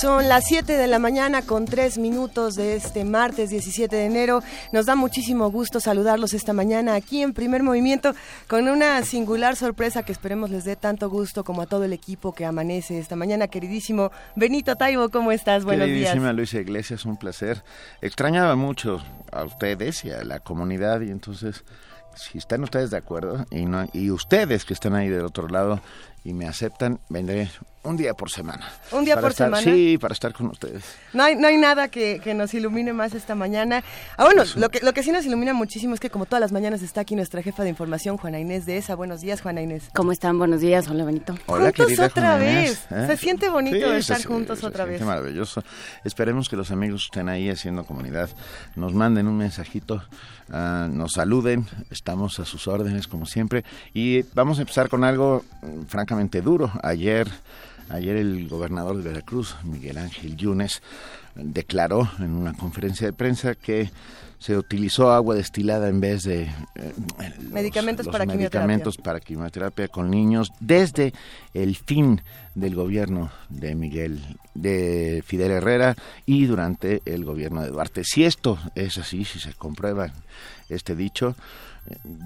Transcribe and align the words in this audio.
Son 0.00 0.28
las 0.28 0.44
7 0.46 0.76
de 0.76 0.86
la 0.86 1.00
mañana 1.00 1.42
con 1.42 1.64
3 1.64 1.98
minutos 1.98 2.54
de 2.54 2.76
este 2.76 3.04
martes 3.04 3.50
17 3.50 3.96
de 3.96 4.04
enero. 4.04 4.44
Nos 4.72 4.86
da 4.86 4.94
muchísimo 4.94 5.50
gusto 5.50 5.80
saludarlos 5.80 6.34
esta 6.34 6.52
mañana 6.52 6.94
aquí 6.94 7.20
en 7.20 7.34
Primer 7.34 7.64
Movimiento 7.64 8.14
con 8.46 8.68
una 8.68 9.02
singular 9.02 9.56
sorpresa 9.56 10.04
que 10.04 10.12
esperemos 10.12 10.50
les 10.50 10.64
dé 10.64 10.76
tanto 10.76 11.10
gusto 11.10 11.42
como 11.42 11.62
a 11.62 11.66
todo 11.66 11.82
el 11.82 11.92
equipo 11.92 12.32
que 12.32 12.44
amanece 12.44 13.00
esta 13.00 13.16
mañana. 13.16 13.48
Queridísimo 13.48 14.12
Benito 14.36 14.76
Taibo, 14.76 15.08
¿cómo 15.08 15.32
estás? 15.32 15.64
Buenos 15.64 15.88
días. 15.88 16.10
Queridísima 16.10 16.32
Luisa 16.32 16.60
Iglesias, 16.60 17.04
un 17.04 17.16
placer. 17.16 17.64
Extrañaba 18.00 18.54
mucho 18.54 19.02
a 19.32 19.42
ustedes 19.42 20.04
y 20.04 20.12
a 20.12 20.22
la 20.22 20.38
comunidad 20.38 21.00
y 21.00 21.10
entonces 21.10 21.64
si 22.14 22.38
están 22.38 22.62
ustedes 22.62 22.90
de 22.90 22.96
acuerdo 22.96 23.46
y, 23.50 23.66
no, 23.66 23.88
y 23.92 24.10
ustedes 24.10 24.64
que 24.64 24.74
están 24.74 24.94
ahí 24.94 25.08
del 25.08 25.24
otro 25.24 25.48
lado 25.48 25.80
y 26.24 26.32
me 26.32 26.46
aceptan, 26.46 27.00
vendré 27.08 27.50
un 27.84 27.96
día 27.96 28.12
por 28.12 28.28
semana. 28.30 28.70
¿Un 28.92 29.04
día 29.04 29.18
por 29.18 29.32
semana? 29.32 29.62
Sí, 29.62 29.96
para 29.98 30.12
estar 30.12 30.34
con 30.34 30.48
ustedes. 30.48 30.84
No 31.14 31.22
hay, 31.22 31.36
no 31.36 31.46
hay 31.48 31.56
nada 31.56 31.88
que, 31.88 32.20
que 32.22 32.34
nos 32.34 32.52
ilumine 32.52 32.92
más 32.92 33.14
esta 33.14 33.34
mañana. 33.34 33.82
Ah, 34.18 34.24
bueno, 34.24 34.42
lo 34.56 34.68
que, 34.68 34.80
lo 34.80 34.92
que 34.92 35.02
sí 35.02 35.10
nos 35.10 35.24
ilumina 35.24 35.54
muchísimo 35.54 35.94
es 35.94 36.00
que 36.00 36.10
como 36.10 36.26
todas 36.26 36.40
las 36.40 36.52
mañanas 36.52 36.82
está 36.82 37.00
aquí 37.02 37.14
nuestra 37.16 37.42
jefa 37.42 37.62
de 37.62 37.70
información, 37.70 38.18
Juana 38.18 38.40
Inés 38.40 38.66
de 38.66 38.76
ESA. 38.76 38.94
Buenos 38.94 39.20
días, 39.22 39.40
Juana 39.40 39.62
Inés. 39.62 39.88
¿Cómo 39.94 40.12
están? 40.12 40.38
Buenos 40.38 40.60
días. 40.60 40.86
Hola, 40.88 41.04
Benito. 41.04 41.34
Hola, 41.46 41.66
juntos 41.66 41.86
querida 41.86 42.06
otra 42.06 42.22
Juana 42.32 42.38
vez. 42.44 42.86
Inés, 42.90 43.04
¿eh? 43.04 43.06
Se 43.06 43.16
siente 43.16 43.48
bonito 43.48 43.76
Sí, 43.76 43.82
se 43.82 43.98
estar 43.98 44.24
juntos 44.24 44.58
se 44.58 44.66
otra 44.66 44.84
siente 44.84 45.04
vez. 45.04 45.06
maravilloso. 45.08 45.62
Esperemos 46.04 46.48
que 46.50 46.56
los 46.56 46.70
amigos 46.70 47.04
estén 47.04 47.28
ahí 47.30 47.48
haciendo 47.48 47.84
comunidad, 47.84 48.28
nos 48.76 48.92
manden 48.92 49.28
un 49.28 49.38
mensajito, 49.38 50.02
ah, 50.50 50.88
nos 50.90 51.12
saluden, 51.12 51.66
estamos 51.90 52.38
a 52.38 52.44
sus 52.44 52.68
órdenes 52.68 53.08
como 53.08 53.24
siempre 53.24 53.64
y 53.94 54.22
vamos 54.34 54.58
a 54.58 54.62
empezar 54.62 54.88
con 54.90 55.04
algo 55.04 55.44
mm, 55.62 55.82
francamente 56.08 56.40
duro. 56.40 56.72
Ayer, 56.82 57.28
ayer 57.90 58.16
el 58.16 58.48
gobernador 58.48 58.96
de 58.96 59.02
Veracruz, 59.02 59.56
Miguel 59.62 59.98
Ángel 59.98 60.36
Yunes, 60.36 60.80
declaró 61.34 62.10
en 62.18 62.30
una 62.32 62.54
conferencia 62.54 63.06
de 63.06 63.12
prensa 63.12 63.54
que 63.54 63.90
se 64.38 64.56
utilizó 64.56 65.10
agua 65.12 65.34
destilada 65.34 65.88
en 65.88 66.00
vez 66.00 66.22
de 66.22 66.44
eh, 66.44 66.94
los- 67.42 67.52
Medicamentos 67.52 68.06
los 68.06 68.12
para 68.12 68.24
quimioterapia. 68.26 68.84
para 69.02 69.20
quimioterapia 69.20 69.88
con 69.88 70.10
niños 70.10 70.50
desde 70.60 71.12
el 71.52 71.76
fin 71.76 72.22
del 72.54 72.74
gobierno 72.74 73.30
de 73.50 73.74
Miguel 73.74 74.20
de 74.54 75.22
Fidel 75.26 75.50
Herrera 75.50 75.94
y 76.24 76.46
durante 76.46 77.02
el 77.04 77.24
gobierno 77.24 77.62
de 77.62 77.68
Duarte. 77.70 78.02
Si 78.04 78.24
esto 78.24 78.58
es 78.74 78.96
así, 78.96 79.24
si 79.26 79.40
se 79.40 79.52
comprueba 79.54 80.10
este 80.70 80.94
dicho, 80.96 81.34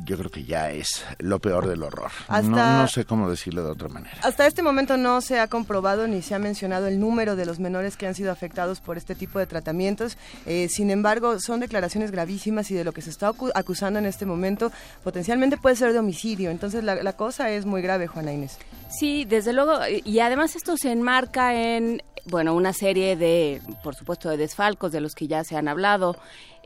yo 0.04 0.16
creo 0.18 0.30
que 0.30 0.44
ya 0.44 0.70
es 0.70 1.04
lo 1.18 1.38
peor 1.40 1.66
del 1.68 1.82
horror. 1.82 2.10
Hasta- 2.28 2.42
No, 2.42 2.82
no 2.82 2.88
sé 2.88 3.04
cómo 3.04 3.28
decirlo 3.30 3.64
de 3.64 3.70
otra 3.70 3.88
manera. 3.88 4.16
Hasta 4.22 4.46
este 4.46 4.62
momento 4.62 4.96
no 4.96 5.20
se 5.20 5.38
ha 5.40 5.48
comprobado 5.48 6.06
ni 6.06 6.22
se 6.22 6.34
ha 6.34 6.38
mencionado 6.38 6.86
el 6.86 6.98
número 7.00 7.36
de 7.36 7.46
los 7.46 7.58
menores 7.58 7.96
que 7.96 8.06
han 8.06 8.14
sido 8.14 8.32
afectados 8.32 8.80
por 8.80 8.96
este 8.96 9.14
tipo 9.14 9.38
de 9.38 9.46
tratamientos. 9.46 10.16
Eh, 10.46 10.68
sin 10.68 10.90
embargo, 10.90 11.38
son 11.40 11.60
declaraciones 11.60 12.10
gravísimas 12.10 12.70
y 12.70 12.74
de 12.74 12.84
lo 12.84 12.92
que 12.92 13.02
se 13.02 13.10
está 13.10 13.30
acu- 13.30 13.52
acusando 13.54 13.98
en 13.98 14.06
este 14.06 14.26
momento 14.26 14.72
potencialmente 15.04 15.56
puede 15.56 15.76
ser 15.76 15.92
de 15.92 15.98
homicidio. 15.98 16.50
Entonces 16.50 16.84
la, 16.84 16.96
la 17.02 17.12
cosa 17.14 17.50
es 17.50 17.66
muy 17.66 17.82
grave, 17.82 18.06
Juana 18.06 18.32
Inés. 18.32 18.58
Sí, 18.90 19.24
desde 19.24 19.52
luego, 19.52 19.78
y 20.04 20.18
además 20.20 20.54
esto 20.54 20.76
se 20.76 20.92
enmarca 20.92 21.54
en, 21.54 22.02
bueno, 22.26 22.54
una 22.54 22.72
serie 22.74 23.16
de, 23.16 23.62
por 23.82 23.94
supuesto, 23.94 24.28
de 24.28 24.36
desfalcos 24.36 24.92
de 24.92 25.00
los 25.00 25.14
que 25.14 25.26
ya 25.28 25.44
se 25.44 25.56
han 25.56 25.66
hablado, 25.68 26.16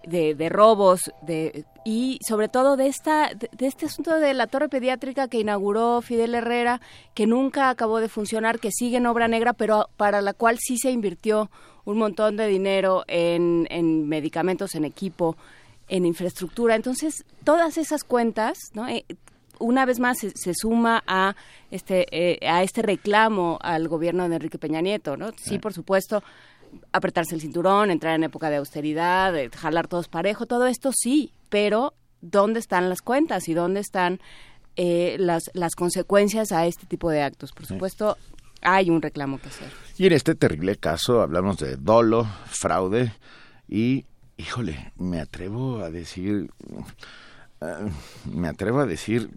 de, 0.06 0.34
de 0.34 0.48
robos, 0.48 1.00
de 1.22 1.64
y 1.84 2.18
sobre 2.26 2.48
todo 2.48 2.76
de 2.76 2.86
esta 2.86 3.34
de, 3.34 3.48
de 3.52 3.66
este 3.66 3.86
asunto 3.86 4.18
de 4.18 4.34
la 4.34 4.46
torre 4.46 4.68
pediátrica 4.68 5.28
que 5.28 5.38
inauguró 5.38 6.00
Fidel 6.00 6.34
Herrera, 6.34 6.80
que 7.14 7.26
nunca 7.26 7.68
acabó 7.68 8.00
de 8.00 8.08
funcionar, 8.08 8.58
que 8.58 8.70
sigue 8.72 8.96
en 8.96 9.06
obra 9.06 9.28
negra, 9.28 9.52
pero 9.52 9.88
para 9.96 10.22
la 10.22 10.32
cual 10.32 10.58
sí 10.58 10.78
se 10.78 10.90
invirtió 10.90 11.50
un 11.84 11.98
montón 11.98 12.36
de 12.36 12.48
dinero 12.48 13.04
en, 13.06 13.66
en 13.70 14.08
medicamentos, 14.08 14.74
en 14.74 14.84
equipo, 14.84 15.36
en 15.88 16.04
infraestructura. 16.04 16.74
Entonces, 16.74 17.24
todas 17.44 17.78
esas 17.78 18.02
cuentas, 18.02 18.58
¿no? 18.74 18.88
Eh, 18.88 19.04
una 19.58 19.86
vez 19.86 19.98
más 20.00 20.18
se, 20.18 20.32
se 20.34 20.52
suma 20.54 21.02
a 21.06 21.34
este 21.70 22.06
eh, 22.10 22.46
a 22.46 22.62
este 22.62 22.82
reclamo 22.82 23.58
al 23.62 23.88
gobierno 23.88 24.28
de 24.28 24.36
Enrique 24.36 24.58
Peña 24.58 24.80
Nieto, 24.80 25.16
¿no? 25.16 25.30
Sí, 25.36 25.58
por 25.58 25.72
supuesto, 25.72 26.22
apretarse 26.92 27.34
el 27.34 27.40
cinturón, 27.40 27.90
entrar 27.90 28.14
en 28.14 28.24
época 28.24 28.50
de 28.50 28.56
austeridad, 28.56 29.32
de 29.32 29.50
jalar 29.50 29.88
todos 29.88 30.08
parejo, 30.08 30.46
todo 30.46 30.66
esto 30.66 30.90
sí, 30.92 31.32
pero 31.48 31.94
¿dónde 32.20 32.60
están 32.60 32.88
las 32.88 33.02
cuentas 33.02 33.48
y 33.48 33.54
dónde 33.54 33.80
están 33.80 34.20
eh, 34.76 35.16
las 35.18 35.50
las 35.54 35.74
consecuencias 35.74 36.52
a 36.52 36.66
este 36.66 36.86
tipo 36.86 37.10
de 37.10 37.22
actos? 37.22 37.52
Por 37.52 37.66
supuesto, 37.66 38.16
hay 38.62 38.90
un 38.90 39.02
reclamo 39.02 39.38
que 39.38 39.48
hacer. 39.48 39.70
Y 39.96 40.06
en 40.06 40.12
este 40.12 40.34
terrible 40.34 40.76
caso 40.76 41.20
hablamos 41.20 41.58
de 41.58 41.76
dolo, 41.76 42.26
fraude 42.46 43.12
y, 43.68 44.06
híjole, 44.36 44.92
me 44.96 45.20
atrevo 45.20 45.80
a 45.80 45.90
decir, 45.90 46.50
eh, 47.60 47.66
me 48.32 48.48
atrevo 48.48 48.80
a 48.80 48.86
decir 48.86 49.30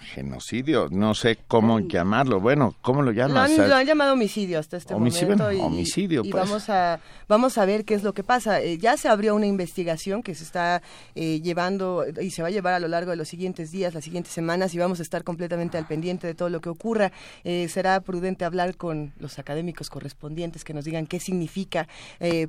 genocidio, 0.00 0.88
no 0.90 1.14
sé 1.14 1.38
cómo 1.46 1.78
llamarlo. 1.80 2.40
Bueno, 2.40 2.74
¿cómo 2.82 3.02
lo 3.02 3.12
Lo 3.12 3.16
llamas? 3.16 3.50
han, 3.50 3.68
lo 3.68 3.74
han 3.76 3.86
llamado 3.86 4.14
homicidio 4.14 4.58
hasta 4.58 4.76
este 4.76 4.94
Homicidio, 4.94 5.36
momento. 5.36 5.52
y, 5.52 5.60
homicidio, 5.60 6.22
y 6.24 6.30
pues. 6.30 6.42
vamos 6.44 6.68
a 6.70 7.00
vamos 7.28 7.58
a 7.58 7.64
ver 7.66 7.84
qué 7.84 7.94
es 7.94 8.02
lo 8.02 8.12
que 8.12 8.24
pasa. 8.24 8.60
Eh, 8.60 8.78
ya 8.78 8.96
se 8.96 9.08
abrió 9.08 9.34
una 9.34 9.46
investigación 9.46 10.22
que 10.22 10.34
se 10.34 10.44
está 10.44 10.82
eh, 11.14 11.40
llevando 11.42 12.04
y 12.20 12.30
se 12.30 12.42
va 12.42 12.48
a 12.48 12.50
llevar 12.50 12.74
a 12.74 12.80
lo 12.80 12.88
largo 12.88 13.10
de 13.10 13.16
los 13.16 13.28
siguientes 13.28 13.70
días, 13.70 13.94
las 13.94 14.04
siguientes 14.04 14.32
semanas, 14.32 14.74
y 14.74 14.78
vamos 14.78 14.98
a 14.98 15.02
estar 15.02 15.22
completamente 15.22 15.78
al 15.78 15.86
pendiente 15.86 16.26
de 16.26 16.34
todo 16.34 16.48
lo 16.48 16.60
que 16.60 16.70
ocurra. 16.70 17.12
Eh, 17.44 17.68
será 17.68 18.00
prudente 18.00 18.44
hablar 18.44 18.76
con 18.76 19.12
los 19.18 19.38
académicos 19.38 19.90
correspondientes 19.90 20.64
que 20.64 20.74
nos 20.74 20.84
digan 20.84 21.06
qué 21.06 21.20
significa 21.20 21.86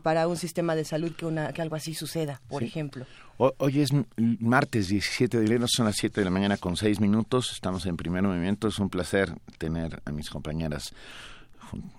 para 0.04 0.28
un 0.28 0.38
sistema 0.38 0.76
de 0.76 0.86
salud 0.86 1.12
que, 1.16 1.26
una, 1.26 1.52
que 1.54 1.62
algo 1.62 1.76
así 1.76 1.94
suceda, 1.94 2.42
por 2.50 2.62
Sí. 2.62 2.68
ejemplo. 2.68 3.06
Ho- 3.44 3.56
Hoy 3.58 3.82
es 3.82 3.90
martes 4.40 4.90
17 4.90 5.40
de 5.40 5.46
enero, 5.48 5.66
son 5.68 5.88
las 5.88 5.96
7 5.96 6.22
de 6.22 6.26
la 6.26 6.30
mañana 6.32 6.58
con 6.58 6.78
6 6.78 7.00
minutos. 7.00 7.52
Estamos 7.54 7.88
en 7.88 7.98
primer 7.98 8.22
movimiento. 8.22 8.68
Es 8.68 8.78
un 8.78 8.90
placer 8.92 9.34
tener 9.58 10.00
a 10.06 10.12
mis 10.12 10.30
compañeras 10.30 10.94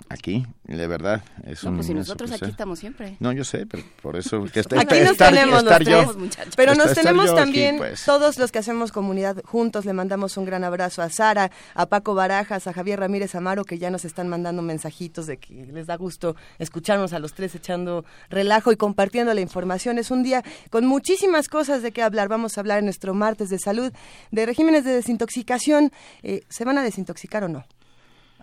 aquí. 0.09 0.47
De 0.65 0.87
verdad, 0.87 1.22
es 1.44 1.62
No, 1.65 1.71
un 1.71 1.77
pues 1.77 1.87
si 1.87 1.94
nosotros 1.94 2.31
aquí 2.33 2.47
estamos 2.47 2.78
siempre. 2.78 3.16
No, 3.21 3.33
yo 3.33 3.44
sé, 3.44 3.66
pero 3.66 3.83
por 4.00 4.16
eso 4.16 4.44
que 4.53 4.60
está, 4.60 4.77
Aquí 4.81 4.94
está- 4.94 5.03
nos 5.05 5.12
estar, 5.12 5.31
tenemos 5.33 5.62
estar 5.62 5.81
los 5.81 5.88
yo. 5.91 6.03
tres, 6.05 6.16
muchachos. 6.16 6.55
Pero 6.56 6.75
nos 6.75 6.93
tenemos 6.94 7.27
aquí, 7.31 7.34
también 7.37 7.77
pues. 7.78 8.05
todos 8.05 8.38
los 8.38 8.53
que 8.53 8.59
hacemos 8.59 8.93
comunidad 8.93 9.43
juntos. 9.44 9.84
Le 9.84 9.93
mandamos 9.93 10.37
un 10.37 10.44
gran 10.44 10.65
abrazo 10.65 11.03
a 11.03 11.11
Sara, 11.11 11.50
a 11.75 11.87
Paco 11.87 12.15
Barajas, 12.15 12.66
a 12.66 12.72
Javier 12.72 13.00
Ramírez 13.00 13.34
Amaro, 13.34 13.65
que 13.65 13.78
ya 13.78 13.91
nos 13.91 14.05
están 14.05 14.28
mandando 14.28 14.62
mensajitos 14.62 15.27
de 15.27 15.37
que 15.38 15.66
les 15.66 15.87
da 15.87 15.97
gusto 15.97 16.37
escucharnos 16.59 17.12
a 17.12 17.19
los 17.19 17.32
tres 17.34 17.55
echando 17.55 18.05
relajo 18.31 18.72
y 18.72 18.77
compartiendo 18.77 19.32
la 19.34 19.41
información. 19.41 19.99
Es 19.99 20.11
un 20.11 20.22
día 20.22 20.43
con 20.71 20.87
muchísimas 20.87 21.49
cosas 21.49 21.82
de 21.82 21.93
qué 21.93 22.03
hablar. 22.03 22.28
Vamos 22.28 22.56
a 22.56 22.61
hablar 22.61 22.78
en 22.78 22.84
nuestro 22.84 23.15
martes 23.15 23.49
de 23.50 23.59
salud, 23.59 23.93
de 24.31 24.47
regímenes 24.47 24.84
de 24.84 24.93
desintoxicación. 24.93 25.93
Eh, 26.22 26.43
¿Se 26.49 26.65
van 26.65 26.78
a 26.78 26.82
desintoxicar 26.82 27.44
o 27.44 27.49
no? 27.49 27.65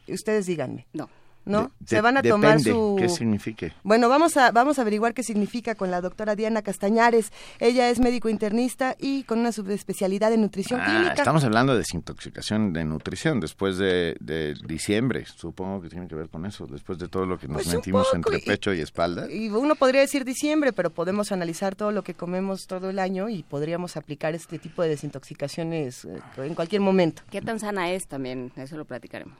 Ustedes 0.07 0.45
díganme. 0.47 0.87
No. 0.93 1.09
¿No? 1.49 1.71
De- 1.79 1.87
Se 1.87 2.01
van 2.01 2.17
a 2.17 2.21
tomar 2.21 2.57
depende 2.59 2.71
su... 2.71 2.95
qué 2.99 3.09
signifique. 3.09 3.73
Bueno, 3.83 4.07
vamos 4.07 4.37
a, 4.37 4.51
vamos 4.51 4.77
a 4.77 4.83
averiguar 4.83 5.13
qué 5.13 5.23
significa 5.23 5.75
con 5.75 5.89
la 5.91 5.99
doctora 6.01 6.35
Diana 6.35 6.61
Castañares. 6.61 7.31
Ella 7.59 7.89
es 7.89 7.99
médico 7.99 8.29
internista 8.29 8.95
y 8.99 9.23
con 9.23 9.39
una 9.39 9.51
subespecialidad 9.51 10.31
en 10.31 10.41
nutrición 10.41 10.79
Ah, 10.81 10.85
clínica. 10.85 11.13
estamos 11.13 11.43
hablando 11.43 11.73
de 11.73 11.79
desintoxicación 11.79 12.71
de 12.73 12.85
nutrición 12.85 13.39
después 13.39 13.77
de, 13.77 14.15
de 14.19 14.53
diciembre. 14.65 15.25
Supongo 15.25 15.81
que 15.81 15.89
tiene 15.89 16.07
que 16.07 16.15
ver 16.15 16.29
con 16.29 16.45
eso, 16.45 16.67
después 16.67 16.99
de 16.99 17.07
todo 17.07 17.25
lo 17.25 17.39
que 17.39 17.47
nos 17.47 17.63
Pues 17.63 17.75
metimos 17.75 18.05
poco, 18.05 18.15
entre 18.17 18.37
y- 18.37 18.41
pecho 18.41 18.73
y 18.73 18.81
espalda. 18.81 19.29
Y 19.31 19.49
uno 19.49 19.75
podría 19.75 20.01
decir 20.01 20.25
diciembre, 20.25 20.71
pero 20.71 20.91
podemos 20.91 21.31
analizar 21.31 21.75
todo 21.75 21.91
lo 21.91 22.03
que 22.03 22.13
comemos 22.13 22.67
todo 22.67 22.89
el 22.91 22.99
año 22.99 23.27
y 23.29 23.41
podríamos 23.43 23.97
aplicar 23.97 24.35
este 24.35 24.59
tipo 24.59 24.83
de 24.83 24.89
desintoxicaciones 24.89 26.05
eh, 26.05 26.19
en 26.37 26.53
cualquier 26.53 26.81
momento. 26.81 27.23
¿Qué 27.31 27.41
tan 27.41 27.59
sana 27.59 27.91
es 27.91 28.07
también? 28.07 28.51
Eso 28.55 28.77
lo 28.77 28.85
platicaremos. 28.85 29.33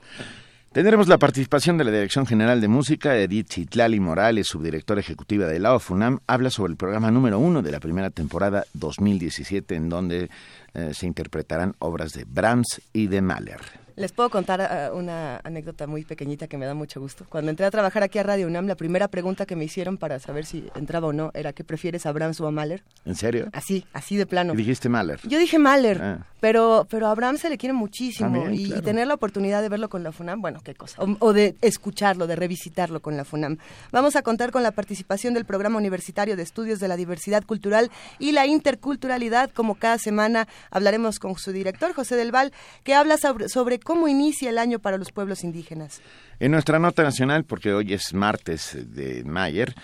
Tendremos 0.72 1.08
la 1.08 1.18
participación 1.18 1.78
de 1.78 1.82
la 1.84 1.90
Dirección 1.90 2.26
General 2.26 2.60
de 2.60 2.68
Música, 2.68 3.16
Edith 3.16 3.48
Chitlali 3.48 3.98
Morales, 3.98 4.46
subdirectora 4.46 5.00
ejecutiva 5.00 5.48
de 5.48 5.58
la 5.58 5.74
OFUNAM, 5.74 6.20
habla 6.28 6.48
sobre 6.48 6.70
el 6.70 6.76
programa 6.76 7.10
número 7.10 7.40
uno 7.40 7.60
de 7.60 7.72
la 7.72 7.80
primera 7.80 8.10
temporada 8.10 8.64
2017, 8.74 9.74
en 9.74 9.88
donde 9.88 10.30
eh, 10.74 10.92
se 10.94 11.06
interpretarán 11.08 11.74
obras 11.80 12.12
de 12.12 12.24
Brahms 12.24 12.82
y 12.92 13.08
de 13.08 13.20
Mahler. 13.20 13.79
Les 13.96 14.12
puedo 14.12 14.30
contar 14.30 14.60
uh, 14.92 14.96
una 14.96 15.40
anécdota 15.44 15.86
muy 15.86 16.04
pequeñita 16.04 16.48
que 16.48 16.56
me 16.56 16.66
da 16.66 16.74
mucho 16.74 17.00
gusto. 17.00 17.26
Cuando 17.28 17.50
entré 17.50 17.66
a 17.66 17.70
trabajar 17.70 18.02
aquí 18.02 18.18
a 18.18 18.22
Radio 18.22 18.46
UNAM, 18.46 18.66
la 18.66 18.74
primera 18.74 19.08
pregunta 19.08 19.46
que 19.46 19.56
me 19.56 19.64
hicieron 19.64 19.96
para 19.96 20.18
saber 20.18 20.46
si 20.46 20.68
entraba 20.74 21.08
o 21.08 21.12
no 21.12 21.30
era 21.34 21.52
¿qué 21.52 21.64
prefieres 21.64 22.06
a 22.06 22.12
Brahms 22.12 22.40
o 22.40 22.46
a 22.46 22.50
Mahler? 22.50 22.82
¿En 23.04 23.14
serio? 23.14 23.48
Así, 23.52 23.86
así 23.92 24.16
de 24.16 24.26
plano. 24.26 24.54
¿Y 24.54 24.56
dijiste 24.58 24.88
Mahler? 24.88 25.20
Yo 25.24 25.38
dije 25.38 25.58
Mahler, 25.58 26.00
ah. 26.02 26.26
pero, 26.40 26.86
pero 26.90 27.06
a 27.06 27.14
Brahms 27.14 27.40
se 27.40 27.50
le 27.50 27.58
quiere 27.58 27.72
muchísimo 27.72 28.44
ah, 28.46 28.52
y, 28.52 28.70
tener 28.82 29.06
la 29.06 29.14
oportunidad 29.14 29.62
de 29.62 29.68
verlo 29.68 29.88
con 29.88 30.02
la 30.02 30.12
FUNAM, 30.12 30.40
bueno, 30.40 30.60
qué 30.62 30.74
cosa. 30.74 31.02
O, 31.20 31.32
de 31.32 31.56
escucharlo, 31.60 32.26
de 32.26 32.36
revisitarlo 32.36 33.00
con 33.00 33.16
la 33.16 33.24
FUNAM. 33.24 33.58
Vamos 33.92 34.16
a 34.16 34.22
contar 34.22 34.50
con 34.50 34.62
la 34.62 34.72
participación 34.72 35.34
del 35.34 35.44
Programa 35.44 35.78
Universitario 35.78 36.36
de 36.36 36.42
Estudios 36.42 36.80
de 36.80 36.88
la 36.88 36.96
Diversidad 36.96 37.44
Cultural 37.44 37.90
y 38.18 38.32
la 38.32 38.46
Interculturalidad. 38.46 39.50
Como 39.50 39.74
cada 39.74 39.98
semana 39.98 40.48
hablaremos 40.70 41.18
con 41.18 41.36
su 41.36 41.52
director, 41.52 41.92
José 41.92 42.16
Del 42.16 42.32
Val, 42.32 42.52
que 42.84 42.94
habla 42.94 43.16
sobre, 43.16 43.48
sobre 43.48 43.78
cómo 43.90 44.06
inicia 44.06 44.50
el 44.50 44.58
año 44.58 44.78
para 44.78 44.98
los 44.98 45.10
pueblos 45.10 45.42
indígenas. 45.42 46.00
En 46.38 46.52
nuestra 46.52 46.78
nota 46.78 47.02
nacional, 47.02 47.42
porque 47.42 47.72
hoy 47.74 47.92
es 47.92 48.14
martes 48.14 48.78
de 48.94 49.24
Mayer, 49.24 49.74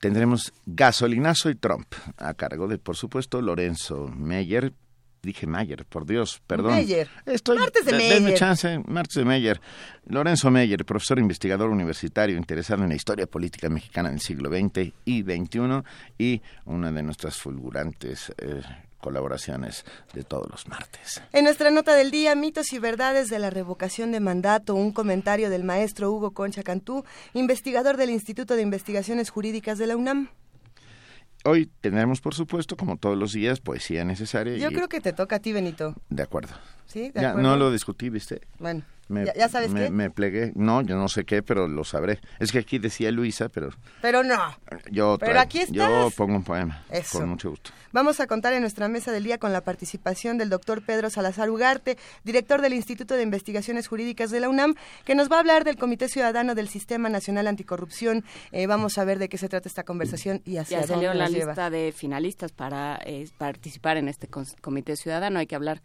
tendremos 0.00 0.52
gasolinazo 0.66 1.50
y 1.50 1.54
Trump, 1.54 1.86
a 2.16 2.34
cargo 2.34 2.66
de, 2.66 2.78
por 2.78 2.96
supuesto, 2.96 3.40
Lorenzo 3.40 4.08
Meyer. 4.08 4.72
Dije 5.22 5.46
Mayer, 5.46 5.86
por 5.86 6.04
Dios, 6.04 6.42
perdón. 6.48 6.74
Meyer. 6.74 7.08
Estoy, 7.26 7.58
martes 7.58 7.84
de 7.84 7.92
Meyer. 7.92 8.36
chance, 8.36 8.80
martes 8.88 9.14
de 9.14 9.24
Meyer. 9.24 9.60
Lorenzo 10.08 10.50
Meyer, 10.50 10.84
profesor 10.84 11.20
investigador 11.20 11.70
universitario 11.70 12.36
interesado 12.36 12.82
en 12.82 12.88
la 12.88 12.96
historia 12.96 13.28
política 13.28 13.68
mexicana 13.68 14.10
del 14.10 14.20
siglo 14.20 14.50
XX 14.50 14.92
y 15.04 15.22
XXI 15.22 15.84
y 16.18 16.42
una 16.64 16.90
de 16.90 17.04
nuestras 17.04 17.36
fulgurantes 17.36 18.32
eh, 18.36 18.62
colaboraciones 19.04 19.84
de 20.14 20.24
todos 20.24 20.50
los 20.50 20.66
martes. 20.66 21.20
En 21.34 21.44
nuestra 21.44 21.70
nota 21.70 21.94
del 21.94 22.10
día, 22.10 22.34
mitos 22.34 22.72
y 22.72 22.78
verdades 22.78 23.28
de 23.28 23.38
la 23.38 23.50
revocación 23.50 24.12
de 24.12 24.20
mandato, 24.20 24.74
un 24.74 24.92
comentario 24.92 25.50
del 25.50 25.62
maestro 25.62 26.10
Hugo 26.10 26.30
Concha 26.30 26.62
Cantú, 26.62 27.04
investigador 27.34 27.98
del 27.98 28.08
Instituto 28.08 28.56
de 28.56 28.62
Investigaciones 28.62 29.28
Jurídicas 29.28 29.76
de 29.76 29.88
la 29.88 29.96
UNAM. 29.96 30.30
Hoy 31.44 31.70
tendremos, 31.82 32.22
por 32.22 32.34
supuesto, 32.34 32.78
como 32.78 32.96
todos 32.96 33.18
los 33.18 33.34
días, 33.34 33.60
poesía 33.60 34.06
necesaria. 34.06 34.56
Yo 34.56 34.70
creo 34.70 34.88
que 34.88 35.02
te 35.02 35.12
toca 35.12 35.36
a 35.36 35.38
ti, 35.40 35.52
Benito. 35.52 35.94
De 36.08 36.22
acuerdo. 36.22 36.54
Sí, 36.86 37.10
de 37.10 37.26
acuerdo. 37.26 37.42
no 37.42 37.56
lo 37.58 37.70
discutí, 37.70 38.08
¿viste? 38.08 38.40
Bueno. 38.58 38.84
Me, 39.08 39.26
¿Ya, 39.36 39.48
sabes 39.48 39.70
me, 39.70 39.84
qué? 39.84 39.90
Me 39.90 40.10
plegué. 40.10 40.52
No, 40.54 40.82
yo 40.82 40.96
no 40.96 41.08
sé 41.08 41.24
qué, 41.24 41.42
pero 41.42 41.68
lo 41.68 41.84
sabré. 41.84 42.20
Es 42.38 42.52
que 42.52 42.58
aquí 42.58 42.78
decía 42.78 43.10
Luisa, 43.10 43.48
pero... 43.48 43.70
Pero 44.00 44.22
no. 44.22 44.38
Yo, 44.90 45.18
pero 45.18 45.40
aquí 45.40 45.60
estás. 45.60 45.76
yo 45.76 46.10
pongo 46.16 46.36
un 46.36 46.44
poema. 46.44 46.84
Eso. 46.90 47.18
Con 47.18 47.28
mucho 47.28 47.50
gusto. 47.50 47.70
Vamos 47.92 48.20
a 48.20 48.26
contar 48.26 48.52
en 48.54 48.60
nuestra 48.60 48.88
mesa 48.88 49.12
del 49.12 49.24
día 49.24 49.38
con 49.38 49.52
la 49.52 49.60
participación 49.60 50.38
del 50.38 50.48
doctor 50.48 50.82
Pedro 50.82 51.10
Salazar 51.10 51.50
Ugarte, 51.50 51.96
director 52.24 52.60
del 52.60 52.74
Instituto 52.74 53.14
de 53.14 53.22
Investigaciones 53.22 53.86
Jurídicas 53.86 54.30
de 54.30 54.40
la 54.40 54.48
UNAM, 54.48 54.74
que 55.04 55.14
nos 55.14 55.30
va 55.30 55.36
a 55.36 55.40
hablar 55.40 55.64
del 55.64 55.76
Comité 55.76 56.08
Ciudadano 56.08 56.54
del 56.54 56.68
Sistema 56.68 57.08
Nacional 57.08 57.46
Anticorrupción. 57.46 58.24
Eh, 58.52 58.66
vamos 58.66 58.98
a 58.98 59.04
ver 59.04 59.18
de 59.18 59.28
qué 59.28 59.38
se 59.38 59.48
trata 59.48 59.68
esta 59.68 59.84
conversación 59.84 60.42
y 60.44 60.56
hacia 60.56 60.80
ya 60.80 60.86
salió 60.86 61.14
la 61.14 61.28
lista 61.28 61.70
de 61.70 61.92
finalistas 61.92 62.52
para 62.52 62.98
eh, 63.04 63.28
participar 63.38 63.96
en 63.96 64.08
este 64.08 64.28
Comité 64.60 64.96
Ciudadano. 64.96 65.38
Hay 65.38 65.46
que 65.46 65.54
hablar 65.54 65.82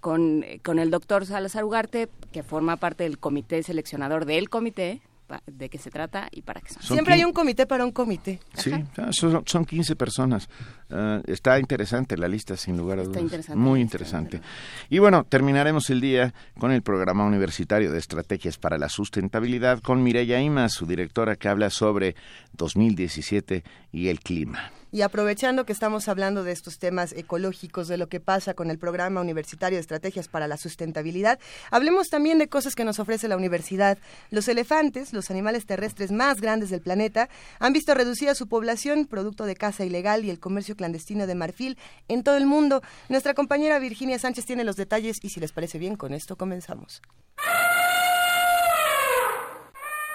con, 0.00 0.44
con 0.64 0.78
el 0.78 0.90
doctor 0.90 1.26
Salazar 1.26 1.64
Ugarte, 1.64 2.08
que 2.32 2.42
forma 2.42 2.76
parte 2.76 3.04
del 3.04 3.18
comité 3.18 3.62
seleccionador 3.62 4.24
del 4.24 4.48
comité, 4.48 5.00
de 5.46 5.68
qué 5.68 5.78
se 5.78 5.90
trata 5.90 6.28
y 6.32 6.42
para 6.42 6.60
qué 6.60 6.72
son. 6.72 6.82
Siempre 6.82 7.14
hay 7.14 7.24
un 7.24 7.32
comité 7.32 7.66
para 7.66 7.84
un 7.84 7.92
comité. 7.92 8.40
Sí, 8.54 8.72
son, 9.10 9.42
son 9.46 9.64
15 9.64 9.96
personas. 9.96 10.48
Ah, 10.90 11.20
está 11.26 11.58
interesante 11.58 12.16
la 12.16 12.28
lista, 12.28 12.56
sin 12.56 12.76
lugar 12.76 12.98
a 12.98 13.04
dudas. 13.04 13.48
Muy 13.54 13.80
interesante. 13.80 14.40
Y 14.88 14.98
bueno, 14.98 15.24
terminaremos 15.24 15.90
el 15.90 16.00
día 16.00 16.34
con 16.58 16.72
el 16.72 16.82
programa 16.82 17.24
universitario 17.24 17.92
de 17.92 17.98
estrategias 17.98 18.58
para 18.58 18.78
la 18.78 18.88
sustentabilidad 18.88 19.80
con 19.80 20.02
Mireya 20.02 20.40
Ima, 20.40 20.68
su 20.68 20.86
directora, 20.86 21.36
que 21.36 21.48
habla 21.48 21.70
sobre 21.70 22.16
2017 22.52 23.62
y 23.92 24.08
el 24.08 24.20
clima. 24.20 24.72
Y 24.92 25.02
aprovechando 25.02 25.64
que 25.64 25.72
estamos 25.72 26.08
hablando 26.08 26.42
de 26.42 26.52
estos 26.52 26.78
temas 26.78 27.12
ecológicos, 27.12 27.86
de 27.86 27.96
lo 27.96 28.08
que 28.08 28.18
pasa 28.18 28.54
con 28.54 28.70
el 28.70 28.78
programa 28.78 29.20
universitario 29.20 29.76
de 29.76 29.80
estrategias 29.80 30.28
para 30.28 30.48
la 30.48 30.56
sustentabilidad, 30.56 31.38
hablemos 31.70 32.08
también 32.08 32.38
de 32.38 32.48
cosas 32.48 32.74
que 32.74 32.84
nos 32.84 32.98
ofrece 32.98 33.28
la 33.28 33.36
universidad. 33.36 33.98
Los 34.30 34.48
elefantes, 34.48 35.12
los 35.12 35.30
animales 35.30 35.66
terrestres 35.66 36.10
más 36.10 36.40
grandes 36.40 36.70
del 36.70 36.80
planeta, 36.80 37.28
han 37.60 37.72
visto 37.72 37.94
reducida 37.94 38.34
su 38.34 38.48
población 38.48 39.06
producto 39.06 39.44
de 39.44 39.54
caza 39.54 39.84
ilegal 39.84 40.24
y 40.24 40.30
el 40.30 40.40
comercio 40.40 40.74
clandestino 40.74 41.26
de 41.26 41.36
marfil 41.36 41.78
en 42.08 42.24
todo 42.24 42.36
el 42.36 42.46
mundo. 42.46 42.82
Nuestra 43.08 43.34
compañera 43.34 43.78
Virginia 43.78 44.18
Sánchez 44.18 44.46
tiene 44.46 44.64
los 44.64 44.76
detalles 44.76 45.18
y 45.22 45.28
si 45.28 45.38
les 45.38 45.52
parece 45.52 45.78
bien, 45.78 45.96
con 45.96 46.14
esto 46.14 46.36
comenzamos. 46.36 47.00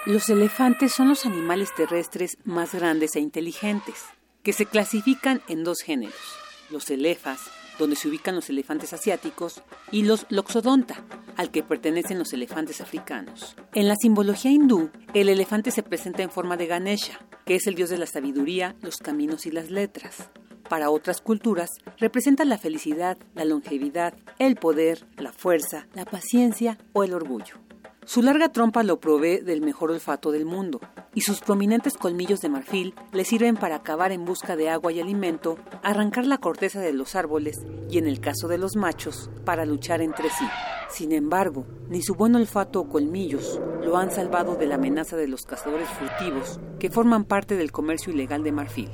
Los 0.06 0.30
elefantes 0.30 0.94
son 0.94 1.10
los 1.10 1.26
animales 1.26 1.74
terrestres 1.74 2.38
más 2.44 2.76
grandes 2.76 3.16
e 3.16 3.20
inteligentes 3.22 4.15
que 4.46 4.54
se 4.54 4.68
clasifican 4.68 5.42
en 5.50 5.64
dos 5.64 5.80
géneros, 5.82 6.16
los 6.70 6.92
elefas, 6.92 7.40
donde 7.80 7.96
se 7.96 8.08
ubican 8.08 8.36
los 8.36 8.48
elefantes 8.48 8.94
asiáticos, 8.94 9.64
y 9.92 10.04
los 10.04 10.28
loxodonta, 10.30 11.04
al 11.36 11.50
que 11.50 11.64
pertenecen 11.64 12.20
los 12.20 12.32
elefantes 12.32 12.80
africanos. 12.80 13.56
En 13.74 13.88
la 13.88 13.96
simbología 13.96 14.52
hindú, 14.52 14.92
el 15.16 15.30
elefante 15.30 15.72
se 15.72 15.82
presenta 15.82 16.22
en 16.22 16.30
forma 16.30 16.58
de 16.58 16.68
Ganesha, 16.68 17.20
que 17.44 17.56
es 17.56 17.66
el 17.66 17.74
dios 17.74 17.90
de 17.90 17.98
la 17.98 18.06
sabiduría, 18.06 18.76
los 18.82 18.98
caminos 18.98 19.48
y 19.48 19.52
las 19.52 19.72
letras. 19.72 20.30
Para 20.70 20.92
otras 20.92 21.22
culturas, 21.22 21.72
representa 21.98 22.46
la 22.46 22.60
felicidad, 22.60 23.18
la 23.34 23.46
longevidad, 23.46 24.14
el 24.38 24.58
poder, 24.58 25.08
la 25.18 25.34
fuerza, 25.34 25.88
la 25.96 26.06
paciencia 26.06 26.78
o 26.94 27.04
el 27.04 27.16
orgullo. 27.16 27.65
Su 28.06 28.22
larga 28.22 28.50
trompa 28.50 28.84
lo 28.84 29.00
provee 29.00 29.40
del 29.40 29.62
mejor 29.62 29.90
olfato 29.90 30.32
del 30.32 30.46
mundo, 30.46 30.80
y 31.16 31.22
sus 31.22 31.42
prominentes 31.42 31.98
colmillos 31.98 32.40
de 32.40 32.50
marfil 32.50 32.94
le 33.12 33.26
sirven 33.26 33.58
para 33.58 33.82
cavar 33.82 34.12
en 34.12 34.26
busca 34.26 34.56
de 34.56 34.70
agua 34.70 34.92
y 34.92 35.00
alimento, 35.00 35.58
arrancar 35.82 36.28
la 36.28 36.38
corteza 36.38 36.80
de 36.82 36.94
los 36.94 37.16
árboles 37.16 37.66
y, 37.90 37.98
en 37.98 38.06
el 38.06 38.20
caso 38.20 38.48
de 38.48 38.60
los 38.60 38.76
machos, 38.76 39.32
para 39.44 39.66
luchar 39.66 40.04
entre 40.04 40.30
sí. 40.30 40.46
Sin 40.88 41.14
embargo, 41.14 41.66
ni 41.90 42.04
su 42.04 42.14
buen 42.14 42.36
olfato 42.36 42.82
o 42.82 42.90
colmillos 42.90 43.60
lo 43.84 43.98
han 43.98 44.12
salvado 44.12 44.56
de 44.56 44.68
la 44.68 44.76
amenaza 44.76 45.18
de 45.18 45.28
los 45.28 45.48
cazadores 45.48 45.90
furtivos 45.90 46.60
que 46.78 46.92
forman 46.92 47.26
parte 47.26 47.56
del 47.56 47.72
comercio 47.72 48.14
ilegal 48.14 48.44
de 48.44 48.52
marfil. 48.52 48.92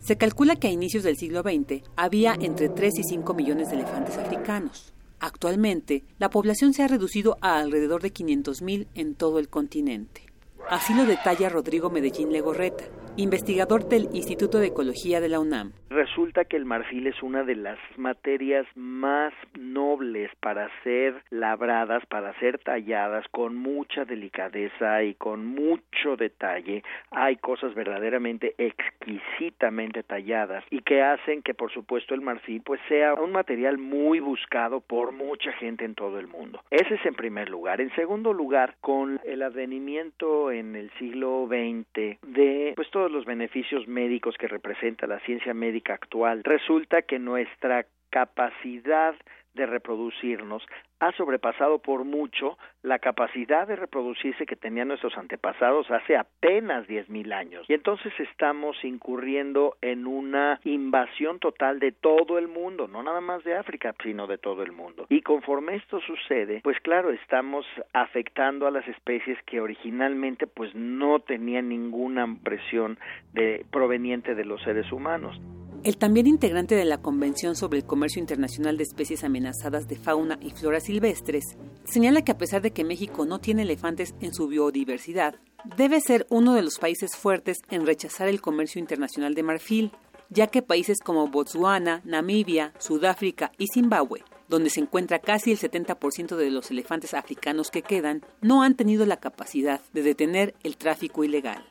Se 0.00 0.18
calcula 0.18 0.56
que 0.56 0.68
a 0.68 0.70
inicios 0.70 1.02
del 1.02 1.16
siglo 1.16 1.40
XX 1.40 1.82
había 1.96 2.34
entre 2.38 2.68
3 2.68 2.98
y 2.98 3.04
5 3.04 3.32
millones 3.32 3.70
de 3.70 3.76
elefantes 3.76 4.18
africanos. 4.18 4.92
Actualmente, 5.20 6.04
la 6.18 6.30
población 6.30 6.72
se 6.72 6.82
ha 6.82 6.88
reducido 6.88 7.36
a 7.42 7.58
alrededor 7.58 8.00
de 8.00 8.12
500.000 8.12 8.86
en 8.94 9.14
todo 9.14 9.38
el 9.38 9.48
continente. 9.48 10.22
Así 10.68 10.94
lo 10.94 11.04
detalla 11.04 11.48
Rodrigo 11.50 11.90
Medellín 11.90 12.32
Legorreta, 12.32 12.84
investigador 13.16 13.88
del 13.88 14.08
Instituto 14.12 14.58
de 14.58 14.68
Ecología 14.68 15.20
de 15.20 15.28
la 15.28 15.40
UNAM. 15.40 15.72
Resulta 15.90 16.44
que 16.44 16.56
el 16.56 16.64
marfil 16.64 17.06
es 17.08 17.20
una 17.22 17.42
de 17.42 17.56
las 17.56 17.78
materias 17.96 18.66
más 18.76 19.32
nobles 19.58 20.30
para 20.40 20.70
ser 20.84 21.22
labradas, 21.30 22.06
para 22.06 22.38
ser 22.38 22.58
talladas 22.58 23.26
con 23.30 23.56
mucha 23.56 24.04
delicadeza 24.04 25.02
y 25.02 25.14
con 25.14 25.44
mucho 25.46 26.16
detalle. 26.16 26.84
Hay 27.10 27.36
cosas 27.36 27.74
verdaderamente 27.74 28.54
exquisitamente 28.56 30.02
talladas 30.02 30.64
y 30.70 30.82
que 30.82 31.02
hacen 31.02 31.42
que 31.42 31.54
por 31.54 31.72
supuesto 31.72 32.14
el 32.14 32.20
marfil 32.20 32.62
pues 32.64 32.80
sea 32.88 33.14
un 33.14 33.32
material 33.32 33.78
muy 33.78 34.20
buscado 34.20 34.80
por 34.80 35.12
mucha 35.12 35.52
gente 35.54 35.84
en 35.84 35.94
todo 35.94 36.18
el 36.18 36.28
mundo. 36.28 36.60
Ese 36.70 36.94
es 36.94 37.04
en 37.04 37.14
primer 37.14 37.48
lugar. 37.48 37.80
En 37.80 37.94
segundo 37.94 38.32
lugar, 38.32 38.76
con 38.80 39.20
el 39.24 39.42
advenimiento 39.42 40.52
en 40.52 40.76
el 40.76 40.90
siglo 40.98 41.46
XX 41.48 42.20
de 42.22 42.72
pues 42.76 42.90
todos 43.00 43.12
los 43.12 43.24
beneficios 43.24 43.88
médicos 43.88 44.36
que 44.36 44.46
representa 44.46 45.06
la 45.06 45.20
ciencia 45.20 45.54
médica 45.54 45.94
actual, 45.94 46.44
resulta 46.44 47.00
que 47.00 47.18
nuestra 47.18 47.86
capacidad 48.10 49.14
de 49.54 49.66
reproducirnos 49.66 50.62
ha 51.00 51.12
sobrepasado 51.12 51.78
por 51.78 52.04
mucho 52.04 52.58
la 52.82 52.98
capacidad 52.98 53.66
de 53.66 53.76
reproducirse 53.76 54.44
que 54.46 54.56
tenían 54.56 54.88
nuestros 54.88 55.16
antepasados 55.16 55.90
hace 55.90 56.16
apenas 56.16 56.86
diez 56.86 57.08
mil 57.08 57.32
años. 57.32 57.64
Y 57.68 57.74
entonces 57.74 58.12
estamos 58.18 58.76
incurriendo 58.84 59.76
en 59.80 60.06
una 60.06 60.60
invasión 60.64 61.38
total 61.38 61.80
de 61.80 61.92
todo 61.92 62.38
el 62.38 62.48
mundo, 62.48 62.86
no 62.86 63.02
nada 63.02 63.20
más 63.20 63.42
de 63.44 63.56
África, 63.56 63.94
sino 64.02 64.26
de 64.26 64.38
todo 64.38 64.62
el 64.62 64.72
mundo. 64.72 65.06
Y 65.08 65.22
conforme 65.22 65.76
esto 65.76 66.00
sucede, 66.00 66.60
pues 66.62 66.78
claro, 66.80 67.10
estamos 67.10 67.66
afectando 67.92 68.66
a 68.66 68.70
las 68.70 68.86
especies 68.86 69.38
que 69.44 69.60
originalmente 69.60 70.46
pues 70.46 70.74
no 70.74 71.20
tenían 71.20 71.68
ninguna 71.70 72.26
presión 72.42 72.98
de, 73.32 73.64
proveniente 73.70 74.34
de 74.34 74.44
los 74.44 74.62
seres 74.62 74.92
humanos. 74.92 75.40
El 75.82 75.96
también 75.96 76.26
integrante 76.26 76.74
de 76.74 76.84
la 76.84 77.00
Convención 77.00 77.56
sobre 77.56 77.78
el 77.78 77.86
Comercio 77.86 78.20
Internacional 78.20 78.76
de 78.76 78.82
Especies 78.82 79.24
Amenazadas 79.24 79.88
de 79.88 79.96
Fauna 79.96 80.38
y 80.42 80.50
Flora 80.50 80.78
Silvestres 80.78 81.56
señala 81.84 82.20
que 82.22 82.32
a 82.32 82.36
pesar 82.38 82.60
de 82.60 82.72
que 82.72 82.84
México 82.84 83.24
no 83.24 83.38
tiene 83.38 83.62
elefantes 83.62 84.14
en 84.20 84.34
su 84.34 84.46
biodiversidad, 84.46 85.36
debe 85.78 86.02
ser 86.02 86.26
uno 86.28 86.52
de 86.52 86.60
los 86.60 86.78
países 86.78 87.16
fuertes 87.16 87.62
en 87.70 87.86
rechazar 87.86 88.28
el 88.28 88.42
comercio 88.42 88.78
internacional 88.78 89.34
de 89.34 89.42
marfil, 89.42 89.92
ya 90.28 90.48
que 90.48 90.60
países 90.60 90.98
como 91.00 91.28
Botswana, 91.28 92.02
Namibia, 92.04 92.74
Sudáfrica 92.78 93.50
y 93.56 93.68
Zimbabue 93.72 94.22
donde 94.50 94.68
se 94.68 94.80
encuentra 94.80 95.20
casi 95.20 95.52
el 95.52 95.58
70% 95.58 96.34
de 96.34 96.50
los 96.50 96.72
elefantes 96.72 97.14
africanos 97.14 97.70
que 97.70 97.82
quedan, 97.82 98.22
no 98.42 98.64
han 98.64 98.74
tenido 98.74 99.06
la 99.06 99.18
capacidad 99.18 99.80
de 99.92 100.02
detener 100.02 100.54
el 100.64 100.76
tráfico 100.76 101.22
ilegal. 101.22 101.69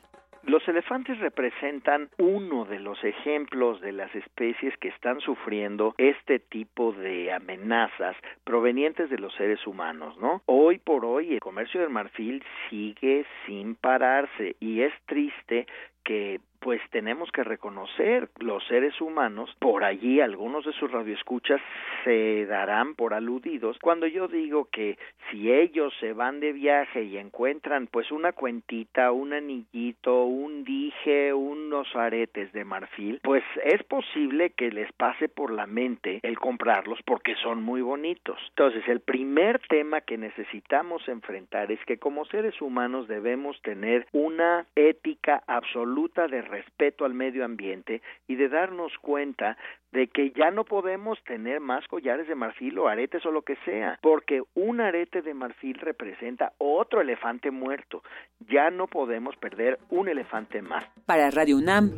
Los 0.50 0.66
elefantes 0.66 1.16
representan 1.20 2.08
uno 2.18 2.64
de 2.64 2.80
los 2.80 3.04
ejemplos 3.04 3.80
de 3.80 3.92
las 3.92 4.12
especies 4.16 4.76
que 4.78 4.88
están 4.88 5.20
sufriendo 5.20 5.94
este 5.96 6.40
tipo 6.40 6.90
de 6.90 7.32
amenazas 7.32 8.16
provenientes 8.42 9.08
de 9.10 9.18
los 9.18 9.32
seres 9.34 9.64
humanos, 9.64 10.18
¿no? 10.18 10.42
Hoy 10.46 10.78
por 10.78 11.04
hoy 11.04 11.34
el 11.34 11.38
comercio 11.38 11.80
del 11.80 11.90
marfil 11.90 12.42
sigue 12.68 13.24
sin 13.46 13.76
pararse 13.76 14.56
y 14.58 14.80
es 14.80 14.92
triste 15.06 15.68
que 16.02 16.40
pues 16.60 16.80
tenemos 16.90 17.30
que 17.32 17.44
reconocer 17.44 18.28
los 18.38 18.64
seres 18.66 19.00
humanos, 19.00 19.54
por 19.58 19.84
allí 19.84 20.20
algunos 20.20 20.64
de 20.64 20.72
sus 20.72 20.90
radioescuchas 20.90 21.60
se 22.04 22.46
darán 22.46 22.94
por 22.94 23.14
aludidos 23.14 23.78
cuando 23.80 24.06
yo 24.06 24.28
digo 24.28 24.66
que 24.70 24.98
si 25.30 25.50
ellos 25.50 25.92
se 26.00 26.12
van 26.12 26.40
de 26.40 26.52
viaje 26.52 27.02
y 27.02 27.18
encuentran 27.18 27.86
pues 27.86 28.10
una 28.10 28.32
cuentita, 28.32 29.12
un 29.12 29.32
anillito, 29.32 30.24
un 30.24 30.64
dije, 30.64 31.32
unos 31.32 31.94
aretes 31.94 32.52
de 32.52 32.64
marfil, 32.64 33.20
pues 33.22 33.42
es 33.64 33.82
posible 33.84 34.50
que 34.50 34.70
les 34.70 34.90
pase 34.92 35.28
por 35.28 35.52
la 35.52 35.66
mente 35.66 36.20
el 36.22 36.38
comprarlos 36.38 37.00
porque 37.04 37.34
son 37.36 37.62
muy 37.62 37.80
bonitos. 37.80 38.38
Entonces, 38.50 38.86
el 38.88 39.00
primer 39.00 39.60
tema 39.68 40.00
que 40.00 40.18
necesitamos 40.18 41.06
enfrentar 41.08 41.70
es 41.72 41.80
que 41.86 41.98
como 41.98 42.24
seres 42.26 42.60
humanos 42.60 43.08
debemos 43.08 43.60
tener 43.62 44.06
una 44.12 44.66
ética 44.74 45.42
absoluta 45.46 46.26
de 46.28 46.42
respeto 46.50 47.04
al 47.04 47.14
medio 47.14 47.44
ambiente 47.44 48.02
y 48.26 48.36
de 48.36 48.48
darnos 48.48 48.92
cuenta 49.00 49.56
de 49.92 50.08
que 50.08 50.30
ya 50.30 50.50
no 50.50 50.64
podemos 50.64 51.18
tener 51.24 51.60
más 51.60 51.86
collares 51.88 52.28
de 52.28 52.34
marfil 52.34 52.78
o 52.78 52.88
aretes 52.88 53.24
o 53.26 53.30
lo 53.30 53.42
que 53.42 53.56
sea, 53.64 53.98
porque 54.02 54.42
un 54.54 54.80
arete 54.80 55.22
de 55.22 55.34
marfil 55.34 55.78
representa 55.80 56.52
otro 56.58 57.00
elefante 57.00 57.50
muerto. 57.50 58.02
Ya 58.48 58.70
no 58.70 58.86
podemos 58.86 59.36
perder 59.36 59.78
un 59.88 60.08
elefante 60.08 60.62
más. 60.62 60.84
Para 61.06 61.30
Radio 61.30 61.56
UNAM, 61.56 61.90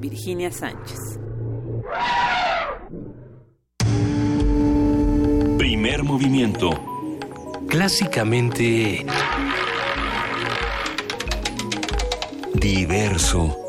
Virginia 0.00 0.50
Sánchez. 0.50 1.20
Primer 5.58 6.02
movimiento. 6.02 6.70
Clásicamente 7.68 9.04
diverso. 12.54 13.65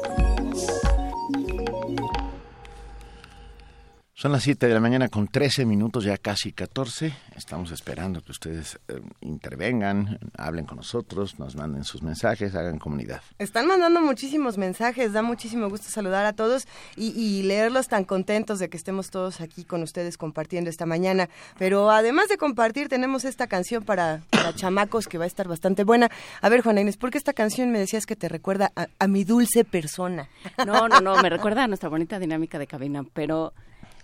Son 4.20 4.32
las 4.32 4.42
7 4.42 4.66
de 4.66 4.74
la 4.74 4.80
mañana 4.80 5.10
con 5.10 5.28
13 5.28 5.64
minutos, 5.64 6.04
ya 6.04 6.18
casi 6.18 6.52
14. 6.52 7.14
Estamos 7.36 7.70
esperando 7.70 8.24
que 8.24 8.32
ustedes 8.32 8.80
eh, 8.88 9.00
intervengan, 9.22 10.18
hablen 10.36 10.66
con 10.66 10.78
nosotros, 10.78 11.38
nos 11.38 11.56
manden 11.56 11.84
sus 11.84 12.02
mensajes, 12.02 12.56
hagan 12.56 12.80
comunidad. 12.80 13.22
Están 13.38 13.68
mandando 13.68 14.02
muchísimos 14.02 14.58
mensajes, 14.58 15.14
da 15.14 15.22
muchísimo 15.22 15.70
gusto 15.70 15.90
saludar 15.90 16.26
a 16.26 16.34
todos 16.34 16.68
y, 16.96 17.44
leerlos 17.44 17.90
tan 17.90 18.06
contentos 18.06 18.58
de 18.58 18.70
que 18.70 18.78
estemos 18.78 19.12
todos 19.12 19.40
aquí 19.40 19.64
con 19.64 19.84
ustedes 19.84 20.18
compartiendo 20.18 20.72
esta 20.72 20.88
mañana. 20.88 21.30
Pero 21.60 21.92
además 21.92 22.28
de 22.28 22.38
compartir, 22.38 22.90
tenemos 22.90 23.24
esta 23.24 23.46
canción 23.46 23.84
para, 23.84 24.24
chamacos 24.56 25.08
que 25.08 25.20
va 25.20 25.26
a 25.26 25.28
estar 25.28 25.48
bastante 25.48 25.84
buena. 25.84 26.10
A 26.42 26.50
ver, 26.50 26.64
Juana 26.64 26.82
Inés, 26.82 26.98
¿por 26.98 27.12
qué 27.12 27.20
esta 27.20 27.34
canción 27.34 27.72
me 27.72 27.78
decías 27.78 28.08
que 28.08 28.16
te 28.16 28.30
recuerda 28.30 28.72
a, 28.76 28.88
a 28.98 29.08
mi 29.08 29.26
dulce 29.26 29.64
persona? 29.64 30.28
No, 30.66 30.88
no, 30.88 31.02
no, 31.02 31.22
me 31.22 31.30
recuerda 31.30 31.66
a 31.66 31.68
nuestra 31.68 31.88
bonita 31.88 32.18
dinámica 32.18 32.58
de 32.58 32.66
cabina, 32.66 33.06
pero 33.14 33.54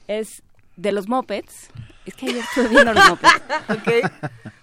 es 0.08 0.44
de 0.76 0.92
los 0.92 1.08
mopeds. 1.08 1.70
Es 2.06 2.16
que 2.16 2.26
ayer 2.26 2.44
estuve 2.44 2.68
viendo 2.70 2.94
los 2.94 3.10
mopeds. 3.10 3.42
ok, 3.70 4.12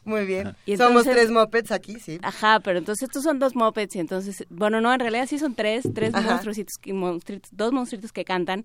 muy 0.04 0.26
bien. 0.26 0.54
Somos 0.76 1.04
tres 1.04 1.30
mopeds 1.30 1.70
aquí, 1.70 1.99
sí. 1.99 2.18
Ajá, 2.23 2.61
pero 2.61 2.78
entonces 2.78 3.09
estos 3.09 3.23
son 3.23 3.38
dos 3.38 3.54
mopeds 3.54 3.97
y 3.97 4.00
entonces, 4.00 4.44
bueno, 4.50 4.80
no, 4.80 4.92
en 4.92 5.00
realidad 5.00 5.26
sí 5.26 5.38
son 5.38 5.54
tres, 5.54 5.88
tres 5.94 6.12
monstruitos, 6.12 7.50
dos 7.52 7.73
monstruitos 7.73 8.12
que 8.12 8.25
cantan 8.25 8.64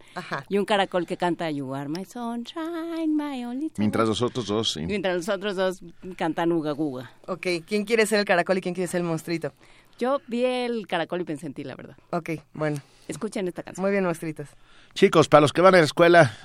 y 0.50 0.58
un 0.58 0.65
caracol 0.65 1.05
que 1.05 1.15
canta 1.15 1.50
You 1.51 1.74
are 1.74 1.88
my 1.88 2.03
sunshine, 2.03 3.15
my 3.15 3.46
only 3.46 3.72
Mientras 3.77 4.10
los 4.10 4.22
otros 4.22 4.48
dos, 4.48 4.74
sí. 4.74 4.82
Mientras 4.82 5.15
los 5.15 5.29
otros 5.29 5.55
dos 5.55 5.79
cantan 6.17 6.51
Uga 6.51 6.72
Guga. 6.72 7.12
Ok, 7.27 7.48
¿quién 7.65 7.86
quiere 7.86 8.05
ser 8.05 8.20
el 8.20 8.25
caracol 8.25 8.58
y 8.58 8.62
quién 8.62 8.75
quiere 8.75 8.88
ser 8.88 9.01
el 9.01 9.08
monstruito? 9.08 9.53
Yo 9.98 10.20
vi 10.27 10.44
el 10.44 10.88
caracol 10.88 11.22
y 11.22 11.24
pensé 11.24 11.46
en 11.48 11.53
ti, 11.53 11.63
la 11.63 11.75
verdad. 11.75 11.96
Ok, 12.12 12.32
bueno. 12.53 12.82
Escuchen 13.08 13.48
esta 13.48 13.63
canción. 13.63 13.84
Muy 13.84 13.91
bien, 13.91 14.03
monstruitos. 14.03 14.48
Chicos, 14.94 15.27
para 15.27 15.41
los 15.41 15.53
que 15.53 15.62
van 15.62 15.75
a 15.75 15.77
la 15.77 15.84
escuela, 15.84 16.36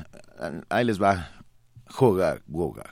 ahí 0.68 0.84
les 0.84 0.98
va. 0.98 1.28
Juga, 1.88 2.38
guga. 2.48 2.84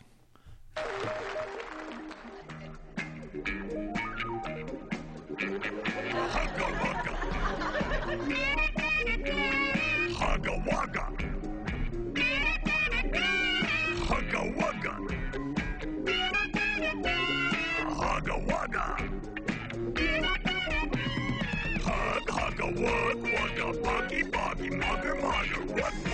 Wug, 22.69 23.23
wugga, 23.23 23.67
buggy, 23.83 24.23
buggy, 24.23 24.71
mugger, 24.71 25.15
mugger, 25.17 25.63
wug, 25.75 26.08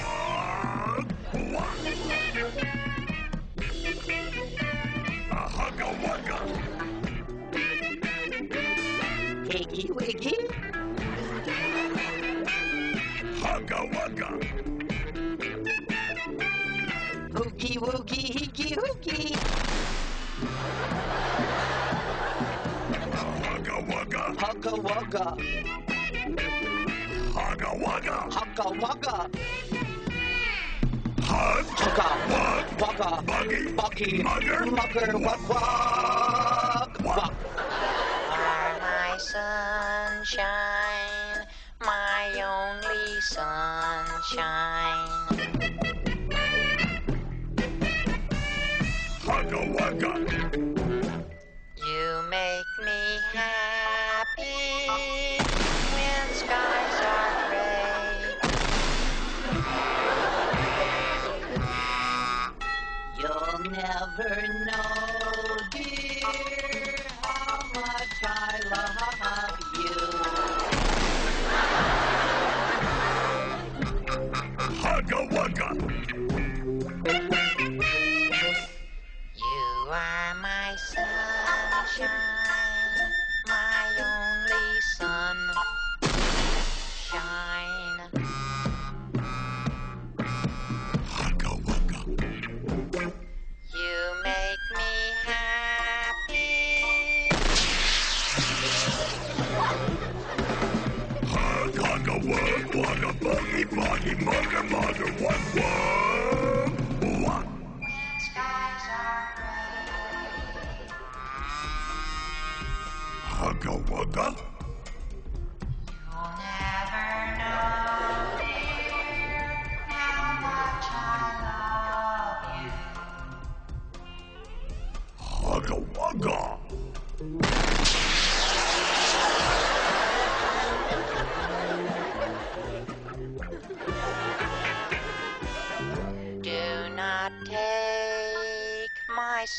hugga, 5.57 5.87
wugga. 6.03 6.39
Higgy, 9.51 9.91
wiggy. 9.97 10.37
Hugga, 13.43 13.79
wugga. 13.95 14.29
Hoogie, 17.35 17.79
woogie, 17.79 18.27
higgy, 18.39 18.75
hoogie. 18.81 19.37
Hugga, 23.43 23.77
wugga. 23.91 24.23
Hugga, 24.43 24.73
wugga. 24.87 25.25
Hugga 27.35 27.71
wugga. 27.83 28.17
Hugga 28.37 28.67
wugga. 28.81 29.17
Hug. 31.35 31.67
Hugga. 31.83 32.09
Wug. 32.31 32.67
Wugga. 32.83 33.11
Buggy. 33.27 33.61
Buggy. 33.79 34.23
Mugger. 34.23 34.67
Mugger. 34.67 35.13
Wug 35.27 35.43
wug. 35.51 36.93
Wug. 37.07 37.35
Are 38.31 38.79
my 38.81 39.17
sunshine, 39.19 40.45
my 41.81 42.43
only 42.43 43.23
sunshine. 43.23 45.09
Hugga 49.27 49.61
wugga. 49.77 50.15
You 51.77 52.23
make 52.31 52.69
me 52.85 53.19
happy 53.35 55.49
when 55.91 56.33
skies 56.33 56.94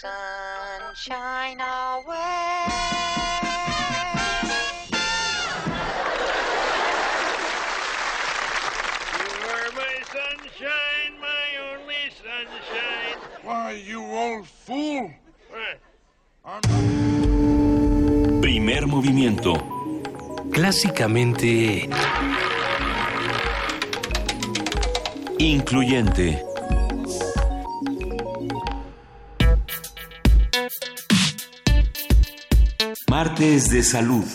sunshine 0.05 1.59
away. 1.59 2.65
You 9.21 9.37
are 9.53 9.69
my 9.81 9.95
sunshine, 10.15 11.13
my 11.19 11.47
only 11.71 12.03
sunshine. 12.23 13.17
Why, 13.43 13.71
you 13.71 14.01
old 14.03 14.47
fool. 14.47 15.11
I'm... 16.45 16.61
Primer 18.41 18.85
movimiento. 18.87 19.53
Clásicamente... 20.51 21.89
Incluyente. 25.37 26.54
Martes 33.09 33.69
de 33.69 33.83
salud. 33.83 34.25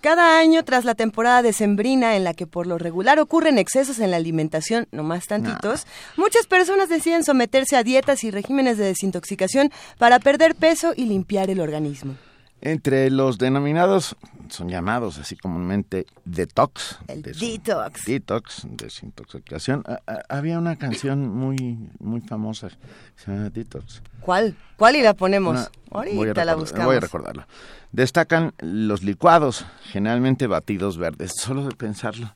Cada 0.00 0.38
año, 0.38 0.64
tras 0.64 0.84
la 0.84 0.94
temporada 0.94 1.42
decembrina 1.42 2.14
en 2.14 2.22
la 2.22 2.34
que 2.34 2.46
por 2.46 2.68
lo 2.68 2.78
regular 2.78 3.18
ocurren 3.18 3.58
excesos 3.58 3.98
en 3.98 4.12
la 4.12 4.18
alimentación, 4.18 4.86
no 4.92 5.02
más 5.02 5.26
tantitos, 5.26 5.88
muchas 6.16 6.46
personas 6.46 6.88
deciden 6.88 7.24
someterse 7.24 7.76
a 7.76 7.82
dietas 7.82 8.22
y 8.22 8.30
regímenes 8.30 8.78
de 8.78 8.84
desintoxicación 8.84 9.72
para 9.98 10.20
perder 10.20 10.54
peso 10.54 10.92
y 10.96 11.06
limpiar 11.06 11.50
el 11.50 11.58
organismo. 11.58 12.14
Entre 12.62 13.10
los 13.10 13.36
denominados, 13.38 14.16
son 14.48 14.68
llamados 14.68 15.18
así 15.18 15.36
comúnmente 15.36 16.06
detox. 16.24 16.98
El 17.06 17.22
detox. 17.22 18.04
Detox, 18.06 18.62
desintoxicación. 18.70 19.84
A- 19.86 20.00
a- 20.10 20.22
había 20.36 20.58
una 20.58 20.76
canción 20.76 21.28
muy 21.28 21.78
muy 22.00 22.22
famosa, 22.22 22.70
se 23.16 23.30
llama 23.30 23.50
Detox. 23.50 24.02
¿Cuál? 24.20 24.56
¿Cuál 24.76 24.96
y 24.96 25.02
la 25.02 25.14
ponemos? 25.14 25.52
Una- 25.52 25.70
Ahorita 25.90 26.16
voy 26.16 26.28
a 26.30 26.44
la 26.44 26.54
buscamos. 26.54 26.86
Voy 26.86 26.96
a 26.96 27.00
recordarlo. 27.00 27.46
Destacan 27.92 28.52
los 28.60 29.02
licuados, 29.02 29.64
generalmente 29.84 30.46
batidos 30.46 30.98
verdes. 30.98 31.32
Solo 31.38 31.64
de 31.68 31.74
pensarlo. 31.74 32.34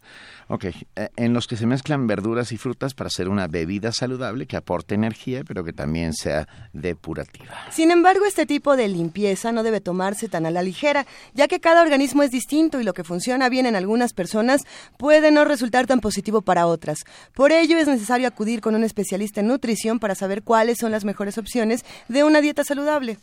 Ok, 0.52 0.64
eh, 0.64 1.11
en 1.14 1.33
los 1.33 1.47
que 1.47 1.57
se 1.57 1.64
mezclan 1.64 2.09
verduras 2.09 2.50
y 2.50 2.57
frutas 2.57 2.92
para 2.92 3.07
hacer 3.07 3.28
una 3.28 3.47
bebida 3.47 3.92
saludable 3.92 4.47
que 4.47 4.57
aporte 4.57 4.97
energía, 4.97 5.45
pero 5.47 5.62
que 5.62 5.73
también 5.73 6.12
sea 6.12 6.49
depurativa. 6.73 7.54
Sin 7.71 7.92
embargo, 7.92 8.26
este 8.26 8.47
tipo 8.47 8.76
de 8.76 8.88
limpieza 8.88 9.52
no 9.52 9.62
debe 9.62 9.80
tomarse 9.80 10.28
tan 10.28 10.47
a 10.47 10.50
la 10.50 10.62
ligera, 10.62 11.07
ya 11.35 11.47
que 11.47 11.61
cada 11.61 11.83
organismo 11.83 12.25
es 12.25 12.33
distinto 12.33 12.80
y 12.80 12.85
lo 12.85 12.95
que 12.95 13.04
funciona 13.04 13.49
bien 13.49 13.64
en 13.64 13.76
algunas 13.76 14.12
personas 14.12 14.62
puede 14.99 15.30
no 15.30 15.45
resultar 15.45 15.87
tan 15.87 16.00
positivo 16.00 16.42
para 16.42 16.66
otras. 16.66 17.04
Por 17.33 17.52
ello 17.52 17.78
es 17.78 17.87
necesario 17.87 18.26
acudir 18.26 18.61
con 18.61 18.75
un 18.75 18.83
especialista 18.83 19.42
en 19.42 19.47
nutrición 19.47 20.00
para 20.00 20.16
saber 20.16 20.42
cuáles 20.42 20.78
son 20.78 20.90
las 20.90 21.04
mejores 21.04 21.38
opciones 21.38 21.85
de 22.09 22.25
una 22.25 22.40
dieta 22.40 22.64
saludable. 22.64 23.19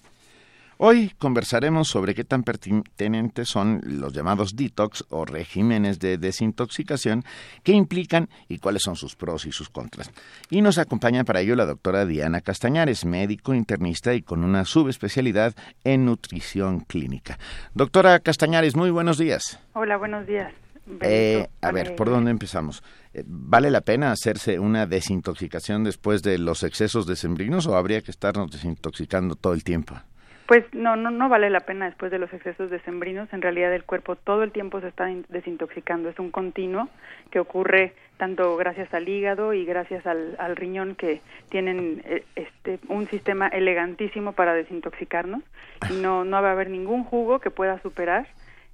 Hoy 0.80 1.12
conversaremos 1.18 1.88
sobre 1.88 2.14
qué 2.14 2.24
tan 2.24 2.44
pertinentes 2.44 3.50
son 3.50 3.82
los 3.84 4.14
llamados 4.14 4.56
detox 4.56 5.06
o 5.10 5.26
regímenes 5.26 5.98
de 5.98 6.20
desintoxicación, 6.20 7.24
qué 7.64 7.72
implican 7.72 8.30
y 8.48 8.60
cuáles 8.60 8.84
son 8.84 8.96
sus 8.96 9.16
pros 9.16 9.48
y 9.48 9.52
sus 9.52 9.70
contras. 9.70 10.12
Y 10.52 10.62
nos 10.62 10.78
acompaña 10.78 11.24
para 11.24 11.42
ello 11.42 11.56
la 11.56 11.66
doctora 11.66 12.06
Diana 12.06 12.42
Castañares, 12.42 13.06
médico 13.06 13.56
internista 13.56 14.14
y 14.14 14.22
con 14.22 14.44
una 14.44 14.66
subespecialidad 14.66 15.56
en 15.84 16.06
nutrición 16.06 16.82
clínica. 16.82 17.40
Doctora 17.74 18.20
Castañares, 18.20 18.76
muy 18.76 18.92
buenos 18.92 19.18
días. 19.18 19.60
Hola, 19.74 19.98
buenos 19.98 20.28
días. 20.28 20.54
Eh, 21.02 21.48
a 21.60 21.72
ver, 21.72 21.96
¿por 21.96 22.10
dónde 22.10 22.30
empezamos? 22.30 22.84
Eh, 23.16 23.24
¿Vale 23.26 23.72
la 23.72 23.82
pena 23.82 24.12
hacerse 24.12 24.60
una 24.60 24.86
desintoxicación 24.86 25.84
después 25.84 26.22
de 26.22 26.38
los 26.38 26.62
excesos 26.62 27.08
decembrinos 27.08 27.66
o 27.66 27.76
habría 27.76 28.02
que 28.02 28.12
estarnos 28.12 28.52
desintoxicando 28.52 29.36
todo 29.36 29.54
el 29.54 29.64
tiempo? 29.64 30.00
Pues 30.48 30.64
no, 30.74 30.96
no, 30.96 31.12
no 31.12 31.28
vale 31.28 31.50
la 31.50 31.60
pena 31.60 31.88
después 31.88 32.10
de 32.10 32.20
los 32.20 32.32
excesos 32.34 32.70
decembrinos. 32.70 33.32
En 33.34 33.42
realidad 33.42 33.74
el 33.74 33.84
cuerpo 33.84 34.16
todo 34.16 34.44
el 34.44 34.52
tiempo 34.54 34.80
se 34.80 34.88
está 34.88 35.12
in- 35.12 35.26
desintoxicando. 35.28 36.08
Es 36.08 36.18
un 36.20 36.32
continuo 36.32 36.88
que 37.32 37.40
ocurre 37.40 37.94
tanto 38.16 38.56
gracias 38.56 38.94
al 38.94 39.10
hígado 39.10 39.54
y 39.54 39.66
gracias 39.66 40.08
al, 40.08 40.36
al 40.40 40.56
riñón 40.56 40.96
que 40.96 41.22
tienen 41.50 42.02
eh, 42.06 42.24
este 42.36 42.80
un 42.88 43.08
sistema 43.10 43.48
elegantísimo 43.50 44.32
para 44.32 44.54
desintoxicarnos 44.54 45.44
y 45.92 45.94
no 46.02 46.24
no 46.24 46.42
va 46.42 46.50
a 46.50 46.52
haber 46.54 46.70
ningún 46.70 47.04
jugo 47.04 47.40
que 47.40 47.52
pueda 47.52 47.80
superar 47.82 48.26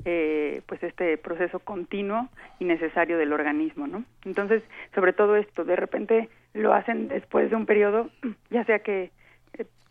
eh, 0.05 0.61
pues 0.67 0.81
este 0.83 1.17
proceso 1.17 1.59
continuo 1.59 2.29
y 2.59 2.65
necesario 2.65 3.17
del 3.17 3.33
organismo, 3.33 3.87
¿no? 3.87 4.03
Entonces, 4.25 4.61
sobre 4.93 5.13
todo 5.13 5.35
esto, 5.37 5.63
de 5.65 5.75
repente 5.75 6.29
lo 6.53 6.73
hacen 6.73 7.07
después 7.07 7.49
de 7.49 7.55
un 7.55 7.65
periodo, 7.65 8.09
ya 8.51 8.63
sea 8.65 8.79
que 8.79 9.11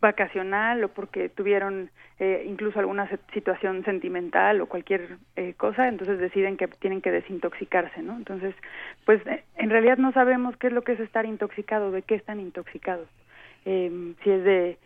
vacacional 0.01 0.83
o 0.83 0.89
porque 0.89 1.29
tuvieron 1.29 1.91
eh, 2.19 2.45
incluso 2.49 2.81
alguna 2.81 3.09
situación 3.33 3.85
sentimental 3.85 4.61
o 4.61 4.67
cualquier 4.67 5.17
eh, 5.37 5.55
cosa, 5.57 5.87
entonces 5.89 6.19
deciden 6.19 6.57
que 6.57 6.67
tienen 6.67 7.01
que 7.01 7.13
desintoxicarse, 7.13 8.03
¿no? 8.03 8.17
Entonces, 8.17 8.55
pues 9.07 9.25
eh, 9.27 9.45
en 9.57 9.71
realidad 9.71 9.99
no 9.99 10.13
sabemos 10.13 10.57
qué 10.57 10.67
es 10.69 10.73
lo 10.73 10.83
que 10.83 10.93
es 10.93 11.01
estar 11.01 11.25
intoxicado, 11.25 11.93
de 11.93 12.03
qué 12.03 12.17
están 12.17 12.41
intoxicados. 12.41 13.09
Eh, 13.65 14.15
si 14.25 14.31
es 14.31 14.43
de 14.45 14.79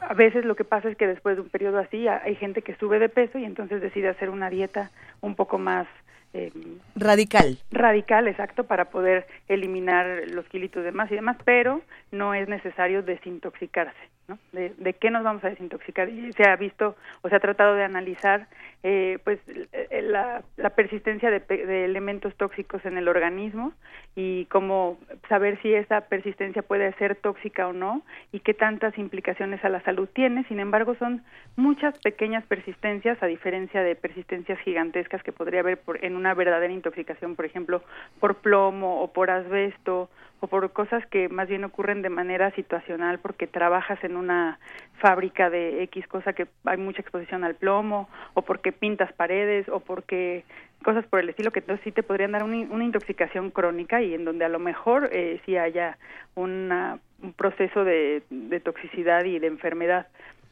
a 0.00 0.14
veces 0.14 0.44
lo 0.44 0.56
que 0.56 0.64
pasa 0.64 0.88
es 0.88 0.96
que 0.96 1.06
después 1.06 1.36
de 1.36 1.42
un 1.42 1.48
periodo 1.48 1.78
así 1.78 2.08
ha- 2.08 2.22
hay 2.24 2.34
gente 2.34 2.62
que 2.62 2.74
sube 2.74 2.98
de 2.98 3.08
peso 3.08 3.38
y 3.38 3.44
entonces 3.44 3.80
decide 3.80 4.08
hacer 4.08 4.30
una 4.30 4.50
dieta 4.50 4.90
un 5.20 5.36
poco 5.36 5.58
más 5.58 5.86
eh, 6.34 6.50
Radical. 6.96 7.56
radical, 7.70 8.26
exacto, 8.26 8.64
para 8.64 8.86
poder 8.86 9.26
eliminar 9.48 10.22
los 10.32 10.44
kilitos 10.48 10.82
de 10.82 10.90
más 10.90 11.10
y 11.12 11.14
demás, 11.14 11.36
pero 11.44 11.82
no 12.10 12.34
es 12.34 12.48
necesario 12.48 13.02
desintoxicarse, 13.02 13.96
¿no? 14.28 14.38
¿De, 14.52 14.72
de 14.76 14.92
qué 14.94 15.10
nos 15.10 15.22
vamos 15.22 15.44
a 15.44 15.50
desintoxicar? 15.50 16.08
Y 16.08 16.32
se 16.32 16.48
ha 16.48 16.56
visto 16.56 16.96
o 17.22 17.28
se 17.28 17.36
ha 17.36 17.40
tratado 17.40 17.74
de 17.74 17.84
analizar, 17.84 18.46
eh, 18.82 19.18
pues, 19.24 19.38
eh, 19.72 20.02
la, 20.02 20.42
la 20.56 20.70
persistencia 20.70 21.30
de, 21.30 21.40
de 21.40 21.84
elementos 21.84 22.34
tóxicos 22.36 22.84
en 22.84 22.98
el 22.98 23.08
organismo 23.08 23.72
y 24.14 24.46
cómo 24.46 24.98
saber 25.28 25.60
si 25.62 25.74
esa 25.74 26.02
persistencia 26.02 26.62
puede 26.62 26.92
ser 26.94 27.16
tóxica 27.16 27.68
o 27.68 27.72
no 27.72 28.02
y 28.32 28.40
qué 28.40 28.54
tantas 28.54 28.96
implicaciones 28.98 29.64
a 29.64 29.68
la 29.68 29.80
salud 29.82 30.08
tiene. 30.12 30.44
Sin 30.44 30.60
embargo, 30.60 30.94
son 30.96 31.22
muchas 31.56 31.98
pequeñas 31.98 32.44
persistencias, 32.46 33.22
a 33.22 33.26
diferencia 33.26 33.82
de 33.82 33.94
persistencias 33.94 34.58
gigantescas 34.60 35.22
que 35.22 35.32
podría 35.32 35.60
haber 35.60 35.78
por, 35.78 36.04
en 36.04 36.16
una 36.16 36.34
verdadera 36.34 36.72
intoxicación, 36.72 37.36
por 37.36 37.44
ejemplo, 37.44 37.82
por 38.20 38.36
plomo 38.36 39.02
o 39.02 39.12
por 39.12 39.30
asbesto 39.30 40.08
por 40.46 40.70
cosas 40.72 41.04
que 41.06 41.28
más 41.28 41.48
bien 41.48 41.64
ocurren 41.64 42.02
de 42.02 42.08
manera 42.08 42.50
situacional 42.52 43.18
porque 43.18 43.46
trabajas 43.46 44.02
en 44.04 44.16
una 44.16 44.58
fábrica 44.98 45.50
de 45.50 45.82
X 45.84 46.06
cosa 46.08 46.32
que 46.32 46.46
hay 46.64 46.76
mucha 46.76 47.02
exposición 47.02 47.44
al 47.44 47.54
plomo 47.54 48.08
o 48.34 48.42
porque 48.42 48.72
pintas 48.72 49.12
paredes 49.12 49.68
o 49.68 49.80
porque 49.80 50.44
cosas 50.82 51.04
por 51.06 51.20
el 51.20 51.28
estilo 51.28 51.50
que 51.50 51.62
sí 51.84 51.92
te 51.92 52.02
podrían 52.02 52.32
dar 52.32 52.44
una, 52.44 52.84
intoxicación 52.84 53.50
crónica 53.50 54.02
y 54.02 54.14
en 54.14 54.24
donde 54.24 54.44
a 54.44 54.48
lo 54.48 54.58
mejor 54.58 55.08
eh, 55.12 55.40
sí 55.44 55.56
haya 55.56 55.98
una, 56.34 56.98
un 57.22 57.32
proceso 57.32 57.84
de 57.84 58.22
toxicidad 58.62 59.24
y 59.24 59.38
de 59.38 59.46
enfermedad 59.46 60.06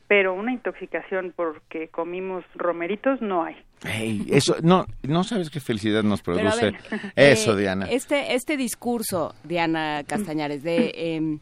pero 0.07 0.35
una 0.35 0.53
intoxicación 0.53 1.33
porque 1.35 1.89
comimos 1.89 2.45
romeritos 2.55 3.21
no 3.21 3.45
hay. 3.45 3.57
Ey, 3.85 4.27
eso, 4.31 4.57
no, 4.63 4.87
no 5.03 5.25
sabes 5.25 5.51
qué 5.51 5.61
felicidad 5.61 6.03
nos 6.03 6.23
produce. 6.23 6.65
ver, 6.73 6.77
Eso, 7.17 7.57
eh, 7.57 7.61
Diana. 7.63 7.87
Este, 7.91 8.35
este 8.35 8.57
discurso, 8.57 9.35
Diana 9.45 10.03
Castañares, 10.07 10.63
de... 10.63 10.93
em, 11.17 11.39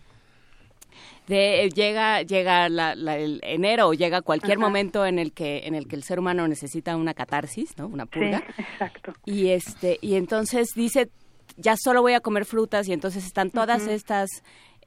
de 1.29 1.65
eh, 1.65 1.69
llega 1.71 2.23
llega 2.23 2.69
la- 2.69 2.97
la- 2.97 3.17
el 3.17 3.41
enero 3.45 3.89
o 3.89 3.95
llega 3.95 4.23
cualquier 4.23 4.59
Ajá. 4.59 4.67
momento 4.67 5.07
en 5.07 5.21
el 5.21 5.33
que 5.33 5.67
en 5.67 5.75
el 5.77 5.87
que 5.87 5.95
el 5.95 6.03
ser 6.03 6.19
humano 6.19 6.49
necesita 6.49 6.97
una 6.97 7.15
catarsis 7.15 7.79
no 7.79 7.87
una 7.87 8.07
purga 8.07 8.43
Sí, 8.57 8.63
exacto. 8.63 9.13
y 9.25 9.49
este 9.51 9.99
y 10.03 10.17
entonces 10.17 10.71
dice 10.75 11.11
ya 11.57 11.75
solo 11.77 12.03
voy 12.03 12.15
a 12.15 12.21
comer 12.21 12.45
frutas 12.45 12.89
y 12.89 12.93
entonces 12.93 13.25
están 13.25 13.51
todas 13.51 13.87
estas 13.87 14.29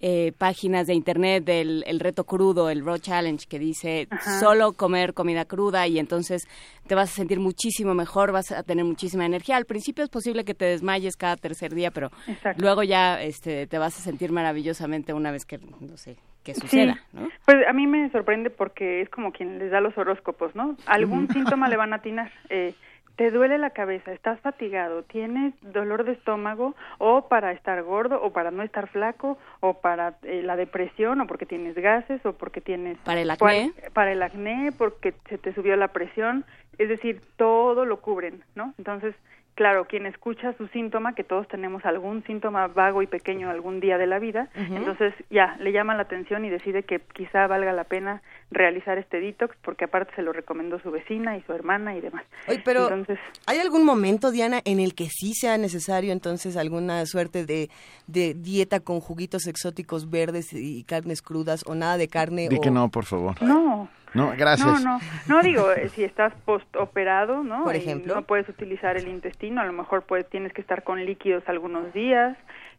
eh, 0.01 0.33
páginas 0.37 0.87
de 0.87 0.93
internet 0.93 1.43
del 1.45 1.83
el 1.87 1.99
reto 1.99 2.23
crudo, 2.25 2.69
el 2.69 2.85
Raw 2.85 2.97
Challenge, 2.97 3.45
que 3.47 3.59
dice 3.59 4.07
Ajá. 4.09 4.39
solo 4.39 4.73
comer 4.73 5.13
comida 5.13 5.45
cruda 5.45 5.87
y 5.87 5.99
entonces 5.99 6.47
te 6.87 6.95
vas 6.95 7.11
a 7.11 7.15
sentir 7.15 7.39
muchísimo 7.39 7.93
mejor, 7.93 8.31
vas 8.31 8.51
a 8.51 8.63
tener 8.63 8.85
muchísima 8.85 9.25
energía. 9.25 9.57
Al 9.57 9.65
principio 9.65 10.03
es 10.03 10.09
posible 10.09 10.43
que 10.43 10.53
te 10.53 10.65
desmayes 10.65 11.15
cada 11.15 11.35
tercer 11.37 11.73
día, 11.73 11.91
pero 11.91 12.09
Exacto. 12.27 12.61
luego 12.61 12.83
ya 12.83 13.21
este, 13.21 13.67
te 13.67 13.77
vas 13.77 13.97
a 13.97 14.01
sentir 14.01 14.31
maravillosamente 14.31 15.13
una 15.13 15.31
vez 15.31 15.45
que, 15.45 15.59
no 15.79 15.97
sé, 15.97 16.17
que 16.43 16.53
suceda, 16.53 16.99
¿no? 17.11 17.27
Pues 17.45 17.57
a 17.67 17.73
mí 17.73 17.87
me 17.87 18.09
sorprende 18.11 18.49
porque 18.49 19.01
es 19.01 19.09
como 19.09 19.31
quien 19.31 19.57
les 19.57 19.71
da 19.71 19.81
los 19.81 19.97
horóscopos, 19.97 20.55
¿no? 20.55 20.77
Algún 20.85 21.27
síntoma 21.33 21.67
le 21.67 21.77
van 21.77 21.93
a 21.93 21.97
atinar. 21.97 22.31
Eh, 22.49 22.75
te 23.15 23.31
duele 23.31 23.57
la 23.57 23.69
cabeza, 23.69 24.11
estás 24.11 24.39
fatigado, 24.41 25.03
tienes 25.03 25.53
dolor 25.61 26.03
de 26.03 26.11
estómago 26.13 26.75
o 26.97 27.27
para 27.29 27.51
estar 27.53 27.81
gordo 27.83 28.21
o 28.21 28.33
para 28.33 28.51
no 28.51 28.61
estar 28.63 28.87
flaco 28.87 29.37
o 29.61 29.75
para 29.75 30.15
eh, 30.23 30.41
la 30.43 30.55
depresión 30.55 31.21
o 31.21 31.27
porque 31.27 31.45
tienes 31.45 31.75
gases 31.75 32.25
o 32.25 32.33
porque 32.33 32.59
tienes 32.61 32.97
Para 32.99 33.21
el 33.21 33.37
cual- 33.37 33.71
acné. 33.75 33.89
para 33.91 34.11
el 34.11 34.21
acné 34.21 34.71
porque 34.77 35.13
se 35.29 35.37
te 35.37 35.53
subió 35.53 35.75
la 35.77 35.89
presión, 35.89 36.43
es 36.77 36.89
decir, 36.89 37.21
todo 37.37 37.85
lo 37.85 38.01
cubren, 38.01 38.43
¿no? 38.55 38.73
Entonces, 38.77 39.15
claro, 39.55 39.85
quien 39.85 40.05
escucha 40.05 40.53
su 40.57 40.67
síntoma, 40.67 41.15
que 41.15 41.23
todos 41.23 41.47
tenemos 41.47 41.83
algún 41.85 42.23
síntoma 42.25 42.67
vago 42.67 43.01
y 43.01 43.07
pequeño 43.07 43.49
algún 43.49 43.79
día 43.79 43.97
de 43.97 44.05
la 44.05 44.19
vida, 44.19 44.49
entonces 44.55 45.13
ya 45.29 45.55
le 45.59 45.71
llama 45.71 45.95
la 45.95 46.03
atención 46.03 46.45
y 46.45 46.49
decide 46.49 46.83
que 46.83 46.99
quizá 47.13 47.47
valga 47.47 47.71
la 47.73 47.85
pena 47.85 48.21
realizar 48.51 48.97
este 48.97 49.19
detox 49.19 49.55
porque 49.63 49.85
aparte 49.85 50.13
se 50.15 50.21
lo 50.21 50.33
recomendó 50.33 50.79
su 50.79 50.91
vecina 50.91 51.37
y 51.37 51.41
su 51.43 51.53
hermana 51.53 51.95
y 51.95 52.01
demás. 52.01 52.25
Oye, 52.47 52.61
pero 52.63 52.83
Entonces, 52.83 53.17
¿hay 53.47 53.59
algún 53.59 53.85
momento, 53.85 54.31
Diana, 54.31 54.61
en 54.65 54.79
el 54.79 54.93
que 54.93 55.07
sí 55.09 55.33
sea 55.33 55.57
necesario 55.57 56.11
entonces 56.11 56.57
alguna 56.57 57.05
suerte 57.05 57.45
de, 57.45 57.69
de 58.07 58.33
dieta 58.33 58.81
con 58.81 58.99
juguitos 58.99 59.47
exóticos 59.47 60.09
verdes 60.09 60.51
y 60.53 60.83
carnes 60.83 61.21
crudas 61.21 61.63
o 61.65 61.75
nada 61.75 61.97
de 61.97 62.09
carne? 62.09 62.49
Di 62.49 62.57
o... 62.57 62.61
que 62.61 62.71
no, 62.71 62.89
por 62.89 63.05
favor. 63.05 63.41
no, 63.41 63.89
No, 64.15 64.33
gracias. 64.37 64.81
No, 64.83 64.97
no, 64.97 64.99
no 65.27 65.41
digo, 65.43 65.71
eh, 65.71 65.89
si 65.89 66.03
estás 66.03 66.33
postoperado, 66.45 67.43
¿no? 67.43 67.63
Por 67.63 67.75
Y 67.75 67.79
ejemplo. 67.79 68.15
no 68.15 68.21
puedes 68.23 68.47
utilizar 68.49 68.97
el 68.97 69.07
intestino, 69.07 69.61
a 69.61 69.65
lo 69.65 69.73
mejor 69.73 70.03
pues 70.03 70.27
tienes 70.29 70.53
que 70.53 70.61
estar 70.61 70.83
con 70.83 71.05
líquidos 71.05 71.43
algunos 71.47 71.93
días, 71.93 72.37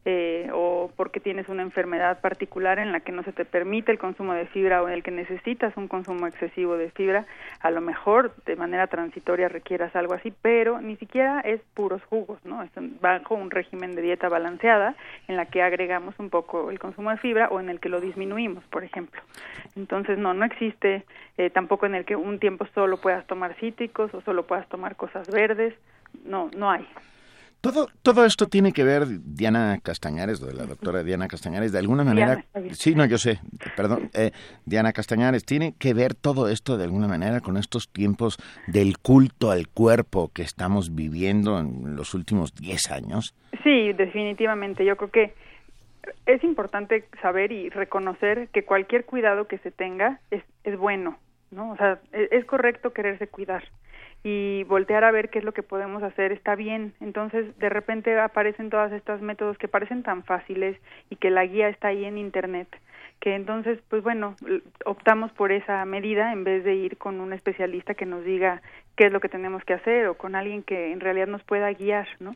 eh, 0.08 0.48
o 0.52 0.92
porque 0.94 1.18
tienes 1.18 1.48
una 1.48 1.62
enfermedad 1.62 2.20
particular 2.20 2.78
en 2.78 2.92
la 2.92 3.00
que 3.00 3.10
no 3.10 3.24
se 3.24 3.32
te 3.32 3.44
permite 3.44 3.90
el 3.90 3.98
consumo 3.98 4.34
de 4.34 4.46
fibra 4.46 4.80
o 4.80 4.86
en 4.86 4.94
el 4.94 5.02
que 5.02 5.10
necesitas 5.10 5.76
un 5.76 5.88
consumo 5.88 6.28
excesivo 6.28 6.76
de 6.76 6.92
fibra, 6.92 7.26
a 7.58 7.72
lo 7.72 7.80
mejor 7.80 8.32
de 8.44 8.54
manera 8.54 8.86
transitoria 8.86 9.48
requieras 9.48 9.96
algo 9.96 10.14
así, 10.14 10.32
pero 10.42 10.80
ni 10.80 10.94
siquiera 10.94 11.40
es 11.40 11.60
puros 11.74 12.04
jugos, 12.04 12.38
¿no? 12.44 12.62
Es 12.62 12.70
bajo 13.00 13.34
un 13.34 13.50
régimen 13.50 13.96
de 13.96 14.02
dieta 14.02 14.28
balanceada 14.28 14.94
en 15.26 15.34
la 15.34 15.46
que 15.46 15.62
agregamos 15.62 16.14
un 16.20 16.30
poco 16.30 16.70
el 16.70 16.78
consumo 16.78 17.10
de 17.10 17.16
fibra 17.16 17.48
o 17.48 17.58
en 17.58 17.68
el 17.68 17.80
que 17.80 17.88
lo 17.88 18.00
disminuimos, 18.00 18.62
por 18.66 18.84
ejemplo. 18.84 19.20
Entonces, 19.74 20.18
no, 20.18 20.34
no 20.34 20.44
existe 20.44 21.04
eh, 21.36 21.50
tampoco 21.50 21.84
en 21.84 21.96
el 21.96 22.04
que 22.04 22.14
un 22.14 22.38
tiempo 22.38 22.64
solo 22.76 22.98
puedas 22.98 23.26
tomar 23.26 23.54
cítricos 23.54 24.14
o 24.14 24.20
solo 24.20 24.46
puedas 24.46 24.68
tomar 24.68 24.94
cosas 24.94 25.28
verdes, 25.28 25.74
no, 26.24 26.48
no 26.56 26.70
hay. 26.70 26.86
Todo, 27.72 27.88
todo 28.02 28.24
esto 28.24 28.46
tiene 28.48 28.72
que 28.72 28.84
ver, 28.84 29.06
Diana 29.08 29.78
Castañares, 29.82 30.40
de 30.40 30.52
la 30.54 30.66
doctora 30.66 31.02
Diana 31.02 31.26
Castañares, 31.28 31.72
de 31.72 31.78
alguna 31.78 32.04
manera... 32.04 32.44
Sí, 32.72 32.94
no, 32.94 33.04
yo 33.06 33.18
sé, 33.18 33.40
perdón. 33.76 34.08
eh, 34.14 34.30
Diana 34.64 34.92
Castañares, 34.92 35.44
¿tiene 35.44 35.74
que 35.78 35.92
ver 35.94 36.14
todo 36.14 36.48
esto 36.48 36.76
de 36.78 36.84
alguna 36.84 37.08
manera 37.08 37.40
con 37.40 37.56
estos 37.56 37.88
tiempos 37.88 38.38
del 38.66 38.98
culto 38.98 39.50
al 39.50 39.68
cuerpo 39.68 40.30
que 40.32 40.42
estamos 40.42 40.94
viviendo 40.94 41.58
en 41.58 41.96
los 41.96 42.14
últimos 42.14 42.54
10 42.54 42.90
años? 42.90 43.34
Sí, 43.64 43.92
definitivamente. 43.94 44.84
Yo 44.84 44.96
creo 44.96 45.10
que 45.10 45.34
es 46.26 46.44
importante 46.44 47.08
saber 47.20 47.50
y 47.52 47.68
reconocer 47.70 48.48
que 48.52 48.64
cualquier 48.64 49.04
cuidado 49.06 49.48
que 49.48 49.58
se 49.58 49.70
tenga 49.72 50.20
es, 50.30 50.42
es 50.62 50.78
bueno, 50.78 51.18
¿no? 51.50 51.72
O 51.72 51.76
sea, 51.76 51.98
e- 52.12 52.28
es 52.30 52.44
correcto 52.44 52.92
quererse 52.92 53.26
cuidar 53.26 53.64
y 54.28 54.64
voltear 54.64 55.04
a 55.04 55.12
ver 55.12 55.30
qué 55.30 55.38
es 55.38 55.44
lo 55.44 55.54
que 55.54 55.62
podemos 55.62 56.02
hacer 56.02 56.32
está 56.32 56.56
bien. 56.56 56.94
Entonces, 57.00 57.56
de 57.60 57.68
repente 57.68 58.18
aparecen 58.18 58.70
todas 58.70 58.90
estos 58.90 59.22
métodos 59.22 59.56
que 59.56 59.68
parecen 59.68 60.02
tan 60.02 60.24
fáciles 60.24 60.76
y 61.10 61.14
que 61.14 61.30
la 61.30 61.46
guía 61.46 61.68
está 61.68 61.88
ahí 61.88 62.04
en 62.04 62.18
internet, 62.18 62.66
que 63.20 63.36
entonces, 63.36 63.78
pues 63.88 64.02
bueno, 64.02 64.34
optamos 64.84 65.30
por 65.30 65.52
esa 65.52 65.84
medida 65.84 66.32
en 66.32 66.42
vez 66.42 66.64
de 66.64 66.74
ir 66.74 66.98
con 66.98 67.20
un 67.20 67.32
especialista 67.32 67.94
que 67.94 68.04
nos 68.04 68.24
diga 68.24 68.62
qué 68.96 69.06
es 69.06 69.12
lo 69.12 69.20
que 69.20 69.28
tenemos 69.28 69.62
que 69.62 69.74
hacer 69.74 70.08
o 70.08 70.14
con 70.14 70.34
alguien 70.34 70.64
que 70.64 70.90
en 70.90 70.98
realidad 70.98 71.28
nos 71.28 71.44
pueda 71.44 71.72
guiar, 71.72 72.08
¿no? 72.18 72.34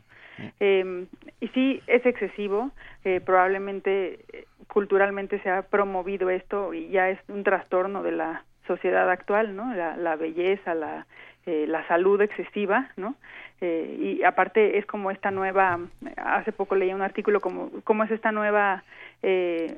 Eh, 0.61 1.07
y 1.41 1.47
sí, 1.49 1.83
es 1.87 2.05
excesivo, 2.05 2.71
eh, 3.03 3.19
probablemente 3.19 4.19
eh, 4.31 4.45
culturalmente 4.67 5.41
se 5.41 5.49
ha 5.49 5.63
promovido 5.63 6.29
esto 6.29 6.73
y 6.73 6.87
ya 6.87 7.09
es 7.09 7.19
un 7.27 7.43
trastorno 7.43 8.01
de 8.01 8.13
la 8.13 8.45
sociedad 8.65 9.09
actual, 9.09 9.57
¿no? 9.57 9.73
La, 9.73 9.97
la 9.97 10.15
belleza, 10.15 10.73
la, 10.73 11.05
eh, 11.45 11.65
la 11.67 11.87
salud 11.87 12.21
excesiva, 12.21 12.89
¿no? 12.97 13.15
Eh, 13.61 14.17
y 14.19 14.23
aparte 14.23 14.79
es 14.79 14.85
como 14.85 15.11
esta 15.11 15.29
nueva, 15.29 15.79
hace 16.17 16.51
poco 16.51 16.75
leí 16.75 16.93
un 16.93 17.03
artículo 17.03 17.39
como, 17.41 17.69
cómo 17.83 18.03
es 18.03 18.11
esta 18.11 18.31
nueva, 18.31 18.83
eh, 19.21 19.77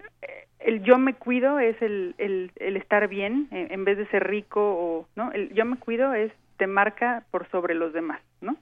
el 0.59 0.83
yo 0.83 0.97
me 0.97 1.13
cuido 1.13 1.59
es 1.59 1.81
el, 1.81 2.15
el, 2.17 2.51
el 2.55 2.77
estar 2.77 3.07
bien 3.07 3.47
eh, 3.51 3.67
en 3.71 3.85
vez 3.85 3.97
de 3.97 4.07
ser 4.07 4.25
rico 4.27 4.61
o, 4.61 5.07
¿no? 5.15 5.31
El 5.31 5.53
yo 5.53 5.65
me 5.65 5.77
cuido 5.77 6.13
es 6.13 6.31
te 6.57 6.67
marca 6.67 7.23
por 7.31 7.49
sobre 7.49 7.73
los 7.75 7.93
demás, 7.93 8.21
¿no? 8.41 8.55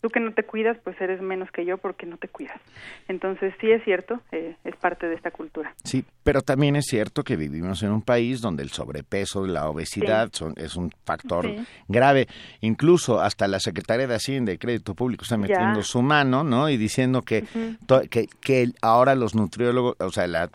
Tú 0.00 0.08
que 0.08 0.20
no 0.20 0.32
te 0.32 0.42
cuidas, 0.44 0.76
pues 0.84 1.00
eres 1.00 1.20
menos 1.22 1.50
que 1.50 1.64
yo 1.64 1.78
porque 1.78 2.04
no 2.06 2.16
te 2.18 2.28
cuidas. 2.28 2.60
Entonces 3.08 3.54
sí 3.60 3.70
es 3.70 3.82
cierto, 3.84 4.20
eh, 4.32 4.56
es 4.64 4.76
parte 4.76 5.08
de 5.08 5.14
esta 5.14 5.30
cultura. 5.30 5.74
Sí, 5.84 6.04
pero 6.22 6.42
también 6.42 6.76
es 6.76 6.86
cierto 6.86 7.22
que 7.24 7.36
vivimos 7.36 7.82
en 7.82 7.92
un 7.92 8.02
país 8.02 8.40
donde 8.40 8.62
el 8.62 8.70
sobrepeso, 8.70 9.46
la 9.46 9.68
obesidad 9.68 10.28
son, 10.32 10.54
es 10.56 10.76
un 10.76 10.90
factor 11.04 11.46
Sí. 11.46 11.56
grave. 11.88 12.26
Incluso 12.60 13.20
hasta 13.20 13.48
la 13.48 13.60
Secretaría 13.60 14.06
de 14.06 14.14
Hacienda 14.14 14.52
y 14.52 14.58
Crédito 14.58 14.94
Público 14.94 15.22
está 15.24 15.36
Ya. 15.36 15.40
metiendo 15.42 15.82
su 15.82 16.02
mano, 16.02 16.44
¿no? 16.44 16.68
Y 16.68 16.76
diciendo 16.76 17.22
que, 17.22 17.44
to- 17.86 18.02
que, 18.10 18.26
que 18.40 18.68
ahora 18.82 19.14
los 19.14 19.34
nutriólogos, 19.34 19.96
o 20.00 20.10
sea, 20.10 20.26
la, 20.26 20.50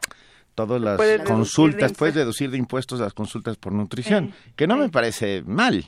todas 0.53 0.79
las 0.81 0.97
Puedes 0.97 1.17
deducir 1.17 1.27
de 1.27 1.33
consultas, 1.33 1.93
puedes 1.93 2.15
deducir 2.15 2.51
de 2.51 2.57
impuestos 2.57 2.99
las 2.99 3.13
consultas 3.13 3.57
por 3.57 3.73
nutrición, 3.73 4.33
que 4.55 4.67
no 4.67 4.77
me 4.77 4.89
parece 4.89 5.43
mal. 5.45 5.85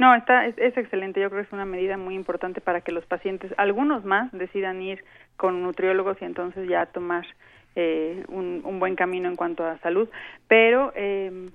No, 0.00 0.14
está, 0.14 0.46
es, 0.46 0.56
es 0.56 0.74
excelente. 0.78 1.20
Yo 1.20 1.28
creo 1.28 1.42
que 1.42 1.46
es 1.46 1.52
una 1.52 1.66
medida 1.66 1.98
muy 1.98 2.14
importante 2.14 2.62
para 2.62 2.80
que 2.80 2.90
los 2.90 3.04
pacientes, 3.04 3.52
algunos 3.58 4.02
más, 4.02 4.32
decidan 4.32 4.80
ir 4.80 5.04
con 5.36 5.62
nutriólogos 5.62 6.16
y 6.22 6.24
entonces 6.24 6.66
ya 6.66 6.86
tomar 6.86 7.26
eh, 7.76 8.24
un, 8.28 8.62
un 8.64 8.80
buen 8.80 8.96
camino 8.96 9.28
en 9.28 9.36
cuanto 9.36 9.62
a 9.62 9.76
salud. 9.80 10.08
Pero 10.48 10.90
eh, 10.96 11.50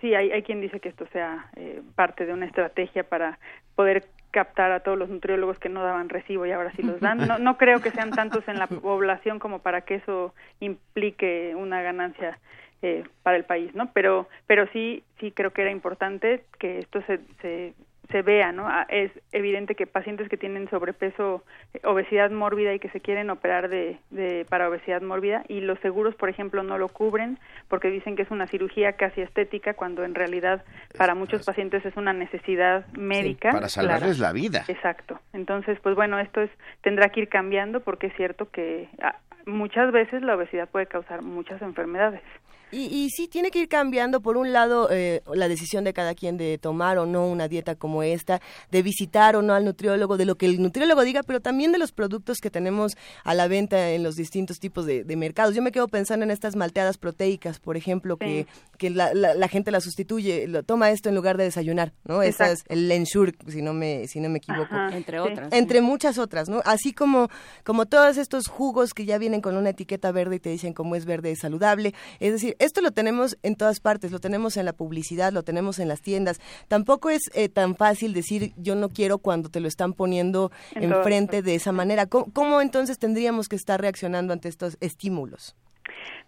sí, 0.00 0.14
hay, 0.14 0.30
hay 0.30 0.44
quien 0.44 0.60
dice 0.60 0.78
que 0.78 0.90
esto 0.90 1.08
sea 1.12 1.50
eh, 1.56 1.82
parte 1.96 2.24
de 2.24 2.32
una 2.32 2.46
estrategia 2.46 3.02
para 3.02 3.40
poder 3.74 4.04
captar 4.30 4.70
a 4.70 4.80
todos 4.80 4.96
los 4.96 5.08
nutriólogos 5.08 5.58
que 5.58 5.68
no 5.68 5.82
daban 5.82 6.08
recibo 6.08 6.46
y 6.46 6.52
ahora 6.52 6.70
sí 6.76 6.84
los 6.84 7.00
dan. 7.00 7.26
No, 7.26 7.40
no 7.40 7.58
creo 7.58 7.80
que 7.80 7.90
sean 7.90 8.10
tantos 8.10 8.46
en 8.46 8.60
la 8.60 8.66
población 8.68 9.40
como 9.40 9.58
para 9.58 9.80
que 9.80 9.96
eso 9.96 10.34
implique 10.60 11.52
una 11.56 11.82
ganancia 11.82 12.38
eh, 12.80 13.02
para 13.24 13.36
el 13.36 13.44
país, 13.44 13.74
¿no? 13.74 13.90
Pero, 13.92 14.28
pero 14.46 14.68
sí, 14.72 15.02
sí 15.18 15.32
creo 15.32 15.52
que 15.52 15.62
era 15.62 15.72
importante 15.72 16.44
que 16.60 16.78
esto 16.78 17.02
se, 17.08 17.18
se, 17.42 17.74
se 18.10 18.22
vea, 18.22 18.52
¿no? 18.52 18.66
Ah, 18.66 18.86
Es 18.88 19.10
evidente 19.32 19.74
que 19.74 19.86
pacientes 19.86 20.28
que 20.28 20.36
tienen 20.36 20.68
sobrepeso, 20.70 21.44
eh, 21.74 21.80
obesidad 21.84 22.30
mórbida 22.30 22.72
y 22.74 22.78
que 22.78 22.88
se 22.90 23.00
quieren 23.00 23.30
operar 23.30 23.68
de, 23.68 23.98
de 24.10 24.46
para 24.48 24.68
obesidad 24.68 25.02
mórbida 25.02 25.44
y 25.48 25.60
los 25.60 25.78
seguros, 25.80 26.14
por 26.14 26.28
ejemplo, 26.28 26.62
no 26.62 26.78
lo 26.78 26.88
cubren 26.88 27.38
porque 27.68 27.90
dicen 27.90 28.16
que 28.16 28.22
es 28.22 28.30
una 28.30 28.46
cirugía 28.46 28.94
casi 28.94 29.20
estética 29.20 29.74
cuando 29.74 30.04
en 30.04 30.14
realidad 30.14 30.64
para 30.96 31.14
muchos 31.14 31.44
pacientes 31.44 31.84
es 31.84 31.96
una 31.96 32.12
necesidad 32.12 32.86
médica. 32.94 33.50
para 33.52 33.68
salvarles 33.68 34.16
clara. 34.16 34.32
la 34.32 34.32
vida. 34.32 34.64
Exacto. 34.68 35.20
Entonces, 35.32 35.78
pues 35.82 35.94
bueno, 35.94 36.18
esto 36.18 36.40
es 36.40 36.50
tendrá 36.82 37.10
que 37.10 37.20
ir 37.20 37.28
cambiando 37.28 37.80
porque 37.80 38.06
es 38.06 38.16
cierto 38.16 38.50
que 38.50 38.88
ah, 39.02 39.16
muchas 39.44 39.92
veces 39.92 40.22
la 40.22 40.36
obesidad 40.36 40.68
puede 40.68 40.86
causar 40.86 41.22
muchas 41.22 41.60
enfermedades. 41.62 42.22
Y, 42.70 42.84
y 42.86 43.10
sí, 43.10 43.28
tiene 43.28 43.50
que 43.50 43.60
ir 43.60 43.68
cambiando, 43.68 44.20
por 44.20 44.36
un 44.36 44.52
lado, 44.52 44.88
eh, 44.90 45.22
la 45.34 45.48
decisión 45.48 45.84
de 45.84 45.92
cada 45.92 46.14
quien 46.14 46.36
de 46.36 46.58
tomar 46.58 46.98
o 46.98 47.06
no 47.06 47.26
una 47.26 47.48
dieta 47.48 47.74
como 47.74 48.02
esta, 48.02 48.40
de 48.70 48.82
visitar 48.82 49.36
o 49.36 49.42
no 49.42 49.54
al 49.54 49.64
nutriólogo, 49.64 50.16
de 50.16 50.24
lo 50.26 50.36
que 50.36 50.46
el 50.46 50.60
nutriólogo 50.60 51.02
diga, 51.02 51.22
pero 51.22 51.40
también 51.40 51.72
de 51.72 51.78
los 51.78 51.92
productos 51.92 52.38
que 52.38 52.50
tenemos 52.50 52.92
a 53.24 53.34
la 53.34 53.48
venta 53.48 53.90
en 53.92 54.02
los 54.02 54.16
distintos 54.16 54.58
tipos 54.58 54.84
de, 54.86 55.04
de 55.04 55.16
mercados. 55.16 55.54
Yo 55.54 55.62
me 55.62 55.72
quedo 55.72 55.88
pensando 55.88 56.24
en 56.24 56.30
estas 56.30 56.56
malteadas 56.56 56.98
proteicas, 56.98 57.58
por 57.58 57.76
ejemplo, 57.76 58.16
que, 58.16 58.46
que 58.76 58.90
la, 58.90 59.14
la- 59.14 59.34
la 59.34 59.48
gente 59.48 59.70
la 59.70 59.80
sustituye, 59.80 60.46
lo 60.48 60.62
toma 60.62 60.90
esto 60.90 61.08
en 61.08 61.14
lugar 61.14 61.36
de 61.36 61.44
desayunar, 61.44 61.92
¿no? 62.04 62.22
Esa 62.22 62.46
es 62.46 62.60
Exacto. 62.60 62.74
el 62.74 62.90
Ensure, 62.92 63.32
si 63.48 63.62
no 63.62 63.72
me, 63.72 64.06
si 64.08 64.20
no 64.20 64.28
me 64.28 64.38
equivoco. 64.38 64.74
Ajá, 64.74 64.96
Entre 64.96 65.18
sí. 65.18 65.28
otras. 65.28 65.52
Entre 65.52 65.80
muchas 65.80 66.18
otras, 66.18 66.48
¿no? 66.48 66.60
Así 66.64 66.92
como, 66.92 67.28
como 67.64 67.86
todos 67.86 68.16
estos 68.18 68.48
jugos 68.48 68.92
que 68.94 69.04
ya 69.04 69.16
vienen 69.18 69.40
con 69.40 69.56
una 69.56 69.70
etiqueta 69.70 70.12
verde 70.12 70.36
y 70.36 70.40
te 70.40 70.50
dicen 70.50 70.72
cómo 70.74 70.96
es 70.96 71.04
verde 71.06 71.30
es 71.32 71.38
saludable. 71.40 71.94
Es 72.20 72.32
decir, 72.32 72.56
esto 72.58 72.80
lo 72.80 72.90
tenemos 72.90 73.38
en 73.42 73.56
todas 73.56 73.80
partes, 73.80 74.12
lo 74.12 74.18
tenemos 74.18 74.56
en 74.56 74.64
la 74.64 74.72
publicidad, 74.72 75.32
lo 75.32 75.42
tenemos 75.42 75.78
en 75.78 75.88
las 75.88 76.00
tiendas. 76.00 76.40
Tampoco 76.68 77.10
es 77.10 77.22
eh, 77.34 77.48
tan 77.48 77.76
fácil 77.76 78.12
decir 78.12 78.52
yo 78.56 78.74
no 78.74 78.88
quiero 78.88 79.18
cuando 79.18 79.48
te 79.48 79.60
lo 79.60 79.68
están 79.68 79.92
poniendo 79.92 80.50
En 80.74 80.84
enfrente 80.84 81.42
de 81.42 81.54
esa 81.54 81.72
manera. 81.72 82.06
¿Cómo, 82.06 82.26
cómo 82.32 82.60
entonces 82.60 82.98
tendríamos 82.98 83.48
que 83.48 83.56
estar 83.56 83.80
reaccionando 83.80 84.32
ante 84.32 84.48
estos 84.48 84.76
estímulos? 84.80 85.56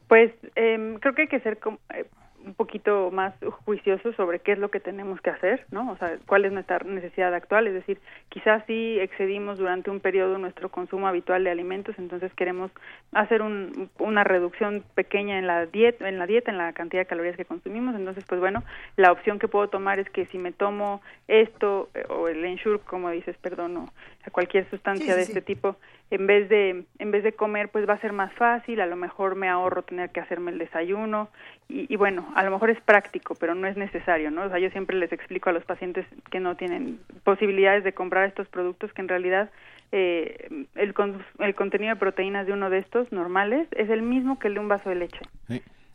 Pues 0.08 0.32
em, 0.56 0.98
creo 0.98 1.14
que 1.14 1.22
hay 1.22 1.28
que 1.28 1.40
ser 1.40 1.58
eh, 1.94 2.04
un 2.44 2.54
poquito 2.54 3.10
más 3.10 3.34
juiciosos 3.64 4.16
sobre 4.16 4.38
qué 4.40 4.52
es 4.52 4.58
lo 4.58 4.70
que 4.70 4.80
tenemos 4.80 5.20
que 5.20 5.30
hacer, 5.30 5.64
¿no? 5.70 5.90
O 5.92 5.96
sea, 5.98 6.16
cuál 6.26 6.44
es 6.44 6.52
nuestra 6.52 6.78
necesidad 6.80 7.34
actual, 7.34 7.66
es 7.66 7.74
decir, 7.74 7.98
quizás 8.28 8.62
sí 8.66 8.98
excedimos 9.00 9.58
durante 9.58 9.90
un 9.90 10.00
periodo 10.00 10.38
nuestro 10.38 10.68
consumo 10.70 11.06
habitual 11.06 11.44
de 11.44 11.50
alimentos, 11.50 11.94
entonces 11.98 12.32
queremos 12.34 12.70
hacer 13.12 13.42
un- 13.42 13.90
una 13.98 14.24
reducción 14.24 14.82
pequeña 14.94 15.38
en 15.38 15.46
la 15.46 15.66
dieta, 15.66 16.08
en 16.08 16.18
la 16.18 16.26
dieta, 16.26 16.50
en 16.50 16.58
la 16.58 16.72
cantidad 16.72 17.02
de 17.02 17.06
calorías 17.06 17.36
que 17.36 17.44
consumimos, 17.44 17.94
entonces 17.94 18.24
pues 18.26 18.40
bueno, 18.40 18.62
la 18.96 19.12
opción 19.12 19.38
que 19.38 19.48
puedo 19.48 19.68
tomar 19.68 19.98
es 19.98 20.08
que 20.10 20.26
si 20.26 20.38
me 20.38 20.52
tomo 20.52 21.02
esto 21.28 21.88
eh, 21.94 22.04
o 22.08 22.28
el 22.28 22.44
Ensure, 22.44 22.80
como 22.80 23.10
dices, 23.10 23.36
perdón, 23.38 23.76
o 23.76 23.88
cualquier 24.30 24.68
sustancia 24.68 25.06
Sí, 25.14 25.18
de 25.20 25.24
sí. 25.24 25.32
este 25.32 25.40
tipo, 25.42 25.76
en 26.10 26.26
vez 26.26 26.48
de 26.48 26.84
en 26.98 27.10
vez 27.10 27.22
de 27.24 27.32
comer 27.32 27.68
pues 27.70 27.88
va 27.88 27.94
a 27.94 27.98
ser 28.00 28.12
más 28.12 28.32
fácil. 28.34 28.80
A 28.80 28.86
lo 28.86 28.96
mejor 28.96 29.34
me 29.36 29.48
ahorro 29.48 29.82
tener 29.82 30.10
que 30.10 30.20
hacerme 30.20 30.50
el 30.50 30.58
desayuno. 30.58 31.28
Y, 31.68 31.86
y 31.92 31.96
bueno 31.96 32.26
a 32.34 32.42
lo 32.44 32.50
mejor 32.50 32.68
es 32.70 32.80
práctico 32.80 33.34
pero 33.36 33.54
no 33.54 33.66
es 33.68 33.76
necesario 33.76 34.30
no 34.32 34.42
o 34.42 34.48
sea 34.48 34.58
yo 34.58 34.70
siempre 34.70 34.96
les 34.96 35.12
explico 35.12 35.50
a 35.50 35.52
los 35.52 35.64
pacientes 35.64 36.04
que 36.30 36.40
no 36.40 36.56
tienen 36.56 36.98
posibilidades 37.22 37.84
de 37.84 37.92
comprar 37.92 38.24
estos 38.28 38.48
productos 38.48 38.92
que 38.92 39.02
en 39.02 39.08
realidad 39.08 39.50
eh, 39.92 40.48
el, 40.74 40.94
con- 40.94 41.24
el 41.38 41.54
contenido 41.54 41.94
de 41.94 42.00
proteínas 42.00 42.46
de 42.46 42.52
uno 42.54 42.70
de 42.70 42.78
estos 42.78 43.12
normales 43.12 43.68
es 43.70 43.88
el 43.88 44.02
mismo 44.02 44.38
que 44.40 44.48
el 44.48 44.54
de 44.54 44.60
un 44.60 44.66
vaso 44.68 44.88
de 44.88 44.96
leche 44.96 45.20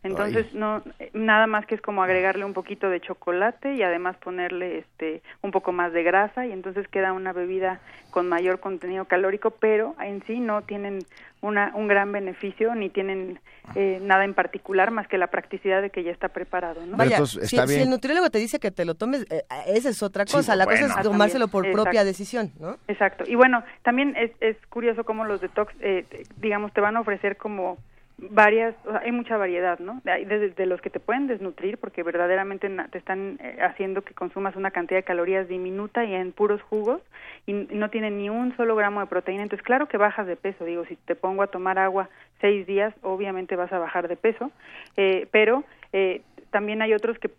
Entonces, 0.06 0.54
no 0.54 0.82
eh, 0.98 1.10
nada 1.12 1.46
más 1.46 1.66
que 1.66 1.74
es 1.74 1.80
como 1.80 2.02
agregarle 2.02 2.44
un 2.44 2.52
poquito 2.54 2.88
de 2.88 3.00
chocolate 3.00 3.74
y 3.74 3.82
además 3.82 4.16
ponerle 4.16 4.78
este 4.78 5.22
un 5.42 5.50
poco 5.50 5.72
más 5.72 5.92
de 5.92 6.02
grasa 6.02 6.46
y 6.46 6.52
entonces 6.52 6.88
queda 6.88 7.12
una 7.12 7.32
bebida 7.32 7.80
con 8.10 8.28
mayor 8.28 8.60
contenido 8.60 9.04
calórico, 9.04 9.50
pero 9.50 9.94
en 10.00 10.22
sí 10.26 10.40
no 10.40 10.62
tienen 10.62 11.00
una, 11.42 11.70
un 11.74 11.86
gran 11.86 12.10
beneficio 12.12 12.74
ni 12.74 12.88
tienen 12.88 13.38
eh, 13.74 13.98
nada 14.02 14.24
en 14.24 14.32
particular 14.32 14.90
más 14.90 15.06
que 15.06 15.18
la 15.18 15.26
practicidad 15.26 15.82
de 15.82 15.90
que 15.90 16.02
ya 16.02 16.12
está 16.12 16.28
preparado. 16.28 16.86
¿no? 16.86 16.96
Vaya, 16.96 17.16
entonces, 17.16 17.48
si, 17.48 17.56
está 17.56 17.66
si 17.66 17.74
bien. 17.74 17.84
el 17.84 17.90
nutriólogo 17.90 18.30
te 18.30 18.38
dice 18.38 18.58
que 18.58 18.70
te 18.70 18.84
lo 18.84 18.94
tomes, 18.94 19.26
eh, 19.30 19.42
esa 19.66 19.90
es 19.90 20.02
otra 20.02 20.24
Sí, 20.26 20.32
cosa. 20.32 20.56
la 20.56 20.64
cosa 20.64 20.86
es 20.86 21.02
tomárselo 21.02 21.48
por 21.48 21.66
Exacto. 21.66 21.82
propia 21.82 22.04
decisión, 22.04 22.52
¿no? 22.58 22.78
Exacto. 22.88 23.24
Y 23.26 23.34
bueno, 23.34 23.62
también 23.82 24.14
es, 24.16 24.30
es 24.40 24.56
curioso 24.68 25.04
cómo 25.04 25.24
los 25.24 25.40
detox, 25.40 25.74
eh, 25.80 26.06
digamos, 26.38 26.72
te 26.72 26.80
van 26.80 26.96
a 26.96 27.00
ofrecer 27.00 27.36
como 27.36 27.76
varias, 28.18 28.74
o 28.86 28.96
hay 28.96 29.12
mucha 29.12 29.36
variedad, 29.36 29.78
¿no? 29.78 30.00
De 30.04 30.66
los 30.66 30.80
que 30.80 30.90
te 30.90 31.00
pueden 31.00 31.26
desnutrir 31.26 31.78
porque 31.78 32.02
verdaderamente 32.02 32.68
te 32.90 32.98
están 32.98 33.38
eh, 33.42 33.58
haciendo 33.60 34.02
que 34.02 34.14
consumas 34.14 34.56
una 34.56 34.70
cantidad 34.70 34.98
de 34.98 35.04
calorías 35.04 35.48
diminuta 35.48 36.04
y 36.04 36.14
en 36.14 36.32
puros 36.32 36.62
jugos 36.62 37.02
y, 37.46 37.52
no 37.52 37.90
tienen 37.90 38.18
ni 38.18 38.30
un 38.30 38.56
solo 38.56 38.74
gramo 38.74 39.00
de 39.00 39.06
proteína. 39.06 39.42
Entonces, 39.42 39.64
claro 39.64 39.86
que 39.86 39.98
bajas 39.98 40.26
de 40.26 40.36
peso. 40.36 40.64
Digo, 40.64 40.84
si 40.86 40.96
te 40.96 41.14
pongo 41.14 41.42
a 41.42 41.48
tomar 41.48 41.78
agua 41.78 42.08
seis 42.40 42.66
días, 42.66 42.94
obviamente 43.02 43.54
vas 43.54 43.72
a 43.72 43.78
bajar 43.78 44.08
de 44.08 44.16
peso, 44.16 44.50
eh, 44.96 45.28
pero 45.30 45.64
eh, 45.92 46.22
también 46.50 46.80
hay 46.80 46.94
otros 46.94 47.18
que 47.18 47.30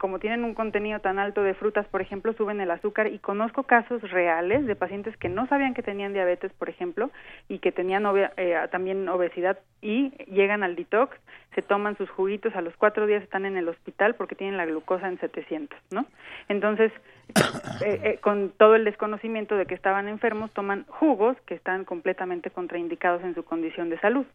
como 0.00 0.18
tienen 0.18 0.44
un 0.44 0.54
contenido 0.54 0.98
tan 1.00 1.18
alto 1.18 1.42
de 1.42 1.52
frutas, 1.52 1.86
por 1.88 2.00
ejemplo, 2.00 2.32
suben 2.32 2.58
el 2.62 2.70
azúcar 2.70 3.08
y 3.08 3.18
conozco 3.18 3.64
casos 3.64 4.00
reales 4.10 4.64
de 4.64 4.74
pacientes 4.74 5.14
que 5.18 5.28
no 5.28 5.46
sabían 5.46 5.74
que 5.74 5.82
tenían 5.82 6.14
diabetes, 6.14 6.50
por 6.54 6.70
ejemplo, 6.70 7.10
y 7.50 7.58
que 7.58 7.70
tenían 7.70 8.04
eh, 8.38 8.56
también 8.72 9.06
obesidad 9.10 9.58
y 9.82 10.08
llegan 10.24 10.62
al 10.62 10.74
detox, 10.74 11.14
se 11.54 11.60
toman 11.60 11.98
sus 11.98 12.08
juguitos, 12.08 12.56
a 12.56 12.62
los 12.62 12.74
cuatro 12.76 13.06
días 13.06 13.22
están 13.22 13.44
en 13.44 13.58
el 13.58 13.68
hospital 13.68 14.14
porque 14.14 14.34
tienen 14.34 14.56
la 14.56 14.64
glucosa 14.64 15.06
en 15.06 15.20
700, 15.20 15.78
¿no? 15.90 16.06
Entonces, 16.48 16.92
eh, 17.84 18.00
eh, 18.04 18.18
con 18.20 18.50
todo 18.50 18.74
el 18.74 18.84
desconocimiento 18.84 19.56
de 19.56 19.66
que 19.66 19.74
estaban 19.74 20.08
enfermos, 20.08 20.50
toman 20.52 20.84
jugos 20.88 21.36
que 21.46 21.54
están 21.54 21.84
completamente 21.84 22.50
contraindicados 22.50 23.22
en 23.22 23.34
su 23.34 23.44
condición 23.44 23.90
de 23.90 23.98
salud. 24.00 24.26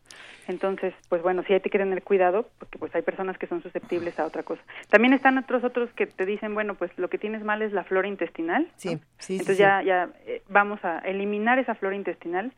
Entonces, 0.47 0.93
pues 1.09 1.21
bueno, 1.21 1.43
sí 1.47 1.53
hay 1.53 1.59
que 1.61 1.69
tener 1.69 2.03
cuidado 2.03 2.47
porque 2.59 2.77
pues 2.77 2.93
hay 2.95 3.01
personas 3.01 3.37
que 3.37 3.47
son 3.47 3.61
susceptibles 3.63 4.19
a 4.19 4.25
otra 4.25 4.43
cosa. 4.43 4.61
También 4.89 5.13
están 5.13 5.37
otros 5.37 5.63
otros 5.63 5.89
que 5.93 6.05
te 6.07 6.25
dicen, 6.25 6.53
bueno, 6.53 6.75
pues 6.75 6.91
lo 6.97 7.09
que 7.09 7.17
tienes 7.17 7.43
mal 7.43 7.61
es 7.61 7.71
la 7.73 7.83
flora 7.83 8.07
intestinal. 8.07 8.67
Sí, 8.75 8.95
¿no? 8.95 9.01
sí, 9.17 9.33
Entonces 9.33 9.57
sí. 9.57 9.63
ya 9.63 9.81
ya 9.81 10.09
eh, 10.25 10.41
vamos 10.49 10.83
a 10.85 10.99
eliminar 10.99 11.59
esa 11.59 11.75
flora 11.75 11.95
intestinal 11.95 12.51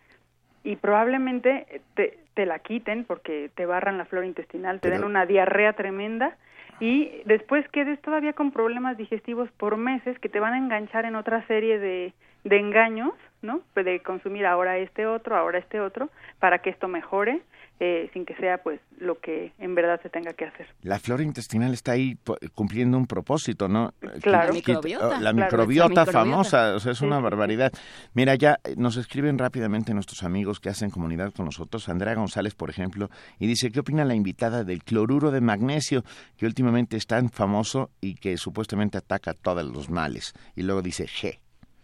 y 0.64 0.76
probablemente 0.76 1.82
te, 1.94 2.20
te 2.34 2.46
la 2.46 2.60
quiten 2.60 3.06
porque 3.06 3.50
te 3.56 3.66
barran 3.66 3.98
la 3.98 4.06
flora 4.06 4.26
intestinal, 4.28 4.80
te 4.82 4.90
Pero- 4.90 4.96
den 5.02 5.06
una 5.10 5.26
diarrea 5.26 5.74
tremenda 5.74 6.36
y 6.80 7.22
después 7.26 7.68
quedes 7.70 8.00
todavía 8.02 8.34
con 8.34 8.52
problemas 8.52 8.98
digestivos 8.98 9.50
por 9.54 9.78
meses 9.78 10.18
que 10.20 10.30
te 10.30 10.40
van 10.40 10.54
a 10.54 10.58
enganchar 10.58 11.06
en 11.06 11.16
otra 11.16 11.46
serie 11.48 11.80
de, 11.80 12.14
de 12.44 12.60
engaños, 12.60 13.14
¿no? 13.42 13.62
De 13.76 14.00
consumir 14.02 14.46
ahora 14.46 14.78
este 14.78 15.06
otro, 15.06 15.36
ahora 15.36 15.60
este 15.60 15.80
otro, 15.80 16.10
para 16.40 16.60
que 16.60 16.70
esto 16.70 16.88
mejore, 16.88 17.42
eh, 17.80 18.10
sin 18.14 18.26
que 18.26 18.36
sea 18.36 18.58
pues 18.58 18.80
lo 18.98 19.20
que 19.20 19.54
en 19.60 19.76
verdad 19.76 20.02
se 20.02 20.10
tenga 20.10 20.34
que 20.34 20.46
hacer. 20.46 20.68
La 20.82 20.98
flora 21.00 21.24
intestinal 21.24 21.74
está 21.74 21.92
ahí 21.92 22.18
cumpliendo 22.56 22.98
un 22.98 23.06
propósito, 23.06 23.68
¿no? 23.68 23.94
Claro. 24.22 24.48
La 24.48 24.54
microbiota. 24.54 25.22
La 25.22 25.34
microbiota 25.34 25.94
La 25.94 26.02
microbiota. 26.02 26.06
famosa, 26.06 26.76
o 26.76 26.80
sea, 26.80 26.92
es 26.92 27.02
una 27.02 27.18
sí, 27.18 27.20
sí. 27.20 27.24
barbaridad. 27.24 27.72
Mira, 28.14 28.36
ya 28.36 28.58
eh, 28.64 28.74
nos 28.78 28.98
escriben 28.98 29.38
rápidamente 29.38 29.94
nuestros 29.94 30.24
amigos 30.24 30.60
que 30.60 30.70
hacen 30.70 30.90
comunidad 30.90 31.34
con 31.34 31.46
nosotros, 31.46 31.88
Andrea 31.90 32.16
González, 32.16 32.56
por 32.56 32.70
ejemplo, 32.70 33.10
y 33.40 33.48
dice, 33.48 33.72
¿qué 33.72 33.80
opina 33.82 34.06
la 34.06 34.16
invitada 34.16 34.64
del 34.64 34.84
cloruro 34.84 35.30
de 35.32 35.42
magnesio, 35.42 36.04
que 36.38 36.46
últimamente 36.46 36.98
es 36.98 37.06
tan 37.06 37.30
famoso 37.30 37.92
y 38.02 38.16
que 38.16 38.38
supuestamente 38.38 38.98
ataca 38.98 39.34
todos 39.34 39.66
los 39.66 39.90
males? 39.90 40.34
Y 40.56 40.64
luego 40.64 40.82
dice, 40.82 41.06
G. 41.06 41.40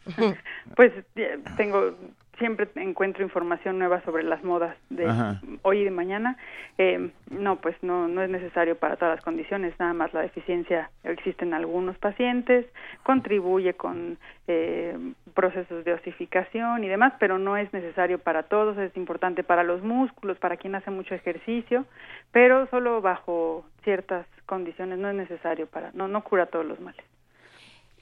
Pues 0.75 0.91
tengo 1.58 1.95
siempre 2.43 2.67
encuentro 2.75 3.23
información 3.23 3.79
nueva 3.79 4.01
sobre 4.01 4.21
las 4.21 4.43
modas 4.43 4.75
de 4.89 5.06
Ajá. 5.06 5.39
hoy 5.62 5.79
y 5.79 5.84
de 5.86 5.91
mañana. 5.91 6.36
Eh, 6.77 7.10
no, 7.32 7.56
pues 7.62 7.82
no 7.82 8.10
no 8.10 8.21
es 8.21 8.29
necesario 8.29 8.75
para 8.75 8.97
todas 8.97 9.15
las 9.15 9.23
condiciones. 9.23 9.73
Nada 9.79 9.93
más 9.93 10.13
la 10.13 10.19
deficiencia 10.19 10.89
existe 11.06 11.45
en 11.45 11.53
algunos 11.53 11.97
pacientes, 11.99 12.65
contribuye 13.03 13.75
con 13.75 14.17
eh, 14.49 14.97
procesos 15.34 15.86
de 15.86 15.93
osificación 15.93 16.84
y 16.84 16.89
demás, 16.89 17.13
pero 17.17 17.39
no 17.39 17.56
es 17.56 17.71
necesario 17.71 18.19
para 18.19 18.43
todos. 18.43 18.77
Es 18.77 18.97
importante 18.97 19.45
para 19.45 19.63
los 19.63 19.82
músculos, 19.82 20.38
para 20.38 20.58
quien 20.58 20.75
hace 20.75 20.91
mucho 20.91 21.15
ejercicio, 21.15 21.86
pero 22.34 22.67
solo 22.67 22.99
bajo 22.99 23.63
ciertas 23.86 24.27
condiciones. 24.45 24.99
No 24.99 25.08
es 25.08 25.15
necesario 25.15 25.65
para 25.67 25.91
no 25.93 26.10
no 26.10 26.25
cura 26.25 26.47
todos 26.47 26.65
los 26.65 26.82
males. 26.82 27.06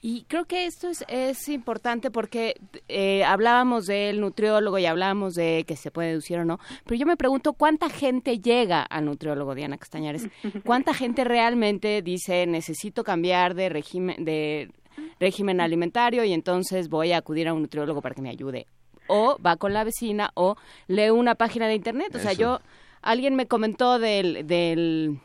Y 0.04 0.24
creo 0.24 0.46
que 0.46 0.66
esto 0.66 0.88
es, 0.88 1.04
es 1.06 1.48
importante 1.48 2.10
porque 2.10 2.60
eh, 2.88 3.22
hablábamos 3.22 3.86
del 3.86 4.20
nutriólogo 4.20 4.76
y 4.78 4.84
hablábamos 4.84 5.36
de 5.36 5.64
que 5.64 5.76
se 5.76 5.92
puede 5.92 6.08
deducir 6.08 6.40
o 6.40 6.44
no, 6.44 6.58
pero 6.84 6.96
yo 6.96 7.06
me 7.06 7.16
pregunto 7.16 7.52
cuánta 7.52 7.88
gente 7.88 8.40
llega 8.40 8.82
al 8.82 9.04
nutriólogo, 9.04 9.54
Diana 9.54 9.78
Castañares. 9.78 10.26
¿Cuánta 10.64 10.92
gente 10.94 11.22
realmente 11.22 12.02
dice 12.02 12.48
necesito 12.48 13.04
cambiar 13.04 13.54
de 13.54 13.68
régimen, 13.68 14.24
de 14.24 14.72
régimen 15.20 15.60
alimentario 15.60 16.24
y 16.24 16.32
entonces 16.32 16.88
voy 16.88 17.12
a 17.12 17.18
acudir 17.18 17.46
a 17.46 17.54
un 17.54 17.62
nutriólogo 17.62 18.02
para 18.02 18.16
que 18.16 18.22
me 18.22 18.30
ayude? 18.30 18.66
O 19.06 19.38
va 19.40 19.56
con 19.56 19.72
la 19.72 19.84
vecina 19.84 20.32
o 20.34 20.56
lee 20.88 21.10
una 21.10 21.36
página 21.36 21.68
de 21.68 21.76
internet. 21.76 22.12
O 22.16 22.18
sea, 22.18 22.32
Eso. 22.32 22.40
yo, 22.40 22.60
alguien 23.02 23.36
me 23.36 23.46
comentó 23.46 24.00
del... 24.00 24.48
del 24.48 25.20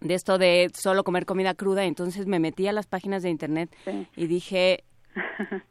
de 0.00 0.14
esto 0.14 0.38
de 0.38 0.70
solo 0.74 1.04
comer 1.04 1.26
comida 1.26 1.54
cruda, 1.54 1.84
entonces 1.84 2.26
me 2.26 2.38
metí 2.38 2.66
a 2.66 2.72
las 2.72 2.86
páginas 2.86 3.22
de 3.22 3.30
internet 3.30 3.70
Sí. 3.84 4.06
y 4.16 4.26
dije, 4.26 4.84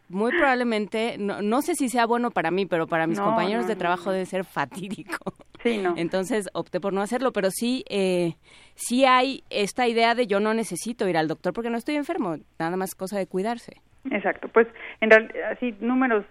muy 0.10 0.32
probablemente, 0.32 1.18
no, 1.18 1.42
no 1.42 1.62
sé 1.62 1.76
si 1.76 1.90
sea 1.90 2.06
bueno 2.06 2.30
para 2.32 2.52
mí, 2.52 2.66
pero 2.66 2.88
para 2.88 3.08
mis 3.08 3.20
No, 3.20 3.26
compañeros 3.26 3.64
no, 3.64 3.70
de 3.70 3.76
trabajo 3.76 4.12
debe 4.12 4.26
ser 4.26 4.44
fatídico. 4.44 5.34
Sí, 5.64 5.78
no. 5.78 5.94
Entonces 5.98 6.48
opté 6.54 6.80
por 6.80 6.94
no 6.94 7.02
hacerlo, 7.02 7.32
pero 7.34 7.50
sí, 7.52 7.84
eh, 7.90 8.36
sí 8.76 9.06
hay 9.06 9.44
esta 9.50 9.88
idea 9.88 10.16
de 10.16 10.26
yo 10.28 10.40
no 10.40 10.54
necesito 10.54 11.08
ir 11.08 11.18
al 11.18 11.28
doctor 11.28 11.54
porque 11.54 11.70
no 11.70 11.78
estoy 11.78 11.96
enfermo, 11.96 12.38
nada 12.58 12.78
más 12.78 12.96
cosa 12.96 13.18
de 13.18 13.28
cuidarse. 13.28 13.82
Exacto, 14.12 14.48
pues 14.48 14.68
en 15.02 15.10
realidad, 15.10 15.52
así 15.52 15.76
números 15.82 16.26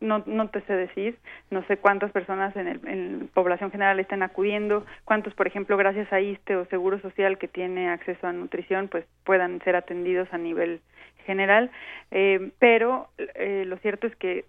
no, 0.00 0.22
no 0.26 0.48
te 0.48 0.60
sé 0.62 0.72
decir, 0.74 1.18
no 1.50 1.62
sé 1.66 1.76
cuántas 1.76 2.12
personas 2.12 2.54
en, 2.56 2.68
el, 2.68 2.80
en 2.86 3.30
población 3.34 3.70
general 3.70 4.00
están 4.00 4.22
acudiendo, 4.22 4.84
cuántos, 5.04 5.34
por 5.34 5.46
ejemplo, 5.46 5.76
gracias 5.76 6.12
a 6.12 6.20
ISTE 6.20 6.56
o 6.56 6.66
Seguro 6.66 7.00
Social 7.00 7.38
que 7.38 7.48
tiene 7.48 7.90
acceso 7.90 8.26
a 8.26 8.32
nutrición, 8.32 8.88
pues 8.88 9.04
puedan 9.24 9.60
ser 9.62 9.76
atendidos 9.76 10.28
a 10.32 10.38
nivel 10.38 10.80
general, 11.26 11.70
eh, 12.10 12.50
pero 12.58 13.08
eh, 13.34 13.64
lo 13.66 13.76
cierto 13.78 14.06
es 14.06 14.16
que 14.16 14.44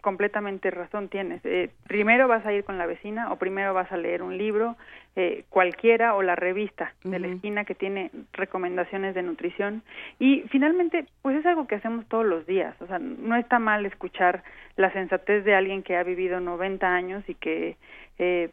completamente 0.00 0.70
razón 0.70 1.08
tienes. 1.08 1.40
Eh, 1.44 1.70
primero 1.86 2.28
vas 2.28 2.44
a 2.46 2.52
ir 2.52 2.64
con 2.64 2.78
la 2.78 2.86
vecina 2.86 3.32
o 3.32 3.36
primero 3.36 3.74
vas 3.74 3.90
a 3.92 3.96
leer 3.96 4.22
un 4.22 4.38
libro, 4.38 4.76
eh, 5.16 5.44
cualquiera 5.50 6.14
o 6.14 6.22
la 6.22 6.36
revista 6.36 6.94
de 7.04 7.18
la 7.18 7.26
esquina 7.28 7.64
que 7.64 7.74
tiene 7.74 8.10
recomendaciones 8.32 9.14
de 9.14 9.22
nutrición 9.22 9.82
y 10.18 10.42
finalmente 10.50 11.06
pues 11.22 11.36
es 11.36 11.46
algo 11.46 11.66
que 11.66 11.74
hacemos 11.74 12.06
todos 12.06 12.24
los 12.26 12.46
días. 12.46 12.74
O 12.80 12.86
sea, 12.86 12.98
no 12.98 13.36
está 13.36 13.58
mal 13.58 13.84
escuchar 13.86 14.42
la 14.76 14.92
sensatez 14.92 15.44
de 15.44 15.54
alguien 15.54 15.82
que 15.82 15.96
ha 15.96 16.02
vivido 16.04 16.38
90 16.40 16.86
años 16.86 17.24
y 17.28 17.34
que 17.34 17.76
eh, 18.18 18.50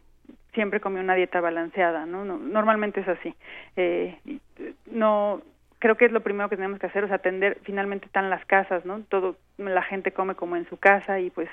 siempre 0.54 0.80
comió 0.80 1.02
una 1.02 1.16
dieta 1.16 1.42
balanceada, 1.42 2.06
¿no? 2.06 2.26
No- 2.26 2.38
normalmente 2.40 3.02
es 3.02 3.08
así. 3.08 3.36
Eh, 3.76 4.18
eh, 4.26 4.74
no 4.92 5.42
creo 5.80 5.96
que 5.96 6.06
es 6.06 6.12
lo 6.12 6.22
primero 6.22 6.50
que 6.50 6.56
tenemos 6.56 6.80
que 6.80 6.88
hacer, 6.88 7.04
o 7.04 7.08
sea, 7.08 7.18
atender, 7.18 7.60
finalmente 7.64 8.06
están 8.06 8.30
las 8.30 8.46
casas, 8.46 8.86
¿no? 8.86 9.02
Todo, 9.02 9.36
la 9.58 9.84
gente 9.84 10.12
come 10.12 10.36
como 10.36 10.56
en 10.56 10.68
su 10.70 10.78
casa 10.78 11.20
y 11.20 11.30
pues 11.30 11.50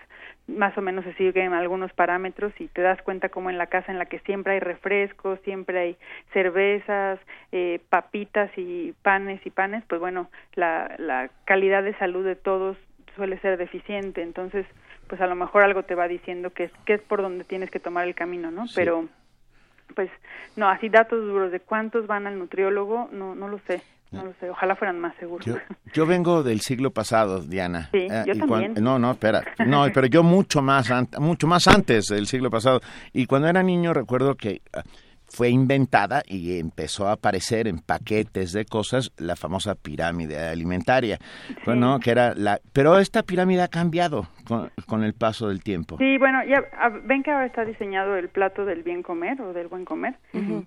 más 0.46 0.76
o 0.78 0.80
menos 0.80 1.04
se 1.04 1.12
siguen 1.14 1.52
algunos 1.52 1.92
parámetros 1.92 2.52
y 2.58 2.68
te 2.68 2.82
das 2.82 3.00
cuenta 3.02 3.28
como 3.28 3.50
en 3.50 3.58
la 3.58 3.66
casa 3.66 3.90
en 3.90 3.98
la 3.98 4.06
que 4.06 4.20
siempre 4.20 4.54
hay 4.54 4.60
refrescos, 4.60 5.40
siempre 5.40 5.78
hay 5.78 5.96
cervezas, 6.32 7.18
eh, 7.50 7.80
papitas 7.88 8.50
y 8.56 8.94
panes 9.02 9.44
y 9.44 9.50
panes, 9.50 9.84
pues 9.88 10.00
bueno, 10.00 10.30
la, 10.54 10.94
la 10.98 11.30
calidad 11.44 11.82
de 11.82 11.94
salud 11.98 12.24
de 12.24 12.36
todos 12.36 12.76
suele 13.16 13.38
ser 13.40 13.58
deficiente, 13.58 14.22
entonces 14.22 14.66
pues 15.08 15.20
a 15.20 15.26
lo 15.26 15.34
mejor 15.34 15.62
algo 15.62 15.82
te 15.82 15.94
va 15.94 16.08
diciendo 16.08 16.50
que 16.50 16.64
es, 16.64 16.72
que 16.86 16.94
es 16.94 17.02
por 17.02 17.20
donde 17.20 17.44
tienes 17.44 17.70
que 17.70 17.80
tomar 17.80 18.06
el 18.06 18.14
camino, 18.14 18.50
¿no? 18.50 18.66
Sí. 18.66 18.74
Pero 18.76 19.08
pues 19.94 20.10
no, 20.56 20.68
así 20.68 20.88
datos 20.88 21.22
duros 21.22 21.52
de 21.52 21.60
cuántos 21.60 22.06
van 22.06 22.26
al 22.26 22.38
nutriólogo, 22.38 23.10
no 23.12 23.34
no 23.34 23.48
lo 23.48 23.58
sé, 23.60 23.82
no 24.12 24.24
lo 24.24 24.34
sé, 24.38 24.50
ojalá 24.50 24.76
fueran 24.76 25.00
más 25.00 25.14
seguros. 25.16 25.44
Yo, 25.44 25.56
yo 25.94 26.06
vengo 26.06 26.42
del 26.42 26.60
siglo 26.60 26.90
pasado, 26.90 27.40
Diana. 27.40 27.88
Sí, 27.92 28.06
yo 28.26 28.34
y 28.34 28.38
también. 28.38 28.74
no, 28.80 28.98
no, 28.98 29.12
espera. 29.12 29.42
No, 29.66 29.86
pero 29.92 30.06
yo 30.06 30.22
mucho 30.22 30.60
más, 30.60 30.90
mucho 31.18 31.46
más 31.46 31.66
antes 31.66 32.06
del 32.06 32.26
siglo 32.26 32.50
pasado. 32.50 32.80
Y 33.12 33.26
cuando 33.26 33.48
era 33.48 33.62
niño 33.62 33.94
recuerdo 33.94 34.36
que 34.36 34.60
fue 35.34 35.48
inventada 35.48 36.22
y 36.26 36.58
empezó 36.58 37.08
a 37.08 37.12
aparecer 37.12 37.66
en 37.66 37.78
paquetes 37.78 38.52
de 38.52 38.64
cosas 38.66 39.10
la 39.16 39.34
famosa 39.36 39.74
pirámide 39.74 40.38
alimentaria, 40.38 41.18
bueno, 41.64 41.98
que 42.00 42.10
era 42.10 42.34
la, 42.34 42.60
pero 42.72 42.98
esta 42.98 43.22
pirámide 43.22 43.62
ha 43.62 43.68
cambiado 43.68 44.28
con, 44.46 44.70
con 44.86 45.02
el 45.04 45.14
paso 45.14 45.48
del 45.48 45.62
tiempo. 45.62 45.96
Sí, 45.98 46.18
bueno, 46.18 46.44
ya 46.44 46.62
a- 46.78 46.88
ven 46.90 47.22
que 47.22 47.30
ahora 47.30 47.46
está 47.46 47.64
diseñado 47.64 48.16
el 48.16 48.28
plato 48.28 48.64
del 48.64 48.82
bien 48.82 49.02
comer 49.02 49.40
o 49.40 49.52
del 49.52 49.68
buen 49.68 49.84
comer. 49.84 50.14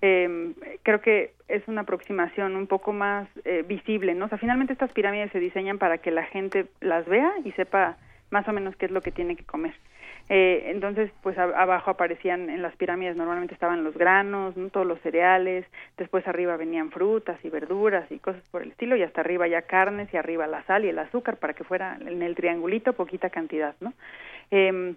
Eh, 0.02 0.54
creo 0.84 1.02
que 1.02 1.34
es 1.48 1.62
una 1.68 1.82
aproximación 1.82 2.56
un 2.56 2.68
poco 2.68 2.92
más 2.92 3.28
eh, 3.44 3.64
visible, 3.68 4.16
¿no? 4.16 4.26
O 4.26 4.30
sea, 4.30 4.38
finalmente 4.38 4.74
estas 4.74 4.92
pirámides 4.92 5.32
se 5.32 5.40
diseñan 5.40 5.78
para 5.78 6.00
que 6.00 6.10
la 6.12 6.24
gente 6.24 6.66
las 6.82 7.06
vea 7.06 7.32
y 7.44 7.52
sepa 7.52 7.98
más 8.32 8.48
o 8.48 8.52
menos 8.54 8.76
qué 8.78 8.86
es 8.88 8.92
lo 8.92 9.02
que 9.02 9.12
tiene 9.12 9.36
que 9.36 9.44
comer. 9.44 9.74
Eh, 10.28 10.72
entonces, 10.72 11.12
pues 11.22 11.38
abajo 11.38 11.92
aparecían 11.92 12.50
en 12.50 12.64
las 12.64 12.76
pirámides 12.76 13.16
normalmente 13.16 13.54
estaban 13.54 13.84
los 13.84 13.96
granos, 13.96 14.58
¿no? 14.58 14.70
todos 14.70 14.88
los 14.88 15.00
cereales, 15.02 15.68
después 15.98 16.28
arriba 16.28 16.58
venían 16.58 16.90
frutas 16.90 17.38
y 17.44 17.50
verduras 17.50 18.12
y 18.12 18.18
cosas 18.18 18.42
por 18.50 18.64
el 18.64 18.72
estilo 18.72 18.96
y 18.96 19.04
hasta 19.04 19.22
arriba 19.22 19.48
ya 19.48 19.62
carnes 19.62 20.12
y 20.12 20.18
arriba 20.18 20.48
la 20.48 20.64
sal 20.64 20.84
y 20.84 20.90
el 20.90 20.98
azúcar 20.98 21.38
para 21.38 21.54
que 21.54 21.64
fuera 21.64 21.98
en 22.02 22.24
el 22.24 22.34
triangulito 22.34 22.94
poquita 22.94 23.30
cantidad, 23.30 23.76
¿no? 23.82 23.94
Em, 24.50 24.96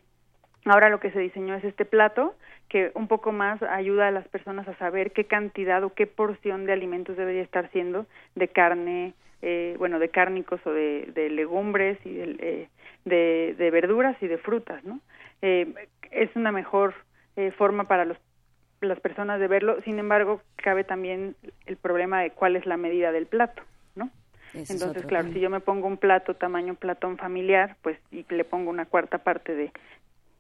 Ahora 0.65 0.91
lo 0.91 1.01
que 1.01 1.11
se 1.11 1.21
diseñó 1.21 1.55
es 1.55 1.65
este 1.65 1.85
plato 1.85 2.35
que 2.69 2.91
un 2.95 3.09
poco 3.09 3.33
más 3.33 3.63
ayuda 3.63 4.09
a 4.09 4.11
las 4.11 4.29
personas 4.29 4.69
a 4.69 4.77
saber 4.77 5.13
qué 5.13 5.25
cantidad 5.25 5.83
o 5.83 5.95
qué 5.95 6.07
porción 6.07 6.67
de 6.67 6.73
alimentos 6.73 7.17
debería 7.17 7.43
estar 7.43 7.71
siendo 7.71 8.07
de 8.35 8.49
carne, 8.49 9.15
eh, 9.41 9.77
bueno, 9.79 9.99
de 9.99 10.11
cárnicos 10.11 10.61
o 10.67 10.73
de, 10.73 11.09
de 11.15 11.31
legumbres 11.31 11.99
y 12.05 12.13
de, 12.13 12.37
eh, 12.41 12.69
de, 13.05 13.55
de 13.59 13.71
verduras 13.71 14.17
y 14.23 14.27
de 14.27 14.39
frutas, 14.39 14.85
¿no? 14.85 15.01
Eh, 15.43 15.73
es 16.11 16.35
una 16.37 16.53
mejor 16.53 16.95
eh, 17.37 17.51
forma 17.53 17.85
para 17.85 18.05
los 18.05 18.19
las 18.81 19.01
personas 19.01 19.41
de 19.41 19.49
verlo. 19.49 19.81
Sin 19.83 19.99
embargo, 19.99 20.41
cabe 20.57 20.85
también 20.85 21.35
el 21.67 21.77
problema 21.77 22.23
de 22.23 22.31
cuál 22.31 22.57
es 22.57 22.65
la 22.67 22.77
medida 22.77 23.11
del 23.13 23.27
plato, 23.27 23.63
¿no? 23.97 24.11
Ese 24.55 24.73
Entonces, 24.73 25.05
claro, 25.05 25.25
tema. 25.25 25.35
si 25.35 25.41
yo 25.41 25.51
me 25.51 25.61
pongo 25.61 25.87
un 25.87 25.97
plato 25.97 26.35
tamaño 26.35 26.75
platón 26.75 27.19
familiar, 27.19 27.77
pues 27.83 27.99
y 28.11 28.25
le 28.29 28.45
pongo 28.45 28.71
una 28.71 28.87
cuarta 28.87 29.19
parte 29.19 29.55
de 29.55 29.73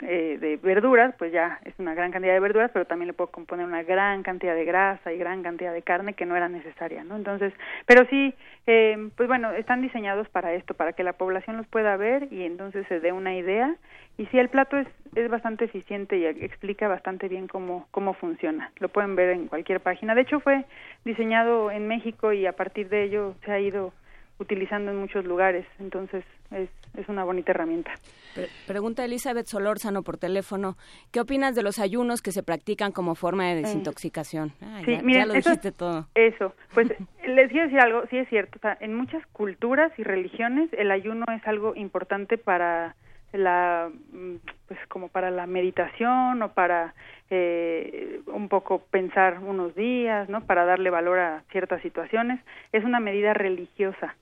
eh, 0.00 0.38
de 0.40 0.56
verduras, 0.58 1.14
pues 1.18 1.32
ya 1.32 1.58
es 1.64 1.74
una 1.78 1.94
gran 1.94 2.12
cantidad 2.12 2.32
de 2.32 2.40
verduras, 2.40 2.70
pero 2.72 2.84
también 2.84 3.08
le 3.08 3.14
puedo 3.14 3.30
componer 3.30 3.66
una 3.66 3.82
gran 3.82 4.22
cantidad 4.22 4.54
de 4.54 4.64
grasa 4.64 5.12
y 5.12 5.18
gran 5.18 5.42
cantidad 5.42 5.72
de 5.72 5.82
carne 5.82 6.14
que 6.14 6.24
no 6.24 6.37
era 6.37 6.48
necesaria, 6.48 7.02
¿no? 7.02 7.16
Entonces, 7.16 7.52
pero 7.84 8.06
sí, 8.08 8.32
eh, 8.66 9.11
pues 9.16 9.28
bueno, 9.28 9.50
están 9.52 9.82
diseñados 9.82 10.28
para 10.28 10.52
esto, 10.52 10.74
para 10.74 10.92
que 10.92 11.02
la 11.02 11.14
población 11.14 11.56
los 11.56 11.66
pueda 11.66 11.96
ver 11.96 12.32
y 12.32 12.44
entonces 12.44 12.87
se 12.87 13.00
dé 13.00 13.12
una 13.12 13.34
idea. 13.34 13.74
Y 14.16 14.26
sí, 14.26 14.38
el 14.38 14.48
plato 14.48 14.76
es, 14.76 14.87
es 15.14 15.28
bastante 15.28 15.64
eficiente 15.64 16.16
y 16.18 16.26
explica 16.26 16.87
bastante 16.87 17.28
bien 17.28 17.48
cómo, 17.48 17.88
cómo 17.90 18.14
funciona. 18.14 18.70
Lo 18.78 18.88
pueden 18.88 19.16
ver 19.16 19.30
en 19.30 19.48
cualquier 19.48 19.80
página. 19.80 20.14
De 20.14 20.22
hecho, 20.22 20.40
fue 20.40 20.64
diseñado 21.04 21.70
en 21.70 21.88
México 21.88 22.32
y 22.32 22.46
a 22.46 22.52
partir 22.52 22.88
de 22.88 23.04
ello 23.04 23.34
se 23.44 23.52
ha 23.52 23.58
ido 23.61 23.92
utilizando 24.38 24.90
en 24.90 24.98
muchos 24.98 25.24
lugares. 25.24 25.66
Entonces, 25.79 26.24
es, 26.51 26.68
es 26.96 27.09
una 27.09 27.24
bonita 27.24 27.53
herramienta. 27.53 27.90
Pre- 28.35 28.48
pregunta 28.66 29.05
Elizabeth 29.05 29.46
Solórzano 29.46 30.03
por 30.03 30.16
teléfono, 30.18 30.77
¿qué 31.12 31.20
opinas 31.20 31.55
de 31.55 31.62
los 31.62 31.79
ayunos 31.79 32.22
que 32.22 32.33
se 32.33 32.42
practican 32.42 32.92
como 32.92 33.14
forma 33.14 33.46
de 33.48 33.57
desintoxicación? 33.57 34.53
Ah, 34.62 34.81
Sí, 34.85 34.92
ya, 34.92 35.03
miren, 35.03 35.22
ya 35.22 35.27
lo 35.27 35.35
eso- 35.35 35.51
dijiste 35.51 35.72
todo. 35.72 36.07
Eso, 36.14 36.55
pues 36.74 36.88
les 37.27 37.51
quiero 37.51 37.64
decir 37.66 37.81
algo, 37.81 38.05
sí 38.11 38.18
es 38.18 38.29
cierto, 38.29 38.59
o 38.59 38.61
sea, 38.61 38.77
en 38.81 38.94
muchas 38.94 39.27
culturas 39.29 39.92
y 39.98 40.03
religiones 40.05 40.70
el 40.72 40.90
ayuno 40.90 41.24
es 41.35 41.46
algo 41.46 41.74
importante 41.74 42.38
para 42.38 42.94
la, 43.33 43.90
mm, 44.12 44.37
pues 44.68 44.79
como 44.88 45.09
para 45.09 45.31
la 45.31 45.46
meditación 45.46 46.40
o 46.42 46.53
para 46.53 46.94
eh, 47.31 48.20
un 48.27 48.48
poco 48.48 48.79
pensar 48.90 49.38
unos 49.40 49.74
días, 49.74 50.29
¿no? 50.31 50.40
Para 50.46 50.64
darle 50.64 50.88
valor 50.88 51.18
a 51.18 51.42
ciertas 51.53 51.83
situaciones, 51.83 52.40
es 52.72 52.85
una 52.85 53.01
medida 53.01 53.35
religiosa, 53.35 54.16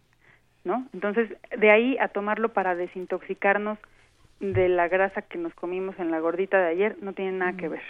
¿no? 0.66 0.86
Entonces, 0.92 1.30
de 1.56 1.70
ahí 1.70 1.96
a 1.98 2.08
tomarlo 2.08 2.50
para 2.50 2.74
desintoxicarnos 2.74 3.78
de 4.40 4.68
la 4.68 4.88
grasa 4.88 5.22
que 5.22 5.38
nos 5.38 5.54
comimos 5.54 5.98
en 5.98 6.10
la 6.10 6.20
gordita 6.20 6.58
de 6.58 6.66
ayer 6.66 6.96
no 7.00 7.14
tiene 7.14 7.32
nada 7.32 7.54
que 7.56 7.68
ver. 7.68 7.80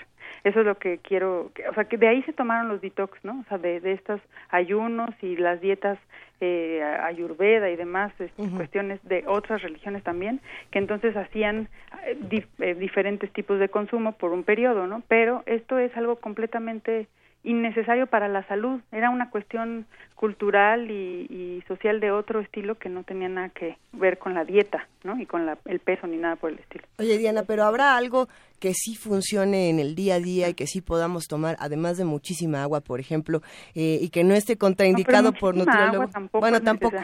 Eso 0.44 0.60
es 0.60 0.66
lo 0.66 0.76
que 0.78 0.98
quiero, 0.98 1.50
que- 1.54 1.68
o 1.68 1.74
sea, 1.74 1.84
que 1.86 1.96
de 1.96 2.06
ahí 2.06 2.22
se 2.22 2.32
tomaron 2.32 2.68
los 2.68 2.80
detox, 2.80 3.18
¿no? 3.24 3.40
O 3.40 3.44
sea, 3.48 3.58
de, 3.58 3.80
de 3.80 3.92
estos 3.92 4.20
ayunos 4.50 5.10
y 5.22 5.36
las 5.36 5.60
dietas 5.60 5.98
eh, 6.40 6.82
ayurveda 7.02 7.68
y 7.70 7.76
demás 7.76 8.12
este, 8.20 8.42
cuestiones 8.50 9.00
de 9.08 9.24
otras 9.26 9.62
religiones 9.62 10.02
también, 10.04 10.38
que 10.70 10.78
entonces 10.78 11.16
hacían 11.16 11.68
eh, 12.04 12.44
eh, 12.60 12.74
diferentes 12.74 13.32
tipos 13.32 13.58
de 13.58 13.68
consumo 13.70 14.12
por 14.12 14.30
un 14.32 14.44
periodo, 14.44 14.86
¿no? 14.86 15.02
Pero 15.08 15.42
esto 15.46 15.78
es 15.78 15.96
algo 15.96 16.16
completamente 16.16 17.08
innecesario 17.46 18.06
para 18.06 18.28
la 18.28 18.46
salud. 18.48 18.80
Era 18.92 19.08
una 19.08 19.30
cuestión 19.30 19.86
cultural 20.14 20.90
y, 20.90 21.26
y 21.30 21.62
social 21.68 22.00
de 22.00 22.10
otro 22.10 22.40
estilo 22.40 22.74
que 22.76 22.88
no 22.88 23.04
tenía 23.04 23.28
nada 23.28 23.50
que 23.50 23.76
ver 23.92 24.18
con 24.18 24.34
la 24.34 24.44
dieta, 24.44 24.88
¿no? 25.04 25.18
Y 25.20 25.26
con 25.26 25.46
la, 25.46 25.58
el 25.66 25.78
peso 25.78 26.06
ni 26.06 26.16
nada 26.16 26.36
por 26.36 26.50
el 26.50 26.58
estilo. 26.58 26.84
Oye, 26.98 27.18
Diana, 27.18 27.44
pero 27.46 27.64
¿habrá 27.64 27.96
algo 27.96 28.28
que 28.58 28.72
sí 28.72 28.96
funcione 28.96 29.68
en 29.68 29.78
el 29.78 29.94
día 29.94 30.14
a 30.14 30.18
día 30.18 30.48
y 30.48 30.54
que 30.54 30.66
sí 30.66 30.80
podamos 30.80 31.28
tomar, 31.28 31.56
además 31.60 31.98
de 31.98 32.04
muchísima 32.04 32.62
agua, 32.62 32.80
por 32.80 32.98
ejemplo, 32.98 33.42
eh, 33.74 33.98
y 34.00 34.08
que 34.08 34.24
no 34.24 34.34
esté 34.34 34.56
contraindicado 34.56 35.32
por 35.32 35.54
muchísima 35.54 35.74
nutriólogo? 35.74 36.02
agua 36.02 36.12
tampoco 36.12 36.40
bueno, 36.40 36.60
tampoco. 36.60 36.96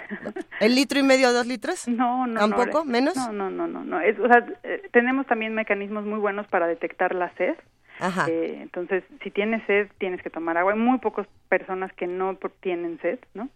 ¿El 0.61 0.74
litro 0.74 0.98
y 0.98 1.02
medio, 1.02 1.33
dos 1.33 1.46
litros? 1.46 1.87
No, 1.92 2.26
no, 2.26 2.40
¿Tampoco? 2.40 2.78
no. 2.78 2.90
¿Menos? 2.90 3.14
No, 3.14 3.33
no, 3.33 3.50
no, 3.50 3.68
no. 3.68 3.85
no. 3.85 4.00
Es, 4.00 4.18
o 4.18 4.26
sea, 4.26 4.44
eh, 4.64 4.83
tenemos 4.92 5.26
también 5.26 5.55
mecanismos 5.55 6.05
muy 6.05 6.18
buenos 6.18 6.46
para 6.48 6.66
detectar 6.66 7.14
la 7.14 7.33
sed. 7.35 7.55
Ajá. 8.02 8.26
Eh, 8.28 8.58
entonces, 8.60 9.04
si 9.22 9.30
tienes 9.30 9.62
sed, 9.66 9.88
tienes 9.98 10.20
que 10.22 10.30
tomar 10.30 10.56
agua. 10.58 10.72
Hay 10.72 10.78
muy 10.78 10.98
pocas 10.98 11.26
personas 11.48 11.92
que 11.94 12.06
no 12.06 12.36
tienen 12.60 12.98
sed, 13.00 13.18
¿no? 13.34 13.48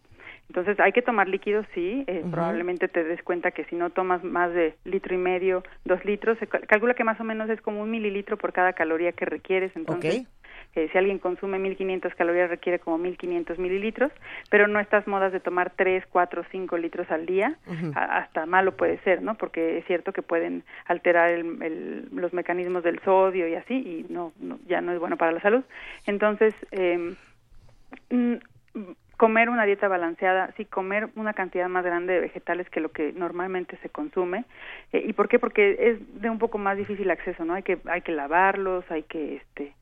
Entonces, 0.48 0.78
hay 0.78 0.92
que 0.92 1.02
tomar 1.02 1.28
líquidos, 1.28 1.66
sí. 1.74 2.04
eh. 2.06 2.24
Probablemente 2.30 2.86
te 2.88 3.02
des 3.02 3.20
cuenta 3.22 3.50
que 3.50 3.64
si 3.64 3.74
no 3.74 3.90
tomas 3.90 4.22
más 4.22 4.52
de 4.52 4.76
litro 4.84 5.14
y 5.14 5.18
medio, 5.18 5.64
dos 5.84 6.04
litros, 6.04 6.38
se 6.38 6.46
cal- 6.46 6.64
calcula 6.68 6.94
que 6.94 7.02
más 7.04 7.20
o 7.20 7.24
menos 7.24 7.50
es 7.50 7.60
como 7.60 7.82
un 7.82 7.90
mililitro 7.90 8.36
por 8.36 8.52
cada 8.52 8.72
caloría 8.72 9.10
que 9.12 9.24
requieres. 9.24 9.72
Entonces, 9.74 10.20
Ok. 10.20 10.26
Eh, 10.76 10.88
si 10.92 10.98
alguien 10.98 11.18
consume 11.18 11.58
1500 11.58 12.14
calorías, 12.14 12.50
requiere 12.50 12.78
como 12.78 12.98
1500 12.98 13.58
mililitros, 13.58 14.12
pero 14.50 14.68
no 14.68 14.78
estas 14.78 15.06
modas 15.06 15.32
de 15.32 15.40
tomar 15.40 15.70
3, 15.74 16.04
4, 16.06 16.44
5 16.50 16.76
litros 16.78 17.10
al 17.10 17.26
día, 17.26 17.56
Ujú. 17.66 17.92
a- 17.94 18.18
hasta 18.18 18.46
malo 18.46 18.76
puede 18.76 18.98
ser, 18.98 19.22
¿no? 19.22 19.34
Porque 19.36 19.78
es 19.78 19.84
cierto 19.86 20.12
que 20.12 20.22
pueden 20.22 20.62
alterar 20.84 21.30
el- 21.30 21.62
el- 21.62 22.08
los 22.12 22.32
mecanismos 22.32 22.84
del 22.84 23.00
sodio 23.00 23.48
y 23.48 23.54
así, 23.54 23.74
y 23.74 24.12
no, 24.12 24.32
no- 24.38 24.58
ya 24.68 24.80
no 24.80 24.92
es 24.92 24.98
bueno 25.00 25.16
para 25.16 25.32
la 25.32 25.40
salud. 25.40 25.64
Entonces, 26.06 26.54
eh, 26.72 27.16
comer 29.16 29.48
una 29.48 29.64
dieta 29.64 29.88
balanceada, 29.88 30.52
sí, 30.58 30.66
comer 30.66 31.08
una 31.16 31.32
cantidad 31.32 31.68
más 31.68 31.84
grande 31.84 32.12
de 32.12 32.20
vegetales 32.20 32.68
que 32.68 32.80
lo 32.80 32.90
que 32.90 33.12
normalmente 33.14 33.78
se 33.78 33.88
consume. 33.88 34.44
Eh, 34.92 35.04
¿Y 35.06 35.14
por 35.14 35.28
qué? 35.28 35.38
Porque 35.38 35.76
es 35.78 36.20
de 36.20 36.28
un 36.28 36.38
poco 36.38 36.58
más 36.58 36.76
difícil 36.76 37.10
acceso, 37.10 37.44
¿no? 37.46 37.54
Hay 37.54 37.62
que, 37.62 37.78
hay 37.86 38.02
que 38.02 38.12
lavarlos, 38.12 38.84
hay 38.90 39.04
que, 39.04 39.36
este, 39.36 39.72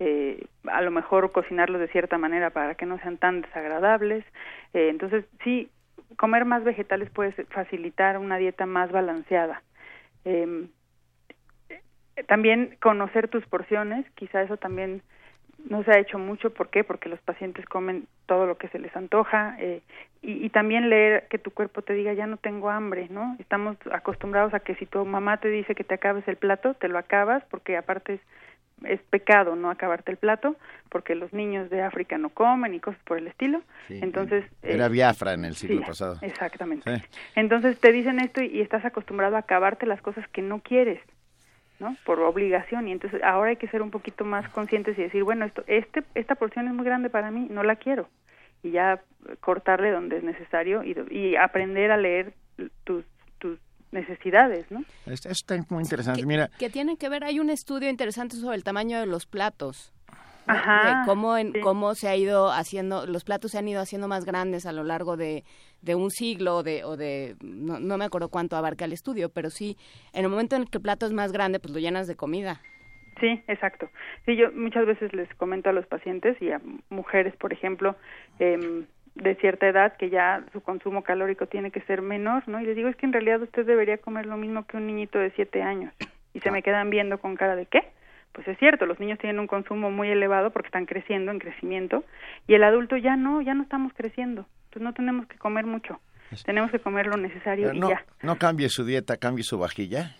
eh, 0.00 0.46
a 0.66 0.82
lo 0.82 0.90
mejor 0.90 1.32
cocinarlos 1.32 1.80
de 1.80 1.88
cierta 1.88 2.18
manera 2.18 2.50
para 2.50 2.74
que 2.74 2.86
no 2.86 2.98
sean 2.98 3.16
tan 3.18 3.42
desagradables. 3.42 4.24
Eh, 4.72 4.88
entonces, 4.88 5.24
sí, 5.42 5.70
comer 6.16 6.44
más 6.44 6.64
vegetales 6.64 7.10
puede 7.10 7.32
facilitar 7.50 8.18
una 8.18 8.38
dieta 8.38 8.66
más 8.66 8.90
balanceada. 8.90 9.62
Eh, 10.24 10.66
también 12.26 12.76
conocer 12.80 13.28
tus 13.28 13.44
porciones, 13.46 14.06
quizá 14.14 14.42
eso 14.42 14.56
también 14.56 15.02
no 15.68 15.82
se 15.84 15.92
ha 15.92 15.98
hecho 15.98 16.18
mucho. 16.18 16.52
¿Por 16.52 16.68
qué? 16.70 16.84
Porque 16.84 17.08
los 17.08 17.20
pacientes 17.20 17.64
comen 17.66 18.06
todo 18.26 18.46
lo 18.46 18.56
que 18.56 18.68
se 18.68 18.78
les 18.78 18.94
antoja 18.96 19.56
eh, 19.58 19.82
y, 20.22 20.44
y 20.44 20.50
también 20.50 20.90
leer 20.90 21.26
que 21.28 21.38
tu 21.38 21.50
cuerpo 21.50 21.82
te 21.82 21.94
diga 21.94 22.12
ya 22.12 22.26
no 22.26 22.36
tengo 22.36 22.70
hambre, 22.70 23.08
¿no? 23.10 23.36
Estamos 23.38 23.76
acostumbrados 23.90 24.54
a 24.54 24.60
que 24.60 24.74
si 24.76 24.86
tu 24.86 25.04
mamá 25.04 25.38
te 25.38 25.48
dice 25.48 25.74
que 25.74 25.84
te 25.84 25.94
acabes 25.94 26.26
el 26.28 26.36
plato, 26.36 26.74
te 26.74 26.88
lo 26.88 26.98
acabas 26.98 27.42
porque 27.50 27.76
aparte 27.76 28.14
es, 28.14 28.20
es 28.86 29.00
pecado 29.02 29.56
no 29.56 29.70
acabarte 29.70 30.10
el 30.10 30.16
plato 30.16 30.56
porque 30.88 31.14
los 31.14 31.32
niños 31.32 31.70
de 31.70 31.82
África 31.82 32.18
no 32.18 32.30
comen 32.30 32.74
y 32.74 32.80
cosas 32.80 33.00
por 33.04 33.18
el 33.18 33.26
estilo. 33.26 33.62
Sí. 33.88 33.98
Entonces 34.02 34.44
Era 34.62 34.86
eh, 34.86 34.88
Biafra 34.88 35.34
en 35.34 35.44
el 35.44 35.54
siglo 35.54 35.80
sí, 35.80 35.86
pasado. 35.86 36.18
Exactamente. 36.22 36.96
Sí. 36.96 37.02
Entonces 37.34 37.78
te 37.78 37.92
dicen 37.92 38.20
esto 38.20 38.42
y, 38.42 38.46
y 38.46 38.60
estás 38.60 38.84
acostumbrado 38.84 39.36
a 39.36 39.40
acabarte 39.40 39.86
las 39.86 40.00
cosas 40.02 40.26
que 40.28 40.42
no 40.42 40.60
quieres, 40.60 41.00
¿no? 41.80 41.96
Por 42.04 42.20
obligación 42.20 42.88
y 42.88 42.92
entonces 42.92 43.22
ahora 43.22 43.50
hay 43.50 43.56
que 43.56 43.68
ser 43.68 43.82
un 43.82 43.90
poquito 43.90 44.24
más 44.24 44.48
conscientes 44.50 44.98
y 44.98 45.02
decir, 45.02 45.24
bueno, 45.24 45.44
esto 45.44 45.64
este 45.66 46.04
esta 46.14 46.34
porción 46.34 46.68
es 46.68 46.74
muy 46.74 46.84
grande 46.84 47.10
para 47.10 47.30
mí, 47.30 47.48
no 47.50 47.62
la 47.62 47.76
quiero. 47.76 48.08
Y 48.62 48.70
ya 48.70 48.94
eh, 49.28 49.36
cortarle 49.40 49.90
donde 49.90 50.18
es 50.18 50.24
necesario 50.24 50.82
y, 50.82 50.96
y 51.10 51.36
aprender 51.36 51.90
a 51.90 51.96
leer 51.96 52.32
tus 52.84 53.04
necesidades, 53.94 54.70
¿no? 54.70 54.84
Esto 55.06 55.30
está 55.30 55.56
muy 55.70 55.82
interesante. 55.82 56.26
Mira, 56.26 56.50
Que 56.58 56.68
tiene 56.68 56.96
que 56.96 57.08
ver, 57.08 57.24
hay 57.24 57.40
un 57.40 57.48
estudio 57.48 57.88
interesante 57.88 58.36
sobre 58.36 58.56
el 58.56 58.64
tamaño 58.64 59.00
de 59.00 59.06
los 59.06 59.24
platos. 59.26 59.92
Ajá, 60.46 61.00
De 61.00 61.06
cómo, 61.06 61.38
en, 61.38 61.52
sí. 61.52 61.60
cómo 61.60 61.94
se 61.94 62.06
ha 62.08 62.16
ido 62.16 62.50
haciendo, 62.50 63.06
los 63.06 63.24
platos 63.24 63.52
se 63.52 63.58
han 63.58 63.66
ido 63.66 63.80
haciendo 63.80 64.08
más 64.08 64.26
grandes 64.26 64.66
a 64.66 64.72
lo 64.72 64.84
largo 64.84 65.16
de, 65.16 65.42
de 65.80 65.94
un 65.94 66.10
siglo 66.10 66.62
de, 66.62 66.84
o 66.84 66.98
de, 66.98 67.36
no, 67.40 67.80
no 67.80 67.96
me 67.96 68.04
acuerdo 68.04 68.28
cuánto 68.28 68.54
abarca 68.56 68.84
el 68.84 68.92
estudio, 68.92 69.30
pero 69.30 69.48
sí, 69.48 69.78
en 70.12 70.24
el 70.24 70.30
momento 70.30 70.56
en 70.56 70.62
el 70.62 70.70
que 70.70 70.76
el 70.78 70.82
plato 70.82 71.06
es 71.06 71.12
más 71.12 71.32
grande, 71.32 71.60
pues 71.60 71.72
lo 71.72 71.80
llenas 71.80 72.06
de 72.06 72.16
comida. 72.16 72.60
Sí, 73.20 73.42
exacto. 73.46 73.88
Sí, 74.26 74.36
yo 74.36 74.50
muchas 74.52 74.86
veces 74.86 75.12
les 75.14 75.32
comento 75.36 75.70
a 75.70 75.72
los 75.72 75.86
pacientes 75.86 76.36
y 76.42 76.50
a 76.50 76.60
mujeres, 76.90 77.34
por 77.36 77.52
ejemplo, 77.52 77.96
em, 78.38 78.86
de 79.14 79.36
cierta 79.36 79.68
edad 79.68 79.96
que 79.96 80.10
ya 80.10 80.44
su 80.52 80.60
consumo 80.60 81.02
calórico 81.02 81.46
tiene 81.46 81.70
que 81.70 81.80
ser 81.82 82.02
menor, 82.02 82.46
¿no? 82.48 82.60
Y 82.60 82.66
les 82.66 82.76
digo, 82.76 82.88
es 82.88 82.96
que 82.96 83.06
en 83.06 83.12
realidad 83.12 83.40
usted 83.42 83.64
debería 83.64 83.98
comer 83.98 84.26
lo 84.26 84.36
mismo 84.36 84.66
que 84.66 84.76
un 84.76 84.86
niñito 84.86 85.18
de 85.18 85.30
siete 85.32 85.62
años. 85.62 85.94
Y 86.32 86.40
se 86.40 86.50
me 86.50 86.62
quedan 86.62 86.90
viendo 86.90 87.18
con 87.18 87.36
cara 87.36 87.54
de 87.54 87.66
¿qué? 87.66 87.80
Pues 88.32 88.48
es 88.48 88.58
cierto, 88.58 88.86
los 88.86 88.98
niños 88.98 89.20
tienen 89.20 89.38
un 89.38 89.46
consumo 89.46 89.92
muy 89.92 90.10
elevado 90.10 90.50
porque 90.50 90.66
están 90.66 90.86
creciendo 90.86 91.30
en 91.30 91.38
crecimiento 91.38 92.04
y 92.48 92.54
el 92.54 92.64
adulto 92.64 92.96
ya 92.96 93.14
no, 93.14 93.40
ya 93.40 93.54
no 93.54 93.62
estamos 93.62 93.92
creciendo. 93.94 94.46
Entonces 94.64 94.82
no 94.82 94.92
tenemos 94.92 95.26
que 95.28 95.38
comer 95.38 95.66
mucho. 95.66 96.00
Tenemos 96.44 96.72
que 96.72 96.80
comer 96.80 97.06
lo 97.06 97.16
necesario 97.16 97.66
Pero 97.66 97.76
y 97.76 97.80
no, 97.80 97.90
ya. 97.90 98.04
no 98.22 98.36
cambie 98.36 98.68
su 98.68 98.84
dieta, 98.84 99.18
cambie 99.18 99.44
su 99.44 99.56
vajilla. 99.56 100.16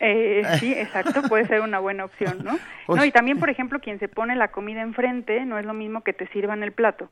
Eh, 0.00 0.42
sí, 0.58 0.72
exacto, 0.76 1.20
puede 1.28 1.44
ser 1.46 1.60
una 1.60 1.78
buena 1.78 2.06
opción, 2.06 2.38
¿no? 2.42 2.58
No, 2.88 3.04
y 3.04 3.10
también, 3.10 3.38
por 3.38 3.50
ejemplo, 3.50 3.80
quien 3.80 3.98
se 3.98 4.08
pone 4.08 4.34
la 4.34 4.48
comida 4.48 4.80
enfrente 4.80 5.44
no 5.44 5.58
es 5.58 5.66
lo 5.66 5.74
mismo 5.74 6.02
que 6.02 6.14
te 6.14 6.26
sirvan 6.28 6.62
el 6.62 6.72
plato 6.72 7.10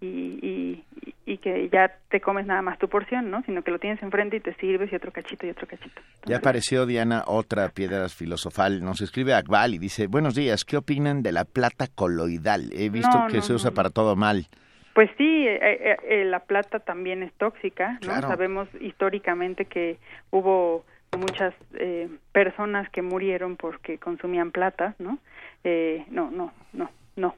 y, 0.00 0.06
y, 0.06 0.84
y 1.24 1.38
que 1.38 1.68
ya 1.70 1.90
te 2.10 2.20
comes 2.20 2.46
nada 2.46 2.62
más 2.62 2.78
tu 2.78 2.88
porción, 2.88 3.30
¿no? 3.30 3.42
Sino 3.44 3.62
que 3.62 3.70
lo 3.70 3.78
tienes 3.78 4.02
enfrente 4.02 4.36
y 4.36 4.40
te 4.40 4.54
sirves 4.54 4.92
y 4.92 4.96
otro 4.96 5.10
cachito 5.12 5.46
y 5.46 5.50
otro 5.50 5.66
cachito. 5.66 6.00
Ya 6.26 6.36
apareció 6.38 6.86
Diana, 6.86 7.24
otra 7.26 7.68
piedra 7.70 8.08
filosofal. 8.08 8.82
Nos 8.82 9.00
escribe 9.00 9.34
Akbal 9.34 9.74
y 9.74 9.78
dice, 9.78 10.06
buenos 10.06 10.34
días, 10.34 10.64
¿qué 10.64 10.76
opinan 10.76 11.22
de 11.22 11.32
la 11.32 11.44
plata 11.44 11.86
coloidal? 11.94 12.70
He 12.74 12.88
visto 12.90 13.18
No, 13.18 13.26
que 13.28 13.36
no, 13.38 13.42
se 13.42 13.54
usa 13.54 13.70
no. 13.70 13.74
para 13.74 13.90
todo 13.90 14.16
mal. 14.16 14.46
Pues 14.94 15.10
sí, 15.18 15.46
eh, 15.46 15.58
eh, 15.62 15.96
eh, 16.08 16.24
la 16.24 16.40
plata 16.40 16.78
también 16.80 17.22
es 17.22 17.32
tóxica, 17.34 17.92
¿no? 17.94 17.98
Claro. 18.00 18.28
Sabemos 18.28 18.68
históricamente 18.80 19.66
que 19.66 19.98
hubo 20.30 20.84
muchas 21.18 21.54
eh, 21.78 22.08
personas 22.32 22.88
que 22.90 23.02
murieron 23.02 23.56
porque 23.56 23.98
consumían 23.98 24.50
plata, 24.52 24.94
¿no? 24.98 25.18
Eh, 25.64 26.04
no, 26.10 26.30
no, 26.30 26.52
no, 26.72 26.90
no. 27.16 27.34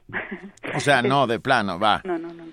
O 0.75 0.79
sea, 0.79 1.01
no, 1.01 1.27
de 1.27 1.39
plano, 1.39 1.79
va. 1.79 2.01
No, 2.05 2.17
no, 2.17 2.33
no. 2.33 2.43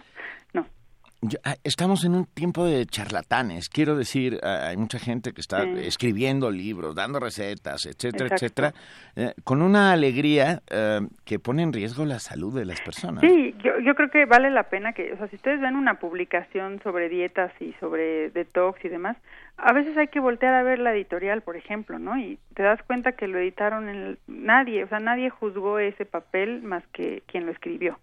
Yo- 1.23 1.39
ah, 1.45 1.55
estamos 1.65 2.05
en 2.05 2.15
un 2.15 2.27
tiempo 2.27 2.67
de 2.67 2.85
charlatanes. 2.85 3.71
Quiero 3.71 3.97
decir, 3.97 4.39
ah, 4.43 4.69
hay 4.69 4.77
mucha 4.77 4.99
gente 4.99 5.33
que 5.33 5.41
está 5.41 5.63
Sí. 5.63 5.71
escribiendo 5.79 6.51
libros, 6.51 6.95
dando 6.95 7.19
recetas, 7.19 7.87
etcétera, 7.87 8.27
Exacto. 8.27 8.35
etcétera, 8.45 8.75
eh, 9.17 9.33
con 9.43 9.63
una 9.63 9.93
alegría 9.93 10.61
eh, 10.71 11.01
que 11.25 11.39
pone 11.39 11.63
en 11.63 11.73
riesgo 11.73 12.05
la 12.05 12.19
salud 12.19 12.55
de 12.55 12.67
las 12.67 12.81
personas. 12.83 13.23
Sí, 13.23 13.55
yo, 13.65 13.79
yo 13.81 13.95
creo 13.95 14.11
que 14.11 14.27
vale 14.27 14.51
la 14.51 14.65
pena 14.65 14.93
que, 14.93 15.13
o 15.15 15.17
sea, 15.17 15.27
si 15.29 15.37
ustedes 15.37 15.59
ven 15.61 15.75
una 15.75 15.99
publicación 15.99 16.81
sobre 16.83 17.09
dietas 17.09 17.51
y 17.61 17.73
sobre 17.81 18.29
detox 18.31 18.85
y 18.85 18.89
demás, 18.89 19.17
a 19.57 19.73
veces 19.73 19.97
hay 19.97 20.09
que 20.09 20.21
voltear 20.21 20.53
a 20.53 20.63
ver 20.63 20.79
la 20.79 20.93
editorial, 20.93 21.41
por 21.41 21.57
ejemplo, 21.57 21.99
¿no? 21.99 22.19
Y 22.19 22.39
te 22.55 22.63
das 22.63 22.83
cuenta 22.83 23.13
que 23.13 23.27
lo 23.27 23.39
editaron 23.39 23.89
en 23.89 23.97
el- 23.97 24.19
nadie, 24.27 24.85
o 24.85 24.89
sea, 24.89 25.01
nadie 25.01 25.31
juzgó 25.31 25.79
ese 25.79 26.05
papel 26.05 26.63
más 26.63 26.85
que 26.93 27.23
quien 27.27 27.47
lo 27.47 27.53
escribió. 27.53 27.99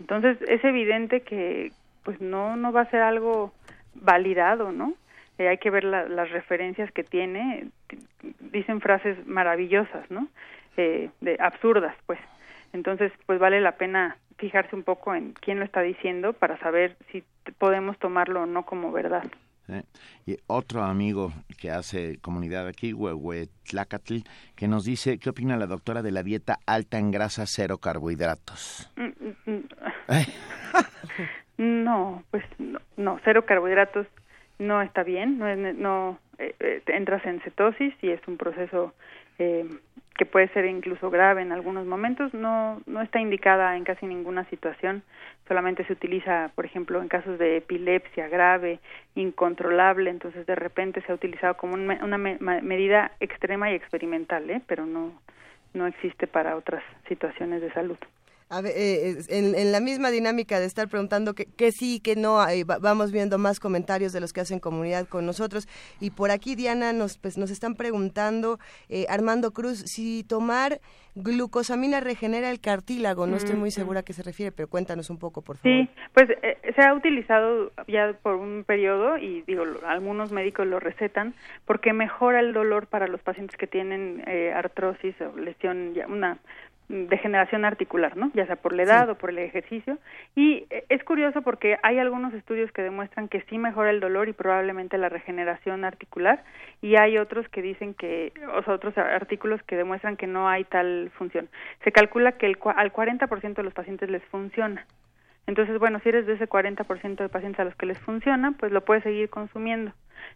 Entonces, 0.00 0.38
es 0.48 0.64
evidente 0.64 1.20
que 1.20 1.72
pues 2.04 2.20
no 2.20 2.56
no 2.56 2.72
va 2.72 2.82
a 2.82 2.90
ser 2.90 3.02
algo 3.02 3.52
validado, 3.94 4.72
¿no? 4.72 4.94
Eh, 5.38 5.48
hay 5.48 5.58
que 5.58 5.70
ver 5.70 5.84
la- 5.84 6.08
las 6.08 6.30
referencias 6.30 6.90
que 6.92 7.04
tiene, 7.04 7.68
dicen 8.40 8.80
frases 8.80 9.24
maravillosas, 9.26 10.10
¿no? 10.10 10.28
Eh, 10.76 11.10
de 11.20 11.36
absurdas, 11.40 11.94
pues. 12.06 12.18
Entonces, 12.72 13.12
pues 13.26 13.38
vale 13.38 13.60
la 13.60 13.72
pena 13.76 14.16
fijarse 14.36 14.76
un 14.76 14.82
poco 14.84 15.14
en 15.14 15.32
quién 15.32 15.58
lo 15.58 15.64
está 15.64 15.80
diciendo 15.80 16.32
para 16.32 16.58
saber 16.58 16.96
si 17.10 17.24
podemos 17.58 17.98
tomarlo 17.98 18.42
o 18.42 18.46
no 18.46 18.64
como 18.64 18.92
verdad. 18.92 19.24
¿eh? 19.68 19.82
Y 20.26 20.36
otro 20.46 20.82
amigo 20.82 21.32
que 21.60 21.70
hace 21.70 22.18
comunidad 22.20 22.66
aquí, 22.68 22.92
Huehuetlacatl, 22.92 24.18
que 24.54 24.68
nos 24.68 24.84
dice, 24.84 25.18
¿qué 25.18 25.30
opina 25.30 25.56
la 25.56 25.66
doctora 25.66 26.02
de 26.02 26.12
la 26.12 26.22
dieta 26.22 26.58
alta 26.66 26.98
en 26.98 27.10
grasa, 27.10 27.44
cero 27.46 27.78
carbohidratos? 27.78 28.90
Mm, 28.96 29.04
mm, 29.04 29.52
mm. 29.52 29.68
No, 31.58 32.22
pues 32.30 32.44
no, 32.58 32.78
no, 32.96 33.18
cero 33.24 33.44
carbohidratos 33.44 34.06
no 34.58 34.80
está 34.82 35.02
bien, 35.02 35.38
no, 35.38 35.54
no 35.56 36.18
eh, 36.38 36.54
eh, 36.60 36.82
entras 36.86 37.24
en 37.26 37.40
cetosis 37.40 37.92
y 38.02 38.10
es 38.10 38.20
un 38.28 38.36
proceso 38.36 38.94
eh, 39.38 39.66
que 40.16 40.26
puede 40.26 40.48
ser 40.48 40.66
incluso 40.66 41.10
grave 41.10 41.42
en 41.42 41.52
algunos 41.52 41.84
momentos, 41.86 42.32
no 42.34 42.80
no 42.86 43.02
está 43.02 43.20
indicada 43.20 43.76
en 43.76 43.84
casi 43.84 44.06
ninguna 44.06 44.44
situación, 44.46 45.02
solamente 45.48 45.84
se 45.84 45.92
utiliza, 45.92 46.50
por 46.54 46.64
ejemplo, 46.64 47.00
en 47.02 47.08
casos 47.08 47.38
de 47.38 47.56
epilepsia 47.58 48.28
grave, 48.28 48.78
incontrolable, 49.16 50.10
entonces 50.10 50.46
de 50.46 50.54
repente 50.54 51.02
se 51.02 51.12
ha 51.12 51.14
utilizado 51.16 51.56
como 51.56 51.74
un 51.74 51.86
me- 51.86 52.02
una 52.04 52.18
me- 52.18 52.38
medida 52.62 53.12
extrema 53.20 53.70
y 53.70 53.74
experimental, 53.74 54.48
¿eh? 54.50 54.62
pero 54.66 54.86
no 54.86 55.12
no 55.74 55.86
existe 55.86 56.26
para 56.26 56.56
otras 56.56 56.82
situaciones 57.08 57.60
de 57.60 57.70
salud. 57.72 57.98
A 58.50 58.60
ver, 58.62 58.72
eh, 58.76 59.18
en, 59.28 59.54
en 59.54 59.72
la 59.72 59.80
misma 59.80 60.10
dinámica 60.10 60.58
de 60.58 60.66
estar 60.66 60.88
preguntando 60.88 61.34
que, 61.34 61.46
que 61.46 61.70
sí, 61.70 62.00
que 62.00 62.16
no, 62.16 62.38
vamos 62.80 63.12
viendo 63.12 63.38
más 63.38 63.60
comentarios 63.60 64.12
de 64.12 64.20
los 64.20 64.32
que 64.32 64.40
hacen 64.40 64.58
comunidad 64.58 65.06
con 65.06 65.26
nosotros. 65.26 65.68
Y 66.00 66.10
por 66.10 66.30
aquí, 66.30 66.54
Diana, 66.54 66.92
nos, 66.92 67.18
pues, 67.18 67.36
nos 67.36 67.50
están 67.50 67.74
preguntando, 67.74 68.58
eh, 68.88 69.06
Armando 69.08 69.52
Cruz, 69.52 69.78
si 69.86 70.24
tomar 70.24 70.80
glucosamina 71.22 72.00
regenera 72.00 72.50
el 72.50 72.60
cartílago. 72.60 73.26
No 73.26 73.36
estoy 73.36 73.56
muy 73.56 73.68
Mm, 73.68 73.72
segura 73.72 74.00
a 74.00 74.02
qué 74.02 74.12
se 74.12 74.22
refiere, 74.22 74.52
pero 74.52 74.68
cuéntanos 74.68 75.10
un 75.10 75.18
poco, 75.18 75.42
por 75.42 75.56
favor. 75.56 75.86
Sí, 75.86 75.90
pues 76.14 76.30
eh, 76.42 76.58
se 76.74 76.82
ha 76.82 76.94
utilizado 76.94 77.72
ya 77.86 78.14
por 78.22 78.36
un 78.36 78.64
periodo 78.64 79.18
y 79.18 79.42
digo, 79.42 79.64
algunos 79.86 80.32
médicos 80.32 80.66
lo 80.66 80.80
recetan 80.80 81.34
porque 81.66 81.92
mejora 81.92 82.40
el 82.40 82.52
dolor 82.52 82.86
para 82.86 83.08
los 83.08 83.20
pacientes 83.20 83.56
que 83.56 83.66
tienen 83.66 84.22
eh, 84.26 84.52
artrosis 84.54 85.14
o 85.20 85.36
lesión, 85.36 85.94
ya 85.94 86.06
una 86.06 86.34
mm, 86.34 86.38
degeneración 86.88 87.64
articular, 87.64 88.16
¿no? 88.16 88.30
Ya 88.34 88.46
sea 88.46 88.56
por 88.56 88.72
la 88.72 88.82
edad 88.82 89.04
Sí. 89.06 89.10
o 89.12 89.14
por 89.16 89.30
el 89.30 89.38
ejercicio. 89.38 89.98
Y 90.34 90.66
eh, 90.70 90.84
es 90.88 91.04
curioso 91.04 91.42
porque 91.42 91.76
hay 91.82 91.98
algunos 91.98 92.32
estudios 92.34 92.72
que 92.72 92.82
demuestran 92.82 93.28
que 93.28 93.42
sí 93.42 93.58
mejora 93.58 93.90
el 93.90 94.00
dolor 94.00 94.28
y 94.28 94.32
probablemente 94.32 94.96
la 94.98 95.08
regeneración 95.08 95.84
articular 95.84 96.42
y 96.80 96.96
hay 96.96 97.18
otros 97.18 97.48
que 97.48 97.62
dicen 97.62 97.94
que, 97.94 98.32
o 98.54 98.62
sea, 98.62 98.74
otros 98.74 98.96
artículos 98.96 99.62
que 99.64 99.76
demuestran 99.76 100.16
que 100.16 100.26
no 100.26 100.48
hay 100.48 100.64
tal 100.64 101.10
función. 101.18 101.48
Se 101.84 101.92
calcula 101.92 102.32
que 102.32 102.46
el, 102.46 102.56
al 102.76 102.92
40% 102.92 103.54
de 103.54 103.62
los 103.62 103.74
pacientes 103.74 104.08
les 104.10 104.22
funciona. 104.24 104.86
Entonces, 105.48 105.78
bueno, 105.78 105.98
si 106.00 106.10
eres 106.10 106.26
de 106.26 106.34
ese 106.34 106.46
40% 106.46 107.16
de 107.16 107.28
pacientes 107.30 107.58
a 107.60 107.64
los 107.64 107.74
que 107.74 107.86
les 107.86 107.98
funciona, 107.98 108.52
pues 108.52 108.70
lo 108.70 108.84
puedes 108.84 109.02
seguir 109.02 109.30
consumiendo. 109.30 109.92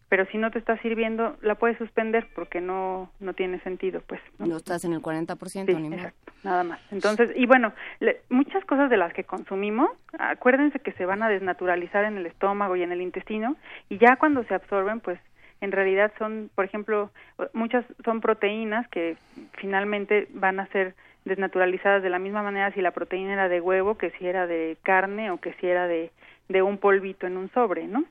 Pero 0.08 0.24
si 0.26 0.38
no 0.38 0.50
te 0.50 0.58
está 0.58 0.78
sirviendo, 0.78 1.36
la 1.42 1.54
puedes 1.56 1.76
suspender 1.76 2.26
porque 2.34 2.60
no 2.62 3.10
no 3.20 3.34
tiene 3.34 3.60
sentido, 3.60 4.00
pues. 4.06 4.20
¿no? 4.38 4.46
No 4.46 4.56
estás 4.56 4.84
en 4.86 4.94
el 4.94 5.02
40%, 5.02 5.66
Sí, 5.66 5.74
ni 5.74 5.94
exacto, 5.94 6.32
nada 6.44 6.64
más. 6.64 6.80
Entonces, 6.90 7.30
y 7.36 7.44
bueno, 7.46 7.72
le- 8.00 8.20
muchas 8.30 8.64
cosas 8.64 8.88
de 8.88 8.96
las 8.96 9.12
que 9.12 9.24
consumimos, 9.24 9.90
acuérdense 10.18 10.78
que 10.78 10.92
se 10.92 11.04
van 11.04 11.22
a 11.22 11.28
desnaturalizar 11.28 12.04
en 12.04 12.16
el 12.16 12.24
estómago 12.26 12.74
y 12.76 12.82
en 12.82 12.92
el 12.92 13.02
intestino, 13.02 13.56
y 13.90 13.98
ya 13.98 14.16
cuando 14.16 14.44
se 14.44 14.54
absorben, 14.54 15.00
pues 15.00 15.20
en 15.60 15.72
realidad 15.72 16.10
son, 16.18 16.50
por 16.54 16.64
ejemplo, 16.64 17.10
muchas 17.52 17.84
son 18.04 18.20
proteínas 18.22 18.88
que 18.88 19.16
finalmente 19.58 20.26
van 20.30 20.58
a 20.58 20.66
ser 20.68 20.94
desnaturalizadas 21.24 22.02
de 22.02 22.10
la 22.10 22.18
misma 22.18 22.42
manera 22.42 22.72
si 22.72 22.80
la 22.80 22.90
proteína 22.90 23.32
era 23.34 23.48
de 23.48 23.60
huevo 23.60 23.96
que 23.96 24.10
si 24.18 24.26
era 24.26 24.46
de 24.46 24.76
carne 24.82 25.30
o 25.30 25.38
que 25.40 25.52
si 25.54 25.66
era 25.66 25.86
de, 25.86 26.10
de 26.48 26.62
un 26.62 26.78
polvito 26.78 27.26
en 27.26 27.36
un 27.36 27.50
sobre, 27.52 27.86
¿no? 27.86 28.04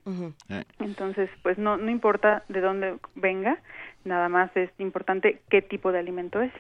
Eh, 0.50 0.64
Entonces, 0.80 1.30
pues 1.44 1.58
no, 1.58 1.78
no 1.78 1.90
importa 1.92 2.44
de 2.50 2.62
dónde 2.62 2.96
venga, 3.16 3.58
nada 4.06 4.30
más 4.30 4.50
es 4.56 4.70
importante 4.80 5.42
qué 5.50 5.62
tipo 5.62 5.92
de 5.92 6.00
alimento 6.00 6.42
es. 6.42 6.52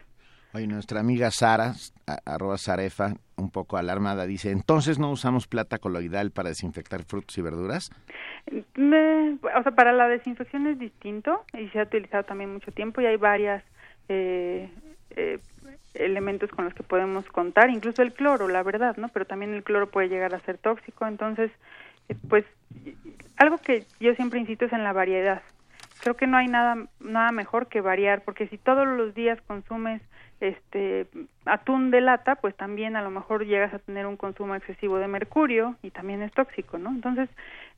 Oye, 0.53 0.67
nuestra 0.67 0.99
amiga 0.99 1.31
Sara, 1.31 1.71
a- 2.07 2.19
arroba 2.33 2.57
Sarefa, 2.57 3.13
un 3.37 3.49
poco 3.51 3.77
alarmada, 3.77 4.25
dice, 4.25 4.51
¿entonces 4.51 4.99
no 4.99 5.09
usamos 5.09 5.47
plata 5.47 5.79
coloidal 5.79 6.31
para 6.31 6.49
desinfectar 6.49 7.03
frutos 7.05 7.37
y 7.37 7.41
verduras? 7.41 7.89
Me- 8.75 9.37
o 9.57 9.63
sea, 9.63 9.71
para 9.71 9.93
la 9.93 10.09
desinfección 10.09 10.67
es 10.67 10.77
distinto 10.77 11.45
y 11.53 11.69
se 11.69 11.79
ha 11.79 11.83
utilizado 11.83 12.23
también 12.25 12.51
mucho 12.51 12.71
tiempo 12.73 12.99
y 12.99 13.05
hay 13.05 13.15
varias 13.15 13.63
eh, 14.09 14.69
eh, 15.11 15.39
elementos 15.93 16.49
con 16.49 16.65
los 16.65 16.73
que 16.73 16.83
podemos 16.83 17.25
contar, 17.27 17.69
incluso 17.69 18.01
el 18.01 18.13
cloro, 18.13 18.47
la 18.47 18.63
verdad, 18.63 18.97
¿no? 18.97 19.09
Pero 19.09 19.25
también 19.25 19.53
el 19.53 19.63
cloro 19.63 19.89
puede 19.89 20.09
llegar 20.09 20.33
a 20.33 20.39
ser 20.41 20.57
tóxico, 20.57 21.05
entonces, 21.05 21.51
eh, 22.09 22.15
pues, 22.29 22.45
algo 23.37 23.57
que 23.57 23.85
yo 23.99 24.13
siempre 24.15 24.39
insisto 24.39 24.65
es 24.65 24.73
en 24.73 24.83
la 24.83 24.93
variedad. 24.93 25.41
Creo 26.01 26.15
que 26.15 26.27
no 26.27 26.37
hay 26.37 26.47
nada 26.47 26.75
nada 26.99 27.31
mejor 27.31 27.67
que 27.67 27.81
variar, 27.81 28.23
porque 28.23 28.47
si 28.47 28.57
todos 28.57 28.87
los 28.87 29.13
días 29.13 29.39
consumes 29.47 30.01
este 30.39 31.05
atún 31.45 31.91
de 31.91 32.01
lata, 32.01 32.35
pues 32.35 32.55
también 32.55 32.95
a 32.95 33.03
lo 33.03 33.11
mejor 33.11 33.45
llegas 33.45 33.73
a 33.73 33.79
tener 33.79 34.07
un 34.07 34.17
consumo 34.17 34.55
excesivo 34.55 34.97
de 34.97 35.07
mercurio 35.07 35.75
y 35.83 35.91
también 35.91 36.23
es 36.23 36.31
tóxico, 36.31 36.79
¿no? 36.79 36.89
Entonces, 36.89 37.29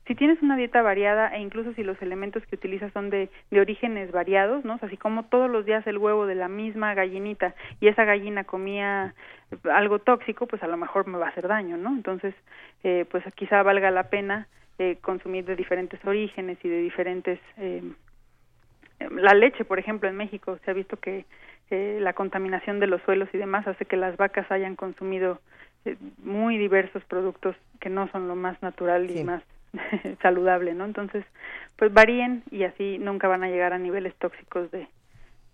si 0.06 0.14
tienes 0.14 0.42
una 0.42 0.56
dieta 0.56 0.80
variada 0.82 1.28
e 1.34 1.40
incluso 1.40 1.72
si 1.74 1.82
los 1.82 2.00
elementos 2.00 2.44
que 2.46 2.56
utilizas 2.56 2.92
son 2.92 3.10
de, 3.10 3.30
de 3.50 3.60
orígenes 3.60 4.10
variados, 4.12 4.64
¿no? 4.64 4.74
O 4.74 4.78
sea, 4.78 4.88
así 4.88 4.96
como 4.96 5.24
todos 5.24 5.50
los 5.50 5.66
días 5.66 5.86
el 5.86 5.98
huevo 5.98 6.26
de 6.26 6.34
la 6.34 6.48
misma 6.48 6.94
gallinita 6.94 7.54
y 7.80 7.88
esa 7.88 8.04
gallina 8.04 8.44
comía 8.44 9.14
algo 9.70 9.98
tóxico, 9.98 10.46
pues 10.46 10.62
a 10.62 10.66
lo 10.66 10.76
mejor 10.76 11.06
me 11.06 11.18
va 11.18 11.26
a 11.26 11.30
hacer 11.30 11.48
daño, 11.48 11.76
¿no? 11.76 11.90
Entonces, 11.90 12.34
eh, 12.82 13.04
pues 13.10 13.24
quizá 13.34 13.62
valga 13.62 13.90
la 13.90 14.08
pena 14.08 14.48
eh, 14.78 14.96
consumir 15.02 15.44
de 15.44 15.56
diferentes 15.56 16.02
orígenes 16.04 16.58
y 16.62 16.68
de 16.68 16.78
diferentes... 16.78 17.38
Eh, 17.58 17.82
la 19.10 19.34
leche, 19.34 19.64
por 19.64 19.78
ejemplo, 19.78 20.08
en 20.08 20.16
México 20.16 20.58
se 20.64 20.70
ha 20.70 20.74
visto 20.74 20.96
que 20.96 21.24
eh, 21.70 21.98
la 22.00 22.12
contaminación 22.12 22.80
de 22.80 22.86
los 22.86 23.02
suelos 23.02 23.28
y 23.32 23.38
demás 23.38 23.66
hace 23.66 23.84
que 23.84 23.96
las 23.96 24.16
vacas 24.16 24.50
hayan 24.50 24.76
consumido 24.76 25.40
eh, 25.84 25.96
muy 26.22 26.58
diversos 26.58 27.04
productos 27.04 27.56
que 27.80 27.90
no 27.90 28.08
son 28.08 28.28
lo 28.28 28.36
más 28.36 28.60
natural 28.62 29.10
y 29.10 29.24
más 29.24 29.42
saludable, 30.22 30.74
¿no? 30.74 30.84
Entonces, 30.84 31.24
pues 31.76 31.92
varíen 31.92 32.42
y 32.50 32.64
así 32.64 32.98
nunca 32.98 33.28
van 33.28 33.44
a 33.44 33.48
llegar 33.48 33.72
a 33.72 33.78
niveles 33.78 34.14
tóxicos 34.16 34.70
de, 34.70 34.86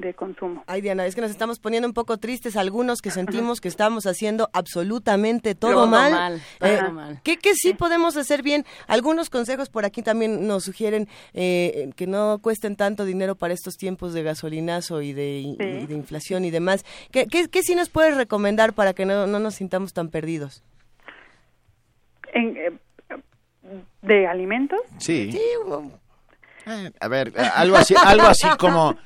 de 0.01 0.15
consumo. 0.15 0.65
Ay, 0.67 0.81
Diana, 0.81 1.07
es 1.07 1.15
que 1.15 1.21
nos 1.21 1.31
estamos 1.31 1.59
poniendo 1.59 1.87
un 1.87 1.95
poco 1.95 2.17
tristes 2.17 2.57
algunos 2.57 3.01
que 3.03 3.11
sentimos 3.11 3.61
que 3.61 3.69
estamos 3.69 4.07
haciendo 4.07 4.49
absolutamente 4.53 5.55
todo, 5.55 5.87
mal. 5.87 6.13
mal, 6.13 6.43
Eh, 6.61 6.79
todo 6.81 6.93
mal. 6.93 7.21
¿qué, 7.23 7.37
qué 7.37 7.55
sí 7.55 7.75
podemos 7.75 8.17
hacer 8.17 8.43
bien? 8.43 8.65
Algunos 8.87 9.31
consejos 9.31 9.69
por 9.69 9.85
aquí 9.85 10.03
también 10.03 10.47
nos 10.47 10.65
sugieren 10.65 11.09
eh, 11.35 11.91
que 11.97 12.07
no 12.07 12.39
cuesten 12.43 12.77
tanto 12.77 13.05
dinero 13.05 13.35
para 13.37 13.55
estos 13.55 13.77
tiempos 13.77 14.13
de 14.13 14.23
gasolinazo 14.23 15.03
y 15.03 15.13
de, 15.13 15.39
y 15.41 15.57
de 15.87 15.95
inflación 15.95 16.45
y 16.45 16.51
demás. 16.51 16.85
¿Qué, 17.11 17.27
qué, 17.27 17.49
qué 17.49 17.63
sí 17.63 17.75
nos 17.75 17.89
puedes 17.91 18.17
recomendar 18.17 18.73
para 18.73 18.95
que 18.95 19.05
no, 19.05 19.27
no 19.27 19.39
nos 19.39 19.55
sintamos 19.57 19.93
tan 19.93 20.09
perdidos? 20.09 20.63
En, 22.33 22.57
eh, 22.57 22.71
¿De 24.03 24.27
alimentos? 24.27 24.81
Sí. 24.99 25.31
Eh, 26.67 26.91
a 27.01 27.09
ver, 27.09 27.33
algo 27.55 27.77
así, 27.77 27.95
algo 27.97 28.27
así 28.27 28.47
como 28.59 28.97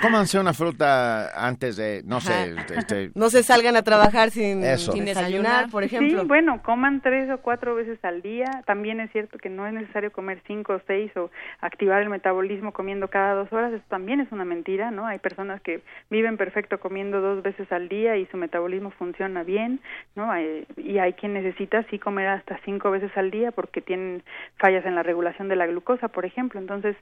cómanse 0.00 0.38
una 0.38 0.52
fruta 0.52 1.30
antes 1.46 1.76
de, 1.76 2.02
no 2.04 2.20
sé, 2.20 2.32
Ajá. 2.56 2.66
este, 2.76 3.10
No 3.14 3.30
se 3.30 3.42
salgan 3.42 3.76
a 3.76 3.82
trabajar 3.82 4.30
sin, 4.30 4.62
sin 4.76 5.04
desayunar, 5.04 5.70
por 5.70 5.84
ejemplo. 5.84 6.20
Sí, 6.22 6.26
bueno, 6.26 6.62
coman 6.62 7.00
tres 7.00 7.30
o 7.30 7.38
cuatro 7.38 7.74
veces 7.74 7.98
al 8.04 8.22
día. 8.22 8.62
También 8.66 9.00
es 9.00 9.10
cierto 9.12 9.38
que 9.38 9.48
no 9.48 9.66
es 9.66 9.72
necesario 9.72 10.10
comer 10.12 10.40
cinco 10.46 10.74
o 10.74 10.80
seis 10.86 11.10
o 11.16 11.30
activar 11.60 12.02
el 12.02 12.08
metabolismo 12.08 12.72
comiendo 12.72 13.08
cada 13.08 13.34
dos 13.34 13.52
horas. 13.52 13.72
Eso 13.72 13.84
también 13.88 14.20
es 14.20 14.30
una 14.32 14.44
mentira, 14.44 14.90
¿no? 14.90 15.06
Hay 15.06 15.18
personas 15.18 15.60
que 15.60 15.82
viven 16.10 16.36
perfecto 16.36 16.80
comiendo 16.80 17.20
dos 17.20 17.42
veces 17.42 17.70
al 17.72 17.88
día 17.88 18.16
y 18.16 18.26
su 18.26 18.36
metabolismo 18.36 18.90
funciona 18.92 19.42
bien, 19.42 19.80
¿no? 20.16 20.30
Hay- 20.30 20.66
y 20.76 20.98
hay 20.98 21.12
quien 21.12 21.34
necesita 21.34 21.84
sí 21.90 21.98
comer 21.98 22.28
hasta 22.28 22.58
cinco 22.64 22.90
veces 22.90 23.10
al 23.16 23.30
día 23.30 23.52
porque 23.52 23.80
tienen 23.80 24.22
fallas 24.58 24.84
en 24.86 24.94
la 24.94 25.02
regulación 25.02 25.48
de 25.48 25.56
la 25.56 25.66
glucosa, 25.66 26.08
por 26.08 26.24
ejemplo. 26.24 26.58
Entonces, 26.60 26.96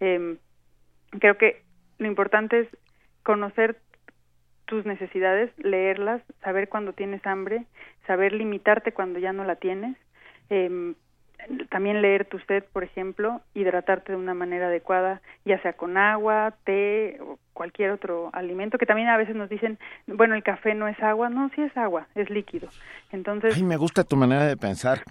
eh, 0.00 0.36
creo 1.20 1.36
que 1.38 1.65
lo 1.98 2.06
importante 2.06 2.60
es 2.60 2.68
conocer 3.22 3.78
tus 4.66 4.84
necesidades, 4.84 5.50
leerlas, 5.58 6.22
saber 6.42 6.68
cuando 6.68 6.92
tienes 6.92 7.24
hambre, 7.26 7.64
saber 8.06 8.32
limitarte 8.32 8.92
cuando 8.92 9.18
ya 9.18 9.32
no 9.32 9.44
la 9.44 9.56
tienes, 9.56 9.96
eh, 10.50 10.94
también 11.70 12.02
leer 12.02 12.24
tu 12.24 12.38
sed, 12.40 12.64
por 12.72 12.82
ejemplo, 12.82 13.40
hidratarte 13.54 14.12
de 14.12 14.18
una 14.18 14.34
manera 14.34 14.66
adecuada, 14.66 15.20
ya 15.44 15.60
sea 15.62 15.74
con 15.74 15.96
agua, 15.96 16.54
té 16.64 17.18
o 17.20 17.38
cualquier 17.52 17.90
otro 17.90 18.30
alimento, 18.32 18.78
que 18.78 18.86
también 18.86 19.08
a 19.08 19.16
veces 19.16 19.36
nos 19.36 19.48
dicen, 19.48 19.78
bueno, 20.06 20.34
el 20.34 20.42
café 20.42 20.74
no 20.74 20.88
es 20.88 21.00
agua, 21.02 21.28
no, 21.28 21.50
sí 21.54 21.62
es 21.62 21.76
agua, 21.76 22.08
es 22.14 22.30
líquido. 22.30 22.68
Entonces, 23.12 23.54
ay, 23.56 23.62
me 23.62 23.76
gusta 23.76 24.04
tu 24.04 24.16
manera 24.16 24.46
de 24.46 24.56
pensar. 24.56 25.02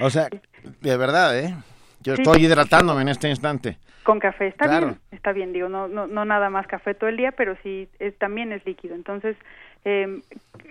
O 0.00 0.10
sea, 0.10 0.28
de 0.80 0.96
verdad, 0.96 1.38
¿eh? 1.38 1.54
Yo 2.02 2.14
Sí. 2.16 2.22
estoy 2.22 2.44
hidratándome 2.44 3.02
en 3.02 3.08
este 3.08 3.28
instante. 3.28 3.78
con 4.04 4.20
café 4.20 4.46
está 4.46 4.64
Claro. 4.64 4.86
bien, 4.86 4.98
está 5.10 5.32
bien, 5.32 5.52
digo, 5.52 5.68
no, 5.68 5.86
no, 5.86 6.06
no 6.06 6.24
nada 6.24 6.48
más 6.48 6.66
café 6.66 6.94
todo 6.94 7.10
el 7.10 7.18
día, 7.18 7.32
pero 7.32 7.56
sí 7.62 7.88
es- 7.98 8.16
también 8.16 8.52
es 8.52 8.64
líquido. 8.64 8.94
Entonces, 8.94 9.36
eh, 9.84 10.20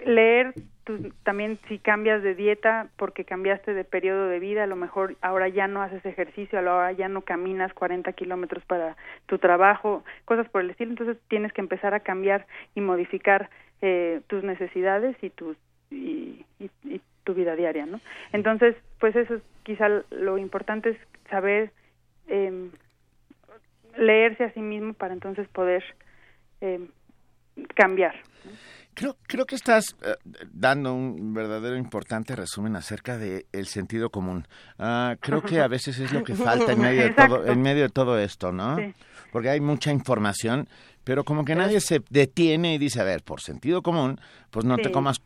leer 0.06 0.56
tus- 0.86 1.14
también 1.24 1.60
si 1.68 1.78
cambias 1.78 2.24
de 2.24 2.34
dieta 2.34 2.88
porque 2.98 3.26
cambiaste 3.26 3.76
de 3.76 3.84
periodo 3.84 4.28
de 4.28 4.40
vida, 4.40 4.64
a 4.64 4.68
lo 4.68 4.76
mejor 4.76 5.18
ahora 5.22 5.50
ya 5.50 5.68
no 5.68 5.84
haces 5.84 6.04
ejercicio, 6.04 6.58
a 6.58 6.64
lo 6.64 6.72
ahora 6.72 6.94
ya 6.94 7.10
no 7.10 7.22
caminas 7.22 7.72
40 7.76 8.12
kilómetros 8.14 8.66
para 8.66 8.96
tu 9.28 9.38
trabajo, 9.38 10.04
cosas 10.26 10.50
por 10.50 10.62
el 10.62 10.72
estilo. 10.72 10.90
Entonces, 10.92 11.18
tienes 11.28 11.54
que 11.54 11.62
empezar 11.62 11.94
a 11.94 12.00
cambiar 12.00 12.48
y 12.74 12.82
modificar 12.82 13.52
eh, 13.84 14.22
tus 14.26 14.44
necesidades 14.44 15.16
y 15.22 15.30
tus 15.30 15.56
y, 15.92 16.44
y- 16.60 16.72
y 16.86 17.02
tu 17.28 17.34
vida 17.34 17.58
diaria, 17.58 17.86
¿no? 17.86 18.00
Entonces, 18.32 18.74
pues 19.02 19.14
eso 19.18 19.36
es 19.36 19.42
quizá 19.64 19.90
lo 20.12 20.38
importante 20.38 20.92
es 20.92 20.98
saber 21.30 21.74
em, 22.28 22.72
leerse 23.98 24.46
a 24.46 24.54
sí 24.54 24.62
mismo 24.62 24.94
para 24.94 25.14
entonces 25.14 25.46
poder 25.50 25.84
em, 26.62 26.88
cambiar. 27.76 28.16
Creo, 28.94 29.18
creo 29.28 29.46
que 29.46 29.56
estás 29.56 29.98
eh, 30.02 30.16
dando 30.54 30.94
un 30.94 31.34
verdadero 31.34 31.76
importante 31.76 32.34
resumen 32.34 32.78
acerca 32.78 33.18
del 33.18 33.46
el 33.52 33.68
sentido 33.68 34.10
común. 34.10 34.48
Ah, 34.80 35.18
creo 35.20 35.42
que 35.42 35.60
a 35.60 35.68
veces 35.76 36.00
es 36.00 36.14
lo 36.14 36.24
que 36.24 36.34
falta 36.34 36.72
en 36.72 36.80
medio 36.80 37.04
de 37.04 37.14
todo, 37.14 37.46
en 37.46 37.62
medio 37.62 37.84
de 37.84 37.90
todo 37.90 38.18
esto, 38.18 38.54
¿no? 38.54 38.78
Sí. 38.78 38.94
Porque 39.34 39.50
hay 39.50 39.60
mucha 39.60 39.92
información, 39.92 40.70
pero 41.04 41.26
como 41.26 41.44
que 41.44 41.56
nadie 41.56 41.82
se 41.82 42.02
detiene 42.10 42.76
y 42.76 42.78
dice, 42.78 43.02
a 43.02 43.04
ver, 43.04 43.22
por 43.22 43.42
sentido 43.42 43.82
común, 43.82 44.18
pues 44.50 44.66
no 44.66 44.78
te 44.78 44.92
comas 44.92 45.22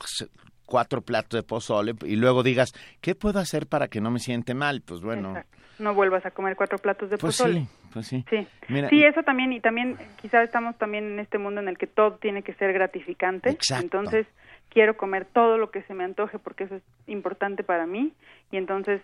cuatro 0.72 1.02
platos 1.02 1.38
de 1.38 1.44
pozole 1.44 1.94
y 2.04 2.16
luego 2.16 2.44
digas, 2.44 2.72
¿qué 3.02 3.14
puedo 3.14 3.40
hacer 3.40 3.68
para 3.68 3.90
que 3.90 4.00
no 4.00 4.10
me 4.10 4.20
siente 4.20 4.54
mal? 4.54 4.82
Pues 4.82 5.02
bueno, 5.02 5.32
Exacto. 5.32 5.58
No 5.80 5.94
vuelvas 5.94 6.26
a 6.26 6.32
comer 6.32 6.56
cuatro 6.56 6.78
platos 6.78 7.10
de 7.10 7.18
pues 7.18 7.38
pozole. 7.38 7.62
sí, 7.62 7.68
pues 7.92 8.08
sí. 8.08 8.24
Sí. 8.30 8.48
Mira, 8.70 8.88
Sí, 8.88 9.04
eso 9.04 9.22
también, 9.24 9.52
y 9.52 9.60
también 9.60 9.98
quizás 10.22 10.46
estamos 10.46 10.78
también 10.78 11.12
en 11.12 11.20
este 11.20 11.40
mundo 11.40 11.60
en 11.60 11.68
el 11.68 11.78
que 11.78 11.88
todo 11.88 12.14
tiene 12.14 12.42
que 12.42 12.54
ser 12.54 12.72
gratificante. 12.72 13.50
Exacto. 13.50 13.84
Entonces, 13.84 14.28
quiero 14.70 14.96
comer 14.96 15.26
todo 15.26 15.58
lo 15.58 15.72
que 15.72 15.82
se 15.84 15.94
me 15.94 16.06
antoje 16.06 16.40
porque 16.40 16.64
eso 16.64 16.76
es 16.76 16.84
importante 17.08 17.64
para 17.66 17.86
mí. 17.86 18.14
Y 18.52 18.56
entonces, 18.58 19.02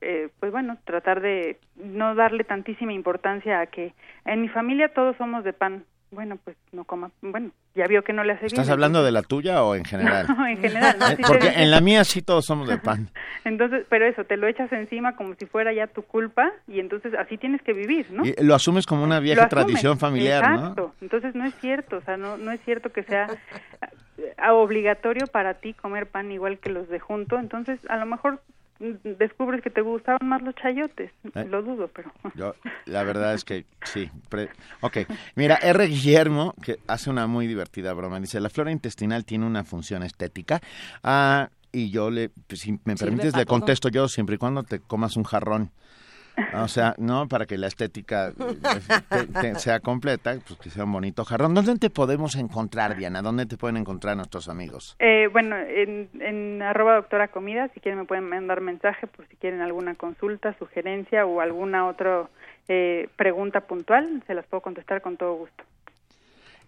eh, 0.00 0.30
pues 0.40 0.50
bueno, 0.50 0.78
tratar 0.84 1.20
de 1.20 1.58
no 1.76 2.14
darle 2.14 2.44
tantísima 2.44 2.94
importancia 2.94 3.60
a 3.60 3.66
que 3.66 3.92
en 4.24 4.40
mi 4.40 4.48
familia 4.48 4.94
todos 4.94 5.14
somos 5.18 5.44
de 5.44 5.52
pan. 5.52 5.84
Bueno, 6.12 6.38
pues 6.44 6.58
no 6.72 6.84
coma. 6.84 7.10
Bueno, 7.22 7.52
ya 7.74 7.86
vio 7.86 8.04
que 8.04 8.12
no 8.12 8.22
le 8.22 8.34
hace 8.34 8.42
bien. 8.42 8.52
¿Estás 8.52 8.68
hablando 8.68 9.02
de 9.02 9.10
la 9.10 9.22
tuya 9.22 9.64
o 9.64 9.74
en 9.74 9.84
general? 9.84 10.26
No, 10.36 10.46
en 10.46 10.58
general. 10.58 10.96
¿no? 10.98 11.06
Eh, 11.08 11.16
se 11.16 11.22
Porque 11.22 11.48
en 11.48 11.70
la 11.70 11.80
mía 11.80 12.04
sí 12.04 12.20
todos 12.20 12.44
somos 12.44 12.68
de 12.68 12.76
pan. 12.76 13.08
Entonces, 13.44 13.86
pero 13.88 14.06
eso, 14.06 14.24
te 14.24 14.36
lo 14.36 14.46
echas 14.46 14.70
encima 14.72 15.16
como 15.16 15.34
si 15.34 15.46
fuera 15.46 15.72
ya 15.72 15.86
tu 15.86 16.02
culpa 16.02 16.52
y 16.68 16.80
entonces 16.80 17.14
así 17.14 17.38
tienes 17.38 17.62
que 17.62 17.72
vivir, 17.72 18.06
¿no? 18.12 18.24
Y 18.24 18.34
lo 18.40 18.54
asumes 18.54 18.86
como 18.86 19.02
una 19.02 19.20
vieja 19.20 19.48
tradición 19.48 19.98
familiar, 19.98 20.50
¿no? 20.50 20.56
Exacto. 20.56 20.94
Entonces 21.00 21.34
no 21.34 21.44
es 21.46 21.54
cierto, 21.56 21.96
o 21.96 22.02
sea, 22.02 22.16
no, 22.16 22.36
no 22.36 22.52
es 22.52 22.60
cierto 22.64 22.92
que 22.92 23.02
sea 23.02 23.28
eh, 24.18 24.34
obligatorio 24.50 25.26
para 25.26 25.54
ti 25.54 25.72
comer 25.72 26.06
pan 26.06 26.30
igual 26.30 26.58
que 26.58 26.70
los 26.70 26.88
de 26.88 27.00
junto. 27.00 27.38
Entonces, 27.38 27.80
a 27.88 27.96
lo 27.96 28.06
mejor 28.06 28.42
descubres 29.04 29.62
que 29.62 29.70
te 29.70 29.80
gustaban 29.80 30.28
más 30.28 30.42
los 30.42 30.54
chayotes. 30.56 31.10
Eh. 31.34 31.44
Lo 31.48 31.62
dudo, 31.62 31.88
pero... 31.94 32.12
Yo, 32.34 32.54
la 32.86 33.02
verdad 33.04 33.34
es 33.34 33.44
que 33.44 33.64
sí. 33.84 34.10
pre- 34.28 34.50
ok, 34.80 34.98
mira, 35.36 35.56
R. 35.56 35.86
Guillermo, 35.86 36.54
que 36.62 36.78
hace 36.88 37.10
una 37.10 37.26
muy 37.26 37.46
divertida 37.46 37.92
broma, 37.92 38.20
dice, 38.20 38.40
la 38.40 38.50
flora 38.50 38.70
intestinal 38.72 39.24
tiene 39.24 39.46
una 39.46 39.64
función 39.64 40.02
estética. 40.02 40.60
Ah, 41.02 41.50
y 41.72 41.90
yo 41.90 42.10
le, 42.10 42.28
pues, 42.46 42.60
si 42.60 42.72
me 42.84 42.96
permites, 42.96 43.34
le 43.34 43.44
todo. 43.46 43.58
contesto 43.58 43.88
yo, 43.88 44.06
siempre 44.08 44.34
y 44.34 44.38
cuando 44.38 44.62
te 44.62 44.80
comas 44.80 45.16
un 45.16 45.24
jarrón. 45.24 45.70
O 46.54 46.68
sea, 46.68 46.94
no, 46.98 47.28
para 47.28 47.46
que 47.46 47.56
la 47.58 47.66
estética 47.66 48.28
eh, 48.28 49.26
te- 49.40 49.54
sea 49.56 49.80
completa, 49.80 50.34
pues 50.46 50.58
que 50.60 50.70
sea 50.70 50.84
un 50.84 50.92
bonito 50.92 51.24
jarrón. 51.24 51.54
¿Dónde 51.54 51.76
te 51.78 51.90
podemos 51.90 52.36
encontrar, 52.36 52.96
Diana? 52.96 53.22
¿Dónde 53.22 53.46
te 53.46 53.56
pueden 53.56 53.76
encontrar 53.76 54.16
nuestros 54.16 54.48
amigos? 54.48 54.96
Eh, 54.98 55.28
bueno, 55.32 55.56
en, 55.56 56.08
en 56.20 56.62
arroba 56.62 56.96
doctora 56.96 57.28
comida, 57.28 57.68
si 57.74 57.80
quieren 57.80 57.98
me 58.00 58.06
pueden 58.06 58.28
mandar 58.28 58.60
mensaje 58.60 59.06
por 59.06 59.26
si 59.28 59.36
quieren 59.36 59.60
alguna 59.60 59.94
consulta, 59.94 60.56
sugerencia 60.58 61.24
o 61.26 61.40
alguna 61.40 61.86
otra 61.86 62.28
eh, 62.68 63.08
pregunta 63.16 63.60
puntual, 63.62 64.22
se 64.26 64.34
las 64.34 64.46
puedo 64.46 64.60
contestar 64.62 65.00
con 65.02 65.16
todo 65.16 65.34
gusto. 65.34 65.64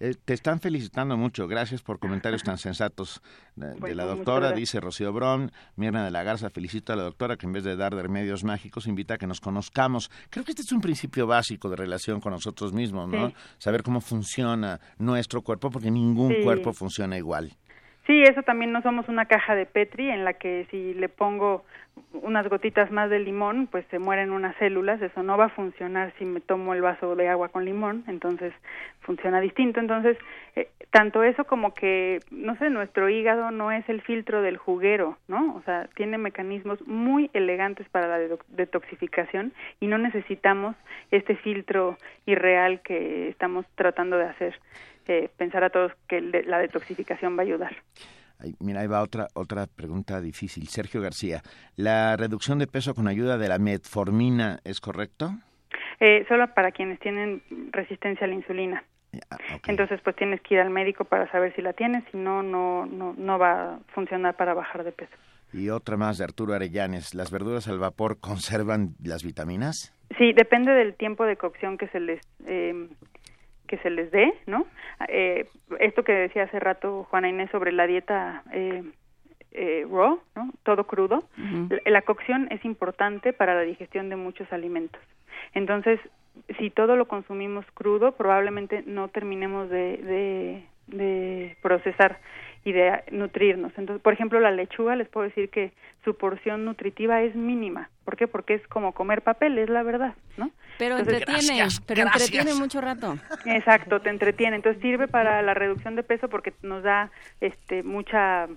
Eh, 0.00 0.14
te 0.24 0.34
están 0.34 0.60
felicitando 0.60 1.16
mucho. 1.16 1.46
Gracias 1.48 1.82
por 1.82 1.98
comentarios 1.98 2.42
tan 2.42 2.58
sensatos 2.58 3.22
de, 3.56 3.68
de 3.68 3.74
Bueno, 3.80 3.94
la 3.96 4.04
doctora. 4.06 4.52
Dice 4.52 4.80
Rocío 4.80 5.12
Bron, 5.12 5.52
Mirna 5.76 6.04
de 6.04 6.10
la 6.10 6.22
Garza, 6.22 6.50
felicito 6.50 6.92
a 6.92 6.96
la 6.96 7.02
doctora 7.04 7.36
que 7.36 7.46
en 7.46 7.52
vez 7.52 7.64
de 7.64 7.76
dar 7.76 7.94
de 7.94 8.02
remedios 8.02 8.44
mágicos 8.44 8.86
invita 8.86 9.14
a 9.14 9.18
que 9.18 9.26
nos 9.26 9.40
conozcamos. 9.40 10.10
Creo 10.30 10.44
que 10.44 10.52
este 10.52 10.62
es 10.62 10.72
un 10.72 10.80
principio 10.80 11.26
básico 11.26 11.68
de 11.70 11.76
relación 11.76 12.20
con 12.20 12.32
nosotros 12.32 12.72
mismos, 12.72 13.08
¿no? 13.08 13.28
Sí. 13.28 13.34
Saber 13.58 13.82
cómo 13.82 14.00
funciona 14.00 14.80
nuestro 14.98 15.42
cuerpo 15.42 15.70
porque 15.70 15.90
ningún 15.90 16.32
Sí. 16.34 16.42
cuerpo 16.42 16.72
funciona 16.72 17.16
igual. 17.16 17.52
Sí, 18.06 18.22
eso 18.22 18.42
también 18.42 18.70
no 18.70 18.82
somos 18.82 19.08
una 19.08 19.24
caja 19.24 19.54
de 19.54 19.64
Petri 19.64 20.10
en 20.10 20.24
la 20.24 20.34
que 20.34 20.66
si 20.70 20.92
le 20.94 21.08
pongo 21.08 21.64
unas 22.12 22.48
gotitas 22.48 22.90
más 22.90 23.08
de 23.08 23.18
limón, 23.18 23.66
pues 23.66 23.86
se 23.90 23.98
mueren 23.98 24.30
unas 24.30 24.54
células, 24.56 25.00
eso 25.00 25.22
no 25.22 25.38
va 25.38 25.46
a 25.46 25.48
funcionar 25.50 26.12
si 26.18 26.24
me 26.24 26.40
tomo 26.40 26.74
el 26.74 26.82
vaso 26.82 27.16
de 27.16 27.28
agua 27.28 27.48
con 27.48 27.64
limón, 27.64 28.04
entonces 28.06 28.52
funciona 29.00 29.40
distinto. 29.40 29.80
Entonces, 29.80 30.18
eh, 30.54 30.68
tanto 30.90 31.22
eso 31.22 31.44
como 31.44 31.72
que, 31.72 32.20
no 32.30 32.56
sé, 32.56 32.70
nuestro 32.70 33.08
hígado 33.08 33.50
no 33.50 33.72
es 33.72 33.88
el 33.88 34.02
filtro 34.02 34.42
del 34.42 34.58
juguero, 34.58 35.18
¿no? 35.28 35.54
O 35.54 35.62
sea, 35.62 35.88
tiene 35.96 36.18
mecanismos 36.18 36.86
muy 36.86 37.30
elegantes 37.32 37.88
para 37.88 38.06
la 38.06 38.36
detoxificación 38.48 39.52
y 39.80 39.86
no 39.86 39.98
necesitamos 39.98 40.76
este 41.10 41.36
filtro 41.36 41.96
irreal 42.26 42.80
que 42.82 43.28
estamos 43.28 43.66
tratando 43.76 44.18
de 44.18 44.24
hacer. 44.26 44.60
Eh, 45.06 45.28
pensar 45.36 45.64
a 45.64 45.70
todos 45.70 45.92
que 46.08 46.20
la 46.20 46.58
detoxificación 46.58 47.36
va 47.36 47.42
a 47.42 47.46
ayudar. 47.46 47.76
Ay, 48.38 48.54
mira, 48.58 48.80
ahí 48.80 48.86
va 48.86 49.02
otra, 49.02 49.28
otra 49.34 49.66
pregunta 49.66 50.20
difícil. 50.20 50.66
Sergio 50.68 51.00
García, 51.00 51.42
¿la 51.76 52.16
reducción 52.16 52.58
de 52.58 52.66
peso 52.66 52.94
con 52.94 53.06
ayuda 53.06 53.38
de 53.38 53.48
la 53.48 53.58
metformina 53.58 54.60
es 54.64 54.80
correcto? 54.80 55.30
Eh, 56.00 56.24
solo 56.28 56.52
para 56.54 56.72
quienes 56.72 56.98
tienen 57.00 57.42
resistencia 57.70 58.26
a 58.26 58.28
la 58.28 58.34
insulina. 58.34 58.84
Ah, 59.30 59.36
ok. 59.56 59.68
Entonces, 59.68 60.00
pues 60.02 60.16
tienes 60.16 60.40
que 60.40 60.54
ir 60.54 60.60
al 60.60 60.70
médico 60.70 61.04
para 61.04 61.30
saber 61.30 61.54
si 61.54 61.62
la 61.62 61.72
tienes, 61.72 62.02
si 62.10 62.16
no, 62.16 62.42
no, 62.42 62.86
no, 62.86 63.14
no 63.16 63.38
va 63.38 63.74
a 63.74 63.78
funcionar 63.94 64.34
para 64.36 64.54
bajar 64.54 64.84
de 64.84 64.92
peso. 64.92 65.14
Y 65.52 65.70
otra 65.70 65.96
más 65.96 66.18
de 66.18 66.24
Arturo 66.24 66.52
Arellanes. 66.54 67.14
¿Las 67.14 67.30
verduras 67.30 67.68
al 67.68 67.78
vapor 67.78 68.18
conservan 68.18 68.94
las 69.02 69.22
vitaminas? 69.22 69.94
Sí, 70.18 70.32
depende 70.32 70.72
del 70.72 70.94
tiempo 70.94 71.24
de 71.24 71.36
cocción 71.36 71.78
que 71.78 71.88
se 71.88 72.00
les 72.00 72.20
eh, 72.46 72.88
que 73.74 73.82
se 73.82 73.90
les 73.90 74.10
dé, 74.10 74.32
¿no? 74.46 74.66
Eh, 75.08 75.46
esto 75.80 76.04
que 76.04 76.12
decía 76.12 76.44
hace 76.44 76.60
rato 76.60 77.06
Juana 77.10 77.28
Inés 77.28 77.50
sobre 77.50 77.72
la 77.72 77.86
dieta 77.86 78.42
eh, 78.52 78.84
eh, 79.52 79.86
raw, 79.90 80.20
¿no? 80.36 80.50
Todo 80.62 80.84
crudo. 80.84 81.24
la, 81.36 81.80
la 81.86 82.02
cocción 82.02 82.48
es 82.50 82.64
importante 82.64 83.32
para 83.32 83.54
la 83.54 83.62
digestión 83.62 84.08
de 84.08 84.16
muchos 84.16 84.52
alimentos. 84.52 85.00
Entonces, 85.54 85.98
si 86.58 86.70
todo 86.70 86.96
lo 86.96 87.06
consumimos 87.06 87.64
crudo, 87.74 88.12
probablemente 88.12 88.82
no 88.86 89.08
terminemos 89.08 89.68
de, 89.70 89.96
de, 89.98 90.96
de 90.96 91.56
procesar 91.62 92.18
y 92.64 92.72
de 92.72 93.02
nutrirnos. 93.10 93.72
Entonces, 93.76 94.02
por 94.02 94.12
ejemplo, 94.14 94.40
la 94.40 94.50
lechuga, 94.50 94.96
les 94.96 95.08
puedo 95.08 95.26
decir 95.28 95.50
que 95.50 95.72
su 96.04 96.16
porción 96.16 96.64
nutritiva 96.64 97.22
es 97.22 97.34
mínima. 97.34 97.90
¿Por 98.04 98.16
qué? 98.16 98.26
Porque 98.26 98.54
es 98.54 98.66
como 98.68 98.92
comer 98.92 99.22
papel, 99.22 99.58
es 99.58 99.68
la 99.68 99.82
verdad, 99.82 100.14
¿no? 100.36 100.50
Pero 100.78 100.98
Entonces- 100.98 101.22
entretiene, 101.22 101.68
pero 101.86 102.02
entretiene 102.02 102.54
mucho 102.54 102.80
rato. 102.80 103.16
Exacto, 103.46 104.00
te 104.00 104.10
entretiene. 104.10 104.56
Entonces 104.56 104.80
sirve 104.82 105.08
para 105.08 105.42
la 105.42 105.54
reducción 105.54 105.94
de 105.96 106.02
peso 106.02 106.28
porque 106.28 106.52
nos 106.62 106.82
da 106.82 107.10
este 107.40 107.82
mucha 107.82 108.48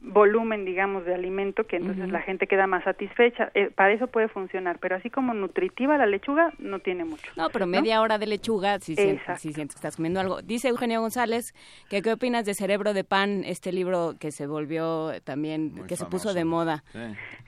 volumen, 0.00 0.64
digamos, 0.64 1.04
de 1.04 1.14
alimento 1.14 1.66
que 1.66 1.76
entonces 1.76 2.08
la 2.10 2.20
gente 2.22 2.46
queda 2.46 2.66
más 2.66 2.84
satisfecha. 2.84 3.50
Eh, 3.54 3.70
para 3.74 3.92
eso 3.92 4.06
puede 4.06 4.28
funcionar, 4.28 4.78
pero 4.78 4.96
así 4.96 5.10
como 5.10 5.34
nutritiva 5.34 5.98
la 5.98 6.06
lechuga 6.06 6.52
no 6.58 6.78
tiene 6.78 7.04
mucho. 7.04 7.30
No, 7.36 7.48
pero 7.50 7.66
media 7.66 8.00
hora 8.00 8.18
de 8.18 8.26
lechuga 8.26 8.78
si, 8.80 8.94
sientes, 8.96 9.40
si 9.40 9.52
sientes 9.52 9.74
que 9.74 9.78
estás 9.78 9.96
comiendo 9.96 10.20
algo. 10.20 10.40
Dice 10.42 10.68
Eugenio 10.68 11.00
González 11.00 11.54
que 11.90 12.02
qué 12.02 12.12
opinas 12.12 12.44
de 12.44 12.54
Cerebro 12.54 12.94
de 12.94 13.04
Pan, 13.04 13.42
este 13.44 13.72
libro 13.72 14.14
que 14.18 14.30
se 14.30 14.46
volvió 14.46 15.12
también, 15.24 15.86
que 15.86 15.96
se 15.96 16.06
puso 16.06 16.32
de 16.34 16.44
moda. 16.44 16.84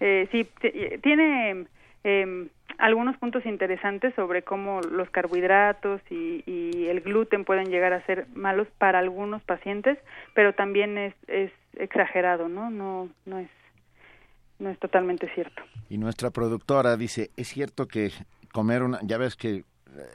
Eh, 0.01 0.29
sí, 0.33 0.45
t- 0.61 0.99
tiene 1.03 1.67
eh, 2.05 2.49
algunos 2.79 3.17
puntos 3.19 3.45
interesantes 3.47 4.15
sobre 4.15 4.43
cómo 4.43 4.81
los 4.81 5.09
carbohidratos 5.11 6.01
y, 6.11 6.43
y 6.47 6.87
el 6.89 7.01
gluten 7.01 7.45
pueden 7.45 7.71
llegar 7.71 7.93
a 7.93 8.05
ser 8.07 8.27
malos 8.35 8.67
para 8.79 8.99
algunos 8.99 9.43
pacientes, 9.43 9.99
pero 10.35 10.55
también 10.55 10.97
es, 10.99 11.15
es 11.29 11.51
exagerado, 11.75 12.49
¿no? 12.49 12.71
No, 12.71 13.09
no 13.27 13.39
es, 13.39 13.51
no 14.59 14.71
es 14.71 14.79
totalmente 14.79 15.29
cierto. 15.35 15.63
Y 15.89 15.99
nuestra 15.99 16.31
productora 16.31 16.97
dice, 16.97 17.31
es 17.37 17.49
cierto 17.49 17.87
que 17.87 18.11
comer 18.53 18.83
una, 18.83 19.01
ya 19.03 19.19
ves 19.19 19.37
que 19.37 19.65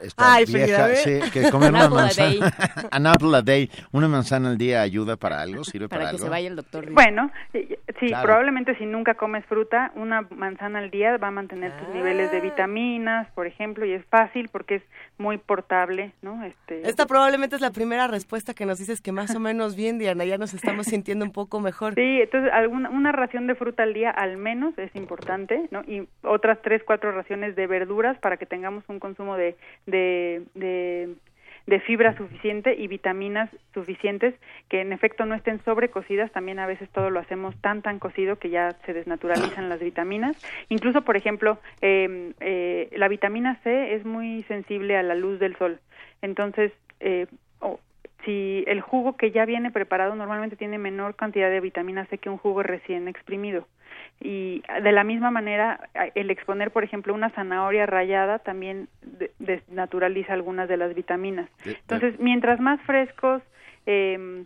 está 0.01 0.33
Ay, 0.35 0.45
Frida, 0.45 0.65
vieja, 0.87 0.95
sí, 0.95 1.19
que 1.31 1.49
comer 1.51 1.71
una 1.71 1.89
manzana, 1.89 2.53
an 2.91 3.07
apple 3.07 3.35
a 3.35 3.41
day, 3.41 3.69
una 3.91 4.07
manzana 4.07 4.49
al 4.49 4.57
día 4.57 4.81
ayuda 4.81 5.15
para 5.17 5.41
algo, 5.41 5.63
sirve 5.63 5.87
para, 5.89 6.01
Para 6.01 6.11
que 6.11 6.15
algo. 6.15 6.25
se 6.25 6.29
vaya 6.29 6.47
el 6.47 6.55
doctor. 6.55 6.91
Bueno, 6.91 7.31
sí, 7.53 7.67
Claro. 8.07 8.23
probablemente 8.25 8.75
si 8.77 8.85
nunca 8.85 9.13
comes 9.15 9.45
fruta, 9.45 9.91
una 9.95 10.21
manzana 10.29 10.79
al 10.79 10.91
día 10.91 11.17
va 11.17 11.27
a 11.29 11.31
mantener 11.31 11.71
tus 11.79 11.89
niveles 11.95 12.29
Ah. 12.29 12.33
de 12.35 12.41
vitaminas, 12.41 13.27
por 13.31 13.47
ejemplo, 13.47 13.85
y 13.85 13.93
es 13.93 14.05
fácil 14.07 14.49
porque 14.51 14.75
es 14.75 14.83
muy 15.17 15.37
portable, 15.37 16.11
¿no? 16.21 16.43
Este, 16.43 16.87
Esta 16.87 17.05
probablemente 17.05 17.55
es 17.55 17.61
la 17.61 17.71
primera 17.71 18.07
respuesta 18.07 18.53
que 18.53 18.65
nos 18.65 18.79
dices 18.79 19.01
que 19.01 19.11
más 19.11 19.33
o 19.35 19.39
menos 19.39 19.75
bien, 19.75 19.97
Diana, 19.97 20.25
ya 20.25 20.37
nos 20.37 20.53
estamos 20.53 20.87
sintiendo 20.87 21.23
un 21.25 21.31
poco 21.31 21.59
mejor. 21.61 21.95
Sí, 21.95 22.19
entonces 22.21 22.51
alguna, 22.51 22.89
una 22.89 23.11
ración 23.11 23.47
de 23.47 23.55
fruta 23.55 23.83
al 23.83 23.93
día 23.93 24.09
al 24.11 24.37
menos 24.37 24.77
es 24.77 24.93
importante, 24.95 25.67
¿no? 25.71 25.81
Y 25.87 26.07
otras 26.23 26.59
tres, 26.61 26.81
cuatro 26.85 27.11
raciones 27.11 27.55
de 27.55 27.65
verduras 27.67 28.17
para 28.19 28.37
que 28.37 28.45
tengamos 28.45 28.83
un 28.89 28.99
consumo 28.99 29.37
de, 29.37 29.55
de, 29.85 30.43
de, 30.53 31.09
de 31.67 31.79
fibra 31.81 32.15
suficiente 32.17 32.75
y 32.75 32.87
vitaminas 32.87 33.49
suficientes 33.73 34.35
que 34.69 34.81
en 34.81 34.93
efecto 34.93 35.25
no 35.25 35.35
estén 35.35 35.63
sobrecocidas. 35.63 36.31
También 36.31 36.59
a 36.59 36.67
veces 36.67 36.89
todo 36.89 37.09
lo 37.09 37.19
hacemos 37.19 37.55
tan, 37.61 37.81
tan 37.81 37.99
cocido 37.99 38.37
que 38.37 38.49
ya 38.49 38.73
se 38.85 38.93
desnaturalizan 38.93 39.69
las 39.69 39.79
vitaminas. 39.79 40.37
Incluso, 40.69 41.01
por 41.03 41.17
ejemplo, 41.17 41.59
eh, 41.81 42.33
eh, 42.39 42.89
la 42.95 43.07
vitamina 43.07 43.55
C 43.63 43.93
es 43.95 44.05
muy 44.05 44.43
sensible 44.43 44.97
a 44.97 45.03
la 45.03 45.15
luz 45.15 45.39
del 45.39 45.55
sol. 45.57 45.79
Entonces, 46.21 46.71
eh, 46.99 47.27
si 48.23 48.63
el 48.65 48.81
jugo 48.81 49.17
que 49.17 49.29
ya 49.29 49.45
viene 49.45 49.69
preparado 49.69 50.15
normalmente 50.15 50.55
tiene 50.55 50.79
menor 50.79 51.15
cantidad 51.15 51.49
de 51.49 51.61
vitamina 51.61 52.05
C 52.07 52.17
que 52.17 52.29
un 52.29 52.37
jugo 52.37 52.63
recién 52.63 53.07
exprimido. 53.07 53.67
Y 54.21 54.63
de 54.81 54.91
la 54.91 55.03
misma 55.03 55.29
manera, 55.29 55.89
el 56.15 56.31
exponer, 56.31 56.71
por 56.71 56.83
ejemplo, 56.83 57.13
una 57.13 57.29
zanahoria 57.31 57.85
rallada 57.85 58.39
también 58.39 58.87
de- 59.01 59.31
desnaturaliza 59.39 60.33
algunas 60.33 60.67
de 60.69 60.77
las 60.77 60.95
vitaminas. 60.95 61.49
Entonces, 61.65 62.19
mientras 62.19 62.59
más 62.59 62.79
frescos 62.81 63.41
eh, 63.85 64.45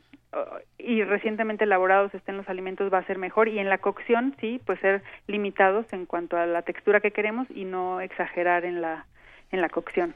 y 0.78 1.04
recientemente 1.04 1.64
elaborados 1.64 2.14
estén 2.14 2.38
los 2.38 2.50
alimentos 2.50 2.92
va 2.94 2.98
a 3.00 3.06
ser 3.06 3.18
mejor 3.18 3.48
y 3.48 3.58
en 3.60 3.70
la 3.70 3.78
cocción 3.78 4.36
sí, 4.40 4.60
pues 4.66 4.80
ser 4.80 5.02
limitados 5.28 5.86
en 5.94 6.06
cuanto 6.06 6.36
a 6.38 6.46
la 6.46 6.62
textura 6.64 7.00
que 7.00 7.12
queremos 7.12 7.48
y 7.50 7.66
no 7.66 8.02
exagerar 8.02 8.66
en 8.66 8.82
la 8.82 9.06
en 9.52 9.62
la 9.62 9.70
cocción. 9.70 10.14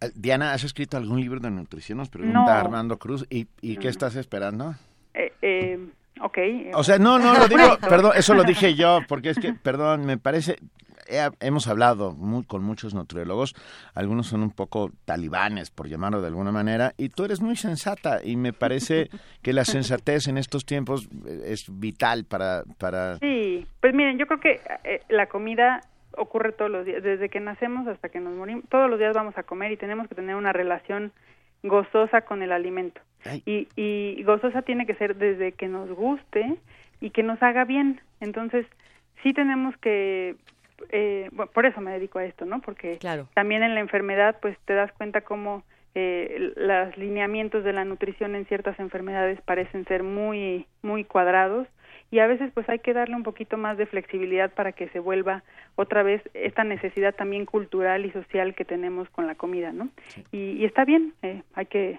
Eh, 0.00 0.10
Diana, 0.16 0.52
¿has 0.52 0.64
escrito 0.64 0.96
algún 0.96 1.20
libro 1.20 1.38
de 1.38 1.50
nutrición? 1.50 1.98
Nos 1.98 2.08
pregunta 2.10 2.40
No. 2.40 2.48
Armando 2.50 2.98
Cruz. 2.98 3.24
¿Y, 3.30 3.46
y 3.60 3.76
qué 3.76 3.86
estás 3.88 4.16
esperando? 4.16 4.74
Eh, 5.14 5.32
eh, 5.42 5.78
ok. 6.20 6.38
O 6.74 6.84
sea, 6.84 6.98
no, 6.98 7.18
no, 7.18 7.34
lo 7.34 7.48
digo, 7.48 7.78
perdón, 7.88 8.12
eso 8.16 8.34
lo 8.34 8.44
dije 8.44 8.74
yo, 8.74 9.00
porque 9.08 9.30
es 9.30 9.38
que, 9.38 9.52
perdón, 9.54 10.04
me 10.06 10.18
parece, 10.18 10.56
he- 11.08 11.30
hemos 11.40 11.66
hablado 11.68 12.12
mu- 12.12 12.44
con 12.44 12.62
muchos 12.62 12.94
nutriólogos, 12.94 13.54
algunos 13.94 14.26
son 14.26 14.42
un 14.42 14.50
poco 14.50 14.90
talibanes, 15.04 15.70
por 15.70 15.88
llamarlo 15.88 16.20
de 16.20 16.28
alguna 16.28 16.52
manera, 16.52 16.92
y 16.96 17.08
tú 17.08 17.24
eres 17.24 17.40
muy 17.40 17.56
sensata, 17.56 18.20
y 18.24 18.36
me 18.36 18.52
parece 18.52 19.08
que 19.42 19.52
la 19.52 19.64
sensatez 19.64 20.28
en 20.28 20.38
estos 20.38 20.64
tiempos 20.64 21.08
eh, 21.26 21.42
es 21.46 21.66
vital 21.70 22.24
para... 22.24 22.62
para 22.78 23.16
Sí, 23.18 23.66
pues 23.80 23.94
miren, 23.94 24.18
yo 24.18 24.26
creo 24.26 24.40
que 24.40 24.60
eh, 24.84 25.00
la 25.08 25.26
comida 25.26 25.80
ocurre 26.16 26.52
todos 26.52 26.70
los 26.70 26.84
días, 26.84 27.02
desde 27.02 27.30
que 27.30 27.40
nacemos 27.40 27.86
hasta 27.88 28.10
que 28.10 28.20
nos 28.20 28.34
morimos, 28.34 28.64
todos 28.68 28.88
los 28.90 28.98
días 28.98 29.14
vamos 29.14 29.36
a 29.38 29.44
comer 29.44 29.72
y 29.72 29.76
tenemos 29.78 30.08
que 30.08 30.14
tener 30.14 30.36
una 30.36 30.52
relación 30.52 31.10
gozosa 31.62 32.22
con 32.22 32.42
el 32.42 32.52
alimento. 32.52 33.00
Y, 33.46 33.68
y 33.76 34.22
gozosa 34.24 34.62
tiene 34.62 34.86
que 34.86 34.94
ser 34.94 35.16
desde 35.16 35.52
que 35.52 35.68
nos 35.68 35.90
guste 35.90 36.56
y 37.00 37.10
que 37.10 37.22
nos 37.22 37.42
haga 37.42 37.64
bien. 37.64 38.00
Entonces, 38.20 38.66
sí 39.22 39.32
tenemos 39.32 39.76
que, 39.78 40.36
eh, 40.90 41.28
bueno, 41.32 41.50
por 41.52 41.66
eso 41.66 41.80
me 41.80 41.92
dedico 41.92 42.18
a 42.18 42.24
esto, 42.24 42.44
¿no? 42.44 42.60
Porque 42.60 42.98
Claro. 42.98 43.28
también 43.34 43.62
en 43.62 43.74
la 43.74 43.80
enfermedad, 43.80 44.36
pues 44.40 44.56
te 44.64 44.74
das 44.74 44.92
cuenta 44.92 45.20
cómo 45.22 45.62
eh, 45.94 46.52
los 46.56 46.96
lineamientos 46.96 47.64
de 47.64 47.72
la 47.72 47.84
nutrición 47.84 48.34
en 48.34 48.46
ciertas 48.46 48.78
enfermedades 48.80 49.40
parecen 49.42 49.84
ser 49.84 50.02
muy, 50.02 50.66
muy 50.82 51.04
cuadrados 51.04 51.68
y 52.10 52.18
a 52.18 52.26
veces 52.26 52.50
pues 52.54 52.68
hay 52.68 52.78
que 52.78 52.92
darle 52.94 53.14
un 53.16 53.22
poquito 53.22 53.56
más 53.56 53.76
de 53.78 53.86
flexibilidad 53.86 54.50
para 54.52 54.72
que 54.72 54.88
se 54.88 55.00
vuelva 55.00 55.42
otra 55.76 56.02
vez 56.02 56.22
esta 56.34 56.64
necesidad 56.64 57.14
también 57.14 57.46
cultural 57.46 58.04
y 58.06 58.10
social 58.10 58.54
que 58.54 58.64
tenemos 58.64 59.08
con 59.10 59.26
la 59.26 59.34
comida, 59.34 59.72
¿no? 59.72 59.88
Y, 60.30 60.52
y 60.52 60.64
está 60.64 60.84
bien, 60.84 61.14
eh, 61.22 61.42
hay 61.54 61.66
que 61.66 61.98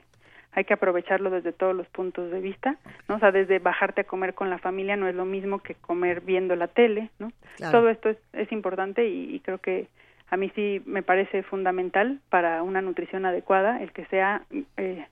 hay 0.53 0.65
que 0.65 0.73
aprovecharlo 0.73 1.29
desde 1.29 1.51
todos 1.51 1.75
los 1.75 1.87
puntos 1.87 2.31
de 2.31 2.39
vista, 2.39 2.77
¿no? 3.07 3.15
O 3.15 3.19
sea, 3.19 3.31
desde 3.31 3.59
bajarte 3.59 4.01
a 4.01 4.03
comer 4.05 4.33
con 4.33 4.49
la 4.49 4.59
familia 4.59 4.95
no 4.95 5.07
es 5.07 5.15
lo 5.15 5.25
mismo 5.25 5.59
que 5.59 5.75
comer 5.75 6.21
viendo 6.21 6.55
la 6.55 6.67
tele, 6.67 7.09
¿no? 7.19 7.31
Claro. 7.57 7.79
Todo 7.79 7.89
esto 7.89 8.09
es, 8.09 8.17
es 8.33 8.51
importante 8.51 9.07
y, 9.07 9.35
y 9.35 9.39
creo 9.39 9.57
que 9.57 9.87
a 10.29 10.37
mí 10.37 10.51
sí 10.55 10.81
me 10.85 11.03
parece 11.03 11.43
fundamental 11.43 12.19
para 12.29 12.63
una 12.63 12.81
nutrición 12.81 13.25
adecuada 13.25 13.81
el 13.83 13.91
que 13.91 14.05
sea, 14.05 14.41
eh, 14.77 15.05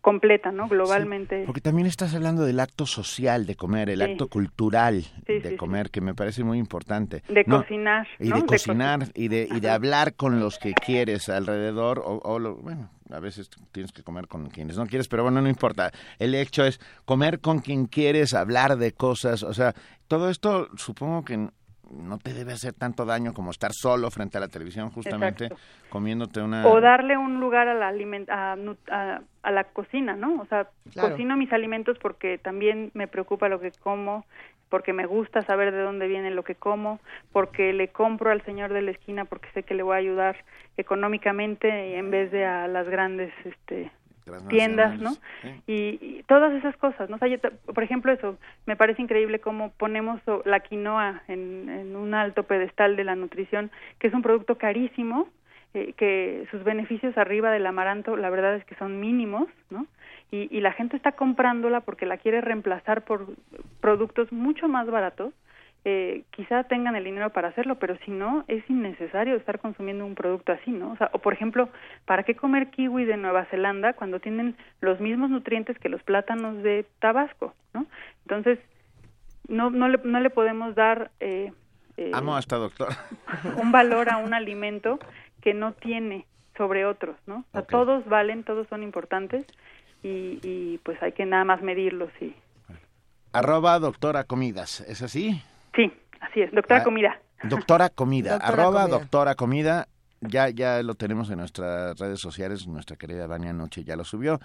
completa, 0.00 0.52
¿no? 0.52 0.68
Globalmente. 0.68 1.44
Porque 1.46 1.60
también 1.60 1.86
estás 1.86 2.14
hablando 2.14 2.44
del 2.44 2.60
acto 2.60 2.86
social 2.86 3.46
de 3.46 3.54
comer, 3.56 3.90
el 3.90 3.98
Sí. 4.00 4.04
acto 4.12 4.28
cultural 4.28 5.02
Sí, 5.26 5.38
de 5.40 5.56
comer, 5.56 5.90
que 5.90 6.00
me 6.00 6.14
parece 6.14 6.44
muy 6.44 6.58
importante. 6.58 7.22
De 7.28 7.44
No, 7.46 7.62
cocinar, 7.62 8.06
Y 8.18 8.28
¿no? 8.28 8.36
de 8.36 8.40
De 8.42 8.46
cocinar 8.46 9.00
co- 9.06 9.10
y 9.14 9.28
de, 9.28 9.48
y 9.50 9.60
de 9.60 9.70
hablar 9.70 10.14
con 10.14 10.40
los 10.40 10.58
que 10.58 10.72
quieres 10.74 11.28
alrededor, 11.28 11.98
o, 12.04 12.20
o 12.24 12.38
lo- 12.38 12.56
bueno, 12.56 12.90
a 13.10 13.20
veces 13.20 13.50
tienes 13.72 13.92
que 13.92 14.02
comer 14.02 14.28
con 14.28 14.48
quienes 14.50 14.76
no 14.76 14.86
quieres, 14.86 15.08
pero 15.08 15.22
bueno, 15.24 15.40
no 15.40 15.48
importa. 15.48 15.90
El 16.18 16.34
hecho 16.34 16.64
es 16.64 16.80
comer 17.04 17.40
con 17.40 17.58
quien 17.60 17.86
quieres, 17.86 18.34
hablar 18.34 18.76
de 18.76 18.92
cosas, 18.92 19.42
o 19.42 19.52
sea, 19.54 19.74
todo 20.08 20.30
esto 20.30 20.68
supongo 20.76 21.24
que 21.24 21.48
no 21.90 22.18
te 22.18 22.32
debe 22.34 22.52
hacer 22.52 22.72
tanto 22.72 23.04
daño 23.04 23.32
como 23.34 23.50
estar 23.50 23.72
solo 23.72 24.10
frente 24.10 24.38
a 24.38 24.40
la 24.40 24.48
televisión 24.48 24.90
justamente 24.90 25.44
Exacto. 25.46 25.62
comiéndote 25.88 26.40
una... 26.40 26.66
o 26.66 26.80
darle 26.80 27.16
un 27.16 27.40
lugar 27.40 27.68
a 27.68 27.74
la 27.74 27.90
aliment- 27.90 28.28
a, 28.30 28.56
a- 28.94 29.20
a 29.42 29.50
la 29.50 29.64
cocina, 29.64 30.14
¿no? 30.16 30.40
O 30.40 30.46
sea, 30.46 30.68
Claro. 30.92 31.10
cocino 31.10 31.36
mis 31.36 31.52
alimentos 31.52 31.98
porque 31.98 32.38
también 32.38 32.90
me 32.94 33.08
preocupa 33.08 33.48
lo 33.48 33.58
que 33.60 33.70
como, 33.82 34.24
porque 34.68 34.92
me 34.92 35.06
gusta 35.06 35.42
saber 35.42 35.72
de 35.72 35.80
dónde 35.82 36.06
viene 36.06 36.30
lo 36.30 36.44
que 36.44 36.54
como, 36.54 37.00
porque 37.32 37.72
le 37.72 37.88
compro 37.88 38.30
al 38.30 38.42
señor 38.44 38.72
de 38.72 38.82
la 38.82 38.92
esquina 38.92 39.24
porque 39.24 39.48
sé 39.54 39.62
que 39.64 39.74
le 39.74 39.82
voy 39.82 39.94
a 39.94 39.98
ayudar 39.98 40.36
económicamente 40.76 41.96
en 41.96 42.10
vez 42.10 42.30
de 42.30 42.44
a 42.44 42.68
las 42.68 42.88
grandes 42.88 43.32
este 43.44 43.90
tiendas, 44.48 44.98
¿no? 45.00 45.10
Y, 45.66 45.98
y 46.00 46.24
todas 46.28 46.52
esas 46.54 46.76
cosas, 46.76 47.08
¿no? 47.10 47.16
O 47.16 47.18
sea, 47.18 47.28
yo 47.28 47.38
ta- 47.40 47.50
por 47.74 47.82
ejemplo, 47.82 48.12
eso, 48.12 48.36
me 48.66 48.76
parece 48.76 49.02
increíble 49.02 49.40
cómo 49.40 49.70
ponemos 49.78 50.20
la 50.44 50.60
quinoa 50.60 51.22
en, 51.28 51.68
en 51.68 51.96
un 51.96 52.14
alto 52.14 52.42
pedestal 52.44 52.96
de 52.96 53.04
la 53.04 53.16
nutrición, 53.16 53.70
que 53.98 54.06
es 54.08 54.14
un 54.14 54.22
producto 54.22 54.56
carísimo, 54.58 55.28
eh, 55.74 55.92
que 55.96 56.46
sus 56.50 56.64
beneficios 56.64 57.16
arriba 57.16 57.50
del 57.52 57.64
amaranto 57.66 58.16
la 58.16 58.28
verdad 58.30 58.56
es 58.56 58.64
que 58.64 58.74
son 58.74 59.00
mínimos, 59.00 59.46
¿no? 59.70 59.86
Y, 60.32 60.48
y 60.56 60.60
la 60.60 60.72
gente 60.72 60.96
está 60.96 61.12
comprándola 61.12 61.80
porque 61.80 62.06
la 62.06 62.16
quiere 62.16 62.40
reemplazar 62.40 63.02
por 63.02 63.26
productos 63.80 64.30
mucho 64.32 64.68
más 64.68 64.86
baratos. 64.88 65.32
Eh, 65.86 66.24
quizá 66.30 66.64
tengan 66.64 66.94
el 66.94 67.04
dinero 67.04 67.30
para 67.30 67.48
hacerlo, 67.48 67.76
pero 67.78 67.96
si 68.04 68.10
no, 68.10 68.44
es 68.48 68.68
innecesario 68.68 69.34
estar 69.36 69.58
consumiendo 69.60 70.04
un 70.04 70.14
producto 70.14 70.52
así, 70.52 70.70
¿no? 70.70 70.92
O 70.92 70.96
sea, 70.96 71.08
o 71.14 71.20
por 71.20 71.32
ejemplo, 71.32 71.70
¿para 72.04 72.22
qué 72.22 72.36
comer 72.36 72.70
kiwi 72.70 73.06
de 73.06 73.16
Nueva 73.16 73.46
Zelanda 73.46 73.94
cuando 73.94 74.20
tienen 74.20 74.56
los 74.82 75.00
mismos 75.00 75.30
nutrientes 75.30 75.78
que 75.78 75.88
los 75.88 76.02
plátanos 76.02 76.62
de 76.62 76.84
Tabasco, 76.98 77.54
¿no? 77.72 77.86
Entonces, 78.24 78.58
no, 79.48 79.70
no, 79.70 79.88
le, 79.88 79.98
no 80.04 80.20
le 80.20 80.28
podemos 80.28 80.74
dar 80.74 81.10
eh, 81.18 81.50
eh, 81.96 82.10
Amo 82.12 82.36
a 82.36 82.40
esta 82.40 82.56
doctora. 82.56 82.96
un 83.56 83.72
valor 83.72 84.10
a 84.10 84.18
un 84.18 84.34
alimento 84.34 84.98
que 85.40 85.54
no 85.54 85.72
tiene 85.72 86.26
sobre 86.58 86.84
otros, 86.84 87.16
¿no? 87.26 87.36
O 87.36 87.52
sea, 87.52 87.62
todos 87.62 88.06
valen, 88.06 88.44
todos 88.44 88.68
son 88.68 88.82
importantes 88.82 89.46
y, 90.02 90.40
y 90.42 90.78
pues 90.82 91.02
hay 91.02 91.12
que 91.12 91.24
nada 91.24 91.44
más 91.44 91.62
medirlos 91.62 92.10
y 92.20 92.34
Arroba 93.32 93.78
doctora 93.78 94.24
comidas, 94.24 94.80
¿es 94.80 95.02
así? 95.02 95.40
Sí, 95.74 95.92
así 96.20 96.40
es, 96.42 96.50
doctora 96.52 96.80
Ah, 96.80 96.84
comida. 96.84 97.20
Doctora 97.42 97.88
comida, 97.88 98.32
Doctora 98.32 98.48
arroba 98.52 98.82
Comida. 98.82 98.98
doctora 98.98 99.34
comida. 99.34 99.88
Ya, 100.22 100.50
ya 100.50 100.82
lo 100.82 100.94
tenemos 100.96 101.30
en 101.30 101.38
nuestras 101.38 101.98
redes 101.98 102.20
sociales, 102.20 102.66
nuestra 102.66 102.96
querida 102.96 103.26
Vania 103.26 103.54
Noche 103.54 103.84
ya 103.84 103.96
lo 103.96 104.04
subió. 104.04 104.38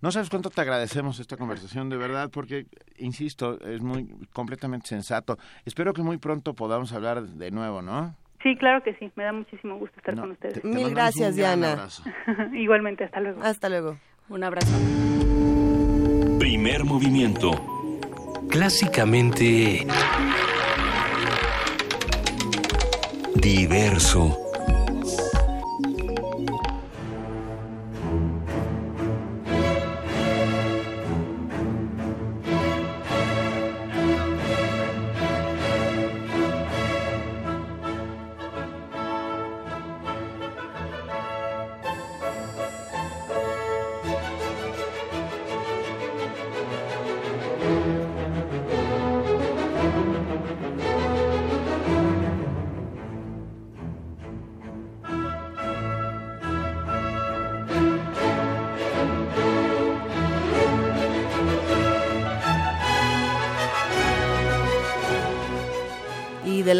No 0.00 0.10
sabes 0.10 0.30
cuánto 0.30 0.48
te 0.48 0.62
agradecemos 0.62 1.20
esta 1.20 1.36
conversación, 1.36 1.90
de 1.90 1.98
verdad, 1.98 2.30
porque, 2.32 2.64
insisto, 2.96 3.60
es 3.60 3.82
muy 3.82 4.08
completamente 4.32 4.86
sensato. 4.88 5.36
Espero 5.66 5.92
que 5.92 6.00
muy 6.00 6.16
pronto 6.16 6.54
podamos 6.54 6.94
hablar 6.94 7.20
de 7.22 7.50
nuevo, 7.50 7.82
¿no? 7.82 8.16
Sí, 8.42 8.56
claro 8.56 8.82
que 8.82 8.94
sí, 8.94 9.12
me 9.14 9.24
da 9.24 9.32
muchísimo 9.34 9.76
gusto 9.76 9.94
estar 9.98 10.14
No, 10.14 10.22
con 10.22 10.30
ustedes. 10.30 10.54
te- 10.54 10.60
te 10.62 10.68
Mil 10.68 10.88
gracias, 10.94 11.36
Diana. 11.36 11.72
abrazo. 11.72 12.02
Igualmente, 12.54 13.04
hasta 13.04 13.20
luego. 13.20 13.42
Hasta 13.42 13.68
luego. 13.68 13.98
Un 14.30 14.42
abrazo. 14.44 14.72
Primer 16.38 16.84
movimiento. 16.84 17.50
Clásicamente 18.48 19.86
diverso. 23.34 24.49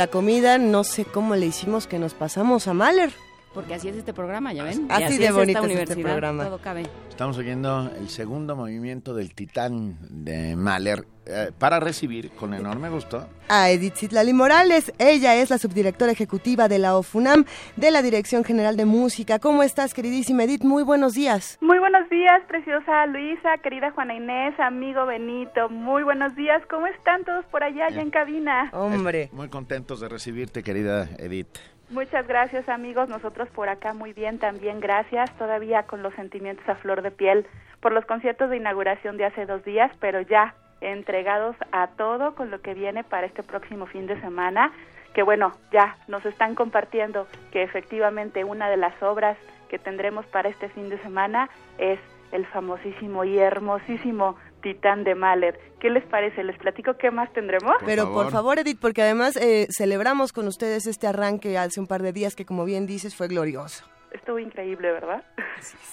La 0.00 0.06
comida, 0.06 0.56
no 0.56 0.82
sé 0.82 1.04
cómo 1.04 1.36
le 1.36 1.44
hicimos 1.44 1.86
que 1.86 1.98
nos 1.98 2.14
pasamos 2.14 2.68
a 2.68 2.72
Mahler. 2.72 3.12
Porque 3.60 3.74
así 3.74 3.88
es 3.88 3.96
este 3.96 4.14
programa, 4.14 4.54
¿ya 4.54 4.64
ven? 4.64 4.86
Así 4.88 5.16
Y 5.16 5.18
de 5.18 5.26
es 5.26 5.34
bonito 5.34 5.58
es 5.58 5.64
este 5.64 5.74
universidad, 5.74 6.10
programa. 6.12 6.44
Todo 6.44 6.58
cabe. 6.58 6.84
Estamos 7.10 7.36
oyendo 7.36 7.90
el 7.94 8.08
segundo 8.08 8.56
movimiento 8.56 9.12
del 9.12 9.34
Titán 9.34 9.98
de 10.08 10.56
Mahler 10.56 11.04
eh, 11.26 11.50
para 11.58 11.78
recibir 11.78 12.30
con 12.30 12.54
enorme 12.54 12.88
gusto 12.88 13.28
A 13.48 13.68
Edith 13.68 13.96
Citlali 13.96 14.32
Morales. 14.32 14.94
Ella 14.98 15.36
es 15.36 15.50
la 15.50 15.58
subdirectora 15.58 16.10
ejecutiva 16.12 16.68
de 16.68 16.78
la 16.78 16.96
OFUNAM, 16.96 17.44
de 17.76 17.90
la 17.90 18.00
Dirección 18.00 18.44
General 18.44 18.78
de 18.78 18.86
Música. 18.86 19.38
¿Cómo 19.38 19.62
estás, 19.62 19.92
queridísima 19.92 20.44
Edith? 20.44 20.64
Muy 20.64 20.82
buenos 20.82 21.12
días. 21.12 21.58
Muy 21.60 21.78
buenos 21.78 22.08
días, 22.08 22.40
preciosa 22.48 23.04
Luisa, 23.08 23.58
querida 23.62 23.90
Juana 23.90 24.14
Inés, 24.14 24.58
amigo 24.58 25.04
Benito. 25.04 25.68
Muy 25.68 26.02
buenos 26.02 26.34
días. 26.34 26.62
¿Cómo 26.70 26.86
están 26.86 27.24
todos 27.24 27.44
por 27.46 27.62
allá, 27.62 27.88
allá 27.88 28.00
en 28.00 28.10
cabina? 28.10 28.70
Hombre. 28.72 29.28
Muy 29.32 29.50
contentos 29.50 30.00
de 30.00 30.08
recibirte, 30.08 30.62
querida 30.62 31.10
Edith. 31.18 31.58
Muchas 31.90 32.28
gracias, 32.28 32.68
amigos. 32.68 33.08
Nosotros 33.08 33.48
por 33.48 33.68
acá 33.68 33.94
muy 33.94 34.12
bien 34.12 34.38
también. 34.38 34.78
Gracias. 34.78 35.28
Todavía 35.36 35.82
con 35.82 36.04
los 36.04 36.14
sentimientos 36.14 36.68
a 36.68 36.76
flor 36.76 37.02
de 37.02 37.10
piel 37.10 37.46
por 37.80 37.90
los 37.90 38.04
conciertos 38.04 38.48
de 38.48 38.58
inauguración 38.58 39.16
de 39.16 39.24
hace 39.24 39.44
dos 39.44 39.64
días, 39.64 39.90
pero 39.98 40.20
ya 40.20 40.54
entregados 40.80 41.56
a 41.72 41.88
todo 41.88 42.36
con 42.36 42.52
lo 42.52 42.60
que 42.60 42.74
viene 42.74 43.02
para 43.02 43.26
este 43.26 43.42
próximo 43.42 43.86
fin 43.86 44.06
de 44.06 44.20
semana. 44.20 44.72
Que 45.14 45.24
bueno, 45.24 45.52
ya 45.72 45.96
nos 46.06 46.24
están 46.24 46.54
compartiendo 46.54 47.26
que 47.50 47.64
efectivamente 47.64 48.44
una 48.44 48.70
de 48.70 48.76
las 48.76 49.02
obras 49.02 49.36
que 49.68 49.80
tendremos 49.80 50.24
para 50.26 50.48
este 50.48 50.68
fin 50.68 50.90
de 50.90 50.98
semana 50.98 51.50
es 51.78 51.98
el 52.30 52.46
famosísimo 52.46 53.24
y 53.24 53.36
hermosísimo 53.40 54.36
Titán 54.60 55.04
de 55.04 55.14
Mahler. 55.14 55.58
¿Qué 55.80 55.90
les 55.90 56.04
parece? 56.04 56.44
¿Les 56.44 56.56
platico 56.58 56.94
qué 56.94 57.10
más 57.10 57.32
tendremos? 57.32 57.74
Pero 57.84 58.12
por 58.12 58.30
favor, 58.30 58.58
Edith, 58.58 58.78
porque 58.80 59.02
además 59.02 59.36
eh, 59.36 59.66
celebramos 59.70 60.32
con 60.32 60.46
ustedes 60.46 60.86
este 60.86 61.06
arranque 61.06 61.58
hace 61.58 61.80
un 61.80 61.86
par 61.86 62.02
de 62.02 62.12
días 62.12 62.36
que, 62.36 62.44
como 62.44 62.64
bien 62.64 62.86
dices, 62.86 63.16
fue 63.16 63.28
glorioso. 63.28 63.84
Estuvo 64.10 64.38
increíble, 64.38 64.90
¿verdad? 64.90 65.22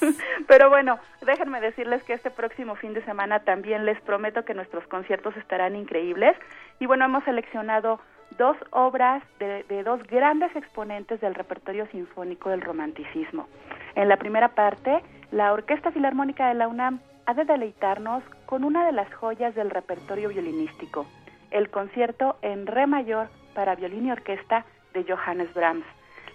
Pero 0.48 0.70
bueno, 0.70 1.00
déjenme 1.26 1.62
decirles 1.62 2.04
que 2.04 2.14
este 2.14 2.32
próximo 2.32 2.76
fin 2.76 2.94
de 2.94 3.06
semana 3.06 3.42
también 3.42 3.86
les 3.86 4.00
prometo 4.02 4.44
que 4.44 4.54
nuestros 4.54 4.86
conciertos 4.88 5.38
estarán 5.38 5.76
increíbles. 5.76 6.36
Y 6.80 6.88
bueno, 6.88 7.06
hemos 7.06 7.24
seleccionado 7.26 8.00
dos 8.38 8.58
obras 8.72 9.24
de, 9.40 9.64
de 9.64 9.84
dos 9.84 10.02
grandes 10.08 10.56
exponentes 10.56 11.22
del 11.22 11.36
repertorio 11.36 11.88
sinfónico 11.92 12.50
del 12.50 12.62
romanticismo. 12.62 13.48
En 13.96 14.10
la 14.10 14.18
primera 14.18 14.50
parte, 14.50 15.02
la 15.32 15.54
Orquesta 15.54 15.92
Filarmónica 15.92 16.48
de 16.48 16.56
la 16.56 16.68
UNAM 16.68 17.00
ha 17.28 17.34
de 17.34 17.44
deleitarnos 17.44 18.24
con 18.46 18.64
una 18.64 18.86
de 18.86 18.94
las 18.94 19.14
joyas 19.14 19.54
del 19.54 19.70
repertorio 19.70 20.30
violinístico, 20.30 21.06
el 21.52 21.70
concierto 21.70 22.38
en 22.42 22.66
re 22.66 22.88
mayor 22.88 23.28
para 23.54 23.76
violín 23.76 24.06
y 24.06 24.12
orquesta 24.12 24.66
de 24.94 25.04
Johannes 25.04 25.54
Brahms. 25.54 25.86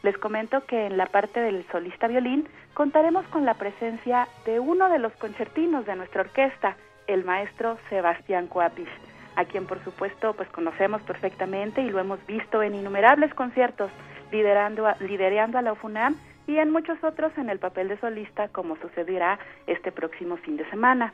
Les 0.02 0.16
comento 0.18 0.66
que 0.66 0.84
en 0.84 0.98
la 0.98 1.06
parte 1.06 1.40
del 1.40 1.64
solista 1.72 2.08
violín 2.08 2.46
contaremos 2.74 3.26
con 3.28 3.46
la 3.46 3.54
presencia 3.54 4.28
de 4.44 4.60
uno 4.60 4.90
de 4.90 4.98
los 4.98 5.14
concertinos 5.14 5.86
de 5.86 5.96
nuestra 5.96 6.22
orquesta, 6.22 6.76
el 7.06 7.24
maestro 7.24 7.78
Sebastián 7.88 8.46
Coapis, 8.46 8.88
a 9.36 9.46
quien 9.46 9.66
por 9.66 9.82
supuesto 9.84 10.34
pues 10.34 10.50
conocemos 10.50 11.00
perfectamente 11.02 11.80
y 11.80 11.88
lo 11.88 12.00
hemos 12.00 12.24
visto 12.26 12.62
en 12.62 12.74
innumerables 12.74 13.32
conciertos 13.32 13.90
liderando 14.30 14.86
a, 14.86 14.96
liderando 15.00 15.56
a 15.56 15.62
la 15.62 15.72
UFUNAM 15.72 16.16
y 16.46 16.58
en 16.58 16.70
muchos 16.70 17.02
otros 17.02 17.32
en 17.36 17.50
el 17.50 17.58
papel 17.58 17.88
de 17.88 17.98
solista 17.98 18.48
como 18.48 18.76
sucederá 18.76 19.38
este 19.66 19.92
próximo 19.92 20.36
fin 20.38 20.56
de 20.56 20.68
semana. 20.70 21.12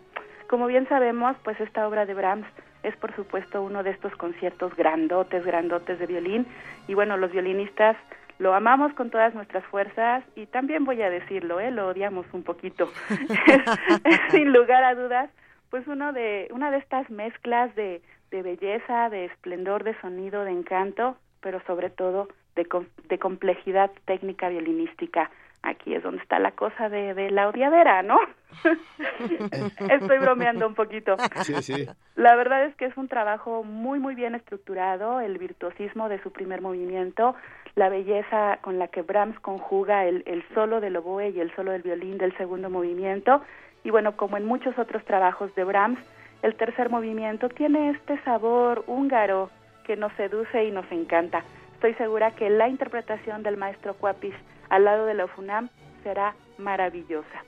Como 0.48 0.66
bien 0.66 0.88
sabemos, 0.88 1.36
pues 1.44 1.60
esta 1.60 1.86
obra 1.86 2.06
de 2.06 2.14
Brahms 2.14 2.46
es 2.82 2.96
por 2.96 3.14
supuesto 3.14 3.62
uno 3.62 3.82
de 3.82 3.90
estos 3.90 4.14
conciertos 4.16 4.74
grandotes, 4.76 5.44
grandotes 5.44 5.98
de 5.98 6.06
violín 6.06 6.46
y 6.86 6.94
bueno, 6.94 7.16
los 7.16 7.30
violinistas 7.32 7.96
lo 8.38 8.54
amamos 8.54 8.92
con 8.94 9.10
todas 9.10 9.34
nuestras 9.34 9.64
fuerzas 9.64 10.24
y 10.36 10.46
también 10.46 10.84
voy 10.84 11.02
a 11.02 11.10
decirlo, 11.10 11.58
¿eh? 11.60 11.70
lo 11.70 11.88
odiamos 11.88 12.26
un 12.32 12.44
poquito. 12.44 12.88
es, 13.10 13.20
es, 14.04 14.20
sin 14.30 14.52
lugar 14.52 14.84
a 14.84 14.94
dudas, 14.94 15.30
pues 15.70 15.86
uno 15.86 16.12
de 16.12 16.48
una 16.52 16.70
de 16.70 16.78
estas 16.78 17.10
mezclas 17.10 17.74
de, 17.74 18.00
de 18.30 18.42
belleza, 18.42 19.08
de 19.10 19.26
esplendor, 19.26 19.84
de 19.84 20.00
sonido, 20.00 20.44
de 20.44 20.52
encanto, 20.52 21.16
pero 21.40 21.60
sobre 21.66 21.90
todo 21.90 22.28
de, 22.58 22.86
de 23.08 23.18
complejidad 23.18 23.90
técnica 24.04 24.48
violinística. 24.48 25.30
Aquí 25.62 25.94
es 25.94 26.02
donde 26.02 26.22
está 26.22 26.38
la 26.38 26.52
cosa 26.52 26.88
de, 26.88 27.14
de 27.14 27.30
la 27.30 27.48
odiadera, 27.48 28.02
¿no? 28.02 28.18
Estoy 29.90 30.18
bromeando 30.18 30.66
un 30.66 30.74
poquito. 30.74 31.16
Sí, 31.42 31.54
sí. 31.62 31.86
La 32.14 32.36
verdad 32.36 32.64
es 32.64 32.74
que 32.76 32.86
es 32.86 32.96
un 32.96 33.08
trabajo 33.08 33.64
muy, 33.64 33.98
muy 33.98 34.14
bien 34.14 34.34
estructurado, 34.34 35.20
el 35.20 35.36
virtuosismo 35.38 36.08
de 36.08 36.22
su 36.22 36.32
primer 36.32 36.60
movimiento, 36.60 37.34
la 37.74 37.88
belleza 37.88 38.58
con 38.60 38.78
la 38.78 38.88
que 38.88 39.02
Brahms 39.02 39.38
conjuga 39.40 40.06
el, 40.06 40.22
el 40.26 40.44
solo 40.54 40.80
del 40.80 40.96
oboe 40.96 41.30
y 41.30 41.40
el 41.40 41.54
solo 41.54 41.72
del 41.72 41.82
violín 41.82 42.18
del 42.18 42.36
segundo 42.36 42.70
movimiento. 42.70 43.42
Y 43.84 43.90
bueno, 43.90 44.16
como 44.16 44.36
en 44.36 44.46
muchos 44.46 44.78
otros 44.78 45.04
trabajos 45.04 45.54
de 45.54 45.64
Brahms, 45.64 45.98
el 46.42 46.54
tercer 46.54 46.88
movimiento 46.88 47.48
tiene 47.48 47.90
este 47.90 48.20
sabor 48.22 48.84
húngaro 48.86 49.50
que 49.84 49.96
nos 49.96 50.12
seduce 50.12 50.64
y 50.64 50.70
nos 50.70 50.90
encanta. 50.92 51.42
Estoy 51.78 51.94
segura 51.94 52.32
que 52.32 52.50
la 52.50 52.66
interpretación 52.66 53.44
del 53.44 53.56
maestro 53.56 53.94
Cuapis 53.94 54.34
al 54.68 54.84
lado 54.84 55.06
de 55.06 55.14
la 55.14 55.26
UFUNAM 55.26 55.68
será 56.02 56.34
maravillosa. 56.58 57.44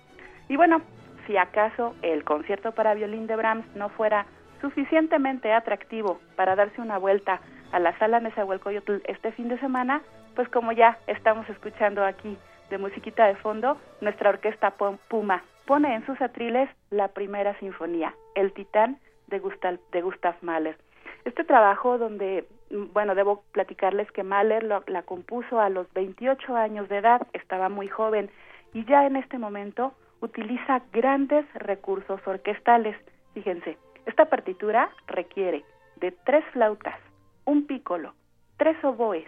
Y 0.49 0.55
bueno, 0.55 0.83
si 1.27 1.37
acaso 1.37 1.97
el 2.03 2.23
concierto 2.23 2.71
para 2.71 2.95
violín 2.95 3.27
de 3.27 3.35
Brahms 3.35 3.67
no 3.75 3.89
fuera 3.89 4.27
suficientemente 4.61 5.53
atractivo 5.53 6.21
para 6.37 6.55
darse 6.55 6.81
una 6.81 6.97
vuelta 6.97 7.41
a 7.73 7.81
la 7.81 7.99
sala 7.99 8.21
Nezahualcóyotl 8.21 8.99
este 9.07 9.33
fin 9.33 9.49
de 9.49 9.59
semana, 9.59 10.01
pues 10.37 10.49
como 10.49 10.71
ya 10.71 10.97
estamos 11.09 11.49
escuchando 11.51 12.05
aquí 12.05 12.39
de 12.71 12.79
musiquita 12.79 13.27
de 13.27 13.35
fondo, 13.35 13.79
nuestra 14.01 14.31
orquesta 14.31 14.77
Pu- 14.79 14.97
Puma 15.09 15.43
pone 15.67 15.93
en 15.93 16.07
sus 16.07 16.21
atriles 16.21 16.71
la 16.91 17.09
primera 17.09 17.59
sinfonía, 17.59 18.15
El 18.37 18.53
Titán 18.53 18.99
de 19.27 19.41
Gustav, 19.41 20.35
Mahler. 20.41 20.77
Este 21.25 21.43
trabajo 21.43 21.99
donde, 21.99 22.45
bueno, 22.71 23.15
debo 23.15 23.43
platicarles 23.53 24.11
que 24.13 24.23
Mahler 24.23 24.63
lo- 24.63 24.85
la 24.87 25.03
compuso 25.03 25.61
a 25.61 25.69
los 25.69 25.93
28 25.93 26.57
años 26.57 26.89
de 26.89 26.99
edad, 26.99 27.27
estaba 27.33 27.69
muy 27.69 27.89
joven 27.89 28.31
y 28.73 28.85
ya 28.85 29.07
en 29.07 29.17
este 29.17 29.39
momento 29.39 29.93
utiliza 30.21 30.83
grandes 30.93 31.45
recursos 31.55 32.21
orquestales. 32.27 32.97
Fíjense, 33.35 33.77
esta 34.07 34.27
partitura 34.27 34.91
requiere 35.07 35.65
de 35.97 36.13
tres 36.13 36.45
flautas, 36.53 36.97
un 37.45 37.67
pícolo, 37.67 38.15
tres 38.57 38.77
oboes, 38.85 39.27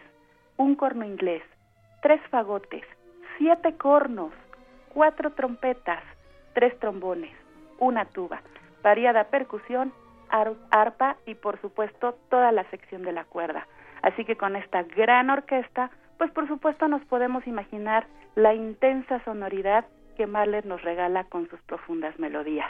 un 0.57 0.75
corno 0.77 1.05
inglés, 1.05 1.43
tres 2.03 2.21
fagotes, 2.31 2.85
siete 3.39 3.77
cornos, 3.77 4.33
cuatro 4.93 5.33
trompetas, 5.33 6.03
tres 6.55 6.79
trombones, 6.79 7.33
una 7.79 8.05
tuba, 8.05 8.43
variada 8.83 9.25
percusión, 9.25 9.93
arpa 10.71 11.17
y 11.27 11.35
por 11.35 11.61
supuesto 11.61 12.19
toda 12.31 12.53
la 12.53 12.69
sección 12.71 13.03
de 13.03 13.13
la 13.13 13.25
cuerda. 13.25 13.67
Así 14.03 14.25
que 14.25 14.37
con 14.37 14.57
esta 14.57 14.83
gran 14.83 15.31
orquesta, 15.31 15.91
pues 16.19 16.31
por 16.33 16.49
supuesto 16.49 16.89
nos 16.89 17.05
podemos 17.05 17.47
imaginar 17.47 18.07
la 18.35 18.55
intensa 18.55 19.23
sonoridad 19.25 19.85
que 20.17 20.27
Mahler 20.27 20.67
nos 20.67 20.83
regala 20.83 21.25
con 21.25 21.49
sus 21.49 21.61
profundas 21.63 22.19
melodías. 22.19 22.69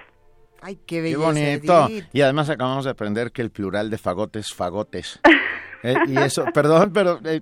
Ay, 0.60 0.76
qué 0.86 1.02
Qué 1.02 1.16
bonito. 1.16 1.86
Edith. 1.88 2.04
Y 2.12 2.20
además 2.22 2.48
acabamos 2.50 2.84
de 2.84 2.90
aprender 2.90 3.32
que 3.32 3.42
el 3.42 3.50
plural 3.50 3.90
de 3.90 3.98
fagotes, 3.98 4.52
fagotes. 4.54 5.20
Eh, 5.84 5.96
y 6.06 6.16
eso, 6.16 6.44
perdón, 6.54 6.92
pero 6.94 7.18
eh, 7.24 7.40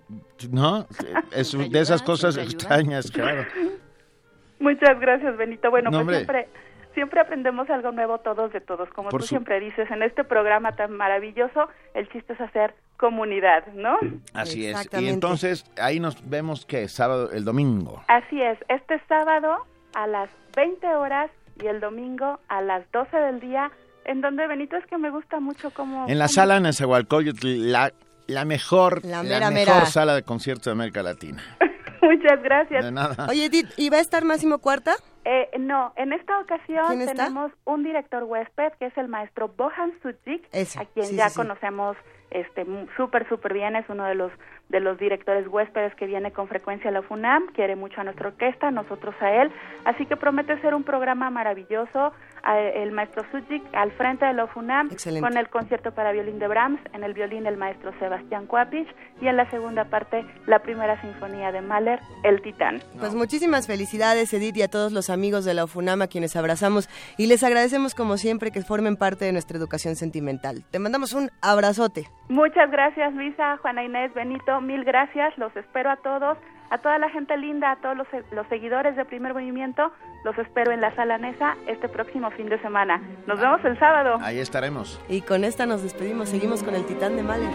no, 0.50 0.86
es 1.30 1.52
de 1.52 1.78
esas 1.78 2.00
cosas 2.02 2.38
extrañas, 2.38 3.10
claro. 3.10 3.44
Muchas 4.58 4.98
gracias, 4.98 5.36
Benito. 5.36 5.68
Bueno, 5.68 5.90
No, 5.90 5.98
pues 5.98 6.00
hombre. 6.00 6.16
siempre, 6.16 6.48
siempre 6.94 7.20
aprendemos 7.20 7.68
algo 7.70 7.92
nuevo 7.92 8.18
todos 8.18 8.52
de 8.52 8.60
todos. 8.60 8.88
Como 8.90 9.08
Por 9.10 9.20
tú 9.20 9.26
su- 9.26 9.30
siempre 9.30 9.60
dices, 9.60 9.90
en 9.90 10.02
este 10.02 10.24
programa 10.24 10.72
tan 10.76 10.92
maravilloso, 10.92 11.68
el 11.94 12.08
chiste 12.10 12.32
es 12.34 12.40
hacer 12.40 12.74
comunidad, 12.96 13.66
¿no? 13.74 13.96
Así 14.34 14.66
es. 14.66 14.88
Y 14.98 15.08
entonces 15.08 15.64
ahí 15.80 16.00
nos 16.00 16.28
vemos 16.28 16.66
que 16.66 16.86
sábado, 16.88 17.30
el 17.32 17.44
domingo. 17.44 18.02
Así 18.08 18.40
es, 18.42 18.58
este 18.68 19.00
sábado 19.08 19.56
a 19.94 20.06
las 20.06 20.28
20 20.54 20.86
horas 20.94 21.30
y 21.62 21.66
el 21.66 21.80
domingo 21.80 22.40
a 22.48 22.60
las 22.62 22.90
12 22.92 23.16
del 23.16 23.40
día, 23.40 23.70
en 24.04 24.20
donde 24.20 24.46
Benito 24.46 24.76
es 24.76 24.84
que 24.86 24.98
me 24.98 25.10
gusta 25.10 25.40
mucho 25.40 25.70
como... 25.70 26.06
En 26.08 26.18
la 26.18 26.28
sala 26.28 26.60
Nezahualcóyotl, 26.60 27.70
la, 27.70 27.92
la 28.26 28.44
mejor, 28.44 29.04
La 29.04 29.22
mejor 29.22 29.52
mera. 29.52 29.86
sala 29.86 30.14
de 30.14 30.22
conciertos 30.22 30.66
de 30.66 30.72
América 30.72 31.02
Latina. 31.02 31.42
Muchas 32.02 32.42
gracias. 32.42 32.84
De 32.84 32.92
nada. 32.92 33.26
Oye, 33.28 33.46
Edith, 33.46 33.68
¿y 33.76 33.90
va 33.90 33.98
a 33.98 34.00
estar 34.00 34.24
Máximo 34.24 34.58
Cuarta? 34.58 34.92
Eh, 35.24 35.50
no, 35.58 35.92
en 35.96 36.12
esta 36.12 36.38
ocasión 36.40 36.98
tenemos 36.98 37.52
un 37.64 37.84
director 37.84 38.24
huésped 38.24 38.72
que 38.78 38.86
es 38.86 38.96
el 38.96 39.08
maestro 39.08 39.48
Bohan 39.48 39.92
Sujic, 40.02 40.48
Ese, 40.50 40.80
a 40.80 40.86
quien 40.86 41.06
sí, 41.06 41.16
ya 41.16 41.28
sí, 41.28 41.36
conocemos 41.36 41.96
este 42.30 42.64
súper 42.96 43.28
súper 43.28 43.52
bien, 43.52 43.76
es 43.76 43.88
uno 43.90 44.04
de 44.04 44.14
los 44.14 44.32
de 44.70 44.80
los 44.80 44.98
directores 44.98 45.46
huéspedes 45.48 45.94
que 45.96 46.06
viene 46.06 46.30
con 46.30 46.48
frecuencia 46.48 46.90
a 46.90 46.92
la 46.92 47.02
FUNAM, 47.02 47.48
quiere 47.54 47.76
mucho 47.76 48.00
a 48.00 48.04
nuestra 48.04 48.28
orquesta, 48.28 48.70
nosotros 48.70 49.14
a 49.20 49.42
él, 49.42 49.52
así 49.84 50.06
que 50.06 50.16
promete 50.16 50.58
ser 50.60 50.74
un 50.74 50.84
programa 50.84 51.28
maravilloso, 51.30 52.12
el 52.74 52.92
maestro 52.92 53.24
Sujic 53.30 53.62
al 53.74 53.92
frente 53.92 54.24
de 54.24 54.32
la 54.32 54.46
FUNAM 54.46 54.88
Excelente. 54.90 55.28
con 55.28 55.36
el 55.36 55.48
concierto 55.50 55.92
para 55.92 56.12
violín 56.12 56.38
de 56.38 56.48
Brahms, 56.48 56.80
en 56.94 57.04
el 57.04 57.12
violín 57.12 57.46
el 57.46 57.56
maestro 57.56 57.92
Sebastián 57.98 58.46
Kuapich 58.46 58.88
y 59.20 59.26
en 59.26 59.36
la 59.36 59.50
segunda 59.50 59.84
parte 59.84 60.24
la 60.46 60.60
primera 60.60 61.00
sinfonía 61.02 61.52
de 61.52 61.60
Mahler, 61.60 62.00
El 62.24 62.40
Titán. 62.40 62.80
Pues 62.98 63.14
muchísimas 63.14 63.66
felicidades, 63.66 64.32
Edith, 64.32 64.56
y 64.56 64.62
a 64.62 64.68
todos 64.68 64.92
los 64.92 65.10
amigos 65.10 65.44
de 65.44 65.54
la 65.54 65.64
UFUNAM 65.64 66.02
a 66.02 66.06
quienes 66.06 66.36
abrazamos 66.36 66.88
y 67.18 67.26
les 67.26 67.42
agradecemos 67.42 67.94
como 67.94 68.16
siempre 68.16 68.50
que 68.50 68.62
formen 68.62 68.96
parte 68.96 69.24
de 69.24 69.32
nuestra 69.32 69.58
educación 69.58 69.96
sentimental. 69.96 70.64
Te 70.70 70.78
mandamos 70.78 71.12
un 71.12 71.30
abrazote. 71.42 72.06
Muchas 72.28 72.70
gracias 72.70 73.12
Luisa, 73.14 73.56
Juana 73.58 73.84
Inés, 73.84 74.14
Benito, 74.14 74.59
mil 74.60 74.84
gracias, 74.84 75.36
los 75.38 75.54
espero 75.56 75.90
a 75.90 75.96
todos, 75.96 76.38
a 76.70 76.78
toda 76.78 76.98
la 76.98 77.10
gente 77.10 77.36
linda, 77.36 77.72
a 77.72 77.76
todos 77.76 77.96
los, 77.96 78.06
los 78.32 78.46
seguidores 78.48 78.96
de 78.96 79.04
Primer 79.04 79.34
Movimiento, 79.34 79.92
los 80.24 80.36
espero 80.38 80.72
en 80.72 80.80
la 80.80 80.94
Sala 80.94 81.18
Nesa 81.18 81.56
este 81.66 81.88
próximo 81.88 82.30
fin 82.32 82.48
de 82.48 82.60
semana. 82.60 83.00
Nos 83.26 83.40
vemos 83.40 83.64
el 83.64 83.78
sábado. 83.78 84.18
Ahí 84.22 84.38
estaremos. 84.38 85.00
Y 85.08 85.22
con 85.22 85.44
esta 85.44 85.66
nos 85.66 85.82
despedimos, 85.82 86.28
seguimos 86.28 86.62
con 86.62 86.74
el 86.74 86.84
Titán 86.86 87.16
de 87.16 87.22
Mahler. 87.22 87.50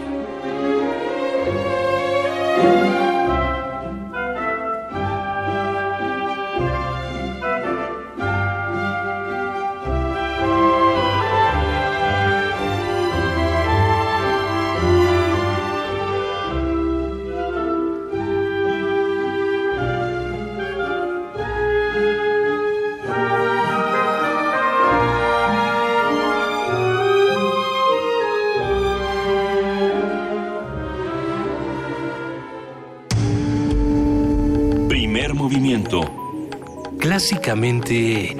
Clásicamente 37.16 38.36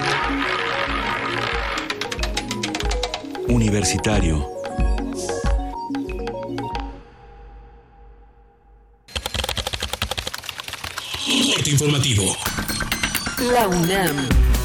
Universitario. 3.47 4.47
corte 11.55 11.71
informativo. 11.71 12.37
La 13.51 13.67
UNAM. 13.67 14.56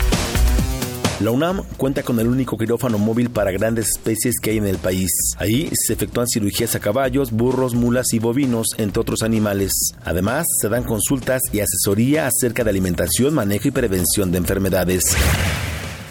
La 1.22 1.30
UNAM 1.30 1.62
cuenta 1.76 2.02
con 2.02 2.18
el 2.18 2.26
único 2.26 2.58
quirófano 2.58 2.98
móvil 2.98 3.30
para 3.30 3.52
grandes 3.52 3.90
especies 3.90 4.40
que 4.42 4.50
hay 4.50 4.56
en 4.56 4.66
el 4.66 4.78
país. 4.78 5.08
Ahí 5.36 5.70
se 5.72 5.92
efectúan 5.92 6.26
cirugías 6.26 6.74
a 6.74 6.80
caballos, 6.80 7.30
burros, 7.30 7.76
mulas 7.76 8.12
y 8.12 8.18
bovinos, 8.18 8.66
entre 8.76 9.00
otros 9.00 9.22
animales. 9.22 9.70
Además, 10.04 10.46
se 10.60 10.68
dan 10.68 10.82
consultas 10.82 11.40
y 11.52 11.60
asesoría 11.60 12.26
acerca 12.26 12.64
de 12.64 12.70
alimentación, 12.70 13.34
manejo 13.34 13.68
y 13.68 13.70
prevención 13.70 14.32
de 14.32 14.38
enfermedades. 14.38 15.04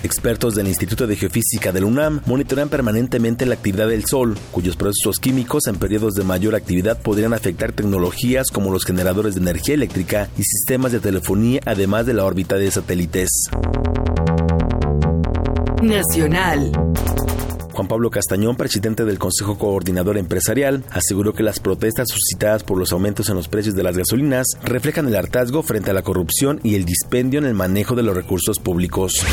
Expertos 0.02 0.56
del 0.56 0.70
Instituto 0.70 1.06
de 1.06 1.18
Geofísica 1.18 1.74
del 1.74 1.84
UNAM 1.84 2.22
monitorean 2.26 2.70
permanentemente 2.70 3.46
la 3.46 3.56
actividad 3.56 3.90
del 3.90 4.06
Sol, 4.06 4.38
cuyos 4.52 4.78
procesos 4.78 5.20
químicos 5.20 5.68
en 5.68 5.76
periodos 5.76 6.14
de 6.14 6.24
mayor 6.24 6.56
actividad 6.56 6.98
podrían 7.02 7.34
afectar 7.34 7.74
tecnologías 7.74 8.48
como 8.48 8.72
los 8.72 8.86
generadores 8.86 9.36
de 9.36 9.42
energía 9.42 9.76
eléctrica 9.76 10.30
y 10.38 10.44
sistemas 10.44 10.94
de 10.94 11.02
telefonía, 11.02 11.60
además 11.66 12.06
de 12.06 12.14
la 12.14 12.24
órbita 12.24 12.56
de 12.56 12.72
satélites. 12.72 13.50
Nacional. 15.82 16.72
Juan 17.74 17.88
Pablo 17.88 18.12
Castañón, 18.12 18.56
presidente 18.56 19.04
del 19.04 19.18
Consejo 19.18 19.58
Coordinador 19.58 20.18
Empresarial, 20.18 20.84
aseguró 20.92 21.34
que 21.34 21.42
las 21.42 21.60
protestas 21.60 22.10
suscitadas 22.10 22.64
por 22.64 22.78
los 22.78 22.92
aumentos 22.92 23.30
en 23.30 23.36
los 23.36 23.48
precios 23.48 23.76
de 23.76 23.84
las 23.84 23.98
gasolinas 23.98 24.46
reflejan 24.64 25.08
el 25.08 25.16
hartazgo 25.16 25.64
frente 25.64 25.90
a 25.90 25.94
la 25.94 26.04
corrupción 26.04 26.60
y 26.64 26.76
el 26.76 26.86
dispendio 26.86 27.40
en 27.40 27.46
el 27.46 27.56
manejo 27.56 27.96
de 27.96 28.04
los 28.04 28.16
recursos 28.16 28.60
públicos. 28.60 29.26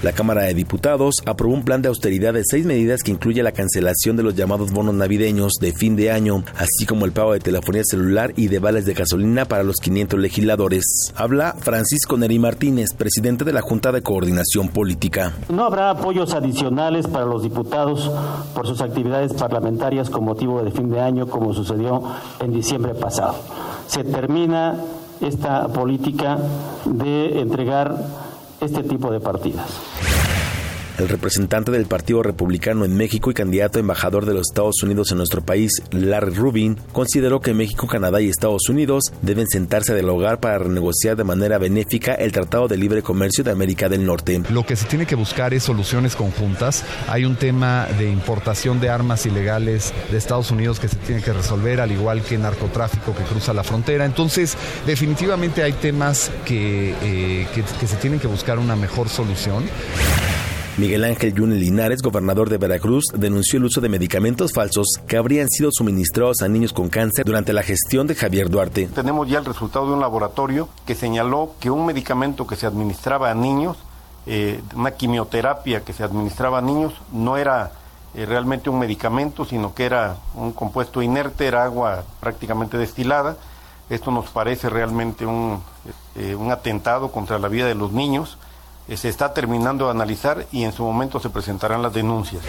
La 0.00 0.12
Cámara 0.12 0.42
de 0.42 0.54
Diputados 0.54 1.16
aprobó 1.26 1.54
un 1.54 1.64
plan 1.64 1.82
de 1.82 1.88
austeridad 1.88 2.32
de 2.32 2.44
seis 2.44 2.64
medidas 2.64 3.02
que 3.02 3.10
incluye 3.10 3.42
la 3.42 3.50
cancelación 3.50 4.16
de 4.16 4.22
los 4.22 4.36
llamados 4.36 4.70
bonos 4.70 4.94
navideños 4.94 5.54
de 5.60 5.72
fin 5.72 5.96
de 5.96 6.12
año, 6.12 6.44
así 6.56 6.86
como 6.86 7.04
el 7.04 7.10
pago 7.10 7.32
de 7.32 7.40
telefonía 7.40 7.82
celular 7.84 8.32
y 8.36 8.46
de 8.46 8.60
vales 8.60 8.86
de 8.86 8.94
gasolina 8.94 9.46
para 9.46 9.64
los 9.64 9.74
500 9.82 10.20
legisladores. 10.20 10.84
Habla 11.16 11.56
Francisco 11.58 12.16
Neri 12.16 12.38
Martínez, 12.38 12.90
presidente 12.96 13.44
de 13.44 13.52
la 13.52 13.60
Junta 13.60 13.90
de 13.90 14.00
Coordinación 14.02 14.68
Política. 14.68 15.32
No 15.48 15.64
habrá 15.64 15.90
apoyos 15.90 16.32
adicionales 16.32 17.08
para 17.08 17.24
los 17.24 17.42
diputados 17.42 18.08
por 18.54 18.68
sus 18.68 18.80
actividades 18.80 19.32
parlamentarias 19.32 20.10
con 20.10 20.24
motivo 20.24 20.62
de 20.62 20.70
fin 20.70 20.90
de 20.90 21.00
año, 21.00 21.26
como 21.26 21.52
sucedió 21.52 22.04
en 22.38 22.52
diciembre 22.52 22.94
pasado. 22.94 23.34
Se 23.88 24.04
termina 24.04 24.76
esta 25.20 25.66
política 25.66 26.38
de 26.84 27.40
entregar 27.40 28.27
este 28.60 28.82
tipo 28.82 29.10
de 29.10 29.20
partidas. 29.20 29.68
El 30.98 31.08
representante 31.08 31.70
del 31.70 31.86
Partido 31.86 32.24
Republicano 32.24 32.84
en 32.84 32.96
México 32.96 33.30
y 33.30 33.34
candidato 33.34 33.78
a 33.78 33.80
embajador 33.80 34.26
de 34.26 34.34
los 34.34 34.48
Estados 34.50 34.82
Unidos 34.82 35.12
en 35.12 35.18
nuestro 35.18 35.42
país, 35.42 35.70
Larry 35.92 36.34
Rubin, 36.34 36.76
consideró 36.92 37.40
que 37.40 37.54
México, 37.54 37.86
Canadá 37.86 38.20
y 38.20 38.28
Estados 38.28 38.68
Unidos 38.68 39.12
deben 39.22 39.46
sentarse 39.46 39.92
a 39.92 39.94
dialogar 39.94 40.40
para 40.40 40.58
renegociar 40.58 41.14
de 41.14 41.22
manera 41.22 41.58
benéfica 41.58 42.14
el 42.14 42.32
Tratado 42.32 42.66
de 42.66 42.78
Libre 42.78 43.02
Comercio 43.02 43.44
de 43.44 43.52
América 43.52 43.88
del 43.88 44.04
Norte. 44.04 44.42
Lo 44.50 44.66
que 44.66 44.74
se 44.74 44.86
tiene 44.86 45.06
que 45.06 45.14
buscar 45.14 45.54
es 45.54 45.62
soluciones 45.62 46.16
conjuntas. 46.16 46.84
Hay 47.06 47.24
un 47.24 47.36
tema 47.36 47.86
de 47.96 48.10
importación 48.10 48.80
de 48.80 48.90
armas 48.90 49.24
ilegales 49.24 49.94
de 50.10 50.18
Estados 50.18 50.50
Unidos 50.50 50.80
que 50.80 50.88
se 50.88 50.96
tiene 50.96 51.22
que 51.22 51.32
resolver, 51.32 51.80
al 51.80 51.92
igual 51.92 52.22
que 52.22 52.36
narcotráfico 52.38 53.14
que 53.14 53.22
cruza 53.22 53.52
la 53.52 53.62
frontera. 53.62 54.04
Entonces, 54.04 54.56
definitivamente 54.84 55.62
hay 55.62 55.74
temas 55.74 56.32
que, 56.44 56.90
eh, 57.02 57.46
que, 57.54 57.62
que 57.62 57.86
se 57.86 57.96
tienen 57.98 58.18
que 58.18 58.26
buscar 58.26 58.58
una 58.58 58.74
mejor 58.74 59.08
solución. 59.08 59.62
Miguel 60.78 61.02
Ángel 61.02 61.34
Yune 61.34 61.56
Linares, 61.56 62.02
gobernador 62.02 62.48
de 62.48 62.56
Veracruz, 62.56 63.06
denunció 63.12 63.58
el 63.58 63.64
uso 63.64 63.80
de 63.80 63.88
medicamentos 63.88 64.52
falsos 64.52 64.86
que 65.08 65.16
habrían 65.16 65.48
sido 65.48 65.70
suministrados 65.72 66.40
a 66.40 66.46
niños 66.46 66.72
con 66.72 66.88
cáncer 66.88 67.24
durante 67.24 67.52
la 67.52 67.64
gestión 67.64 68.06
de 68.06 68.14
Javier 68.14 68.48
Duarte. 68.48 68.86
Tenemos 68.94 69.28
ya 69.28 69.40
el 69.40 69.44
resultado 69.44 69.88
de 69.88 69.94
un 69.94 70.00
laboratorio 70.00 70.68
que 70.86 70.94
señaló 70.94 71.50
que 71.58 71.68
un 71.68 71.84
medicamento 71.84 72.46
que 72.46 72.54
se 72.54 72.64
administraba 72.64 73.28
a 73.28 73.34
niños, 73.34 73.76
eh, 74.26 74.60
una 74.76 74.92
quimioterapia 74.92 75.84
que 75.84 75.92
se 75.92 76.04
administraba 76.04 76.58
a 76.58 76.62
niños, 76.62 76.94
no 77.10 77.36
era 77.36 77.72
eh, 78.14 78.24
realmente 78.24 78.70
un 78.70 78.78
medicamento, 78.78 79.44
sino 79.44 79.74
que 79.74 79.84
era 79.84 80.18
un 80.36 80.52
compuesto 80.52 81.02
inerte, 81.02 81.48
era 81.48 81.64
agua 81.64 82.04
prácticamente 82.20 82.78
destilada. 82.78 83.36
Esto 83.90 84.12
nos 84.12 84.30
parece 84.30 84.70
realmente 84.70 85.26
un, 85.26 85.60
eh, 86.14 86.36
un 86.36 86.52
atentado 86.52 87.10
contra 87.10 87.40
la 87.40 87.48
vida 87.48 87.66
de 87.66 87.74
los 87.74 87.90
niños. 87.90 88.38
Eh, 88.88 88.96
se 88.96 89.08
está 89.08 89.34
terminando 89.34 89.86
de 89.86 89.90
analizar 89.90 90.46
y 90.50 90.64
en 90.64 90.72
su 90.72 90.82
momento 90.82 91.20
se 91.20 91.30
presentarán 91.30 91.82
las 91.82 91.92
denuncias. 91.92 92.42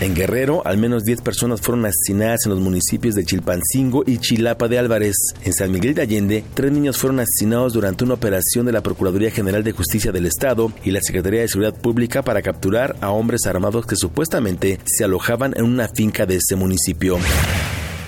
En 0.00 0.14
Guerrero, 0.14 0.62
al 0.64 0.78
menos 0.78 1.04
10 1.04 1.20
personas 1.20 1.60
fueron 1.60 1.84
asesinadas 1.84 2.46
en 2.46 2.52
los 2.52 2.60
municipios 2.60 3.14
de 3.14 3.24
Chilpancingo 3.26 4.02
y 4.06 4.16
Chilapa 4.16 4.66
de 4.66 4.78
Álvarez. 4.78 5.14
En 5.44 5.52
San 5.52 5.70
Miguel 5.70 5.94
de 5.94 6.00
Allende, 6.00 6.44
tres 6.54 6.72
niños 6.72 6.96
fueron 6.96 7.20
asesinados 7.20 7.74
durante 7.74 8.04
una 8.04 8.14
operación 8.14 8.64
de 8.64 8.72
la 8.72 8.82
Procuraduría 8.82 9.30
General 9.30 9.62
de 9.62 9.72
Justicia 9.72 10.10
del 10.10 10.24
Estado 10.24 10.72
y 10.82 10.90
la 10.90 11.02
Secretaría 11.02 11.42
de 11.42 11.48
Seguridad 11.48 11.74
Pública 11.74 12.22
para 12.22 12.40
capturar 12.40 12.96
a 13.02 13.10
hombres 13.10 13.44
armados 13.44 13.84
que 13.84 13.96
supuestamente 13.96 14.78
se 14.86 15.04
alojaban 15.04 15.52
en 15.54 15.64
una 15.64 15.86
finca 15.88 16.24
de 16.24 16.36
ese 16.36 16.56
municipio. 16.56 17.18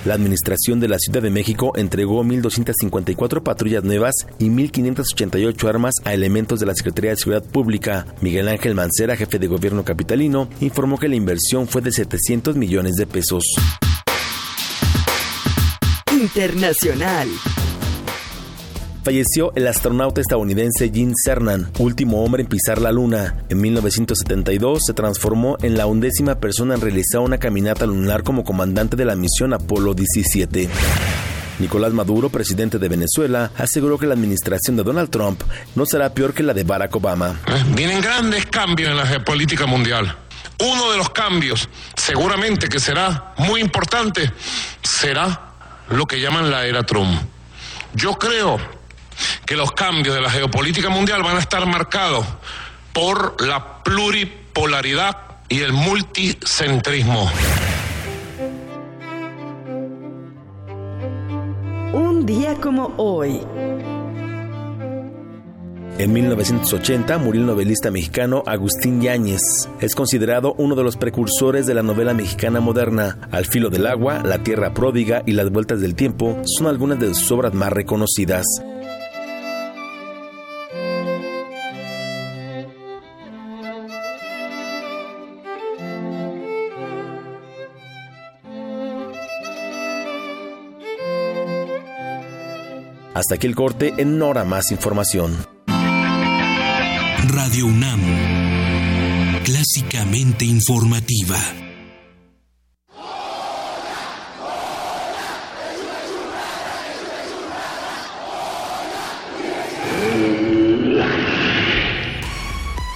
La 0.04 0.14
Administración 0.14 0.80
de 0.80 0.88
la 0.88 0.98
Ciudad 0.98 1.22
de 1.22 1.30
México 1.30 1.72
entregó 1.76 2.24
1.254 2.24 3.42
patrullas 3.42 3.84
nuevas 3.84 4.14
y 4.40 4.48
1.588 4.48 5.68
armas 5.68 5.94
a 6.04 6.12
elementos 6.12 6.58
de 6.58 6.66
la 6.66 6.74
Secretaría 6.74 7.10
de 7.10 7.16
Seguridad 7.18 7.44
Pública. 7.44 8.06
Miguel 8.20 8.48
Ángel 8.48 8.74
Mancera, 8.74 9.16
jefe 9.16 9.38
de 9.38 9.46
gobierno 9.46 9.84
capitalino, 9.84 10.48
informó 10.60 10.98
que 10.98 11.08
la 11.08 11.14
inversión 11.14 11.68
fue 11.68 11.82
de 11.82 11.92
700 11.92 12.56
millones 12.56 12.96
de 12.96 13.06
pesos. 13.06 13.44
Internacional. 16.10 17.28
Falleció 19.04 19.52
el 19.56 19.66
astronauta 19.66 20.20
estadounidense 20.20 20.88
Gene 20.94 21.14
Cernan, 21.24 21.72
último 21.80 22.22
hombre 22.22 22.42
en 22.42 22.48
pisar 22.48 22.80
la 22.80 22.92
Luna. 22.92 23.34
En 23.48 23.60
1972 23.60 24.78
se 24.86 24.94
transformó 24.94 25.56
en 25.60 25.76
la 25.76 25.86
undécima 25.86 26.36
persona 26.36 26.76
en 26.76 26.80
realizar 26.80 27.20
una 27.20 27.38
caminata 27.38 27.84
lunar 27.84 28.22
como 28.22 28.44
comandante 28.44 28.94
de 28.94 29.04
la 29.04 29.16
misión 29.16 29.54
Apolo 29.54 29.94
17. 29.94 30.68
Nicolás 31.58 31.92
Maduro, 31.92 32.28
presidente 32.28 32.78
de 32.78 32.88
Venezuela, 32.88 33.50
aseguró 33.58 33.98
que 33.98 34.06
la 34.06 34.14
administración 34.14 34.76
de 34.76 34.84
Donald 34.84 35.10
Trump 35.10 35.42
no 35.74 35.84
será 35.84 36.14
peor 36.14 36.32
que 36.32 36.44
la 36.44 36.54
de 36.54 36.62
Barack 36.62 36.94
Obama. 36.94 37.40
Vienen 37.74 38.00
grandes 38.00 38.46
cambios 38.46 38.88
en 38.88 38.96
la 38.96 39.06
geopolítica 39.06 39.66
mundial. 39.66 40.16
Uno 40.60 40.92
de 40.92 40.98
los 40.98 41.10
cambios, 41.10 41.68
seguramente 41.96 42.68
que 42.68 42.78
será 42.78 43.34
muy 43.38 43.60
importante, 43.60 44.32
será 44.80 45.54
lo 45.88 46.06
que 46.06 46.20
llaman 46.20 46.52
la 46.52 46.66
era 46.66 46.84
Trump. 46.84 47.20
Yo 47.94 48.14
creo 48.14 48.58
que 49.44 49.56
los 49.56 49.72
cambios 49.72 50.14
de 50.14 50.20
la 50.20 50.30
geopolítica 50.30 50.88
mundial 50.88 51.22
van 51.22 51.36
a 51.36 51.40
estar 51.40 51.66
marcados 51.66 52.26
por 52.92 53.40
la 53.44 53.82
pluripolaridad 53.82 55.16
y 55.48 55.60
el 55.60 55.72
multicentrismo. 55.72 57.30
Un 61.92 62.24
día 62.24 62.54
como 62.54 62.94
hoy. 62.96 63.40
En 65.98 66.12
1980 66.12 67.18
murió 67.18 67.42
el 67.42 67.46
novelista 67.46 67.90
mexicano 67.90 68.42
Agustín 68.46 69.02
Yáñez. 69.02 69.68
Es 69.80 69.94
considerado 69.94 70.54
uno 70.56 70.74
de 70.74 70.82
los 70.82 70.96
precursores 70.96 71.66
de 71.66 71.74
la 71.74 71.82
novela 71.82 72.14
mexicana 72.14 72.60
moderna. 72.60 73.28
Al 73.30 73.44
filo 73.44 73.68
del 73.68 73.86
agua, 73.86 74.22
La 74.24 74.42
tierra 74.42 74.72
pródiga 74.72 75.22
y 75.26 75.32
Las 75.32 75.50
vueltas 75.50 75.80
del 75.80 75.94
tiempo 75.94 76.40
son 76.44 76.66
algunas 76.66 76.98
de 76.98 77.14
sus 77.14 77.30
obras 77.30 77.52
más 77.52 77.70
reconocidas. 77.70 78.46
Hasta 93.22 93.36
aquí 93.36 93.46
el 93.46 93.54
corte, 93.54 93.94
en 93.98 94.18
Nora 94.18 94.42
más 94.44 94.72
información. 94.72 95.46
Radio 97.28 97.66
UNAM. 97.66 98.00
Clásicamente 99.44 100.44
informativa. 100.44 101.36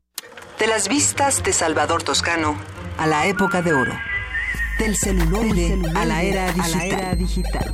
De 0.57 0.65
las 0.65 0.89
vistas 0.89 1.43
de 1.43 1.53
Salvador 1.53 2.01
Toscano 2.01 2.55
a 2.97 3.05
la 3.05 3.27
época 3.27 3.61
de 3.61 3.73
oro. 3.73 3.93
Del 4.79 4.97
celuloide, 4.97 5.79
a, 5.95 6.05
la 6.05 6.23
era 6.23 6.51
digital. 7.15 7.73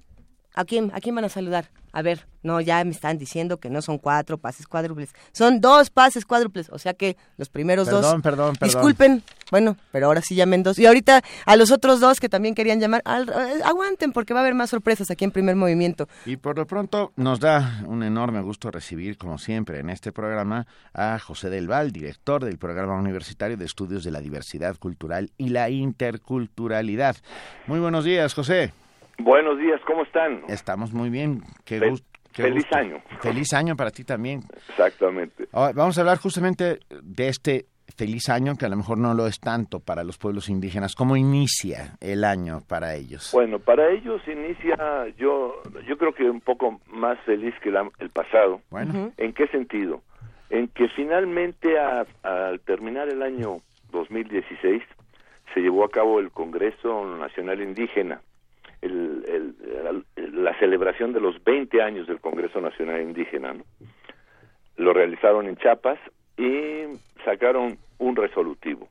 ¿A 0.52 0.66
quién, 0.66 0.92
¿A 0.94 1.00
quién 1.00 1.14
van 1.14 1.24
a 1.24 1.30
saludar? 1.30 1.70
A 1.96 2.02
ver, 2.02 2.26
no, 2.42 2.60
ya 2.60 2.82
me 2.84 2.90
están 2.90 3.18
diciendo 3.18 3.58
que 3.58 3.70
no 3.70 3.80
son 3.80 3.98
cuatro 3.98 4.36
pases 4.36 4.66
cuádruples, 4.66 5.10
son 5.32 5.60
dos 5.60 5.90
pases 5.90 6.26
cuádruples, 6.26 6.68
o 6.70 6.78
sea 6.78 6.92
que 6.92 7.16
los 7.38 7.48
primeros 7.48 7.88
dos. 7.88 8.02
Perdón, 8.02 8.20
perdón, 8.20 8.56
perdón. 8.56 8.68
Disculpen, 8.74 9.22
bueno, 9.52 9.76
pero 9.92 10.06
ahora 10.06 10.20
sí 10.20 10.34
llamen 10.34 10.64
dos. 10.64 10.76
Y 10.80 10.86
ahorita 10.86 11.22
a 11.46 11.54
los 11.56 11.70
otros 11.70 12.00
dos 12.00 12.18
que 12.18 12.28
también 12.28 12.56
querían 12.56 12.80
llamar, 12.80 13.00
al- 13.04 13.28
eh, 13.28 13.62
aguanten 13.64 14.12
porque 14.12 14.34
va 14.34 14.40
a 14.40 14.42
haber 14.42 14.54
más 14.54 14.70
sorpresas 14.70 15.08
aquí 15.12 15.24
en 15.24 15.30
primer 15.30 15.54
movimiento. 15.54 16.08
Y 16.26 16.36
por 16.36 16.56
lo 16.58 16.66
pronto 16.66 17.12
nos 17.14 17.38
da 17.38 17.80
un 17.86 18.02
enorme 18.02 18.40
gusto 18.42 18.72
recibir, 18.72 19.16
como 19.16 19.38
siempre, 19.38 19.78
en 19.78 19.88
este 19.88 20.10
programa 20.10 20.66
a 20.92 21.18
José 21.20 21.48
del 21.48 21.68
Val, 21.68 21.92
director 21.92 22.44
del 22.44 22.58
Programa 22.58 22.96
Universitario 22.96 23.56
de 23.56 23.66
Estudios 23.66 24.02
de 24.02 24.10
la 24.10 24.20
Diversidad 24.20 24.76
Cultural 24.78 25.30
y 25.38 25.50
la 25.50 25.70
Interculturalidad. 25.70 27.16
Muy 27.68 27.78
buenos 27.78 28.04
días, 28.04 28.34
José. 28.34 28.72
Buenos 29.18 29.58
días, 29.58 29.80
¿cómo 29.86 30.02
están? 30.02 30.42
Estamos 30.48 30.92
muy 30.92 31.10
bien. 31.10 31.42
Qué 31.64 31.78
Fel- 31.78 31.90
gusto. 31.90 32.06
qué 32.32 32.42
feliz 32.42 32.64
gusto. 32.64 32.76
año. 32.76 33.02
Feliz 33.20 33.52
año 33.52 33.76
para 33.76 33.90
ti 33.90 34.04
también. 34.04 34.40
Exactamente. 34.68 35.48
Vamos 35.52 35.96
a 35.96 36.00
hablar 36.00 36.18
justamente 36.18 36.80
de 37.02 37.28
este 37.28 37.66
feliz 37.96 38.28
año, 38.28 38.56
que 38.56 38.64
a 38.66 38.68
lo 38.68 38.76
mejor 38.76 38.98
no 38.98 39.14
lo 39.14 39.26
es 39.26 39.38
tanto 39.38 39.78
para 39.78 40.02
los 40.02 40.18
pueblos 40.18 40.48
indígenas. 40.48 40.94
¿Cómo 40.96 41.16
inicia 41.16 41.96
el 42.00 42.24
año 42.24 42.60
para 42.66 42.94
ellos? 42.96 43.30
Bueno, 43.32 43.58
para 43.60 43.88
ellos 43.90 44.20
inicia, 44.26 44.76
yo, 45.16 45.62
yo 45.86 45.96
creo 45.96 46.12
que 46.12 46.24
un 46.28 46.40
poco 46.40 46.80
más 46.88 47.18
feliz 47.20 47.54
que 47.62 47.70
la- 47.70 47.88
el 48.00 48.10
pasado. 48.10 48.62
Bueno. 48.70 49.12
¿En 49.16 49.32
qué 49.32 49.46
sentido? 49.48 50.02
En 50.50 50.68
que 50.68 50.88
finalmente 50.88 51.78
a- 51.78 52.06
al 52.22 52.60
terminar 52.60 53.08
el 53.08 53.22
año 53.22 53.58
2016 53.92 54.82
se 55.52 55.60
llevó 55.60 55.84
a 55.84 55.90
cabo 55.90 56.18
el 56.18 56.30
Congreso 56.32 57.04
Nacional 57.16 57.60
Indígena, 57.62 58.20
el- 58.84 60.04
la 60.32 60.58
celebración 60.58 61.12
de 61.12 61.20
los 61.20 61.42
20 61.42 61.80
años 61.82 62.06
del 62.06 62.20
Congreso 62.20 62.60
Nacional 62.60 63.00
Indígena. 63.00 63.54
Lo 64.76 64.92
realizaron 64.92 65.46
en 65.46 65.56
Chiapas 65.56 65.98
y 66.36 66.82
sacaron 67.24 67.78
un 67.98 68.16
resolutivo. 68.16 68.88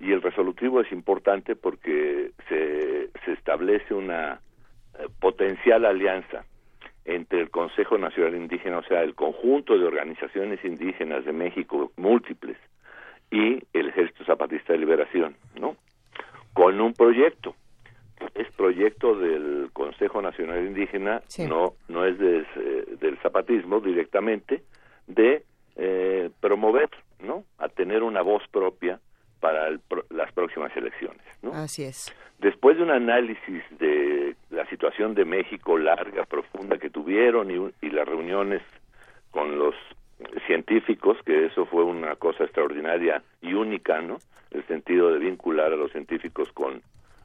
Y 0.00 0.12
el 0.12 0.22
resolutivo 0.22 0.80
es 0.80 0.90
importante 0.92 1.56
porque 1.56 2.30
se, 2.48 3.08
se 3.24 3.32
establece 3.32 3.94
una 3.94 4.40
eh, 4.98 5.06
potencial 5.20 5.84
alianza 5.84 6.44
entre 7.04 7.40
el 7.40 7.50
Consejo 7.50 7.98
Nacional 7.98 8.34
Indígena, 8.34 8.78
o 8.78 8.82
sea, 8.84 9.02
el 9.02 9.14
conjunto 9.14 9.76
de 9.78 9.84
organizaciones 9.84 10.64
indígenas 10.64 11.24
de 11.24 11.32
México, 11.32 11.92
múltiples, 11.96 12.56
y 13.30 13.62
el 13.72 13.88
Ejército 13.88 14.24
Zapatista 14.24 14.72
de 14.72 14.78
Liberación, 14.78 15.36
¿no? 15.58 15.76
Con 16.52 16.80
un 16.80 16.94
proyecto. 16.94 17.54
Es 18.34 18.50
proyecto 18.52 19.14
del 19.16 19.70
Consejo 19.72 20.20
Nacional 20.22 20.64
Indígena, 20.66 21.22
no 21.48 21.74
no 21.88 22.04
es 22.04 22.18
de- 22.18 22.44
del 23.00 23.18
zapatismo 23.18 23.80
directamente, 23.80 24.62
de 25.06 25.42
eh, 25.76 26.30
promover, 26.40 26.88
¿no? 27.20 27.44
A 27.58 27.68
tener 27.68 28.02
una 28.02 28.22
voz 28.22 28.42
propia 28.50 29.00
para 29.40 29.66
el 29.68 29.80
las 30.10 30.32
próximas 30.32 30.74
elecciones, 30.76 31.20
¿no? 31.42 31.52
Así 31.52 31.82
es. 31.84 32.14
Después 32.38 32.76
de 32.76 32.82
un 32.84 32.90
análisis 32.90 33.62
de 33.78 34.36
la 34.50 34.64
situación 34.70 35.14
de 35.14 35.24
México 35.24 35.76
larga, 35.78 36.24
profunda 36.24 36.78
que 36.78 36.90
tuvieron 36.90 37.50
y 37.50 37.90
las 37.90 38.06
reuniones 38.06 38.62
con 39.30 39.58
los 39.58 39.74
científicos, 40.46 41.16
que 41.24 41.46
eso 41.46 41.66
fue 41.66 41.84
una 41.84 42.14
cosa 42.16 42.44
extraordinaria 42.44 43.22
y 43.42 43.54
única, 43.54 44.00
¿no? 44.00 44.18
El 44.50 44.64
sentido 44.66 45.12
de 45.12 45.18
vincular 45.18 45.72
a 45.72 45.76
los 45.76 45.90
científicos 45.92 46.50
con 46.52 46.82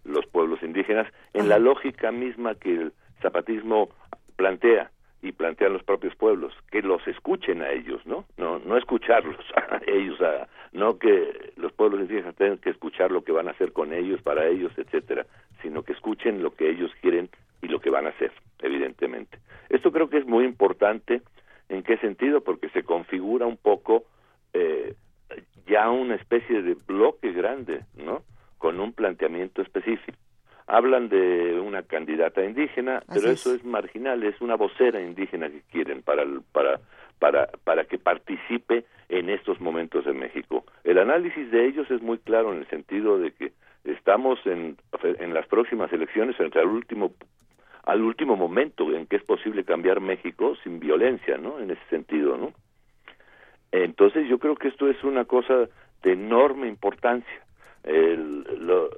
los 0.09 0.25
pueblos 0.27 0.61
indígenas 0.63 1.07
en 1.33 1.49
la 1.49 1.59
lógica 1.59 2.11
misma 2.11 2.55
que 2.55 2.73
el 2.73 2.93
zapatismo 3.21 3.89
plantea 4.35 4.91
y 5.21 5.33
plantean 5.33 5.73
los 5.73 5.83
propios 5.83 6.15
pueblos, 6.15 6.53
que 6.71 6.81
los 6.81 7.05
escuchen 7.07 7.61
a 7.61 7.71
ellos, 7.71 8.05
¿no? 8.05 8.25
No, 8.37 8.59
no 8.59 8.77
escucharlos 8.77 9.37
a 9.55 9.81
ellos, 9.85 10.19
a- 10.21 10.47
no 10.71 10.97
que 10.97 11.51
los 11.57 11.73
pueblos 11.73 12.01
indígenas 12.01 12.35
tengan 12.35 12.57
que 12.57 12.69
escuchar 12.69 13.11
lo 13.11 13.23
que 13.23 13.31
van 13.33 13.47
a 13.47 13.51
hacer 13.51 13.73
con 13.73 13.93
ellos, 13.93 14.21
para 14.21 14.47
ellos, 14.47 14.71
etcétera, 14.77 15.25
sino 15.61 15.83
que 15.83 15.91
escuchen 15.93 16.41
lo 16.41 16.51
que 16.51 16.69
ellos 16.69 16.91
quieren 17.01 17.29
y 17.61 17.67
lo 17.67 17.79
que 17.81 17.89
van 17.89 18.05
a 18.05 18.09
hacer, 18.09 18.31
evidentemente. 18.59 19.39
Esto 19.69 19.91
creo 19.91 20.09
que 20.09 20.17
es 20.19 20.25
muy 20.25 20.45
importante. 20.45 21.21
¿En 21.67 21.83
qué 21.83 21.97
sentido? 21.97 22.41
Porque 22.41 22.69
se 22.69 22.83
configura 22.83 23.45
un 23.45 23.57
poco 23.57 24.05
eh, 24.53 24.95
ya 25.67 25.89
una 25.89 26.15
especie 26.15 26.61
de 26.63 26.75
bloque 26.87 27.31
grande, 27.33 27.81
¿no? 27.97 28.23
Con 28.59 28.79
un 28.79 28.93
planteamiento 28.93 29.63
específico. 29.63 30.17
Hablan 30.67 31.09
de 31.09 31.59
una 31.59 31.81
candidata 31.81 32.45
indígena, 32.45 33.01
pero 33.07 33.21
Así 33.21 33.29
eso 33.49 33.55
es 33.55 33.65
marginal, 33.65 34.23
es 34.23 34.39
una 34.39 34.55
vocera 34.55 35.01
indígena 35.01 35.49
que 35.49 35.61
quieren 35.71 36.03
para 36.03 36.21
el- 36.21 36.41
para 36.51 36.79
para 37.19 37.47
para 37.63 37.83
que 37.85 37.97
participe 37.97 38.85
en 39.09 39.29
estos 39.31 39.59
momentos 39.59 40.05
en 40.05 40.19
México. 40.19 40.63
El 40.83 40.99
análisis 40.99 41.49
de 41.51 41.65
ellos 41.67 41.89
es 41.89 42.01
muy 42.03 42.19
claro 42.19 42.53
en 42.53 42.59
el 42.59 42.67
sentido 42.67 43.17
de 43.17 43.31
que 43.31 43.51
estamos 43.83 44.39
en 44.45 44.77
en 45.03 45.33
las 45.33 45.47
próximas 45.47 45.91
elecciones 45.91 46.35
frente 46.37 46.59
al 46.59 46.67
último 46.67 47.13
al 47.85 48.01
último 48.03 48.35
momento 48.35 48.93
en 48.95 49.07
que 49.07 49.15
es 49.15 49.23
posible 49.23 49.63
cambiar 49.63 49.99
México 49.99 50.55
sin 50.63 50.79
violencia, 50.79 51.37
¿no? 51.39 51.59
En 51.59 51.71
ese 51.71 51.81
sentido, 51.89 52.37
¿no? 52.37 52.53
Entonces 53.71 54.27
yo 54.29 54.37
creo 54.39 54.55
que 54.55 54.67
esto 54.67 54.87
es 54.89 55.03
una 55.03 55.25
cosa 55.25 55.67
de 56.03 56.11
enorme 56.13 56.67
importancia. 56.67 57.41
El, 57.89 58.43
lo- 58.67 58.89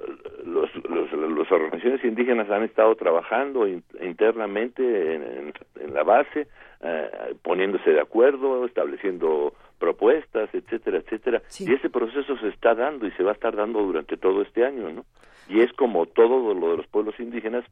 los, 0.44 0.70
los- 0.88 1.12
las 1.12 1.50
organizaciones 1.52 2.04
indígenas 2.04 2.50
han 2.50 2.62
estado 2.62 2.94
trabajando 2.96 3.66
in- 3.66 3.82
internamente 4.00 5.14
en, 5.14 5.22
en- 5.22 5.52
en 5.80 5.94
la 5.94 6.02
base, 6.02 6.46
eh, 6.82 7.34
poniéndose 7.42 7.90
de 7.90 8.00
acuerdo, 8.00 8.64
estableciendo 8.66 9.54
propuestas, 9.78 10.48
etcétera, 10.54 10.98
etcétera. 10.98 11.42
Y 11.66 11.74
ese 11.74 11.90
proceso 11.90 12.36
se 12.38 12.48
está 12.48 12.74
dando 12.74 13.06
y 13.06 13.10
se 13.12 13.22
va 13.22 13.30
a 13.30 13.34
estar 13.34 13.56
dando 13.56 13.82
durante 13.82 14.16
todo 14.16 14.42
este 14.42 14.64
año, 14.64 14.90
¿no? 14.92 15.04
Y 15.48 15.60
es 15.60 15.72
como 15.72 16.06
todo 16.06 16.54
lo 16.54 16.70
de 16.72 16.76
los 16.78 16.86
pueblos 16.86 17.18
indígenas, 17.18 17.64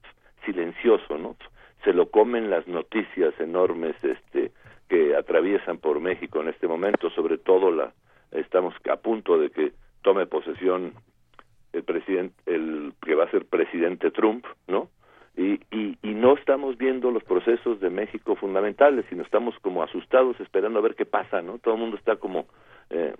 silencioso, 0.44 1.18
¿no? 1.18 1.36
Se 1.84 1.92
lo 1.92 2.10
comen 2.10 2.50
las 2.50 2.66
noticias 2.66 3.32
enormes, 3.40 3.94
este, 4.02 4.52
que 4.88 5.14
atraviesan 5.14 5.78
por 5.78 6.00
México 6.00 6.40
en 6.40 6.48
este 6.48 6.66
momento, 6.66 7.10
sobre 7.10 7.38
todo 7.38 7.70
la, 7.70 7.92
estamos 8.32 8.74
a 8.90 8.96
punto 8.96 9.38
de 9.38 9.50
que 9.50 9.72
tome 10.02 10.26
posesión 10.26 10.92
el 11.72 11.82
presidente, 11.82 12.34
el 12.46 12.92
que 13.04 13.14
va 13.14 13.24
a 13.24 13.30
ser 13.30 13.44
presidente 13.46 14.10
Trump, 14.10 14.44
¿no? 14.66 14.88
Y, 15.36 15.60
y, 15.70 15.96
no 16.14 16.34
estamos 16.34 16.76
viendo 16.76 17.10
los 17.10 17.24
procesos 17.24 17.80
de 17.80 17.88
México 17.88 18.36
fundamentales, 18.36 19.06
sino 19.08 19.22
estamos 19.22 19.58
como 19.60 19.82
asustados 19.82 20.38
esperando 20.38 20.78
a 20.78 20.82
ver 20.82 20.94
qué 20.96 21.06
pasa, 21.06 21.40
¿no? 21.40 21.58
Todo 21.58 21.74
el 21.74 21.80
mundo 21.80 21.96
está 21.96 22.16
como 22.16 22.46
eh, 22.90 23.14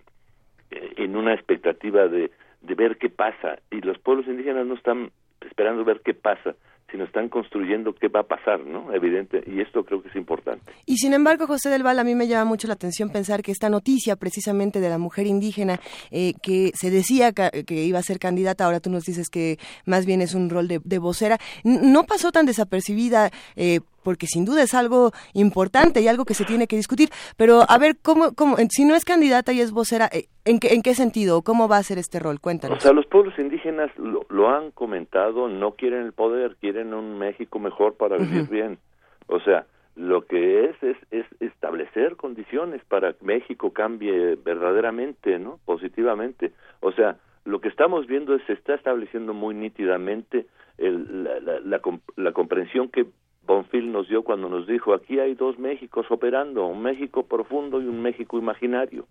eh, 0.70 0.92
en 0.96 1.16
una 1.16 1.32
expectativa 1.32 2.08
de, 2.08 2.30
de 2.60 2.74
ver 2.74 2.98
qué 2.98 3.08
pasa 3.08 3.60
y 3.70 3.80
los 3.80 3.98
pueblos 3.98 4.26
indígenas 4.26 4.66
no 4.66 4.74
están 4.74 5.12
esperando 5.40 5.84
ver 5.84 6.00
qué 6.04 6.12
pasa, 6.12 6.56
sino 6.90 7.04
están 7.04 7.28
construyendo 7.28 7.94
qué 7.94 8.08
va 8.08 8.20
a 8.20 8.24
pasar, 8.24 8.60
¿no? 8.60 8.92
Evidente, 8.92 9.42
y 9.46 9.60
esto 9.60 9.84
creo 9.84 10.02
que 10.02 10.08
es 10.08 10.16
importante. 10.16 10.72
Y 10.86 10.96
sin 10.96 11.12
embargo, 11.12 11.46
José 11.46 11.70
del 11.70 11.82
Val, 11.82 11.98
a 11.98 12.04
mí 12.04 12.14
me 12.14 12.26
llama 12.26 12.44
mucho 12.44 12.66
la 12.68 12.74
atención 12.74 13.10
pensar 13.10 13.42
que 13.42 13.52
esta 13.52 13.68
noticia 13.68 14.16
precisamente 14.16 14.80
de 14.80 14.88
la 14.88 14.98
mujer 14.98 15.26
indígena 15.26 15.80
eh, 16.10 16.34
que 16.42 16.72
se 16.74 16.90
decía 16.90 17.32
que, 17.32 17.64
iba 17.68 17.98
a 17.98 18.02
ser 18.02 18.18
candidata, 18.18 18.64
ahora 18.64 18.80
tú 18.80 18.90
nos 18.90 19.04
dices 19.04 19.28
que 19.30 19.58
más 19.86 20.06
bien 20.06 20.20
es 20.20 20.34
un 20.34 20.50
rol 20.50 20.68
de, 20.68 20.80
de 20.84 20.98
vocera, 20.98 21.38
no 21.64 22.04
pasó 22.04 22.32
tan 22.32 22.46
desapercibida. 22.46 23.30
eh, 23.56 23.80
porque 24.02 24.26
sin 24.26 24.44
duda 24.44 24.62
es 24.62 24.74
algo 24.74 25.12
importante 25.34 26.00
y 26.00 26.08
algo 26.08 26.24
que 26.24 26.34
se 26.34 26.44
tiene 26.44 26.66
que 26.66 26.76
discutir. 26.76 27.08
Pero 27.36 27.60
a 27.68 27.78
ver, 27.78 27.96
¿cómo, 28.02 28.34
cómo, 28.34 28.56
si 28.70 28.84
no 28.84 28.94
es 28.94 29.04
candidata 29.04 29.52
y 29.52 29.60
es 29.60 29.72
vocera, 29.72 30.08
eh, 30.12 30.26
¿en 30.44 30.58
qué, 30.60 30.74
en 30.74 30.82
qué 30.82 30.94
sentido? 30.94 31.42
¿Cómo 31.42 31.68
va 31.68 31.76
a 31.78 31.82
ser 31.82 31.98
este 31.98 32.18
rol? 32.18 32.40
Cuéntanos. 32.40 32.78
O 32.78 32.80
sea, 32.80 32.92
los 32.92 33.06
pueblos 33.06 33.38
indígenas 33.38 33.90
lo, 33.98 34.26
lo 34.28 34.48
han 34.50 34.70
comentado, 34.70 35.48
no 35.48 35.72
quieren 35.72 36.02
el 36.06 36.12
poder, 36.12 36.56
quieren 36.60 36.94
un 36.94 37.18
México 37.18 37.58
mejor 37.58 37.94
para 37.96 38.16
vivir 38.16 38.48
bien. 38.48 38.78
O 39.26 39.40
sea, 39.40 39.66
lo 39.96 40.24
que 40.24 40.64
es, 40.66 40.82
es 40.82 40.96
es 41.10 41.26
establecer 41.40 42.16
condiciones 42.16 42.80
para 42.88 43.12
que 43.12 43.24
México 43.24 43.72
cambie 43.72 44.36
verdaderamente, 44.36 45.38
¿no? 45.38 45.58
Positivamente. 45.64 46.52
O 46.80 46.92
sea, 46.92 47.16
lo 47.44 47.60
que 47.60 47.68
estamos 47.68 48.06
viendo 48.06 48.34
es 48.34 48.42
se 48.46 48.52
está 48.54 48.74
estableciendo 48.74 49.34
muy 49.34 49.54
nítidamente 49.54 50.46
el- 50.78 51.24
la, 51.24 51.40
la- 51.40 51.60
la 51.60 51.80
la 52.16 52.32
comprensión 52.32 52.88
que 52.88 53.06
Bonfil 53.46 53.90
nos 53.90 54.08
dio 54.08 54.22
cuando 54.22 54.48
nos 54.48 54.66
dijo 54.66 54.94
aquí 54.94 55.18
hay 55.18 55.34
dos 55.34 55.58
Méxicos 55.58 56.06
operando, 56.10 56.66
un 56.66 56.82
México 56.82 57.26
profundo 57.26 57.80
y 57.80 57.86
un 57.86 58.00
México 58.02 58.38
imaginario. 58.38 59.06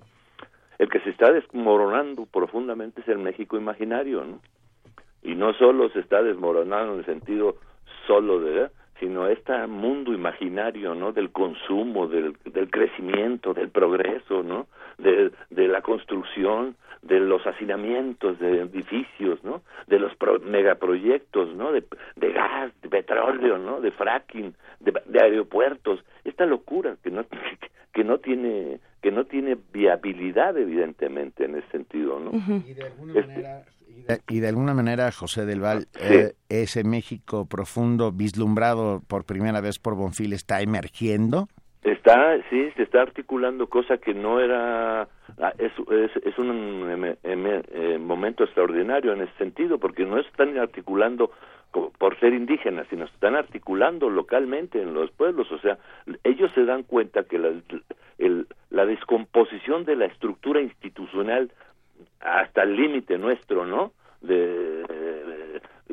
El 0.77 0.89
que 0.89 0.99
se 1.01 1.09
está 1.09 1.31
desmoronando 1.31 2.25
profundamente 2.25 3.01
es 3.01 3.07
el 3.09 3.19
México 3.19 3.57
imaginario, 3.57 4.23
¿no? 4.23 4.39
Y 5.21 5.35
no 5.35 5.53
solo 5.53 5.89
se 5.89 5.99
está 5.99 6.23
desmoronando 6.23 6.93
en 6.93 6.99
el 6.99 7.05
sentido 7.05 7.57
solo 8.07 8.39
de, 8.39 8.69
sino 8.99 9.27
este 9.27 9.67
mundo 9.67 10.13
imaginario, 10.13 10.95
¿no? 10.95 11.11
Del 11.11 11.31
consumo, 11.31 12.07
del, 12.07 12.37
del 12.45 12.69
crecimiento, 12.69 13.53
del 13.53 13.69
progreso, 13.69 14.43
¿no? 14.43 14.67
De, 14.97 15.31
de 15.49 15.67
la 15.67 15.81
construcción, 15.81 16.75
de 17.01 17.19
los 17.19 17.45
hacinamientos 17.47 18.39
de 18.39 18.61
edificios, 18.61 19.43
¿no? 19.43 19.61
De 19.87 19.99
los 19.99 20.15
pro- 20.15 20.39
megaproyectos, 20.39 21.55
¿no? 21.55 21.71
De, 21.71 21.83
de 22.15 22.31
gas, 22.31 22.71
de 22.81 22.89
petróleo, 22.89 23.57
¿no? 23.57 23.81
De 23.81 23.91
fracking, 23.91 24.53
de, 24.79 24.93
de 25.05 25.19
aeropuertos. 25.21 26.03
Esta 26.23 26.45
locura 26.45 26.97
que 27.03 27.11
no 27.11 27.25
que 27.93 28.03
no 28.03 28.19
tiene 28.19 28.79
que 29.01 29.11
no 29.11 29.25
tiene 29.25 29.57
viabilidad 29.73 30.57
evidentemente 30.57 31.45
en 31.45 31.55
ese 31.55 31.67
sentido, 31.69 32.19
¿no? 32.19 32.31
Este- 33.19 33.41
Y 34.27 34.39
de 34.39 34.47
alguna 34.47 34.73
manera, 34.73 35.11
José 35.11 35.45
del 35.45 35.61
Val, 35.61 35.87
eh, 35.99 36.33
ese 36.49 36.83
México 36.83 37.45
profundo 37.47 38.11
vislumbrado 38.11 39.01
por 39.07 39.23
primera 39.25 39.61
vez 39.61 39.79
por 39.79 39.95
Bonfil 39.95 40.33
está 40.33 40.61
emergiendo. 40.61 41.47
Está, 41.91 42.37
sí, 42.49 42.71
se 42.75 42.83
está 42.83 43.01
articulando 43.01 43.67
cosa 43.67 43.97
que 43.97 44.13
no 44.13 44.39
era, 44.39 45.01
ah, 45.03 45.53
es, 45.57 45.71
es, 46.23 46.37
un 46.37 46.89
em- 46.91 47.15
em- 47.23 47.63
eh, 47.71 47.97
momento 47.99 48.43
extraordinario 48.43 49.13
en 49.13 49.21
ese 49.21 49.33
sentido, 49.37 49.79
porque 49.79 50.05
no 50.05 50.17
están 50.19 50.57
articulando 50.57 51.31
por 51.71 52.19
ser 52.19 52.33
indígenas, 52.33 52.87
sino 52.89 53.05
están 53.05 53.35
articulando 53.35 54.09
localmente 54.09 54.81
en 54.81 54.93
los 54.93 55.11
pueblos, 55.11 55.51
o 55.51 55.59
sea, 55.59 55.77
ellos 56.23 56.51
se 56.55 56.65
dan 56.65 56.83
cuenta 56.83 57.23
que 57.23 57.37
la, 57.37 57.49
el- 58.17 58.47
la 58.71 58.85
descomposición 58.85 59.85
de 59.85 59.95
la 59.95 60.05
estructura 60.05 60.61
institucional 60.61 61.51
hasta 62.19 62.63
el 62.63 62.75
límite 62.75 63.17
nuestro, 63.17 63.65
¿no? 63.65 63.91
De 64.21 64.83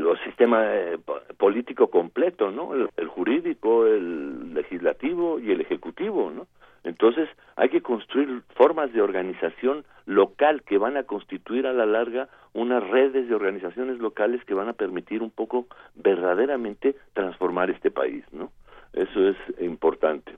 los 0.07 0.21
sistemas 0.21 0.65
eh, 0.71 0.99
po- 1.05 1.21
político 1.37 1.89
completo, 1.91 2.51
¿no? 2.51 2.75
El, 2.75 2.89
el 2.97 3.09
jurídico, 3.09 3.87
el 3.87 4.55
legislativo 4.55 5.39
y 5.41 5.51
el 5.51 5.61
ejecutivo, 5.61 6.31
¿no? 6.31 6.47
Entonces 6.85 7.29
hay 7.57 7.69
que 7.69 7.83
construir 7.83 8.43
formas 8.55 8.93
de 8.93 9.03
organización 9.03 9.85
local 10.07 10.63
que 10.63 10.79
van 10.79 10.97
a 10.97 11.03
constituir 11.03 11.67
a 11.67 11.73
la 11.73 11.85
larga 11.85 12.29
unas 12.53 12.89
redes 12.89 13.29
de 13.29 13.35
organizaciones 13.35 13.99
locales 13.99 14.45
que 14.45 14.55
van 14.55 14.69
a 14.69 14.73
permitir 14.73 15.21
un 15.23 15.31
poco 15.31 15.67
verdaderamente 15.97 16.95
transformar 17.13 17.71
este 17.71 17.91
país, 17.91 18.25
¿no? 18.33 18.53
Eso 18.93 19.29
es 19.29 19.37
importante. 19.61 20.33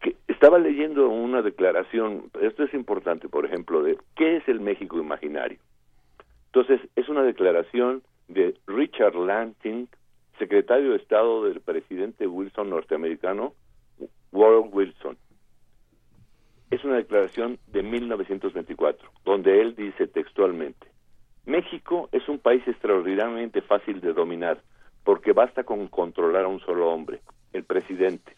Que 0.00 0.16
estaba 0.26 0.58
leyendo 0.58 1.08
una 1.08 1.42
declaración, 1.42 2.24
esto 2.40 2.64
es 2.64 2.74
importante, 2.74 3.28
por 3.28 3.44
ejemplo, 3.46 3.82
de 3.82 3.96
qué 4.16 4.36
es 4.38 4.48
el 4.48 4.60
México 4.60 4.98
imaginario. 4.98 5.58
Entonces, 6.46 6.80
es 6.96 7.08
una 7.08 7.22
declaración 7.22 8.02
de 8.28 8.54
Richard 8.66 9.14
Lansing, 9.14 9.88
secretario 10.38 10.90
de 10.90 10.96
Estado 10.96 11.44
del 11.44 11.60
presidente 11.60 12.26
Wilson 12.26 12.70
norteamericano, 12.70 13.54
Warren 14.32 14.70
Wilson. 14.72 15.16
Es 16.70 16.84
una 16.84 16.96
declaración 16.96 17.58
de 17.68 17.82
1924, 17.82 19.08
donde 19.24 19.60
él 19.60 19.76
dice 19.76 20.06
textualmente, 20.06 20.88
México 21.46 22.08
es 22.10 22.28
un 22.28 22.38
país 22.38 22.66
extraordinariamente 22.66 23.60
fácil 23.60 24.00
de 24.00 24.12
dominar, 24.12 24.62
porque 25.04 25.32
basta 25.32 25.64
con 25.64 25.86
controlar 25.88 26.44
a 26.44 26.48
un 26.48 26.60
solo 26.60 26.90
hombre, 26.90 27.20
el 27.52 27.64
presidente. 27.64 28.34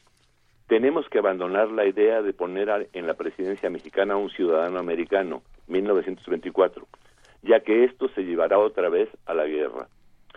Tenemos 0.67 1.09
que 1.09 1.21
abandonar 1.21 1.71
la 1.71 1.87
idea 1.87 2.21
de 2.23 2.33
poner 2.33 2.91
en 2.93 3.07
la 3.07 3.15
presidencia 3.15 3.71
mexicana 3.71 4.15
a 4.15 4.17
un 4.17 4.31
ciudadano 4.31 4.81
americano, 4.81 5.43
1924, 5.69 6.87
ya 7.47 7.61
que 7.61 7.85
esto 7.85 8.09
se 8.09 8.25
llevará 8.25 8.59
otra 8.59 8.89
vez 8.89 9.09
a 9.25 9.35
la 9.35 9.47
guerra. 9.47 9.89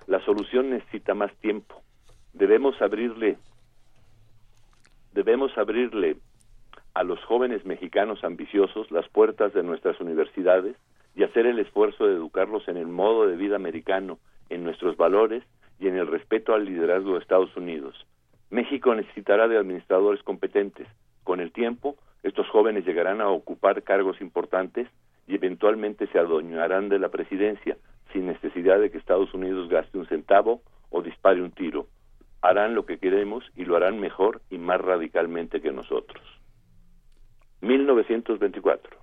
La 0.07 0.23
solución 0.26 0.69
necesita 0.69 1.14
más 1.14 1.34
tiempo. 1.38 1.81
Debemos 2.34 2.81
abrirle 2.81 3.38
debemos 5.11 5.57
abrirle 5.57 6.18
a 6.94 7.03
los 7.03 7.19
jóvenes 7.26 7.65
mexicanos 7.65 8.23
ambiciosos 8.23 8.91
las 8.91 9.07
puertas 9.10 9.53
de 9.53 9.64
nuestras 9.64 9.99
universidades 9.99 10.76
y 11.15 11.23
hacer 11.23 11.45
el 11.45 11.60
esfuerzo 11.60 12.06
de 12.06 12.14
educarlos 12.14 12.68
en 12.68 12.77
el 12.77 12.88
modo 12.88 13.27
de 13.27 13.36
vida 13.36 13.56
americano, 13.56 14.19
en 14.49 14.64
nuestros 14.64 14.98
valores 14.98 15.44
y 15.80 15.88
en 15.88 15.98
el 15.98 16.07
respeto 16.07 16.53
al 16.53 16.65
liderazgo 16.65 17.14
de 17.14 17.19
Estados 17.19 17.56
Unidos. 17.57 18.06
México 18.49 18.94
necesitará 18.94 19.48
de 19.48 19.57
administradores 19.57 20.23
competentes. 20.23 20.88
Con 21.23 21.40
el 21.40 21.52
tiempo, 21.52 21.95
estos 22.23 22.48
jóvenes 22.49 22.86
llegarán 22.86 23.22
a 23.22 23.30
ocupar 23.30 23.84
cargos 23.84 24.22
importantes 24.22 24.88
y 25.30 25.35
eventualmente 25.35 26.07
se 26.07 26.18
adueñarán 26.18 26.89
de 26.89 26.97
la 26.97 27.10
presidencia 27.10 27.77
sin 28.11 28.26
necesidad 28.26 28.80
de 28.80 28.89
que 28.89 28.97
Estados 28.97 29.31
Unidos 29.35 29.69
gaste 29.69 29.99
un 29.99 30.07
centavo 30.07 30.64
o 30.89 31.03
dispare 31.03 31.39
un 31.41 31.51
tiro. 31.51 31.85
Harán 32.41 32.73
lo 32.73 32.88
que 32.88 32.97
queremos 32.97 33.45
y 33.56 33.65
lo 33.65 33.76
harán 33.76 33.99
mejor 33.99 34.41
y 34.49 34.57
más 34.57 34.81
radicalmente 34.81 35.61
que 35.61 35.72
nosotros. 35.72 36.23
1924 37.61 38.97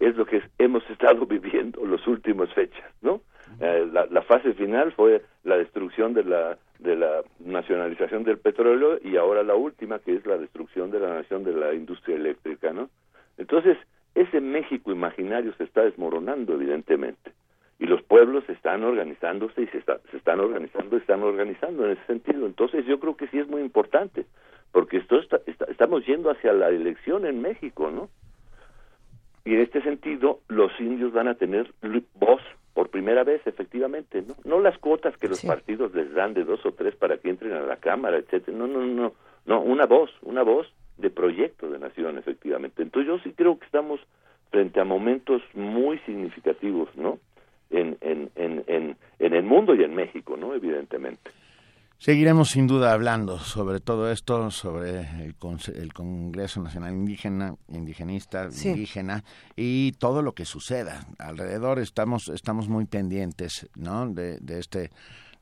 es 0.00 0.16
lo 0.16 0.26
que 0.26 0.42
hemos 0.58 0.88
estado 0.90 1.24
viviendo 1.26 1.84
las 1.86 2.06
últimas 2.06 2.52
fechas, 2.52 2.92
¿no? 3.00 3.22
Eh, 3.60 3.88
la, 3.90 4.04
la 4.04 4.20
fase 4.22 4.52
final 4.52 4.92
fue 4.92 5.22
la 5.44 5.56
destrucción 5.56 6.12
de 6.12 6.24
la 6.24 6.58
de 6.78 6.94
la 6.94 7.22
nacionalización 7.40 8.22
del 8.22 8.38
petróleo 8.38 8.98
y 9.02 9.16
ahora 9.16 9.42
la 9.42 9.54
última 9.54 9.98
que 9.98 10.14
es 10.14 10.26
la 10.26 10.36
destrucción 10.36 10.90
de 10.90 11.00
la 11.00 11.14
nación 11.14 11.42
de 11.42 11.52
la 11.52 11.72
industria 11.72 12.16
eléctrica, 12.16 12.72
¿no? 12.72 12.90
Entonces 13.38 13.78
ese 14.20 14.40
México 14.40 14.90
imaginario 14.92 15.52
se 15.54 15.64
está 15.64 15.82
desmoronando 15.82 16.54
evidentemente 16.54 17.32
y 17.78 17.86
los 17.86 18.02
pueblos 18.02 18.48
están 18.48 18.82
organizándose 18.84 19.62
y 19.62 19.66
se, 19.68 19.78
está- 19.78 20.00
se 20.10 20.16
están 20.16 20.40
organizando, 20.40 20.96
están 20.96 21.22
organizando 21.22 21.84
en 21.86 21.92
ese 21.92 22.04
sentido. 22.06 22.46
Entonces 22.46 22.84
yo 22.86 22.98
creo 22.98 23.16
que 23.16 23.28
sí 23.28 23.38
es 23.38 23.48
muy 23.48 23.62
importante 23.62 24.26
porque 24.72 24.96
esto 24.98 25.18
está- 25.18 25.40
está- 25.46 25.66
estamos 25.66 26.04
yendo 26.06 26.30
hacia 26.30 26.52
la 26.52 26.68
elección 26.68 27.24
en 27.26 27.40
México, 27.40 27.90
¿no? 27.90 28.08
Y 29.44 29.54
en 29.54 29.60
este 29.60 29.80
sentido, 29.82 30.40
los 30.48 30.72
indios 30.80 31.12
van 31.12 31.28
a 31.28 31.34
tener 31.34 31.70
voz 32.14 32.40
por 32.42 32.58
por 32.78 32.90
primera 32.90 33.24
vez, 33.24 33.44
efectivamente, 33.44 34.22
¿no? 34.22 34.36
No 34.44 34.60
las 34.60 34.78
cuotas 34.78 35.16
que 35.16 35.26
los 35.26 35.42
partidos 35.44 35.92
les 35.96 36.12
dan 36.14 36.32
de 36.32 36.44
dos 36.44 36.64
o 36.64 36.70
tres 36.74 36.94
para 36.94 37.16
que 37.18 37.28
entren 37.28 37.52
a 37.54 37.60
la 37.62 37.74
Cámara, 37.78 38.18
etcétera. 38.18 38.56
No, 38.56 38.68
no, 38.68 38.86
no, 38.86 39.14
no, 39.46 39.60
una 39.62 39.84
voz, 39.86 40.12
una 40.22 40.44
voz 40.44 40.72
de 40.98 41.10
proyecto 41.10 41.70
de 41.70 41.78
nación, 41.78 42.18
efectivamente. 42.18 42.82
Entonces 42.82 43.08
yo 43.08 43.18
sí 43.20 43.32
creo 43.34 43.58
que 43.58 43.66
estamos 43.66 44.00
frente 44.50 44.80
a 44.80 44.84
momentos 44.84 45.42
muy 45.54 45.98
significativos, 46.00 46.88
¿no? 46.96 47.18
En, 47.70 47.96
en, 48.00 48.30
en, 48.34 48.64
en, 48.66 48.96
en 49.18 49.34
el 49.34 49.44
mundo 49.44 49.74
y 49.74 49.82
en 49.82 49.94
México, 49.94 50.36
¿no? 50.36 50.54
Evidentemente. 50.54 51.30
Seguiremos 52.00 52.50
sin 52.50 52.68
duda 52.68 52.92
hablando 52.92 53.38
sobre 53.38 53.80
todo 53.80 54.10
esto, 54.12 54.52
sobre 54.52 55.00
el, 55.00 55.34
el 55.74 55.92
Congreso 55.92 56.62
Nacional 56.62 56.92
Indígena, 56.92 57.56
indigenista, 57.68 58.48
indígena 58.64 59.24
y 59.56 59.92
todo 59.98 60.22
lo 60.22 60.32
que 60.32 60.44
suceda 60.44 61.00
alrededor. 61.18 61.80
Estamos 61.80 62.28
estamos 62.28 62.68
muy 62.68 62.86
pendientes, 62.86 63.68
¿no? 63.74 64.06
De, 64.08 64.38
de 64.38 64.60
este 64.60 64.90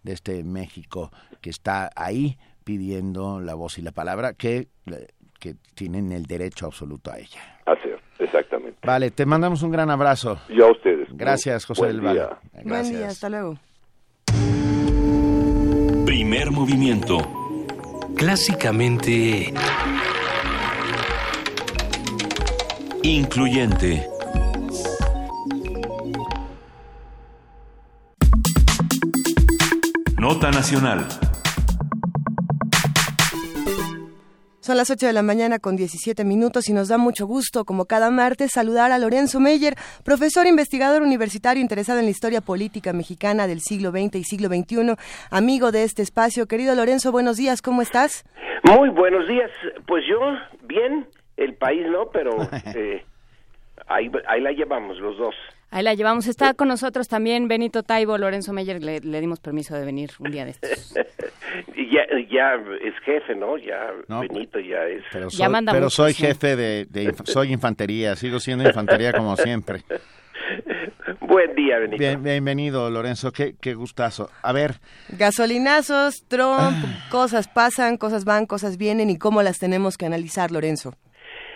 de 0.02 0.12
este 0.14 0.44
México 0.44 1.10
que 1.42 1.50
está 1.50 1.90
ahí 1.94 2.38
pidiendo 2.64 3.38
la 3.38 3.54
voz 3.54 3.78
y 3.78 3.82
la 3.82 3.92
palabra 3.92 4.32
que 4.32 4.68
que 5.46 5.54
tienen 5.74 6.10
el 6.10 6.26
derecho 6.26 6.66
absoluto 6.66 7.12
a 7.12 7.18
ella. 7.18 7.60
Así 7.66 7.88
exactamente. 8.18 8.78
Vale, 8.84 9.10
te 9.10 9.24
mandamos 9.26 9.62
un 9.62 9.70
gran 9.70 9.90
abrazo. 9.90 10.40
Y 10.48 10.60
a 10.60 10.66
ustedes. 10.66 11.08
Gracias, 11.12 11.64
José 11.64 11.86
del 11.86 12.00
Valle. 12.00 12.26
Gracias. 12.52 12.64
Buen 12.64 12.90
día, 12.90 13.08
hasta 13.08 13.28
luego. 13.28 13.58
Primer 16.04 16.50
movimiento. 16.50 17.18
Clásicamente... 18.16 19.52
Incluyente. 23.02 24.08
Nota 30.18 30.50
Nacional. 30.50 31.06
Son 34.66 34.76
las 34.76 34.90
8 34.90 35.06
de 35.06 35.12
la 35.12 35.22
mañana 35.22 35.60
con 35.60 35.76
17 35.76 36.24
minutos 36.24 36.68
y 36.68 36.72
nos 36.72 36.88
da 36.88 36.98
mucho 36.98 37.24
gusto, 37.24 37.64
como 37.64 37.84
cada 37.84 38.10
martes, 38.10 38.50
saludar 38.52 38.90
a 38.90 38.98
Lorenzo 38.98 39.38
Meyer, 39.38 39.74
profesor 40.04 40.44
investigador 40.48 41.02
universitario 41.02 41.62
interesado 41.62 42.00
en 42.00 42.06
la 42.06 42.10
historia 42.10 42.40
política 42.40 42.92
mexicana 42.92 43.46
del 43.46 43.60
siglo 43.60 43.92
XX 43.92 44.16
y 44.16 44.24
siglo 44.24 44.48
XXI, 44.48 44.96
amigo 45.30 45.70
de 45.70 45.84
este 45.84 46.02
espacio. 46.02 46.48
Querido 46.48 46.74
Lorenzo, 46.74 47.12
buenos 47.12 47.36
días, 47.36 47.62
¿cómo 47.62 47.80
estás? 47.80 48.24
Muy 48.64 48.88
buenos 48.88 49.28
días. 49.28 49.52
Pues 49.86 50.02
yo, 50.10 50.18
bien, 50.62 51.06
el 51.36 51.54
país 51.54 51.86
no, 51.88 52.10
pero 52.10 52.32
eh, 52.74 53.04
ahí, 53.86 54.10
ahí 54.26 54.40
la 54.40 54.50
llevamos 54.50 54.98
los 54.98 55.16
dos. 55.16 55.36
Ahí 55.76 55.82
la 55.82 55.92
llevamos. 55.92 56.26
Está 56.26 56.54
con 56.54 56.68
nosotros 56.68 57.06
también 57.06 57.48
Benito 57.48 57.82
Taibo, 57.82 58.16
Lorenzo 58.16 58.54
Meyer, 58.54 58.82
le, 58.82 59.00
le 59.00 59.20
dimos 59.20 59.40
permiso 59.40 59.74
de 59.74 59.84
venir 59.84 60.08
un 60.18 60.30
día 60.30 60.46
de 60.46 60.52
estos. 60.52 60.94
ya, 61.76 62.00
ya 62.30 62.54
es 62.82 62.94
jefe, 63.04 63.34
¿no? 63.34 63.58
Ya 63.58 63.92
Benito 64.08 64.58
ya 64.58 64.86
es. 64.86 65.04
Pero 65.12 65.28
soy, 65.28 65.46
pero 65.70 65.90
soy 65.90 66.14
jefe 66.14 66.56
de, 66.56 66.86
de, 66.86 67.12
soy 67.24 67.52
infantería, 67.52 68.16
sigo 68.16 68.40
siendo 68.40 68.64
infantería 68.64 69.12
como 69.12 69.36
siempre. 69.36 69.82
Buen 71.20 71.54
día, 71.54 71.78
Benito. 71.78 71.98
Bien, 71.98 72.22
bienvenido, 72.22 72.88
Lorenzo, 72.88 73.30
qué, 73.30 73.56
qué 73.60 73.74
gustazo. 73.74 74.30
A 74.40 74.54
ver. 74.54 74.76
Gasolinazos, 75.10 76.24
Trump, 76.26 76.74
cosas 77.10 77.48
pasan, 77.48 77.98
cosas 77.98 78.24
van, 78.24 78.46
cosas 78.46 78.78
vienen 78.78 79.10
y 79.10 79.18
cómo 79.18 79.42
las 79.42 79.58
tenemos 79.58 79.98
que 79.98 80.06
analizar, 80.06 80.52
Lorenzo. 80.52 80.94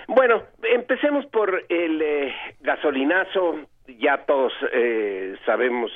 Bueno, 0.09 0.43
empecemos 0.63 1.25
por 1.27 1.65
el 1.71 2.03
eh, 2.03 2.35
gasolinazo 2.61 3.61
ya 3.99 4.25
todos 4.27 4.53
eh, 4.73 5.37
sabemos 5.45 5.91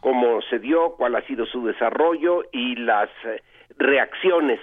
cómo 0.00 0.42
se 0.42 0.58
dio, 0.58 0.94
cuál 0.96 1.16
ha 1.16 1.22
sido 1.22 1.46
su 1.46 1.64
desarrollo 1.66 2.44
y 2.52 2.76
las 2.76 3.08
eh, 3.24 3.42
reacciones 3.78 4.60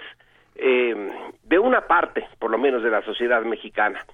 eh, 0.54 1.10
de 1.44 1.58
una 1.58 1.82
parte, 1.86 2.26
por 2.38 2.50
lo 2.50 2.58
menos 2.58 2.82
de 2.82 2.90
la 2.90 3.02
sociedad 3.02 3.42
mexicana, 3.42 4.04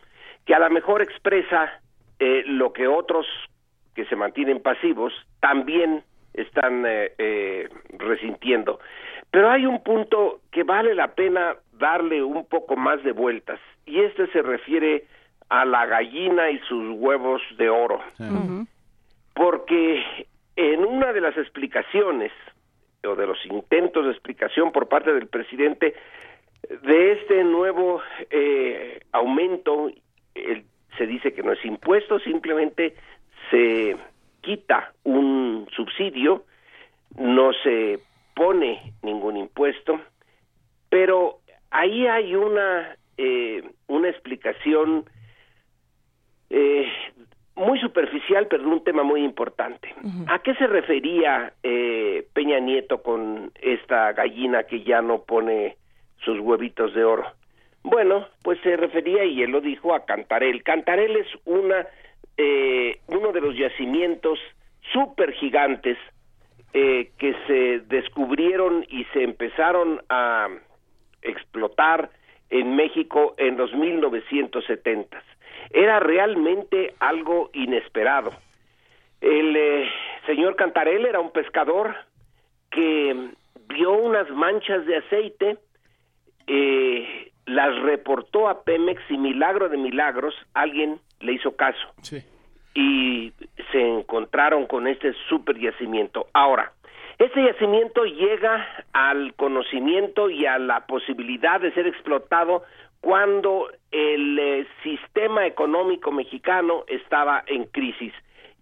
que 0.47 0.55
a 0.55 0.59
lo 0.59 0.71
mejor 0.71 1.03
expresa 1.03 1.81
eh, 2.19 2.43
lo 2.47 2.73
que 2.73 2.89
otros 2.89 3.27
que 3.95 4.05
se 4.07 4.17
mantienen 4.17 4.61
pasivos 4.61 5.13
también 5.41 6.03
están 6.35 6.85
eh, 6.87 7.13
eh, 7.19 7.69
resintiendo. 7.99 8.81
Pero 9.31 9.51
hay 9.51 9.67
un 9.67 9.83
punto 9.83 10.41
que 10.51 10.63
vale 10.63 10.95
la 10.95 11.09
pena 11.15 11.57
darle 11.73 12.23
un 12.23 12.47
poco 12.47 12.77
más 12.77 13.03
de 13.03 13.13
vueltas 13.13 13.61
y 13.87 14.01
este 14.01 14.27
se 14.29 14.43
refiere 14.43 15.05
a 15.49 15.65
la 15.65 15.87
gallina 15.87 16.51
y 16.51 16.59
sus 16.61 16.97
huevos 16.99 17.43
de 17.57 17.71
oro. 17.71 18.01
Porque 19.35 20.27
en 20.57 20.85
una 20.85 21.13
de 21.13 21.21
las 21.21 21.37
explicaciones 21.37 22.33
o 23.05 23.15
de 23.15 23.27
los 23.27 23.45
intentos 23.47 24.05
de 24.05 24.11
explicación 24.11 24.73
por 24.73 24.89
parte 24.89 25.13
del 25.13 25.29
presidente 25.29 25.95
de 26.83 27.13
este 27.13 27.45
nuevo 27.45 28.03
eh, 28.31 29.01
aumento, 29.13 29.91
el, 30.35 30.65
se 30.97 31.07
dice 31.07 31.33
que 31.33 31.43
no 31.43 31.53
es 31.53 31.65
impuesto, 31.65 32.19
simplemente 32.19 32.95
se 33.51 33.97
quita 34.41 34.93
un 35.05 35.69
subsidio, 35.75 36.45
no 37.17 37.53
se 37.63 38.01
pone 38.35 38.93
ningún 39.03 39.37
impuesto, 39.37 40.01
pero 40.91 41.39
ahí 41.71 42.07
hay 42.07 42.35
una 42.35 42.97
eh, 43.17 43.63
una 43.89 44.09
explicación 44.09 45.05
eh, 46.51 46.87
muy 47.59 47.79
superficial, 47.81 48.47
pero 48.49 48.63
de 48.63 48.69
un 48.69 48.85
tema 48.85 49.03
muy 49.03 49.23
importante. 49.25 49.93
¿A 50.29 50.39
qué 50.39 50.55
se 50.55 50.67
refería 50.67 51.53
eh, 51.63 52.27
Peña 52.33 52.61
Nieto 52.61 53.03
con 53.03 53.51
esta 53.61 54.13
gallina 54.13 54.63
que 54.63 54.83
ya 54.83 55.03
no 55.03 55.23
pone 55.23 55.77
sus 56.25 56.39
huevitos 56.39 56.95
de 56.95 57.05
oro? 57.05 57.25
Bueno, 57.83 58.29
pues 58.43 58.61
se 58.63 58.77
refería, 58.77 59.25
y 59.25 59.43
él 59.43 59.51
lo 59.51 59.61
dijo, 59.61 59.95
a 59.95 60.05
Cantarel. 60.05 60.63
Cantarel 60.63 61.17
es 61.17 61.27
una, 61.45 61.87
eh, 62.37 63.01
uno 63.09 63.33
de 63.33 63.41
los 63.41 63.57
yacimientos 63.57 64.39
super 64.93 65.33
gigantes 65.33 65.99
eh, 66.73 67.11
que 67.19 67.35
se 67.47 67.81
descubrieron 67.89 68.87
y 68.89 69.05
se 69.13 69.25
empezaron 69.25 70.01
a 70.09 70.49
explotar 71.23 72.11
en 72.51 72.77
México 72.77 73.35
en 73.37 73.57
los 73.57 73.73
1970 73.75 75.23
era 75.71 76.01
realmente 76.01 76.95
algo 76.99 77.51
inesperado. 77.53 78.33
El 79.21 79.57
eh, 79.57 79.89
señor 80.27 80.57
Cantarel 80.57 81.07
era 81.07 81.21
un 81.21 81.33
pescador 81.33 81.95
que 82.71 83.31
vio 83.69 83.93
unas 83.93 84.31
manchas 84.31 84.87
de 84.87 84.97
aceite, 84.97 85.59
eh, 86.47 87.33
las 87.47 87.77
reportó 87.83 88.49
a 88.49 88.63
Pemex 88.63 89.01
y 89.11 89.17
milagro 89.17 89.69
de 89.69 89.77
milagros, 89.77 90.35
alguien 90.55 91.01
le 91.21 91.33
hizo 91.33 91.57
caso. 91.57 91.95
Y 92.75 93.33
se 93.73 93.81
encontraron 93.81 94.67
con 94.67 94.87
este 94.87 95.13
super 95.29 95.59
yacimiento. 95.59 96.29
Ahora, 96.33 96.73
este 97.19 97.45
yacimiento 97.45 98.05
llega 98.05 98.65
al 98.93 99.35
conocimiento 99.35 100.31
y 100.31 100.47
a 100.47 100.59
la 100.59 100.87
posibilidad 100.87 101.61
de 101.61 101.73
ser 101.73 101.87
explotado 101.89 102.63
cuando 103.01 103.71
el 103.91 104.39
eh, 104.39 104.67
sistema 104.83 105.47
económico 105.47 106.11
mexicano 106.13 106.85
estaba 106.89 107.45
en 107.47 107.65
crisis. 107.65 108.13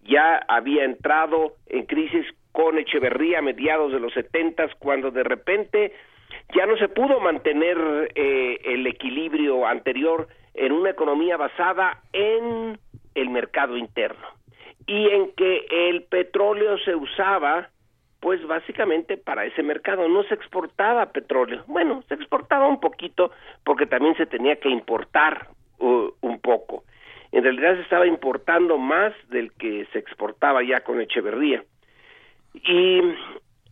Ya 0.03 0.37
había 0.47 0.85
entrado 0.85 1.55
en 1.67 1.85
crisis 1.85 2.25
con 2.51 2.77
Echeverría 2.77 3.39
a 3.39 3.41
mediados 3.41 3.91
de 3.91 3.99
los 3.99 4.13
setentas, 4.13 4.71
cuando 4.79 5.11
de 5.11 5.23
repente 5.23 5.93
ya 6.55 6.65
no 6.65 6.77
se 6.77 6.87
pudo 6.87 7.19
mantener 7.19 8.11
eh, 8.15 8.59
el 8.63 8.87
equilibrio 8.87 9.65
anterior 9.65 10.27
en 10.53 10.71
una 10.71 10.91
economía 10.91 11.37
basada 11.37 12.01
en 12.13 12.79
el 13.15 13.29
mercado 13.29 13.77
interno 13.77 14.27
y 14.87 15.09
en 15.09 15.31
que 15.33 15.65
el 15.69 16.03
petróleo 16.03 16.77
se 16.79 16.95
usaba 16.95 17.69
pues 18.27 18.45
básicamente 18.45 19.15
para 19.15 19.45
ese 19.45 19.63
mercado 19.63 20.09
no 20.09 20.21
se 20.23 20.33
exportaba 20.33 21.13
petróleo. 21.13 21.63
Bueno, 21.65 22.03
se 22.09 22.15
exportaba 22.15 22.67
un 22.67 22.81
poquito 22.81 23.31
porque 23.63 23.85
también 23.85 24.17
se 24.17 24.25
tenía 24.25 24.57
que 24.57 24.67
importar 24.67 25.47
uh, 25.79 26.09
un 26.19 26.37
poco. 26.41 26.83
En 27.31 27.43
realidad 27.43 27.75
se 27.75 27.83
estaba 27.83 28.05
importando 28.05 28.77
más 28.77 29.13
del 29.29 29.53
que 29.53 29.87
se 29.93 29.99
exportaba 29.99 30.61
ya 30.61 30.81
con 30.81 30.99
Echeverría. 30.99 31.63
Y 32.53 33.01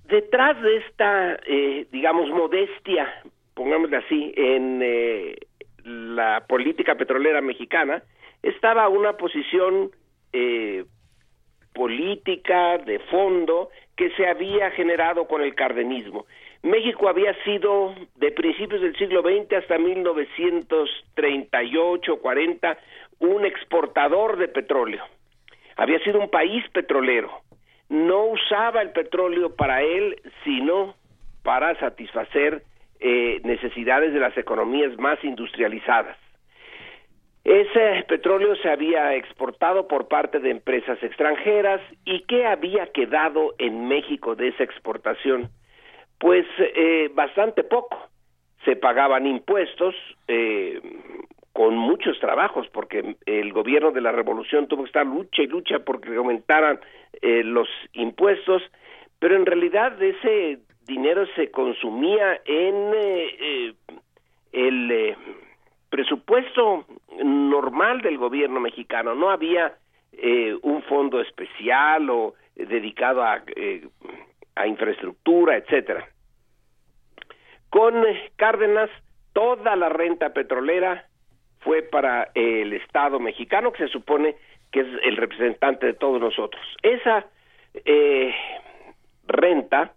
detrás 0.05 0.61
de 0.61 0.77
esta, 0.77 1.37
eh, 1.45 1.87
digamos, 1.91 2.29
modestia, 2.29 3.13
pongámosle 3.55 3.97
así, 3.97 4.33
en 4.37 4.79
eh, 4.81 5.35
la 5.83 6.45
política 6.47 6.95
petrolera 6.95 7.41
mexicana, 7.41 8.03
estaba 8.41 8.87
una 8.87 9.17
posición 9.17 9.91
eh, 10.31 10.85
política 11.75 12.79
de 12.79 12.97
fondo 12.99 13.69
que 13.95 14.09
se 14.11 14.25
había 14.25 14.71
generado 14.71 15.27
con 15.27 15.43
el 15.43 15.53
cardenismo. 15.53 16.25
México 16.63 17.07
había 17.07 17.35
sido 17.43 17.93
de 18.15 18.31
principios 18.31 18.81
del 18.81 18.95
siglo 18.95 19.21
XX 19.21 19.53
hasta 19.53 19.77
1938-40 19.77 22.77
un 23.19 23.45
exportador 23.45 24.37
de 24.37 24.47
petróleo. 24.47 25.03
Había 25.77 25.99
sido 25.99 26.19
un 26.19 26.29
país 26.29 26.67
petrolero. 26.71 27.29
no 27.87 28.25
usaba 28.25 28.81
el 28.81 28.89
petróleo 28.89 29.55
para 29.55 29.83
él, 29.83 30.19
sino 30.43 30.95
para 31.43 31.79
satisfacer 31.79 32.63
eh, 32.99 33.39
necesidades 33.43 34.11
de 34.11 34.19
las 34.19 34.35
economías 34.35 34.97
más 34.97 35.23
industrializadas. 35.23 36.17
Ese 37.45 38.03
petróleo 38.07 38.55
se 38.55 38.69
había 38.69 39.13
exportado 39.13 39.87
por 39.87 40.07
parte 40.07 40.39
de 40.39 40.49
empresas 40.49 40.97
extranjeras 41.03 41.79
y 42.03 42.21
¿qué 42.21 42.47
había 42.47 42.87
quedado 42.87 43.53
en 43.59 43.87
México 43.87 44.35
de 44.35 44.47
esa 44.47 44.63
exportación? 44.63 45.51
Pues 46.17 46.47
eh, 46.57 47.11
bastante 47.13 47.63
poco. 47.63 48.09
Se 48.65 48.75
pagaban 48.75 49.27
impuestos 49.27 49.93
eh, 50.27 50.81
con 51.53 51.77
muchos 51.77 52.19
trabajos 52.19 52.67
porque 52.73 53.15
el 53.27 53.53
gobierno 53.53 53.91
de 53.91 54.01
la 54.01 54.11
revolución 54.11 54.67
tuvo 54.67 54.81
que 54.81 54.87
estar 54.87 55.05
lucha 55.05 55.43
y 55.43 55.47
lucha 55.47 55.77
porque 55.85 56.15
aumentaran 56.15 56.79
eh, 57.21 57.43
los 57.43 57.67
impuestos, 57.93 58.63
pero 59.19 59.35
en 59.35 59.45
realidad 59.45 60.01
ese 60.01 60.61
dinero 60.87 61.27
se 61.35 61.51
consumía 61.51 62.41
en 62.43 62.91
el 64.51 65.15
presupuesto 65.89 66.85
normal 67.23 68.01
del 68.01 68.17
gobierno 68.17 68.59
mexicano, 68.59 69.15
no 69.15 69.29
había 69.29 69.77
eh, 70.11 70.57
un 70.61 70.81
fondo 70.83 71.21
especial 71.21 72.09
o 72.09 72.35
eh, 72.55 72.65
dedicado 72.65 73.23
a, 73.23 73.43
eh, 73.55 73.87
a 74.55 74.67
infraestructura, 74.67 75.57
etcétera. 75.57 76.07
Con 77.69 78.03
Cárdenas, 78.35 78.89
toda 79.33 79.75
la 79.75 79.89
renta 79.89 80.33
petrolera 80.33 81.05
fue 81.59 81.81
para 81.81 82.29
el 82.35 82.73
Estado 82.73 83.19
mexicano, 83.19 83.71
que 83.71 83.85
se 83.85 83.91
supone 83.91 84.35
que 84.71 84.81
es 84.81 84.87
el 85.03 85.17
representante 85.17 85.85
de 85.87 85.93
todos 85.93 86.21
nosotros. 86.21 86.63
Esa 86.81 87.25
renta 89.27 89.93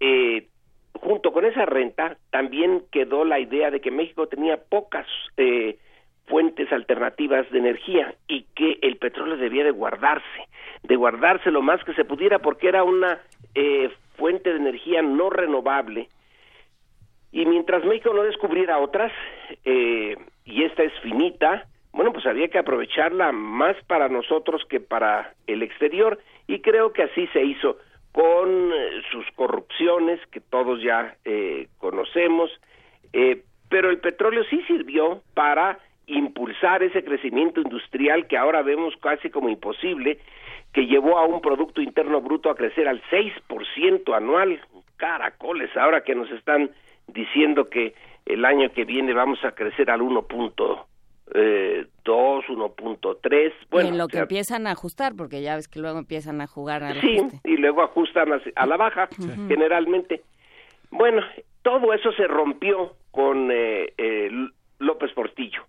eh, 0.00 0.48
junto 0.94 1.32
con 1.32 1.44
esa 1.44 1.66
renta 1.66 2.16
también 2.30 2.84
quedó 2.90 3.24
la 3.24 3.38
idea 3.38 3.70
de 3.70 3.80
que 3.80 3.90
México 3.90 4.26
tenía 4.26 4.56
pocas 4.56 5.06
eh, 5.36 5.78
fuentes 6.26 6.70
alternativas 6.72 7.50
de 7.50 7.58
energía 7.58 8.14
y 8.28 8.44
que 8.54 8.78
el 8.82 8.96
petróleo 8.96 9.36
debía 9.36 9.64
de 9.64 9.72
guardarse, 9.72 10.48
de 10.82 10.96
guardarse 10.96 11.50
lo 11.50 11.62
más 11.62 11.82
que 11.84 11.94
se 11.94 12.04
pudiera 12.04 12.38
porque 12.38 12.68
era 12.68 12.84
una 12.84 13.20
eh, 13.54 13.90
fuente 14.16 14.50
de 14.50 14.56
energía 14.56 15.02
no 15.02 15.30
renovable. 15.30 16.08
Y 17.32 17.46
mientras 17.46 17.84
México 17.84 18.12
no 18.12 18.22
descubriera 18.22 18.78
otras 18.78 19.12
eh, 19.64 20.16
y 20.44 20.64
esta 20.64 20.82
es 20.82 20.92
finita, 21.00 21.66
bueno 21.92 22.12
pues 22.12 22.26
había 22.26 22.48
que 22.48 22.58
aprovecharla 22.58 23.32
más 23.32 23.76
para 23.86 24.08
nosotros 24.08 24.64
que 24.68 24.80
para 24.80 25.34
el 25.46 25.62
exterior 25.62 26.20
y 26.46 26.60
creo 26.60 26.92
que 26.92 27.04
así 27.04 27.26
se 27.28 27.42
hizo 27.44 27.76
con 28.12 28.72
eh, 28.72 29.02
sus 29.10 29.24
corrupciones 29.34 30.20
que 30.30 30.40
todos 30.40 30.82
ya 30.82 31.16
eh, 31.24 31.68
conocemos, 31.78 32.50
eh, 33.12 33.42
pero 33.68 33.90
el 33.90 33.98
petróleo 33.98 34.44
sí 34.50 34.62
sirvió 34.66 35.22
para 35.34 35.78
impulsar 36.06 36.82
ese 36.82 37.04
crecimiento 37.04 37.60
industrial 37.60 38.26
que 38.26 38.36
ahora 38.36 38.62
vemos 38.62 38.94
casi 39.00 39.30
como 39.30 39.48
imposible, 39.48 40.18
que 40.72 40.86
llevó 40.86 41.18
a 41.18 41.24
un 41.24 41.40
Producto 41.40 41.80
Interno 41.80 42.20
Bruto 42.20 42.50
a 42.50 42.56
crecer 42.56 42.88
al 42.88 43.00
6% 43.10 44.16
anual. 44.16 44.60
Caracoles, 44.96 45.74
ahora 45.76 46.02
que 46.02 46.14
nos 46.14 46.30
están 46.30 46.70
diciendo 47.06 47.70
que 47.70 47.94
el 48.26 48.44
año 48.44 48.70
que 48.72 48.84
viene 48.84 49.14
vamos 49.14 49.44
a 49.44 49.52
crecer 49.52 49.90
al 49.90 50.02
1 50.02 50.26
eh, 51.34 51.86
2, 52.04 52.44
1.3. 52.48 53.52
Bueno, 53.70 53.88
y 53.88 53.92
en 53.92 53.98
lo 53.98 54.08
que 54.08 54.18
empiezan 54.18 54.66
a 54.66 54.72
ajustar, 54.72 55.14
porque 55.16 55.42
ya 55.42 55.56
ves 55.56 55.68
que 55.68 55.80
luego 55.80 55.98
empiezan 55.98 56.40
a 56.40 56.46
jugar 56.46 56.82
al 56.82 57.00
Sí, 57.00 57.18
y 57.44 57.56
luego 57.56 57.82
ajustan 57.82 58.28
a, 58.54 58.66
la 58.66 58.76
baja, 58.76 59.08
generalmente. 59.48 60.22
Bueno, 60.90 61.22
todo 61.62 61.92
eso 61.92 62.12
se 62.12 62.26
rompió 62.26 62.94
con 63.10 63.50
eh, 63.52 64.30
López 64.78 65.12
Portillo. 65.12 65.62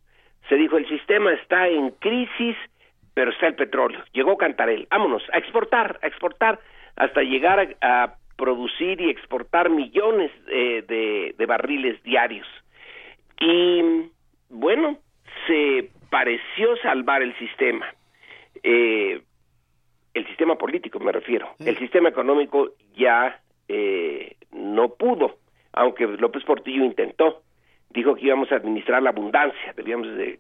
Se 0.50 0.56
dijo, 0.56 0.78
el 0.78 0.88
sistema 0.90 1.34
está 1.34 1.68
en 1.68 1.92
crisis, 1.92 2.56
pero 3.14 3.32
está 3.32 3.48
el 3.48 3.56
petróleo. 3.56 4.04
Llegó 4.14 4.38
Cantarel, 4.38 4.88
vámonos, 4.90 5.24
a 5.32 5.38
exportar, 5.38 6.00
a 6.02 6.08
exportar, 6.08 6.60
hasta 6.96 7.22
llegar 7.22 7.76
a, 7.82 8.16
producir 8.38 9.00
y 9.00 9.12
exportar 9.12 9.70
millones 9.70 10.32
eh, 10.48 10.84
de, 10.88 11.36
de 11.38 11.46
barriles 11.46 12.02
diarios. 12.02 12.48
Y 13.40 14.10
bueno, 14.50 14.98
se 15.48 15.90
pareció 16.10 16.76
salvar 16.78 17.22
el 17.22 17.38
sistema. 17.38 17.86
Eh, 18.64 19.22
el 20.14 20.28
sistema 20.28 20.58
político 20.58 21.00
me 21.00 21.12
refiero. 21.12 21.50
El 21.60 21.78
sistema 21.78 22.10
económico 22.10 22.72
ya 22.96 23.40
eh, 23.68 24.36
no 24.52 24.90
pudo, 24.90 25.38
aunque 25.74 26.06
López 26.06 26.44
Portillo 26.44 26.84
intentó. 26.84 27.44
Dijo 27.90 28.16
que 28.16 28.26
íbamos 28.26 28.52
a 28.52 28.56
administrar 28.56 29.02
la 29.02 29.10
abundancia, 29.10 29.74
debíamos 29.76 30.08
de, 30.16 30.40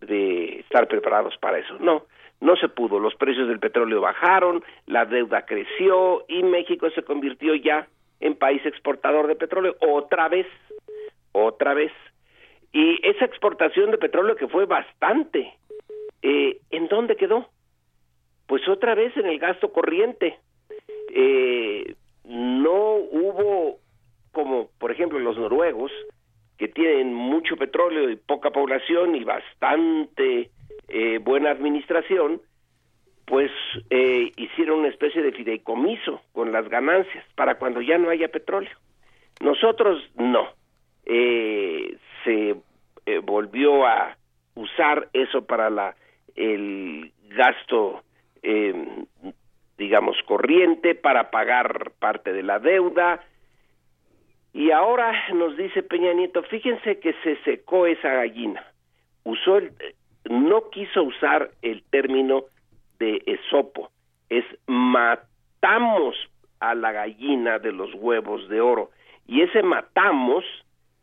de 0.00 0.60
estar 0.60 0.88
preparados 0.88 1.36
para 1.38 1.58
eso. 1.58 1.78
No, 1.78 2.06
no 2.40 2.56
se 2.56 2.68
pudo. 2.68 2.98
Los 2.98 3.14
precios 3.14 3.48
del 3.48 3.60
petróleo 3.60 4.00
bajaron, 4.00 4.64
la 4.86 5.04
deuda 5.04 5.46
creció 5.46 6.24
y 6.28 6.42
México 6.42 6.90
se 6.90 7.02
convirtió 7.02 7.54
ya 7.54 7.88
en 8.20 8.36
país 8.36 8.64
exportador 8.64 9.26
de 9.26 9.36
petróleo 9.36 9.76
otra 9.80 10.28
vez, 10.28 10.46
otra 11.32 11.74
vez. 11.74 11.92
Y 12.72 12.98
esa 13.06 13.24
exportación 13.24 13.90
de 13.90 13.98
petróleo 13.98 14.36
que 14.36 14.48
fue 14.48 14.64
bastante, 14.64 15.54
eh, 16.22 16.58
¿en 16.70 16.88
dónde 16.88 17.16
quedó? 17.16 17.48
Pues 18.46 18.66
otra 18.68 18.94
vez 18.94 19.16
en 19.16 19.26
el 19.26 19.38
gasto 19.38 19.72
corriente. 19.72 20.38
Eh, 21.14 21.94
no 22.24 22.94
hubo, 22.94 23.78
como 24.32 24.70
por 24.78 24.90
ejemplo 24.90 25.18
los 25.18 25.36
noruegos, 25.36 25.92
que 26.56 26.68
tienen 26.68 27.12
mucho 27.12 27.56
petróleo 27.56 28.08
y 28.08 28.16
poca 28.16 28.50
población 28.50 29.16
y 29.16 29.24
bastante 29.24 30.50
eh, 30.88 31.18
buena 31.18 31.50
administración, 31.50 32.40
pues 33.26 33.50
eh, 33.90 34.30
hicieron 34.36 34.80
una 34.80 34.88
especie 34.88 35.22
de 35.22 35.32
fideicomiso 35.32 36.20
con 36.32 36.52
las 36.52 36.68
ganancias 36.68 37.24
para 37.34 37.56
cuando 37.56 37.80
ya 37.80 37.98
no 37.98 38.10
haya 38.10 38.28
petróleo. 38.28 38.70
Nosotros 39.40 40.02
no. 40.16 40.48
Eh, 41.04 41.96
se 42.24 42.56
eh, 43.06 43.18
volvió 43.18 43.86
a 43.86 44.16
usar 44.54 45.08
eso 45.12 45.44
para 45.44 45.70
la 45.70 45.94
el 46.34 47.12
gasto 47.28 48.02
eh, 48.42 49.04
digamos 49.76 50.16
corriente 50.26 50.94
para 50.94 51.30
pagar 51.30 51.92
parte 51.98 52.32
de 52.32 52.42
la 52.42 52.58
deuda. 52.58 53.20
Y 54.54 54.70
ahora 54.70 55.12
nos 55.34 55.56
dice 55.56 55.82
Peña 55.82 56.12
Nieto 56.12 56.42
fíjense 56.44 57.00
que 57.00 57.14
se 57.22 57.36
secó 57.42 57.86
esa 57.86 58.12
gallina. 58.12 58.64
Usó 59.24 59.56
el, 59.56 59.72
no 60.28 60.70
quiso 60.70 61.02
usar 61.02 61.50
el 61.62 61.82
término 61.84 62.44
de 62.98 63.22
esopo 63.26 63.90
es 64.32 64.44
matamos 64.66 66.16
a 66.60 66.74
la 66.74 66.90
gallina 66.92 67.58
de 67.58 67.72
los 67.72 67.92
huevos 67.94 68.48
de 68.48 68.62
oro. 68.62 68.90
Y 69.26 69.42
ese 69.42 69.62
matamos 69.62 70.44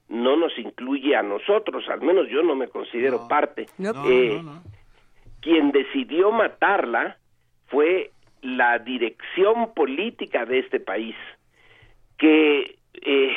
no 0.09 0.35
nos 0.35 0.57
incluye 0.57 1.15
a 1.15 1.23
nosotros, 1.23 1.87
al 1.87 2.01
menos 2.01 2.27
yo 2.29 2.41
no 2.41 2.55
me 2.55 2.67
considero 2.67 3.27
parte. 3.27 3.67
Eh, 4.07 4.41
quien 5.39 5.71
decidió 5.71 6.31
matarla 6.31 7.17
fue 7.67 8.11
la 8.41 8.79
dirección 8.79 9.73
política 9.73 10.45
de 10.45 10.59
este 10.59 10.79
país, 10.79 11.15
que 12.17 12.77
eh, 12.93 13.33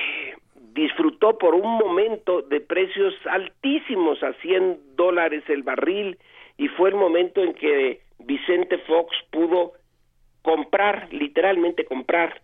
disfrutó 0.73 1.37
por 1.37 1.55
un 1.55 1.77
momento 1.77 2.43
de 2.43 2.61
precios 2.61 3.15
altísimos 3.31 4.23
a 4.23 4.33
100 4.35 4.97
dólares 4.97 5.45
el 5.49 5.63
barril 5.63 6.19
y 6.57 6.69
fue 6.69 6.89
el 6.89 6.97
momento 6.97 7.43
en 7.43 7.53
que 7.55 8.01
Vicente 8.19 8.79
Fox 8.79 9.15
pudo 9.31 9.73
comprar, 10.41 11.09
literalmente 11.13 11.85
comprar 11.85 12.41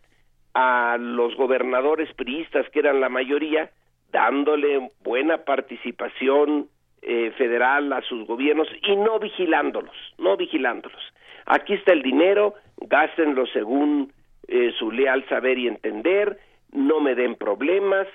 a 0.54 0.96
los 0.98 1.34
gobernadores 1.36 2.12
priistas 2.14 2.68
que 2.70 2.80
eran 2.80 3.00
la 3.00 3.08
mayoría 3.08 3.70
dándole 4.10 4.90
buena 5.02 5.38
participación 5.44 6.68
eh, 7.02 7.32
federal 7.36 7.92
a 7.92 8.02
sus 8.02 8.26
gobiernos 8.26 8.68
y 8.82 8.96
no 8.96 9.18
vigilándolos, 9.18 9.96
no 10.18 10.36
vigilándolos. 10.36 11.02
Aquí 11.46 11.74
está 11.74 11.92
el 11.92 12.02
dinero, 12.02 12.54
gástenlo 12.76 13.46
según 13.46 14.12
eh, 14.48 14.72
su 14.78 14.90
leal 14.90 15.26
saber 15.28 15.58
y 15.58 15.68
entender, 15.68 16.38
no 16.72 17.00
me 17.00 17.14
den 17.14 17.36
problemas, 17.36 18.06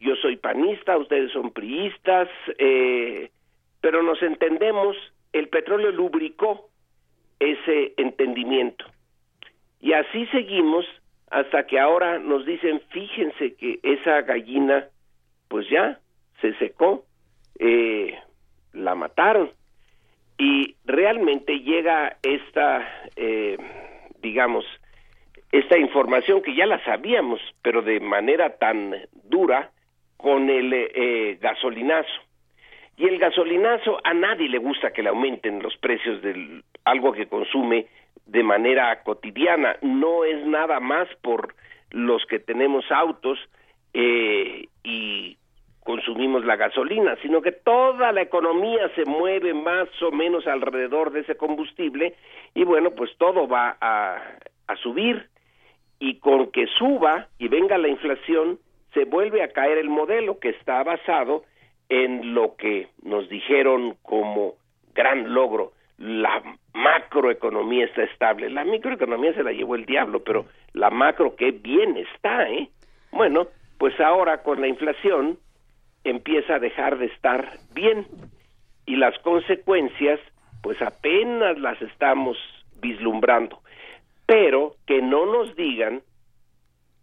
yo 0.00 0.16
soy 0.16 0.36
panista, 0.36 0.96
ustedes 0.96 1.30
son 1.32 1.50
priistas, 1.50 2.28
eh, 2.58 3.30
pero 3.80 4.02
nos 4.02 4.22
entendemos, 4.22 4.96
el 5.32 5.48
petróleo 5.48 5.92
lubricó 5.92 6.68
ese 7.38 7.92
entendimiento. 7.96 8.84
Y 9.80 9.92
así 9.92 10.26
seguimos 10.26 10.86
hasta 11.30 11.66
que 11.66 11.78
ahora 11.78 12.18
nos 12.18 12.44
dicen, 12.44 12.80
fíjense 12.90 13.54
que 13.54 13.78
esa 13.82 14.22
gallina 14.22 14.88
pues 15.50 15.68
ya 15.68 15.98
se 16.40 16.54
secó, 16.54 17.04
eh, 17.58 18.16
la 18.72 18.94
mataron 18.94 19.50
y 20.38 20.76
realmente 20.86 21.58
llega 21.58 22.16
esta, 22.22 22.86
eh, 23.16 23.58
digamos, 24.22 24.64
esta 25.50 25.76
información 25.76 26.40
que 26.40 26.54
ya 26.54 26.66
la 26.66 26.82
sabíamos, 26.84 27.40
pero 27.62 27.82
de 27.82 27.98
manera 27.98 28.56
tan 28.58 28.94
dura, 29.24 29.72
con 30.16 30.48
el 30.48 30.72
eh, 30.72 31.38
gasolinazo. 31.40 32.22
Y 32.96 33.06
el 33.06 33.18
gasolinazo 33.18 33.98
a 34.04 34.14
nadie 34.14 34.48
le 34.48 34.58
gusta 34.58 34.92
que 34.92 35.02
le 35.02 35.08
aumenten 35.08 35.62
los 35.62 35.76
precios 35.78 36.22
de 36.22 36.62
algo 36.84 37.12
que 37.12 37.26
consume 37.26 37.86
de 38.26 38.42
manera 38.44 39.02
cotidiana. 39.02 39.76
No 39.82 40.24
es 40.24 40.46
nada 40.46 40.78
más 40.78 41.08
por 41.22 41.54
los 41.90 42.24
que 42.26 42.38
tenemos 42.38 42.84
autos 42.90 43.38
eh, 43.94 44.68
y 44.84 45.36
consumimos 45.90 46.44
la 46.44 46.54
gasolina, 46.54 47.16
sino 47.20 47.42
que 47.42 47.50
toda 47.50 48.12
la 48.12 48.22
economía 48.22 48.88
se 48.94 49.04
mueve 49.04 49.54
más 49.54 49.88
o 50.02 50.12
menos 50.12 50.46
alrededor 50.46 51.10
de 51.10 51.20
ese 51.22 51.36
combustible 51.36 52.14
y 52.54 52.62
bueno, 52.62 52.92
pues 52.92 53.10
todo 53.18 53.48
va 53.48 53.76
a, 53.80 54.22
subir 54.80 55.26
y 55.98 56.20
con 56.20 56.52
que 56.52 56.68
suba 56.78 57.26
y 57.40 57.48
venga 57.48 57.76
la 57.76 57.88
inflación, 57.88 58.60
se 58.94 59.04
vuelve 59.04 59.42
a 59.42 59.48
caer 59.48 59.78
el 59.78 59.88
modelo 59.88 60.38
que 60.38 60.50
está 60.50 60.84
basado 60.84 61.42
en 61.88 62.34
lo 62.34 62.54
que 62.54 62.86
nos 63.02 63.28
dijeron 63.28 63.96
como 64.02 64.54
gran 64.94 65.34
logro, 65.34 65.72
la 65.98 66.40
macroeconomía 66.72 67.86
está 67.86 68.04
estable. 68.04 68.48
La 68.48 68.64
microeconomía 68.64 69.34
se 69.34 69.42
la 69.42 69.50
llevó 69.50 69.74
el 69.74 69.86
diablo, 69.86 70.22
pero 70.22 70.46
la 70.72 70.90
macro 70.90 71.34
qué 71.34 71.50
bien 71.50 71.96
está, 71.96 72.48
¿eh? 72.48 72.68
Bueno, 73.10 73.48
pues 73.76 73.98
ahora 73.98 74.44
con 74.44 74.60
la 74.60 74.68
inflación 74.68 75.36
empieza 76.04 76.56
a 76.56 76.58
dejar 76.58 76.98
de 76.98 77.06
estar 77.06 77.52
bien. 77.74 78.06
Y 78.86 78.96
las 78.96 79.18
consecuencias 79.20 80.20
pues 80.62 80.80
apenas 80.82 81.58
las 81.58 81.80
estamos 81.82 82.36
vislumbrando. 82.80 83.60
Pero 84.26 84.74
que 84.86 85.02
no 85.02 85.26
nos 85.26 85.56
digan 85.56 86.02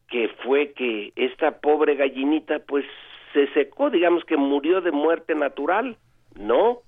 que 0.10 0.30
fue 0.44 0.72
que 0.74 1.12
esta 1.16 1.60
pobre 1.60 1.96
gallinita 1.96 2.60
pues 2.60 2.86
se 3.34 3.48
secó, 3.54 3.90
digamos 3.90 4.24
que 4.24 4.38
murió 4.38 4.82
de 4.82 4.92
muerte 4.92 5.36
natural, 5.36 5.98
no, 6.36 6.80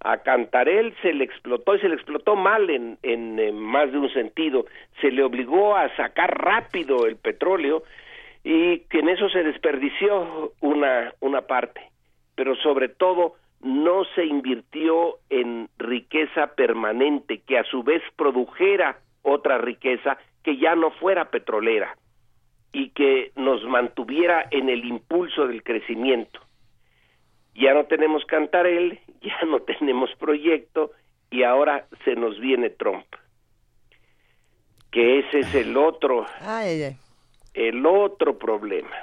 a 0.00 0.18
Cantarel 0.18 0.94
se 1.02 1.12
le 1.12 1.24
explotó 1.24 1.74
y 1.74 1.80
se 1.80 1.88
le 1.88 1.94
explotó 1.94 2.34
mal 2.34 2.70
en, 2.70 2.98
en, 3.02 3.58
más 3.58 3.92
de 3.92 3.98
un 3.98 4.12
sentido, 4.12 4.64
se 5.00 5.10
le 5.10 5.22
obligó 5.22 5.76
a 5.76 5.94
sacar 5.96 6.42
rápido 6.42 7.06
el 7.06 7.16
petróleo 7.16 7.82
y 8.44 8.80
que 8.80 8.98
en 8.98 9.08
eso 9.08 9.28
se 9.28 9.42
desperdició 9.42 10.52
una, 10.60 11.14
una 11.20 11.42
parte, 11.42 11.80
pero 12.34 12.56
sobre 12.56 12.88
todo 12.88 13.36
no 13.62 14.04
se 14.16 14.24
invirtió 14.24 15.18
en 15.30 15.68
riqueza 15.78 16.48
permanente 16.54 17.42
que 17.46 17.58
a 17.58 17.64
su 17.64 17.82
vez 17.82 18.02
produjera 18.16 18.98
otra 19.22 19.58
riqueza 19.58 20.18
que 20.42 20.56
ya 20.56 20.74
no 20.74 20.90
fuera 20.90 21.30
petrolera 21.30 21.96
y 22.72 22.90
que 22.90 23.30
nos 23.36 23.62
mantuviera 23.64 24.46
en 24.50 24.68
el 24.68 24.84
impulso 24.84 25.46
del 25.46 25.62
crecimiento. 25.62 26.40
Ya 27.54 27.74
no 27.74 27.84
tenemos 27.84 28.24
Cantarel, 28.24 28.98
ya 29.20 29.40
no 29.46 29.60
tenemos 29.60 30.10
proyecto 30.16 30.90
y 31.30 31.44
ahora 31.44 31.86
se 32.04 32.16
nos 32.16 32.38
viene 32.40 32.70
Trump. 32.70 33.06
Que 34.90 35.20
ese 35.20 35.38
es 35.38 35.54
el 35.54 35.76
otro, 35.76 36.26
el 37.54 37.84
otro 37.86 38.38
problema. 38.38 38.96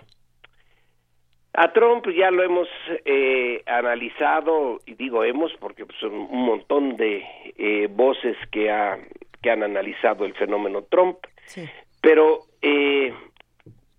A 1.53 1.73
Trump 1.73 2.07
ya 2.09 2.31
lo 2.31 2.43
hemos 2.43 2.67
eh, 3.05 3.63
analizado, 3.65 4.79
y 4.85 4.93
digo 4.93 5.23
hemos 5.23 5.51
porque 5.59 5.85
son 5.99 6.13
un 6.13 6.45
montón 6.45 6.95
de 6.95 7.25
eh, 7.57 7.87
voces 7.91 8.37
que 8.51 8.71
ha 8.71 8.99
que 9.41 9.51
han 9.51 9.63
analizado 9.63 10.25
el 10.25 10.33
fenómeno 10.33 10.83
Trump, 10.83 11.17
pero 12.01 12.41
eh, 12.61 13.13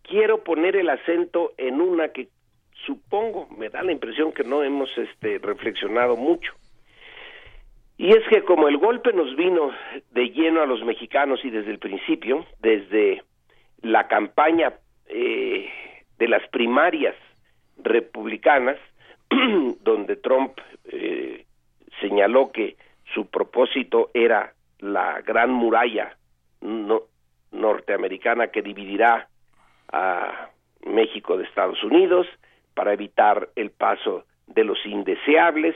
quiero 0.02 0.44
poner 0.44 0.76
el 0.76 0.90
acento 0.90 1.52
en 1.56 1.80
una 1.80 2.08
que 2.08 2.28
supongo, 2.86 3.48
me 3.56 3.68
da 3.68 3.82
la 3.82 3.92
impresión 3.92 4.32
que 4.32 4.44
no 4.44 4.62
hemos 4.62 4.90
este, 4.96 5.38
reflexionado 5.38 6.16
mucho. 6.16 6.52
Y 7.96 8.10
es 8.12 8.26
que 8.28 8.42
como 8.42 8.68
el 8.68 8.78
golpe 8.78 9.12
nos 9.12 9.36
vino 9.36 9.72
de 10.10 10.30
lleno 10.30 10.62
a 10.62 10.66
los 10.66 10.82
mexicanos 10.84 11.44
y 11.44 11.50
desde 11.50 11.70
el 11.70 11.78
principio, 11.78 12.46
desde 12.60 13.22
la 13.82 14.08
campaña 14.08 14.72
eh, 15.06 15.68
de 16.18 16.28
las 16.28 16.46
primarias 16.48 17.14
republicanas, 17.82 18.76
donde 19.82 20.16
Trump 20.16 20.58
eh, 20.84 21.46
señaló 22.00 22.52
que 22.52 22.76
su 23.14 23.26
propósito 23.26 24.10
era 24.14 24.52
la 24.78 25.20
gran 25.22 25.50
muralla 25.50 26.16
norteamericana 27.50 28.48
que 28.48 28.62
dividirá 28.62 29.28
a 29.92 30.50
México 30.86 31.36
de 31.36 31.44
Estados 31.44 31.82
Unidos 31.82 32.26
para 32.74 32.92
evitar 32.92 33.48
el 33.56 33.70
paso 33.70 34.24
de 34.46 34.64
los 34.64 34.78
indeseables 34.84 35.74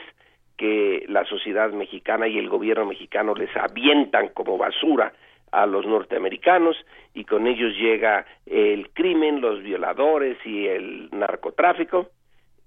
que 0.57 1.05
la 1.07 1.25
sociedad 1.25 1.71
mexicana 1.71 2.27
y 2.27 2.37
el 2.37 2.49
gobierno 2.49 2.85
mexicano 2.85 3.33
les 3.35 3.55
avientan 3.57 4.29
como 4.29 4.57
basura 4.57 5.13
a 5.61 5.65
los 5.65 5.85
norteamericanos 5.85 6.77
y 7.13 7.25
con 7.25 7.47
ellos 7.47 7.73
llega 7.75 8.25
el 8.45 8.89
crimen, 8.91 9.41
los 9.41 9.61
violadores 9.61 10.37
y 10.45 10.67
el 10.67 11.09
narcotráfico. 11.11 12.09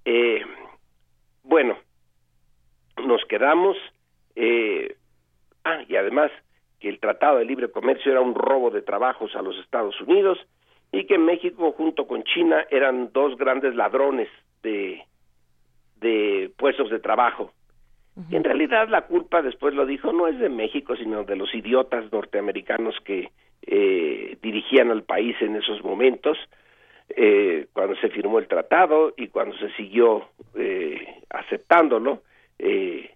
Eh, 0.05 0.43
bueno, 1.43 1.77
nos 3.05 3.23
quedamos 3.25 3.77
eh, 4.35 4.95
Ah, 5.63 5.83
y 5.87 5.95
además 5.95 6.31
que 6.79 6.89
el 6.89 6.99
Tratado 6.99 7.37
de 7.37 7.45
Libre 7.45 7.69
Comercio 7.69 8.11
era 8.11 8.21
un 8.21 8.35
robo 8.35 8.69
de 8.71 8.81
trabajos 8.81 9.35
a 9.35 9.41
los 9.41 9.57
Estados 9.59 9.99
Unidos 10.01 10.39
y 10.91 11.05
que 11.05 11.17
México 11.17 11.73
junto 11.73 12.07
con 12.07 12.23
China 12.23 12.65
eran 12.71 13.11
dos 13.13 13.37
grandes 13.37 13.75
ladrones 13.75 14.29
de, 14.63 15.03
de 15.97 16.51
puestos 16.57 16.89
de 16.89 16.99
trabajo. 16.99 17.51
Y 18.29 18.35
en 18.35 18.43
realidad 18.43 18.89
la 18.89 19.03
culpa, 19.07 19.41
después 19.41 19.73
lo 19.73 19.85
dijo, 19.85 20.11
no 20.11 20.27
es 20.27 20.37
de 20.39 20.49
México, 20.49 20.95
sino 20.95 21.23
de 21.23 21.35
los 21.35 21.53
idiotas 21.55 22.11
norteamericanos 22.11 22.95
que 23.03 23.31
eh, 23.61 24.37
dirigían 24.41 24.91
al 24.91 25.03
país 25.03 25.35
en 25.41 25.55
esos 25.55 25.83
momentos, 25.83 26.37
eh, 27.09 27.67
cuando 27.73 27.95
se 27.95 28.09
firmó 28.09 28.39
el 28.39 28.47
tratado 28.47 29.13
y 29.15 29.27
cuando 29.27 29.57
se 29.57 29.71
siguió 29.71 30.29
eh, 30.55 31.21
aceptándolo. 31.29 32.23
Eh, 32.57 33.09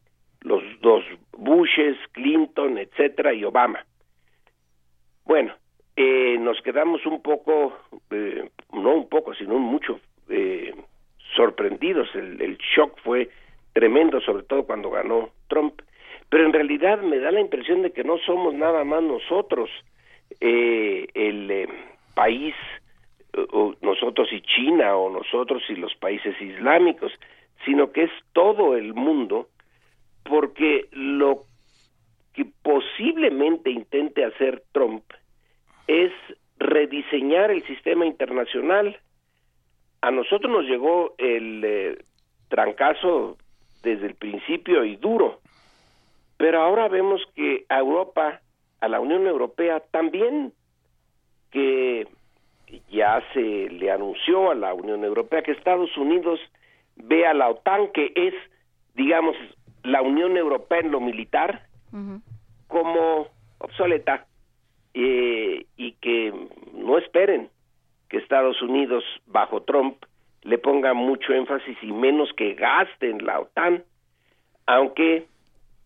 los 0.43 0.61
dos 0.81 1.03
Bushes, 1.37 1.97
Clinton, 2.11 2.77
etcétera, 2.77 3.33
y 3.33 3.43
Obama. 3.43 3.85
Bueno, 5.25 5.53
eh, 5.95 6.37
nos 6.39 6.61
quedamos 6.61 7.05
un 7.05 7.21
poco, 7.21 7.77
eh, 8.11 8.49
no 8.73 8.93
un 8.93 9.09
poco, 9.09 9.33
sino 9.33 9.57
mucho 9.57 9.99
eh, 10.29 10.73
sorprendidos. 11.35 12.09
El, 12.13 12.41
el, 12.41 12.57
shock 12.57 12.99
fue 13.03 13.29
tremendo, 13.73 14.21
sobre 14.21 14.43
todo 14.43 14.65
cuando 14.65 14.89
ganó 14.89 15.29
Trump. 15.47 15.81
Pero 16.29 16.45
en 16.45 16.53
realidad 16.53 17.01
me 17.01 17.19
da 17.19 17.31
la 17.31 17.41
impresión 17.41 17.81
de 17.81 17.91
que 17.91 18.03
no 18.03 18.17
somos 18.19 18.53
nada 18.53 18.83
más 18.83 19.03
nosotros 19.03 19.69
el 20.39 21.69
país, 22.15 22.55
o 23.51 23.75
nosotros 23.81 24.29
y 24.31 24.41
China, 24.41 24.95
o 24.95 25.09
nosotros 25.09 25.63
y 25.69 25.75
los 25.75 25.93
países 25.95 26.39
islámicos, 26.41 27.11
sino 27.65 27.91
que 27.91 28.03
es 28.03 28.11
todo 28.33 28.75
el 28.75 28.93
mundo 28.93 29.47
porque 30.23 30.87
lo 30.91 31.41
que 32.33 32.45
posiblemente 32.63 33.69
intente 33.69 34.25
hacer 34.25 34.63
Trump 34.71 35.03
es 35.87 36.11
rediseñar 36.57 37.51
el 37.51 37.63
sistema 37.63 38.05
internacional. 38.05 38.97
A 40.01 40.11
nosotros 40.11 40.51
nos 40.51 40.65
llegó 40.65 41.13
el 41.17 41.63
eh, 41.63 41.97
trancazo 42.49 43.37
desde 43.83 44.07
el 44.07 44.15
principio 44.15 44.83
y 44.85 44.95
duro, 44.95 45.39
pero 46.37 46.61
ahora 46.61 46.87
vemos 46.87 47.21
que 47.35 47.65
a 47.69 47.79
Europa, 47.79 48.41
a 48.79 48.87
la 48.87 48.99
Unión 48.99 49.27
Europea 49.27 49.81
también, 49.91 50.53
que 51.51 52.07
ya 52.89 53.21
se 53.33 53.69
le 53.69 53.91
anunció 53.91 54.51
a 54.51 54.55
la 54.55 54.73
Unión 54.73 55.03
Europea 55.03 55.43
que 55.43 55.51
Estados 55.51 55.95
Unidos 55.97 56.39
ve 56.95 57.27
a 57.27 57.33
la 57.33 57.49
OTAN, 57.49 57.91
que 57.93 58.11
es, 58.15 58.33
digamos, 58.95 59.35
la 59.83 60.01
Unión 60.01 60.37
Europea 60.37 60.79
en 60.79 60.91
lo 60.91 60.99
militar 60.99 61.67
como 62.67 63.27
obsoleta 63.59 64.25
eh, 64.95 65.65
y 65.77 65.91
que 65.93 66.33
no 66.73 66.97
esperen 66.97 67.49
que 68.09 68.17
Estados 68.17 68.61
Unidos 68.61 69.03
bajo 69.27 69.61
Trump 69.61 70.03
le 70.43 70.57
ponga 70.57 70.93
mucho 70.93 71.33
énfasis 71.33 71.77
y 71.81 71.91
menos 71.91 72.31
que 72.33 72.53
gaste 72.53 73.09
en 73.09 73.25
la 73.25 73.39
OTAN, 73.39 73.83
aunque 74.65 75.27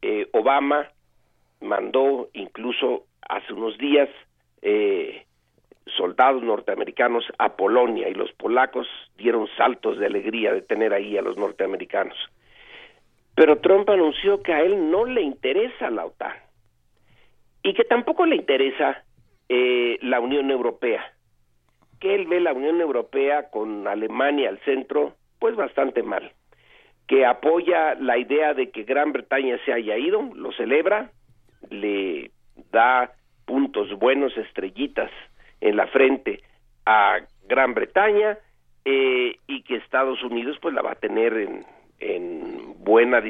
eh, 0.02 0.28
Obama 0.34 0.88
mandó 1.62 2.30
incluso 2.34 3.06
hace 3.28 3.54
unos 3.54 3.78
días 3.78 4.10
eh, 4.62 5.26
soldados 5.96 6.44
norteamericanos 6.44 7.26
a 7.38 7.56
Polonia 7.56 8.10
y 8.10 8.14
los 8.14 8.32
polacos 8.34 8.88
dieron 9.18 9.48
saltos 9.58 9.98
de 9.98 10.06
alegría 10.06 10.54
de 10.54 10.62
tener 10.62 10.94
ahí 10.94 11.18
a 11.18 11.22
los 11.22 11.38
norteamericanos. 11.38 12.18
Pero 13.36 13.60
Trump 13.60 13.90
anunció 13.90 14.42
que 14.42 14.54
a 14.54 14.62
él 14.62 14.90
no 14.90 15.06
le 15.06 15.22
interesa 15.22 15.90
la 15.90 16.06
OTAN 16.06 16.34
y 17.64 17.74
que 17.74 17.84
tampoco 17.84 18.26
le 18.26 18.36
interesa 18.36 19.04
eh, 19.50 19.98
la 20.02 20.20
Unión 20.20 20.50
Europea, 20.52 21.14
que 22.00 22.16
él 22.16 22.28
ve 22.28 22.40
la 22.40 22.54
Unión 22.54 22.80
Europea 22.82 23.50
con 23.50 23.88
Alemania 23.88 24.50
al 24.50 24.60
centro, 24.60 25.14
pues 25.40 25.56
bastante 25.56 26.04
mal, 26.04 26.32
que 27.08 27.26
apoya 27.26 27.96
la 27.96 28.18
idea 28.18 28.54
de 28.54 28.70
que 28.70 28.84
Gran 28.84 29.14
Bretaña 29.14 29.58
se 29.66 29.74
haya 29.74 29.98
ido, 29.98 30.22
lo 30.36 30.52
celebra, 30.54 31.12
le 31.70 32.32
da 32.72 33.12
puntos 33.46 33.94
buenos, 33.98 34.36
estrellitas 34.38 35.12
en 35.62 35.78
la 35.78 35.88
frente 35.88 36.42
a 36.86 37.20
Gran 37.48 37.74
Bretaña 37.74 38.38
eh, 38.86 39.38
y 39.48 39.64
que 39.64 39.78
Estados 39.78 40.22
Unidos 40.24 40.58
pues 40.62 40.74
la 40.74 40.82
va 40.82 40.92
a 40.92 40.96
tener 40.96 41.34
en, 41.34 41.66
en 42.00 42.84
buena 42.84 43.22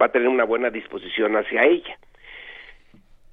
va 0.00 0.06
a 0.06 0.12
tener 0.12 0.28
una 0.28 0.44
buena 0.44 0.70
disposición 0.70 1.36
hacia 1.36 1.64
ella 1.64 1.98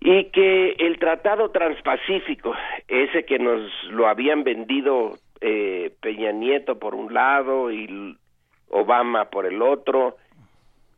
y 0.02 0.26
que 0.32 0.72
el 0.80 0.98
tratado 0.98 1.52
transpacífico 1.52 2.56
ese 2.88 3.24
que 3.24 3.38
nos 3.38 3.72
lo 3.92 4.08
habían 4.08 4.44
vendido 4.44 5.20
eh, 5.40 5.94
Peña 6.02 6.32
Nieto 6.32 6.80
por 6.80 6.96
un 6.96 7.14
lado 7.14 7.72
y 7.72 8.18
Obama 8.70 9.30
por 9.30 9.46
el 9.46 9.62
otro 9.62 10.18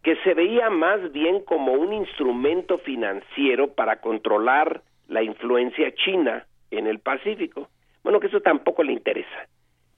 que 0.03 0.15
se 0.17 0.33
veía 0.33 0.69
más 0.69 1.11
bien 1.11 1.41
como 1.43 1.73
un 1.73 1.93
instrumento 1.93 2.77
financiero 2.77 3.73
para 3.73 4.01
controlar 4.01 4.81
la 5.07 5.21
influencia 5.21 5.93
china 5.95 6.45
en 6.71 6.87
el 6.87 6.99
Pacífico. 6.99 7.69
Bueno, 8.03 8.19
que 8.19 8.27
eso 8.27 8.41
tampoco 8.41 8.83
le 8.83 8.91
interesa. 8.91 9.47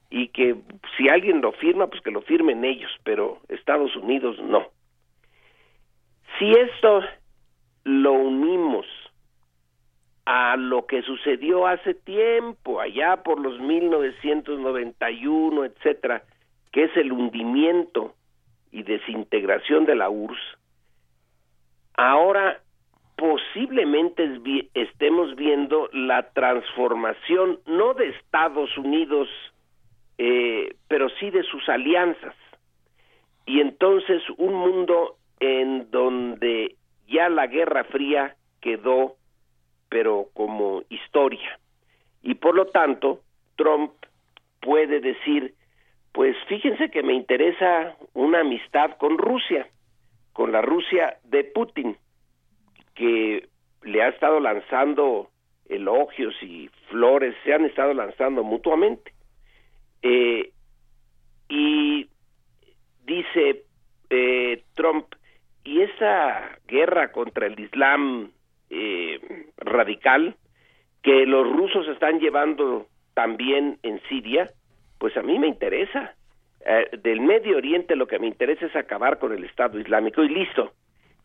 Y 0.08 0.28
que 0.28 0.54
si 0.96 1.08
alguien 1.08 1.40
lo 1.40 1.50
firma, 1.52 1.88
pues 1.88 2.00
que 2.02 2.12
lo 2.12 2.22
firmen 2.22 2.64
ellos, 2.64 2.90
pero 3.02 3.38
Estados 3.48 3.96
Unidos 3.96 4.38
no. 4.40 4.68
Si 6.38 6.52
esto 6.52 7.02
lo 7.86 8.12
unimos 8.14 8.84
a 10.24 10.56
lo 10.56 10.86
que 10.86 11.02
sucedió 11.02 11.68
hace 11.68 11.94
tiempo, 11.94 12.80
allá 12.80 13.22
por 13.22 13.38
los 13.38 13.60
1991, 13.60 15.64
etcétera, 15.64 16.24
que 16.72 16.82
es 16.82 16.96
el 16.96 17.12
hundimiento 17.12 18.16
y 18.72 18.82
desintegración 18.82 19.86
de 19.86 19.94
la 19.94 20.10
URSS, 20.10 20.58
ahora 21.94 22.60
posiblemente 23.16 24.40
estemos 24.74 25.36
viendo 25.36 25.88
la 25.92 26.32
transformación 26.32 27.60
no 27.66 27.94
de 27.94 28.08
Estados 28.08 28.76
Unidos, 28.76 29.28
eh, 30.18 30.74
pero 30.88 31.08
sí 31.20 31.30
de 31.30 31.44
sus 31.44 31.68
alianzas. 31.68 32.34
Y 33.46 33.60
entonces 33.60 34.24
un 34.38 34.54
mundo 34.54 35.18
en 35.38 35.88
donde 35.92 36.74
ya 37.06 37.28
la 37.28 37.46
Guerra 37.46 37.84
Fría 37.84 38.36
quedó, 38.60 39.16
pero 39.88 40.28
como 40.34 40.82
historia. 40.88 41.58
Y 42.22 42.34
por 42.34 42.54
lo 42.54 42.66
tanto, 42.66 43.20
Trump 43.56 43.92
puede 44.60 45.00
decir, 45.00 45.54
pues 46.12 46.36
fíjense 46.48 46.90
que 46.90 47.02
me 47.02 47.14
interesa 47.14 47.96
una 48.14 48.40
amistad 48.40 48.96
con 48.98 49.18
Rusia, 49.18 49.68
con 50.32 50.52
la 50.52 50.62
Rusia 50.62 51.18
de 51.24 51.44
Putin 51.44 51.96
que 52.94 53.48
le 53.82 54.02
ha 54.02 54.08
estado 54.08 54.40
lanzando 54.40 55.30
elogios 55.68 56.34
y 56.42 56.68
flores, 56.88 57.34
se 57.44 57.52
han 57.52 57.64
estado 57.64 57.94
lanzando 57.94 58.42
mutuamente. 58.42 59.12
Eh, 60.02 60.50
y 61.48 62.08
dice 63.04 63.64
eh, 64.10 64.62
Trump, 64.74 65.06
y 65.66 65.82
esa 65.82 66.58
guerra 66.66 67.12
contra 67.12 67.46
el 67.46 67.58
Islam 67.58 68.30
eh, 68.70 69.20
radical 69.58 70.36
que 71.02 71.26
los 71.26 71.46
rusos 71.50 71.86
están 71.88 72.20
llevando 72.20 72.86
también 73.14 73.78
en 73.82 74.00
Siria, 74.08 74.50
pues 74.98 75.16
a 75.16 75.22
mí 75.22 75.38
me 75.38 75.48
interesa. 75.48 76.14
del 77.02 77.20
Medio 77.20 77.56
Oriente 77.56 77.94
lo 77.94 78.06
que 78.06 78.18
me 78.18 78.26
interesa 78.26 78.66
es 78.66 78.74
acabar 78.74 79.18
con 79.18 79.32
el 79.32 79.44
Estado 79.44 79.78
Islámico 79.78 80.22
y 80.24 80.28
listo 80.28 80.72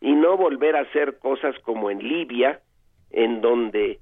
y 0.02 0.12
no 0.12 0.36
volver 0.36 0.76
a 0.76 0.80
hacer 0.80 1.18
cosas 1.18 1.56
como 1.60 1.90
en 1.90 2.06
Libia, 2.06 2.60
en 3.10 3.40
donde 3.40 4.00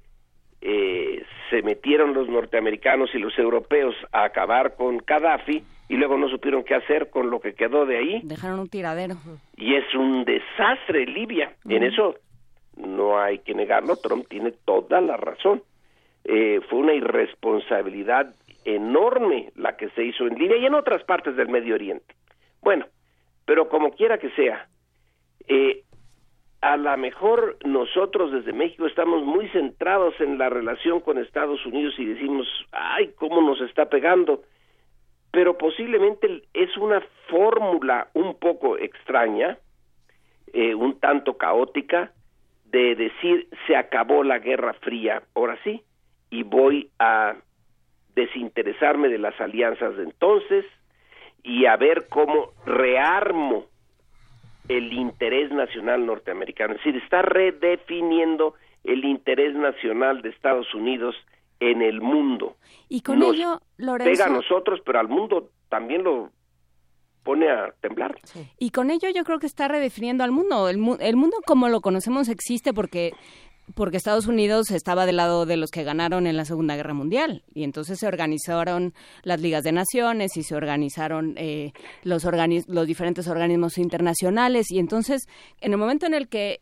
eh, 0.61 1.23
se 1.49 1.61
metieron 1.61 2.13
los 2.13 2.27
norteamericanos 2.27 3.13
y 3.13 3.19
los 3.19 3.37
europeos 3.37 3.95
a 4.11 4.23
acabar 4.23 4.75
con 4.75 4.97
Gaddafi 4.97 5.63
y 5.91 5.97
luego 5.97 6.17
no 6.17 6.29
supieron 6.29 6.63
qué 6.63 6.73
hacer 6.73 7.09
con 7.09 7.29
lo 7.29 7.41
que 7.41 7.53
quedó 7.53 7.85
de 7.85 7.97
ahí. 7.97 8.21
Dejaron 8.23 8.61
un 8.61 8.69
tiradero. 8.69 9.15
Y 9.57 9.75
es 9.75 9.93
un 9.93 10.23
desastre 10.23 11.05
Libia. 11.05 11.53
En 11.67 11.83
eso 11.83 12.15
no 12.77 13.19
hay 13.19 13.39
que 13.39 13.53
negarlo, 13.53 13.97
Trump 13.97 14.25
tiene 14.29 14.53
toda 14.63 15.01
la 15.01 15.17
razón. 15.17 15.63
Eh, 16.23 16.61
fue 16.69 16.79
una 16.79 16.93
irresponsabilidad 16.93 18.33
enorme 18.63 19.51
la 19.57 19.75
que 19.75 19.89
se 19.89 20.05
hizo 20.05 20.25
en 20.27 20.35
Libia 20.35 20.55
y 20.55 20.65
en 20.65 20.75
otras 20.75 21.03
partes 21.03 21.35
del 21.35 21.49
Medio 21.49 21.75
Oriente. 21.75 22.15
Bueno, 22.61 22.85
pero 23.43 23.67
como 23.67 23.91
quiera 23.91 24.17
que 24.17 24.29
sea, 24.29 24.69
eh, 25.49 25.83
a 26.61 26.77
lo 26.77 26.95
mejor 26.95 27.57
nosotros 27.65 28.31
desde 28.31 28.53
México 28.53 28.87
estamos 28.87 29.25
muy 29.25 29.49
centrados 29.49 30.13
en 30.21 30.37
la 30.37 30.47
relación 30.47 31.01
con 31.01 31.17
Estados 31.17 31.65
Unidos 31.65 31.95
y 31.97 32.05
decimos, 32.05 32.47
ay, 32.71 33.11
cómo 33.17 33.41
nos 33.41 33.59
está 33.59 33.89
pegando, 33.89 34.43
pero 35.31 35.57
posiblemente 35.57 36.43
es 36.53 36.75
una 36.77 37.01
fórmula 37.27 38.09
un 38.13 38.37
poco 38.37 38.77
extraña, 38.77 39.57
eh, 40.53 40.75
un 40.75 40.99
tanto 40.99 41.37
caótica, 41.37 42.11
de 42.65 42.95
decir, 42.95 43.47
se 43.67 43.75
acabó 43.75 44.23
la 44.23 44.39
Guerra 44.39 44.73
Fría, 44.73 45.23
ahora 45.35 45.57
sí, 45.63 45.83
y 46.29 46.43
voy 46.43 46.89
a 46.99 47.35
desinteresarme 48.15 49.09
de 49.09 49.17
las 49.17 49.39
alianzas 49.39 49.95
de 49.97 50.03
entonces 50.03 50.65
y 51.43 51.65
a 51.65 51.75
ver 51.77 52.07
cómo 52.09 52.51
rearmo 52.65 53.65
el 54.69 54.93
interés 54.93 55.51
nacional 55.51 56.05
norteamericano. 56.05 56.75
Es 56.75 56.83
decir, 56.83 57.01
está 57.01 57.21
redefiniendo 57.21 58.55
el 58.83 59.05
interés 59.05 59.53
nacional 59.55 60.21
de 60.21 60.29
Estados 60.29 60.73
Unidos 60.73 61.15
en 61.61 61.81
el 61.81 62.01
mundo. 62.01 62.57
Y 62.89 63.01
con 63.01 63.21
ello, 63.21 63.61
Lorenzo... 63.77 64.11
Pega 64.11 64.25
a 64.25 64.29
nosotros, 64.29 64.81
pero 64.83 64.99
al 64.99 65.07
mundo 65.07 65.51
también 65.69 66.03
lo 66.03 66.31
pone 67.23 67.49
a 67.49 67.71
temblar. 67.79 68.15
Y 68.57 68.71
con 68.71 68.89
ello 68.89 69.07
yo 69.13 69.23
creo 69.23 69.39
que 69.39 69.45
está 69.45 69.67
redefiniendo 69.67 70.23
al 70.23 70.31
mundo. 70.31 70.67
El, 70.67 70.79
el 70.99 71.15
mundo 71.15 71.37
como 71.45 71.69
lo 71.69 71.81
conocemos 71.81 72.27
existe 72.27 72.73
porque 72.73 73.13
porque 73.75 73.95
Estados 73.95 74.27
Unidos 74.27 74.69
estaba 74.71 75.05
del 75.05 75.17
lado 75.17 75.45
de 75.45 75.55
los 75.55 75.71
que 75.71 75.83
ganaron 75.83 76.27
en 76.27 76.35
la 76.35 76.43
Segunda 76.43 76.75
Guerra 76.75 76.93
Mundial 76.93 77.43
y 77.53 77.63
entonces 77.63 77.99
se 77.99 78.07
organizaron 78.07 78.93
las 79.23 79.39
ligas 79.39 79.63
de 79.63 79.71
naciones 79.71 80.35
y 80.35 80.43
se 80.43 80.55
organizaron 80.55 81.35
eh, 81.37 81.71
los, 82.03 82.25
los 82.67 82.87
diferentes 82.87 83.27
organismos 83.29 83.77
internacionales 83.77 84.71
y 84.71 84.79
entonces 84.79 85.27
en 85.61 85.71
el 85.71 85.77
momento 85.77 86.05
en 86.05 86.15
el 86.15 86.27
que 86.27 86.59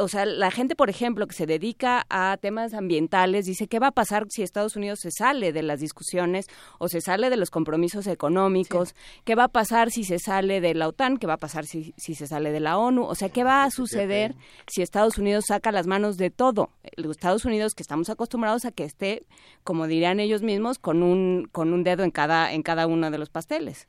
o 0.00 0.08
sea, 0.08 0.24
la 0.24 0.50
gente, 0.50 0.74
por 0.74 0.88
ejemplo, 0.88 1.26
que 1.26 1.34
se 1.34 1.46
dedica 1.46 2.06
a 2.08 2.36
temas 2.40 2.74
ambientales, 2.74 3.44
dice, 3.44 3.68
¿qué 3.68 3.78
va 3.78 3.88
a 3.88 3.92
pasar 3.92 4.24
si 4.30 4.42
Estados 4.42 4.74
Unidos 4.76 5.00
se 5.00 5.10
sale 5.10 5.52
de 5.52 5.62
las 5.62 5.80
discusiones 5.80 6.46
o 6.78 6.88
se 6.88 7.00
sale 7.00 7.28
de 7.28 7.36
los 7.36 7.50
compromisos 7.50 8.06
económicos? 8.06 8.94
¿Qué 9.24 9.34
va 9.34 9.44
a 9.44 9.48
pasar 9.48 9.90
si 9.90 10.04
se 10.04 10.18
sale 10.18 10.60
de 10.60 10.74
la 10.74 10.88
OTAN? 10.88 11.18
¿Qué 11.18 11.26
va 11.26 11.34
a 11.34 11.38
pasar 11.38 11.66
si, 11.66 11.92
si 11.96 12.14
se 12.14 12.26
sale 12.26 12.50
de 12.50 12.60
la 12.60 12.78
ONU? 12.78 13.04
O 13.04 13.14
sea, 13.14 13.28
¿qué 13.28 13.44
va 13.44 13.64
a 13.64 13.70
suceder 13.70 14.32
si 14.66 14.80
Estados 14.80 15.18
Unidos 15.18 15.44
saca 15.48 15.70
las 15.70 15.86
manos 15.86 16.16
de 16.16 16.30
todo? 16.30 16.70
Los 16.96 17.12
Estados 17.12 17.44
Unidos 17.44 17.74
que 17.74 17.82
estamos 17.82 18.08
acostumbrados 18.08 18.64
a 18.64 18.72
que 18.72 18.84
esté, 18.84 19.22
como 19.64 19.86
dirían 19.86 20.18
ellos 20.18 20.42
mismos, 20.42 20.78
con 20.78 21.02
un, 21.02 21.48
con 21.52 21.74
un 21.74 21.84
dedo 21.84 22.04
en 22.04 22.10
cada, 22.10 22.52
en 22.54 22.62
cada 22.62 22.86
uno 22.86 23.10
de 23.10 23.18
los 23.18 23.28
pasteles. 23.28 23.86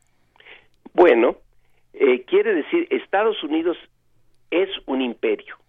Bueno, 0.93 1.37
eh, 1.93 2.25
quiere 2.25 2.53
decir, 2.53 2.87
Estados 2.89 3.41
Unidos 3.43 3.77
es 4.49 4.69
un 4.85 5.01
imperio 5.01 5.60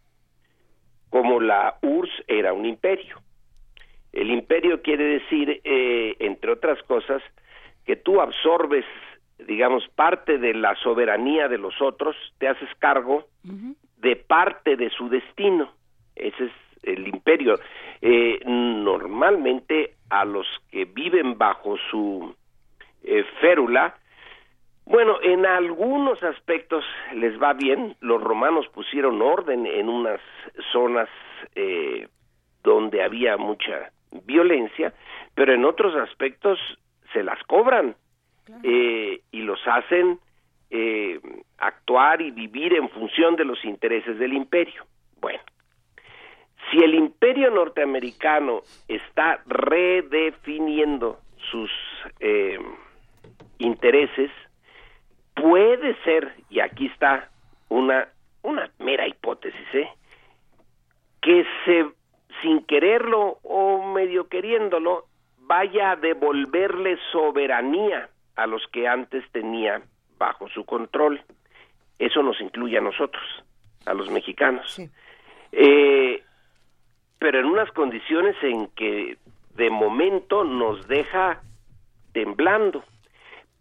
como 1.12 1.40
la 1.40 1.76
URSS 1.82 2.24
era 2.26 2.54
un 2.54 2.64
imperio. 2.64 3.20
El 4.14 4.30
imperio 4.30 4.80
quiere 4.80 5.04
decir, 5.04 5.60
eh, 5.62 6.16
entre 6.20 6.52
otras 6.52 6.82
cosas, 6.84 7.22
que 7.84 7.96
tú 7.96 8.18
absorbes, 8.22 8.86
digamos, 9.46 9.86
parte 9.94 10.38
de 10.38 10.54
la 10.54 10.74
soberanía 10.76 11.48
de 11.48 11.58
los 11.58 11.82
otros, 11.82 12.16
te 12.38 12.48
haces 12.48 12.68
cargo 12.78 13.26
de 13.98 14.16
parte 14.16 14.76
de 14.76 14.88
su 14.88 15.10
destino. 15.10 15.70
Ese 16.16 16.46
es 16.46 16.52
el 16.82 17.06
imperio. 17.06 17.60
Eh, 18.00 18.40
normalmente 18.46 19.96
a 20.08 20.24
los 20.24 20.46
que 20.70 20.86
viven 20.86 21.36
bajo 21.36 21.76
su 21.90 22.34
eh, 23.04 23.22
férula, 23.38 23.98
bueno, 24.84 25.18
en 25.22 25.46
algunos 25.46 26.22
aspectos 26.22 26.84
les 27.14 27.40
va 27.40 27.52
bien. 27.52 27.96
Los 28.00 28.22
romanos 28.22 28.66
pusieron 28.74 29.22
orden 29.22 29.66
en 29.66 29.88
unas 29.88 30.20
zonas 30.72 31.08
eh, 31.54 32.08
donde 32.62 33.02
había 33.02 33.36
mucha 33.36 33.90
violencia, 34.24 34.92
pero 35.34 35.54
en 35.54 35.64
otros 35.64 35.94
aspectos 35.96 36.58
se 37.12 37.22
las 37.22 37.42
cobran 37.44 37.96
eh, 38.62 39.20
y 39.30 39.40
los 39.42 39.60
hacen 39.66 40.18
eh, 40.70 41.20
actuar 41.58 42.20
y 42.20 42.30
vivir 42.30 42.74
en 42.74 42.88
función 42.90 43.36
de 43.36 43.44
los 43.44 43.64
intereses 43.64 44.18
del 44.18 44.32
imperio. 44.32 44.84
Bueno, 45.20 45.40
Si 46.70 46.78
el 46.78 46.94
imperio 46.94 47.50
norteamericano 47.50 48.62
está 48.88 49.42
redefiniendo 49.46 51.18
sus 51.50 51.70
eh, 52.20 52.58
intereses, 53.58 54.30
puede 55.34 55.96
ser, 56.04 56.34
y 56.50 56.60
aquí 56.60 56.86
está 56.86 57.30
una, 57.68 58.08
una 58.42 58.70
mera 58.78 59.06
hipótesis, 59.06 59.74
¿eh? 59.74 59.88
que 61.20 61.46
se, 61.64 61.86
sin 62.42 62.64
quererlo 62.64 63.38
o 63.42 63.92
medio 63.92 64.28
queriéndolo, 64.28 65.06
vaya 65.38 65.92
a 65.92 65.96
devolverle 65.96 66.98
soberanía 67.12 68.08
a 68.36 68.46
los 68.46 68.66
que 68.68 68.88
antes 68.88 69.24
tenía 69.32 69.82
bajo 70.18 70.48
su 70.48 70.64
control. 70.64 71.22
Eso 71.98 72.22
nos 72.22 72.40
incluye 72.40 72.78
a 72.78 72.80
nosotros, 72.80 73.24
a 73.86 73.94
los 73.94 74.10
mexicanos. 74.10 74.80
Eh, 75.52 76.22
pero 77.18 77.40
en 77.40 77.46
unas 77.46 77.70
condiciones 77.72 78.34
en 78.42 78.68
que 78.68 79.18
de 79.54 79.70
momento 79.70 80.44
nos 80.44 80.88
deja 80.88 81.42
temblando. 82.12 82.84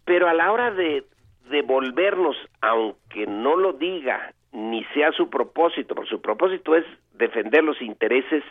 Pero 0.05 0.27
a 0.27 0.33
la 0.33 0.51
hora 0.51 0.71
de 0.71 1.05
devolvernos, 1.51 2.35
aunque 2.61 3.27
no 3.27 3.55
lo 3.55 3.73
diga, 3.73 4.33
ni 4.51 4.83
sea 4.93 5.11
su 5.11 5.29
propósito, 5.29 5.95
porque 5.95 6.09
su 6.09 6.21
propósito 6.21 6.75
es 6.75 6.85
defender 7.13 7.63
los 7.63 7.81
intereses 7.81 8.43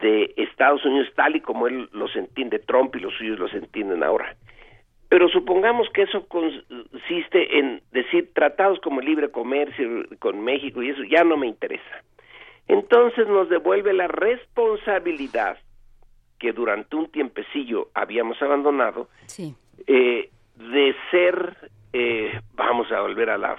de 0.00 0.32
Estados 0.36 0.84
Unidos 0.84 1.08
tal 1.16 1.36
y 1.36 1.40
como 1.40 1.66
él 1.66 1.88
los 1.92 2.14
entiende, 2.14 2.58
Trump 2.58 2.94
y 2.96 3.00
los 3.00 3.14
suyos 3.14 3.38
los 3.38 3.52
entienden 3.52 4.02
ahora. 4.02 4.36
Pero 5.08 5.28
supongamos 5.28 5.88
que 5.90 6.02
eso 6.02 6.26
consiste 6.28 7.58
en 7.58 7.82
decir 7.92 8.30
tratados 8.34 8.78
como 8.80 9.00
libre 9.00 9.30
comercio 9.30 10.04
con 10.18 10.44
México 10.44 10.82
y 10.82 10.90
eso 10.90 11.02
ya 11.04 11.24
no 11.24 11.36
me 11.36 11.46
interesa. 11.46 12.04
Entonces 12.68 13.26
nos 13.26 13.48
devuelve 13.48 13.94
la 13.94 14.06
responsabilidad 14.06 15.56
que 16.38 16.52
durante 16.52 16.94
un 16.94 17.10
tiempecillo 17.10 17.88
habíamos 17.94 18.40
abandonado 18.42 19.08
eh, 19.86 20.30
de 20.56 20.94
ser, 21.10 21.70
eh, 21.92 22.40
vamos 22.54 22.90
a 22.92 23.00
volver 23.00 23.30
a 23.30 23.38
la 23.38 23.56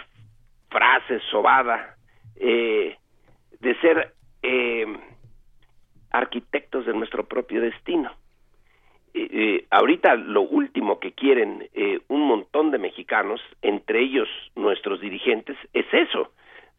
frase 0.69 1.19
sobada, 1.31 1.95
eh, 2.35 2.95
de 3.59 3.75
ser 3.81 4.13
arquitectos 6.11 6.85
de 6.85 6.93
nuestro 6.93 7.25
propio 7.25 7.61
destino. 7.61 8.11
ahorita 9.69 10.15
lo 10.15 10.41
último 10.41 10.99
que 10.99 11.11
quieren 11.11 11.67
un 12.07 12.21
montón 12.21 12.71
de 12.71 12.77
mexicanos, 12.77 13.41
entre 13.61 13.99
ellos 14.01 14.29
nuestros 14.55 15.01
dirigentes, 15.01 15.57
es 15.73 15.85
eso, 15.91 16.31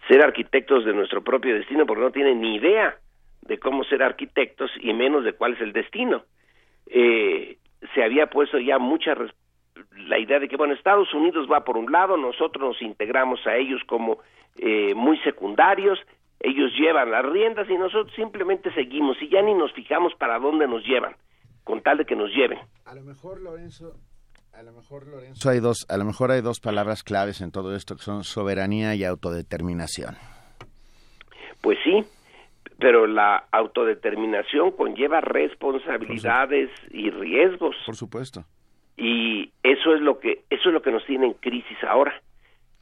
ser 0.08 0.22
arquitectos 0.22 0.84
de 0.84 0.92
nuestro 0.94 1.22
propio 1.22 1.54
destino 1.54 1.86
porque 1.86 2.02
no 2.02 2.10
tienen 2.10 2.40
ni 2.40 2.56
idea 2.56 2.96
de 3.42 3.58
cómo 3.58 3.84
ser 3.84 4.02
arquitectos 4.02 4.70
y 4.80 4.92
menos 4.92 5.24
de 5.24 5.32
cuál 5.32 5.54
es 5.54 5.60
el 5.60 5.72
destino. 5.72 6.22
Eh, 6.86 7.58
se 7.94 8.02
había 8.02 8.26
puesto 8.26 8.58
ya 8.58 8.78
mucha 8.78 9.14
la 9.96 10.18
idea 10.18 10.38
de 10.38 10.48
que 10.48 10.56
bueno 10.56 10.74
Estados 10.74 11.12
Unidos 11.14 11.48
va 11.50 11.64
por 11.64 11.76
un 11.76 11.90
lado, 11.90 12.16
nosotros 12.16 12.62
nos 12.62 12.82
integramos 12.82 13.46
a 13.46 13.56
ellos 13.56 13.82
como 13.86 14.18
eh, 14.56 14.94
muy 14.94 15.18
secundarios, 15.20 15.98
ellos 16.40 16.72
llevan 16.78 17.10
las 17.10 17.24
riendas 17.24 17.68
y 17.68 17.76
nosotros 17.76 18.12
simplemente 18.14 18.72
seguimos 18.74 19.16
y 19.20 19.28
ya 19.28 19.42
ni 19.42 19.54
nos 19.54 19.72
fijamos 19.72 20.14
para 20.14 20.38
dónde 20.38 20.66
nos 20.66 20.84
llevan, 20.84 21.14
con 21.64 21.82
tal 21.82 21.98
de 21.98 22.04
que 22.04 22.16
nos 22.16 22.30
lleven. 22.30 22.58
A 22.84 22.94
lo 22.94 23.02
mejor 23.02 23.40
Lorenzo, 23.40 23.94
a 24.52 24.62
lo 24.62 24.72
mejor 24.72 25.06
Lorenzo 25.06 25.50
hay 25.50 25.60
dos, 25.60 25.86
a 25.88 25.96
lo 25.96 26.04
mejor 26.04 26.30
hay 26.30 26.40
dos 26.40 26.60
palabras 26.60 27.02
claves 27.02 27.40
en 27.40 27.52
todo 27.52 27.74
esto 27.74 27.96
que 27.96 28.02
son 28.02 28.24
soberanía 28.24 28.94
y 28.94 29.04
autodeterminación. 29.04 30.16
Pues 31.60 31.78
sí, 31.84 32.04
pero 32.78 33.06
la 33.06 33.44
autodeterminación 33.52 34.72
conlleva 34.72 35.20
responsabilidades 35.20 36.70
y 36.90 37.10
riesgos. 37.10 37.76
Por 37.84 37.96
supuesto. 37.96 38.44
Y 39.00 39.50
eso 39.62 39.94
es 39.94 40.02
lo 40.02 40.20
que 40.20 40.42
eso 40.50 40.68
es 40.68 40.74
lo 40.74 40.82
que 40.82 40.92
nos 40.92 41.06
tiene 41.06 41.24
en 41.24 41.32
crisis 41.32 41.82
ahora, 41.88 42.20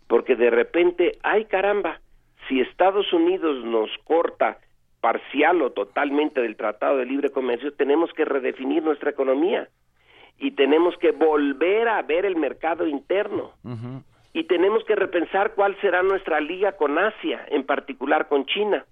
porque 0.08 0.34
de 0.34 0.50
repente, 0.50 1.12
ay 1.22 1.44
caramba, 1.44 2.00
si 2.48 2.60
Estados 2.60 3.12
Unidos 3.12 3.64
nos 3.64 3.88
corta 4.02 4.58
parcial 5.00 5.62
o 5.62 5.70
totalmente 5.70 6.40
del 6.40 6.56
Tratado 6.56 6.96
de 6.96 7.06
Libre 7.06 7.30
Comercio, 7.30 7.72
tenemos 7.72 8.12
que 8.14 8.24
redefinir 8.24 8.82
nuestra 8.82 9.10
economía 9.10 9.68
y 10.40 10.50
tenemos 10.50 10.96
que 10.98 11.12
volver 11.12 11.86
a 11.86 12.02
ver 12.02 12.26
el 12.26 12.34
mercado 12.34 12.88
interno. 12.88 13.52
Y 14.32 14.42
tenemos 14.44 14.82
que 14.86 14.96
repensar 14.96 15.54
cuál 15.54 15.80
será 15.80 16.02
nuestra 16.02 16.40
liga 16.40 16.72
con 16.72 16.98
Asia, 16.98 17.46
en 17.48 17.64
particular 17.64 18.26
con 18.26 18.44
China 18.46 18.84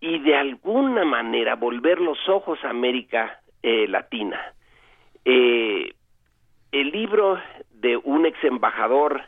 y 0.00 0.18
de 0.18 0.36
alguna 0.36 1.06
manera 1.06 1.56
volver 1.56 1.98
los 1.98 2.18
ojos 2.28 2.58
a 2.62 2.68
América 2.68 3.40
eh, 3.62 3.88
Latina. 3.88 4.38
Eh, 5.24 5.94
el 6.80 6.90
libro 6.90 7.40
de 7.70 7.96
un 7.96 8.26
ex 8.26 8.42
embajador 8.44 9.22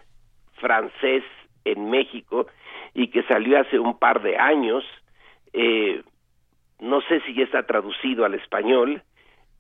francés 0.55 1.23
en 1.65 1.91
México 1.91 2.47
y 2.95 3.09
que 3.09 3.23
salió 3.25 3.61
hace 3.61 3.79
un 3.79 3.99
par 3.99 4.23
de 4.23 4.37
años, 4.37 4.85
eh, 5.53 6.03
no 6.81 7.01
sé 7.03 7.21
si 7.21 7.35
ya 7.35 7.45
está 7.45 7.65
traducido 7.65 8.25
al 8.25 8.35
español, 8.35 9.03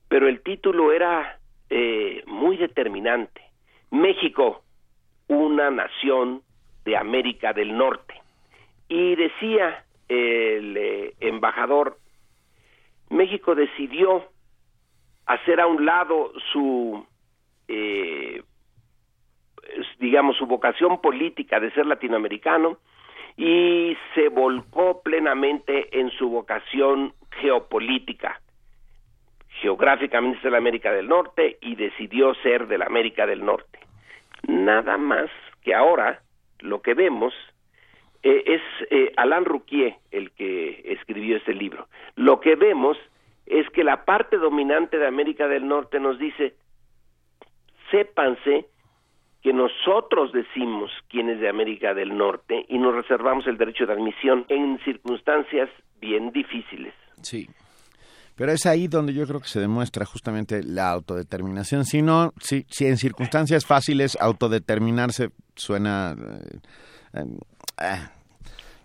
pero 0.09 0.28
el 0.28 0.43
título 0.43 0.93
era 0.93 1.39
muy 2.27 2.56
determinante. 2.56 3.43
México, 3.90 4.62
una 5.28 5.70
nación 5.70 6.43
de 6.85 6.97
América 6.97 7.52
del 7.52 7.77
Norte. 7.77 8.15
Y 8.89 9.15
decía 9.16 9.85
el 10.09 10.77
eh, 10.77 11.15
embajador, 11.20 11.98
México 13.10 13.55
decidió 13.55 14.24
hacer 15.27 15.60
a 15.60 15.66
un 15.66 15.85
lado 15.85 16.32
su, 16.52 17.06
eh, 17.69 18.43
digamos, 19.99 20.36
su 20.36 20.47
vocación 20.47 21.01
política 21.01 21.61
de 21.61 21.70
ser 21.73 21.86
latinoamericano 21.86 22.78
y 23.36 23.97
se 24.15 24.28
volcó 24.28 25.03
plenamente 25.03 26.01
en 26.01 26.11
su 26.11 26.28
vocación 26.28 27.15
geopolítica. 27.40 28.40
Geográficamente 29.61 30.39
es 30.39 30.45
de 30.45 30.51
la 30.51 30.59
América 30.59 30.93
del 30.93 31.09
Norte 31.09 31.59
y 31.61 31.77
decidió 31.77 32.35
ser 32.36 32.66
de 32.66 32.78
la 32.78 32.86
América 32.86 33.27
del 33.27 33.45
Norte. 33.45 33.78
Nada 34.47 34.97
más 34.99 35.31
que 35.62 35.74
ahora 35.74 36.23
lo 36.61 36.82
que 36.82 36.95
vemos 36.95 37.35
eh, 38.23 38.43
es 38.47 38.62
eh, 38.90 39.12
Alain 39.16 39.45
Rouquier 39.45 39.97
el 40.11 40.32
que 40.32 40.82
escribió 40.93 41.36
este 41.36 41.55
libro. 41.55 41.89
Lo 42.16 42.40
que 42.40 42.57
vemos 42.57 42.97
es 43.47 43.69
que 43.70 43.85
la 43.85 44.05
parte 44.05 44.36
dominante 44.36 44.99
de 44.99 45.07
América 45.07 45.49
del 45.49 45.66
Norte 45.66 46.01
nos 46.01 46.19
dice, 46.19 46.55
sépanse 47.90 48.66
que 49.43 49.52
nosotros 49.52 50.32
decimos 50.32 50.90
quién 51.09 51.28
es 51.31 51.40
de 51.40 51.48
América 51.48 51.94
del 51.94 52.16
Norte 52.16 52.66
y 52.69 52.78
nos 52.78 52.94
reservamos 52.94 53.47
el 53.47 53.56
derecho 53.56 53.86
de 53.86 53.93
admisión 53.93 54.44
en 54.48 54.78
circunstancias 54.85 55.70
bien 56.01 56.32
difíciles. 56.32 56.93
Sí. 57.23 57.48
Pero 58.35 58.52
es 58.52 58.66
ahí 58.66 58.86
donde 58.86 59.12
yo 59.12 59.27
creo 59.27 59.40
que 59.40 59.48
se 59.48 59.60
demuestra 59.60 60.05
justamente 60.05 60.62
la 60.62 60.90
autodeterminación. 60.90 61.85
Si 61.85 62.02
no, 62.02 62.32
si, 62.40 62.65
si 62.69 62.86
en 62.86 62.97
circunstancias 62.97 63.66
fáciles 63.66 64.16
autodeterminarse 64.20 65.31
suena 65.56 66.15
eh, 66.15 66.59
Ah, 67.78 68.10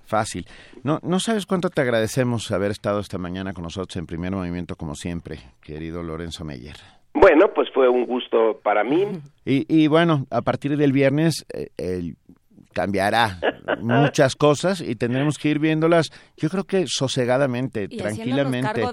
fácil. 0.06 0.46
No, 0.84 1.00
no 1.02 1.20
sabes 1.20 1.46
cuánto 1.46 1.70
te 1.70 1.82
agradecemos 1.82 2.52
haber 2.52 2.72
estado 2.72 3.00
esta 3.00 3.18
mañana 3.18 3.54
con 3.54 3.64
nosotros 3.64 3.96
en 3.98 4.06
primer 4.06 4.32
movimiento, 4.32 4.76
como 4.76 4.96
siempre, 4.96 5.40
querido 5.62 6.04
Lorenzo 6.04 6.46
Meyer. 6.46 6.78
Bueno, 7.14 7.54
pues 7.54 7.70
fue 7.74 7.88
un 7.90 8.06
gusto 8.06 8.60
para 8.64 8.84
mí. 8.84 9.06
Y, 9.46 9.66
y 9.68 9.88
bueno, 9.88 10.26
a 10.32 10.42
partir 10.42 10.78
del 10.78 10.94
viernes 10.94 11.46
eh, 11.54 12.14
cambiará 12.74 13.40
muchas 13.80 14.36
cosas 14.36 14.82
y 14.82 14.96
tendremos 14.96 15.38
que 15.38 15.50
ir 15.50 15.60
viéndolas, 15.60 16.10
yo 16.36 16.50
creo 16.50 16.66
que 16.66 16.86
sosegadamente, 16.88 17.88
tranquilamente. 17.88 18.84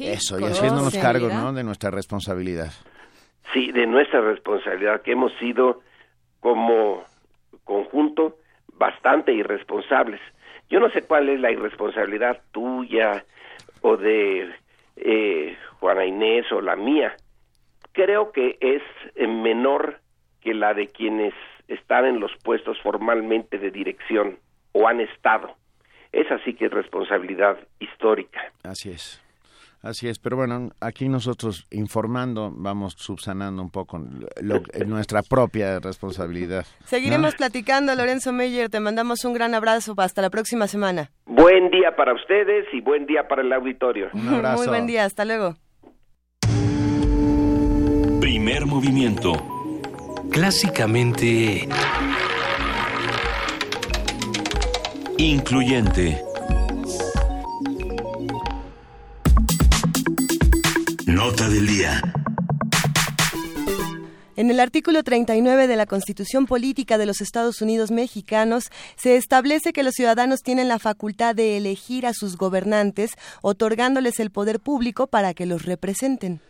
eso, 0.00 0.38
y 0.38 0.44
haciéndonos 0.44 0.96
cargo 0.96 1.28
¿no? 1.28 1.52
de 1.52 1.64
nuestra 1.64 1.90
responsabilidad. 1.90 2.72
Sí, 3.52 3.72
de 3.72 3.86
nuestra 3.86 4.20
responsabilidad, 4.20 5.02
que 5.02 5.12
hemos 5.12 5.32
sido 5.38 5.80
como 6.40 7.04
conjunto 7.64 8.36
bastante 8.74 9.32
irresponsables. 9.32 10.20
Yo 10.70 10.80
no 10.80 10.90
sé 10.90 11.02
cuál 11.02 11.28
es 11.28 11.40
la 11.40 11.50
irresponsabilidad 11.50 12.40
tuya 12.52 13.24
o 13.82 13.96
de 13.96 14.50
eh, 14.96 15.56
Juana 15.80 16.04
Inés 16.06 16.50
o 16.52 16.60
la 16.60 16.76
mía. 16.76 17.14
Creo 17.92 18.32
que 18.32 18.56
es 18.60 18.82
eh, 19.16 19.26
menor 19.26 20.00
que 20.40 20.54
la 20.54 20.74
de 20.74 20.88
quienes 20.88 21.34
están 21.68 22.04
en 22.06 22.20
los 22.20 22.30
puestos 22.42 22.76
formalmente 22.82 23.58
de 23.58 23.70
dirección 23.70 24.38
o 24.72 24.88
han 24.88 25.00
estado. 25.00 25.54
Es 26.12 26.30
así 26.30 26.54
que 26.54 26.66
es 26.66 26.70
responsabilidad 26.72 27.56
histórica. 27.80 28.40
Así 28.64 28.90
es. 28.90 29.22
Así 29.82 30.08
es, 30.08 30.20
pero 30.20 30.36
bueno, 30.36 30.70
aquí 30.80 31.08
nosotros 31.08 31.66
informando 31.72 32.52
vamos 32.54 32.94
subsanando 32.96 33.60
un 33.62 33.70
poco 33.70 33.98
lo- 34.40 34.62
nuestra 34.86 35.22
propia 35.22 35.80
responsabilidad. 35.80 36.64
Seguiremos 36.84 37.32
¿no? 37.32 37.36
platicando, 37.38 37.92
Lorenzo 37.96 38.32
Meyer. 38.32 38.68
Te 38.68 38.78
mandamos 38.78 39.24
un 39.24 39.32
gran 39.34 39.54
abrazo. 39.56 39.94
Hasta 39.98 40.22
la 40.22 40.30
próxima 40.30 40.68
semana. 40.68 41.10
Buen 41.26 41.70
día 41.70 41.96
para 41.96 42.14
ustedes 42.14 42.66
y 42.72 42.80
buen 42.80 43.06
día 43.06 43.26
para 43.26 43.42
el 43.42 43.52
auditorio. 43.52 44.08
Muy 44.12 44.68
buen 44.68 44.86
día. 44.86 45.04
Hasta 45.04 45.24
luego. 45.24 45.56
Primer 48.44 48.66
movimiento. 48.66 49.34
Clásicamente... 50.32 51.68
Incluyente. 55.16 56.20
Nota 61.06 61.48
del 61.48 61.68
día. 61.68 62.02
En 64.34 64.50
el 64.50 64.58
artículo 64.58 65.04
39 65.04 65.68
de 65.68 65.76
la 65.76 65.86
Constitución 65.86 66.46
Política 66.46 66.98
de 66.98 67.06
los 67.06 67.20
Estados 67.20 67.62
Unidos 67.62 67.92
Mexicanos 67.92 68.72
se 68.96 69.14
establece 69.14 69.72
que 69.72 69.84
los 69.84 69.94
ciudadanos 69.94 70.40
tienen 70.40 70.66
la 70.66 70.80
facultad 70.80 71.36
de 71.36 71.56
elegir 71.58 72.06
a 72.06 72.12
sus 72.12 72.36
gobernantes, 72.36 73.12
otorgándoles 73.40 74.18
el 74.18 74.32
poder 74.32 74.58
público 74.58 75.06
para 75.06 75.32
que 75.32 75.46
los 75.46 75.64
representen. 75.64 76.40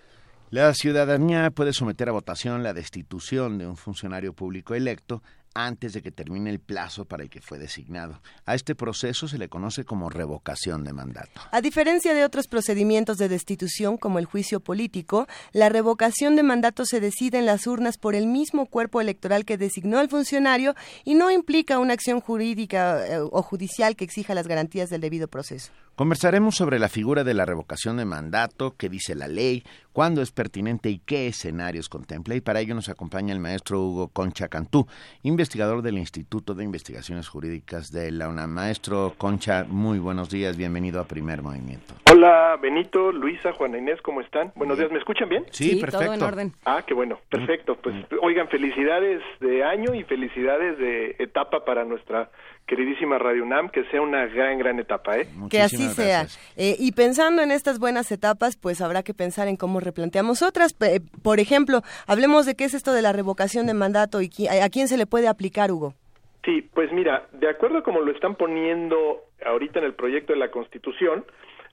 La 0.53 0.75
ciudadanía 0.75 1.51
puede 1.51 1.73
someter 1.73 2.11
a 2.11 2.13
votación 2.13 2.63
la 2.63 2.75
destitución 2.75 3.57
de 3.57 3.67
un 3.67 3.79
funcionario 3.79 4.35
público 4.35 4.75
electo 4.75 5.23
antes 5.55 5.93
de 5.93 6.03
que 6.03 6.11
termine 6.11 6.51
el 6.51 6.61
plazo 6.61 7.05
para 7.05 7.23
el 7.23 7.31
que 7.31 7.41
fue 7.41 7.59
designado. 7.59 8.21
A 8.47 8.55
este 8.55 8.75
proceso 8.75 9.29
se 9.29 9.39
le 9.39 9.49
conoce 9.49 9.85
como 9.85 10.11
revocación 10.11 10.85
de 10.85 10.93
mandato. 10.93 11.41
A 11.51 11.61
diferencia 11.61 12.15
de 12.15 12.25
otros 12.25 12.49
procedimientos 12.49 13.19
de 13.19 13.29
destitución 13.29 13.97
como 13.97 14.19
el 14.19 14.25
juicio 14.25 14.61
político, 14.61 15.27
la 15.53 15.69
revocación 15.69 16.37
de 16.37 16.43
mandato 16.43 16.85
se 16.85 17.01
decide 17.01 17.39
en 17.39 17.47
las 17.47 17.67
urnas 17.67 17.99
por 17.99 18.15
el 18.15 18.27
mismo 18.27 18.67
cuerpo 18.67 19.01
electoral 19.01 19.45
que 19.45 19.59
designó 19.59 19.99
al 19.99 20.09
funcionario 20.09 20.75
y 21.05 21.15
no 21.15 21.31
implica 21.31 21.79
una 21.79 21.95
acción 21.95 22.21
jurídica 22.21 23.07
eh, 23.07 23.19
o 23.21 23.43
judicial 23.43 23.97
que 23.97 24.05
exija 24.05 24.35
las 24.35 24.49
garantías 24.49 24.91
del 24.91 25.01
debido 25.01 25.29
proceso. 25.29 25.73
Conversaremos 25.95 26.57
sobre 26.57 26.79
la 26.79 26.89
figura 26.89 27.23
de 27.23 27.35
la 27.35 27.45
revocación 27.45 27.99
de 27.99 28.07
mandato, 28.07 28.75
qué 28.79 28.89
dice 28.89 29.15
la 29.15 29.29
ley, 29.29 29.63
cuándo 29.93 30.23
es 30.23 30.33
pertinente 30.33 30.89
y 30.89 30.99
qué 30.99 31.27
escenarios 31.27 31.91
contempla. 31.91 32.35
Y 32.35 32.41
para 32.41 32.61
ello 32.61 32.75
nos 32.75 32.89
acompaña 32.89 33.35
el 33.35 33.41
maestro 33.41 33.83
Hugo 33.83 34.09
Concha 34.09 34.49
Cantú, 34.49 34.87
investigador 35.23 35.42
del 35.47 35.99
Instituto 35.99 36.55
de 36.55 36.63
Investigaciones 36.63 37.29
Jurídicas 37.29 37.91
de 37.91 38.13
la 38.13 38.29
UNAM. 38.29 38.49
Maestro 38.51 39.15
Concha, 39.19 39.65
muy 39.69 39.99
buenos 39.99 40.31
días, 40.31 40.57
bienvenido 40.57 41.01
a 41.01 41.05
Primer 41.05 41.43
Movimiento. 41.43 41.95
Hola, 42.13 42.57
Benito, 42.63 43.11
Luisa, 43.11 43.53
Juana 43.53 43.79
Inés, 43.79 44.01
¿cómo 44.03 44.21
están? 44.21 44.53
Buenos 44.55 44.79
días, 44.79 44.93
¿me 44.93 44.99
escuchan 44.99 45.29
bien? 45.29 45.45
Sí, 45.51 45.71
Sí, 45.71 45.81
perfecto. 45.81 46.05
todo 46.05 46.15
en 46.15 46.23
orden. 46.23 46.53
Ah, 46.65 46.85
qué 46.87 46.95
bueno, 46.95 47.19
perfecto. 47.29 47.75
Pues 47.75 47.97
oigan, 48.23 48.47
felicidades 48.51 49.21
de 49.41 49.65
año 49.65 49.93
y 49.97 50.05
felicidades 50.05 50.79
de 50.79 51.17
etapa 51.19 51.65
para 51.65 51.85
nuestra 51.85 52.31
queridísima 52.77 53.19
Radio 53.19 53.43
UNAM, 53.43 53.69
que 53.69 53.85
sea 53.91 54.01
una 54.01 54.25
gran, 54.29 54.57
gran 54.57 54.79
etapa, 54.81 55.19
¿eh? 55.19 55.27
que 55.51 55.61
así 55.61 55.89
sea. 55.91 56.25
Eh, 56.57 56.75
y 56.79 56.93
pensando 56.93 57.43
en 57.43 57.51
estas 57.51 57.79
buenas 57.79 58.11
etapas, 58.11 58.57
pues 58.57 58.81
habrá 58.81 59.03
que 59.03 59.13
pensar 59.13 59.47
en 59.47 59.57
cómo 59.59 59.79
replanteamos 59.79 60.41
otras. 60.41 60.75
Por 61.23 61.39
ejemplo, 61.39 61.83
hablemos 62.07 62.47
de 62.47 62.55
qué 62.55 62.65
es 62.65 62.73
esto 62.73 62.95
de 62.95 63.03
la 63.03 63.13
revocación 63.13 63.67
de 63.67 63.75
mandato 63.75 64.23
y 64.23 64.29
qui- 64.31 64.49
a 64.49 64.71
quién 64.71 64.89
se 64.89 64.97
le 64.97 65.05
puede 65.05 65.29
aplicar, 65.29 65.71
Hugo. 65.71 65.93
Sí, 66.47 66.63
pues 66.73 66.91
mira, 66.93 67.27
de 67.33 67.51
acuerdo 67.51 67.77
a 67.79 67.83
como 67.83 68.01
lo 68.01 68.11
están 68.11 68.37
poniendo 68.37 68.97
ahorita 69.45 69.79
en 69.81 69.85
el 69.85 69.93
proyecto 69.93 70.33
de 70.33 70.39
la 70.39 70.51
Constitución, 70.51 71.27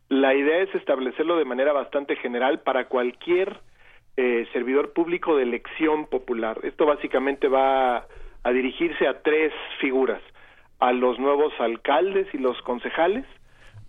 la 0.09 0.35
idea 0.35 0.57
es 0.63 0.75
establecerlo 0.75 1.37
de 1.37 1.45
manera 1.45 1.71
bastante 1.71 2.17
general 2.17 2.59
para 2.59 2.89
cualquier 2.89 3.61
eh, 4.17 4.45
servidor 4.51 4.91
público 4.91 5.37
de 5.37 5.43
elección 5.43 6.07
popular. 6.07 6.59
Esto 6.63 6.85
básicamente 6.85 7.47
va 7.47 8.05
a 8.43 8.51
dirigirse 8.51 9.07
a 9.07 9.21
tres 9.21 9.53
figuras, 9.79 10.21
a 10.79 10.93
los 10.93 11.19
nuevos 11.19 11.53
alcaldes 11.59 12.27
y 12.33 12.37
los 12.37 12.61
concejales, 12.61 13.25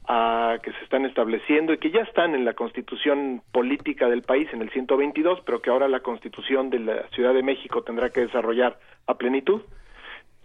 a, 0.06 0.58
que 0.62 0.72
se 0.72 0.82
están 0.82 1.04
estableciendo 1.04 1.72
y 1.72 1.78
que 1.78 1.90
ya 1.90 2.02
están 2.02 2.34
en 2.34 2.44
la 2.44 2.54
constitución 2.54 3.42
política 3.52 4.08
del 4.08 4.22
país 4.22 4.48
en 4.52 4.60
el 4.60 4.70
122, 4.70 5.40
pero 5.44 5.62
que 5.62 5.70
ahora 5.70 5.88
la 5.88 6.00
constitución 6.00 6.68
de 6.70 6.80
la 6.80 7.08
Ciudad 7.10 7.32
de 7.32 7.42
México 7.42 7.82
tendrá 7.82 8.10
que 8.10 8.22
desarrollar 8.22 8.78
a 9.06 9.14
plenitud. 9.14 9.62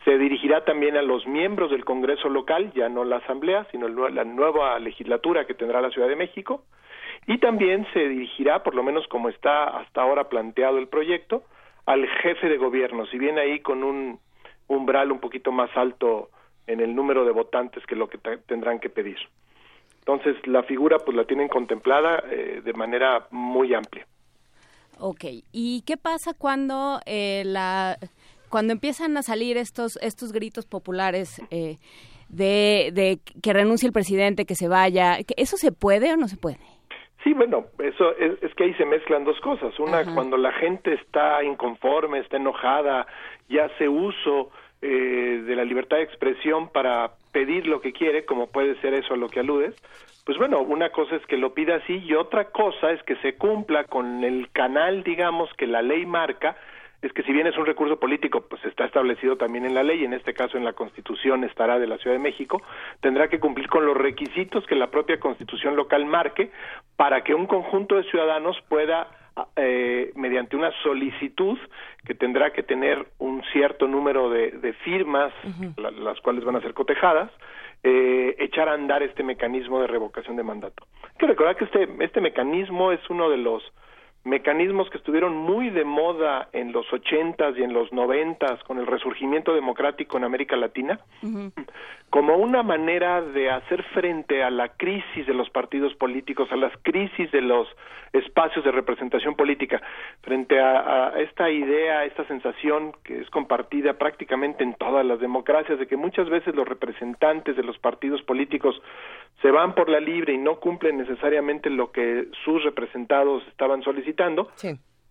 Se 0.03 0.19
dirigirá 0.19 0.63
también 0.65 0.97
a 0.97 1.01
los 1.01 1.25
miembros 1.25 1.71
del 1.71 1.83
Congreso 1.83 2.29
local, 2.29 2.71
ya 2.75 2.89
no 2.89 3.03
la 3.03 3.17
Asamblea, 3.17 3.65
sino 3.71 3.87
la 3.87 4.23
nueva 4.23 4.77
legislatura 4.77 5.45
que 5.45 5.55
tendrá 5.55 5.81
la 5.81 5.89
Ciudad 5.89 6.07
de 6.07 6.15
México. 6.15 6.63
Y 7.25 7.39
también 7.39 7.87
se 7.91 8.07
dirigirá, 8.07 8.61
por 8.61 8.75
lo 8.75 8.83
menos 8.83 9.07
como 9.07 9.29
está 9.29 9.63
hasta 9.63 10.03
ahora 10.03 10.29
planteado 10.29 10.77
el 10.77 10.87
proyecto, 10.87 11.43
al 11.87 12.07
jefe 12.07 12.49
de 12.49 12.57
gobierno, 12.57 13.07
si 13.07 13.17
bien 13.17 13.39
ahí 13.39 13.61
con 13.61 13.83
un 13.83 14.19
umbral 14.67 15.11
un 15.11 15.19
poquito 15.19 15.51
más 15.51 15.69
alto 15.75 16.29
en 16.67 16.79
el 16.79 16.95
número 16.95 17.25
de 17.25 17.31
votantes 17.31 17.85
que 17.85 17.95
lo 17.95 18.07
que 18.07 18.17
te- 18.17 18.37
tendrán 18.39 18.79
que 18.79 18.89
pedir. 18.89 19.17
Entonces, 19.99 20.35
la 20.47 20.63
figura 20.63 20.97
pues 20.99 21.15
la 21.17 21.25
tienen 21.25 21.47
contemplada 21.47 22.23
eh, 22.29 22.61
de 22.63 22.73
manera 22.73 23.27
muy 23.31 23.73
amplia. 23.73 24.05
Ok, 24.99 25.25
¿y 25.51 25.81
qué 25.85 25.97
pasa 25.97 26.33
cuando 26.37 26.99
eh, 27.05 27.43
la 27.45 27.97
cuando 28.49 28.71
empiezan 28.71 29.17
a 29.17 29.23
salir 29.23 29.57
estos 29.57 29.97
estos 30.01 30.31
gritos 30.31 30.65
populares 30.65 31.41
eh, 31.51 31.77
de, 32.29 32.91
de 32.93 33.19
que 33.41 33.51
renuncie 33.53 33.87
el 33.87 33.93
presidente, 33.93 34.45
que 34.45 34.55
se 34.55 34.67
vaya? 34.69 35.17
¿Que 35.23 35.33
¿Eso 35.37 35.57
se 35.57 35.71
puede 35.71 36.13
o 36.13 36.17
no 36.17 36.27
se 36.27 36.37
puede? 36.37 36.59
Sí, 37.23 37.33
bueno, 37.33 37.65
eso 37.79 38.15
es, 38.17 38.41
es 38.43 38.53
que 38.53 38.65
ahí 38.65 38.73
se 38.75 38.85
mezclan 38.85 39.25
dos 39.25 39.39
cosas. 39.41 39.77
Una, 39.79 39.99
Ajá. 40.01 40.13
cuando 40.13 40.37
la 40.37 40.53
gente 40.53 40.93
está 40.93 41.43
inconforme, 41.43 42.19
está 42.19 42.37
enojada, 42.37 43.07
y 43.49 43.57
hace 43.57 43.89
uso 43.89 44.51
eh, 44.81 45.43
de 45.45 45.55
la 45.55 45.63
libertad 45.63 45.97
de 45.97 46.03
expresión 46.03 46.69
para 46.69 47.11
pedir 47.31 47.67
lo 47.67 47.81
que 47.81 47.93
quiere, 47.93 48.25
como 48.25 48.47
puede 48.47 48.79
ser 48.81 48.93
eso 48.93 49.13
a 49.13 49.17
lo 49.17 49.29
que 49.29 49.39
aludes, 49.39 49.75
pues 50.25 50.37
bueno, 50.39 50.61
una 50.61 50.89
cosa 50.89 51.15
es 51.15 51.25
que 51.27 51.37
lo 51.37 51.53
pida 51.53 51.75
así 51.75 51.97
y 52.03 52.15
otra 52.15 52.45
cosa 52.45 52.91
es 52.91 53.01
que 53.03 53.15
se 53.17 53.35
cumpla 53.35 53.83
con 53.83 54.23
el 54.23 54.49
canal, 54.51 55.03
digamos, 55.03 55.53
que 55.53 55.67
la 55.67 55.83
ley 55.83 56.05
marca, 56.05 56.57
es 57.03 57.13
que 57.13 57.21
si 57.21 57.31
bien 57.31 57.45
es 57.45 57.55
un 57.57 57.67
recurso 57.67 57.99
político, 57.99 58.41
pues 58.41 58.65
está 58.65 58.85
establecido 58.85 59.37
también 59.37 59.65
en 59.65 59.75
la 59.75 59.83
ley, 59.83 60.03
en 60.03 60.13
este 60.13 60.33
caso 60.33 60.57
en 60.57 60.63
la 60.63 60.73
Constitución 60.73 61.43
estará 61.43 61.77
de 61.77 61.85
la 61.85 61.99
Ciudad 61.99 62.15
de 62.15 62.23
México, 62.23 62.63
tendrá 63.01 63.27
que 63.27 63.39
cumplir 63.39 63.69
con 63.69 63.85
los 63.85 63.95
requisitos 63.95 64.65
que 64.65 64.75
la 64.75 64.89
propia 64.89 65.19
Constitución 65.19 65.75
local 65.75 66.05
marque 66.05 66.51
para 66.95 67.23
que 67.23 67.35
un 67.35 67.45
conjunto 67.45 67.95
de 67.95 68.03
ciudadanos 68.09 68.57
pueda 68.67 69.07
eh, 69.57 70.11
mediante 70.15 70.55
una 70.55 70.71
solicitud 70.83 71.57
que 72.05 72.15
tendrá 72.15 72.51
que 72.53 72.63
tener 72.63 73.05
un 73.19 73.43
cierto 73.51 73.87
número 73.87 74.29
de, 74.29 74.51
de 74.51 74.73
firmas, 74.73 75.33
la- 75.77 75.91
las 75.91 76.19
cuales 76.21 76.43
van 76.43 76.55
a 76.55 76.61
ser 76.61 76.73
cotejadas, 76.73 77.31
eh, 77.83 78.35
echar 78.39 78.69
a 78.69 78.73
andar 78.73 79.03
este 79.03 79.23
mecanismo 79.23 79.79
de 79.81 79.87
revocación 79.87 80.35
de 80.37 80.43
mandato. 80.43 80.85
Hay 81.03 81.17
que 81.19 81.27
recordar 81.27 81.55
que 81.57 81.65
este, 81.65 81.87
este 81.99 82.21
mecanismo 82.21 82.91
es 82.91 82.99
uno 83.09 83.29
de 83.29 83.37
los 83.37 83.61
mecanismos 84.25 84.89
que 84.89 84.97
estuvieron 84.97 85.35
muy 85.35 85.69
de 85.69 85.85
moda 85.85 86.49
en 86.51 86.71
los 86.71 86.91
ochentas 86.91 87.55
y 87.57 87.63
en 87.63 87.73
los 87.73 87.93
noventas 87.93 88.61
con 88.63 88.79
el 88.79 88.87
resurgimiento 88.87 89.53
democrático 89.53 90.17
en 90.17 90.23
América 90.23 90.55
Latina 90.57 90.99
como 92.15 92.37
una 92.37 92.63
manera 92.63 93.21
de 93.21 93.49
hacer 93.49 93.83
frente 93.93 94.41
a 94.41 94.49
la 94.49 94.69
crisis 94.69 95.27
de 95.27 95.33
los 95.33 95.49
partidos 95.49 95.93
políticos, 95.95 96.47
a 96.49 96.55
las 96.55 96.71
crisis 96.81 97.29
de 97.31 97.41
los 97.41 97.67
espacios 98.13 98.63
de 98.63 98.71
representación 98.71 99.35
política, 99.35 99.81
frente 100.21 100.57
a, 100.57 101.09
a 101.09 101.19
esta 101.19 101.49
idea, 101.49 102.05
esta 102.05 102.25
sensación 102.27 102.93
que 103.03 103.19
es 103.19 103.29
compartida 103.29 103.95
prácticamente 103.95 104.63
en 104.63 104.75
todas 104.75 105.05
las 105.05 105.19
democracias, 105.19 105.77
de 105.77 105.87
que 105.87 105.97
muchas 105.97 106.29
veces 106.29 106.55
los 106.55 106.65
representantes 106.65 107.57
de 107.57 107.63
los 107.63 107.77
partidos 107.79 108.21
políticos 108.21 108.81
se 109.41 109.51
van 109.51 109.75
por 109.75 109.89
la 109.89 109.99
libre 109.99 110.33
y 110.33 110.37
no 110.37 110.61
cumplen 110.61 110.97
necesariamente 110.97 111.69
lo 111.69 111.91
que 111.91 112.27
sus 112.45 112.63
representados 112.63 113.45
estaban 113.49 113.83
solicitando, 113.83 114.14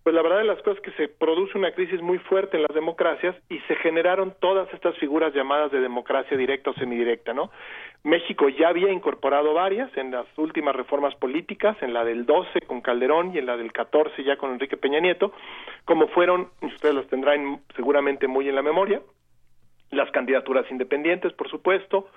pues 0.05 0.13
la 0.13 0.21
verdad 0.21 0.37
de 0.37 0.43
las 0.43 0.61
cosas 0.61 0.77
es 0.77 0.83
que 0.83 1.03
se 1.03 1.07
produce 1.07 1.57
una 1.57 1.71
crisis 1.71 1.99
muy 1.99 2.19
fuerte 2.19 2.57
en 2.57 2.61
las 2.61 2.75
democracias 2.75 3.35
y 3.49 3.57
se 3.61 3.75
generaron 3.77 4.35
todas 4.39 4.71
estas 4.71 4.95
figuras 4.99 5.33
llamadas 5.33 5.71
de 5.71 5.81
democracia 5.81 6.37
directa 6.37 6.69
o 6.69 6.73
semidirecta, 6.75 7.33
¿no? 7.33 7.49
México 8.03 8.47
ya 8.49 8.67
había 8.67 8.91
incorporado 8.91 9.55
varias 9.55 9.89
en 9.97 10.11
las 10.11 10.27
últimas 10.37 10.75
reformas 10.75 11.15
políticas, 11.15 11.75
en 11.81 11.91
la 11.91 12.03
del 12.03 12.27
12 12.27 12.61
con 12.67 12.81
Calderón 12.81 13.33
y 13.33 13.39
en 13.39 13.47
la 13.47 13.57
del 13.57 13.73
14 13.73 14.23
ya 14.23 14.37
con 14.37 14.51
Enrique 14.51 14.77
Peña 14.77 14.99
Nieto, 14.99 15.33
como 15.85 16.07
fueron, 16.09 16.49
ustedes 16.61 16.93
las 16.93 17.07
tendrán 17.07 17.61
seguramente 17.75 18.27
muy 18.27 18.47
en 18.47 18.53
la 18.53 18.61
memoria, 18.61 19.01
las 19.89 20.11
candidaturas 20.11 20.69
independientes, 20.69 21.33
por 21.33 21.49
supuesto, 21.49 22.09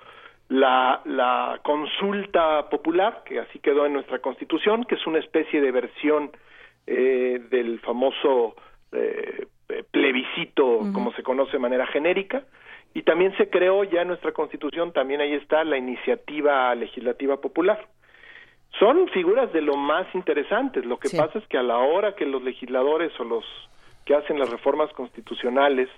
la, 0.47 1.01
la 1.05 1.59
consulta 1.63 2.69
popular, 2.69 3.23
que 3.25 3.39
así 3.39 3.57
quedó 3.57 3.87
en 3.87 3.93
nuestra 3.93 4.19
constitución, 4.19 4.83
que 4.83 4.93
es 4.93 5.07
una 5.07 5.17
especie 5.17 5.59
de 5.59 5.71
versión 5.71 6.29
eh, 6.87 7.41
del 7.49 7.79
famoso 7.79 8.55
eh, 8.91 9.47
plebiscito, 9.91 10.79
como 10.93 11.11
se 11.13 11.23
conoce 11.23 11.53
de 11.53 11.59
manera 11.59 11.85
genérica, 11.87 12.43
y 12.93 13.03
también 13.03 13.35
se 13.37 13.49
creó 13.49 13.83
ya 13.83 14.01
en 14.01 14.07
nuestra 14.07 14.31
constitución, 14.31 14.91
también 14.93 15.21
ahí 15.21 15.33
está 15.33 15.63
la 15.63 15.77
iniciativa 15.77 16.73
legislativa 16.75 17.37
popular. 17.37 17.87
Son 18.77 19.07
figuras 19.09 19.51
de 19.53 19.61
lo 19.61 19.75
más 19.75 20.07
interesantes. 20.13 20.85
Lo 20.85 20.97
que 20.97 21.09
pasa 21.09 21.39
es 21.39 21.47
que 21.47 21.57
a 21.57 21.63
la 21.63 21.77
hora 21.77 22.15
que 22.15 22.25
los 22.25 22.43
legisladores 22.43 23.11
o 23.19 23.23
los 23.23 23.45
que 24.05 24.15
hacen 24.15 24.39
las 24.39 24.49
reformas 24.49 24.91
constitucionales, 24.93 25.89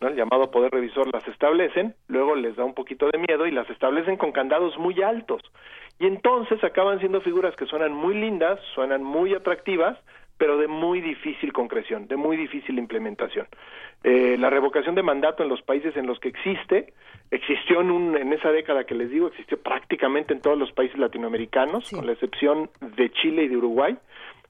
¿no? 0.00 0.08
el 0.08 0.16
llamado 0.16 0.50
poder 0.50 0.72
revisor, 0.72 1.12
las 1.12 1.26
establecen, 1.28 1.94
luego 2.08 2.34
les 2.34 2.56
da 2.56 2.64
un 2.64 2.74
poquito 2.74 3.08
de 3.10 3.18
miedo 3.18 3.46
y 3.46 3.50
las 3.50 3.68
establecen 3.70 4.16
con 4.16 4.32
candados 4.32 4.76
muy 4.78 5.00
altos. 5.02 5.42
Y 5.98 6.06
entonces 6.06 6.62
acaban 6.64 6.98
siendo 6.98 7.20
figuras 7.20 7.54
que 7.56 7.66
suenan 7.66 7.92
muy 7.92 8.14
lindas, 8.14 8.58
suenan 8.74 9.02
muy 9.02 9.34
atractivas, 9.34 9.98
pero 10.40 10.56
de 10.56 10.68
muy 10.68 11.02
difícil 11.02 11.52
concreción, 11.52 12.08
de 12.08 12.16
muy 12.16 12.34
difícil 12.34 12.78
implementación. 12.78 13.46
Eh, 14.02 14.38
la 14.38 14.48
revocación 14.48 14.94
de 14.94 15.02
mandato 15.02 15.42
en 15.42 15.50
los 15.50 15.60
países 15.60 15.94
en 15.98 16.06
los 16.06 16.18
que 16.18 16.30
existe, 16.30 16.94
existió 17.30 17.82
en, 17.82 17.90
un, 17.90 18.16
en 18.16 18.32
esa 18.32 18.50
década 18.50 18.84
que 18.84 18.94
les 18.94 19.10
digo, 19.10 19.26
existió 19.26 19.60
prácticamente 19.60 20.32
en 20.32 20.40
todos 20.40 20.56
los 20.56 20.72
países 20.72 20.98
latinoamericanos, 20.98 21.90
con 21.90 22.06
la 22.06 22.12
excepción 22.12 22.70
de 22.80 23.10
Chile 23.10 23.42
y 23.42 23.48
de 23.48 23.58
Uruguay. 23.58 23.98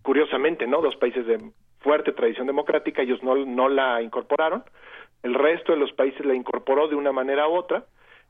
Curiosamente, 0.02 0.68
¿no? 0.68 0.80
Dos 0.80 0.94
países 0.94 1.26
de 1.26 1.40
fuerte 1.80 2.12
tradición 2.12 2.46
democrática, 2.46 3.02
ellos 3.02 3.20
no, 3.24 3.34
no 3.34 3.68
la 3.68 4.00
incorporaron. 4.00 4.62
El 5.24 5.34
resto 5.34 5.72
de 5.72 5.78
los 5.78 5.92
países 5.92 6.24
la 6.24 6.34
incorporó 6.36 6.86
de 6.86 6.94
una 6.94 7.10
manera 7.10 7.48
u 7.48 7.54
otra 7.54 7.84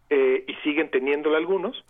eh, 0.08 0.44
y 0.48 0.54
siguen 0.64 0.90
teniéndola 0.90 1.36
algunos. 1.36 1.84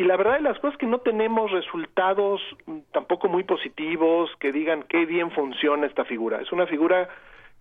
Y 0.00 0.04
la 0.04 0.16
verdad 0.16 0.36
de 0.36 0.40
las 0.40 0.58
cosas 0.60 0.72
es 0.72 0.78
que 0.78 0.86
no 0.86 1.00
tenemos 1.00 1.50
resultados 1.50 2.40
mm, 2.64 2.78
tampoco 2.90 3.28
muy 3.28 3.44
positivos 3.44 4.30
que 4.40 4.50
digan 4.50 4.82
qué 4.88 5.04
bien 5.04 5.30
funciona 5.30 5.86
esta 5.86 6.06
figura. 6.06 6.40
Es 6.40 6.50
una 6.52 6.66
figura 6.66 7.10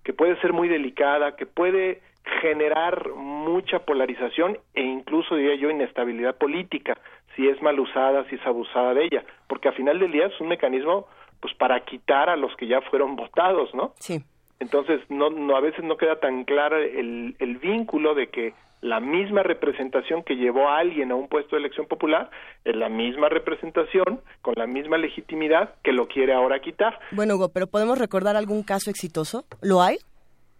que 0.06 0.14
puede 0.14 0.40
ser 0.40 0.54
muy 0.54 0.70
delicada, 0.70 1.36
que 1.36 1.46
puede 1.46 2.00
generar 2.40 3.10
mucha 3.14 3.80
polarización 3.80 4.58
e 4.74 4.82
incluso 4.82 5.36
diría 5.36 5.56
yo 5.56 5.70
inestabilidad 5.70 6.38
política 6.38 6.98
si 7.36 7.46
es 7.50 7.62
mal 7.62 7.78
usada, 7.78 8.24
si 8.30 8.36
es 8.36 8.46
abusada 8.46 8.94
de 8.94 9.04
ella, 9.04 9.26
porque 9.48 9.68
a 9.68 9.74
final 9.74 10.00
del 10.00 10.14
día 10.14 10.28
es 10.28 10.40
un 10.40 10.48
mecanismo 10.48 11.08
pues 11.42 11.54
para 11.56 11.84
quitar 11.84 12.30
a 12.30 12.38
los 12.38 12.56
que 12.56 12.68
ya 12.68 12.80
fueron 12.84 13.18
votados, 13.18 13.76
¿no? 13.76 13.92
Sí. 14.00 14.24
Entonces 14.60 15.02
no, 15.10 15.30
no 15.30 15.56
a 15.56 15.62
veces 15.62 15.84
no 15.84 15.98
queda 15.98 16.20
tan 16.20 16.44
claro 16.44 16.78
el, 16.78 17.36
el 17.40 17.58
vínculo 17.58 18.14
de 18.14 18.28
que 18.28 18.54
la 18.82 19.00
misma 19.00 19.44
representación 19.44 20.24
que 20.24 20.36
llevó 20.36 20.70
a 20.70 20.80
alguien 20.80 21.12
a 21.12 21.16
un 21.16 21.28
puesto 21.28 21.56
de 21.56 21.62
elección 21.62 21.88
popular 21.88 22.30
es 22.64 22.76
la 22.76 22.90
misma 22.90 23.30
representación 23.30 24.22
con 24.42 24.54
la 24.58 24.68
misma 24.68 24.98
legitimidad 24.98 25.76
que 25.84 25.92
lo 25.92 26.08
quiere 26.08 26.34
ahora 26.34 26.60
quitar. 26.60 27.00
Bueno, 27.12 27.36
Hugo, 27.36 27.50
pero 27.50 27.68
¿podemos 27.68 27.98
recordar 27.98 28.36
algún 28.36 28.64
caso 28.64 28.90
exitoso? 28.90 29.44
¿Lo 29.62 29.82
hay? 29.82 29.98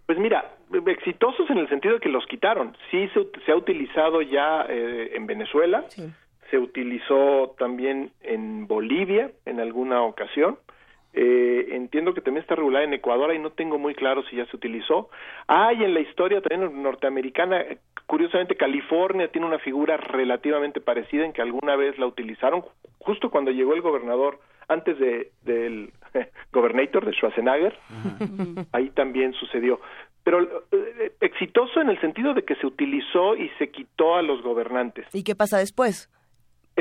Pues 0.06 0.18
mira, 0.18 0.54
exitosos 0.88 1.50
en 1.50 1.60
el 1.60 1.70
sentido 1.70 1.96
de 1.96 2.00
que 2.00 2.10
los 2.10 2.26
quitaron. 2.26 2.76
Sí 2.92 3.08
se, 3.14 3.28
se 3.46 3.52
ha 3.52 3.56
utilizado 3.56 4.22
ya 4.22 4.66
eh, 4.68 5.12
en 5.16 5.28
Venezuela, 5.28 5.86
se 6.50 6.58
utilizó 6.58 7.56
también 7.58 8.12
en 8.22 8.68
Bolivia 8.68 9.32
en 9.46 9.60
alguna 9.60 10.02
ocasión. 10.02 10.58
Eh, 11.14 11.70
entiendo 11.72 12.14
que 12.14 12.22
también 12.22 12.44
está 12.44 12.56
regulada 12.56 12.86
en 12.86 12.94
Ecuador 12.94 13.34
y 13.34 13.40
no 13.40 13.52
tengo 13.52 13.80
muy 13.80 13.96
claro 13.96 14.24
si 14.30 14.36
ya 14.36 14.46
se 14.46 14.56
utilizó. 14.56 15.10
Hay 15.48 15.84
en 15.84 15.94
la 15.94 16.02
historia 16.02 16.42
también 16.42 16.84
norteamericana, 16.84 17.66
curiosamente 18.06 18.56
California 18.56 19.32
tiene 19.32 19.48
una 19.48 19.60
figura 19.60 19.98
relativamente 19.98 20.82
parecida 20.82 21.26
en 21.26 21.34
que 21.34 21.42
alguna 21.42 21.76
vez 21.76 21.98
la 21.98 22.06
utilizaron 22.06 22.64
justo 23.00 23.32
cuando 23.32 23.52
llegó 23.52 23.74
el 23.74 23.82
gobernador 23.82 24.40
antes 24.68 25.00
de, 25.00 25.32
del 25.44 25.92
gobernator 26.54 27.06
de 27.06 27.14
Schwarzenegger, 27.14 27.76
ahí 28.72 28.92
también 28.92 29.34
sucedió. 29.34 29.80
Pero 30.24 30.44
eh, 30.72 31.12
exitoso 31.22 31.82
en 31.82 31.90
el 31.90 32.00
sentido 32.02 32.36
de 32.36 32.44
que 32.44 32.56
se 32.56 32.68
utilizó 32.68 33.36
y 33.36 33.50
se 33.58 33.72
quitó 33.72 34.16
a 34.16 34.22
los 34.22 34.44
gobernantes. 34.44 35.08
¿Y 35.14 35.24
qué 35.24 35.34
pasa 35.34 35.58
después? 35.58 36.08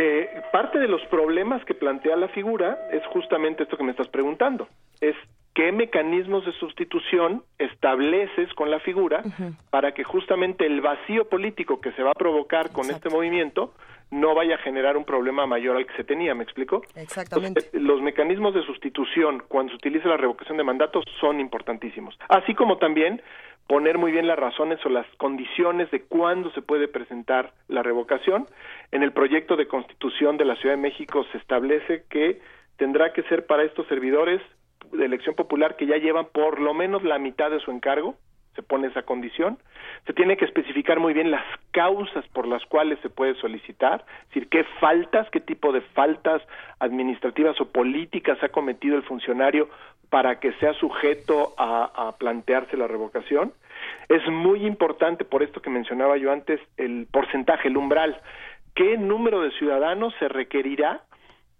Eh, 0.00 0.42
parte 0.52 0.78
de 0.78 0.86
los 0.86 1.04
problemas 1.06 1.64
que 1.64 1.74
plantea 1.74 2.14
la 2.14 2.28
figura 2.28 2.78
es 2.92 3.04
justamente 3.06 3.64
esto 3.64 3.76
que 3.76 3.82
me 3.82 3.90
estás 3.90 4.06
preguntando. 4.06 4.68
Es 5.00 5.16
qué 5.54 5.72
mecanismos 5.72 6.46
de 6.46 6.52
sustitución 6.52 7.42
estableces 7.58 8.54
con 8.54 8.70
la 8.70 8.78
figura 8.78 9.24
para 9.70 9.94
que 9.94 10.04
justamente 10.04 10.66
el 10.66 10.80
vacío 10.82 11.28
político 11.28 11.80
que 11.80 11.90
se 11.94 12.04
va 12.04 12.12
a 12.12 12.14
provocar 12.14 12.70
con 12.70 12.88
este 12.90 13.10
movimiento 13.10 13.74
no 14.12 14.36
vaya 14.36 14.54
a 14.54 14.58
generar 14.58 14.96
un 14.96 15.04
problema 15.04 15.46
mayor 15.46 15.76
al 15.76 15.84
que 15.84 15.96
se 15.96 16.04
tenía, 16.04 16.32
¿me 16.32 16.44
explico? 16.44 16.82
Exactamente. 16.94 17.60
Entonces, 17.60 17.82
los 17.82 18.00
mecanismos 18.00 18.54
de 18.54 18.62
sustitución 18.62 19.42
cuando 19.48 19.72
se 19.72 19.76
utiliza 19.78 20.08
la 20.08 20.16
revocación 20.16 20.58
de 20.58 20.64
mandatos 20.64 21.04
son 21.20 21.40
importantísimos, 21.40 22.16
así 22.28 22.54
como 22.54 22.78
también 22.78 23.20
poner 23.68 23.98
muy 23.98 24.10
bien 24.10 24.26
las 24.26 24.38
razones 24.38 24.84
o 24.84 24.88
las 24.88 25.06
condiciones 25.18 25.90
de 25.90 26.02
cuándo 26.02 26.50
se 26.52 26.62
puede 26.62 26.88
presentar 26.88 27.52
la 27.68 27.82
revocación. 27.82 28.46
En 28.90 29.02
el 29.02 29.12
proyecto 29.12 29.56
de 29.56 29.68
constitución 29.68 30.38
de 30.38 30.46
la 30.46 30.56
Ciudad 30.56 30.74
de 30.74 30.82
México 30.82 31.24
se 31.30 31.38
establece 31.38 32.04
que 32.08 32.40
tendrá 32.78 33.12
que 33.12 33.22
ser 33.24 33.46
para 33.46 33.64
estos 33.64 33.86
servidores 33.86 34.40
de 34.90 35.04
elección 35.04 35.34
popular 35.34 35.76
que 35.76 35.86
ya 35.86 35.98
llevan 35.98 36.28
por 36.32 36.60
lo 36.60 36.72
menos 36.72 37.04
la 37.04 37.18
mitad 37.18 37.50
de 37.50 37.60
su 37.60 37.70
encargo, 37.70 38.16
se 38.54 38.62
pone 38.62 38.88
esa 38.88 39.02
condición. 39.02 39.58
Se 40.06 40.14
tiene 40.14 40.36
que 40.36 40.46
especificar 40.46 40.98
muy 40.98 41.12
bien 41.12 41.30
las 41.30 41.44
causas 41.70 42.26
por 42.28 42.48
las 42.48 42.64
cuales 42.66 42.98
se 43.02 43.10
puede 43.10 43.34
solicitar, 43.34 44.04
es 44.22 44.28
decir, 44.28 44.48
qué 44.48 44.64
faltas, 44.80 45.28
qué 45.30 45.40
tipo 45.40 45.72
de 45.72 45.82
faltas 45.82 46.42
administrativas 46.80 47.60
o 47.60 47.70
políticas 47.70 48.42
ha 48.42 48.48
cometido 48.48 48.96
el 48.96 49.02
funcionario 49.02 49.68
para 50.10 50.40
que 50.40 50.52
sea 50.54 50.72
sujeto 50.74 51.54
a, 51.58 52.14
plantearse 52.18 52.76
la 52.76 52.86
revocación. 52.86 53.52
Es 54.08 54.26
muy 54.28 54.66
importante, 54.66 55.24
por 55.24 55.42
esto 55.42 55.60
que 55.60 55.70
mencionaba 55.70 56.16
yo 56.16 56.32
antes, 56.32 56.60
el 56.76 57.06
porcentaje, 57.10 57.68
el 57.68 57.76
umbral. 57.76 58.20
¿Qué 58.74 58.96
número 58.96 59.42
de 59.42 59.50
ciudadanos 59.52 60.14
se 60.18 60.28
requerirá 60.28 61.02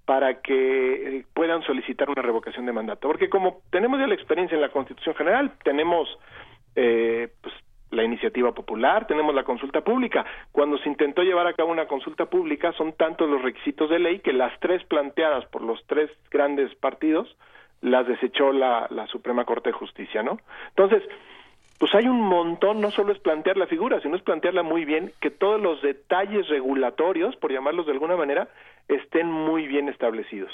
para 0.05 0.41
que 0.41 1.19
eh, 1.19 1.25
puedan 1.35 1.63
solicitar 1.63 2.09
una 2.09 2.23
revocación 2.23 2.65
de 2.65 2.73
mandato? 2.73 3.09
Porque 3.09 3.29
como 3.29 3.61
tenemos 3.71 4.01
ya 4.01 4.07
la 4.07 4.15
experiencia 4.15 4.55
en 4.55 4.63
la 4.63 4.71
Constitución 4.71 5.15
General, 5.15 5.53
tenemos 5.63 6.09
eh, 6.75 7.29
pues, 7.43 7.55
la 7.91 8.05
iniciativa 8.05 8.53
popular, 8.53 9.07
tenemos 9.07 9.35
la 9.35 9.45
consulta 9.45 9.83
pública. 9.83 10.25
Cuando 10.53 10.79
se 10.79 10.89
intentó 10.89 11.23
llevar 11.23 11.47
a 11.47 11.53
cabo 11.53 11.71
una 11.71 11.87
consulta 11.87 12.27
pública, 12.27 12.73
son 12.73 12.95
tantos 12.95 13.29
los 13.29 13.43
requisitos 13.43 13.91
de 13.91 13.99
ley 13.99 14.21
que 14.21 14.33
las 14.33 14.59
tres 14.61 14.83
planteadas 14.85 15.45
por 15.47 15.63
los 15.63 15.85
tres 15.87 16.11
grandes 16.31 16.75
partidos 16.77 17.37
las 17.81 18.07
desechó 18.07 18.53
la, 18.53 18.87
la 18.91 19.07
Suprema 19.07 19.45
Corte 19.45 19.71
de 19.71 19.75
Justicia, 19.75 20.23
¿no? 20.23 20.39
Entonces, 20.71 21.03
pues 21.79 21.95
hay 21.95 22.09
un 22.09 22.21
montón, 22.21 22.81
no 22.81 22.91
solo 22.91 23.13
es 23.13 23.21
plantear 23.21 23.57
la 23.57 23.67
figura, 23.67 24.01
sino 24.01 24.17
es 24.17 24.23
plantearla 24.23 24.63
muy 24.63 24.85
bien, 24.85 25.13
que 25.21 25.31
todos 25.31 25.61
los 25.61 25.81
detalles 25.81 26.49
regulatorios, 26.49 27.37
por 27.37 27.53
llamarlos 27.53 27.87
de 27.87 27.93
alguna 27.93 28.17
manera, 28.17 28.49
estén 28.89 29.31
muy 29.31 29.69
bien 29.69 29.89
establecidos 29.89 30.51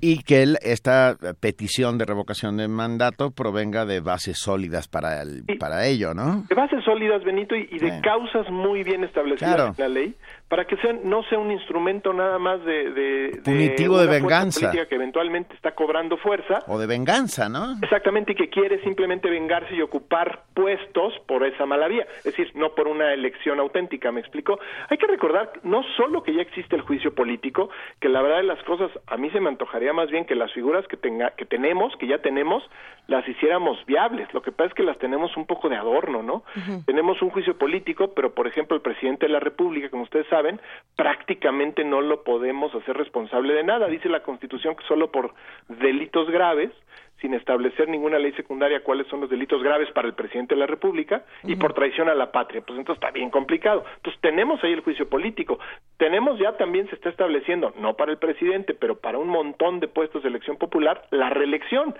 y 0.00 0.22
que 0.22 0.44
esta 0.62 1.16
petición 1.40 1.98
de 1.98 2.04
revocación 2.04 2.56
de 2.56 2.68
mandato 2.68 3.30
provenga 3.30 3.84
de 3.84 4.00
bases 4.00 4.38
sólidas 4.38 4.88
para 4.88 5.22
el, 5.22 5.44
para 5.58 5.86
ello, 5.86 6.14
¿no? 6.14 6.44
De 6.48 6.54
bases 6.54 6.84
sólidas, 6.84 7.24
Benito, 7.24 7.54
y, 7.56 7.78
de 7.78 8.00
causas 8.00 8.48
muy 8.50 8.84
bien 8.84 9.04
establecidas 9.04 9.78
en 9.78 9.82
la 9.82 9.88
ley, 9.88 10.14
para 10.48 10.64
que 10.66 10.76
sea, 10.78 10.94
no 11.04 11.22
sea 11.24 11.38
un 11.38 11.50
instrumento 11.50 12.12
nada 12.12 12.38
más 12.38 12.64
de... 12.64 12.90
de 12.92 13.40
Punitivo 13.44 13.98
de, 13.98 14.06
venganza. 14.06 14.72
que 14.72 14.94
eventualmente 14.94 15.54
está 15.54 15.74
cobrando 15.74 16.16
fuerza. 16.16 16.60
O 16.66 16.78
de 16.78 16.86
venganza, 16.86 17.48
¿no? 17.50 17.76
Exactamente, 17.82 18.32
y 18.32 18.34
que 18.34 18.48
quiere 18.48 18.82
simplemente 18.82 19.28
vengarse 19.28 19.74
y 19.74 19.82
ocupar 19.82 20.44
puestos 20.54 21.12
por 21.26 21.44
esa 21.44 21.66
mala 21.66 21.86
vía, 21.86 22.06
es 22.18 22.24
decir, 22.24 22.50
no 22.54 22.74
por 22.74 22.88
una 22.88 23.12
elección 23.12 23.60
auténtica, 23.60 24.10
¿me 24.10 24.20
explico? 24.20 24.58
Hay 24.88 24.96
que 24.96 25.06
recordar 25.06 25.52
no 25.64 25.82
solo 25.96 26.22
que 26.22 26.34
ya 26.34 26.40
existe 26.40 26.76
el 26.76 26.82
juicio 26.82 27.14
político, 27.14 27.68
que 28.00 28.08
la 28.08 28.22
verdad 28.22 28.38
de 28.38 28.44
las 28.44 28.62
cosas 28.64 28.90
a 29.06 29.16
mí 29.18 29.30
se 29.30 29.40
me 29.40 29.48
antojaría 29.48 29.92
más 29.92 30.10
bien 30.10 30.24
que 30.24 30.34
las 30.34 30.52
figuras 30.52 30.86
que, 30.88 30.96
tenga, 30.96 31.32
que 31.32 31.44
tenemos, 31.44 31.94
que 31.96 32.06
ya 32.06 32.18
tenemos, 32.18 32.62
las 33.06 33.26
hiciéramos 33.28 33.84
viables. 33.86 34.32
Lo 34.32 34.42
que 34.42 34.52
pasa 34.52 34.68
es 34.68 34.74
que 34.74 34.82
las 34.82 34.98
tenemos 34.98 35.36
un 35.36 35.46
poco 35.46 35.68
de 35.68 35.76
adorno, 35.76 36.22
¿no? 36.22 36.44
Tenemos 36.86 37.20
un 37.22 37.30
juicio 37.30 37.56
político, 37.56 38.12
pero 38.14 38.34
por 38.34 38.46
ejemplo 38.46 38.76
el 38.76 38.82
presidente 38.82 39.26
de 39.26 39.32
la 39.32 39.40
República, 39.40 39.88
como 39.90 40.04
ustedes 40.04 40.26
saben, 40.28 40.37
prácticamente 40.96 41.84
no 41.84 42.00
lo 42.00 42.24
podemos 42.24 42.74
hacer 42.74 42.96
responsable 42.96 43.54
de 43.54 43.64
nada. 43.64 43.86
Dice 43.88 44.08
la 44.08 44.22
Constitución 44.22 44.74
que 44.76 44.84
solo 44.86 45.10
por 45.10 45.34
delitos 45.68 46.30
graves 46.30 46.72
sin 47.20 47.34
establecer 47.34 47.88
ninguna 47.88 48.18
ley 48.18 48.32
secundaria 48.32 48.82
cuáles 48.82 49.06
son 49.08 49.20
los 49.20 49.30
delitos 49.30 49.62
graves 49.62 49.90
para 49.92 50.06
el 50.06 50.14
presidente 50.14 50.54
de 50.54 50.60
la 50.60 50.66
República 50.66 51.24
y 51.42 51.56
por 51.56 51.74
traición 51.74 52.08
a 52.08 52.14
la 52.14 52.30
patria. 52.30 52.62
Pues 52.64 52.78
entonces 52.78 53.02
está 53.02 53.10
bien 53.10 53.30
complicado. 53.30 53.84
Entonces 53.96 54.20
tenemos 54.20 54.62
ahí 54.62 54.72
el 54.72 54.80
juicio 54.80 55.08
político. 55.08 55.58
Tenemos 55.96 56.38
ya 56.38 56.56
también 56.56 56.88
se 56.88 56.94
está 56.94 57.08
estableciendo, 57.08 57.72
no 57.76 57.94
para 57.94 58.12
el 58.12 58.18
presidente, 58.18 58.74
pero 58.74 58.98
para 58.98 59.18
un 59.18 59.28
montón 59.28 59.80
de 59.80 59.88
puestos 59.88 60.22
de 60.22 60.28
elección 60.28 60.56
popular, 60.58 61.06
la 61.10 61.30
reelección, 61.30 61.96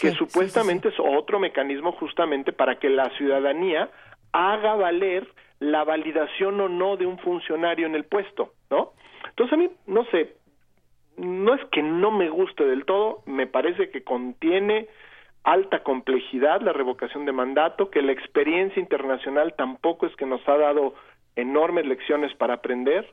que 0.00 0.12
supuestamente 0.12 0.88
es 0.88 0.94
otro 0.98 1.38
mecanismo 1.38 1.92
justamente 1.92 2.52
para 2.52 2.76
que 2.76 2.88
la 2.88 3.10
ciudadanía 3.16 3.90
haga 4.32 4.74
valer 4.74 5.28
la 5.60 5.84
validación 5.84 6.60
o 6.60 6.68
no 6.68 6.96
de 6.96 7.06
un 7.06 7.18
funcionario 7.18 7.86
en 7.86 7.94
el 7.94 8.04
puesto, 8.04 8.52
¿no? 8.70 8.92
Entonces 9.28 9.52
a 9.52 9.56
mí, 9.56 9.70
no 9.86 10.04
sé, 10.06 10.34
no 11.16 11.54
es 11.54 11.64
que 11.66 11.82
no 11.82 12.10
me 12.10 12.28
guste 12.28 12.64
del 12.64 12.84
todo, 12.84 13.22
me 13.26 13.46
parece 13.46 13.90
que 13.90 14.02
contiene 14.02 14.88
alta 15.44 15.82
complejidad 15.82 16.60
la 16.62 16.72
revocación 16.72 17.24
de 17.24 17.32
mandato, 17.32 17.90
que 17.90 18.02
la 18.02 18.12
experiencia 18.12 18.80
internacional 18.80 19.54
tampoco 19.56 20.06
es 20.06 20.16
que 20.16 20.26
nos 20.26 20.46
ha 20.48 20.56
dado 20.56 20.94
enormes 21.36 21.86
lecciones 21.86 22.34
para 22.34 22.54
aprender. 22.54 23.08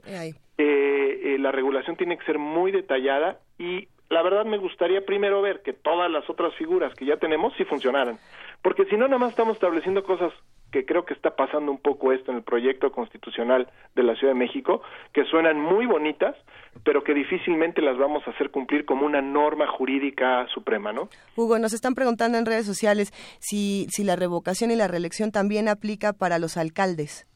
eh, 0.57 1.21
eh, 1.23 1.37
la 1.39 1.51
regulación 1.51 1.95
tiene 1.95 2.17
que 2.17 2.25
ser 2.25 2.37
muy 2.37 2.71
detallada 2.71 3.39
y 3.57 3.87
la 4.09 4.21
verdad 4.21 4.45
me 4.45 4.57
gustaría 4.57 5.05
primero 5.05 5.41
ver 5.41 5.61
que 5.61 5.73
todas 5.73 6.11
las 6.11 6.29
otras 6.29 6.53
figuras 6.55 6.93
que 6.95 7.05
ya 7.05 7.17
tenemos 7.17 7.53
sí 7.57 7.63
funcionaran, 7.65 8.19
porque 8.61 8.85
si 8.85 8.97
no 8.97 9.07
nada 9.07 9.17
más 9.17 9.31
estamos 9.31 9.55
estableciendo 9.55 10.03
cosas 10.03 10.31
que 10.71 10.85
creo 10.85 11.05
que 11.05 11.13
está 11.13 11.35
pasando 11.35 11.71
un 11.71 11.79
poco 11.79 12.11
esto 12.13 12.31
en 12.31 12.37
el 12.37 12.43
proyecto 12.43 12.91
constitucional 12.91 13.67
de 13.95 14.03
la 14.03 14.15
Ciudad 14.15 14.33
de 14.33 14.39
México, 14.39 14.81
que 15.13 15.25
suenan 15.25 15.59
muy 15.59 15.85
bonitas, 15.85 16.35
pero 16.83 17.03
que 17.03 17.13
difícilmente 17.13 17.81
las 17.81 17.97
vamos 17.97 18.25
a 18.25 18.31
hacer 18.31 18.51
cumplir 18.51 18.85
como 18.85 19.05
una 19.05 19.21
norma 19.21 19.67
jurídica 19.67 20.47
suprema, 20.53 20.93
¿no? 20.93 21.09
Hugo, 21.35 21.59
nos 21.59 21.73
están 21.73 21.93
preguntando 21.93 22.37
en 22.37 22.45
redes 22.45 22.65
sociales 22.65 23.11
si, 23.39 23.87
si 23.89 24.03
la 24.03 24.15
revocación 24.15 24.71
y 24.71 24.75
la 24.75 24.87
reelección 24.87 25.31
también 25.31 25.67
aplica 25.67 26.13
para 26.13 26.39
los 26.39 26.57
alcaldes. 26.57 27.27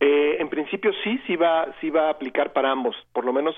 Eh, 0.00 0.36
en 0.40 0.48
principio 0.48 0.90
sí, 1.04 1.20
sí 1.26 1.36
va, 1.36 1.66
sí 1.80 1.90
va 1.90 2.08
a 2.08 2.10
aplicar 2.10 2.52
para 2.52 2.70
ambos, 2.70 2.96
por 3.12 3.24
lo 3.24 3.32
menos 3.32 3.54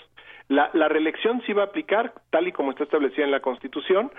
la, 0.49 0.71
la, 0.75 0.89
reelección 0.89 1.43
sí 1.45 1.53
va 1.53 1.63
a 1.63 1.67
aplicar 1.67 2.13
tal 2.31 2.47
y 2.47 2.53
como 2.53 2.71
está 2.71 2.85
establecida 2.85 3.25
en 3.25 3.33
la 3.33 3.41
Constitución. 3.41 4.13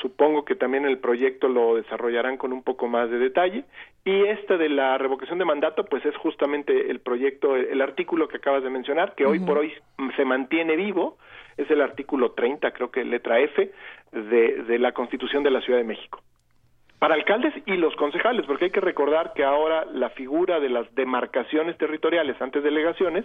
Supongo 0.00 0.44
que 0.46 0.54
también 0.54 0.86
el 0.86 0.98
proyecto 0.98 1.48
lo 1.48 1.76
desarrollarán 1.76 2.38
con 2.38 2.54
un 2.54 2.62
poco 2.62 2.88
más 2.88 3.10
de 3.10 3.18
detalle. 3.18 3.64
Y 4.04 4.24
este 4.24 4.56
de 4.56 4.70
la 4.70 4.96
revocación 4.96 5.38
de 5.38 5.44
mandato, 5.44 5.84
pues 5.84 6.04
es 6.06 6.16
justamente 6.16 6.90
el 6.90 7.00
proyecto, 7.00 7.54
el 7.54 7.82
artículo 7.82 8.28
que 8.28 8.38
acabas 8.38 8.62
de 8.62 8.70
mencionar, 8.70 9.14
que 9.14 9.26
hoy 9.26 9.40
por 9.40 9.58
hoy 9.58 9.74
se 10.16 10.24
mantiene 10.24 10.74
vivo. 10.74 11.18
Es 11.58 11.70
el 11.70 11.82
artículo 11.82 12.32
30, 12.32 12.70
creo 12.70 12.90
que 12.90 13.04
letra 13.04 13.40
F, 13.40 13.70
de, 14.12 14.62
de 14.62 14.78
la 14.78 14.92
Constitución 14.92 15.42
de 15.42 15.50
la 15.50 15.60
Ciudad 15.60 15.78
de 15.78 15.84
México 15.84 16.22
para 16.98 17.14
alcaldes 17.14 17.54
y 17.66 17.76
los 17.76 17.94
concejales, 17.94 18.44
porque 18.46 18.66
hay 18.66 18.70
que 18.70 18.80
recordar 18.80 19.32
que 19.32 19.44
ahora 19.44 19.84
la 19.84 20.10
figura 20.10 20.58
de 20.58 20.68
las 20.68 20.92
demarcaciones 20.96 21.78
territoriales 21.78 22.40
antes 22.42 22.62
delegaciones 22.62 23.24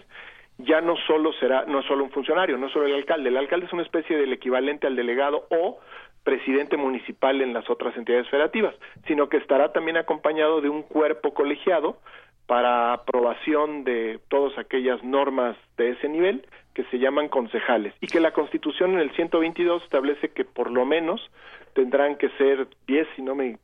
ya 0.58 0.82
no 0.82 0.96
solo 1.08 1.34
será, 1.34 1.66
no 1.66 1.80
es 1.80 1.86
solo 1.86 2.04
un 2.04 2.12
funcionario, 2.12 2.58
no 2.58 2.68
es 2.68 2.74
solo 2.74 2.86
el 2.86 2.96
alcalde, 2.96 3.30
el 3.30 3.38
alcalde 3.38 3.66
es 3.66 3.74
una 3.74 3.84
especie 3.84 4.18
del 4.18 4.34
equivalente 4.34 4.88
al 4.88 4.96
delegado 4.96 5.48
o 5.50 5.80
presidente 6.24 6.78
municipal 6.78 7.42
en 7.42 7.54
las 7.54 7.70
otras 7.70 7.96
entidades 7.98 8.30
federativas, 8.30 8.76
sino 9.08 9.30
que 9.30 9.38
estará 9.38 9.74
también 9.74 9.98
acompañado 9.98 10.62
de 10.62 10.70
un 10.70 10.84
cuerpo 10.84 11.34
colegiado 11.34 11.98
para 12.46 12.94
aprobación 12.94 13.84
de 13.84 14.20
todas 14.30 14.58
aquellas 14.58 15.04
normas 15.04 15.56
de 15.78 15.92
ese 15.92 16.10
nivel 16.10 16.46
que 16.74 16.84
se 16.86 17.00
llaman 17.00 17.30
concejales 17.30 17.94
y 18.02 18.08
que 18.08 18.20
la 18.20 18.32
Constitución 18.32 18.94
en 18.94 19.00
el 19.00 19.12
122 19.12 19.84
establece 19.84 20.30
que 20.30 20.44
por 20.44 20.72
lo 20.72 20.86
menos 20.86 21.22
tendrán 21.74 22.18
que 22.18 22.30
ser 22.30 22.68
10, 22.88 23.08
si 23.16 23.22
no 23.22 23.36
me, 23.36 23.58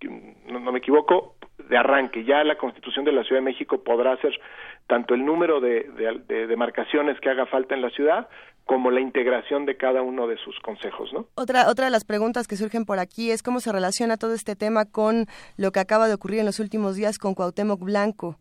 no, 0.48 0.60
me 0.60 0.80
equivoco, 0.80 1.36
de 1.68 1.78
arranque. 1.78 2.24
Ya 2.24 2.44
la 2.44 2.58
Constitución 2.58 3.06
de 3.06 3.12
la 3.12 3.24
Ciudad 3.24 3.42
de 3.42 3.46
México 3.46 3.84
podrá 3.84 4.16
ser 4.18 4.40
tanto 4.88 5.14
el 5.14 5.26
número 5.26 5.60
de, 5.60 5.84
de, 6.28 6.48
demarcaciones 6.48 7.20
que 7.20 7.30
haga 7.30 7.46
falta 7.46 7.76
en 7.76 7.82
la 7.82 7.90
ciudad 7.90 8.28
como 8.66 8.92
la 8.92 9.00
integración 9.00 9.66
de 9.66 9.78
cada 9.78 10.02
uno 10.02 10.28
de 10.28 10.38
sus 10.38 10.60
consejos, 10.60 11.12
¿no? 11.12 11.26
Otra 11.36 11.70
otra 11.70 11.86
de 11.86 11.92
las 11.92 12.06
preguntas 12.06 12.48
que 12.48 12.56
surgen 12.56 12.86
por 12.86 13.00
aquí 13.00 13.32
es 13.32 13.42
cómo 13.42 13.60
se 13.60 13.72
relaciona 13.72 14.18
todo 14.18 14.34
este 14.34 14.56
tema 14.56 14.86
con 14.86 15.26
lo 15.58 15.72
que 15.72 15.80
acaba 15.80 16.08
de 16.08 16.14
ocurrir 16.14 16.40
en 16.40 16.46
los 16.46 16.60
últimos 16.60 16.96
días 16.96 17.18
con 17.18 17.34
Cuauhtémoc 17.34 17.82
Blanco. 17.82 18.38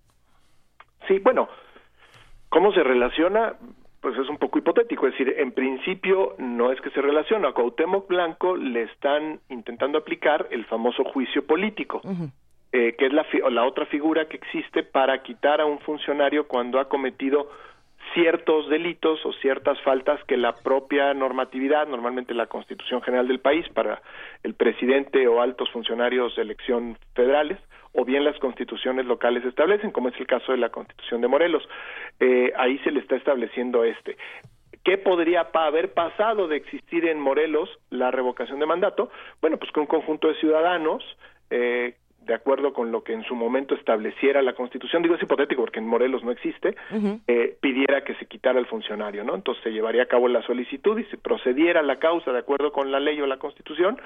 Sí, 1.06 1.18
bueno, 1.18 1.48
¿cómo 2.50 2.72
se 2.72 2.82
relaciona? 2.82 3.54
pues 4.00 4.16
es 4.16 4.28
un 4.28 4.38
poco 4.38 4.58
hipotético, 4.58 5.06
es 5.06 5.12
decir, 5.12 5.34
en 5.38 5.52
principio 5.52 6.34
no 6.38 6.70
es 6.70 6.80
que 6.80 6.90
se 6.90 7.02
relaciona, 7.02 7.48
a 7.48 7.52
Cuauhtémoc 7.52 8.06
Blanco 8.06 8.56
le 8.56 8.82
están 8.84 9.40
intentando 9.48 9.98
aplicar 9.98 10.46
el 10.50 10.64
famoso 10.66 11.02
juicio 11.04 11.44
político, 11.46 12.00
eh, 12.72 12.94
que 12.98 13.06
es 13.06 13.12
la, 13.12 13.26
la 13.50 13.64
otra 13.64 13.86
figura 13.86 14.28
que 14.28 14.36
existe 14.36 14.82
para 14.82 15.22
quitar 15.22 15.60
a 15.60 15.66
un 15.66 15.78
funcionario 15.80 16.46
cuando 16.46 16.78
ha 16.78 16.88
cometido 16.88 17.50
ciertos 18.14 18.68
delitos 18.68 19.24
o 19.24 19.32
ciertas 19.34 19.80
faltas 19.82 20.22
que 20.24 20.36
la 20.36 20.52
propia 20.52 21.12
normatividad, 21.14 21.86
normalmente 21.86 22.34
la 22.34 22.46
Constitución 22.46 23.02
General 23.02 23.28
del 23.28 23.40
país 23.40 23.68
para 23.70 24.02
el 24.42 24.54
presidente 24.54 25.26
o 25.28 25.40
altos 25.40 25.70
funcionarios 25.70 26.34
de 26.36 26.42
elección 26.42 26.98
federales, 27.14 27.58
o 27.92 28.04
bien 28.04 28.24
las 28.24 28.38
constituciones 28.38 29.06
locales 29.06 29.44
establecen, 29.44 29.90
como 29.90 30.08
es 30.08 30.20
el 30.20 30.26
caso 30.26 30.52
de 30.52 30.58
la 30.58 30.70
Constitución 30.70 31.20
de 31.20 31.28
Morelos. 31.28 31.68
Eh, 32.20 32.52
ahí 32.56 32.78
se 32.80 32.90
le 32.90 33.00
está 33.00 33.16
estableciendo 33.16 33.84
este. 33.84 34.16
¿Qué 34.84 34.98
podría 34.98 35.48
haber 35.52 35.92
pasado 35.92 36.48
de 36.48 36.56
existir 36.56 37.06
en 37.06 37.18
Morelos 37.18 37.68
la 37.90 38.10
revocación 38.10 38.58
de 38.58 38.66
mandato? 38.66 39.10
Bueno, 39.40 39.56
pues 39.58 39.72
que 39.72 39.80
un 39.80 39.86
conjunto 39.86 40.28
de 40.28 40.34
ciudadanos 40.34 41.04
eh, 41.50 41.94
de 42.28 42.34
acuerdo 42.34 42.74
con 42.74 42.92
lo 42.92 43.02
que 43.02 43.14
en 43.14 43.24
su 43.24 43.34
momento 43.34 43.74
estableciera 43.74 44.42
la 44.42 44.52
Constitución, 44.52 45.02
digo 45.02 45.14
es 45.14 45.22
hipotético 45.22 45.62
porque 45.62 45.78
en 45.78 45.86
Morelos 45.86 46.22
no 46.22 46.30
existe, 46.30 46.76
eh, 47.26 47.56
pidiera 47.58 48.04
que 48.04 48.14
se 48.16 48.26
quitara 48.26 48.60
el 48.60 48.66
funcionario, 48.66 49.24
¿no? 49.24 49.34
Entonces 49.34 49.64
se 49.64 49.72
llevaría 49.72 50.02
a 50.02 50.06
cabo 50.06 50.28
la 50.28 50.42
solicitud 50.42 50.98
y 50.98 51.04
si 51.04 51.16
procediera 51.16 51.82
la 51.82 51.98
causa 51.98 52.30
de 52.30 52.38
acuerdo 52.38 52.70
con 52.70 52.92
la 52.92 53.00
ley 53.00 53.18
o 53.22 53.26
la 53.26 53.38
Constitución, 53.38 53.98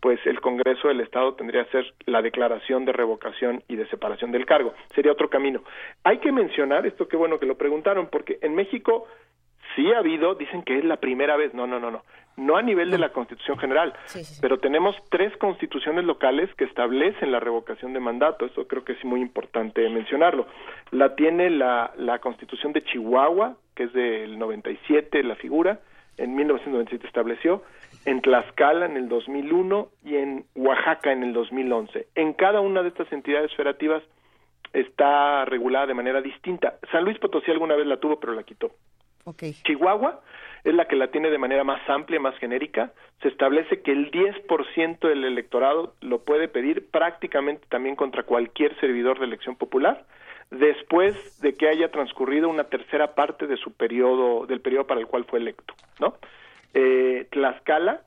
pues 0.00 0.18
el 0.26 0.40
Congreso 0.40 0.88
del 0.88 1.00
Estado 1.00 1.34
tendría 1.34 1.62
que 1.64 1.78
hacer 1.78 1.94
la 2.06 2.20
declaración 2.20 2.84
de 2.84 2.92
revocación 2.92 3.62
y 3.68 3.76
de 3.76 3.86
separación 3.86 4.32
del 4.32 4.44
cargo. 4.44 4.74
Sería 4.92 5.12
otro 5.12 5.30
camino. 5.30 5.62
Hay 6.02 6.18
que 6.18 6.32
mencionar 6.32 6.84
esto, 6.84 7.06
qué 7.06 7.16
bueno 7.16 7.38
que 7.38 7.46
lo 7.46 7.56
preguntaron, 7.56 8.08
porque 8.10 8.38
en 8.42 8.56
México 8.56 9.06
sí 9.78 9.92
ha 9.92 9.98
habido, 9.98 10.34
dicen 10.34 10.62
que 10.62 10.76
es 10.76 10.84
la 10.84 10.96
primera 10.96 11.36
vez, 11.36 11.54
no, 11.54 11.68
no, 11.68 11.78
no, 11.78 11.92
no, 11.92 12.02
no 12.36 12.56
a 12.56 12.62
nivel 12.62 12.90
de 12.90 12.98
la 12.98 13.10
Constitución 13.10 13.58
General, 13.58 13.94
pero 14.40 14.58
tenemos 14.58 14.96
tres 15.08 15.36
constituciones 15.36 16.04
locales 16.04 16.52
que 16.56 16.64
establecen 16.64 17.30
la 17.30 17.38
revocación 17.38 17.92
de 17.92 18.00
mandato, 18.00 18.44
eso 18.44 18.66
creo 18.66 18.84
que 18.84 18.94
es 18.94 19.04
muy 19.04 19.20
importante 19.20 19.88
mencionarlo. 19.88 20.48
La 20.90 21.14
tiene 21.14 21.48
la, 21.50 21.92
la 21.96 22.18
Constitución 22.18 22.72
de 22.72 22.82
Chihuahua, 22.82 23.56
que 23.76 23.84
es 23.84 23.92
del 23.92 24.36
97 24.36 25.22
la 25.22 25.36
figura, 25.36 25.78
en 26.16 26.34
1997 26.34 27.06
estableció, 27.06 27.62
en 28.04 28.20
Tlaxcala 28.20 28.86
en 28.86 28.96
el 28.96 29.08
2001 29.08 29.90
y 30.04 30.16
en 30.16 30.44
Oaxaca 30.56 31.12
en 31.12 31.22
el 31.22 31.32
2011. 31.32 32.08
En 32.16 32.32
cada 32.32 32.60
una 32.60 32.82
de 32.82 32.88
estas 32.88 33.12
entidades 33.12 33.54
federativas 33.54 34.02
está 34.72 35.44
regulada 35.44 35.86
de 35.86 35.94
manera 35.94 36.20
distinta. 36.20 36.78
San 36.90 37.04
Luis 37.04 37.18
Potosí 37.20 37.52
alguna 37.52 37.76
vez 37.76 37.86
la 37.86 37.98
tuvo, 37.98 38.18
pero 38.18 38.32
la 38.32 38.42
quitó. 38.42 38.72
Chihuahua 39.64 40.20
es 40.64 40.74
la 40.74 40.86
que 40.86 40.96
la 40.96 41.08
tiene 41.10 41.30
de 41.30 41.38
manera 41.38 41.64
más 41.64 41.80
amplia, 41.88 42.20
más 42.20 42.36
genérica. 42.38 42.92
Se 43.22 43.28
establece 43.28 43.82
que 43.82 43.92
el 43.92 44.10
10% 44.10 44.98
del 45.00 45.24
electorado 45.24 45.94
lo 46.00 46.20
puede 46.24 46.48
pedir 46.48 46.90
prácticamente 46.90 47.66
también 47.68 47.96
contra 47.96 48.24
cualquier 48.24 48.78
servidor 48.80 49.18
de 49.18 49.26
elección 49.26 49.56
popular 49.56 50.04
después 50.50 51.40
de 51.40 51.54
que 51.54 51.68
haya 51.68 51.90
transcurrido 51.90 52.48
una 52.48 52.64
tercera 52.64 53.14
parte 53.14 53.46
de 53.46 53.56
su 53.56 53.72
periodo, 53.72 54.46
del 54.46 54.60
periodo 54.60 54.86
para 54.86 55.00
el 55.00 55.06
cual 55.06 55.24
fue 55.24 55.38
electo, 55.38 55.74
¿no? 56.00 56.14
Eh, 56.74 57.26
Tlaxcala 57.30 58.02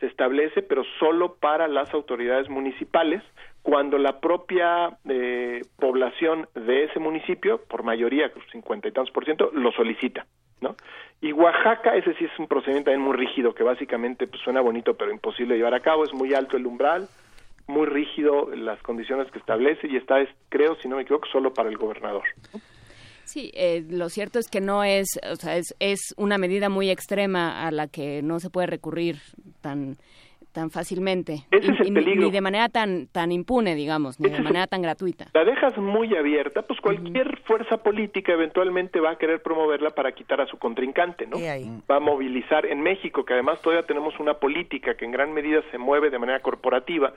se 0.00 0.06
establece, 0.06 0.62
pero 0.62 0.84
solo 0.98 1.36
para 1.36 1.68
las 1.68 1.92
autoridades 1.94 2.50
municipales, 2.50 3.22
cuando 3.62 3.98
la 3.98 4.20
propia 4.20 4.98
eh, 5.08 5.62
población 5.78 6.48
de 6.54 6.84
ese 6.84 6.98
municipio, 6.98 7.62
por 7.64 7.82
mayoría, 7.82 8.30
cincuenta 8.52 8.88
y 8.88 8.92
tantos 8.92 9.12
por 9.12 9.24
ciento, 9.24 9.50
lo 9.54 9.72
solicita. 9.72 10.26
¿No? 10.60 10.76
Y 11.20 11.32
Oaxaca, 11.32 11.96
ese 11.96 12.14
sí 12.14 12.24
es 12.24 12.38
un 12.38 12.46
procedimiento 12.46 12.90
también 12.90 13.06
muy 13.06 13.16
rígido, 13.16 13.54
que 13.54 13.62
básicamente 13.62 14.26
pues, 14.26 14.42
suena 14.42 14.60
bonito 14.60 14.94
pero 14.96 15.12
imposible 15.12 15.54
de 15.54 15.58
llevar 15.58 15.74
a 15.74 15.80
cabo, 15.80 16.04
es 16.04 16.12
muy 16.12 16.34
alto 16.34 16.56
el 16.56 16.66
umbral, 16.66 17.08
muy 17.66 17.86
rígido 17.86 18.50
las 18.54 18.80
condiciones 18.82 19.30
que 19.30 19.38
establece 19.38 19.88
y 19.88 19.96
está, 19.96 20.20
es, 20.20 20.28
creo, 20.48 20.76
si 20.76 20.88
no 20.88 20.96
me 20.96 21.02
equivoco, 21.02 21.26
solo 21.32 21.52
para 21.52 21.68
el 21.68 21.76
gobernador. 21.76 22.24
Sí, 23.24 23.50
eh, 23.54 23.84
lo 23.90 24.08
cierto 24.08 24.38
es 24.38 24.48
que 24.48 24.60
no 24.60 24.84
es, 24.84 25.18
o 25.28 25.34
sea, 25.34 25.56
es, 25.56 25.74
es 25.80 26.14
una 26.16 26.38
medida 26.38 26.68
muy 26.68 26.90
extrema 26.90 27.66
a 27.66 27.72
la 27.72 27.88
que 27.88 28.22
no 28.22 28.38
se 28.38 28.50
puede 28.50 28.68
recurrir 28.68 29.16
tan 29.60 29.96
tan 30.56 30.70
fácilmente. 30.70 31.44
Ni, 31.52 32.30
de 32.30 32.40
manera 32.40 32.70
tan 32.70 33.08
tan 33.12 33.30
impune 33.30 33.74
digamos 33.74 34.18
ni 34.18 34.30
de 34.30 34.40
manera 34.40 34.66
tan 34.66 34.80
gratuita. 34.80 35.26
La 35.34 35.44
dejas 35.44 35.76
muy 35.76 36.16
abierta 36.16 36.62
pues 36.62 36.80
cualquier 36.80 37.38
fuerza 37.44 37.76
política 37.76 38.32
eventualmente 38.32 38.98
va 38.98 39.10
a 39.10 39.18
querer 39.18 39.42
promoverla 39.42 39.90
para 39.90 40.12
quitar 40.12 40.40
a 40.40 40.46
su 40.46 40.56
contrincante 40.56 41.26
no 41.26 41.36
va 41.90 41.96
a 41.96 42.00
movilizar 42.00 42.64
en 42.64 42.80
México 42.80 43.26
que 43.26 43.34
además 43.34 43.60
todavía 43.60 43.86
tenemos 43.86 44.18
una 44.18 44.34
política 44.34 44.96
que 44.96 45.04
en 45.04 45.12
gran 45.12 45.34
medida 45.34 45.60
se 45.70 45.76
mueve 45.76 46.08
de 46.08 46.18
manera 46.18 46.40
corporativa. 46.40 47.12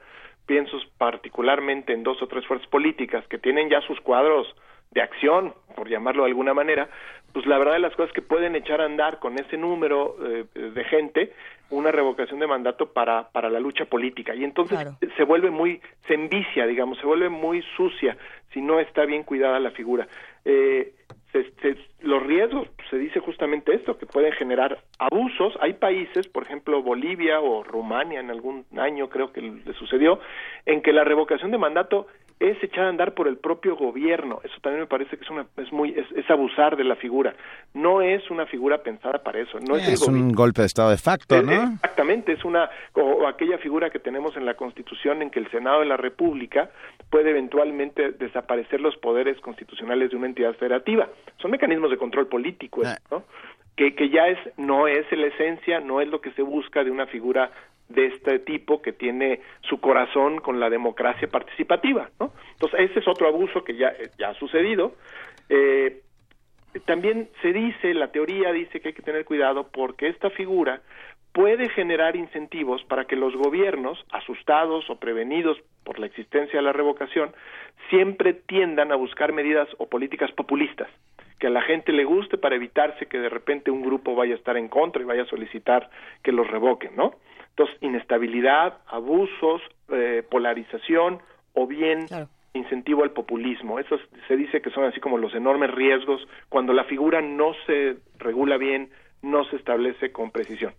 Pienso 0.46 0.76
particularmente 0.98 1.94
en 1.94 2.04
dos 2.04 2.22
o 2.22 2.28
tres 2.28 2.46
fuerzas 2.46 2.68
políticas 2.68 3.26
que 3.30 3.38
tienen 3.38 3.70
ya 3.70 3.80
sus 3.82 4.02
cuadros 4.02 4.54
de 4.92 5.02
acción, 5.02 5.54
por 5.76 5.90
llamarlo 5.90 6.24
de 6.24 6.30
alguna 6.30 6.54
manera, 6.54 6.90
pues 7.34 7.46
la 7.46 7.58
verdad 7.58 7.74
de 7.74 7.80
las 7.80 7.96
cosas 7.96 8.12
que 8.14 8.22
pueden 8.22 8.56
echar 8.56 8.82
a 8.82 8.86
andar 8.86 9.20
con 9.20 9.38
ese 9.38 9.58
número 9.58 10.16
eh, 10.26 10.46
de 10.56 10.84
gente 10.86 11.34
una 11.70 11.92
revocación 11.92 12.40
de 12.40 12.48
mandato 12.48 12.92
para, 12.92 13.30
para 13.30 13.50
la 13.50 13.60
lucha 13.60 13.86
política. 13.86 14.34
Y 14.34 14.44
entonces 14.44 14.80
se 15.16 15.24
vuelve 15.24 15.52
muy, 15.52 15.82
se 16.08 16.16
envicia, 16.16 16.66
digamos, 16.66 16.98
se 16.98 17.06
vuelve 17.06 17.30
muy 17.30 17.62
sucia 17.78 18.18
si 18.52 18.62
no 18.62 18.80
está 18.80 19.06
bien 19.06 19.24
cuidada 19.24 19.60
la 19.60 19.72
figura. 19.72 20.08
Eh, 20.46 20.94
los 22.02 22.24
riesgos, 22.24 22.68
se 22.90 22.98
dice 22.98 23.20
justamente 23.20 23.76
esto, 23.76 23.98
que 24.00 24.08
pueden 24.08 24.32
generar 24.34 24.80
abusos. 24.98 25.54
Hay 25.62 25.74
países, 25.74 26.28
por 26.28 26.44
ejemplo 26.44 26.82
Bolivia 26.82 27.40
o 27.40 27.64
Rumania 27.64 28.20
en 28.20 28.32
algún 28.32 28.66
año 28.76 29.10
creo 29.10 29.32
que 29.32 29.42
le 29.42 29.74
sucedió, 29.74 30.20
en 30.66 30.82
que 30.82 30.92
la 30.92 31.04
revocación 31.04 31.52
de 31.52 31.60
mandato 31.60 32.08
es 32.40 32.62
echada 32.64 32.88
a 32.88 32.90
andar 32.90 33.14
por 33.14 33.28
el 33.28 33.38
propio 33.38 33.76
gobierno. 33.76 34.40
Eso 34.44 34.56
también 34.62 34.82
me 34.82 34.88
parece 34.88 35.18
que 35.18 35.24
es 35.24 35.30
una 35.30 35.46
es 35.58 35.72
muy 35.74 35.90
es, 35.92 36.06
es 36.16 36.30
abusar 36.30 36.78
de 36.78 36.84
la 36.86 36.96
figura. 36.96 37.36
No 37.74 38.02
es 38.02 38.30
una 38.32 38.46
figura 38.46 38.78
pensada 38.82 39.22
para 39.24 39.40
eso. 39.40 39.60
No 39.60 39.76
es, 39.76 39.88
el 39.88 39.94
Es 39.96 40.08
un 40.08 40.32
golpe 40.32 40.62
de 40.62 40.68
estado 40.68 40.90
de 40.90 40.98
facto, 40.98 41.42
¿no? 41.42 41.52
Exactamente, 41.74 42.32
es 42.32 42.46
una 42.46 42.70
o, 42.94 43.02
o 43.02 43.28
aquella 43.28 43.58
figura 43.58 43.90
que 43.90 44.00
tenemos 44.00 44.38
en 44.38 44.46
la 44.46 44.54
Constitución 44.54 45.22
en 45.22 45.30
que 45.30 45.40
el 45.40 45.52
Senado 45.52 45.82
de 45.82 45.86
la 45.86 45.98
República 45.98 46.70
puede 47.10 47.32
eventualmente 47.32 48.12
desaparecer 48.12 48.80
los 48.80 48.96
poderes 48.98 49.40
constitucionales 49.42 50.12
de 50.12 50.16
una 50.16 50.28
entidad 50.28 50.54
federativa. 50.56 51.10
Son 51.42 51.52
mecanismos 51.52 51.90
de 51.92 51.98
control 51.98 52.28
político, 52.28 52.82
Ah. 52.86 52.98
¿no? 53.12 53.24
Que, 53.76 53.96
que 53.96 54.10
ya 54.10 54.28
es 54.28 54.38
no 54.58 54.88
es 54.88 55.06
la 55.12 55.28
esencia, 55.28 55.80
no 55.80 56.02
es 56.02 56.08
lo 56.10 56.20
que 56.20 56.32
se 56.32 56.42
busca 56.42 56.84
de 56.84 56.92
una 56.92 57.06
figura 57.08 57.50
de 57.90 58.08
este 58.08 58.40
tipo 58.40 58.82
que 58.82 58.94
tiene 58.94 59.42
su 59.62 59.80
corazón 59.80 60.40
con 60.40 60.60
la 60.60 60.70
democracia 60.70 61.28
participativa, 61.28 62.10
¿no? 62.20 62.32
Entonces 62.54 62.92
ese 62.92 63.00
es 63.00 63.08
otro 63.08 63.28
abuso 63.28 63.64
que 63.64 63.76
ya 63.76 63.94
ya 64.18 64.30
ha 64.30 64.34
sucedido. 64.36 64.94
Eh, 65.50 66.02
también 66.86 67.30
se 67.42 67.52
dice, 67.52 67.94
la 67.94 68.12
teoría 68.12 68.52
dice 68.52 68.80
que 68.80 68.90
hay 68.90 68.94
que 68.94 69.02
tener 69.02 69.26
cuidado 69.26 69.70
porque 69.72 70.08
esta 70.08 70.30
figura 70.30 70.82
puede 71.34 71.70
generar 71.70 72.16
incentivos 72.16 72.84
para 72.86 73.06
que 73.06 73.16
los 73.16 73.36
gobiernos, 73.36 74.04
asustados 74.12 74.90
o 74.90 75.00
prevenidos 75.00 75.58
por 75.84 76.00
la 76.00 76.06
existencia 76.06 76.60
de 76.60 76.66
la 76.66 76.74
revocación, 76.74 77.32
siempre 77.90 78.34
tiendan 78.34 78.92
a 78.92 78.96
buscar 78.96 79.34
medidas 79.34 79.68
o 79.78 79.88
políticas 79.88 80.32
populistas 80.32 80.90
que 81.40 81.48
a 81.48 81.50
la 81.50 81.62
gente 81.62 81.94
le 81.94 82.04
guste 82.04 82.38
para 82.38 82.56
evitarse 82.56 83.06
que 83.06 83.18
de 83.18 83.30
repente 83.30 83.72
un 83.72 83.82
grupo 83.82 84.14
vaya 84.14 84.34
a 84.34 84.38
estar 84.38 84.58
en 84.58 84.68
contra 84.68 85.02
y 85.02 85.06
vaya 85.06 85.24
a 85.24 85.28
solicitar 85.28 85.90
que 86.22 86.34
los 86.34 86.46
revoquen, 86.48 86.96
¿no? 86.96 87.16
Entonces, 87.60 87.84
inestabilidad, 87.84 88.78
abusos, 88.88 89.62
eh, 89.90 90.24
polarización 90.32 91.20
o 91.54 91.68
bien 91.68 92.06
incentivo 92.54 93.04
al 93.04 93.12
populismo. 93.12 93.80
Eso 93.80 93.98
se 94.30 94.38
dice 94.38 94.62
que 94.62 94.70
son 94.70 94.86
así 94.86 95.02
como 95.02 95.18
los 95.18 95.36
enormes 95.36 95.70
riesgos 95.72 96.26
cuando 96.48 96.72
la 96.72 96.86
figura 96.86 97.22
no 97.22 97.52
se 97.66 97.98
regula 98.18 98.56
bien, 98.56 98.92
no 99.22 99.44
se 99.50 99.58
establece 99.58 100.14
con 100.14 100.32
precisión. 100.32 100.72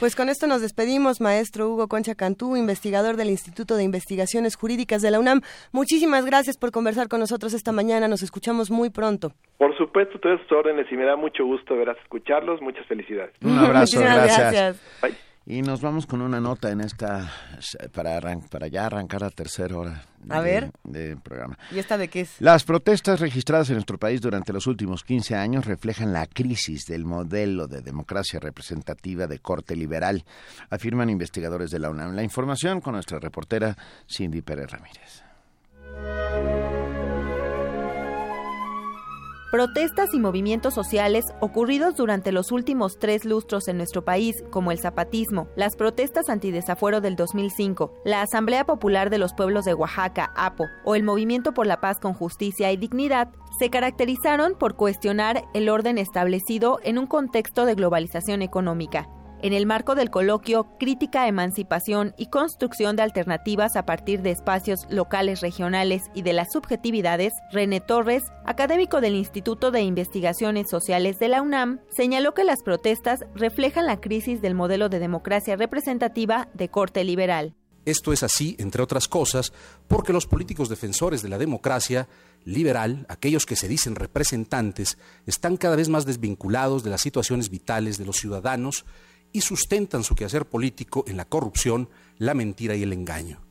Pues 0.00 0.16
con 0.16 0.28
esto 0.28 0.48
nos 0.48 0.62
despedimos, 0.62 1.20
maestro 1.20 1.68
Hugo 1.68 1.86
Concha 1.86 2.16
Cantú, 2.16 2.56
investigador 2.56 3.16
del 3.16 3.30
Instituto 3.30 3.76
de 3.76 3.84
Investigaciones 3.84 4.56
Jurídicas 4.56 5.02
de 5.02 5.12
la 5.12 5.20
UNAM. 5.20 5.42
Muchísimas 5.70 6.26
gracias 6.26 6.58
por 6.58 6.72
conversar 6.72 7.06
con 7.06 7.20
nosotros 7.20 7.54
esta 7.54 7.70
mañana. 7.70 8.08
Nos 8.08 8.24
escuchamos 8.24 8.68
muy 8.68 8.90
pronto. 8.90 9.30
Por 9.58 9.76
supuesto, 9.78 10.18
todas 10.18 10.40
sus 10.42 10.50
órdenes 10.50 10.90
y 10.90 10.96
me 10.96 11.04
da 11.04 11.14
mucho 11.14 11.44
gusto 11.44 11.76
verás 11.76 11.96
escucharlos. 12.02 12.60
Muchas 12.60 12.84
felicidades. 12.86 13.32
Un 13.42 13.58
abrazo, 13.58 13.78
Muchísimas 13.78 14.16
gracias. 14.16 14.52
gracias. 14.52 15.25
Y 15.48 15.62
nos 15.62 15.80
vamos 15.80 16.06
con 16.06 16.22
una 16.22 16.40
nota 16.40 16.72
en 16.72 16.80
esta 16.80 17.30
para 17.94 18.16
arran- 18.20 18.48
para 18.48 18.66
ya 18.66 18.86
arrancar 18.86 19.20
la 19.20 19.30
tercera 19.30 19.76
hora 19.76 20.02
A 20.28 20.40
de- 20.42 20.44
ver. 20.50 20.70
de 20.82 21.16
programa. 21.16 21.56
¿Y 21.70 21.78
esta 21.78 21.96
de 21.96 22.08
qué 22.08 22.22
es? 22.22 22.40
Las 22.40 22.64
protestas 22.64 23.20
registradas 23.20 23.68
en 23.68 23.76
nuestro 23.76 23.96
país 23.96 24.20
durante 24.20 24.52
los 24.52 24.66
últimos 24.66 25.04
15 25.04 25.36
años 25.36 25.64
reflejan 25.64 26.12
la 26.12 26.26
crisis 26.26 26.86
del 26.86 27.04
modelo 27.04 27.68
de 27.68 27.80
democracia 27.80 28.40
representativa 28.40 29.28
de 29.28 29.38
corte 29.38 29.76
liberal, 29.76 30.24
afirman 30.68 31.10
investigadores 31.10 31.70
de 31.70 31.78
la 31.78 31.90
UNAM. 31.90 32.16
La 32.16 32.24
información 32.24 32.80
con 32.80 32.94
nuestra 32.94 33.20
reportera 33.20 33.76
Cindy 34.08 34.42
Pérez 34.42 34.68
Ramírez. 34.72 35.22
Protestas 39.50 40.12
y 40.12 40.18
movimientos 40.18 40.74
sociales 40.74 41.24
ocurridos 41.40 41.94
durante 41.94 42.32
los 42.32 42.50
últimos 42.50 42.98
tres 42.98 43.24
lustros 43.24 43.68
en 43.68 43.76
nuestro 43.76 44.04
país, 44.04 44.42
como 44.50 44.72
el 44.72 44.80
zapatismo, 44.80 45.46
las 45.54 45.76
protestas 45.76 46.28
antidesafuero 46.28 47.00
del 47.00 47.14
2005, 47.14 47.94
la 48.04 48.22
Asamblea 48.22 48.66
Popular 48.66 49.08
de 49.08 49.18
los 49.18 49.34
Pueblos 49.34 49.64
de 49.64 49.74
Oaxaca, 49.74 50.32
APO, 50.34 50.64
o 50.84 50.96
el 50.96 51.04
Movimiento 51.04 51.54
por 51.54 51.68
la 51.68 51.80
Paz 51.80 52.00
con 52.00 52.12
Justicia 52.12 52.72
y 52.72 52.76
Dignidad, 52.76 53.28
se 53.60 53.70
caracterizaron 53.70 54.56
por 54.58 54.74
cuestionar 54.74 55.44
el 55.54 55.68
orden 55.68 55.98
establecido 55.98 56.80
en 56.82 56.98
un 56.98 57.06
contexto 57.06 57.66
de 57.66 57.76
globalización 57.76 58.42
económica. 58.42 59.08
En 59.42 59.52
el 59.52 59.66
marco 59.66 59.94
del 59.94 60.10
coloquio 60.10 60.66
Crítica, 60.78 61.28
Emancipación 61.28 62.14
y 62.16 62.26
Construcción 62.26 62.96
de 62.96 63.02
Alternativas 63.02 63.76
a 63.76 63.84
partir 63.84 64.22
de 64.22 64.30
espacios 64.30 64.86
locales, 64.88 65.42
regionales 65.42 66.04
y 66.14 66.22
de 66.22 66.32
las 66.32 66.48
subjetividades, 66.52 67.34
René 67.52 67.80
Torres, 67.80 68.22
académico 68.46 69.02
del 69.02 69.14
Instituto 69.14 69.70
de 69.70 69.82
Investigaciones 69.82 70.70
Sociales 70.70 71.18
de 71.18 71.28
la 71.28 71.42
UNAM, 71.42 71.80
señaló 71.94 72.32
que 72.32 72.44
las 72.44 72.62
protestas 72.62 73.20
reflejan 73.34 73.84
la 73.84 74.00
crisis 74.00 74.40
del 74.40 74.54
modelo 74.54 74.88
de 74.88 75.00
democracia 75.00 75.54
representativa 75.56 76.48
de 76.54 76.70
corte 76.70 77.04
liberal. 77.04 77.54
Esto 77.84 78.12
es 78.12 78.24
así, 78.24 78.56
entre 78.58 78.82
otras 78.82 79.06
cosas, 79.06 79.52
porque 79.86 80.12
los 80.12 80.26
políticos 80.26 80.68
defensores 80.68 81.22
de 81.22 81.28
la 81.28 81.38
democracia 81.38 82.08
liberal, 82.44 83.06
aquellos 83.08 83.46
que 83.46 83.54
se 83.54 83.68
dicen 83.68 83.94
representantes, 83.94 84.98
están 85.24 85.56
cada 85.56 85.76
vez 85.76 85.88
más 85.88 86.04
desvinculados 86.04 86.82
de 86.82 86.90
las 86.90 87.02
situaciones 87.02 87.48
vitales 87.48 87.96
de 87.96 88.04
los 88.04 88.16
ciudadanos 88.16 88.84
y 89.36 89.42
sustentan 89.42 90.02
su 90.02 90.14
quehacer 90.14 90.46
político 90.46 91.04
en 91.06 91.18
la 91.18 91.26
corrupción, 91.26 91.90
la 92.16 92.32
mentira 92.32 92.74
y 92.74 92.82
el 92.82 92.94
engaño, 92.94 93.42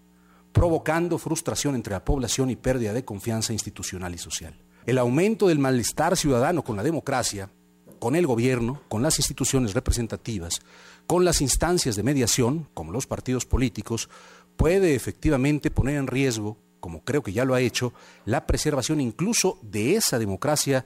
provocando 0.52 1.20
frustración 1.20 1.76
entre 1.76 1.94
la 1.94 2.04
población 2.04 2.50
y 2.50 2.56
pérdida 2.56 2.92
de 2.92 3.06
confianza 3.06 3.54
institucional 3.54 4.16
y 4.16 4.18
social. 4.18 4.60
El 4.88 4.98
aumento 4.98 5.48
del 5.48 5.60
malestar 5.60 6.18
ciudadano 6.18 6.64
con 6.64 6.76
la 6.76 6.82
democracia, 6.82 7.52
con 8.00 8.16
el 8.16 8.26
gobierno, 8.26 8.82
con 8.90 9.04
las 9.04 9.20
instituciones 9.20 9.76
representativas, 9.76 10.60
con 11.06 11.24
las 11.24 11.40
instancias 11.40 11.96
de 11.96 12.02
mediación, 12.02 12.68
como 12.74 12.92
los 12.92 13.06
partidos 13.06 13.46
políticos, 13.46 14.10
puede 14.58 14.96
efectivamente 14.96 15.70
poner 15.70 15.98
en 15.98 16.08
riesgo, 16.08 16.58
como 16.80 17.04
creo 17.04 17.22
que 17.22 17.32
ya 17.32 17.46
lo 17.46 17.54
ha 17.54 17.62
hecho, 17.62 17.94
la 18.26 18.48
preservación 18.48 19.02
incluso 19.02 19.60
de 19.62 19.98
esa 19.98 20.18
democracia 20.18 20.84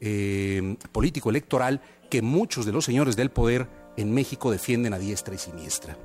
eh, 0.00 0.78
político-electoral 0.92 1.82
que 2.08 2.22
muchos 2.22 2.64
de 2.64 2.72
los 2.72 2.86
señores 2.86 3.14
del 3.14 3.30
poder 3.30 3.77
en 3.98 4.12
México 4.12 4.50
defienden 4.50 4.94
a 4.94 4.98
diestra 4.98 5.34
y 5.34 5.38
siniestra. 5.38 5.96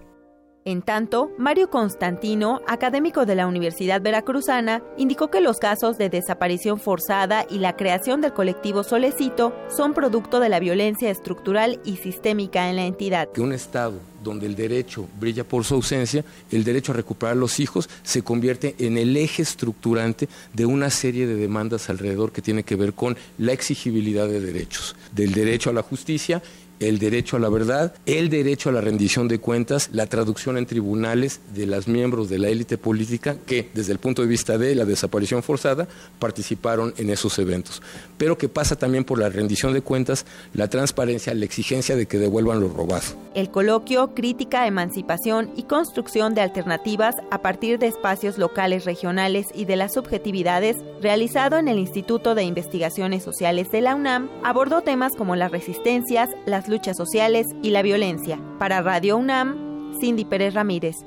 En 0.65 0.81
tanto, 0.81 1.29
Mario 1.37 1.69
Constantino, 1.69 2.61
académico 2.67 3.25
de 3.25 3.35
la 3.35 3.47
Universidad 3.47 4.01
Veracruzana, 4.01 4.81
indicó 4.97 5.29
que 5.29 5.41
los 5.41 5.57
casos 5.57 5.97
de 5.97 6.09
desaparición 6.09 6.79
forzada 6.79 7.45
y 7.49 7.59
la 7.59 7.75
creación 7.75 8.21
del 8.21 8.31
colectivo 8.31 8.83
Solecito 8.83 9.53
son 9.75 9.93
producto 9.93 10.39
de 10.39 10.47
la 10.47 10.61
violencia 10.61 11.11
estructural 11.11 11.81
y 11.83 11.97
sistémica 11.97 12.69
en 12.69 12.77
la 12.77 12.85
entidad. 12.85 13.29
que 13.29 13.41
un 13.41 13.51
Estado 13.51 13.99
donde 14.23 14.45
el 14.45 14.55
derecho 14.55 15.05
brilla 15.19 15.43
por 15.43 15.65
su 15.65 15.75
ausencia, 15.75 16.23
el 16.49 16.63
derecho 16.63 16.93
a 16.93 16.95
recuperar 16.95 17.33
a 17.33 17.39
los 17.39 17.59
hijos 17.59 17.89
se 18.03 18.21
convierte 18.21 18.73
en 18.79 18.97
el 18.97 19.17
eje 19.17 19.41
estructurante 19.41 20.29
de 20.53 20.65
una 20.65 20.89
serie 20.89 21.27
de 21.27 21.35
demandas 21.35 21.89
alrededor 21.89 22.31
que 22.31 22.41
tiene 22.41 22.63
que 22.63 22.77
ver 22.77 22.93
con 22.93 23.17
la 23.37 23.51
exigibilidad 23.51 24.29
de 24.29 24.39
derechos, 24.39 24.95
del 25.11 25.33
derecho 25.33 25.69
a 25.69 25.73
la 25.73 25.81
justicia 25.81 26.41
el 26.83 26.99
derecho 26.99 27.37
a 27.37 27.39
la 27.39 27.49
verdad, 27.49 27.93
el 28.05 28.29
derecho 28.29 28.69
a 28.69 28.71
la 28.71 28.81
rendición 28.81 29.27
de 29.27 29.39
cuentas, 29.39 29.89
la 29.91 30.07
traducción 30.07 30.57
en 30.57 30.65
tribunales 30.65 31.41
de 31.53 31.65
los 31.65 31.87
miembros 31.87 32.29
de 32.29 32.39
la 32.39 32.49
élite 32.49 32.77
política 32.77 33.37
que, 33.45 33.69
desde 33.73 33.93
el 33.93 33.99
punto 33.99 34.21
de 34.21 34.27
vista 34.27 34.57
de 34.57 34.75
la 34.75 34.85
desaparición 34.85 35.43
forzada, 35.43 35.87
participaron 36.19 36.93
en 36.97 37.09
esos 37.09 37.37
eventos. 37.39 37.81
Pero 38.17 38.37
que 38.37 38.49
pasa 38.49 38.75
también 38.75 39.03
por 39.03 39.19
la 39.19 39.29
rendición 39.29 39.73
de 39.73 39.81
cuentas, 39.81 40.25
la 40.53 40.69
transparencia, 40.69 41.33
la 41.33 41.45
exigencia 41.45 41.95
de 41.95 42.05
que 42.05 42.17
devuelvan 42.17 42.59
lo 42.59 42.69
robado. 42.69 43.03
El 43.35 43.49
coloquio 43.49 44.13
Crítica, 44.13 44.67
Emancipación 44.67 45.51
y 45.55 45.63
Construcción 45.63 46.35
de 46.35 46.41
Alternativas 46.41 47.15
a 47.31 47.41
partir 47.41 47.79
de 47.79 47.87
espacios 47.87 48.37
locales, 48.37 48.85
regionales 48.85 49.47
y 49.55 49.65
de 49.65 49.75
las 49.75 49.93
subjetividades, 49.93 50.77
realizado 51.01 51.57
en 51.57 51.67
el 51.67 51.79
Instituto 51.79 52.35
de 52.35 52.43
Investigaciones 52.43 53.23
Sociales 53.23 53.71
de 53.71 53.81
la 53.81 53.95
UNAM, 53.95 54.29
abordó 54.43 54.81
temas 54.81 55.13
como 55.17 55.35
las 55.35 55.51
resistencias, 55.51 56.29
las 56.45 56.67
luchas 56.73 56.97
sociales 56.97 57.45
y 57.61 57.69
la 57.69 57.83
violencia. 57.83 58.39
Para 58.57 58.81
Radio 58.81 59.17
UNAM, 59.17 59.93
Cindy 59.99 60.25
Pérez 60.25 60.55
Ramírez. 60.55 61.05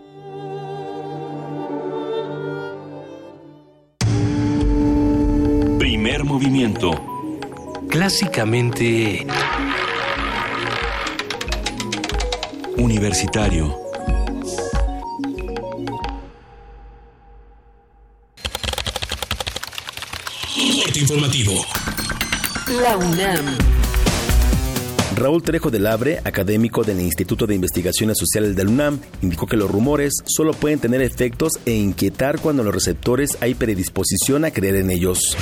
Primer 5.77 6.23
movimiento. 6.23 6.93
Clásicamente 7.89 9.27
Universitario. 12.77 13.77
Corte 20.85 21.01
informativo. 21.01 21.55
La 22.81 22.97
UNAM. 22.97 23.76
Raúl 25.17 25.43
Trejo 25.43 25.71
del 25.71 25.87
Abre, 25.87 26.21
académico 26.25 26.85
del 26.85 27.01
Instituto 27.01 27.47
de 27.47 27.55
Investigaciones 27.55 28.19
Sociales 28.19 28.55
del 28.55 28.69
UNAM, 28.69 29.01
indicó 29.23 29.47
que 29.47 29.57
los 29.57 29.71
rumores 29.71 30.13
solo 30.27 30.53
pueden 30.53 30.79
tener 30.79 31.01
efectos 31.01 31.53
e 31.65 31.73
inquietar 31.73 32.39
cuando 32.39 32.61
en 32.63 32.67
los 32.67 32.75
receptores 32.75 33.39
hay 33.41 33.55
predisposición 33.55 34.45
a 34.45 34.51
creer 34.51 34.77
en 34.77 34.91
ellos. 34.91 35.35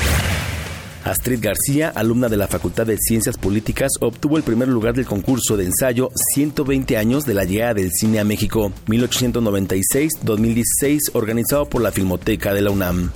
Astrid 1.02 1.40
García, 1.42 1.92
alumna 1.94 2.28
de 2.28 2.36
la 2.36 2.46
Facultad 2.46 2.86
de 2.86 2.98
Ciencias 2.98 3.36
Políticas, 3.36 3.90
obtuvo 4.00 4.36
el 4.36 4.44
primer 4.44 4.68
lugar 4.68 4.94
del 4.94 5.06
concurso 5.06 5.56
de 5.56 5.64
ensayo 5.66 6.08
120 6.34 6.96
años 6.96 7.24
de 7.24 7.34
la 7.34 7.42
llegada 7.44 7.74
del 7.74 7.90
cine 7.92 8.20
a 8.20 8.24
México, 8.24 8.72
1896-2016, 8.86 11.00
organizado 11.12 11.68
por 11.68 11.82
la 11.82 11.90
Filmoteca 11.90 12.54
de 12.54 12.62
la 12.62 12.70
UNAM. 12.70 13.10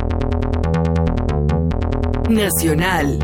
Internacional. 2.28 3.18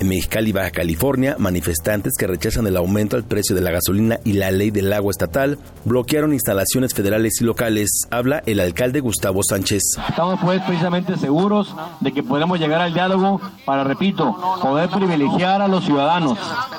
En 0.00 0.08
Mexicali, 0.08 0.52
Baja 0.52 0.70
California, 0.70 1.34
manifestantes 1.40 2.12
que 2.16 2.28
rechazan 2.28 2.68
el 2.68 2.76
aumento 2.76 3.16
al 3.16 3.24
precio 3.24 3.56
de 3.56 3.62
la 3.62 3.72
gasolina 3.72 4.20
y 4.24 4.34
la 4.34 4.52
ley 4.52 4.70
del 4.70 4.92
agua 4.92 5.10
estatal 5.10 5.58
bloquearon 5.84 6.32
instalaciones 6.32 6.94
federales 6.94 7.40
y 7.40 7.44
locales. 7.44 8.06
Habla 8.12 8.40
el 8.46 8.60
alcalde 8.60 9.00
Gustavo 9.00 9.40
Sánchez. 9.42 9.82
Estamos 10.08 10.38
pues 10.40 10.62
precisamente 10.62 11.16
seguros 11.16 11.74
de 11.98 12.12
que 12.12 12.22
podemos 12.22 12.60
llegar 12.60 12.80
al 12.80 12.94
diálogo 12.94 13.40
para, 13.64 13.82
repito, 13.82 14.36
poder 14.62 14.88
privilegiar 14.88 15.62
a 15.62 15.66
los 15.66 15.84
ciudadanos, 15.84 16.38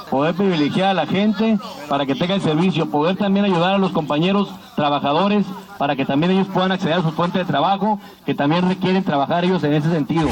poder 0.10 0.34
privilegiar 0.34 0.92
a 0.92 0.94
la 0.94 1.06
gente 1.06 1.60
para 1.90 2.06
que 2.06 2.16
tenga 2.16 2.36
el 2.36 2.42
servicio, 2.42 2.90
poder 2.90 3.18
también 3.18 3.44
ayudar 3.44 3.76
a 3.76 3.78
los 3.78 3.92
compañeros 3.92 4.48
trabajadores 4.78 5.46
para 5.78 5.98
que 5.98 6.06
también 6.06 6.32
ellos 6.32 6.48
puedan 6.54 6.72
acceder 6.72 7.00
a 7.00 7.02
su 7.02 7.12
fuente 7.12 7.40
de 7.40 7.46
trabajo, 7.46 8.00
que 8.26 8.34
también 8.34 8.70
requieren 8.70 9.04
trabajar 9.04 9.44
ellos 9.44 9.62
en 9.66 9.74
ese 9.74 9.92
sentido. 9.92 10.30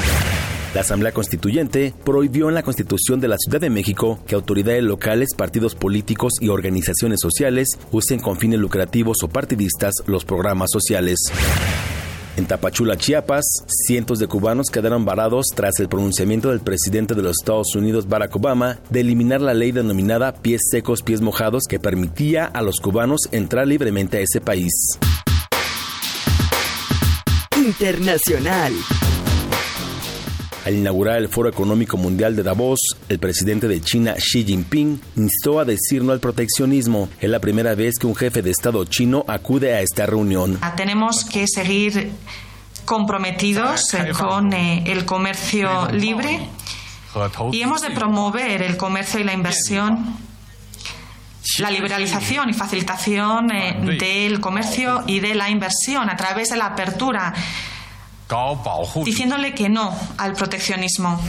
La 0.73 0.81
Asamblea 0.81 1.11
Constituyente 1.11 1.93
prohibió 2.03 2.49
en 2.49 2.55
la 2.55 2.63
Constitución 2.63 3.19
de 3.19 3.27
la 3.27 3.37
Ciudad 3.37 3.61
de 3.61 3.69
México 3.69 4.19
que 4.27 4.35
autoridades 4.35 4.83
locales, 4.83 5.33
partidos 5.35 5.75
políticos 5.75 6.33
y 6.39 6.49
organizaciones 6.49 7.19
sociales 7.21 7.79
usen 7.91 8.19
con 8.19 8.37
fines 8.37 8.59
lucrativos 8.59 9.17
o 9.23 9.29
partidistas 9.29 9.93
los 10.05 10.25
programas 10.25 10.69
sociales. 10.71 11.19
En 12.35 12.45
Tapachula, 12.45 12.97
Chiapas, 12.97 13.45
cientos 13.67 14.19
de 14.19 14.27
cubanos 14.27 14.67
quedaron 14.69 15.05
varados 15.05 15.47
tras 15.55 15.79
el 15.79 15.89
pronunciamiento 15.89 16.49
del 16.51 16.59
presidente 16.59 17.15
de 17.15 17.23
los 17.23 17.37
Estados 17.41 17.73
Unidos, 17.73 18.07
Barack 18.07 18.35
Obama, 18.35 18.77
de 18.91 18.99
eliminar 18.99 19.41
la 19.41 19.55
ley 19.55 19.71
denominada 19.71 20.35
pies 20.35 20.61
secos, 20.69 21.01
pies 21.01 21.21
mojados, 21.21 21.63
que 21.67 21.79
permitía 21.79 22.45
a 22.45 22.61
los 22.61 22.79
cubanos 22.79 23.21
entrar 23.31 23.67
libremente 23.67 24.17
a 24.17 24.21
ese 24.21 24.39
país. 24.39 24.99
Internacional. 27.55 28.73
Al 30.67 30.75
inaugurar 30.75 31.15
el 31.15 31.29
Foro 31.29 31.47
Económico 31.47 31.95
Mundial 31.95 32.35
de 32.35 32.43
Davos, 32.43 32.79
el 33.07 33.19
presidente 33.19 33.69
de 33.69 33.79
China, 33.79 34.15
Xi 34.15 34.43
Jinping, 34.43 34.99
instó 35.15 35.61
a 35.61 35.63
decir 35.63 36.03
no 36.03 36.11
al 36.11 36.19
proteccionismo. 36.19 37.07
Es 37.21 37.29
la 37.29 37.39
primera 37.39 37.73
vez 37.73 37.97
que 37.97 38.05
un 38.05 38.17
jefe 38.17 38.41
de 38.41 38.51
Estado 38.51 38.83
chino 38.83 39.23
acude 39.29 39.73
a 39.73 39.79
esta 39.79 40.05
reunión. 40.05 40.59
Tenemos 40.75 41.23
que 41.23 41.45
seguir 41.47 42.11
comprometidos 42.83 43.95
con 44.19 44.51
eh, 44.51 44.83
el 44.87 45.05
comercio 45.05 45.87
libre 45.93 46.49
y 47.53 47.61
hemos 47.61 47.81
de 47.81 47.91
promover 47.91 48.61
el 48.61 48.75
comercio 48.75 49.21
y 49.21 49.23
la 49.23 49.31
inversión 49.31 50.17
la 51.59 51.71
liberalización 51.71 52.49
y 52.49 52.53
facilitación 52.53 53.51
eh, 53.51 53.97
del 53.97 54.41
comercio 54.41 55.05
y 55.07 55.21
de 55.21 55.33
la 55.33 55.49
inversión 55.49 56.09
a 56.09 56.17
través 56.17 56.49
de 56.49 56.57
la 56.57 56.65
apertura 56.65 57.33
diciéndole 59.05 59.53
que 59.53 59.69
no 59.69 59.93
al 60.17 60.33
proteccionismo. 60.33 61.19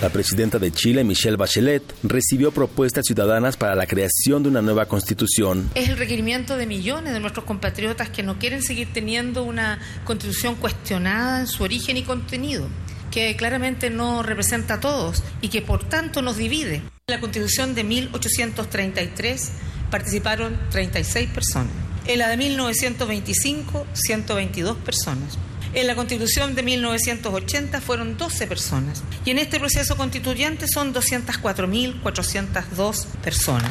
La 0.00 0.08
presidenta 0.08 0.58
de 0.58 0.72
Chile, 0.72 1.04
Michelle 1.04 1.36
Bachelet, 1.36 1.82
recibió 2.02 2.52
propuestas 2.52 3.04
ciudadanas 3.04 3.58
para 3.58 3.74
la 3.74 3.86
creación 3.86 4.42
de 4.42 4.48
una 4.48 4.62
nueva 4.62 4.86
constitución. 4.86 5.70
Es 5.74 5.90
el 5.90 5.98
requerimiento 5.98 6.56
de 6.56 6.64
millones 6.64 7.12
de 7.12 7.20
nuestros 7.20 7.44
compatriotas 7.44 8.08
que 8.08 8.22
no 8.22 8.38
quieren 8.38 8.62
seguir 8.62 8.88
teniendo 8.94 9.44
una 9.44 9.78
constitución 10.04 10.54
cuestionada 10.54 11.40
en 11.40 11.46
su 11.46 11.64
origen 11.64 11.98
y 11.98 12.02
contenido, 12.02 12.66
que 13.10 13.36
claramente 13.36 13.90
no 13.90 14.22
representa 14.22 14.74
a 14.74 14.80
todos 14.80 15.22
y 15.42 15.48
que 15.48 15.60
por 15.60 15.86
tanto 15.86 16.22
nos 16.22 16.38
divide. 16.38 16.76
En 16.76 17.14
la 17.14 17.20
constitución 17.20 17.74
de 17.74 17.84
1833 17.84 19.52
participaron 19.90 20.58
36 20.70 21.28
personas. 21.28 21.72
En 22.06 22.20
la 22.20 22.30
de 22.30 22.38
1925, 22.38 23.86
122 23.92 24.78
personas. 24.78 25.38
En 25.72 25.86
la 25.86 25.94
constitución 25.94 26.56
de 26.56 26.64
1980 26.64 27.80
fueron 27.80 28.16
12 28.16 28.48
personas 28.48 29.04
y 29.24 29.30
en 29.30 29.38
este 29.38 29.60
proceso 29.60 29.96
constituyente 29.96 30.66
son 30.66 30.92
204.402 30.92 33.06
personas. 33.22 33.70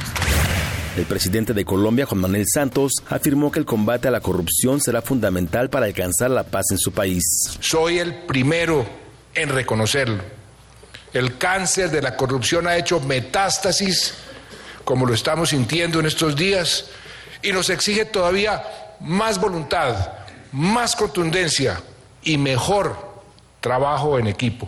El 0.95 1.03
presidente 1.05 1.53
de 1.53 1.65
Colombia, 1.65 2.05
Juan 2.05 2.21
Manuel 2.21 2.45
Santos, 2.47 2.93
afirmó 3.09 3.51
que 3.51 3.59
el 3.59 3.65
combate 3.65 4.07
a 4.07 4.11
la 4.11 4.21
corrupción 4.21 4.79
será 4.79 5.01
fundamental 5.01 5.69
para 5.69 5.87
alcanzar 5.87 6.31
la 6.31 6.45
paz 6.45 6.67
en 6.71 6.77
su 6.77 6.93
país. 6.93 7.25
Soy 7.59 7.99
el 7.99 8.23
primero 8.23 8.87
en 9.35 9.49
reconocerlo. 9.49 10.23
El 11.13 11.37
cáncer 11.37 11.91
de 11.91 12.01
la 12.01 12.15
corrupción 12.15 12.65
ha 12.67 12.77
hecho 12.77 13.01
metástasis, 13.01 14.13
como 14.85 15.05
lo 15.05 15.13
estamos 15.13 15.49
sintiendo 15.49 15.99
en 15.99 16.05
estos 16.05 16.33
días, 16.35 16.85
y 17.41 17.51
nos 17.51 17.69
exige 17.69 18.05
todavía 18.05 18.63
más 18.99 19.39
voluntad, 19.39 20.18
más 20.51 20.95
contundencia 20.95 21.81
y 22.23 22.37
mejor 22.37 22.95
trabajo 23.61 24.19
en 24.19 24.27
equipo. 24.27 24.67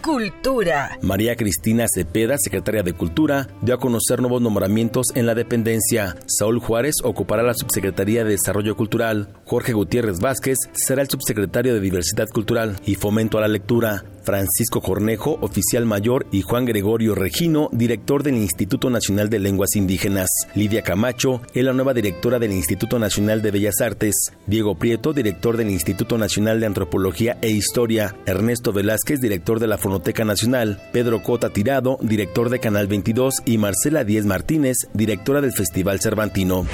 Cultura. 0.00 0.98
María 1.02 1.36
Cristina 1.36 1.84
Cepeda, 1.86 2.36
secretaria 2.38 2.82
de 2.82 2.94
Cultura, 2.94 3.48
dio 3.60 3.74
a 3.74 3.78
conocer 3.78 4.20
nuevos 4.20 4.40
nombramientos 4.40 5.08
en 5.14 5.26
la 5.26 5.34
dependencia. 5.34 6.16
Saúl 6.26 6.58
Juárez 6.58 6.96
ocupará 7.04 7.42
la 7.42 7.52
subsecretaría 7.52 8.24
de 8.24 8.30
Desarrollo 8.30 8.76
Cultural. 8.76 9.28
Jorge 9.44 9.74
Gutiérrez 9.74 10.18
Vázquez 10.20 10.56
será 10.72 11.02
el 11.02 11.10
subsecretario 11.10 11.74
de 11.74 11.80
Diversidad 11.80 12.28
Cultural 12.30 12.80
y 12.86 12.94
Fomento 12.94 13.36
a 13.36 13.42
la 13.42 13.48
Lectura. 13.48 14.04
Francisco 14.22 14.80
Cornejo, 14.80 15.38
oficial 15.40 15.86
mayor, 15.86 16.26
y 16.30 16.42
Juan 16.42 16.64
Gregorio 16.64 17.14
Regino, 17.14 17.68
director 17.72 18.22
del 18.22 18.36
Instituto 18.36 18.90
Nacional 18.90 19.30
de 19.30 19.38
Lenguas 19.38 19.76
Indígenas. 19.76 20.28
Lidia 20.54 20.82
Camacho 20.82 21.42
es 21.54 21.64
la 21.64 21.72
nueva 21.72 21.94
directora 21.94 22.38
del 22.38 22.52
Instituto 22.52 22.98
Nacional 22.98 23.42
de 23.42 23.50
Bellas 23.50 23.80
Artes. 23.80 24.14
Diego 24.46 24.74
Prieto, 24.74 25.12
director 25.12 25.56
del 25.56 25.70
Instituto 25.70 26.18
Nacional 26.18 26.60
de 26.60 26.66
Antropología 26.66 27.38
e 27.42 27.50
Historia. 27.50 28.16
Ernesto 28.26 28.72
Velázquez, 28.72 29.20
director 29.20 29.60
de 29.60 29.66
la 29.66 29.78
Fonoteca 29.78 30.24
Nacional. 30.24 30.80
Pedro 30.92 31.22
Cota 31.22 31.50
Tirado, 31.50 31.98
director 32.02 32.50
de 32.50 32.60
Canal 32.60 32.86
22. 32.86 33.42
Y 33.44 33.58
Marcela 33.58 34.04
Díez 34.04 34.26
Martínez, 34.26 34.76
directora 34.94 35.40
del 35.40 35.52
Festival 35.52 36.00
Cervantino. 36.00 36.66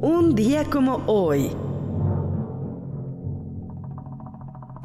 Un 0.00 0.34
día 0.34 0.64
como 0.64 1.02
hoy. 1.06 1.50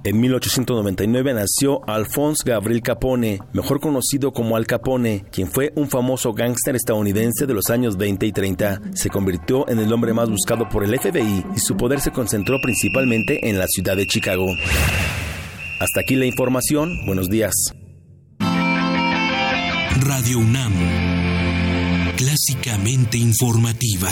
En 0.10 0.19
1899 0.22 1.36
nació 1.36 1.88
Alphonse 1.88 2.41
Gabriel 2.44 2.81
Capone, 2.81 3.41
mejor 3.53 3.80
conocido 3.80 4.34
como 4.34 4.57
Al 4.57 4.65
Capone, 4.65 5.23
quien 5.31 5.52
fue 5.52 5.72
un 5.76 5.88
famoso 5.88 6.34
gángster 6.34 6.76
estadounidense 6.76 7.45
de 7.45 7.53
los 7.53 7.69
años 7.69 7.95
20 7.95 8.26
y 8.26 8.31
30. 8.31 8.81
Se 8.95 9.11
convirtió 9.11 9.69
en 9.69 9.77
el 9.77 9.94
hombre 9.94 10.14
más 10.14 10.27
buscado 10.27 10.68
por 10.68 10.84
el 10.84 10.99
FBI 10.99 11.45
y 11.56 11.60
su 11.60 11.77
poder 11.77 12.02
se 12.02 12.10
concentró 12.10 12.60
principalmente 12.60 13.49
en 13.49 13.60
la 13.60 13.68
ciudad 13.68 13.95
de 13.95 14.07
Chicago. 14.07 14.48
Hasta 15.80 15.99
aquí 16.02 16.15
la 16.15 16.26
información. 16.26 17.06
Buenos 17.06 17.30
días. 17.30 17.53
Radio 19.99 20.40
UNAM. 20.40 20.73
Clásicamente 22.18 23.19
informativa. 23.19 24.10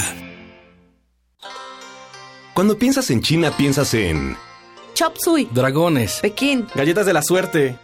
Cuando 2.54 2.78
piensas 2.78 3.10
en 3.10 3.22
China, 3.22 3.52
piensas 3.58 3.96
en 3.96 4.38
Chop 4.98 5.16
Suey, 5.24 5.48
dragones, 5.52 6.18
Pekín, 6.24 6.66
galletas 6.74 7.06
de 7.06 7.14
la 7.14 7.22
suerte, 7.22 7.78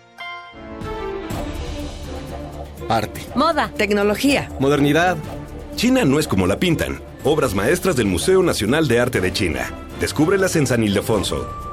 arte, 2.90 3.22
moda, 3.36 3.72
tecnología, 3.78 4.50
modernidad. 4.60 5.16
China 5.76 6.06
no 6.06 6.18
es 6.18 6.28
como 6.28 6.48
la 6.48 6.58
pintan. 6.58 7.04
Obras 7.24 7.54
maestras 7.54 7.96
del 7.96 8.08
Museo 8.08 8.42
Nacional 8.42 8.88
de 8.88 9.00
Arte 9.00 9.22
de 9.22 9.32
China. 9.32 9.70
Descúbrelas 10.00 10.56
en 10.56 10.66
San 10.66 10.84
Ildefonso. 10.84 11.73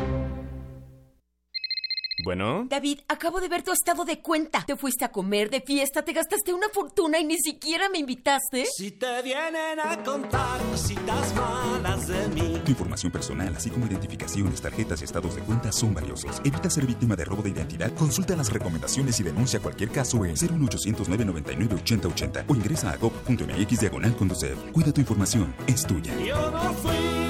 Bueno. 2.23 2.65
David, 2.69 2.99
acabo 3.07 3.39
de 3.39 3.47
ver 3.47 3.63
tu 3.63 3.71
estado 3.71 4.05
de 4.05 4.19
cuenta. 4.19 4.63
Te 4.65 4.75
fuiste 4.75 5.05
a 5.05 5.11
comer 5.11 5.49
de 5.49 5.61
fiesta, 5.61 6.03
te 6.03 6.13
gastaste 6.13 6.53
una 6.53 6.69
fortuna 6.69 7.19
y 7.19 7.25
ni 7.25 7.37
siquiera 7.37 7.89
me 7.89 7.99
invitaste. 7.99 8.65
Si 8.65 8.91
te 8.91 9.21
vienen 9.21 9.79
a 9.79 10.03
contar 10.03 10.59
cositas 10.69 11.35
malas 11.35 12.07
de 12.07 12.27
mí. 12.29 12.61
Tu 12.65 12.71
información 12.71 13.11
personal, 13.11 13.55
así 13.55 13.69
como 13.69 13.85
identificaciones, 13.85 14.61
tarjetas 14.61 15.01
y 15.01 15.05
estados 15.05 15.35
de 15.35 15.41
cuenta 15.41 15.71
son 15.71 15.93
valiosos. 15.93 16.41
Evita 16.43 16.69
ser 16.69 16.85
víctima 16.85 17.15
de 17.15 17.25
robo 17.25 17.41
de 17.41 17.49
identidad. 17.49 17.93
Consulta 17.95 18.35
las 18.35 18.51
recomendaciones 18.51 19.19
y 19.19 19.23
denuncia 19.23 19.59
cualquier 19.59 19.89
caso 19.89 20.23
en 20.25 20.33
01800 20.33 21.09
999 21.09 21.75
8080 21.81 22.45
o 22.47 22.55
ingresa 22.55 22.91
a 22.91 22.97
gov.mx 22.97 23.79
diagonal 23.79 24.15
Conducef. 24.15 24.57
Cuida 24.71 24.91
tu 24.91 25.01
información, 25.01 25.53
es 25.67 25.85
tuya. 25.85 26.13
Yo 26.19 26.51
no 26.51 26.73
fui. 26.73 27.21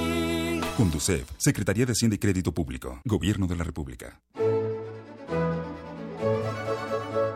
Conducef, 0.77 1.29
Secretaría 1.37 1.85
de 1.85 1.91
Hacienda 1.91 2.15
y 2.15 2.19
Crédito 2.19 2.53
Público, 2.53 3.01
Gobierno 3.05 3.45
de 3.45 3.55
la 3.55 3.63
República. 3.63 4.19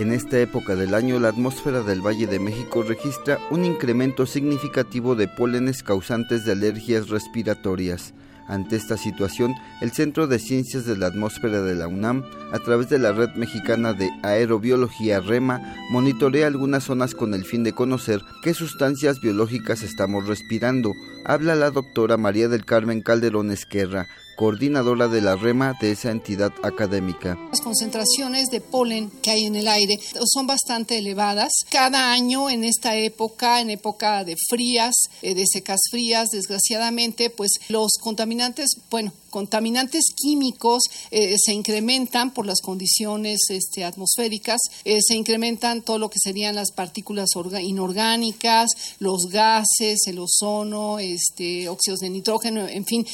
En 0.00 0.14
esta 0.14 0.38
época 0.38 0.76
del 0.76 0.94
año, 0.94 1.20
la 1.20 1.28
atmósfera 1.28 1.82
del 1.82 2.00
Valle 2.00 2.26
de 2.26 2.38
México 2.38 2.82
registra 2.82 3.38
un 3.50 3.66
incremento 3.66 4.24
significativo 4.24 5.14
de 5.14 5.28
pólenes 5.28 5.82
causantes 5.82 6.46
de 6.46 6.52
alergias 6.52 7.10
respiratorias. 7.10 8.14
Ante 8.48 8.76
esta 8.76 8.96
situación, 8.96 9.54
el 9.82 9.92
Centro 9.92 10.26
de 10.26 10.38
Ciencias 10.38 10.86
de 10.86 10.96
la 10.96 11.08
Atmósfera 11.08 11.60
de 11.60 11.74
la 11.74 11.86
UNAM, 11.86 12.24
a 12.50 12.58
través 12.60 12.88
de 12.88 12.98
la 12.98 13.12
Red 13.12 13.34
Mexicana 13.34 13.92
de 13.92 14.10
Aerobiología 14.22 15.20
REMA, 15.20 15.60
monitorea 15.90 16.46
algunas 16.46 16.84
zonas 16.84 17.14
con 17.14 17.34
el 17.34 17.44
fin 17.44 17.62
de 17.62 17.74
conocer 17.74 18.22
qué 18.42 18.54
sustancias 18.54 19.20
biológicas 19.20 19.82
estamos 19.82 20.26
respirando. 20.26 20.94
Habla 21.26 21.56
la 21.56 21.70
doctora 21.70 22.16
María 22.16 22.48
del 22.48 22.64
Carmen 22.64 23.02
Calderón 23.02 23.50
Esquerra, 23.50 24.06
coordinadora 24.40 25.06
de 25.06 25.20
la 25.20 25.36
REMA 25.36 25.74
de 25.82 25.90
esa 25.90 26.10
entidad 26.10 26.50
académica. 26.62 27.36
Las 27.50 27.60
concentraciones 27.60 28.48
de 28.48 28.62
polen 28.62 29.10
que 29.20 29.32
hay 29.32 29.44
en 29.44 29.54
el 29.54 29.68
aire 29.68 30.00
son 30.32 30.46
bastante 30.46 30.96
elevadas. 30.96 31.52
Cada 31.68 32.10
año 32.10 32.48
en 32.48 32.64
esta 32.64 32.96
época, 32.96 33.60
en 33.60 33.68
época 33.68 34.24
de 34.24 34.36
frías, 34.48 34.94
eh, 35.20 35.34
de 35.34 35.44
secas 35.46 35.80
frías, 35.90 36.30
desgraciadamente, 36.30 37.28
pues 37.28 37.50
los 37.68 37.98
contaminantes, 38.00 38.70
bueno, 38.90 39.12
contaminantes 39.28 40.04
químicos 40.16 40.84
eh, 41.10 41.36
se 41.38 41.52
incrementan 41.52 42.32
por 42.32 42.46
las 42.46 42.62
condiciones 42.62 43.40
este, 43.50 43.84
atmosféricas, 43.84 44.58
eh, 44.84 45.00
se 45.06 45.16
incrementan 45.16 45.82
todo 45.82 45.98
lo 45.98 46.08
que 46.08 46.18
serían 46.18 46.54
las 46.54 46.72
partículas 46.72 47.28
inorgánicas, 47.62 48.70
los 48.98 49.26
gases, 49.28 49.98
el 50.06 50.18
ozono, 50.18 50.98
este, 50.98 51.68
óxidos 51.68 52.00
de 52.00 52.08
nitrógeno, 52.08 52.66
en 52.66 52.86
fin, 52.86 53.06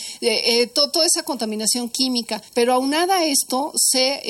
todo, 0.73 0.91
toda 0.91 1.07
esa 1.17 1.25
contaminación 1.25 1.89
química. 1.89 2.43
Pero 2.55 2.73
aunada 2.73 3.19
a 3.19 3.27
esto, 3.27 3.73
se 3.77 4.23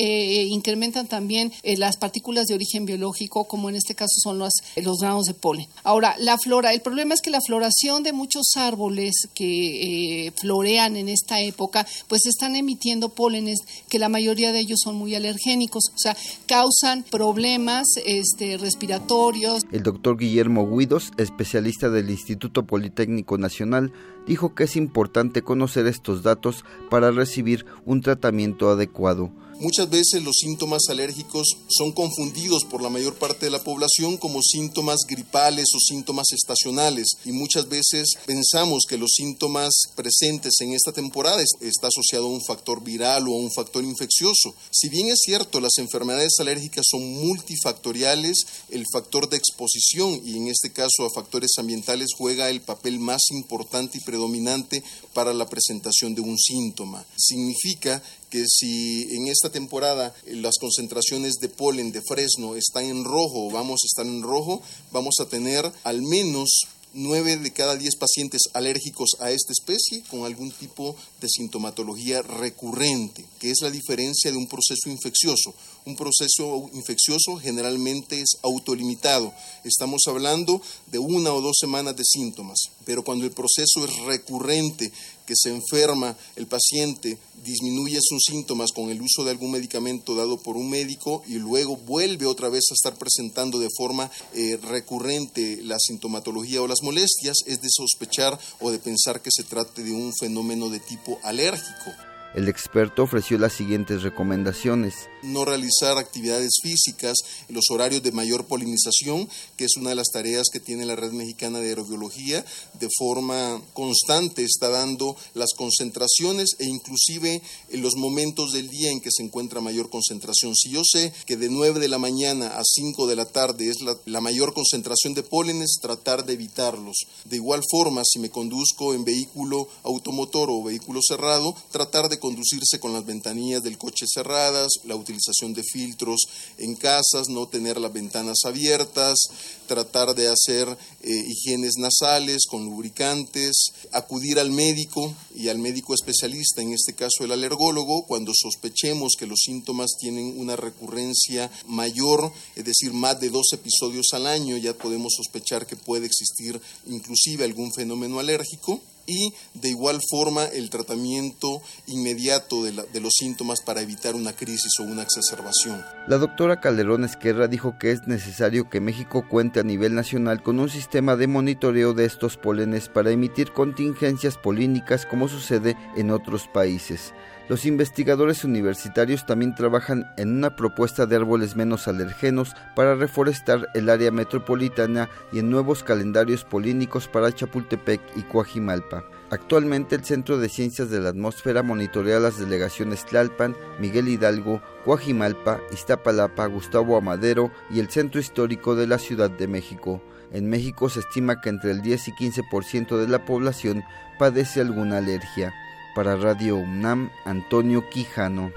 incrementan 0.49 1.07
también 1.07 1.51
las 1.63 1.97
partículas 1.97 2.47
de 2.47 2.55
origen 2.55 2.85
biológico, 2.85 3.45
como 3.45 3.69
en 3.69 3.75
este 3.75 3.95
caso 3.95 4.13
son 4.21 4.39
los, 4.39 4.53
los 4.77 4.99
granos 4.99 5.25
de 5.25 5.33
polen. 5.33 5.67
Ahora, 5.83 6.15
la 6.19 6.37
flora, 6.37 6.73
el 6.73 6.81
problema 6.81 7.13
es 7.13 7.21
que 7.21 7.29
la 7.29 7.41
floración 7.41 8.03
de 8.03 8.13
muchos 8.13 8.45
árboles 8.55 9.13
que 9.33 10.33
florean 10.39 10.95
en 10.95 11.09
esta 11.09 11.41
época, 11.41 11.85
pues 12.07 12.25
están 12.25 12.55
emitiendo 12.55 13.09
pólenes 13.09 13.59
que 13.89 13.99
la 13.99 14.09
mayoría 14.09 14.51
de 14.51 14.59
ellos 14.59 14.79
son 14.83 14.95
muy 14.95 15.15
alergénicos, 15.15 15.83
o 15.93 15.97
sea, 15.97 16.15
causan 16.45 17.03
problemas 17.03 17.85
este, 18.05 18.57
respiratorios. 18.57 19.63
El 19.71 19.83
doctor 19.83 20.17
Guillermo 20.17 20.67
Guidos, 20.69 21.11
especialista 21.17 21.89
del 21.89 22.09
Instituto 22.09 22.63
Politécnico 22.63 23.37
Nacional, 23.37 23.91
dijo 24.27 24.53
que 24.53 24.65
es 24.65 24.75
importante 24.75 25.41
conocer 25.41 25.87
estos 25.87 26.21
datos 26.21 26.65
para 26.89 27.11
recibir 27.11 27.65
un 27.85 28.01
tratamiento 28.01 28.69
adecuado. 28.69 29.31
Muchas 29.59 29.89
veces 29.89 30.21
los 30.21 30.35
síntomas 30.39 30.83
alérgicos 30.87 31.47
son 31.67 31.91
confundidos 31.91 32.63
por 32.63 32.83
la 32.83 32.91
mayor 32.91 33.15
parte 33.15 33.47
de 33.47 33.51
la 33.51 33.63
población 33.63 34.17
como 34.17 34.43
síntomas 34.43 34.99
gripales 35.07 35.65
o 35.75 35.79
síntomas 35.79 36.27
estacionales 36.31 37.07
y 37.25 37.31
muchas 37.31 37.67
veces 37.67 38.09
pensamos 38.27 38.83
que 38.87 38.99
los 38.99 39.13
síntomas 39.15 39.73
presentes 39.95 40.61
en 40.61 40.73
esta 40.73 40.91
temporada 40.91 41.41
está 41.61 41.87
asociado 41.87 42.27
a 42.27 42.29
un 42.29 42.43
factor 42.43 42.83
viral 42.83 43.27
o 43.27 43.33
a 43.33 43.39
un 43.39 43.51
factor 43.51 43.83
infeccioso. 43.83 44.53
Si 44.69 44.89
bien 44.89 45.07
es 45.07 45.21
cierto, 45.23 45.59
las 45.59 45.79
enfermedades 45.79 46.33
alérgicas 46.39 46.85
son 46.87 47.01
multifactoriales, 47.15 48.45
el 48.69 48.85
factor 48.93 49.27
de 49.27 49.37
exposición 49.37 50.21
y 50.23 50.37
en 50.37 50.49
este 50.49 50.71
caso 50.71 51.03
a 51.03 51.09
factores 51.09 51.53
ambientales 51.57 52.09
juega 52.15 52.51
el 52.51 52.61
papel 52.61 52.99
más 52.99 53.21
importante 53.31 53.97
y 53.97 54.01
predominante 54.01 54.83
para 55.13 55.33
la 55.33 55.49
presentación 55.49 56.13
de 56.13 56.21
un 56.21 56.37
síntoma. 56.37 57.03
Significa 57.17 58.03
que 58.29 58.45
si 58.47 59.03
en 59.15 59.27
esta 59.27 59.49
temporada 59.49 60.13
las 60.25 60.55
concentraciones 60.59 61.35
de 61.35 61.49
polen 61.49 61.91
de 61.91 62.01
fresno 62.01 62.55
están 62.55 62.85
en 62.85 63.03
rojo 63.03 63.49
vamos 63.51 63.81
a 63.83 63.87
estar 63.87 64.05
en 64.05 64.21
rojo, 64.21 64.61
vamos 64.91 65.15
a 65.19 65.25
tener 65.25 65.71
al 65.83 66.01
menos 66.01 66.67
9 66.93 67.37
de 67.37 67.53
cada 67.53 67.75
10 67.75 67.95
pacientes 67.97 68.43
alérgicos 68.53 69.09
a 69.19 69.29
esta 69.31 69.51
especie 69.51 70.01
con 70.09 70.25
algún 70.25 70.51
tipo 70.51 70.95
de 71.21 71.27
sintomatología 71.29 72.21
recurrente, 72.21 73.25
que 73.39 73.51
es 73.51 73.57
la 73.61 73.69
diferencia 73.69 74.31
de 74.31 74.37
un 74.37 74.47
proceso 74.47 74.89
infeccioso. 74.89 75.53
Un 75.87 75.95
proceso 75.95 76.69
infeccioso 76.73 77.37
generalmente 77.37 78.19
es 78.19 78.39
autolimitado. 78.43 79.33
Estamos 79.63 80.01
hablando 80.07 80.61
de 80.87 80.99
una 80.99 81.31
o 81.31 81.39
dos 81.39 81.55
semanas 81.57 81.95
de 81.95 82.03
síntomas, 82.03 82.59
pero 82.83 83.05
cuando 83.05 83.23
el 83.23 83.31
proceso 83.31 83.85
es 83.85 83.95
recurrente, 83.99 84.91
que 85.25 85.33
se 85.37 85.49
enferma 85.49 86.17
el 86.35 86.45
paciente, 86.45 87.17
disminuye 87.41 87.99
sus 88.01 88.21
síntomas 88.27 88.73
con 88.73 88.89
el 88.89 89.01
uso 89.01 89.23
de 89.23 89.31
algún 89.31 89.51
medicamento 89.51 90.13
dado 90.13 90.35
por 90.35 90.57
un 90.57 90.69
médico 90.69 91.23
y 91.25 91.35
luego 91.35 91.77
vuelve 91.77 92.25
otra 92.25 92.49
vez 92.49 92.65
a 92.69 92.73
estar 92.73 92.97
presentando 92.97 93.57
de 93.57 93.69
forma 93.73 94.11
eh, 94.33 94.59
recurrente 94.61 95.61
la 95.63 95.79
sintomatología 95.79 96.61
o 96.61 96.67
las 96.67 96.83
molestias, 96.83 97.37
es 97.45 97.61
de 97.61 97.69
sospechar 97.71 98.37
o 98.59 98.71
de 98.71 98.79
pensar 98.79 99.21
que 99.21 99.31
se 99.31 99.45
trate 99.45 99.85
de 99.85 99.93
un 99.93 100.11
fenómeno 100.13 100.67
de 100.67 100.81
tipo 100.81 101.17
alérgico. 101.23 101.93
El 102.37 102.49
experto 102.49 103.01
ofreció 103.01 103.39
las 103.39 103.53
siguientes 103.53 104.03
recomendaciones. 104.03 105.09
No 105.23 105.43
realizar 105.43 105.97
actividades 105.97 106.59
físicas 106.61 107.15
en 107.49 107.55
los 107.55 107.63
horarios 107.71 108.03
de 108.03 108.11
mayor 108.11 108.45
polinización, 108.45 109.27
que 109.57 109.65
es 109.65 109.75
una 109.75 109.89
de 109.89 109.95
las 109.95 110.11
tareas 110.13 110.45
que 110.53 110.59
tiene 110.59 110.85
la 110.85 110.95
Red 110.95 111.13
Mexicana 111.13 111.57
de 111.57 111.69
Aerobiología, 111.69 112.45
de 112.79 112.89
forma 112.95 113.59
constante 113.73 114.43
está 114.43 114.69
dando 114.69 115.15
las 115.33 115.55
concentraciones 115.57 116.49
e 116.59 116.65
inclusive 116.65 117.41
en 117.71 117.81
los 117.81 117.95
momentos 117.95 118.51
del 118.51 118.69
día 118.69 118.91
en 118.91 119.01
que 119.01 119.09
se 119.11 119.23
encuentra 119.23 119.59
mayor 119.59 119.89
concentración. 119.89 120.53
Si 120.55 120.69
yo 120.69 120.83
sé 120.83 121.11
que 121.25 121.37
de 121.37 121.49
9 121.49 121.79
de 121.79 121.87
la 121.87 121.97
mañana 121.97 122.49
a 122.59 122.61
5 122.63 123.07
de 123.07 123.15
la 123.15 123.25
tarde 123.25 123.67
es 123.67 123.77
la, 123.81 124.21
mayor 124.21 124.53
concentración 124.53 125.15
de 125.15 125.23
pólenes, 125.23 125.79
tratar 125.81 126.23
de 126.23 126.33
evitarlos. 126.33 126.97
De 127.25 127.37
igual 127.37 127.63
forma, 127.67 128.03
si 128.05 128.19
me 128.19 128.29
conduzco 128.29 128.93
en 128.93 129.05
vehículo 129.05 129.67
automotor 129.81 130.51
o 130.51 130.61
vehículo 130.61 130.99
cerrado, 131.01 131.55
tratar 131.71 132.09
de 132.09 132.26
conducirse 132.27 132.81
con 132.81 132.91
las 132.91 133.05
ventanillas 133.05 133.63
del 133.63 133.77
coche 133.77 134.05
cerradas, 134.05 134.67
la 134.83 134.97
utilización 134.97 135.53
de 135.53 135.63
filtros 135.63 136.27
en 136.57 136.75
casas, 136.75 137.29
no 137.29 137.47
tener 137.47 137.79
las 137.79 137.93
ventanas 137.93 138.39
abiertas, 138.43 139.17
tratar 139.65 140.13
de 140.13 140.27
hacer 140.27 140.67
eh, 141.03 141.25
higienes 141.25 141.75
nasales 141.77 142.45
con 142.45 142.65
lubricantes, 142.65 143.67
acudir 143.93 144.39
al 144.39 144.51
médico 144.51 145.15
y 145.33 145.47
al 145.47 145.57
médico 145.57 145.93
especialista, 145.93 146.61
en 146.61 146.73
este 146.73 146.95
caso 146.95 147.23
el 147.23 147.31
alergólogo, 147.31 148.03
cuando 148.05 148.33
sospechemos 148.35 149.13
que 149.17 149.25
los 149.25 149.39
síntomas 149.45 149.91
tienen 149.97 150.37
una 150.37 150.57
recurrencia 150.57 151.49
mayor, 151.65 152.33
es 152.57 152.65
decir, 152.65 152.91
más 152.91 153.21
de 153.21 153.29
dos 153.29 153.53
episodios 153.53 154.07
al 154.11 154.27
año, 154.27 154.57
ya 154.57 154.73
podemos 154.73 155.13
sospechar 155.15 155.65
que 155.65 155.77
puede 155.77 156.07
existir 156.07 156.59
inclusive 156.87 157.45
algún 157.45 157.71
fenómeno 157.71 158.19
alérgico 158.19 158.81
y 159.07 159.33
de 159.53 159.69
igual 159.69 159.99
forma 160.11 160.45
el 160.45 160.69
tratamiento 160.69 161.61
inmediato 161.87 162.63
de, 162.63 162.73
los 162.99 163.13
síntomas 163.17 163.61
para 163.61 163.81
evitar 163.81 164.13
una 164.15 164.33
crisis 164.33 164.79
o 164.79 164.83
una 164.83 165.01
exacerbación. 165.01 165.83
La 166.07 166.17
doctora 166.17 166.59
Calderón 166.59 167.05
Esquerra 167.05 167.47
dijo 167.47 167.77
que 167.79 167.91
es 167.91 168.05
necesario 168.05 168.69
que 168.69 168.81
México 168.81 169.25
cuente 169.27 169.61
a 169.61 169.63
nivel 169.63 169.95
nacional 169.95 170.43
con 170.43 170.59
un 170.59 170.69
sistema 170.69 171.15
de 171.15 171.27
monitoreo 171.27 171.93
de 171.93 172.05
estos 172.05 172.37
pólenes 172.37 172.89
para 172.89 173.11
emitir 173.11 173.53
contingencias 173.53 174.37
polínicas 174.37 175.05
como 175.05 175.29
sucede 175.29 175.77
en 175.95 176.11
otros 176.11 176.47
países. 176.47 177.13
Los 177.49 177.65
investigadores 177.65 178.43
universitarios 178.43 179.25
también 179.25 179.55
trabajan 179.55 180.11
en 180.17 180.35
una 180.35 180.57
propuesta 180.57 181.05
de 181.05 181.15
árboles 181.15 181.55
menos 181.55 181.87
alergenos 181.87 182.53
para 182.75 182.95
reforestar 182.95 183.69
el 183.73 183.89
área 183.89 184.11
metropolitana 184.11 185.09
y 185.31 185.39
en 185.39 185.49
nuevos 185.49 185.81
calendarios 185.81 186.43
polínicos 186.43 187.07
para 187.07 187.31
Chapultepec 187.31 188.01
y 188.17 188.23
Coajimalpa. 188.23 189.05
Actualmente 189.29 189.95
el 189.95 190.03
Centro 190.03 190.37
de 190.37 190.49
Ciencias 190.49 190.89
de 190.89 190.99
la 190.99 191.09
Atmósfera 191.09 191.63
monitorea 191.63 192.19
las 192.19 192.37
delegaciones 192.37 193.05
Tlalpan, 193.05 193.55
Miguel 193.79 194.09
Hidalgo, 194.09 194.61
Coajimalpa, 194.83 195.61
Iztapalapa, 195.71 196.47
Gustavo 196.47 196.97
Amadero 196.97 197.51
y 197.69 197.79
el 197.79 197.89
Centro 197.89 198.19
Histórico 198.19 198.75
de 198.75 198.87
la 198.87 198.99
Ciudad 198.99 199.29
de 199.29 199.47
México. 199.47 200.01
En 200.33 200.49
México 200.49 200.89
se 200.89 200.99
estima 200.99 201.39
que 201.39 201.47
entre 201.47 201.71
el 201.71 201.81
10 201.81 202.09
y 202.09 202.11
15% 202.11 202.97
de 202.97 203.07
la 203.07 203.23
población 203.23 203.85
padece 204.19 204.59
alguna 204.59 204.97
alergia. 204.97 205.53
Para 205.97 206.15
Radio 206.15 206.57
UNAM, 206.57 207.09
Antonio 207.25 207.89
Quijano. 207.89 208.51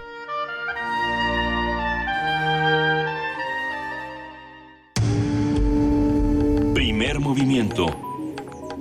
Primer 6.75 7.19
movimiento. 7.19 7.87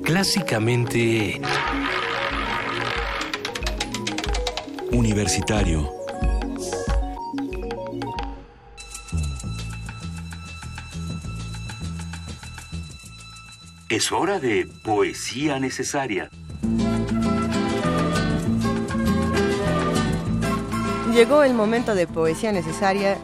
Clásicamente... 0.04 1.40
Universitario. 4.92 5.90
Es 13.88 14.12
hora 14.12 14.42
de 14.42 14.68
poesía 14.84 15.62
necesaria. 15.62 16.30
Llegó 21.14 21.44
el 21.44 21.54
momento 21.54 21.96
de 21.96 22.08
poesía 22.08 22.52
necesaria 22.52 23.18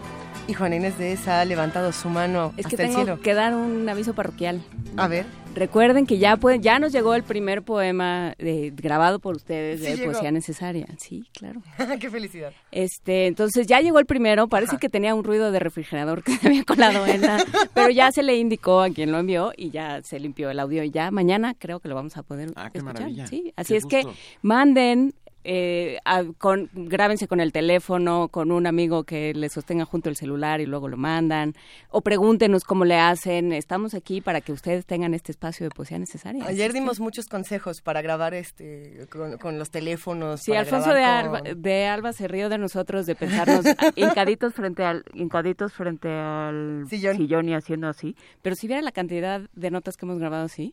y 0.47 0.53
Juan 0.53 0.73
Inés 0.73 0.97
de 0.97 1.13
esa 1.13 1.41
ha 1.41 1.45
levantado 1.45 1.91
su 1.91 2.09
mano 2.09 2.53
es 2.57 2.65
hasta 2.65 2.69
que 2.69 2.77
tengo 2.83 2.99
el 2.99 3.05
cielo. 3.05 3.21
que 3.21 3.33
dar 3.33 3.55
un 3.55 3.87
aviso 3.87 4.13
parroquial. 4.13 4.61
A 4.97 5.07
ver. 5.07 5.25
Recuerden 5.55 6.05
que 6.05 6.17
ya 6.17 6.35
pueden, 6.35 6.61
ya 6.61 6.77
nos 6.79 6.91
llegó 6.91 7.15
el 7.15 7.23
primer 7.23 7.63
poema 7.63 8.33
de, 8.37 8.73
grabado 8.75 9.19
por 9.19 9.37
ustedes 9.37 9.79
Sí 9.79 9.85
de 9.85 9.95
llegó. 9.97 10.11
poesía 10.11 10.31
necesaria. 10.31 10.85
Sí, 10.97 11.23
claro. 11.31 11.61
¡Qué 11.99 12.09
felicidad! 12.09 12.51
Este, 12.71 13.27
entonces 13.27 13.65
ya 13.65 13.79
llegó 13.79 13.99
el 13.99 14.05
primero, 14.05 14.47
parece 14.49 14.77
que 14.77 14.89
tenía 14.89 15.15
un 15.15 15.23
ruido 15.23 15.51
de 15.53 15.59
refrigerador 15.59 16.23
que 16.23 16.35
se 16.37 16.47
había 16.47 16.63
colado 16.65 17.05
en 17.07 17.21
la, 17.21 17.43
pero 17.73 17.89
ya 17.89 18.11
se 18.11 18.21
le 18.21 18.35
indicó 18.35 18.81
a 18.81 18.89
quien 18.89 19.11
lo 19.13 19.19
envió 19.19 19.53
y 19.55 19.69
ya 19.69 20.01
se 20.03 20.19
limpió 20.19 20.49
el 20.49 20.59
audio 20.59 20.83
y 20.83 20.91
ya 20.91 21.09
mañana 21.11 21.55
creo 21.57 21.79
que 21.79 21.87
lo 21.87 21.95
vamos 21.95 22.17
a 22.17 22.23
poder 22.23 22.51
Ah, 22.57 22.69
qué 22.71 22.79
escuchar. 22.79 22.93
maravilla. 23.01 23.27
Sí, 23.27 23.53
así 23.55 23.73
Qué 23.73 23.77
es 23.77 23.85
que 23.85 24.03
manden 24.41 25.13
eh, 25.45 25.99
a- 26.05 26.23
con, 26.37 26.69
grábense 26.73 27.27
con 27.27 27.39
el 27.39 27.51
teléfono, 27.51 28.27
con 28.29 28.51
un 28.51 28.67
amigo 28.67 29.03
que 29.03 29.33
le 29.33 29.47
sostenga 29.49 29.85
junto 29.85 30.09
el 30.09 30.15
celular 30.15 30.59
y 30.61 30.65
luego 30.65 30.87
lo 30.87 30.97
mandan, 30.97 31.53
o 31.89 32.01
pregúntenos 32.01 32.63
cómo 32.63 32.83
le 32.83 32.95
hacen. 32.99 33.53
Estamos 33.53 33.93
aquí 33.93 34.21
para 34.21 34.41
que 34.41 34.51
ustedes 34.51 34.85
tengan 34.85 35.13
este 35.13 35.31
espacio 35.31 35.65
de 35.65 35.69
poesía 35.69 35.99
necesaria. 35.99 36.43
Ayer 36.47 36.73
dimos 36.73 36.99
muchos 36.99 37.27
consejos 37.27 37.81
para 37.81 38.01
grabar 38.01 38.33
este 38.33 39.07
con, 39.11 39.37
con 39.37 39.59
los 39.59 39.69
teléfonos. 39.71 40.41
Sí, 40.41 40.51
para 40.51 40.61
Alfonso 40.61 40.93
de 40.93 41.03
Alba, 41.03 41.41
con- 41.41 41.61
de 41.61 41.85
Alba 41.85 42.11
se 42.13 42.27
rió 42.27 42.49
de 42.49 42.57
nosotros 42.57 43.05
de 43.05 43.15
pensarnos 43.15 43.63
hincaditos 43.95 44.53
frente 44.53 44.83
al 44.83 45.03
hincaditos 45.13 45.73
frente 45.73 46.09
al 46.09 46.85
sillón. 46.89 47.47
y 47.49 47.53
haciendo 47.53 47.87
así. 47.87 48.15
Pero 48.41 48.55
si 48.55 48.67
viera 48.67 48.81
la 48.81 48.91
cantidad 48.91 49.41
de 49.53 49.71
notas 49.71 49.97
que 49.97 50.05
hemos 50.05 50.17
grabado 50.19 50.45
así, 50.45 50.71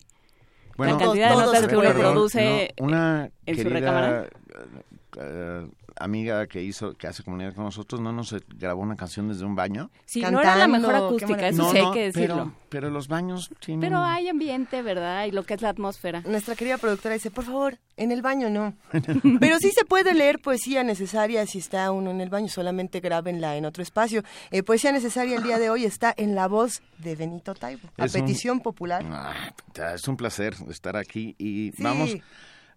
la 0.77 0.97
cantidad 0.97 1.29
de 1.29 1.35
notas 1.35 1.67
que 1.67 1.77
uno 1.77 1.93
produce 1.93 2.73
no, 2.79 2.85
una 2.85 3.29
en 3.45 3.55
su 3.57 3.63
querida, 3.63 3.79
recámara. 3.79 4.27
eh, 5.19 5.67
amiga 5.97 6.47
que 6.47 6.61
hizo 6.63 6.93
que 6.95 7.07
hace 7.07 7.23
comunidad 7.23 7.53
con 7.53 7.65
nosotros 7.65 8.01
no 8.01 8.11
nos 8.11 8.35
grabó 8.57 8.81
una 8.81 8.95
canción 8.95 9.27
desde 9.27 9.45
un 9.45 9.55
baño. 9.55 9.89
Sí, 10.05 10.21
no 10.21 10.39
era 10.41 10.55
la 10.55 10.67
mejor 10.67 10.95
acústica, 10.95 11.47
eso 11.47 11.63
No, 11.63 11.71
sí 11.71 11.77
hay 11.77 11.83
no, 11.83 11.91
que 11.91 12.03
decirlo. 12.11 12.35
Pero, 12.35 12.53
pero 12.69 12.89
los 12.89 13.07
baños 13.07 13.49
tienen... 13.59 13.81
Pero 13.81 13.99
hay 13.99 14.27
ambiente, 14.29 14.81
¿verdad? 14.81 15.25
Y 15.25 15.31
lo 15.31 15.43
que 15.43 15.53
es 15.53 15.61
la 15.61 15.69
atmósfera. 15.69 16.21
Nuestra 16.25 16.55
querida 16.55 16.77
productora 16.77 17.13
dice, 17.13 17.31
por 17.31 17.43
favor, 17.45 17.77
en 17.97 18.11
el 18.11 18.21
baño 18.21 18.49
no. 18.49 18.73
Pero 19.39 19.57
sí 19.59 19.71
se 19.71 19.85
puede 19.85 20.13
leer 20.13 20.39
poesía 20.39 20.83
necesaria 20.83 21.45
si 21.45 21.59
está 21.59 21.91
uno 21.91 22.11
en 22.11 22.21
el 22.21 22.29
baño, 22.29 22.47
solamente 22.49 22.99
grábenla 22.99 23.55
en 23.57 23.65
otro 23.65 23.83
espacio. 23.83 24.23
Eh, 24.51 24.63
poesía 24.63 24.91
necesaria 24.91 25.37
el 25.37 25.43
día 25.43 25.59
de 25.59 25.69
hoy 25.69 25.85
está 25.85 26.13
en 26.17 26.35
la 26.35 26.47
voz 26.47 26.81
de 26.97 27.15
Benito 27.15 27.53
Taibo, 27.55 27.87
a 27.97 28.05
Es 28.05 28.15
un- 28.15 28.21
petición 28.21 28.59
popular. 28.61 29.03
Ah, 29.07 29.33
es 29.93 30.07
un 30.07 30.17
placer 30.17 30.55
estar 30.69 30.97
aquí 30.97 31.35
y 31.37 31.71
Sí. 31.75 31.83
vamos... 31.83 32.15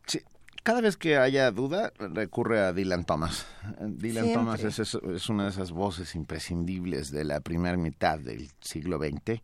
sí, 0.07 0.21
cada 0.67 0.81
vez 0.81 0.97
que 0.97 1.17
haya 1.17 1.53
duda, 1.53 1.93
recurre 1.99 2.59
a 2.61 2.73
Dylan 2.73 3.05
Thomas. 3.05 3.47
Dylan 3.79 4.25
Siempre. 4.25 4.35
Thomas 4.35 4.65
es, 4.65 4.79
es- 4.81 4.95
es 5.15 5.29
una 5.29 5.45
de 5.45 5.51
esas 5.51 5.71
voces 5.71 6.17
imprescindibles 6.17 7.13
de 7.13 7.23
la 7.23 7.39
primera 7.39 7.77
mitad 7.77 8.19
del 8.19 8.51
siglo 8.61 8.99
XX, 8.99 9.41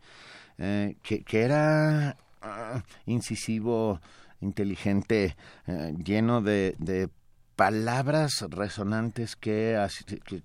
eh, 0.58 0.96
que, 1.00 1.22
que 1.22 1.42
era 1.42 2.16
ah, 2.42 2.82
incisivo, 3.06 4.00
inteligente, 4.40 5.36
eh, 5.68 5.94
lleno 6.04 6.40
de, 6.42 6.74
de 6.80 7.08
palabras 7.54 8.44
resonantes 8.50 9.36
que, 9.36 9.78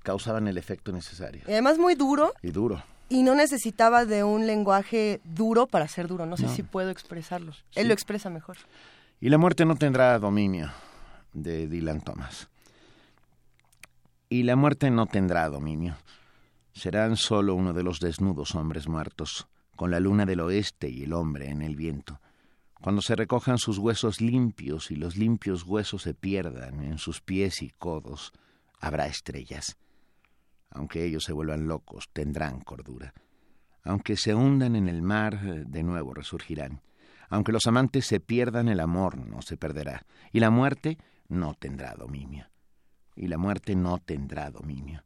causaban 0.03 0.47
el 0.47 0.59
efecto 0.59 0.91
necesario. 0.91 1.41
Y 1.47 1.51
además 1.53 1.79
muy 1.79 1.95
duro 1.95 2.33
Y 2.43 2.51
duro. 2.51 2.83
y 3.09 3.23
no 3.23 3.33
necesitaba 3.33 4.05
de 4.05 4.23
un 4.23 4.45
lenguaje 4.45 5.21
duro 5.23 5.65
para 5.65 5.87
ser 5.87 6.07
duro. 6.07 6.27
No 6.27 6.37
sé 6.37 6.43
No. 6.43 6.53
si 6.53 6.61
puedo 6.61 6.91
expresarlo. 6.91 7.53
Sí. 7.53 7.61
Él 7.79 7.87
lo 7.87 7.93
expresa 7.95 8.29
mejor. 8.29 8.57
Y 9.19 9.29
la 9.29 9.39
muerte 9.39 9.65
no 9.65 9.75
tendrá 9.75 10.19
dominio 10.19 10.71
de 11.33 11.67
Dylan 11.67 12.01
Thomas. 12.01 12.49
Y 14.29 14.43
la 14.43 14.55
muerte 14.55 14.91
no 14.91 15.07
tendrá 15.07 15.49
dominio. 15.49 15.95
Serán 16.73 17.15
solo 17.17 17.55
uno 17.55 17.73
de 17.73 17.81
los 17.81 17.99
desnudos 17.99 18.53
hombres 18.53 18.87
muertos, 18.87 19.47
con 19.75 19.89
la 19.89 19.99
luna 19.99 20.27
del 20.27 20.41
oeste 20.41 20.89
y 20.89 21.03
el 21.03 21.13
hombre 21.13 21.49
en 21.49 21.63
el 21.63 21.75
viento. 21.75 22.19
Cuando 22.79 23.01
se 23.01 23.15
recojan 23.15 23.57
sus 23.57 23.79
huesos 23.79 24.21
limpios 24.21 24.91
y 24.91 24.95
los 24.95 25.17
limpios 25.17 25.63
huesos 25.63 26.03
se 26.03 26.13
pierdan 26.13 26.83
en 26.83 26.99
sus 26.99 27.19
pies 27.19 27.63
y 27.63 27.71
codos, 27.71 28.33
habrá 28.79 29.07
estrellas. 29.07 29.77
Aunque 30.69 31.03
ellos 31.03 31.23
se 31.23 31.33
vuelvan 31.33 31.67
locos, 31.67 32.07
tendrán 32.13 32.61
cordura. 32.61 33.15
Aunque 33.83 34.15
se 34.15 34.35
hundan 34.35 34.75
en 34.75 34.87
el 34.87 35.01
mar, 35.01 35.65
de 35.65 35.81
nuevo 35.81 36.13
resurgirán. 36.13 36.81
Aunque 37.29 37.51
los 37.51 37.67
amantes 37.67 38.05
se 38.05 38.19
pierdan, 38.19 38.69
el 38.69 38.79
amor 38.79 39.17
no 39.17 39.41
se 39.41 39.57
perderá. 39.57 40.05
Y 40.31 40.39
la 40.39 40.49
muerte 40.49 40.97
no 41.27 41.53
tendrá 41.53 41.93
dominio. 41.95 42.47
Y 43.15 43.27
la 43.27 43.37
muerte 43.37 43.75
no 43.75 43.99
tendrá 43.99 44.51
dominio. 44.51 45.03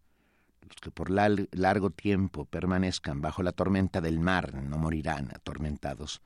Los 0.62 0.78
que 0.78 0.92
por 0.92 1.10
largo 1.10 1.90
tiempo 1.90 2.46
permanezcan 2.46 3.22
bajo 3.22 3.44
la 3.44 3.52
tormenta 3.52 4.02
del 4.02 4.20
mar 4.20 4.54
no 4.54 4.78
morirán 4.78 5.30
atormentados 5.34 6.22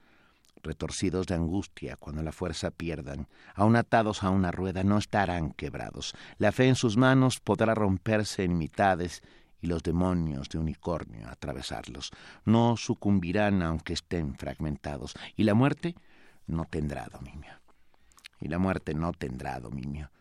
retorcidos 0.65 1.27
de 1.27 1.35
angustia 1.35 1.95
cuando 1.95 2.23
la 2.23 2.31
fuerza 2.31 2.71
pierdan, 2.71 3.27
aun 3.53 3.75
atados 3.75 4.23
a 4.23 4.29
una 4.29 4.51
rueda, 4.51 4.83
no 4.83 4.97
estarán 4.97 5.51
quebrados. 5.51 6.13
La 6.37 6.51
fe 6.51 6.67
en 6.67 6.75
sus 6.75 6.97
manos 6.97 7.39
podrá 7.39 7.73
romperse 7.73 8.43
en 8.43 8.57
mitades 8.57 9.21
y 9.61 9.67
los 9.67 9.83
demonios 9.83 10.49
de 10.49 10.59
unicornio 10.59 11.27
atravesarlos. 11.29 12.11
No 12.43 12.77
sucumbirán 12.77 13.61
aunque 13.61 13.93
estén 13.93 14.35
fragmentados. 14.35 15.13
Y 15.35 15.43
la 15.43 15.53
muerte 15.53 15.95
no 16.47 16.65
tendrá 16.65 17.07
dominio. 17.11 17.53
Y 18.39 18.47
la 18.47 18.59
muerte 18.59 18.93
no 18.93 19.13
tendrá 19.13 19.59
dominio. 19.59 20.11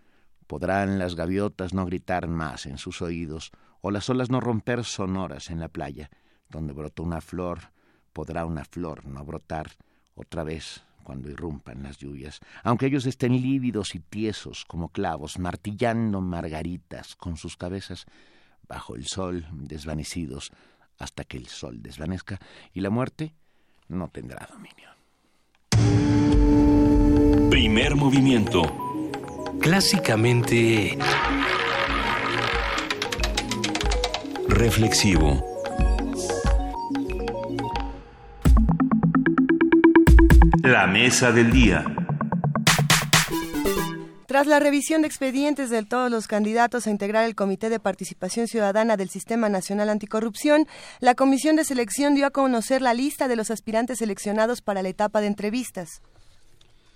Podrán 0.47 0.99
las 0.99 1.15
gaviotas 1.15 1.75
no 1.75 1.85
gritar 1.87 2.29
más 2.29 2.67
en 2.67 2.79
sus 2.79 3.03
oídos, 3.03 3.51
o 3.81 3.91
las 3.91 4.09
olas 4.09 4.31
no 4.31 4.41
romper 4.41 4.85
sonoras 4.85 5.51
en 5.51 5.61
la 5.61 5.69
playa. 5.69 6.11
Donde 6.49 6.73
brotó 6.73 7.03
una 7.03 7.21
flor, 7.21 7.73
podrá 8.13 8.47
una 8.47 8.65
flor 8.65 9.05
no 9.07 9.25
brotar 9.25 9.73
otra 10.15 10.45
vez 10.45 10.85
cuando 11.03 11.31
irrumpan 11.31 11.83
las 11.83 11.99
lluvias, 11.99 12.41
aunque 12.63 12.87
ellos 12.87 13.07
estén 13.07 13.33
lívidos 13.33 13.95
y 13.95 14.01
tiesos 14.01 14.65
como 14.65 14.89
clavos, 14.89 15.39
martillando 15.39 16.21
margaritas 16.21 17.15
con 17.15 17.37
sus 17.37 17.57
cabezas 17.57 18.07
bajo 18.69 18.95
el 18.95 19.07
sol, 19.07 19.47
desvanecidos 19.53 20.53
hasta 20.99 21.25
que 21.25 21.37
el 21.37 21.47
sol 21.47 21.83
desvanezca, 21.83 22.39
y 22.73 22.81
la 22.81 22.91
muerte 22.91 23.35
no 23.89 24.09
tendrá 24.09 24.49
dominio. 24.51 24.91
Primer 27.51 27.97
movimiento. 27.97 28.63
Clásicamente... 29.61 30.97
Reflexivo. 34.49 35.43
La 40.63 40.87
mesa 40.87 41.33
del 41.33 41.51
día. 41.51 42.04
Tras 44.35 44.49
la 44.49 44.59
revisión 44.59 45.03
de 45.03 45.07
expedientes 45.07 45.71
de 45.71 45.85
todos 45.85 46.11
los 46.11 46.27
candidatos 46.27 46.89
a 46.89 46.91
integrar 46.91 47.25
el 47.25 47.37
Comité 47.37 47.71
de 47.71 47.79
Participación 47.79 48.49
Ciudadana 48.49 48.97
del 48.97 49.09
Sistema 49.09 49.49
Nacional 49.49 49.89
Anticorrupción, 49.89 50.67
la 50.99 51.15
Comisión 51.15 51.55
de 51.55 51.63
Selección 51.63 52.17
dio 52.17 52.27
a 52.27 52.33
conocer 52.33 52.83
la 52.83 52.95
lista 52.95 53.29
de 53.29 53.37
los 53.37 53.53
aspirantes 53.53 53.99
seleccionados 53.99 54.61
para 54.61 54.83
la 54.83 54.89
etapa 54.89 55.21
de 55.21 55.29
entrevistas. 55.29 56.03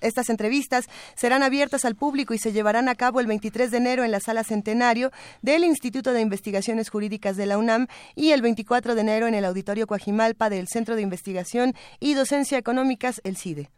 Estas 0.01 0.31
entrevistas 0.31 0.87
serán 1.15 1.45
abiertas 1.45 1.85
al 1.85 1.95
público 1.95 2.35
y 2.35 2.39
se 2.39 2.51
llevarán 2.51 2.89
a 2.89 2.97
cabo 2.97 3.21
el 3.21 3.29
23 3.29 3.71
de 3.71 3.77
enero 3.77 4.03
en 4.03 4.11
la 4.11 4.19
Sala 4.19 4.43
Centenario 4.43 5.13
del 5.41 5.63
Instituto 5.63 6.13
de 6.13 6.23
Investigaciones 6.23 6.91
Jurídicas 6.91 7.37
de 7.37 7.47
la 7.47 7.57
UNAM 7.57 7.87
y 8.17 8.33
el 8.33 8.43
24 8.43 8.97
de 8.97 9.01
enero 9.01 9.29
en 9.29 9.35
el 9.35 9.45
Auditorio 9.45 9.87
Coajimalpa 9.87 10.51
del 10.51 10.67
Centro 10.67 10.97
de 10.97 11.03
Investigación 11.03 11.77
y 12.01 12.15
Docencia 12.15 12.59
Económicas, 12.59 13.21
el 13.23 13.37
CIDE. 13.37 13.71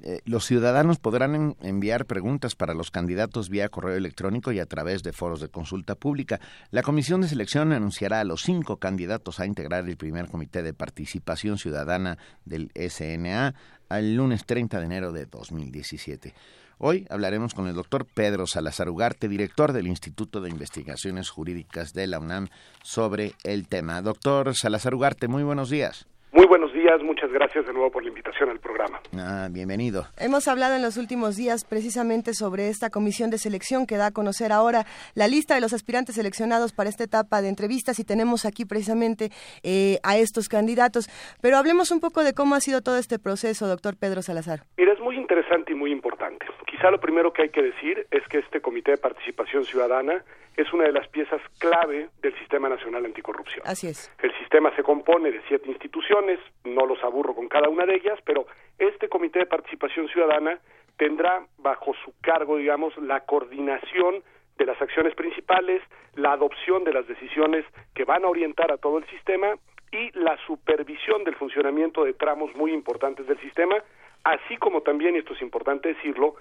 Eh, 0.00 0.20
los 0.24 0.46
ciudadanos 0.46 0.98
podrán 0.98 1.54
enviar 1.60 2.06
preguntas 2.06 2.54
para 2.54 2.74
los 2.74 2.90
candidatos 2.90 3.50
vía 3.50 3.68
correo 3.68 3.94
electrónico 3.94 4.50
y 4.50 4.58
a 4.58 4.66
través 4.66 5.02
de 5.02 5.12
foros 5.12 5.40
de 5.40 5.48
consulta 5.48 5.94
pública. 5.94 6.40
La 6.70 6.82
Comisión 6.82 7.20
de 7.20 7.28
Selección 7.28 7.72
anunciará 7.72 8.20
a 8.20 8.24
los 8.24 8.42
cinco 8.42 8.78
candidatos 8.78 9.38
a 9.38 9.46
integrar 9.46 9.88
el 9.88 9.96
primer 9.96 10.28
Comité 10.28 10.62
de 10.62 10.72
Participación 10.72 11.58
Ciudadana 11.58 12.16
del 12.44 12.70
SNA 12.74 13.54
al 13.88 14.14
lunes 14.14 14.46
30 14.46 14.78
de 14.78 14.86
enero 14.86 15.12
de 15.12 15.26
2017. 15.26 16.34
Hoy 16.78 17.06
hablaremos 17.10 17.54
con 17.54 17.68
el 17.68 17.74
doctor 17.74 18.06
Pedro 18.06 18.46
Salazar 18.46 18.88
Ugarte, 18.88 19.28
director 19.28 19.72
del 19.72 19.86
Instituto 19.86 20.40
de 20.40 20.50
Investigaciones 20.50 21.30
Jurídicas 21.30 21.92
de 21.92 22.08
la 22.08 22.18
UNAM, 22.18 22.48
sobre 22.82 23.34
el 23.44 23.68
tema. 23.68 24.02
Doctor 24.02 24.56
Salazar 24.56 24.94
Ugarte, 24.94 25.28
muy 25.28 25.44
buenos 25.44 25.70
días. 25.70 26.08
Muy 26.34 26.46
buenos 26.46 26.72
días, 26.72 27.02
muchas 27.02 27.30
gracias 27.30 27.66
de 27.66 27.74
nuevo 27.74 27.90
por 27.90 28.02
la 28.02 28.08
invitación 28.08 28.48
al 28.48 28.58
programa. 28.58 29.00
Ah, 29.14 29.48
bienvenido. 29.50 30.06
Hemos 30.18 30.48
hablado 30.48 30.74
en 30.74 30.80
los 30.80 30.96
últimos 30.96 31.36
días 31.36 31.66
precisamente 31.66 32.32
sobre 32.32 32.70
esta 32.70 32.88
comisión 32.88 33.28
de 33.28 33.36
selección 33.36 33.86
que 33.86 33.98
da 33.98 34.06
a 34.06 34.10
conocer 34.12 34.50
ahora 34.50 34.86
la 35.14 35.28
lista 35.28 35.54
de 35.54 35.60
los 35.60 35.74
aspirantes 35.74 36.14
seleccionados 36.14 36.72
para 36.72 36.88
esta 36.88 37.04
etapa 37.04 37.42
de 37.42 37.50
entrevistas 37.50 37.98
y 37.98 38.04
tenemos 38.04 38.46
aquí 38.46 38.64
precisamente 38.64 39.28
eh, 39.62 39.98
a 40.04 40.16
estos 40.16 40.48
candidatos. 40.48 41.10
Pero 41.42 41.58
hablemos 41.58 41.90
un 41.90 42.00
poco 42.00 42.24
de 42.24 42.32
cómo 42.32 42.54
ha 42.54 42.60
sido 42.60 42.80
todo 42.80 42.96
este 42.96 43.18
proceso, 43.18 43.66
doctor 43.66 43.98
Pedro 43.98 44.22
Salazar. 44.22 44.60
Mira, 44.78 44.94
es 44.94 45.00
muy 45.00 45.16
interesante 45.16 45.72
y 45.72 45.74
muy 45.74 45.92
importante. 45.92 46.46
Quizá 46.82 46.90
lo 46.90 46.98
primero 46.98 47.32
que 47.32 47.42
hay 47.42 47.50
que 47.50 47.62
decir 47.62 48.08
es 48.10 48.26
que 48.26 48.38
este 48.38 48.60
Comité 48.60 48.90
de 48.90 48.96
Participación 48.96 49.64
Ciudadana 49.64 50.24
es 50.56 50.72
una 50.72 50.82
de 50.82 50.90
las 50.90 51.06
piezas 51.06 51.40
clave 51.60 52.08
del 52.20 52.36
Sistema 52.40 52.68
Nacional 52.68 53.04
Anticorrupción. 53.04 53.62
Así 53.64 53.86
es. 53.86 54.10
El 54.20 54.36
sistema 54.38 54.74
se 54.74 54.82
compone 54.82 55.30
de 55.30 55.40
siete 55.46 55.70
instituciones, 55.70 56.40
no 56.64 56.84
los 56.84 57.00
aburro 57.04 57.36
con 57.36 57.46
cada 57.46 57.68
una 57.68 57.86
de 57.86 57.94
ellas, 57.94 58.18
pero 58.24 58.48
este 58.80 59.08
Comité 59.08 59.38
de 59.38 59.46
Participación 59.46 60.08
Ciudadana 60.08 60.58
tendrá 60.96 61.46
bajo 61.58 61.94
su 62.04 62.14
cargo, 62.20 62.56
digamos, 62.56 62.96
la 62.98 63.20
coordinación 63.20 64.24
de 64.58 64.66
las 64.66 64.82
acciones 64.82 65.14
principales, 65.14 65.82
la 66.16 66.32
adopción 66.32 66.82
de 66.82 66.94
las 66.94 67.06
decisiones 67.06 67.64
que 67.94 68.02
van 68.02 68.24
a 68.24 68.28
orientar 68.28 68.72
a 68.72 68.76
todo 68.76 68.98
el 68.98 69.06
sistema 69.06 69.54
y 69.92 70.10
la 70.18 70.36
supervisión 70.48 71.22
del 71.22 71.36
funcionamiento 71.36 72.02
de 72.02 72.14
tramos 72.14 72.52
muy 72.56 72.72
importantes 72.72 73.28
del 73.28 73.38
sistema, 73.38 73.76
así 74.24 74.56
como 74.56 74.80
también, 74.80 75.14
y 75.14 75.18
esto 75.18 75.34
es 75.34 75.42
importante 75.42 75.90
decirlo, 75.90 76.34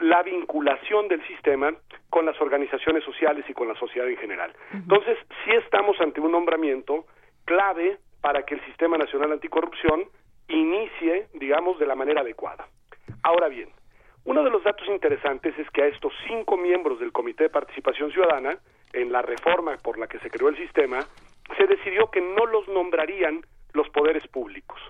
la 0.00 0.22
vinculación 0.22 1.08
del 1.08 1.26
sistema 1.26 1.74
con 2.10 2.26
las 2.26 2.40
organizaciones 2.40 3.04
sociales 3.04 3.44
y 3.48 3.54
con 3.54 3.68
la 3.68 3.74
sociedad 3.74 4.08
en 4.08 4.16
general. 4.16 4.52
Entonces, 4.72 5.18
sí 5.44 5.52
estamos 5.52 6.00
ante 6.00 6.20
un 6.20 6.32
nombramiento 6.32 7.06
clave 7.44 7.98
para 8.20 8.44
que 8.44 8.54
el 8.54 8.64
Sistema 8.64 8.98
Nacional 8.98 9.32
Anticorrupción 9.32 10.04
inicie, 10.48 11.28
digamos, 11.34 11.78
de 11.78 11.86
la 11.86 11.94
manera 11.94 12.20
adecuada. 12.20 12.66
Ahora 13.22 13.48
bien, 13.48 13.68
uno 14.24 14.42
de 14.42 14.50
los 14.50 14.64
datos 14.64 14.86
interesantes 14.88 15.56
es 15.58 15.70
que 15.70 15.82
a 15.82 15.86
estos 15.86 16.12
cinco 16.26 16.56
miembros 16.56 16.98
del 16.98 17.12
Comité 17.12 17.44
de 17.44 17.50
Participación 17.50 18.10
Ciudadana, 18.10 18.58
en 18.92 19.12
la 19.12 19.22
reforma 19.22 19.76
por 19.76 19.98
la 19.98 20.08
que 20.08 20.18
se 20.18 20.30
creó 20.30 20.48
el 20.48 20.56
sistema, 20.56 21.06
se 21.56 21.66
decidió 21.66 22.10
que 22.10 22.20
no 22.20 22.46
los 22.46 22.66
nombrarían 22.68 23.42
los 23.72 23.88
poderes 23.90 24.26
públicos. 24.26 24.80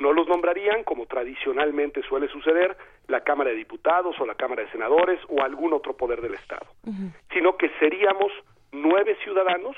No 0.00 0.12
los 0.12 0.26
nombrarían, 0.26 0.82
como 0.82 1.06
tradicionalmente 1.06 2.02
suele 2.02 2.26
suceder, 2.28 2.76
la 3.06 3.20
Cámara 3.20 3.50
de 3.50 3.56
Diputados 3.56 4.18
o 4.18 4.26
la 4.26 4.34
Cámara 4.34 4.62
de 4.62 4.70
Senadores 4.70 5.20
o 5.28 5.42
algún 5.42 5.72
otro 5.72 5.96
poder 5.96 6.20
del 6.20 6.34
Estado, 6.34 6.66
sino 7.32 7.56
que 7.56 7.70
seríamos 7.78 8.32
nueve 8.72 9.16
ciudadanos 9.22 9.76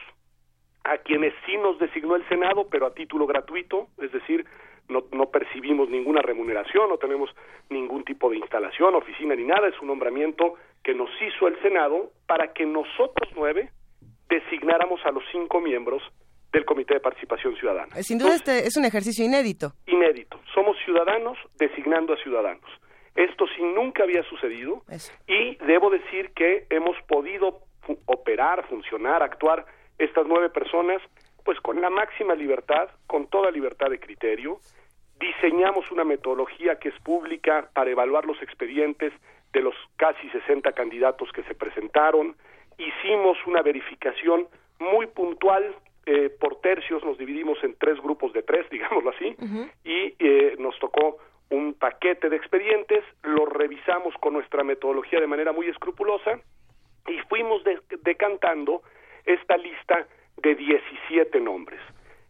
a 0.85 0.99
quienes 0.99 1.35
sí 1.47 1.57
nos 1.57 1.79
designó 1.79 2.17
el 2.17 2.27
Senado, 2.29 2.67
pero 2.71 2.87
a 2.87 2.95
título 2.95 3.27
gratuito, 3.27 3.89
es 3.99 4.11
decir, 4.13 4.47
no, 4.89 5.05
no 5.13 5.31
percibimos 5.31 5.89
ninguna 5.89 6.23
remuneración, 6.23 6.89
no 6.89 6.99
tenemos 6.99 7.31
ningún 7.71 8.05
tipo 8.05 8.31
de 8.31 8.39
instalación, 8.39 8.95
oficina 8.95 9.35
ni 9.35 9.45
nada, 9.45 9.69
es 9.69 9.81
un 9.81 9.89
nombramiento 9.89 10.55
que 10.83 10.95
nos 10.95 11.11
hizo 11.21 11.47
el 11.47 11.61
Senado 11.63 12.11
para 12.27 12.53
que 12.53 12.67
nosotros 12.67 13.31
nueve 13.37 13.71
designáramos 14.29 15.05
a 15.05 15.13
los 15.13 15.23
cinco 15.31 15.61
miembros 15.61 16.03
del 16.53 16.65
Comité 16.65 16.95
de 16.95 17.01
Participación 17.01 17.57
Ciudadana. 17.57 17.97
Sin 18.03 18.19
duda 18.19 18.35
este 18.35 18.67
es 18.67 18.77
un 18.77 18.85
ejercicio 18.85 19.25
inédito. 19.25 19.73
Inédito. 19.87 20.39
Somos 20.55 20.77
ciudadanos 20.85 21.39
designando 21.59 22.13
a 22.13 22.17
ciudadanos. 22.19 22.71
Esto 23.15 23.47
sí 23.57 23.63
nunca 23.63 24.05
había 24.05 24.23
sucedido 24.25 24.83
y 25.27 25.57
debo 25.67 25.91
decir 25.91 26.31
que 26.35 26.67
hemos 26.71 26.97
podido 27.07 27.61
operar, 28.07 28.67
funcionar, 28.69 29.23
actuar 29.23 29.67
estas 29.99 30.27
nueve 30.27 30.49
personas 30.51 31.03
pues 31.45 31.59
con 31.61 31.81
la 31.81 31.91
máxima 31.91 32.35
libertad, 32.35 32.89
con 33.07 33.27
toda 33.27 33.51
libertad 33.51 33.91
de 33.91 33.99
criterio. 33.99 34.59
Diseñamos 35.19 35.91
una 35.91 36.05
metodología 36.05 36.79
que 36.79 36.89
es 36.89 36.99
pública 37.01 37.69
para 37.75 37.91
evaluar 37.91 38.25
los 38.25 38.41
expedientes 38.43 39.13
de 39.53 39.61
los 39.61 39.75
casi 39.97 40.29
60 40.31 40.73
candidatos 40.73 41.31
que 41.33 41.43
se 41.45 41.55
presentaron. 41.55 42.37
Hicimos 42.79 43.37
una 43.47 43.63
verificación 43.63 44.47
muy 44.79 45.07
puntual 45.07 45.75
eh, 46.07 46.31
por 46.41 46.61
tercios, 46.61 47.05
nos 47.05 47.17
dividimos 47.19 47.63
en 47.63 47.77
tres 47.77 48.01
grupos 48.01 48.33
de 48.33 48.43
tres, 48.43 48.69
digámoslo 48.71 49.11
así, 49.11 49.37
y 49.85 50.15
eh, 50.19 50.57
nos 50.59 50.79
tocó 50.79 51.19
un 51.51 51.75
paquete 51.75 52.29
de 52.29 52.37
expedientes, 52.37 53.05
lo 53.23 53.47
revisamos 53.47 54.15
con 54.21 54.33
nuestra 54.33 54.65
metodología 54.65 55.21
de 55.21 55.27
manera 55.27 55.53
muy 55.53 55.69
escrupulosa 55.69 56.41
y 57.07 57.19
fuimos 57.29 57.63
decantando 58.03 58.83
esta 59.25 59.57
lista 59.57 60.07
de 60.39 60.55
17 60.55 61.41
nombres. 61.41 61.81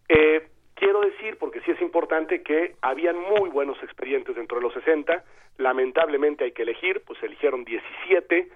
Eh, 0.09 0.49
quiero 0.75 1.01
decir, 1.03 1.37
porque 1.39 1.61
sí 1.61 1.71
es 1.71 1.81
importante, 1.81 2.43
que 2.43 2.75
habían 2.83 3.17
muy 3.17 3.49
buenos 3.49 3.81
expedientes 3.83 4.35
dentro 4.35 4.59
de 4.59 4.65
los 4.65 4.75
60, 4.75 5.25
lamentablemente 5.59 6.45
hay 6.45 6.53
que 6.53 6.63
elegir, 6.63 7.03
pues 7.07 7.23
eligieron 7.23 7.65
17, 7.65 8.49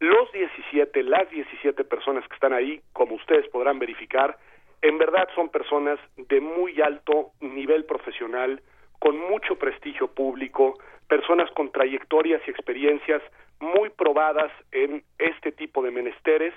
los 0.00 0.32
17, 0.32 1.02
las 1.02 1.28
17 1.30 1.84
personas 1.84 2.26
que 2.26 2.34
están 2.34 2.52
ahí, 2.52 2.80
como 2.92 3.14
ustedes 3.14 3.46
podrán 3.48 3.78
verificar, 3.78 4.38
en 4.84 4.98
verdad 4.98 5.26
son 5.34 5.48
personas 5.48 5.98
de 6.16 6.42
muy 6.42 6.78
alto 6.82 7.30
nivel 7.40 7.86
profesional, 7.86 8.60
con 8.98 9.18
mucho 9.18 9.56
prestigio 9.56 10.08
público, 10.08 10.78
personas 11.08 11.50
con 11.52 11.72
trayectorias 11.72 12.42
y 12.46 12.50
experiencias 12.50 13.22
muy 13.60 13.88
probadas 13.88 14.52
en 14.72 15.02
este 15.18 15.52
tipo 15.52 15.82
de 15.82 15.90
menesteres 15.90 16.52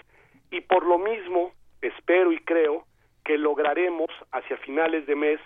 y 0.51 0.59
por 0.59 0.85
lo 0.85 0.97
mismo 0.97 1.53
espero 1.81 2.33
y 2.33 2.39
creo 2.39 2.85
que 3.23 3.38
lograremos 3.38 4.09
hacia 4.33 4.57
finales 4.57 5.06
de 5.06 5.15
mes 5.15 5.39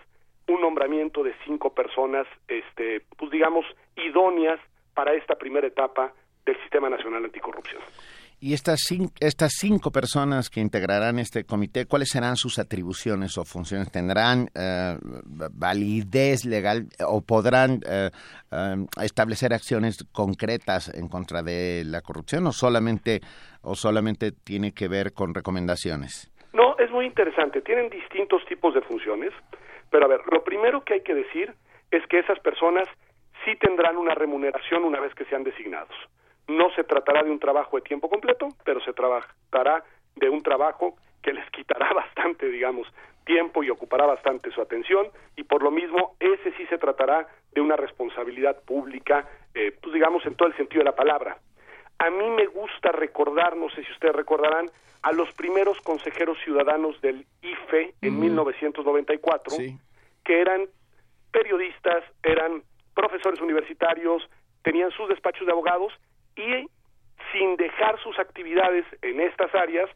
un 0.47 0.61
nombramiento 0.61 1.21
de 1.21 1.35
cinco 1.45 1.75
personas, 1.75 2.25
este, 2.47 3.01
pues 3.15 3.29
digamos, 3.29 3.63
idóneas 3.95 4.59
para 4.95 5.13
esta 5.13 5.35
primera 5.35 5.67
etapa 5.67 6.13
del 6.45 6.59
Sistema 6.61 6.89
Nacional 6.89 7.25
Anticorrupción. 7.25 7.81
Y 8.43 8.55
estas 8.55 8.79
estas 9.19 9.51
cinco 9.59 9.91
personas 9.91 10.49
que 10.49 10.61
integrarán 10.61 11.19
este 11.19 11.43
comité, 11.43 11.85
¿cuáles 11.85 12.09
serán 12.09 12.35
sus 12.35 12.57
atribuciones 12.57 13.37
o 13.37 13.45
funciones? 13.45 13.91
¿Tendrán 13.91 14.47
eh, 14.55 14.97
validez 15.53 16.43
legal 16.45 16.87
o 17.07 17.21
podrán 17.21 17.81
eh, 17.87 18.09
eh, 18.51 18.75
establecer 19.03 19.53
acciones 19.53 20.03
concretas 20.11 20.91
en 20.91 21.07
contra 21.07 21.43
de 21.43 21.83
la 21.85 22.01
corrupción 22.01 22.47
o 22.47 22.51
solamente, 22.51 23.21
o 23.61 23.75
solamente 23.75 24.31
tiene 24.31 24.73
que 24.73 24.87
ver 24.87 25.13
con 25.13 25.35
recomendaciones? 25.35 26.31
No, 26.51 26.75
es 26.79 26.89
muy 26.89 27.05
interesante. 27.05 27.61
Tienen 27.61 27.91
distintos 27.91 28.43
tipos 28.45 28.73
de 28.73 28.81
funciones. 28.81 29.33
Pero 29.91 30.05
a 30.05 30.07
ver, 30.07 30.21
lo 30.31 30.43
primero 30.43 30.83
que 30.83 30.95
hay 30.95 31.01
que 31.01 31.13
decir 31.13 31.53
es 31.91 32.01
que 32.07 32.17
esas 32.17 32.39
personas 32.39 32.87
sí 33.45 33.55
tendrán 33.57 33.97
una 33.97 34.15
remuneración 34.15 34.83
una 34.83 34.99
vez 34.99 35.13
que 35.13 35.25
sean 35.25 35.43
designados. 35.43 35.93
No 36.51 36.69
se 36.75 36.83
tratará 36.83 37.23
de 37.23 37.31
un 37.31 37.39
trabajo 37.39 37.77
de 37.77 37.83
tiempo 37.83 38.09
completo, 38.09 38.49
pero 38.65 38.81
se 38.81 38.93
tratará 38.93 39.83
de 40.15 40.29
un 40.29 40.43
trabajo 40.43 40.95
que 41.21 41.33
les 41.33 41.49
quitará 41.51 41.93
bastante, 41.93 42.47
digamos, 42.49 42.87
tiempo 43.25 43.63
y 43.63 43.69
ocupará 43.69 44.05
bastante 44.05 44.51
su 44.51 44.61
atención. 44.61 45.07
Y 45.35 45.43
por 45.43 45.63
lo 45.63 45.71
mismo 45.71 46.15
ese 46.19 46.51
sí 46.57 46.65
se 46.67 46.77
tratará 46.77 47.27
de 47.53 47.61
una 47.61 47.75
responsabilidad 47.75 48.61
pública, 48.63 49.27
eh, 49.53 49.75
pues 49.81 49.93
digamos 49.93 50.25
en 50.25 50.35
todo 50.35 50.49
el 50.49 50.57
sentido 50.57 50.79
de 50.79 50.89
la 50.89 50.95
palabra. 50.95 51.37
A 51.99 52.09
mí 52.09 52.29
me 52.31 52.47
gusta 52.47 52.91
recordar, 52.91 53.55
no 53.55 53.69
sé 53.69 53.83
si 53.83 53.91
ustedes 53.91 54.15
recordarán, 54.15 54.65
a 55.03 55.11
los 55.11 55.31
primeros 55.33 55.79
consejeros 55.81 56.37
ciudadanos 56.43 56.99
del 57.01 57.25
IFE 57.41 57.93
en 58.01 58.19
1994, 58.19 59.55
que 60.23 60.41
eran 60.41 60.67
periodistas, 61.31 62.03
eran 62.23 62.63
profesores 62.93 63.39
universitarios, 63.39 64.27
tenían 64.63 64.91
sus 64.91 65.09
despachos 65.09 65.45
de 65.45 65.51
abogados 65.51 65.93
y 66.35 66.67
sin 67.31 67.55
dejar 67.55 67.99
sus 67.99 68.17
actividades 68.19 68.85
en 69.01 69.19
estas 69.21 69.53
áreas, 69.55 69.89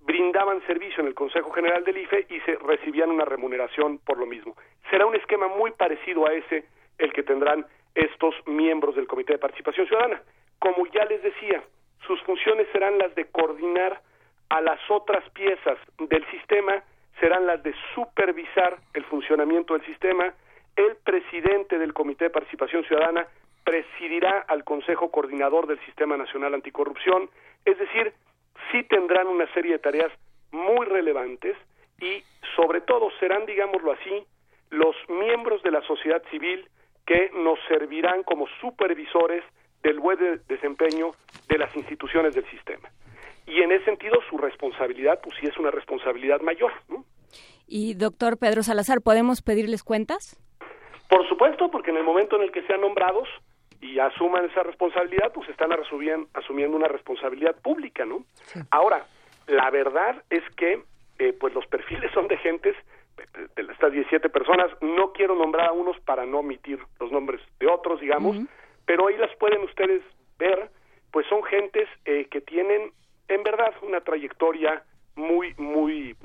brindaban 0.00 0.64
servicio 0.66 1.00
en 1.00 1.08
el 1.08 1.14
Consejo 1.14 1.50
General 1.52 1.84
del 1.84 1.98
IFE 1.98 2.26
y 2.28 2.40
se 2.40 2.56
recibían 2.56 3.10
una 3.10 3.24
remuneración 3.24 3.98
por 3.98 4.18
lo 4.18 4.26
mismo. 4.26 4.56
Será 4.90 5.06
un 5.06 5.14
esquema 5.14 5.48
muy 5.48 5.70
parecido 5.72 6.26
a 6.26 6.32
ese 6.32 6.64
el 6.98 7.12
que 7.12 7.22
tendrán 7.22 7.66
estos 7.94 8.34
miembros 8.46 8.96
del 8.96 9.06
Comité 9.06 9.34
de 9.34 9.38
Participación 9.38 9.86
Ciudadana. 9.86 10.22
Como 10.58 10.86
ya 10.86 11.04
les 11.04 11.22
decía, 11.22 11.62
sus 12.06 12.20
funciones 12.22 12.66
serán 12.72 12.98
las 12.98 13.14
de 13.14 13.26
coordinar 13.26 14.00
a 14.48 14.60
las 14.60 14.78
otras 14.90 15.28
piezas 15.30 15.78
del 15.98 16.24
sistema, 16.30 16.82
serán 17.20 17.46
las 17.46 17.62
de 17.62 17.74
supervisar 17.94 18.78
el 18.94 19.04
funcionamiento 19.04 19.74
del 19.74 19.86
sistema. 19.86 20.34
El 20.74 20.96
presidente 20.96 21.78
del 21.78 21.92
Comité 21.92 22.24
de 22.24 22.30
Participación 22.30 22.84
Ciudadana 22.84 23.26
presidirá 23.64 24.44
al 24.48 24.64
Consejo 24.64 25.10
Coordinador 25.10 25.66
del 25.66 25.80
Sistema 25.84 26.16
Nacional 26.16 26.54
Anticorrupción, 26.54 27.30
es 27.64 27.78
decir, 27.78 28.12
sí 28.70 28.82
tendrán 28.84 29.26
una 29.26 29.52
serie 29.52 29.72
de 29.72 29.78
tareas 29.78 30.12
muy 30.50 30.86
relevantes 30.86 31.56
y 32.00 32.22
sobre 32.56 32.80
todo 32.80 33.10
serán, 33.20 33.46
digámoslo 33.46 33.92
así, 33.92 34.26
los 34.70 34.96
miembros 35.08 35.62
de 35.62 35.70
la 35.70 35.82
sociedad 35.82 36.22
civil 36.30 36.68
que 37.06 37.30
nos 37.34 37.58
servirán 37.68 38.22
como 38.22 38.46
supervisores 38.60 39.44
del 39.82 40.00
buen 40.00 40.40
desempeño 40.48 41.12
de 41.48 41.58
las 41.58 41.74
instituciones 41.76 42.34
del 42.34 42.48
sistema. 42.50 42.88
Y 43.46 43.60
en 43.62 43.72
ese 43.72 43.84
sentido 43.86 44.20
su 44.30 44.38
responsabilidad, 44.38 45.20
pues 45.22 45.36
sí 45.40 45.46
es 45.46 45.56
una 45.58 45.70
responsabilidad 45.70 46.40
mayor. 46.40 46.72
Y 47.66 47.94
doctor 47.94 48.38
Pedro 48.38 48.62
Salazar, 48.62 49.00
¿podemos 49.02 49.42
pedirles 49.42 49.82
cuentas? 49.82 50.38
Por 51.08 51.28
supuesto, 51.28 51.70
porque 51.70 51.90
en 51.90 51.96
el 51.96 52.04
momento 52.04 52.36
en 52.36 52.42
el 52.42 52.52
que 52.52 52.62
sean 52.62 52.80
nombrados, 52.80 53.28
y 53.82 53.98
asuman 53.98 54.44
esa 54.46 54.62
responsabilidad, 54.62 55.32
pues 55.34 55.48
están 55.48 55.70
asumiendo 55.72 56.76
una 56.76 56.86
responsabilidad 56.86 57.56
pública, 57.60 58.06
¿no? 58.06 58.24
Ahora, 58.70 59.04
la 59.48 59.68
verdad 59.70 60.22
es 60.30 60.42
que 60.56 60.84
eh, 61.18 61.32
pues 61.38 61.52
los 61.52 61.66
perfiles 61.66 62.10
son 62.12 62.28
de 62.28 62.38
gentes, 62.38 62.76
de 63.56 63.62
estas 63.72 63.92
17 63.92 64.28
personas, 64.30 64.70
no 64.80 65.12
quiero 65.12 65.34
nombrar 65.34 65.68
a 65.68 65.72
unos 65.72 65.98
para 66.00 66.24
no 66.24 66.38
omitir 66.38 66.78
los 67.00 67.10
nombres 67.10 67.40
de 67.58 67.66
otros, 67.66 68.00
digamos, 68.00 68.36
pero 68.86 69.08
ahí 69.08 69.16
las 69.16 69.34
pueden 69.36 69.62
ustedes 69.64 70.02
ver, 70.38 70.70
pues 71.10 71.26
son 71.26 71.42
gentes 71.42 71.88
eh, 72.04 72.28
que 72.30 72.40
tienen 72.40 72.92
en 73.28 73.42
verdad 73.42 73.74
una 73.82 74.00
trayectoria 74.00 74.84
muy, 75.16 75.54
muy, 75.58 76.16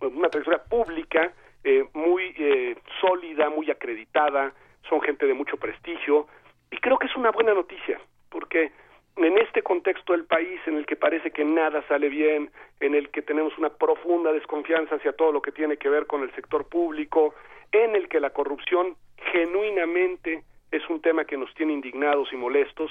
una 0.00 0.28
trayectoria 0.28 0.64
pública, 0.64 1.32
eh, 1.62 1.84
muy 1.94 2.76
sólida, 3.00 3.48
muy 3.50 3.70
acreditada, 3.70 4.52
son 4.88 5.00
gente 5.00 5.26
de 5.26 5.34
mucho 5.34 5.56
prestigio, 5.56 6.26
y 6.74 6.78
creo 6.78 6.98
que 6.98 7.06
es 7.06 7.14
una 7.14 7.30
buena 7.30 7.54
noticia, 7.54 8.00
porque 8.30 8.72
en 9.16 9.38
este 9.38 9.62
contexto 9.62 10.12
del 10.12 10.24
país 10.24 10.60
en 10.66 10.76
el 10.76 10.86
que 10.86 10.96
parece 10.96 11.30
que 11.30 11.44
nada 11.44 11.86
sale 11.86 12.08
bien, 12.08 12.50
en 12.80 12.96
el 12.96 13.10
que 13.10 13.22
tenemos 13.22 13.56
una 13.58 13.70
profunda 13.70 14.32
desconfianza 14.32 14.96
hacia 14.96 15.12
todo 15.12 15.30
lo 15.30 15.40
que 15.40 15.52
tiene 15.52 15.76
que 15.76 15.88
ver 15.88 16.06
con 16.08 16.22
el 16.22 16.34
sector 16.34 16.68
público, 16.68 17.32
en 17.70 17.94
el 17.94 18.08
que 18.08 18.18
la 18.18 18.30
corrupción 18.30 18.96
genuinamente 19.30 20.42
es 20.72 20.82
un 20.90 21.00
tema 21.00 21.24
que 21.24 21.36
nos 21.36 21.54
tiene 21.54 21.74
indignados 21.74 22.32
y 22.32 22.36
molestos, 22.36 22.90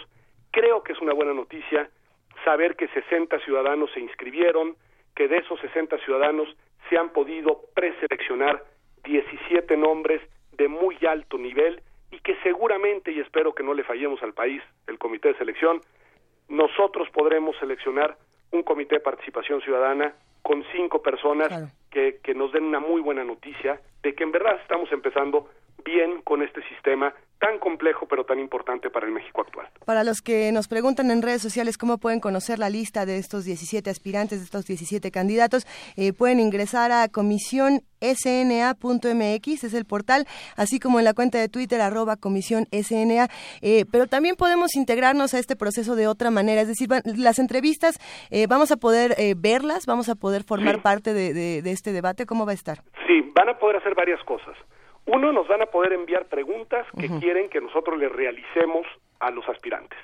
creo 0.52 0.82
que 0.82 0.94
es 0.94 1.02
una 1.02 1.14
buena 1.14 1.34
noticia 1.34 1.90
saber 2.45 2.78
que 2.78 2.88
60 2.88 3.38
ciudadanos 3.40 3.92
se 3.92 4.00
inscribieron, 4.00 4.78
que 5.14 5.28
de 5.28 5.40
esos 5.40 5.60
60 5.60 5.98
ciudadanos 6.06 6.48
se 6.90 6.98
han 6.98 7.10
podido 7.10 7.64
preseleccionar 7.76 8.64
17 9.03 9.76
nombres 9.76 10.22
de 10.53 10.70
muy 10.70 10.98
alto 11.06 11.38
nivel 11.38 11.82
y 12.14 12.19
que 12.19 12.35
seguramente, 12.43 13.11
y 13.11 13.19
espero 13.19 13.56
que 13.56 13.64
no 13.64 13.74
le 13.74 13.83
fallemos 13.83 14.22
al 14.22 14.33
país, 14.33 14.61
el 14.85 15.00
comité 15.00 15.30
de 15.30 15.38
selección, 15.38 15.82
nosotros 16.48 17.09
podremos 17.09 17.58
seleccionar 17.58 18.16
un 18.51 18.61
comité 18.61 18.95
de 18.95 19.01
participación 19.01 19.61
ciudadana 19.61 20.14
con 20.43 20.64
cinco 20.72 21.01
personas 21.01 21.74
que, 21.90 22.19
que 22.22 22.35
nos 22.35 22.51
den 22.51 22.66
una 22.66 22.80
muy 22.80 23.01
buena 23.01 23.24
noticia 23.24 23.82
de 24.03 24.14
que 24.14 24.24
en 24.24 24.32
verdad 24.32 24.59
estamos 24.61 24.92
empezando 24.92 25.50
bien 25.84 26.22
con 26.22 26.42
este 26.42 26.61
sistema 26.69 27.14
tan 27.43 27.60
complejo 27.60 28.08
pero 28.08 28.24
tan 28.24 28.40
importante 28.40 28.90
para 28.90 29.06
el 29.06 29.11
México 29.11 29.42
actual. 29.42 29.68
Para 29.85 30.06
los 30.06 30.22
que 30.22 30.50
nos 30.53 30.69
preguntan 30.69 31.11
en 31.11 31.22
redes 31.22 31.42
sociales 31.42 31.77
cómo 31.77 31.98
pueden 31.98 32.22
conocer 32.22 32.58
la 32.58 32.69
lista 32.69 33.06
de 33.06 33.18
estos 33.18 33.43
17 33.43 33.90
aspirantes, 33.90 34.40
de 34.40 34.45
estos 34.45 34.66
17 34.66 35.11
candidatos, 35.11 35.68
eh, 35.98 36.14
pueden 36.14 36.40
ingresar 36.40 36.93
a 36.93 37.10
comisionsna.mx, 37.10 39.64
es 39.66 39.74
el 39.74 39.84
portal, 39.84 40.26
así 40.56 40.80
como 40.80 41.00
en 41.00 41.06
la 41.06 41.14
cuenta 41.14 41.38
de 41.38 41.50
Twitter 41.50 41.82
arroba 41.82 42.16
comisión 42.16 42.68
SNA, 42.72 43.27
eh, 43.61 43.84
pero 43.92 44.08
también 44.08 44.38
podemos 44.38 44.77
integrarnos 44.77 45.34
a 45.34 45.40
este 45.40 45.58
proceso 45.58 45.98
de 45.98 46.08
otra 46.08 46.32
manera, 46.32 46.61
es 46.61 46.69
decir, 46.69 46.88
las 47.03 47.40
entrevistas 47.40 48.00
eh, 48.32 48.48
vamos 48.48 48.72
a 48.72 48.77
poder 48.77 49.18
verlas, 49.35 49.85
vamos 49.85 50.08
a 50.08 50.16
poder 50.16 50.43
formar 50.43 50.82
parte 50.82 51.14
de, 51.14 51.34
de 51.34 51.72
este 51.72 51.92
debate, 51.92 52.26
¿cómo 52.26 52.45
va 52.45 52.52
a 52.52 52.56
estar? 52.56 52.84
Sí, 53.06 53.19
van 53.35 53.50
a 53.50 53.60
poder 53.60 53.76
hacer 53.76 53.95
varias 53.95 54.24
cosas. 54.24 54.56
Uno, 55.06 55.32
nos 55.33 55.48
van 55.48 55.61
a 55.61 55.65
poder 55.65 55.93
enviar 55.93 56.25
preguntas 56.25 56.88
que 56.98 57.09
quieren 57.19 57.49
que 57.49 57.59
nosotros 57.59 57.98
les 57.99 58.11
realicemos 58.11 58.88
a 59.19 59.32
los 59.32 59.48
aspirantes. 59.49 59.99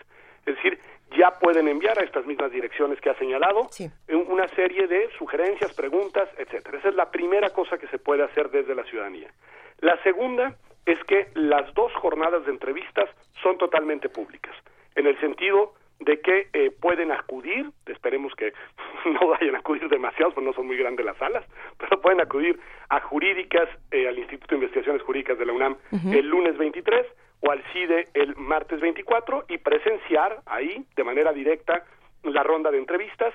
Es 0.45 0.55
decir, 0.55 0.79
ya 1.17 1.31
pueden 1.39 1.67
enviar 1.67 1.99
a 1.99 2.03
estas 2.03 2.25
mismas 2.25 2.51
direcciones 2.51 2.99
que 3.01 3.09
ha 3.09 3.15
señalado 3.15 3.69
una 4.09 4.47
serie 4.49 4.87
de 4.87 5.09
sugerencias, 5.17 5.73
preguntas, 5.73 6.29
etcétera. 6.37 6.77
Esa 6.79 6.89
es 6.89 6.95
la 6.95 7.11
primera 7.11 7.49
cosa 7.51 7.77
que 7.77 7.87
se 7.87 7.97
puede 7.97 8.23
hacer 8.23 8.49
desde 8.49 8.75
la 8.75 8.83
ciudadanía. 8.83 9.31
La 9.79 10.01
segunda 10.03 10.55
es 10.85 11.01
que 11.05 11.27
las 11.33 11.73
dos 11.73 11.93
jornadas 11.95 12.45
de 12.45 12.51
entrevistas 12.51 13.09
son 13.41 13.57
totalmente 13.57 14.09
públicas, 14.09 14.55
en 14.95 15.07
el 15.07 15.19
sentido 15.19 15.73
de 15.99 16.21
que 16.21 16.47
eh, 16.53 16.71
pueden 16.71 17.11
acudir, 17.11 17.69
esperemos 17.85 18.33
que 18.35 18.53
no 19.05 19.27
vayan 19.27 19.55
a 19.55 19.59
acudir 19.59 19.87
demasiados, 19.89 20.33
porque 20.33 20.47
no 20.47 20.53
son 20.53 20.67
muy 20.67 20.77
grandes 20.77 21.05
las 21.05 21.17
salas, 21.17 21.45
pero 21.77 22.01
pueden 22.01 22.21
acudir 22.21 22.59
a 22.89 23.01
jurídicas, 23.01 23.69
eh, 23.91 24.07
al 24.07 24.17
Instituto 24.17 24.55
de 24.55 24.61
Investigaciones 24.61 25.01
Jurídicas 25.03 25.37
de 25.37 25.45
la 25.45 25.53
UNAM 25.53 25.77
el 26.11 26.27
lunes 26.27 26.57
23 26.57 27.05
o 27.41 27.51
al 27.51 27.63
CIDE 27.71 28.07
el 28.13 28.35
martes 28.35 28.79
24 28.79 29.45
y 29.49 29.57
presenciar 29.57 30.41
ahí 30.45 30.85
de 30.95 31.03
manera 31.03 31.33
directa 31.33 31.85
la 32.23 32.43
ronda 32.43 32.71
de 32.71 32.77
entrevistas. 32.77 33.33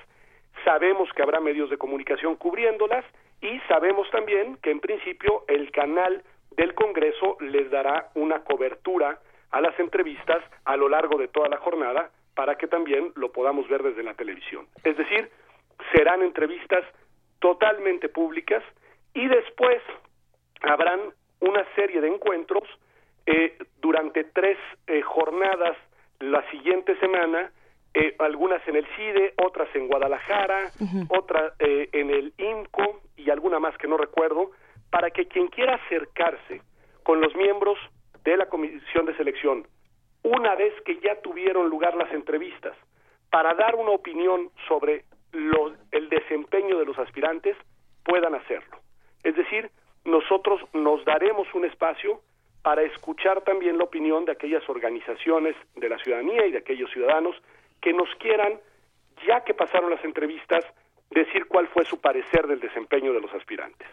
Sabemos 0.63 1.09
que 1.13 1.21
habrá 1.21 1.39
medios 1.39 1.69
de 1.69 1.77
comunicación 1.77 2.35
cubriéndolas 2.35 3.05
y 3.41 3.59
sabemos 3.67 4.09
también 4.11 4.57
que 4.61 4.71
en 4.71 4.79
principio 4.79 5.43
el 5.47 5.71
canal 5.71 6.23
del 6.51 6.73
Congreso 6.73 7.37
les 7.39 7.69
dará 7.69 8.09
una 8.15 8.43
cobertura 8.43 9.19
a 9.51 9.61
las 9.61 9.77
entrevistas 9.79 10.43
a 10.65 10.75
lo 10.75 10.89
largo 10.89 11.17
de 11.17 11.27
toda 11.27 11.49
la 11.49 11.57
jornada 11.57 12.09
para 12.35 12.55
que 12.55 12.67
también 12.67 13.11
lo 13.15 13.31
podamos 13.31 13.67
ver 13.67 13.81
desde 13.83 14.03
la 14.03 14.13
televisión. 14.13 14.67
Es 14.83 14.97
decir, 14.97 15.29
serán 15.95 16.21
entrevistas 16.21 16.83
totalmente 17.39 18.09
públicas 18.09 18.63
y 19.13 19.27
después 19.27 19.81
habrán 20.61 20.99
una 21.39 21.65
serie 21.75 22.01
de 22.01 22.07
encuentros 22.07 22.63
eh, 23.25 23.57
durante 23.81 24.23
tres 24.25 24.57
eh, 24.87 25.01
jornadas 25.01 25.77
la 26.19 26.49
siguiente 26.49 26.97
semana, 26.99 27.51
eh, 27.93 28.15
algunas 28.19 28.65
en 28.67 28.75
el 28.75 28.85
CIDE, 28.95 29.33
otras 29.37 29.73
en 29.75 29.87
Guadalajara, 29.87 30.71
otra 31.09 31.53
eh, 31.59 31.89
en 31.93 32.09
el 32.09 32.33
INCO 32.37 33.01
y 33.15 33.29
alguna 33.29 33.59
más 33.59 33.77
que 33.77 33.87
no 33.87 33.97
recuerdo, 33.97 34.51
para 34.89 35.11
que 35.11 35.27
quien 35.27 35.47
quiera 35.47 35.75
acercarse 35.75 36.61
con 37.03 37.21
los 37.21 37.35
miembros 37.35 37.77
de 38.23 38.37
la 38.37 38.47
comisión 38.47 39.05
de 39.05 39.15
selección, 39.15 39.67
una 40.25 40.55
vez 40.55 40.73
que 40.81 40.99
ya 41.01 41.21
tuvieron 41.21 41.69
lugar 41.69 41.95
las 41.95 42.11
entrevistas, 42.11 42.75
para 43.29 43.53
dar 43.53 43.75
una 43.75 43.91
opinión 43.91 44.49
sobre 44.67 45.05
el 45.91 46.09
desempeño 46.09 46.79
de 46.79 46.85
los 46.85 46.97
aspirantes, 46.97 47.55
puedan 48.03 48.33
hacerlo. 48.33 48.79
Es 49.23 49.35
decir, 49.35 49.69
nosotros 50.03 50.61
nos 50.73 51.05
daremos 51.05 51.47
un 51.53 51.65
espacio 51.65 52.21
para 52.63 52.81
escuchar 52.81 53.41
también 53.41 53.77
la 53.77 53.83
opinión 53.83 54.25
de 54.25 54.31
aquellas 54.31 54.67
organizaciones 54.67 55.55
de 55.75 55.89
la 55.89 55.99
ciudadanía 55.99 56.47
y 56.47 56.51
de 56.51 56.57
aquellos 56.57 56.89
ciudadanos 56.89 57.35
que 57.79 57.93
nos 57.93 58.09
quieran, 58.15 58.59
ya 59.27 59.43
que 59.43 59.53
pasaron 59.53 59.91
las 59.91 60.03
entrevistas, 60.03 60.65
decir 61.11 61.45
cuál 61.45 61.67
fue 61.67 61.85
su 61.85 62.01
parecer 62.01 62.47
del 62.47 62.59
desempeño 62.59 63.13
de 63.13 63.21
los 63.21 63.31
aspirantes. 63.35 63.87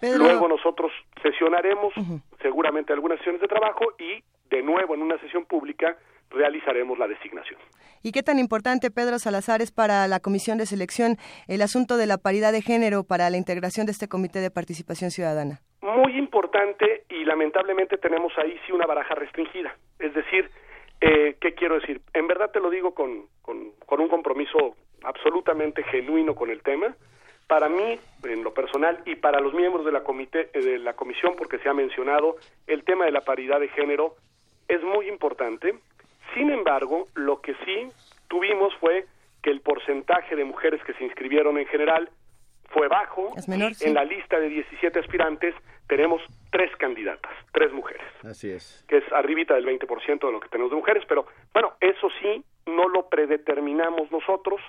Pedro- 0.00 0.18
Luego 0.24 0.48
nosotros 0.48 0.92
sesionaremos 1.22 1.94
seguramente 2.42 2.92
algunas 2.92 3.18
sesiones 3.18 3.40
de 3.40 3.48
trabajo 3.48 3.84
y 3.98 4.22
de 4.50 4.62
nuevo 4.62 4.94
en 4.94 5.02
una 5.02 5.18
sesión 5.20 5.44
pública 5.46 5.96
realizaremos 6.30 6.98
la 6.98 7.06
designación. 7.08 7.58
¿Y 8.02 8.12
qué 8.12 8.22
tan 8.22 8.38
importante, 8.38 8.90
Pedro 8.90 9.18
Salazar, 9.18 9.62
es 9.62 9.72
para 9.72 10.06
la 10.08 10.20
Comisión 10.20 10.58
de 10.58 10.66
Selección 10.66 11.16
el 11.48 11.62
asunto 11.62 11.96
de 11.96 12.06
la 12.06 12.18
paridad 12.18 12.52
de 12.52 12.62
género 12.62 13.04
para 13.04 13.30
la 13.30 13.36
integración 13.36 13.86
de 13.86 13.92
este 13.92 14.08
Comité 14.08 14.40
de 14.40 14.50
Participación 14.50 15.10
Ciudadana? 15.10 15.60
Muy 15.82 16.16
importante 16.18 17.04
y 17.08 17.24
lamentablemente 17.24 17.96
tenemos 17.96 18.32
ahí 18.38 18.58
sí 18.66 18.72
una 18.72 18.86
baraja 18.86 19.14
restringida. 19.14 19.76
Es 19.98 20.12
decir, 20.14 20.50
eh, 21.00 21.36
¿qué 21.40 21.54
quiero 21.54 21.76
decir? 21.80 22.00
En 22.12 22.26
verdad 22.26 22.50
te 22.50 22.60
lo 22.60 22.70
digo 22.70 22.92
con, 22.94 23.26
con, 23.42 23.72
con 23.86 24.00
un 24.00 24.08
compromiso 24.08 24.76
absolutamente 25.04 25.82
genuino 25.84 26.34
con 26.34 26.50
el 26.50 26.62
tema. 26.62 26.94
Para 27.46 27.68
mí, 27.68 27.98
en 28.24 28.42
lo 28.42 28.52
personal, 28.52 29.00
y 29.04 29.14
para 29.16 29.40
los 29.40 29.54
miembros 29.54 29.84
de 29.84 29.92
la, 29.92 30.02
comité, 30.02 30.50
eh, 30.52 30.60
de 30.60 30.78
la 30.78 30.94
comisión, 30.94 31.34
porque 31.36 31.58
se 31.58 31.68
ha 31.68 31.74
mencionado, 31.74 32.36
el 32.66 32.82
tema 32.84 33.04
de 33.04 33.12
la 33.12 33.20
paridad 33.20 33.60
de 33.60 33.68
género 33.68 34.16
es 34.68 34.82
muy 34.82 35.08
importante. 35.08 35.78
Sin 36.34 36.50
embargo, 36.50 37.06
lo 37.14 37.40
que 37.40 37.54
sí 37.64 37.88
tuvimos 38.28 38.74
fue 38.80 39.06
que 39.42 39.50
el 39.50 39.60
porcentaje 39.60 40.34
de 40.34 40.44
mujeres 40.44 40.82
que 40.84 40.92
se 40.94 41.04
inscribieron 41.04 41.56
en 41.56 41.66
general 41.66 42.10
fue 42.70 42.88
bajo. 42.88 43.32
Es 43.36 43.48
menor, 43.48 43.74
sí. 43.74 43.86
En 43.86 43.94
la 43.94 44.04
lista 44.04 44.40
de 44.40 44.48
17 44.48 44.98
aspirantes 44.98 45.54
tenemos 45.86 46.20
tres 46.50 46.74
candidatas, 46.76 47.32
tres 47.52 47.72
mujeres, 47.72 48.06
Así 48.24 48.50
es. 48.50 48.84
que 48.88 48.98
es 48.98 49.12
arribita 49.12 49.54
del 49.54 49.64
20% 49.66 50.26
de 50.26 50.32
lo 50.32 50.40
que 50.40 50.48
tenemos 50.48 50.70
de 50.70 50.76
mujeres, 50.76 51.04
pero 51.08 51.26
bueno, 51.52 51.74
eso 51.80 52.08
sí, 52.20 52.42
no 52.66 52.88
lo 52.88 53.08
predeterminamos 53.08 54.10
nosotros, 54.10 54.60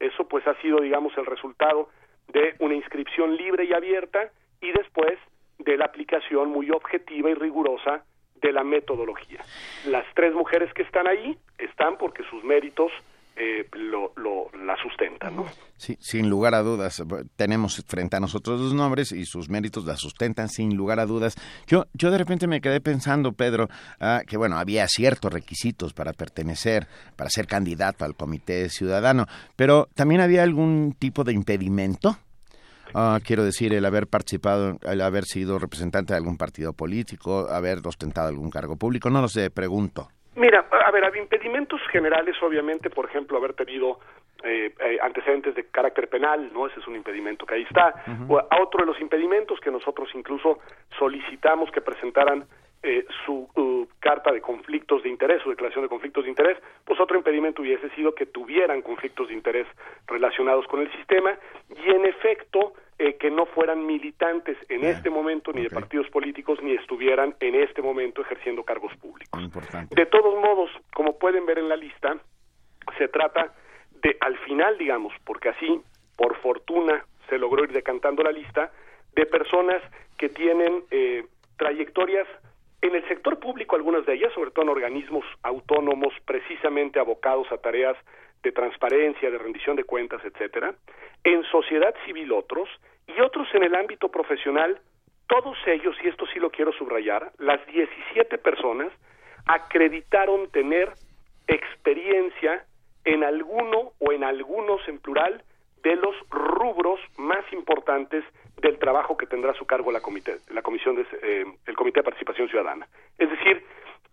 eso 0.00 0.26
pues 0.28 0.46
ha 0.46 0.54
sido, 0.62 0.80
digamos, 0.80 1.12
el 1.18 1.26
resultado 1.26 1.90
de 2.32 2.54
una 2.58 2.74
inscripción 2.74 3.36
libre 3.36 3.64
y 3.64 3.72
abierta 3.72 4.30
y 4.60 4.72
después 4.72 5.18
de 5.58 5.76
la 5.76 5.84
aplicación 5.84 6.50
muy 6.50 6.70
objetiva 6.70 7.30
y 7.30 7.34
rigurosa 7.34 8.04
de 8.36 8.52
la 8.52 8.64
metodología. 8.64 9.40
Las 9.86 10.04
tres 10.14 10.34
mujeres 10.34 10.72
que 10.74 10.82
están 10.82 11.06
ahí 11.06 11.36
están 11.58 11.96
porque 11.96 12.24
sus 12.24 12.42
méritos 12.42 12.90
eh, 13.36 13.66
lo, 13.72 14.12
lo, 14.16 14.50
la 14.64 14.76
sustentan, 14.76 15.36
¿no? 15.36 15.46
Sí, 15.76 15.96
sin 16.00 16.28
lugar 16.28 16.54
a 16.54 16.62
dudas, 16.62 17.02
tenemos 17.36 17.82
frente 17.86 18.16
a 18.16 18.20
nosotros 18.20 18.60
dos 18.60 18.74
nombres 18.74 19.12
y 19.12 19.24
sus 19.24 19.48
méritos 19.48 19.84
la 19.84 19.96
sustentan 19.96 20.48
sin 20.48 20.76
lugar 20.76 21.00
a 21.00 21.06
dudas. 21.06 21.34
Yo, 21.66 21.86
yo 21.94 22.10
de 22.10 22.18
repente 22.18 22.46
me 22.46 22.60
quedé 22.60 22.80
pensando, 22.80 23.32
Pedro, 23.32 23.68
ah, 24.00 24.22
que 24.26 24.36
bueno, 24.36 24.58
había 24.58 24.86
ciertos 24.88 25.32
requisitos 25.32 25.94
para 25.94 26.12
pertenecer, 26.12 26.86
para 27.16 27.30
ser 27.30 27.46
candidato 27.46 28.04
al 28.04 28.14
Comité 28.14 28.68
Ciudadano, 28.68 29.26
pero 29.56 29.88
también 29.94 30.20
había 30.20 30.42
algún 30.42 30.94
tipo 30.98 31.24
de 31.24 31.32
impedimento. 31.32 32.18
Ah, 32.94 33.18
quiero 33.24 33.42
decir, 33.42 33.72
el 33.72 33.84
haber 33.86 34.06
participado, 34.06 34.76
el 34.82 35.00
haber 35.00 35.24
sido 35.24 35.58
representante 35.58 36.12
de 36.12 36.18
algún 36.18 36.36
partido 36.36 36.74
político, 36.74 37.48
haber 37.50 37.78
ostentado 37.84 38.28
algún 38.28 38.50
cargo 38.50 38.76
público, 38.76 39.08
no 39.08 39.22
lo 39.22 39.28
sé, 39.28 39.50
pregunto. 39.50 40.08
Mira, 40.34 40.64
a 40.84 40.90
ver, 40.90 41.04
hay 41.04 41.18
impedimentos 41.18 41.80
generales, 41.90 42.36
obviamente, 42.42 42.90
por 42.90 43.06
ejemplo, 43.06 43.38
haber 43.38 43.54
tenido 43.54 43.98
eh, 44.44 44.74
eh, 44.80 44.98
antecedentes 45.00 45.54
de 45.54 45.66
carácter 45.66 46.08
penal, 46.08 46.50
¿no? 46.52 46.66
Ese 46.66 46.80
es 46.80 46.86
un 46.86 46.96
impedimento 46.96 47.46
que 47.46 47.54
ahí 47.54 47.62
está. 47.62 47.94
O 48.28 48.38
a 48.38 48.62
otro 48.62 48.80
de 48.80 48.86
los 48.86 49.00
impedimentos 49.00 49.60
que 49.60 49.70
nosotros 49.70 50.08
incluso 50.14 50.58
solicitamos 50.98 51.70
que 51.70 51.80
presentaran 51.80 52.44
eh, 52.82 53.06
su 53.24 53.48
uh, 53.54 53.86
carta 54.00 54.32
de 54.32 54.40
conflictos 54.40 55.04
de 55.04 55.08
interés, 55.08 55.40
su 55.42 55.50
declaración 55.50 55.84
de 55.84 55.88
conflictos 55.88 56.24
de 56.24 56.30
interés, 56.30 56.58
pues 56.84 56.98
otro 56.98 57.16
impedimento 57.16 57.62
hubiese 57.62 57.88
sido 57.90 58.12
que 58.12 58.26
tuvieran 58.26 58.82
conflictos 58.82 59.28
de 59.28 59.34
interés 59.34 59.68
relacionados 60.08 60.66
con 60.66 60.80
el 60.80 60.90
sistema 60.90 61.38
y 61.68 61.90
en 61.90 62.04
efecto 62.06 62.72
eh, 63.04 63.16
que 63.16 63.32
no 63.32 63.46
fueran 63.46 63.84
militantes 63.84 64.56
en 64.68 64.84
este 64.84 65.10
momento 65.10 65.52
ni 65.52 65.62
de 65.62 65.70
partidos 65.70 66.08
políticos 66.10 66.60
ni 66.62 66.74
estuvieran 66.74 67.34
en 67.40 67.56
este 67.56 67.82
momento 67.82 68.20
ejerciendo 68.22 68.62
cargos 68.62 68.94
públicos. 68.98 69.42
De 69.90 70.06
todos 70.06 70.40
modos, 70.40 70.70
como 70.94 71.18
pueden 71.18 71.44
ver 71.44 71.58
en 71.58 71.68
la 71.68 71.74
lista, 71.74 72.16
se 72.98 73.08
trata 73.08 73.54
de, 74.02 74.16
al 74.20 74.38
final, 74.44 74.78
digamos, 74.78 75.12
porque 75.24 75.48
así, 75.48 75.80
por 76.16 76.36
fortuna, 76.36 77.04
se 77.28 77.38
logró 77.38 77.64
ir 77.64 77.72
decantando 77.72 78.22
la 78.22 78.30
lista, 78.30 78.70
de 79.16 79.26
personas 79.26 79.82
que 80.16 80.28
tienen 80.28 80.84
eh, 80.92 81.26
trayectorias 81.56 82.28
en 82.82 82.94
el 82.94 83.04
sector 83.08 83.40
público, 83.40 83.74
algunas 83.74 84.06
de 84.06 84.14
ellas, 84.14 84.32
sobre 84.32 84.52
todo 84.52 84.62
en 84.62 84.68
organismos 84.68 85.24
autónomos, 85.42 86.14
precisamente 86.24 87.00
abocados 87.00 87.50
a 87.50 87.58
tareas 87.58 87.96
de 88.44 88.52
transparencia, 88.52 89.28
de 89.28 89.38
rendición 89.38 89.74
de 89.74 89.82
cuentas, 89.82 90.24
etcétera, 90.24 90.76
en 91.24 91.42
sociedad 91.50 91.94
civil 92.06 92.30
otros, 92.30 92.68
y 93.06 93.20
otros 93.20 93.48
en 93.54 93.64
el 93.64 93.74
ámbito 93.74 94.08
profesional, 94.08 94.80
todos 95.28 95.56
ellos, 95.66 95.96
y 96.02 96.08
esto 96.08 96.26
sí 96.32 96.38
lo 96.38 96.50
quiero 96.50 96.72
subrayar, 96.72 97.32
las 97.38 97.64
17 97.66 98.38
personas 98.38 98.92
acreditaron 99.46 100.50
tener 100.50 100.92
experiencia 101.46 102.64
en 103.04 103.24
alguno 103.24 103.92
o 103.98 104.12
en 104.12 104.24
algunos 104.24 104.86
en 104.88 104.98
plural 104.98 105.42
de 105.82 105.96
los 105.96 106.14
rubros 106.30 107.00
más 107.16 107.44
importantes 107.52 108.24
del 108.60 108.78
trabajo 108.78 109.16
que 109.16 109.26
tendrá 109.26 109.50
a 109.50 109.54
su 109.54 109.66
cargo 109.66 109.90
la, 109.90 110.00
comité, 110.00 110.36
la 110.50 110.62
comisión 110.62 110.94
de, 110.94 111.06
eh, 111.22 111.44
el 111.66 111.76
Comité 111.76 112.00
de 112.00 112.04
Participación 112.04 112.48
Ciudadana. 112.48 112.86
Es 113.18 113.28
decir, 113.28 113.64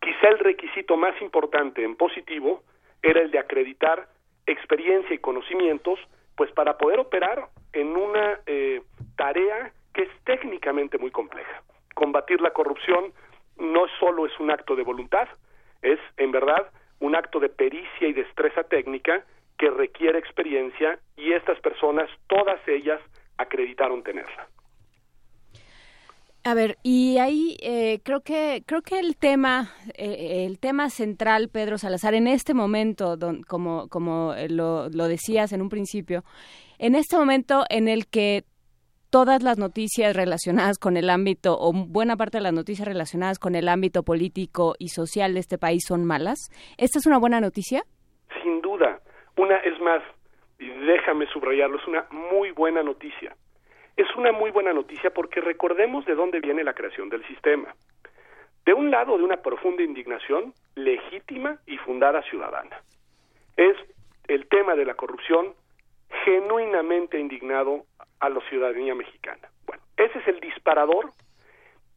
quizá 0.01 0.29
el 0.29 0.39
requisito 0.39 0.97
más 0.97 1.19
importante 1.21 1.83
en 1.83 1.95
positivo 1.95 2.63
era 3.03 3.21
el 3.21 3.29
de 3.29 3.39
acreditar 3.39 4.07
experiencia 4.47 5.13
y 5.13 5.19
conocimientos, 5.19 5.99
pues 6.39 6.53
para 6.53 6.77
poder 6.77 7.01
operar 7.01 7.49
en 7.73 7.97
una 7.97 8.39
eh, 8.45 8.81
tarea 9.17 9.73
que 9.93 10.03
es 10.03 10.09
técnicamente 10.23 10.97
muy 10.97 11.11
compleja. 11.11 11.61
Combatir 11.95 12.39
la 12.39 12.51
corrupción 12.51 13.11
no 13.57 13.87
solo 13.99 14.25
es 14.25 14.39
un 14.39 14.49
acto 14.49 14.77
de 14.77 14.83
voluntad, 14.83 15.27
es 15.81 15.99
en 16.15 16.31
verdad 16.31 16.71
un 17.01 17.13
acto 17.13 17.41
de 17.41 17.49
pericia 17.49 18.07
y 18.07 18.13
destreza 18.13 18.63
técnica 18.63 19.25
que 19.57 19.69
requiere 19.69 20.17
experiencia 20.17 20.97
y 21.17 21.33
estas 21.33 21.59
personas, 21.59 22.09
todas 22.27 22.65
ellas, 22.69 23.01
acreditaron 23.37 24.01
tenerla. 24.01 24.47
A 26.49 26.55
ver, 26.55 26.77
y 26.81 27.19
ahí 27.19 27.57
eh, 27.61 27.99
creo 28.03 28.21
que 28.21 28.63
creo 28.65 28.81
que 28.81 28.97
el 28.97 29.15
tema 29.17 29.67
eh, 29.95 30.47
el 30.47 30.57
tema 30.59 30.89
central, 30.89 31.47
Pedro 31.47 31.77
Salazar, 31.77 32.15
en 32.15 32.25
este 32.25 32.55
momento, 32.55 33.17
don, 33.17 33.43
como 33.43 33.87
como 33.87 34.33
lo, 34.49 34.89
lo 34.89 35.07
decías 35.07 35.53
en 35.53 35.61
un 35.61 35.69
principio, 35.69 36.23
en 36.79 36.95
este 36.95 37.17
momento 37.17 37.65
en 37.69 37.87
el 37.87 38.07
que 38.07 38.45
todas 39.11 39.43
las 39.43 39.59
noticias 39.59 40.15
relacionadas 40.15 40.79
con 40.79 40.97
el 40.97 41.11
ámbito, 41.11 41.55
o 41.59 41.71
buena 41.71 42.17
parte 42.17 42.39
de 42.39 42.43
las 42.45 42.53
noticias 42.53 42.87
relacionadas 42.87 43.37
con 43.37 43.53
el 43.53 43.69
ámbito 43.69 44.01
político 44.01 44.73
y 44.79 44.87
social 44.87 45.35
de 45.35 45.41
este 45.41 45.59
país 45.59 45.83
son 45.87 46.03
malas. 46.03 46.49
¿Esta 46.79 46.97
es 46.97 47.05
una 47.05 47.19
buena 47.19 47.39
noticia? 47.39 47.83
Sin 48.41 48.59
duda. 48.61 48.99
Una, 49.37 49.57
es 49.57 49.79
más, 49.81 50.01
déjame 50.57 51.27
subrayarlo, 51.27 51.77
es 51.77 51.87
una 51.87 52.07
muy 52.09 52.49
buena 52.49 52.81
noticia. 52.81 53.35
Es 53.99 54.15
una 54.15 54.31
muy 54.31 54.49
buena 54.49 54.71
noticia 54.71 55.09
porque 55.09 55.41
recordemos 55.41 56.05
de 56.05 56.15
dónde 56.15 56.39
viene 56.39 56.63
la 56.63 56.73
creación 56.73 57.09
del 57.09 57.21
sistema. 57.27 57.75
De 58.63 58.73
un 58.73 58.91
lado, 58.91 59.17
de 59.17 59.25
una 59.25 59.41
profunda 59.41 59.83
indignación 59.83 60.53
legítima 60.75 61.59
y 61.67 61.75
fundada 61.79 62.21
ciudadana. 62.21 62.81
Es 63.57 63.75
el 64.29 64.47
tema 64.47 64.75
de 64.75 64.85
la 64.85 64.93
corrupción 64.93 65.53
genuinamente 66.23 67.19
indignado 67.19 67.83
a 68.21 68.29
la 68.29 68.39
ciudadanía 68.47 68.95
mexicana. 68.95 69.49
Bueno, 69.67 69.83
ese 69.97 70.17
es 70.19 70.27
el 70.29 70.39
disparador 70.39 71.11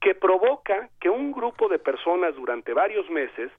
que 0.01 0.17
provoca 0.17 0.89
que 1.01 1.09
un 1.09 1.31
grupo 1.31 1.69
de 1.69 1.79
personas 1.79 2.35
durante 2.35 2.73
varios 2.73 3.09
meses 3.11 3.53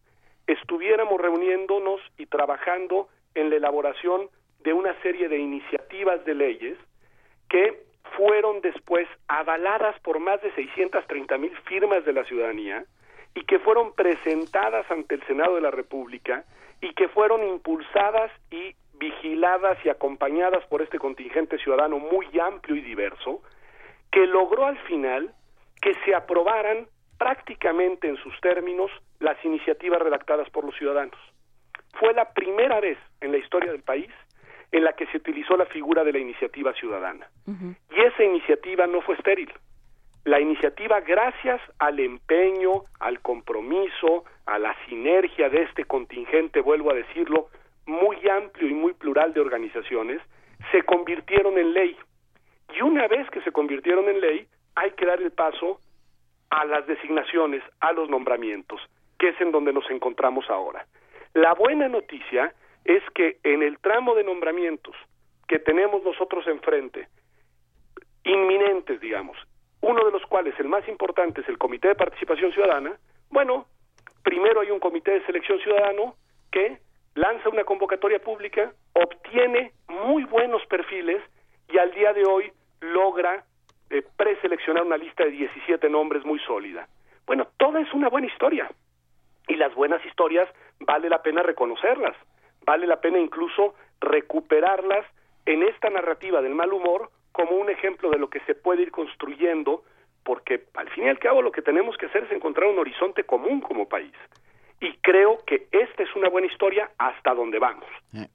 estuviéramos 0.47 1.21
reuniéndonos 1.21 2.01
y 2.17 2.25
trabajando 2.25 3.07
en 3.35 3.51
la 3.51 3.55
elaboración 3.55 4.27
de 4.65 4.73
una 4.73 5.01
serie 5.01 5.29
de 5.29 5.37
iniciativas 5.37 6.25
de 6.25 6.35
leyes 6.35 6.77
que 7.47 7.92
fueron 8.15 8.61
después 8.61 9.07
avaladas 9.27 9.99
por 10.01 10.19
más 10.19 10.41
de 10.41 10.53
630 10.53 11.37
mil 11.37 11.55
firmas 11.65 12.05
de 12.05 12.13
la 12.13 12.23
ciudadanía 12.25 12.85
y 13.35 13.43
que 13.45 13.59
fueron 13.59 13.93
presentadas 13.93 14.89
ante 14.91 15.15
el 15.15 15.23
Senado 15.23 15.55
de 15.55 15.61
la 15.61 15.71
República 15.71 16.45
y 16.81 16.93
que 16.93 17.07
fueron 17.07 17.43
impulsadas 17.43 18.31
y 18.51 18.75
vigiladas 18.93 19.77
y 19.83 19.89
acompañadas 19.89 20.65
por 20.67 20.81
este 20.81 20.99
contingente 20.99 21.57
ciudadano 21.57 21.97
muy 21.97 22.27
amplio 22.39 22.75
y 22.75 22.81
diverso, 22.81 23.41
que 24.11 24.27
logró 24.27 24.65
al 24.65 24.77
final 24.79 25.33
que 25.81 25.95
se 26.05 26.13
aprobaran 26.13 26.87
prácticamente 27.17 28.07
en 28.07 28.17
sus 28.17 28.39
términos 28.41 28.91
las 29.19 29.43
iniciativas 29.43 30.01
redactadas 30.01 30.49
por 30.49 30.65
los 30.65 30.75
ciudadanos. 30.75 31.17
Fue 31.99 32.13
la 32.13 32.33
primera 32.33 32.79
vez 32.79 32.97
en 33.21 33.31
la 33.31 33.37
historia 33.37 33.71
del 33.71 33.81
país 33.81 34.11
en 34.73 34.83
la 34.83 34.93
que 34.93 35.05
se 35.05 35.17
utilizó 35.17 35.55
la 35.55 35.67
figura 35.67 36.03
de 36.03 36.11
la 36.11 36.17
iniciativa 36.17 36.73
ciudadana. 36.73 37.29
Y 37.47 38.01
esa 38.01 38.23
iniciativa 38.23 38.87
no 38.87 39.01
fue 39.01 39.15
estéril. 39.15 39.53
La 40.25 40.39
iniciativa, 40.39 40.99
gracias 41.01 41.61
al 41.77 41.99
empeño, 41.99 42.85
al 42.99 43.19
compromiso, 43.21 44.25
a 44.47 44.57
la 44.57 44.75
sinergia 44.87 45.49
de 45.49 45.61
este 45.61 45.85
contingente, 45.85 46.59
vuelvo 46.61 46.89
a 46.89 46.95
decirlo, 46.95 47.49
muy 47.85 48.17
amplio 48.27 48.67
y 48.67 48.73
muy 48.73 48.93
plural 48.93 49.31
de 49.33 49.41
organizaciones, 49.41 50.21
se 50.71 50.81
convirtieron 50.81 51.59
en 51.59 51.73
ley. 51.73 51.95
Y 52.75 52.81
una 52.81 53.07
vez 53.07 53.29
que 53.29 53.41
se 53.41 53.51
convirtieron 53.51 54.09
en 54.09 54.21
ley, 54.21 54.47
hay 54.73 54.91
que 54.91 55.05
dar 55.05 55.21
el 55.21 55.31
paso 55.31 55.81
a 56.49 56.65
las 56.65 56.87
designaciones, 56.87 57.61
a 57.79 57.91
los 57.91 58.09
nombramientos, 58.09 58.81
que 59.19 59.29
es 59.29 59.39
en 59.39 59.51
donde 59.51 59.71
nos 59.71 59.87
encontramos 59.91 60.49
ahora. 60.49 60.87
La 61.35 61.53
buena 61.53 61.87
noticia 61.89 62.55
es 62.85 63.03
que 63.15 63.37
en 63.43 63.63
el 63.63 63.79
tramo 63.79 64.15
de 64.15 64.23
nombramientos 64.23 64.95
que 65.47 65.59
tenemos 65.59 66.03
nosotros 66.03 66.45
enfrente, 66.47 67.07
inminentes, 68.23 68.99
digamos, 68.99 69.37
uno 69.81 70.05
de 70.05 70.11
los 70.11 70.23
cuales, 70.23 70.57
el 70.59 70.69
más 70.69 70.87
importante, 70.87 71.41
es 71.41 71.49
el 71.49 71.57
Comité 71.57 71.89
de 71.89 71.95
Participación 71.95 72.51
Ciudadana, 72.53 72.97
bueno, 73.29 73.65
primero 74.23 74.61
hay 74.61 74.71
un 74.71 74.79
Comité 74.79 75.11
de 75.11 75.25
Selección 75.25 75.59
Ciudadano 75.59 76.15
que 76.51 76.79
lanza 77.15 77.49
una 77.49 77.63
convocatoria 77.63 78.19
pública, 78.19 78.73
obtiene 78.93 79.73
muy 79.87 80.23
buenos 80.23 80.65
perfiles 80.67 81.21
y 81.69 81.77
al 81.77 81.91
día 81.91 82.13
de 82.13 82.25
hoy 82.25 82.51
logra 82.79 83.43
eh, 83.89 84.03
preseleccionar 84.17 84.83
una 84.83 84.97
lista 84.97 85.23
de 85.23 85.31
17 85.31 85.89
nombres 85.89 86.25
muy 86.25 86.39
sólida. 86.39 86.87
Bueno, 87.25 87.47
toda 87.57 87.81
es 87.81 87.93
una 87.93 88.09
buena 88.09 88.27
historia 88.27 88.71
y 89.47 89.55
las 89.55 89.73
buenas 89.75 90.03
historias 90.05 90.49
vale 90.79 91.09
la 91.09 91.21
pena 91.21 91.43
reconocerlas, 91.43 92.15
vale 92.65 92.87
la 92.87 93.01
pena 93.01 93.19
incluso 93.19 93.75
recuperarlas 93.99 95.05
en 95.45 95.63
esta 95.63 95.89
narrativa 95.89 96.41
del 96.41 96.55
mal 96.55 96.73
humor 96.73 97.09
como 97.31 97.55
un 97.55 97.69
ejemplo 97.69 98.09
de 98.09 98.19
lo 98.19 98.29
que 98.29 98.39
se 98.41 98.55
puede 98.55 98.83
ir 98.83 98.91
construyendo, 98.91 99.83
porque 100.23 100.65
al 100.75 100.89
fin 100.89 101.05
y 101.05 101.09
al 101.09 101.19
cabo 101.19 101.41
lo 101.41 101.51
que 101.51 101.61
tenemos 101.61 101.97
que 101.97 102.05
hacer 102.05 102.23
es 102.23 102.31
encontrar 102.31 102.69
un 102.69 102.79
horizonte 102.79 103.23
común 103.23 103.59
como 103.59 103.89
país. 103.89 104.13
Y 104.79 104.93
creo 104.97 105.39
que 105.45 105.67
esta 105.71 106.03
es 106.03 106.15
una 106.15 106.29
buena 106.29 106.47
historia 106.47 106.91
hasta 106.97 107.33
donde 107.33 107.57
vamos. 107.57 107.87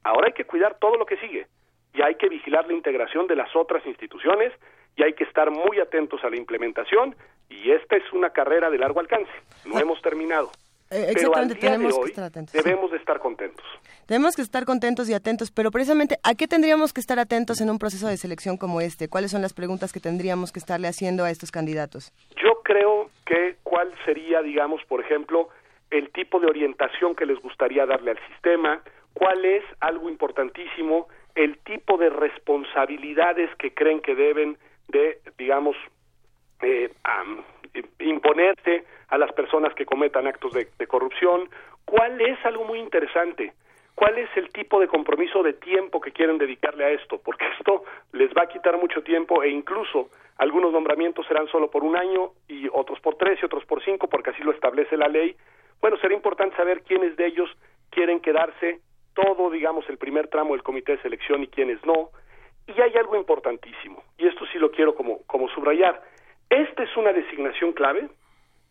Ahora 0.02 0.28
hay 0.28 0.32
que 0.32 0.44
cuidar 0.44 0.78
todo 0.78 0.96
lo 0.96 1.06
que 1.06 1.18
sigue 1.18 1.46
y 1.94 2.02
hay 2.02 2.16
que 2.16 2.28
vigilar 2.28 2.66
la 2.66 2.74
integración 2.74 3.26
de 3.26 3.36
las 3.36 3.54
otras 3.54 3.84
instituciones 3.86 4.52
y 4.96 5.02
hay 5.02 5.12
que 5.12 5.24
estar 5.24 5.50
muy 5.50 5.78
atentos 5.78 6.24
a 6.24 6.30
la 6.30 6.36
implementación 6.36 7.14
y 7.48 7.70
esta 7.70 7.96
es 7.96 8.12
una 8.12 8.30
carrera 8.30 8.70
de 8.70 8.78
largo 8.78 9.00
alcance. 9.00 9.32
No 9.64 9.78
hemos 9.78 10.00
terminado. 10.02 10.50
Eh, 10.90 11.12
Pero 11.14 11.34
al 11.36 11.50
exactamente, 11.50 11.54
de 11.54 11.60
tenemos 11.60 11.98
que 11.98 12.04
estar 12.06 12.24
atentos. 12.24 12.52
debemos 12.64 12.90
de 12.90 12.96
estar 12.96 13.18
contentos. 13.18 13.64
Tenemos 14.06 14.36
que 14.36 14.42
estar 14.42 14.64
contentos 14.64 15.08
y 15.10 15.14
atentos, 15.14 15.50
pero 15.50 15.70
precisamente, 15.70 16.18
¿a 16.22 16.34
qué 16.34 16.48
tendríamos 16.48 16.94
que 16.94 17.00
estar 17.00 17.18
atentos 17.18 17.60
en 17.60 17.68
un 17.68 17.78
proceso 17.78 18.08
de 18.08 18.16
selección 18.16 18.56
como 18.56 18.80
este? 18.80 19.08
¿Cuáles 19.08 19.30
son 19.30 19.42
las 19.42 19.52
preguntas 19.52 19.92
que 19.92 20.00
tendríamos 20.00 20.50
que 20.50 20.58
estarle 20.58 20.88
haciendo 20.88 21.24
a 21.24 21.30
estos 21.30 21.50
candidatos? 21.50 22.12
Yo 22.42 22.62
creo 22.64 23.10
que 23.26 23.56
cuál 23.64 23.92
sería, 24.06 24.40
digamos, 24.40 24.82
por 24.88 25.00
ejemplo, 25.02 25.50
el 25.90 26.10
tipo 26.12 26.40
de 26.40 26.46
orientación 26.46 27.14
que 27.14 27.26
les 27.26 27.38
gustaría 27.40 27.84
darle 27.84 28.12
al 28.12 28.18
sistema, 28.32 28.80
cuál 29.12 29.44
es 29.44 29.64
algo 29.80 30.08
importantísimo, 30.08 31.08
el 31.34 31.58
tipo 31.58 31.98
de 31.98 32.08
responsabilidades 32.10 33.50
que 33.58 33.74
creen 33.74 34.00
que 34.00 34.14
deben 34.14 34.56
de, 34.88 35.20
digamos, 35.36 35.76
eh, 36.62 36.90
am, 37.04 37.42
imponerse 38.00 38.84
a 39.08 39.18
las 39.18 39.32
personas 39.32 39.74
que 39.74 39.86
cometan 39.86 40.26
actos 40.26 40.52
de, 40.52 40.86
corrupción, 40.86 41.48
cuál 41.84 42.20
es 42.20 42.38
algo 42.44 42.64
muy 42.64 42.78
interesante, 42.78 43.52
cuál 43.94 44.18
es 44.18 44.28
el 44.36 44.50
tipo 44.50 44.80
de 44.80 44.88
compromiso 44.88 45.42
de 45.42 45.54
tiempo 45.54 46.00
que 46.00 46.12
quieren 46.12 46.38
dedicarle 46.38 46.84
a 46.84 46.90
esto, 46.90 47.20
porque 47.24 47.46
esto 47.58 47.84
les 48.12 48.30
va 48.30 48.42
a 48.42 48.48
quitar 48.48 48.76
mucho 48.76 49.02
tiempo 49.02 49.42
e 49.42 49.50
incluso 49.50 50.10
algunos 50.38 50.72
nombramientos 50.72 51.26
serán 51.26 51.48
solo 51.48 51.70
por 51.70 51.82
un 51.82 51.96
año 51.96 52.30
y 52.46 52.68
otros 52.72 53.00
por 53.00 53.16
tres 53.16 53.38
y 53.42 53.46
otros 53.46 53.64
por 53.64 53.82
cinco, 53.84 54.08
porque 54.08 54.30
así 54.30 54.42
lo 54.42 54.52
establece 54.52 54.96
la 54.96 55.08
ley. 55.08 55.34
Bueno, 55.80 55.96
será 55.98 56.14
importante 56.14 56.56
saber 56.56 56.82
quiénes 56.82 57.16
de 57.16 57.26
ellos 57.26 57.50
quieren 57.90 58.20
quedarse 58.20 58.80
todo, 59.14 59.50
digamos, 59.50 59.88
el 59.88 59.98
primer 59.98 60.28
tramo 60.28 60.52
del 60.52 60.62
comité 60.62 60.92
de 60.92 61.02
selección 61.02 61.42
y 61.42 61.48
quiénes 61.48 61.84
no. 61.84 62.10
Y 62.68 62.80
hay 62.80 62.94
algo 62.96 63.16
importantísimo, 63.16 64.02
y 64.18 64.26
esto 64.26 64.44
sí 64.52 64.58
lo 64.58 64.70
quiero 64.70 64.94
como, 64.94 65.22
como 65.26 65.48
subrayar. 65.48 66.02
Esta 66.50 66.82
es 66.82 66.96
una 66.96 67.12
designación 67.12 67.72
clave, 67.72 68.08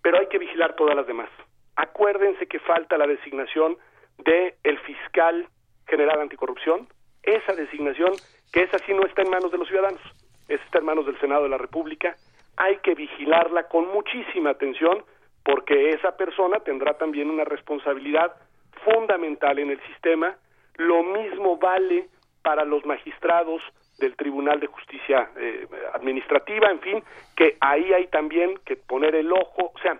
pero 0.01 0.19
hay 0.19 0.27
que 0.27 0.39
vigilar 0.39 0.75
todas 0.75 0.95
las 0.95 1.07
demás. 1.07 1.29
Acuérdense 1.75 2.47
que 2.47 2.59
falta 2.59 2.97
la 2.97 3.07
designación 3.07 3.77
de 4.17 4.55
el 4.63 4.79
fiscal 4.79 5.47
general 5.87 6.21
anticorrupción, 6.21 6.87
esa 7.23 7.53
designación 7.53 8.13
que 8.51 8.63
esa 8.63 8.79
sí 8.79 8.93
no 8.93 9.05
está 9.05 9.21
en 9.21 9.29
manos 9.29 9.51
de 9.51 9.57
los 9.57 9.67
ciudadanos, 9.67 10.01
esa 10.47 10.63
está 10.63 10.79
en 10.79 10.85
manos 10.85 11.05
del 11.05 11.19
Senado 11.19 11.43
de 11.43 11.49
la 11.49 11.57
República, 11.57 12.15
hay 12.55 12.77
que 12.77 12.95
vigilarla 12.95 13.67
con 13.67 13.87
muchísima 13.89 14.51
atención 14.51 15.03
porque 15.43 15.91
esa 15.91 16.17
persona 16.17 16.59
tendrá 16.59 16.97
también 16.97 17.29
una 17.29 17.45
responsabilidad 17.45 18.35
fundamental 18.83 19.59
en 19.59 19.69
el 19.69 19.79
sistema, 19.87 20.35
lo 20.75 21.03
mismo 21.03 21.57
vale 21.57 22.09
para 22.41 22.65
los 22.65 22.85
magistrados 22.85 23.61
del 23.97 24.15
Tribunal 24.15 24.59
de 24.59 24.67
Justicia 24.67 25.29
eh, 25.37 25.67
Administrativa, 25.93 26.69
en 26.69 26.79
fin, 26.79 27.03
que 27.35 27.57
ahí 27.59 27.93
hay 27.93 28.07
también 28.07 28.59
que 28.65 28.75
poner 28.75 29.15
el 29.15 29.31
ojo, 29.31 29.71
o 29.73 29.79
sea, 29.79 29.99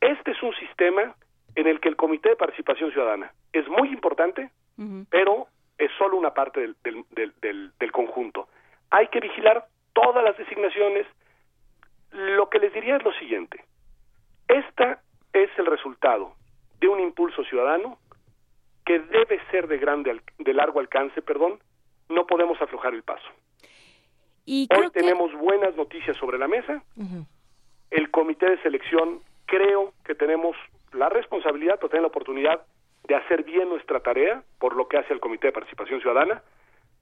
este 0.00 0.30
es 0.32 0.42
un 0.42 0.54
sistema 0.54 1.14
en 1.54 1.66
el 1.66 1.80
que 1.80 1.88
el 1.88 1.96
Comité 1.96 2.30
de 2.30 2.36
Participación 2.36 2.92
Ciudadana 2.92 3.32
es 3.52 3.66
muy 3.68 3.88
importante, 3.88 4.50
pero 5.10 5.48
es 5.76 5.90
solo 5.98 6.16
una 6.16 6.32
parte 6.32 6.60
del, 6.60 6.76
del, 6.84 7.04
del, 7.10 7.32
del, 7.40 7.72
del 7.80 7.92
conjunto. 7.92 8.48
Hay 8.90 9.08
que 9.08 9.18
vigilar 9.18 9.66
todas 9.92 10.22
las 10.22 10.36
designaciones. 10.36 11.06
Lo 12.12 12.48
que 12.48 12.60
les 12.60 12.72
diría 12.72 12.96
es 12.96 13.02
lo 13.02 13.12
siguiente. 13.14 13.64
Esta 14.46 15.00
es 15.32 15.50
el 15.58 15.66
resultado 15.66 16.34
de 16.78 16.88
un 16.88 17.00
impulso 17.00 17.42
ciudadano 17.44 17.98
que 18.86 19.00
debe 19.00 19.40
ser 19.50 19.66
de 19.66 19.78
grande, 19.78 20.20
de 20.38 20.54
largo 20.54 20.78
alcance, 20.78 21.20
perdón. 21.22 21.58
No 22.08 22.26
podemos 22.26 22.60
aflojar 22.60 22.94
el 22.94 23.02
paso. 23.02 23.28
Y 24.44 24.66
Hoy 24.74 24.90
tenemos 24.90 25.32
buenas 25.34 25.76
noticias 25.76 26.16
sobre 26.16 26.38
la 26.38 26.48
mesa. 26.48 26.82
El 27.90 28.10
comité 28.10 28.48
de 28.48 28.62
selección 28.62 29.20
creo 29.46 29.92
que 30.04 30.14
tenemos 30.14 30.56
la 30.92 31.08
responsabilidad, 31.08 31.76
pero 31.76 31.88
también 31.88 32.02
la 32.02 32.08
oportunidad 32.08 32.66
de 33.04 33.14
hacer 33.14 33.44
bien 33.44 33.68
nuestra 33.68 34.00
tarea 34.00 34.42
por 34.58 34.74
lo 34.74 34.88
que 34.88 34.98
hace 34.98 35.12
el 35.12 35.20
comité 35.20 35.48
de 35.48 35.52
participación 35.52 36.00
ciudadana, 36.00 36.42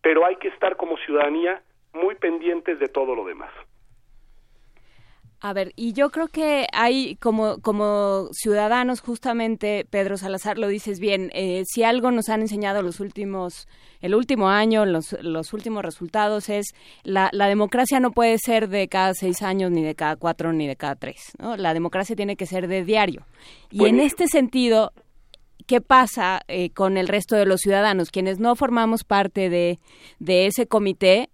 pero 0.02 0.25
hay 0.25 0.36
que 0.36 0.49
estar 0.49 0.76
como 0.76 0.97
ciudadanía 0.99 1.62
muy 1.93 2.15
pendientes 2.15 2.78
de 2.78 2.89
todo 2.89 3.15
lo 3.15 3.25
demás. 3.25 3.51
A 5.41 5.53
ver, 5.53 5.73
y 5.77 5.93
yo 5.93 6.11
creo 6.11 6.29
que 6.29 6.67
hay 6.73 7.17
como, 7.17 7.61
como 7.61 8.29
ciudadanos, 8.33 9.01
justamente, 9.01 9.87
Pedro 9.89 10.17
Salazar, 10.17 10.57
lo 10.57 10.67
dices 10.69 10.99
bien, 10.99 11.31
eh, 11.35 11.63
si 11.67 11.83
algo 11.83 12.11
nos 12.11 12.31
han 12.31 12.41
enseñado 12.41 12.81
los 12.81 13.01
últimos, 13.01 13.69
el 14.01 14.15
último 14.15 14.49
año, 14.49 14.87
los, 14.87 15.15
los 15.21 15.53
últimos 15.53 15.85
resultados 15.85 16.49
es 16.49 16.75
la, 17.03 17.29
la 17.33 17.49
democracia 17.49 18.01
no 18.01 18.13
puede 18.13 18.39
ser 18.39 18.69
de 18.69 18.89
cada 18.89 19.13
seis 19.13 19.43
años, 19.43 19.71
ni 19.71 19.83
de 19.83 19.95
cada 19.95 20.17
cuatro, 20.17 20.55
ni 20.55 20.67
de 20.67 20.77
cada 20.77 20.97
tres, 20.97 21.33
¿no? 21.39 21.57
La 21.59 21.75
democracia 21.75 22.17
tiene 22.17 22.37
que 22.37 22.47
ser 22.47 22.67
de 22.67 22.85
diario. 22.85 23.27
Y 23.71 23.85
en 23.85 24.01
este 24.01 24.29
sentido, 24.29 24.95
¿qué 25.67 25.83
pasa 25.83 26.41
eh, 26.49 26.71
con 26.71 26.97
el 26.97 27.09
resto 27.09 27.37
de 27.37 27.45
los 27.45 27.61
ciudadanos? 27.61 28.11
Quienes 28.11 28.39
no 28.39 28.57
formamos 28.57 29.05
parte 29.05 29.51
de, 29.51 29.81
de 30.19 30.47
ese 30.47 30.67
comité, 30.67 31.29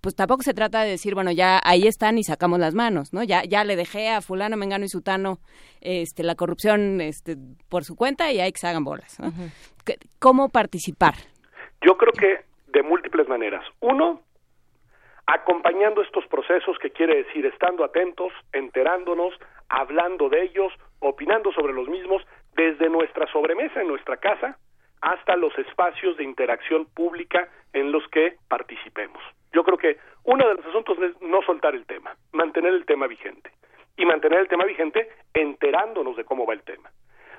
pues 0.00 0.14
tampoco 0.14 0.42
se 0.42 0.54
trata 0.54 0.82
de 0.82 0.90
decir, 0.90 1.14
bueno, 1.14 1.30
ya 1.30 1.60
ahí 1.64 1.86
están 1.86 2.18
y 2.18 2.22
sacamos 2.24 2.58
las 2.58 2.74
manos, 2.74 3.12
¿no? 3.12 3.22
Ya, 3.22 3.42
ya 3.44 3.64
le 3.64 3.76
dejé 3.76 4.08
a 4.08 4.20
fulano, 4.20 4.56
mengano 4.56 4.84
y 4.84 4.88
sutano 4.88 5.38
este, 5.80 6.22
la 6.22 6.34
corrupción 6.34 7.00
este, 7.00 7.36
por 7.68 7.84
su 7.84 7.96
cuenta 7.96 8.32
y 8.32 8.40
hay 8.40 8.52
que 8.52 8.58
se 8.58 8.66
hagan 8.68 8.84
bolas, 8.84 9.18
¿no? 9.20 9.32
¿Qué- 9.84 9.98
¿Cómo 10.18 10.48
participar? 10.48 11.14
Yo 11.82 11.96
creo 11.96 12.12
que 12.12 12.44
de 12.72 12.82
múltiples 12.82 13.28
maneras. 13.28 13.64
Uno, 13.80 14.22
acompañando 15.26 16.02
estos 16.02 16.26
procesos, 16.26 16.76
que 16.80 16.90
quiere 16.90 17.22
decir 17.24 17.46
estando 17.46 17.84
atentos, 17.84 18.32
enterándonos, 18.52 19.32
hablando 19.68 20.28
de 20.28 20.42
ellos, 20.42 20.72
opinando 21.00 21.52
sobre 21.52 21.72
los 21.72 21.88
mismos, 21.88 22.22
desde 22.56 22.88
nuestra 22.88 23.30
sobremesa 23.32 23.80
en 23.80 23.88
nuestra 23.88 24.16
casa 24.16 24.58
hasta 25.00 25.36
los 25.36 25.56
espacios 25.58 26.16
de 26.18 26.24
interacción 26.24 26.84
pública 26.86 27.48
en 27.72 27.90
los 27.92 28.02
que 28.08 28.36
participemos. 28.48 29.22
Yo 29.52 29.64
creo 29.64 29.78
que 29.78 29.98
uno 30.24 30.48
de 30.48 30.54
los 30.54 30.66
asuntos 30.66 30.98
es 30.98 31.20
no 31.20 31.42
soltar 31.42 31.74
el 31.74 31.86
tema, 31.86 32.14
mantener 32.32 32.74
el 32.74 32.86
tema 32.86 33.06
vigente. 33.06 33.50
y 33.96 34.06
mantener 34.06 34.40
el 34.40 34.48
tema 34.48 34.64
vigente 34.64 35.10
enterándonos 35.34 36.16
de 36.16 36.24
cómo 36.24 36.46
va 36.46 36.54
el 36.54 36.62
tema. 36.62 36.90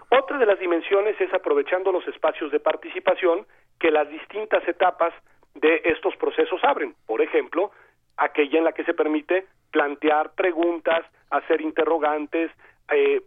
Otra 0.09 0.37
de 0.37 0.45
las 0.45 0.59
dimensiones 0.59 1.19
es 1.19 1.33
aprovechando 1.33 1.91
los 1.91 2.07
espacios 2.07 2.51
de 2.51 2.59
participación 2.59 3.47
que 3.79 3.89
las 3.89 4.07
distintas 4.09 4.67
etapas 4.67 5.11
de 5.55 5.81
estos 5.85 6.15
procesos 6.17 6.63
abren. 6.63 6.93
Por 7.07 7.21
ejemplo, 7.21 7.71
aquella 8.17 8.59
en 8.59 8.65
la 8.65 8.73
que 8.73 8.83
se 8.83 8.93
permite 8.93 9.47
plantear 9.71 10.33
preguntas, 10.35 11.03
hacer 11.31 11.61
interrogantes, 11.61 12.51
eh, 12.91 13.21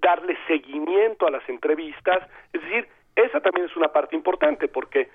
darle 0.00 0.36
seguimiento 0.48 1.26
a 1.26 1.30
las 1.30 1.48
entrevistas. 1.48 2.28
Es 2.52 2.62
decir, 2.62 2.88
esa 3.14 3.40
también 3.40 3.66
es 3.66 3.76
una 3.76 3.88
parte 3.88 4.16
importante 4.16 4.68
porque 4.68 5.08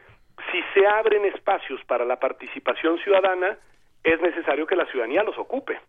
si 0.52 0.62
se 0.74 0.86
abren 0.88 1.26
espacios 1.26 1.84
para 1.86 2.06
la 2.06 2.20
participación 2.20 2.98
ciudadana, 3.00 3.58
es 4.04 4.22
necesario 4.22 4.68
que 4.68 4.76
la 4.76 4.86
ciudadanía 4.86 5.24
los 5.24 5.38
ocupe 5.38 5.80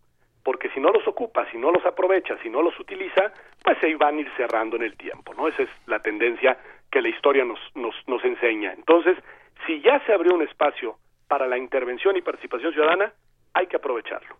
porque 0.47 0.71
si 0.71 0.79
no 0.79 0.93
los 0.93 1.05
ocupa, 1.09 1.45
si 1.51 1.59
no 1.59 1.73
los 1.73 1.85
aprovecha, 1.85 2.39
si 2.41 2.49
no 2.49 2.63
los 2.63 2.79
utiliza, 2.79 3.33
pues 3.65 3.79
se 3.81 3.93
van 3.97 4.17
a 4.17 4.21
ir 4.21 4.31
cerrando 4.37 4.77
en 4.77 4.85
el 4.85 4.97
tiempo, 4.97 5.35
¿no? 5.35 5.49
Esa 5.49 5.65
es 5.65 5.69
la 5.87 5.99
tendencia 5.99 6.57
que 6.89 7.03
la 7.03 7.09
historia 7.09 7.45
nos, 7.45 7.59
nos, 7.75 7.97
nos 8.07 8.25
enseña. 8.25 8.73
Entonces, 8.73 9.19
si 9.67 9.81
ya 9.81 9.99
se 10.07 10.13
abrió 10.13 10.37
un 10.37 10.43
espacio 10.43 10.99
para 11.27 11.49
la 11.49 11.59
intervención 11.59 12.17
y 12.17 12.23
participación 12.23 12.73
ciudadana, 12.73 13.13
hay 13.55 13.67
que 13.67 13.75
aprovecharlo. 13.75 14.37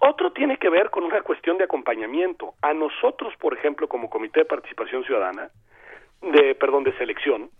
Otro 0.00 0.32
tiene 0.32 0.56
que 0.56 0.70
ver 0.70 0.88
con 0.88 1.04
una 1.04 1.20
cuestión 1.20 1.58
de 1.58 1.64
acompañamiento. 1.64 2.54
A 2.62 2.72
nosotros, 2.72 3.34
por 3.38 3.52
ejemplo, 3.52 3.86
como 3.86 4.08
Comité 4.08 4.40
de 4.40 4.46
Participación 4.46 5.04
Ciudadana, 5.04 5.50
de, 6.22 6.54
perdón, 6.54 6.84
de 6.84 6.96
selección, 6.96 7.50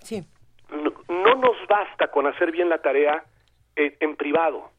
no, 0.71 0.93
no, 1.09 1.35
nos 1.37 1.67
basta 1.67 2.09
con 2.09 2.27
hacer 2.27 2.53
bien 2.53 2.69
la 2.69 2.79
tarea 2.79 3.25
en 3.77 4.17
privado. 4.17 4.71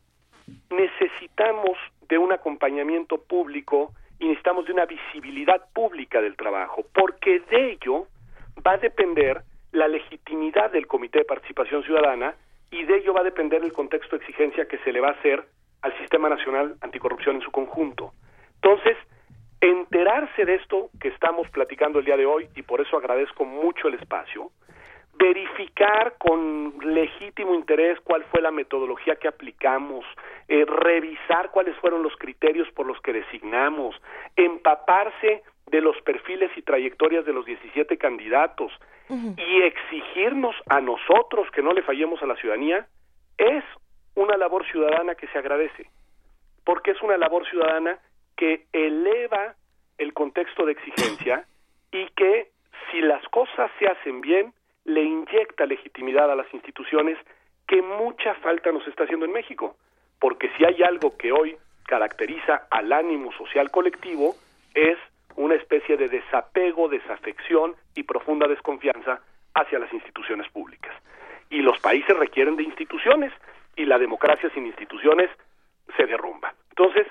Necesitamos 0.70 1.78
de 2.08 2.18
un 2.18 2.32
acompañamiento 2.32 3.22
público 3.22 3.94
y 4.20 4.28
necesitamos 4.28 4.66
de 4.66 4.74
una 4.74 4.86
visibilidad 4.86 5.64
pública 5.74 6.22
del 6.22 6.36
trabajo, 6.36 6.84
porque 6.94 7.40
de 7.50 7.72
ello 7.72 8.08
va 8.66 8.74
a 8.74 8.78
depender 8.78 9.44
la 9.72 9.88
legitimidad 9.88 10.72
del 10.72 10.88
Comité 10.88 11.20
de 11.20 11.26
Participación 11.26 11.84
Ciudadana 11.84 12.36
y 12.72 12.84
de 12.84 12.98
ello 12.98 13.14
va 13.14 13.22
a 13.22 13.24
depender 13.24 13.64
el 13.64 13.72
contexto 13.72 14.18
de 14.18 14.24
exigencia 14.24 14.68
que 14.68 14.78
se 14.80 14.92
le 14.92 15.00
va 15.00 15.10
a 15.10 15.12
hacer 15.12 15.46
al 15.82 15.98
Sistema 16.00 16.30
Nacional 16.30 16.76
Anticorrupción 16.82 17.38
en 17.38 17.42
su 17.42 17.52
conjunto. 17.52 18.12
Entonces, 18.56 18.98
enterarse 19.62 20.46
de 20.46 20.56
esto 20.56 20.90
que 21.00 21.08
estamos 21.10 21.50
platicando 21.50 22.00
el 22.00 22.06
día 22.06 22.18
de 22.18 22.26
hoy, 22.26 22.50
y 22.56 22.64
por 22.64 22.82
eso 22.82 22.98
agradezco 22.98 23.46
mucho 23.46 23.88
el 23.88 23.96
espacio, 23.96 24.52
verificar 25.20 26.16
con 26.18 26.74
legítimo 26.82 27.54
interés 27.54 28.00
cuál 28.02 28.24
fue 28.32 28.42
la 28.42 28.52
metodología 28.52 29.18
que 29.18 29.28
aplicamos, 29.28 30.06
eh, 30.48 30.66
revisar 30.66 31.52
cuáles 31.52 31.76
fueron 31.78 32.04
los 32.04 32.16
criterios 32.16 32.72
por 32.72 32.86
los 32.86 33.00
que 33.02 33.12
designamos, 33.12 33.96
empaparse 34.38 35.44
de 35.68 35.82
los 35.82 36.02
perfiles 36.02 36.50
y 36.56 36.62
trayectorias 36.62 37.26
de 37.26 37.34
los 37.34 37.46
17 37.46 37.98
candidatos 37.98 38.72
y 39.10 39.62
exigirnos 39.64 40.56
a 40.70 40.82
nosotros 40.82 41.50
que 41.52 41.64
no 41.64 41.74
le 41.74 41.82
fallemos 41.82 42.22
a 42.22 42.28
la 42.28 42.36
ciudadanía, 42.36 42.88
es 43.38 43.64
una 44.14 44.38
labor 44.38 44.66
ciudadana 44.72 45.16
que 45.16 45.28
se 45.28 45.38
agradece, 45.40 45.90
porque 46.64 46.92
es 46.92 47.02
una 47.02 47.18
labor 47.18 47.48
ciudadana 47.50 48.00
que 48.38 48.68
eleva 48.72 49.56
el 49.98 50.14
contexto 50.14 50.66
de 50.66 50.74
exigencia 50.74 51.46
y 51.92 52.06
que 52.16 52.52
si 52.92 53.02
las 53.02 53.24
cosas 53.30 53.72
se 53.80 53.88
hacen 53.88 54.22
bien, 54.22 54.54
le 54.90 55.04
inyecta 55.04 55.66
legitimidad 55.66 56.32
a 56.32 56.36
las 56.36 56.52
instituciones 56.54 57.18
que 57.68 57.82
mucha 57.82 58.34
falta 58.36 58.72
nos 58.72 58.86
está 58.88 59.04
haciendo 59.04 59.26
en 59.26 59.32
México. 59.32 59.78
Porque 60.20 60.50
si 60.58 60.66
hay 60.66 60.82
algo 60.82 61.16
que 61.16 61.32
hoy 61.32 61.56
caracteriza 61.86 62.68
al 62.72 62.92
ánimo 62.92 63.32
social 63.34 63.70
colectivo 63.70 64.36
es 64.74 64.98
una 65.36 65.56
especie 65.56 65.96
de 65.96 66.10
desapego, 66.10 66.90
desafección 66.90 67.76
y 67.96 68.04
profunda 68.04 68.48
desconfianza 68.48 69.22
hacia 69.54 69.80
las 69.80 69.94
instituciones 69.94 70.50
públicas. 70.50 70.94
Y 71.50 71.62
los 71.62 71.80
países 71.80 72.18
requieren 72.18 72.56
de 72.56 72.64
instituciones 72.64 73.32
y 73.76 73.86
la 73.86 74.00
democracia 74.00 74.50
sin 74.54 74.66
instituciones 74.66 75.30
se 75.96 76.06
derrumba. 76.06 76.54
Entonces, 76.70 77.08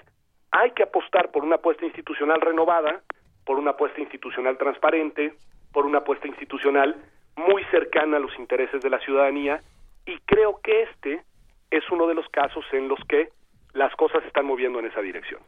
hay 0.50 0.72
que 0.72 0.82
apostar 0.82 1.30
por 1.30 1.44
una 1.44 1.56
apuesta 1.56 1.84
institucional 1.84 2.40
renovada, 2.40 3.02
por 3.44 3.58
una 3.58 3.70
apuesta 3.70 4.00
institucional 4.00 4.58
transparente, 4.58 5.34
por 5.72 5.86
una 5.86 5.98
apuesta 5.98 6.26
institucional 6.26 6.96
muy 7.38 7.64
cercana 7.70 8.16
a 8.16 8.20
los 8.20 8.36
intereses 8.38 8.82
de 8.82 8.90
la 8.90 8.98
ciudadanía 9.00 9.62
y 10.06 10.18
creo 10.26 10.60
que 10.62 10.82
este 10.82 11.22
es 11.70 11.84
uno 11.90 12.06
de 12.06 12.14
los 12.14 12.28
casos 12.28 12.64
en 12.72 12.88
los 12.88 12.98
que 13.08 13.28
las 13.74 13.94
cosas 13.96 14.22
se 14.22 14.28
están 14.28 14.46
moviendo 14.46 14.78
en 14.78 14.86
esa 14.86 15.00
dirección. 15.00 15.40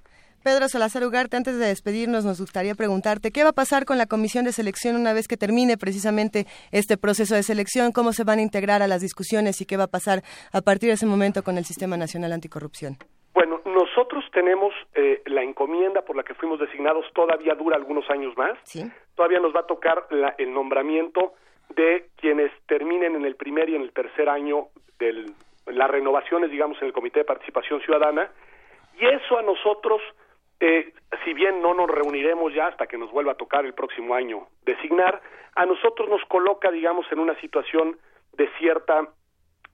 Pedro 0.43 0.69
Salazar 0.69 1.05
Ugarte, 1.05 1.37
antes 1.37 1.59
de 1.59 1.67
despedirnos, 1.67 2.25
nos 2.25 2.41
gustaría 2.41 2.75
preguntarte 2.75 3.31
qué 3.31 3.43
va 3.43 3.51
a 3.51 3.53
pasar 3.53 3.85
con 3.85 3.99
la 3.99 4.07
comisión 4.07 4.47
de 4.47 4.53
selección 4.53 4.97
una 4.97 5.13
vez 5.13 5.29
que 5.29 5.37
termine 5.37 5.77
precisamente 5.77 6.47
este 6.73 6.97
proceso 6.97 7.35
de 7.35 7.43
selección, 7.43 7.93
cómo 7.93 8.13
se 8.13 8.25
van 8.25 8.39
a 8.39 8.43
integrar 8.43 8.81
a 8.81 8.89
las 8.89 9.03
discusiones 9.03 9.61
y 9.61 9.67
qué 9.67 9.77
va 9.77 9.85
a 9.85 9.93
pasar 9.93 10.23
a 10.55 10.63
partir 10.63 10.89
de 10.89 10.95
ese 10.95 11.05
momento 11.05 11.43
con 11.43 11.59
el 11.59 11.65
Sistema 11.65 11.99
Nacional 11.99 12.33
Anticorrupción. 12.33 12.97
Bueno, 13.35 13.61
nosotros 13.67 14.25
tenemos 14.33 14.73
eh, 14.95 15.21
la 15.27 15.43
encomienda 15.43 16.01
por 16.03 16.17
la 16.17 16.23
que 16.23 16.33
fuimos 16.33 16.59
designados, 16.59 17.05
todavía 17.15 17.55
dura 17.55 17.77
algunos 17.77 18.09
años 18.09 18.35
más. 18.39 18.59
¿Sí? 18.63 18.91
Todavía 19.15 19.41
nos 19.41 19.55
va 19.55 19.61
a 19.61 19.67
tocar 19.67 20.07
la, 20.11 20.35
el 20.39 20.55
nombramiento 20.55 21.35
de 21.71 22.09
quienes 22.17 22.53
terminen 22.67 23.17
en 23.17 23.25
el 23.25 23.37
primer 23.37 23.69
y 23.69 23.77
en 23.77 23.83
el 23.83 23.93
tercer 23.93 24.29
año 24.29 24.69
de 24.99 25.33
las 25.67 25.91
renovaciones, 25.91 26.51
digamos, 26.51 26.81
en 26.81 26.89
el 26.89 26.93
Comité 26.93 27.21
de 27.21 27.25
Participación 27.25 27.81
Ciudadana. 27.81 28.31
Y 28.99 29.07
eso 29.07 29.39
a 29.39 29.43
nosotros, 29.43 30.03
eh, 30.59 30.93
si 31.25 31.33
bien 31.33 31.63
no 31.63 31.75
nos 31.75 31.89
reuniremos 31.89 32.53
ya 32.53 32.67
hasta 32.67 32.87
que 32.87 32.99
nos 32.99 33.11
vuelva 33.11 33.33
a 33.33 33.37
tocar 33.37 33.65
el 33.65 33.75
próximo 33.75 34.15
año 34.15 34.47
designar, 34.65 35.21
a 35.55 35.67
nosotros 35.67 36.09
nos 36.09 36.25
coloca, 36.27 36.71
digamos, 36.71 37.07
en 37.11 37.19
una 37.19 37.39
situación 37.41 37.97
de 38.33 38.49
cierta... 38.59 39.09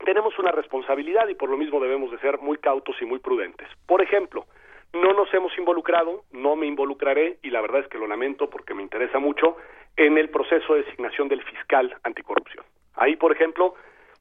Tenemos 0.05 0.39
una 0.39 0.53
responsabilidad 0.53 1.27
y 1.29 1.35
por 1.35 1.49
lo 1.49 1.57
mismo 1.57 1.81
debemos 1.81 2.11
de 2.11 2.19
ser 2.19 2.39
muy 2.39 2.59
cautos 2.59 2.97
y 3.01 3.07
muy 3.07 3.19
prudentes. 3.19 3.67
Por 3.87 4.03
ejemplo, 4.03 4.45
no 4.93 5.15
nos 5.15 5.33
hemos 5.33 5.57
involucrado, 5.57 6.25
no 6.33 6.55
me 6.55 6.67
involucraré, 6.67 7.39
y 7.43 7.51
la 7.51 7.63
verdad 7.63 7.81
es 7.81 7.89
que 7.89 7.99
lo 7.99 8.07
lamento 8.07 8.51
porque 8.51 8.75
me 8.75 8.83
interesa 8.83 9.19
mucho, 9.19 9.57
en 9.97 10.19
el 10.19 10.29
proceso 10.29 10.75
de 10.75 10.83
designación 10.83 11.29
del 11.29 11.43
fiscal 11.43 11.97
anticorrupción. 12.03 12.65
Ahí, 12.95 13.17
por 13.17 13.33
ejemplo, 13.33 13.75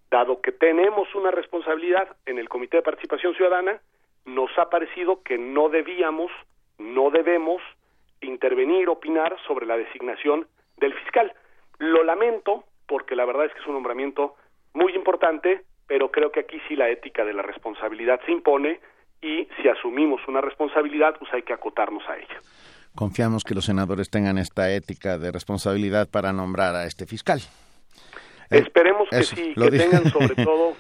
dado 0.10 0.42
que 0.42 0.52
tenemos 0.52 1.14
una 1.16 1.32
responsabilidad 1.32 2.16
en 2.26 2.38
el 2.38 2.50
Comité 2.50 2.78
de 2.78 2.84
Participación 2.84 3.36
Ciudadana, 3.36 3.82
nos 4.26 4.50
ha 4.58 4.70
parecido 4.70 5.22
que 5.24 5.38
no 5.38 5.70
debíamos, 5.70 6.32
no 6.78 7.10
debemos 7.10 7.62
intervenir, 8.22 8.90
opinar 8.90 9.36
sobre 9.48 9.66
la 9.66 9.78
designación 9.78 10.48
del 10.78 10.94
fiscal. 10.94 11.34
Lo 11.78 12.04
lamento 12.04 12.64
porque 12.88 13.16
la 13.16 13.26
verdad 13.26 13.46
es 13.46 13.54
que 13.54 13.60
es 13.60 13.68
un 13.68 13.74
nombramiento 13.74 14.36
muy 14.74 14.94
importante, 14.94 15.62
pero 15.88 16.12
creo 16.12 16.32
que 16.32 16.42
aquí 16.42 16.60
sí 16.68 16.76
la 16.76 16.90
ética 16.90 17.26
de 17.26 17.34
la 17.34 17.42
responsabilidad 17.42 18.20
se 18.26 18.32
impone 18.32 18.80
y 19.22 19.48
si 19.62 19.68
asumimos 19.68 20.22
una 20.28 20.42
responsabilidad, 20.42 21.18
pues 21.18 21.34
hay 21.34 21.44
que 21.44 21.54
acotarnos 21.54 22.08
a 22.08 22.18
ella. 22.18 22.40
Confiamos 22.96 23.44
que 23.44 23.54
los 23.54 23.66
senadores 23.66 24.10
tengan 24.10 24.38
esta 24.38 24.72
ética 24.72 25.18
de 25.18 25.32
responsabilidad 25.32 26.08
para 26.10 26.32
nombrar 26.32 26.76
a 26.76 26.86
este 26.86 27.06
fiscal. 27.06 27.42
Esperemos 28.50 29.10
que 29.10 29.24
sí, 29.24 29.54
que 29.54 29.72
tengan 29.72 30.10
sobre 30.12 30.36
todo 30.44 30.76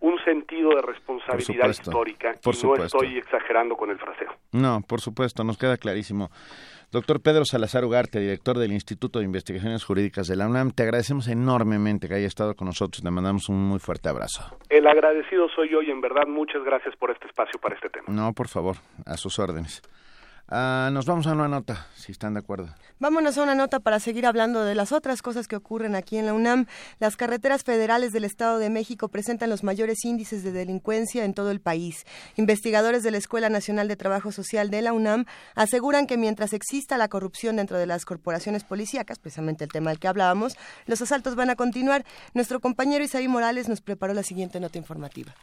un 0.00 0.18
sentido 0.24 0.70
de 0.70 0.82
responsabilidad 0.82 1.68
histórica. 1.68 2.34
Por 2.42 2.54
y 2.54 2.58
supuesto. 2.58 2.98
no 2.98 3.04
estoy 3.04 3.18
exagerando 3.18 3.76
con 3.76 3.90
el 3.90 3.98
fraseo. 3.98 4.32
No, 4.52 4.80
por 4.86 5.00
supuesto, 5.00 5.44
nos 5.44 5.58
queda 5.58 5.76
clarísimo. 5.76 6.30
Doctor 6.92 7.20
Pedro 7.20 7.44
Salazar 7.44 7.84
Ugarte, 7.84 8.20
director 8.20 8.56
del 8.58 8.72
Instituto 8.72 9.18
de 9.18 9.24
Investigaciones 9.24 9.84
Jurídicas 9.84 10.28
de 10.28 10.36
la 10.36 10.46
UNAM, 10.46 10.70
te 10.70 10.84
agradecemos 10.84 11.26
enormemente 11.28 12.08
que 12.08 12.14
haya 12.14 12.26
estado 12.26 12.54
con 12.54 12.66
nosotros. 12.66 13.02
Te 13.02 13.10
mandamos 13.10 13.48
un 13.48 13.56
muy 13.56 13.80
fuerte 13.80 14.08
abrazo. 14.08 14.56
El 14.68 14.86
agradecido 14.86 15.48
soy 15.54 15.70
yo 15.70 15.82
y 15.82 15.90
en 15.90 16.00
verdad 16.00 16.26
muchas 16.28 16.62
gracias 16.64 16.94
por 16.96 17.10
este 17.10 17.26
espacio 17.26 17.60
para 17.60 17.74
este 17.74 17.90
tema. 17.90 18.06
No, 18.08 18.32
por 18.32 18.48
favor, 18.48 18.76
a 19.04 19.16
sus 19.16 19.38
órdenes. 19.38 19.82
Ah, 20.48 20.90
nos 20.92 21.06
vamos 21.06 21.26
a 21.26 21.32
una 21.32 21.48
nota, 21.48 21.88
si 21.96 22.12
están 22.12 22.34
de 22.34 22.40
acuerdo. 22.40 22.68
Vámonos 23.00 23.36
a 23.36 23.42
una 23.42 23.56
nota 23.56 23.80
para 23.80 23.98
seguir 23.98 24.26
hablando 24.26 24.64
de 24.64 24.76
las 24.76 24.92
otras 24.92 25.20
cosas 25.20 25.48
que 25.48 25.56
ocurren 25.56 25.96
aquí 25.96 26.18
en 26.18 26.26
la 26.26 26.34
UNAM. 26.34 26.66
Las 27.00 27.16
carreteras 27.16 27.64
federales 27.64 28.12
del 28.12 28.22
Estado 28.22 28.60
de 28.60 28.70
México 28.70 29.08
presentan 29.08 29.50
los 29.50 29.64
mayores 29.64 30.04
índices 30.04 30.44
de 30.44 30.52
delincuencia 30.52 31.24
en 31.24 31.34
todo 31.34 31.50
el 31.50 31.60
país. 31.60 32.06
Investigadores 32.36 33.02
de 33.02 33.10
la 33.10 33.18
Escuela 33.18 33.48
Nacional 33.48 33.88
de 33.88 33.96
Trabajo 33.96 34.30
Social 34.30 34.70
de 34.70 34.82
la 34.82 34.92
UNAM 34.92 35.24
aseguran 35.56 36.06
que 36.06 36.16
mientras 36.16 36.52
exista 36.52 36.96
la 36.96 37.08
corrupción 37.08 37.56
dentro 37.56 37.76
de 37.76 37.86
las 37.86 38.04
corporaciones 38.04 38.62
policíacas, 38.62 39.18
precisamente 39.18 39.64
el 39.64 39.72
tema 39.72 39.90
del 39.90 39.98
que 39.98 40.06
hablábamos, 40.06 40.56
los 40.86 41.02
asaltos 41.02 41.34
van 41.34 41.50
a 41.50 41.56
continuar. 41.56 42.04
Nuestro 42.34 42.60
compañero 42.60 43.02
Isaí 43.02 43.26
Morales 43.26 43.68
nos 43.68 43.80
preparó 43.80 44.14
la 44.14 44.22
siguiente 44.22 44.60
nota 44.60 44.78
informativa. 44.78 45.34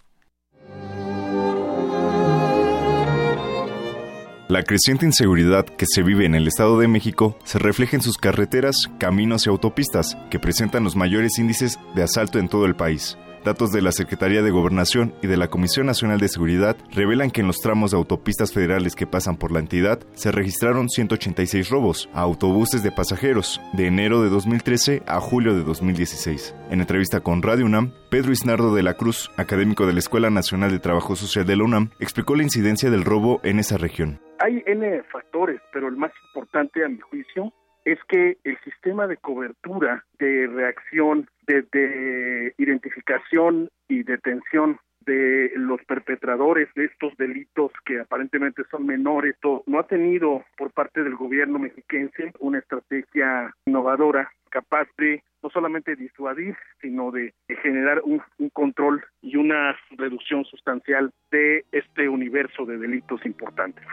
La 4.53 4.61
creciente 4.61 5.07
inseguridad 5.07 5.65
que 5.65 5.87
se 5.91 6.03
vive 6.03 6.27
en 6.27 6.35
el 6.35 6.47
Estado 6.47 6.77
de 6.77 6.87
México 6.87 7.35
se 7.43 7.57
refleja 7.57 7.95
en 7.95 8.03
sus 8.03 8.19
carreteras, 8.19 8.75
caminos 8.99 9.47
y 9.47 9.49
autopistas, 9.49 10.15
que 10.29 10.37
presentan 10.37 10.83
los 10.83 10.95
mayores 10.95 11.39
índices 11.39 11.79
de 11.95 12.03
asalto 12.03 12.37
en 12.37 12.47
todo 12.47 12.67
el 12.67 12.75
país. 12.75 13.17
Datos 13.43 13.73
de 13.73 13.81
la 13.81 13.91
Secretaría 13.91 14.41
de 14.41 14.51
Gobernación 14.51 15.13
y 15.21 15.27
de 15.27 15.35
la 15.35 15.49
Comisión 15.49 15.85
Nacional 15.85 16.17
de 16.19 16.29
Seguridad 16.29 16.77
revelan 16.91 17.29
que 17.29 17.41
en 17.41 17.47
los 17.47 17.59
tramos 17.59 17.91
de 17.91 17.97
autopistas 17.97 18.53
federales 18.53 18.95
que 18.95 19.05
pasan 19.05 19.35
por 19.35 19.51
la 19.51 19.59
entidad 19.59 19.99
se 20.13 20.31
registraron 20.31 20.87
186 20.87 21.69
robos 21.69 22.09
a 22.13 22.21
autobuses 22.21 22.83
de 22.83 22.91
pasajeros 22.91 23.59
de 23.73 23.87
enero 23.87 24.21
de 24.21 24.29
2013 24.29 25.03
a 25.05 25.19
julio 25.19 25.55
de 25.55 25.63
2016. 25.63 26.55
En 26.69 26.79
entrevista 26.79 27.19
con 27.19 27.41
Radio 27.41 27.65
UNAM, 27.65 27.91
Pedro 28.09 28.31
Isnardo 28.31 28.73
de 28.73 28.83
la 28.83 28.93
Cruz, 28.93 29.29
académico 29.35 29.85
de 29.85 29.91
la 29.93 29.99
Escuela 29.99 30.29
Nacional 30.29 30.71
de 30.71 30.79
Trabajo 30.79 31.17
Social 31.17 31.45
de 31.45 31.57
la 31.57 31.65
UNAM, 31.65 31.89
explicó 31.99 32.35
la 32.35 32.43
incidencia 32.43 32.89
del 32.89 33.03
robo 33.03 33.41
en 33.43 33.59
esa 33.59 33.77
región. 33.77 34.21
Hay 34.39 34.63
N 34.65 35.03
factores, 35.11 35.59
pero 35.73 35.89
el 35.89 35.97
más 35.97 36.11
importante 36.29 36.85
a 36.85 36.87
mi 36.87 36.99
juicio 36.99 37.51
es 37.85 37.99
que 38.07 38.37
el 38.43 38.57
sistema 38.63 39.07
de 39.07 39.17
cobertura, 39.17 40.05
de 40.19 40.47
reacción, 40.47 41.27
de, 41.47 41.63
de 41.71 42.53
identificación 42.57 43.69
y 43.87 44.03
detención 44.03 44.79
de 45.05 45.51
los 45.55 45.83
perpetradores 45.85 46.69
de 46.75 46.85
estos 46.85 47.15
delitos 47.17 47.71
que 47.85 47.99
aparentemente 47.99 48.63
son 48.71 48.85
menores, 48.85 49.35
no 49.65 49.79
ha 49.79 49.87
tenido 49.87 50.43
por 50.57 50.71
parte 50.71 51.03
del 51.03 51.15
gobierno 51.15 51.59
mexiquense 51.59 52.31
una 52.39 52.59
estrategia 52.59 53.53
innovadora 53.65 54.31
capaz 54.49 54.87
de 54.97 55.23
no 55.41 55.49
solamente 55.49 55.95
disuadir, 55.95 56.55
sino 56.79 57.11
de, 57.11 57.33
generar 57.63 58.01
un 58.05 58.21
control 58.53 59.03
y 59.21 59.35
una 59.35 59.75
reducción 59.91 60.45
sustancial 60.45 61.11
de 61.31 61.65
este 61.71 62.07
universo 62.07 62.65
de 62.65 62.77
delitos 62.77 63.25
importantes. 63.25 63.83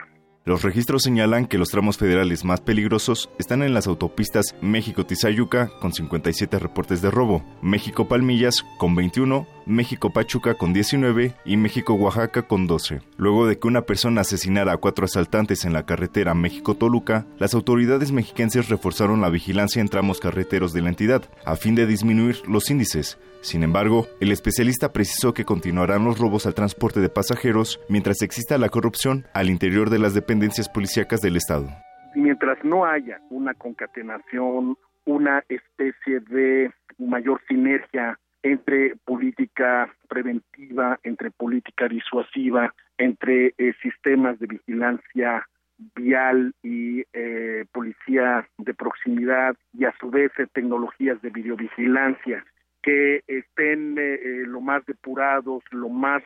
Los 0.50 0.62
registros 0.62 1.04
señalan 1.04 1.46
que 1.46 1.58
los 1.58 1.68
tramos 1.68 1.96
federales 1.96 2.44
más 2.44 2.60
peligrosos 2.60 3.30
están 3.38 3.62
en 3.62 3.72
las 3.72 3.86
autopistas 3.86 4.56
México-Tizayuca 4.60 5.70
con 5.78 5.92
57 5.92 6.58
reportes 6.58 7.00
de 7.00 7.08
robo, 7.08 7.44
México-Palmillas 7.62 8.64
con 8.76 8.96
21, 8.96 9.46
México-Pachuca 9.66 10.54
con 10.54 10.72
19 10.72 11.36
y 11.44 11.56
México-Oaxaca 11.56 12.48
con 12.48 12.66
12. 12.66 13.00
Luego 13.16 13.46
de 13.46 13.60
que 13.60 13.68
una 13.68 13.82
persona 13.82 14.22
asesinara 14.22 14.72
a 14.72 14.78
cuatro 14.78 15.04
asaltantes 15.04 15.64
en 15.64 15.72
la 15.72 15.86
carretera 15.86 16.34
México-Toluca, 16.34 17.28
las 17.38 17.54
autoridades 17.54 18.10
mexiquenses 18.10 18.68
reforzaron 18.68 19.20
la 19.20 19.30
vigilancia 19.30 19.80
en 19.80 19.88
tramos 19.88 20.18
carreteros 20.18 20.72
de 20.72 20.82
la 20.82 20.88
entidad 20.88 21.30
a 21.44 21.54
fin 21.54 21.76
de 21.76 21.86
disminuir 21.86 22.42
los 22.48 22.70
índices. 22.70 23.18
Sin 23.40 23.62
embargo, 23.62 24.06
el 24.20 24.32
especialista 24.32 24.92
precisó 24.92 25.32
que 25.32 25.46
continuarán 25.46 26.04
los 26.04 26.18
robos 26.18 26.44
al 26.44 26.54
transporte 26.54 27.00
de 27.00 27.08
pasajeros 27.08 27.80
mientras 27.88 28.20
exista 28.20 28.58
la 28.58 28.68
corrupción 28.68 29.26
al 29.32 29.48
interior 29.48 29.88
de 29.88 29.98
las 29.98 30.12
dependencias 30.12 30.39
policíacas 30.72 31.20
del 31.20 31.36
Estado. 31.36 31.68
mientras 32.14 32.62
no 32.64 32.84
haya 32.84 33.20
una 33.30 33.54
concatenación, 33.54 34.76
una 35.04 35.44
especie 35.48 36.20
de 36.20 36.72
mayor 36.98 37.40
sinergia 37.46 38.18
entre 38.42 38.96
política 39.04 39.94
preventiva, 40.08 40.98
entre 41.02 41.30
política 41.30 41.88
disuasiva, 41.88 42.74
entre 42.98 43.54
eh, 43.58 43.74
sistemas 43.82 44.38
de 44.38 44.46
vigilancia 44.46 45.46
vial 45.94 46.52
y 46.62 47.04
eh, 47.12 47.64
policía 47.72 48.46
de 48.58 48.74
proximidad 48.74 49.56
y 49.72 49.84
a 49.84 49.94
su 50.00 50.10
vez 50.10 50.30
eh, 50.38 50.46
tecnologías 50.52 51.20
de 51.22 51.30
videovigilancia 51.30 52.44
que 52.82 53.22
estén 53.26 53.98
eh, 53.98 54.14
eh, 54.14 54.44
lo 54.46 54.60
más 54.60 54.84
depurados, 54.86 55.62
lo 55.70 55.88
más 55.88 56.22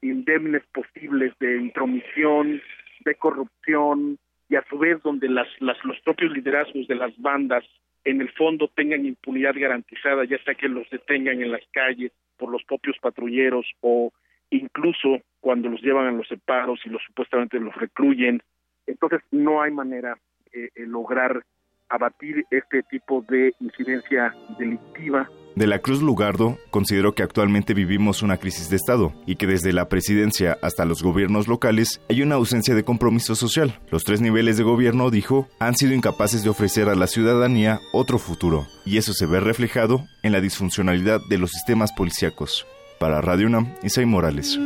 indemnes 0.00 0.62
posibles 0.72 1.32
de 1.40 1.56
intromisión, 1.56 2.60
de 3.04 3.14
corrupción 3.14 4.18
y 4.48 4.56
a 4.56 4.64
su 4.68 4.78
vez 4.78 5.02
donde 5.02 5.28
las, 5.28 5.48
las, 5.60 5.82
los 5.84 5.98
propios 6.00 6.32
liderazgos 6.32 6.86
de 6.86 6.94
las 6.94 7.16
bandas 7.18 7.64
en 8.04 8.20
el 8.20 8.30
fondo 8.32 8.68
tengan 8.68 9.06
impunidad 9.06 9.54
garantizada, 9.56 10.24
ya 10.24 10.38
sea 10.44 10.54
que 10.54 10.68
los 10.68 10.88
detengan 10.90 11.40
en 11.40 11.50
las 11.50 11.62
calles 11.72 12.12
por 12.36 12.50
los 12.50 12.62
propios 12.64 12.96
patrulleros 13.00 13.66
o 13.80 14.12
incluso 14.50 15.20
cuando 15.40 15.68
los 15.68 15.80
llevan 15.80 16.06
a 16.06 16.12
los 16.12 16.28
separos 16.28 16.80
y 16.84 16.90
los 16.90 17.02
supuestamente 17.06 17.58
los 17.58 17.74
recluyen. 17.74 18.42
Entonces 18.86 19.22
no 19.30 19.62
hay 19.62 19.70
manera 19.70 20.18
de 20.52 20.66
eh, 20.66 20.86
lograr 20.86 21.42
abatir 21.88 22.44
este 22.50 22.82
tipo 22.84 23.24
de 23.28 23.54
incidencia 23.60 24.34
delictiva 24.58 25.28
De 25.56 25.68
la 25.68 25.78
Cruz 25.78 26.02
Lugardo 26.02 26.58
consideró 26.70 27.14
que 27.14 27.22
actualmente 27.22 27.74
vivimos 27.74 28.22
una 28.22 28.38
crisis 28.38 28.70
de 28.70 28.76
Estado 28.76 29.12
y 29.24 29.36
que 29.36 29.46
desde 29.46 29.72
la 29.72 29.88
presidencia 29.88 30.58
hasta 30.62 30.84
los 30.84 31.00
gobiernos 31.00 31.46
locales 31.46 32.00
hay 32.08 32.22
una 32.22 32.34
ausencia 32.34 32.74
de 32.74 32.82
compromiso 32.82 33.36
social. 33.36 33.78
Los 33.88 34.02
tres 34.02 34.20
niveles 34.20 34.56
de 34.56 34.64
gobierno, 34.64 35.10
dijo, 35.10 35.48
han 35.60 35.76
sido 35.76 35.94
incapaces 35.94 36.42
de 36.42 36.50
ofrecer 36.50 36.88
a 36.88 36.96
la 36.96 37.06
ciudadanía 37.06 37.80
otro 37.92 38.18
futuro, 38.18 38.66
y 38.84 38.96
eso 38.96 39.12
se 39.12 39.26
ve 39.26 39.38
reflejado 39.38 40.04
en 40.24 40.32
la 40.32 40.40
disfuncionalidad 40.40 41.20
de 41.28 41.38
los 41.38 41.52
sistemas 41.52 41.92
policíacos. 41.92 42.66
Para 42.98 43.20
Radio 43.20 43.46
UNAM, 43.46 43.74
Isai 43.84 44.06
Morales. 44.06 44.58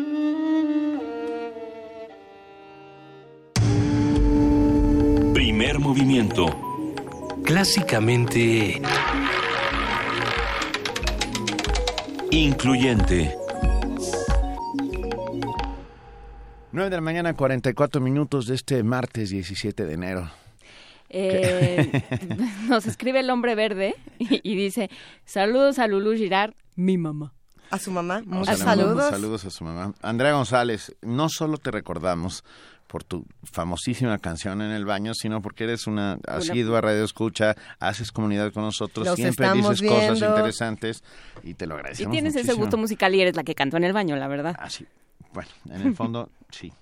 Primer 5.34 5.78
movimiento. 5.80 6.46
Clásicamente... 7.44 8.80
Incluyente. 12.30 13.34
9 16.72 16.90
de 16.90 16.96
la 16.96 17.00
mañana, 17.00 17.34
44 17.34 18.00
minutos 18.00 18.46
de 18.46 18.54
este 18.54 18.82
martes 18.82 19.30
17 19.30 19.86
de 19.86 19.94
enero. 19.94 20.30
Eh, 21.08 22.02
nos 22.68 22.86
escribe 22.86 23.20
el 23.20 23.30
hombre 23.30 23.54
verde 23.54 23.94
y, 24.18 24.40
y 24.42 24.56
dice, 24.56 24.90
saludos 25.24 25.78
a 25.78 25.86
Lulú 25.86 26.14
Girard, 26.14 26.52
mi 26.76 26.98
mamá. 26.98 27.32
A 27.70 27.78
su 27.78 27.90
mamá, 27.90 28.22
muchos 28.26 28.58
saludos. 28.58 29.10
Saludos 29.10 29.44
a 29.44 29.50
su 29.50 29.64
mamá. 29.64 29.94
Andrea 30.02 30.32
González, 30.32 30.96
no 31.02 31.28
solo 31.28 31.56
te 31.58 31.70
recordamos 31.70 32.44
por 32.88 33.04
tu 33.04 33.24
famosísima 33.44 34.18
canción 34.18 34.60
en 34.62 34.72
el 34.72 34.84
baño, 34.84 35.12
sino 35.14 35.40
porque 35.40 35.64
eres 35.64 35.86
una 35.86 36.18
asidua 36.26 36.80
radio 36.80 37.04
escucha, 37.04 37.54
haces 37.78 38.10
comunidad 38.10 38.52
con 38.52 38.64
nosotros, 38.64 39.06
Los 39.06 39.16
siempre 39.16 39.52
dices 39.52 39.82
cosas 39.82 40.20
interesantes 40.20 41.04
y 41.44 41.54
te 41.54 41.66
lo 41.66 41.74
Y 41.74 41.78
agradecemos. 41.78 42.12
tienes 42.12 42.34
ese 42.34 42.54
gusto 42.54 42.76
musical 42.76 43.14
y 43.14 43.20
eres 43.20 43.36
la 43.36 43.44
que 43.44 43.54
cantó 43.54 43.76
en 43.76 43.84
el 43.84 43.92
baño, 43.92 44.16
la 44.16 44.26
verdad. 44.26 44.56
Ah, 44.58 44.70
sí. 44.70 44.86
Bueno, 45.32 45.50
en 45.70 45.82
el 45.82 45.94
fondo, 45.94 46.30
sí. 46.50 46.72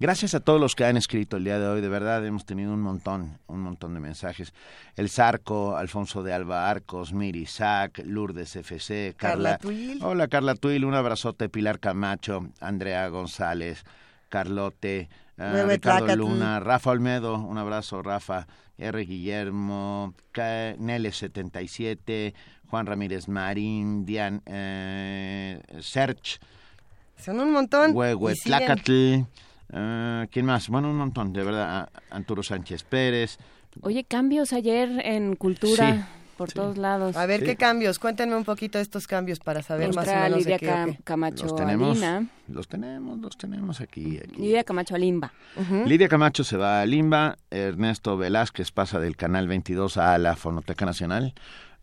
Gracias 0.00 0.34
a 0.34 0.40
todos 0.40 0.60
los 0.60 0.76
que 0.76 0.84
han 0.84 0.96
escrito 0.96 1.38
el 1.38 1.44
día 1.44 1.58
de 1.58 1.66
hoy, 1.66 1.80
de 1.80 1.88
verdad 1.88 2.24
hemos 2.24 2.44
tenido 2.44 2.72
un 2.72 2.80
montón, 2.80 3.38
un 3.48 3.60
montón 3.60 3.94
de 3.94 4.00
mensajes. 4.00 4.52
El 4.94 5.08
Zarco, 5.08 5.76
Alfonso 5.76 6.22
de 6.22 6.32
Alba 6.32 6.70
Arcos, 6.70 7.12
Miri 7.12 7.40
Isaac, 7.40 8.02
Lourdes 8.04 8.54
FC, 8.54 9.14
Carla 9.16 9.56
Carla. 9.56 9.58
Tuil. 9.58 9.98
Hola 10.04 10.28
Carla 10.28 10.54
Tuil, 10.54 10.84
un 10.84 10.94
abrazote, 10.94 11.48
Pilar 11.48 11.80
Camacho, 11.80 12.46
Andrea 12.60 13.08
González, 13.08 13.82
Carlote, 14.28 15.08
Bebe 15.38 15.74
Ricardo 15.74 16.06
Tlacatl. 16.06 16.18
Luna, 16.18 16.60
Rafa 16.60 16.90
Olmedo, 16.90 17.38
un 17.38 17.56
abrazo 17.58 18.02
Rafa, 18.02 18.46
R. 18.76 19.04
Guillermo, 19.04 20.14
K- 20.32 20.76
Nele77, 20.76 22.34
Juan 22.68 22.86
Ramírez 22.86 23.28
Marín, 23.28 24.04
Dian, 24.04 24.42
eh, 24.46 25.60
Serch, 25.80 26.38
Son 27.16 27.40
un 27.40 27.52
montón. 27.52 27.92
Huehue, 27.94 28.32
y 28.32 28.36
siguen. 28.36 28.58
Tlacatl, 28.58 29.14
eh, 29.72 30.26
¿quién 30.30 30.46
más? 30.46 30.68
Bueno, 30.68 30.90
un 30.90 30.96
montón, 30.96 31.32
de 31.32 31.42
verdad. 31.44 31.80
A- 32.10 32.16
Arturo 32.16 32.42
Sánchez 32.42 32.84
Pérez. 32.84 33.38
Oye, 33.82 34.04
cambios 34.04 34.52
ayer 34.52 35.00
en 35.04 35.36
cultura 35.36 35.92
Sí, 35.94 36.00
por 36.38 36.50
todos 36.50 36.78
lados. 36.78 37.14
A 37.16 37.26
ver 37.26 37.40
Sí. 37.40 37.46
qué 37.46 37.56
cambios, 37.56 37.98
cuéntenme 37.98 38.34
un 38.36 38.44
poquito 38.44 38.78
estos 38.78 39.06
cambios 39.06 39.38
para 39.40 39.60
saber 39.62 39.94
más 39.94 40.08
o 40.08 40.10
menos 40.10 40.38
Lidia 40.38 40.54
de 40.54 40.58
qué, 40.60 40.66
Cam- 40.66 40.96
qué. 40.96 41.02
Camacho 41.02 41.42
Los 41.44 41.56
tenemos, 41.56 41.90
Alina. 41.90 42.26
los 42.48 42.66
tenemos, 42.68 43.18
los 43.18 43.36
tenemos 43.36 43.80
aquí. 43.82 44.16
aquí. 44.18 44.36
Lidia 44.40 44.64
Camacho 44.64 44.94
Alimba. 44.94 45.32
Lidia 45.84 46.08
Camacho 46.08 46.44
se 46.44 46.56
va 46.56 46.80
a 46.80 46.86
Limba, 46.86 47.36
Ernesto 47.50 48.16
Velázquez 48.16 48.70
pasa 48.72 48.98
del 49.00 49.16
Canal 49.16 49.46
22 49.48 49.98
a 49.98 50.16
la 50.16 50.34
Fonoteca 50.36 50.86
Nacional. 50.86 51.34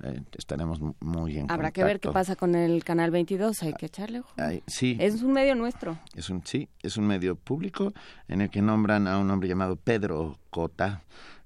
Eh, 0.03 0.21
estaremos 0.37 0.79
muy 0.99 1.37
en 1.37 1.49
Habrá 1.49 1.71
que 1.71 1.81
ver 1.81 2.01
qué 2.01 2.09
pasa 2.11 2.35
con 2.35 2.53
el 2.53 2.83
Canal 2.83 3.11
22, 3.11 3.63
hay 3.63 3.71
que 3.75 3.85
echarle 3.85 4.19
ojo. 4.19 4.33
Ay, 4.35 4.61
sí, 4.67 4.97
Es 4.99 5.21
un 5.21 5.31
medio 5.31 5.55
nuestro. 5.55 5.97
es 6.15 6.29
un 6.29 6.45
sí, 6.45 6.67
es 6.83 6.97
un 6.97 7.07
medio 7.07 7.37
público 7.37 7.93
en 8.27 8.41
el 8.41 8.49
que 8.49 8.61
nombran 8.61 9.07
a 9.07 9.17
un 9.19 9.31
hombre 9.31 9.47
llamado 9.47 9.77
Pedro 9.77 10.37
Cota 10.49 11.01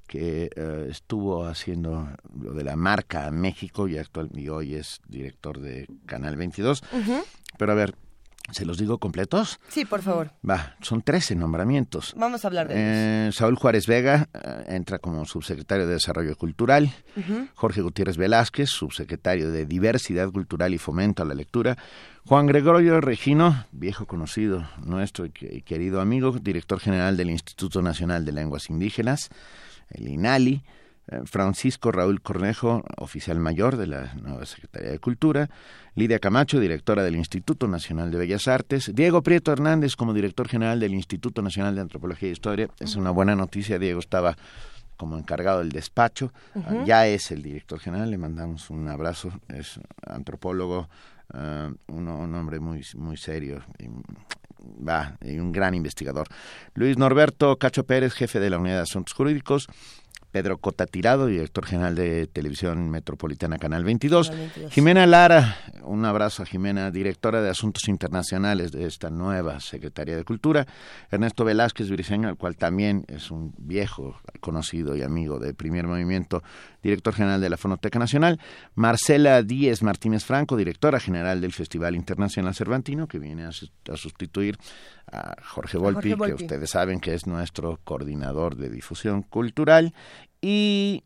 que 0.09 0.49
eh, 0.55 0.87
estuvo 0.89 1.45
haciendo 1.45 2.09
lo 2.41 2.53
de 2.53 2.63
la 2.63 2.75
marca 2.75 3.29
México 3.29 3.87
y 3.87 3.99
actual 3.99 4.29
y 4.33 4.49
hoy 4.49 4.73
es 4.73 5.01
director 5.07 5.59
de 5.59 5.87
Canal 6.07 6.35
22. 6.35 6.83
Ujú. 6.91 7.23
Pero 7.59 7.71
a 7.71 7.75
ver, 7.75 7.93
¿se 8.51 8.65
los 8.65 8.79
digo 8.79 8.97
completos? 8.97 9.59
Sí, 9.67 9.85
por 9.85 10.01
favor. 10.01 10.31
Va, 10.47 10.75
son 10.81 11.03
13 11.03 11.35
nombramientos. 11.35 12.15
Vamos 12.17 12.43
a 12.43 12.47
hablar 12.47 12.67
de 12.67 12.73
ellos. 12.73 12.85
Eh, 12.87 13.29
Saúl 13.37 13.55
Juárez 13.55 13.85
Vega 13.85 14.29
eh, 14.33 14.63
entra 14.69 14.97
como 14.97 15.25
subsecretario 15.25 15.85
de 15.85 15.93
Desarrollo 15.93 16.35
Cultural. 16.35 16.91
Jorge 17.53 17.81
Gutiérrez 17.81 18.17
Velázquez, 18.17 18.69
subsecretario 18.69 19.51
de 19.51 19.67
Diversidad 19.67 20.31
Cultural 20.31 20.73
y 20.73 20.79
Fomento 20.79 21.21
a 21.21 21.25
la 21.25 21.35
Lectura. 21.35 21.77
Juan 22.25 22.47
Gregorio 22.47 22.99
Regino, 22.99 23.65
viejo 23.71 24.07
conocido 24.07 24.67
nuestro 24.83 25.27
y 25.27 25.61
querido 25.61 26.01
amigo, 26.01 26.31
director 26.31 26.79
general 26.79 27.15
del 27.15 27.29
Instituto 27.29 27.83
Nacional 27.83 28.25
de 28.25 28.31
Lenguas 28.31 28.71
Indígenas, 28.71 29.29
el 29.91 30.07
INALI. 30.07 30.63
eh, 31.11 31.21
Francisco 31.25 31.91
Raúl 31.91 32.21
Cornejo, 32.21 32.83
oficial 32.97 33.39
mayor 33.39 33.77
de 33.77 33.87
la 33.87 34.13
nueva 34.21 34.45
Secretaría 34.45 34.91
de 34.91 34.99
Cultura, 34.99 35.49
Lidia 35.95 36.19
Camacho, 36.19 36.59
directora 36.59 37.03
del 37.03 37.15
Instituto 37.15 37.67
Nacional 37.67 38.11
de 38.11 38.19
Bellas 38.19 38.47
Artes, 38.47 38.91
Diego 38.93 39.23
Prieto 39.23 39.51
Hernández 39.51 39.95
como 39.95 40.13
director 40.13 40.47
general 40.47 40.79
del 40.79 40.93
Instituto 40.93 41.41
Nacional 41.41 41.75
de 41.75 41.81
Antropología 41.81 42.29
e 42.29 42.31
Historia. 42.33 42.69
Es 42.79 42.95
una 42.95 43.09
buena 43.11 43.35
noticia, 43.35 43.79
Diego 43.79 43.99
estaba 43.99 44.37
como 44.97 45.17
encargado 45.17 45.59
del 45.59 45.71
despacho, 45.71 46.31
ya 46.85 47.07
es 47.07 47.31
el 47.31 47.41
director 47.41 47.79
general, 47.79 48.11
le 48.11 48.17
mandamos 48.17 48.69
un 48.69 48.87
abrazo, 48.89 49.31
es 49.47 49.79
antropólogo, 50.05 50.89
eh, 51.33 51.73
un, 51.87 52.07
un 52.07 52.35
hombre 52.35 52.59
muy, 52.59 52.85
muy 52.95 53.15
serio. 53.17 53.63
y, 53.79 53.87
va, 54.61 55.17
y 55.21 55.39
un 55.39 55.51
gran 55.51 55.73
investigador. 55.75 56.27
Luis 56.73 56.97
Norberto 56.97 57.57
Cacho 57.57 57.85
Pérez, 57.85 58.13
jefe 58.13 58.39
de 58.39 58.49
la 58.49 58.57
Unidad 58.57 58.77
de 58.77 58.81
Asuntos 58.83 59.13
Jurídicos. 59.13 59.67
Pedro 60.31 60.57
Cota 60.59 60.85
Tirado, 60.85 61.25
director 61.25 61.65
general 61.65 61.95
de 61.95 62.27
Televisión 62.27 62.89
Metropolitana 62.89 63.57
Canal 63.57 63.83
22. 63.83 64.29
Canal 64.29 64.45
22. 64.45 64.73
Jimena 64.73 65.07
Lara, 65.07 65.57
un 65.83 66.05
abrazo 66.05 66.43
a 66.43 66.45
Jimena, 66.45 66.91
directora 66.91 67.41
de 67.41 67.49
Asuntos 67.49 67.87
Internacionales 67.87 68.71
de 68.71 68.85
esta 68.85 69.09
nueva 69.09 69.59
Secretaría 69.59 70.15
de 70.15 70.23
Cultura. 70.23 70.67
Ernesto 71.09 71.45
Velázquez 71.45 71.89
Briceño, 71.89 72.29
el 72.29 72.37
cual 72.37 72.57
también 72.57 73.05
es 73.07 73.31
un 73.31 73.53
viejo 73.57 74.19
conocido 74.39 74.95
y 74.95 75.01
amigo 75.01 75.39
de 75.39 75.53
Primer 75.53 75.87
Movimiento, 75.87 76.43
director 76.83 77.13
general 77.13 77.41
de 77.41 77.49
la 77.49 77.57
Fonoteca 77.57 77.97
Nacional. 77.97 78.39
Marcela 78.75 79.41
Díez 79.41 79.81
Martínez 79.81 80.23
Franco, 80.23 80.55
directora 80.55 80.99
general 80.99 81.41
del 81.41 81.53
Festival 81.53 81.95
Internacional 81.95 82.53
Cervantino, 82.53 83.07
que 83.07 83.19
viene 83.19 83.45
a 83.45 83.51
sustituir 83.97 84.57
a 85.11 85.35
Jorge 85.43 85.77
Volpi, 85.77 86.13
Volpi. 86.13 86.35
que 86.35 86.43
ustedes 86.43 86.69
saben 86.69 86.99
que 86.99 87.13
es 87.13 87.27
nuestro 87.27 87.79
coordinador 87.83 88.55
de 88.55 88.69
difusión 88.69 89.23
cultural. 89.23 89.93
Y 90.41 91.03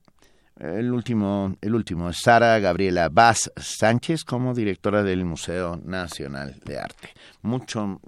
el 0.59 0.91
último, 0.91 1.55
el 1.61 1.75
último 1.75 2.09
es 2.09 2.17
Sara 2.21 2.59
Gabriela 2.59 3.09
Vaz 3.09 3.51
Sánchez 3.55 4.23
como 4.23 4.53
directora 4.53 5.03
del 5.03 5.25
Museo 5.25 5.79
Nacional 5.83 6.59
de 6.65 6.79
Arte. 6.79 7.09
Mucho 7.41 7.99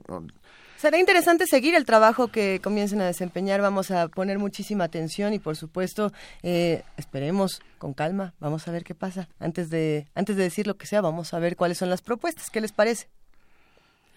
Será 0.77 0.99
interesante 0.99 1.47
seguir 1.47 1.73
el 1.73 1.85
trabajo 1.85 2.27
que 2.27 2.59
comiencen 2.61 3.01
a 3.01 3.05
desempeñar. 3.05 3.61
Vamos 3.61 3.91
a 3.91 4.07
poner 4.09 4.37
muchísima 4.37 4.83
atención 4.83 5.33
y, 5.33 5.39
por 5.39 5.55
supuesto, 5.55 6.11
eh, 6.43 6.83
esperemos 6.97 7.61
con 7.79 7.93
calma. 7.93 8.35
Vamos 8.39 8.67
a 8.67 8.71
ver 8.71 8.83
qué 8.83 8.93
pasa. 8.93 9.27
Antes 9.39 9.69
de, 9.69 10.05
antes 10.13 10.35
de 10.35 10.43
decir 10.43 10.67
lo 10.67 10.77
que 10.77 10.85
sea, 10.85 11.01
vamos 11.01 11.33
a 11.33 11.39
ver 11.39 11.55
cuáles 11.55 11.79
son 11.79 11.89
las 11.89 12.01
propuestas. 12.01 12.51
¿Qué 12.51 12.61
les 12.61 12.71
parece? 12.71 13.07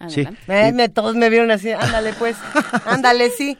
Sí. 0.07 0.25
Eh, 0.47 0.71
me- 0.73 0.87
todos 0.89 1.15
me 1.15 1.29
vieron 1.29 1.51
así. 1.51 1.71
Ándale, 1.71 2.13
pues. 2.13 2.37
Ándale, 2.85 3.29
sí. 3.31 3.57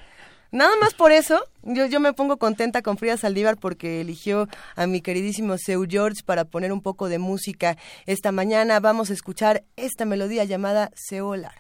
Nada 0.52 0.72
más 0.82 0.96
por 0.96 1.12
eso, 1.12 1.44
yo, 1.62 1.86
yo 1.86 2.00
me 2.00 2.14
pongo 2.14 2.38
contenta 2.38 2.82
con 2.82 2.98
Frida 2.98 3.18
Saldívar 3.18 3.58
porque 3.58 4.02
eligió 4.02 4.48
a 4.76 4.88
mi 4.88 5.00
queridísimo 5.02 5.58
Seu 5.60 5.86
George 5.88 6.24
para 6.26 6.46
poner 6.46 6.72
un 6.72 6.82
poco 6.82 7.08
de 7.08 7.20
música. 7.20 7.78
Esta 8.08 8.32
mañana 8.32 8.80
vamos 8.80 9.12
a 9.12 9.14
escuchar 9.14 9.64
esta 9.76 10.06
melodía 10.06 10.46
llamada 10.46 10.90
Seolar. 10.96 11.54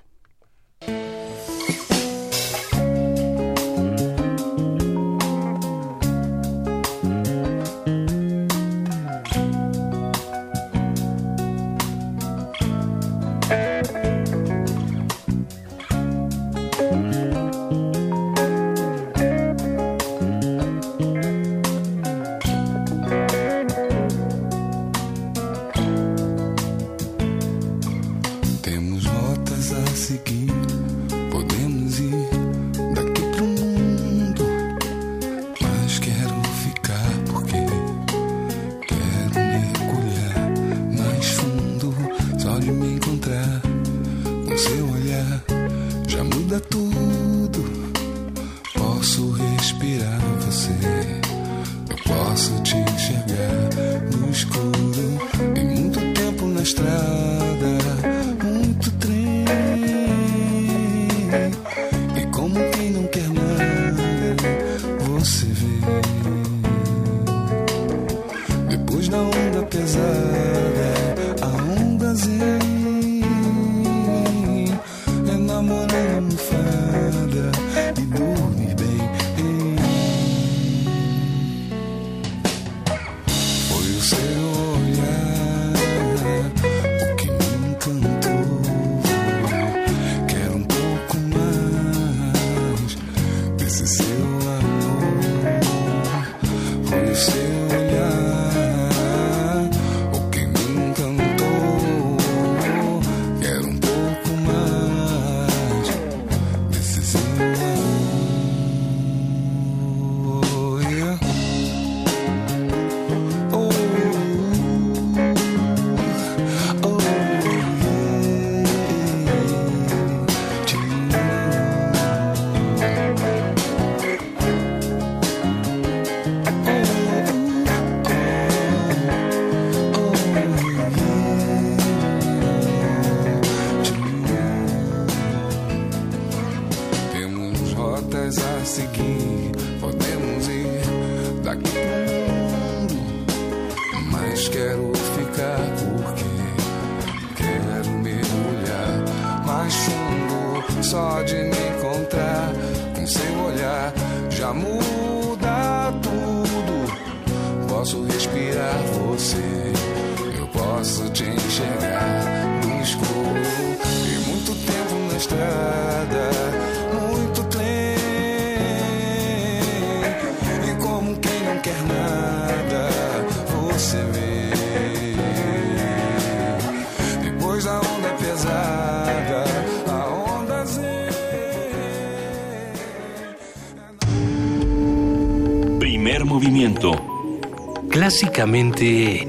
Clásicamente 188.09 189.27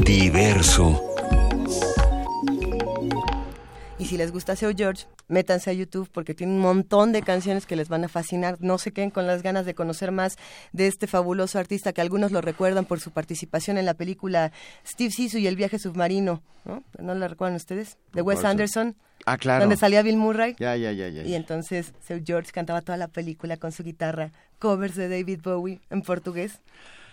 Diverso. 0.00 1.02
Y 3.98 4.04
si 4.04 4.18
les 4.18 4.30
gusta 4.30 4.54
Seu 4.56 4.74
George, 4.76 5.06
métanse 5.28 5.70
a 5.70 5.72
YouTube 5.72 6.08
porque 6.12 6.34
tiene 6.34 6.52
un 6.52 6.60
montón 6.60 7.12
de 7.12 7.22
canciones 7.22 7.66
que 7.66 7.76
les 7.76 7.88
van 7.88 8.04
a 8.04 8.08
fascinar. 8.08 8.56
No 8.60 8.78
se 8.78 8.92
queden 8.92 9.10
con 9.10 9.26
las 9.26 9.42
ganas 9.42 9.66
de 9.66 9.74
conocer 9.74 10.12
más 10.12 10.36
de 10.72 10.86
este 10.86 11.06
fabuloso 11.06 11.58
artista 11.58 11.92
que 11.92 12.00
algunos 12.00 12.32
lo 12.32 12.40
recuerdan 12.40 12.84
por 12.84 13.00
su 13.00 13.10
participación 13.10 13.78
en 13.78 13.86
la 13.86 13.94
película 13.94 14.52
Steve 14.86 15.10
Sisu 15.10 15.38
y 15.38 15.46
el 15.46 15.56
viaje 15.56 15.78
submarino. 15.78 16.42
¿No, 16.64 16.82
¿No 16.98 17.14
la 17.14 17.28
recuerdan 17.28 17.56
ustedes? 17.56 17.98
De 18.12 18.22
Wes 18.22 18.44
Anderson. 18.44 18.96
Ah, 19.24 19.36
claro. 19.38 19.60
Donde 19.60 19.76
salía 19.76 20.02
Bill 20.02 20.16
Murray. 20.16 20.56
Ya, 20.58 20.76
ya, 20.76 20.92
ya, 20.92 21.08
ya. 21.08 21.22
Y 21.22 21.34
entonces 21.34 21.92
Seu 22.04 22.22
George 22.24 22.50
cantaba 22.52 22.80
toda 22.82 22.98
la 22.98 23.08
película 23.08 23.56
con 23.56 23.72
su 23.72 23.84
guitarra, 23.84 24.32
covers 24.58 24.96
de 24.96 25.08
David 25.08 25.40
Bowie 25.42 25.80
en 25.90 26.02
portugués. 26.02 26.60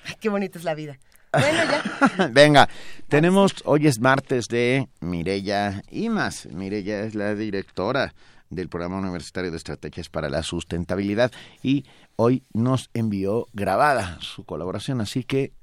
Ay, 0.06 0.16
qué 0.20 0.30
bonita 0.30 0.58
es 0.58 0.64
la 0.64 0.74
vida. 0.74 0.98
Bueno, 1.32 1.64
ya. 1.64 2.28
Venga, 2.32 2.70
tenemos, 3.08 3.54
hoy 3.66 3.88
es 3.88 4.00
martes 4.00 4.48
de 4.48 4.90
Mirella 5.00 5.84
Imas. 5.90 6.48
Mirella 6.48 7.02
es 7.02 7.16
la 7.16 7.36
directora 7.36 8.14
del 8.50 8.68
Programa 8.68 8.98
Universitario 8.98 9.52
de 9.52 9.58
Estrategias 9.58 10.10
para 10.10 10.30
la 10.30 10.42
Sustentabilidad 10.42 11.32
y 11.62 11.86
hoy 12.16 12.44
nos 12.54 12.90
envió 12.94 13.48
grabada 13.54 14.18
su 14.22 14.44
colaboración, 14.44 15.02
así 15.02 15.24
que... 15.24 15.54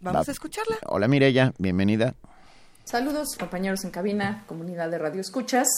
Vamos 0.00 0.28
a 0.28 0.32
escucharla. 0.32 0.78
Hola 0.86 1.08
Mirella, 1.08 1.52
bienvenida. 1.58 2.14
Saludos 2.84 3.36
compañeros 3.38 3.84
en 3.84 3.90
cabina, 3.90 4.44
comunidad 4.46 4.90
de 4.90 4.98
Radio 4.98 5.20
Escuchas. 5.20 5.68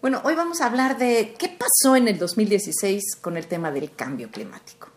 Bueno, 0.00 0.20
hoy 0.24 0.34
vamos 0.34 0.60
a 0.60 0.66
hablar 0.66 0.98
de 0.98 1.34
qué 1.38 1.48
pasó 1.48 1.94
en 1.94 2.08
el 2.08 2.18
2016 2.18 3.16
con 3.20 3.36
el 3.36 3.46
tema 3.46 3.70
del 3.70 3.92
cambio 3.94 4.28
climático. 4.30 4.91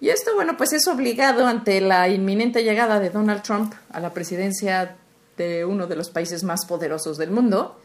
Y 0.00 0.10
esto, 0.10 0.34
bueno, 0.34 0.56
pues 0.56 0.72
es 0.72 0.86
obligado 0.88 1.46
ante 1.46 1.80
la 1.80 2.08
inminente 2.08 2.62
llegada 2.62 3.00
de 3.00 3.10
Donald 3.10 3.42
Trump 3.42 3.74
a 3.90 4.00
la 4.00 4.12
presidencia 4.12 4.96
de 5.36 5.64
uno 5.64 5.86
de 5.86 5.96
los 5.96 6.10
países 6.10 6.42
más 6.44 6.66
poderosos 6.66 7.16
del 7.16 7.30
mundo. 7.30 7.80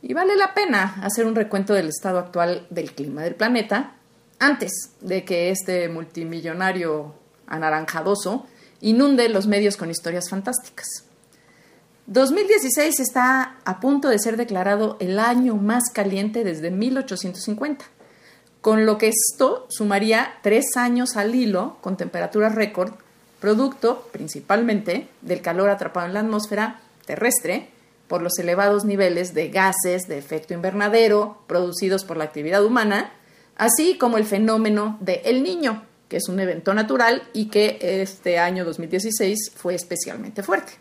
Y 0.00 0.14
vale 0.14 0.36
la 0.36 0.54
pena 0.54 1.00
hacer 1.02 1.26
un 1.26 1.34
recuento 1.34 1.74
del 1.74 1.88
estado 1.88 2.18
actual 2.18 2.66
del 2.70 2.92
clima 2.92 3.22
del 3.22 3.34
planeta 3.34 3.96
antes 4.38 4.92
de 5.00 5.24
que 5.24 5.50
este 5.50 5.88
multimillonario 5.88 7.14
anaranjadoso 7.48 8.46
inunde 8.80 9.28
los 9.28 9.48
medios 9.48 9.76
con 9.76 9.90
historias 9.90 10.30
fantásticas. 10.30 10.86
2016 12.06 13.00
está 13.00 13.56
a 13.64 13.80
punto 13.80 14.08
de 14.08 14.20
ser 14.20 14.36
declarado 14.36 14.96
el 15.00 15.18
año 15.18 15.56
más 15.56 15.90
caliente 15.92 16.44
desde 16.44 16.70
1850 16.70 17.84
con 18.60 18.86
lo 18.86 18.98
que 18.98 19.08
esto 19.08 19.66
sumaría 19.68 20.34
tres 20.42 20.76
años 20.76 21.16
al 21.16 21.34
hilo 21.34 21.76
con 21.80 21.96
temperaturas 21.96 22.54
récord, 22.54 22.92
producto 23.40 24.08
principalmente 24.12 25.08
del 25.22 25.42
calor 25.42 25.70
atrapado 25.70 26.06
en 26.06 26.14
la 26.14 26.20
atmósfera 26.20 26.80
terrestre 27.06 27.68
por 28.08 28.22
los 28.22 28.38
elevados 28.38 28.84
niveles 28.84 29.34
de 29.34 29.48
gases 29.48 30.08
de 30.08 30.18
efecto 30.18 30.54
invernadero 30.54 31.38
producidos 31.46 32.04
por 32.04 32.16
la 32.16 32.24
actividad 32.24 32.64
humana, 32.64 33.12
así 33.56 33.96
como 33.98 34.16
el 34.16 34.24
fenómeno 34.24 34.98
de 35.00 35.22
El 35.24 35.42
Niño, 35.42 35.84
que 36.08 36.16
es 36.16 36.28
un 36.28 36.40
evento 36.40 36.74
natural 36.74 37.22
y 37.32 37.46
que 37.46 37.78
este 37.80 38.38
año 38.38 38.64
2016 38.64 39.52
fue 39.54 39.74
especialmente 39.74 40.42
fuerte. 40.42 40.72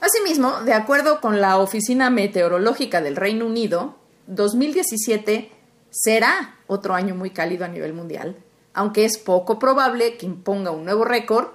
Asimismo, 0.00 0.62
de 0.62 0.74
acuerdo 0.74 1.20
con 1.20 1.40
la 1.40 1.58
Oficina 1.58 2.08
Meteorológica 2.10 3.00
del 3.00 3.16
Reino 3.16 3.46
Unido, 3.46 3.96
2017 4.28 5.50
será 5.90 6.56
otro 6.66 6.94
año 6.94 7.14
muy 7.14 7.30
cálido 7.30 7.64
a 7.64 7.68
nivel 7.68 7.92
mundial, 7.92 8.36
aunque 8.74 9.04
es 9.04 9.18
poco 9.18 9.58
probable 9.58 10.16
que 10.16 10.26
imponga 10.26 10.70
un 10.70 10.84
nuevo 10.84 11.04
récord, 11.04 11.48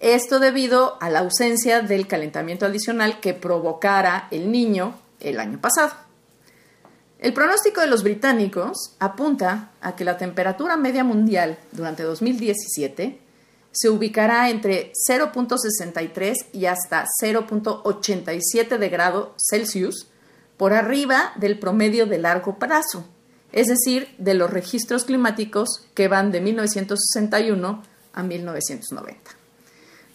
esto 0.00 0.38
debido 0.40 0.96
a 1.00 1.10
la 1.10 1.20
ausencia 1.20 1.82
del 1.82 2.06
calentamiento 2.06 2.66
adicional 2.66 3.20
que 3.20 3.34
provocara 3.34 4.28
el 4.30 4.50
niño 4.50 4.98
el 5.20 5.38
año 5.38 5.60
pasado. 5.60 5.92
El 7.18 7.34
pronóstico 7.34 7.82
de 7.82 7.86
los 7.86 8.02
británicos 8.02 8.96
apunta 8.98 9.72
a 9.82 9.94
que 9.94 10.04
la 10.04 10.16
temperatura 10.16 10.78
media 10.78 11.04
mundial 11.04 11.58
durante 11.70 12.02
2017 12.02 13.20
se 13.72 13.88
ubicará 13.90 14.48
entre 14.48 14.92
0.63 15.08 16.46
y 16.52 16.64
hasta 16.64 17.04
0.87 17.22 18.78
de 18.78 18.88
grado 18.88 19.34
Celsius 19.36 20.08
por 20.56 20.72
arriba 20.72 21.32
del 21.36 21.58
promedio 21.58 22.06
de 22.06 22.18
largo 22.18 22.58
plazo, 22.58 23.04
es 23.52 23.66
decir, 23.66 24.14
de 24.18 24.34
los 24.34 24.50
registros 24.50 25.04
climáticos 25.04 25.86
que 25.94 26.08
van 26.08 26.30
de 26.30 26.40
1961 26.40 27.82
a 28.12 28.22
1990. 28.22 29.30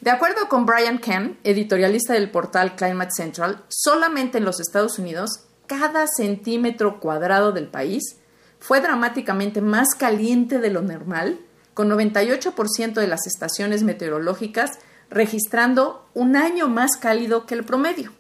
De 0.02 0.12
acuerdo 0.12 0.48
con 0.50 0.66
Brian 0.66 1.00
Ken, 1.00 1.38
editorialista 1.44 2.14
del 2.14 2.30
portal 2.30 2.76
Climate 2.76 3.12
Central, 3.12 3.64
solamente 3.70 4.38
en 4.38 4.46
los 4.46 4.60
Estados 4.60 5.00
Unidos, 5.00 5.46
cada 5.68 6.06
centímetro 6.08 7.00
cuadrado 7.00 7.52
del 7.52 7.68
país 7.68 8.18
fue 8.60 8.82
dramáticamente 8.82 9.62
más 9.62 9.96
caliente 9.96 10.60
de 10.60 10.70
lo 10.70 10.82
normal, 10.82 11.40
con 11.74 11.90
98% 11.90 12.94
de 12.94 13.08
las 13.08 13.28
estaciones 13.28 13.84
meteorológicas 13.84 14.80
registrando 15.10 16.08
un 16.14 16.36
año 16.36 16.68
más 16.68 16.98
cálido 16.98 17.46
que 17.46 17.56
el 17.56 17.64
promedio, 17.64 18.12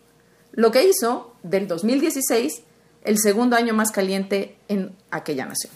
lo 0.52 0.72
que 0.72 0.88
hizo 0.88 1.36
del 1.44 1.68
2016 1.68 2.64
el 3.06 3.20
segundo 3.20 3.56
año 3.56 3.74
más 3.74 3.92
caliente 3.92 4.58
en 4.68 4.94
aquella 5.12 5.46
nación. 5.46 5.72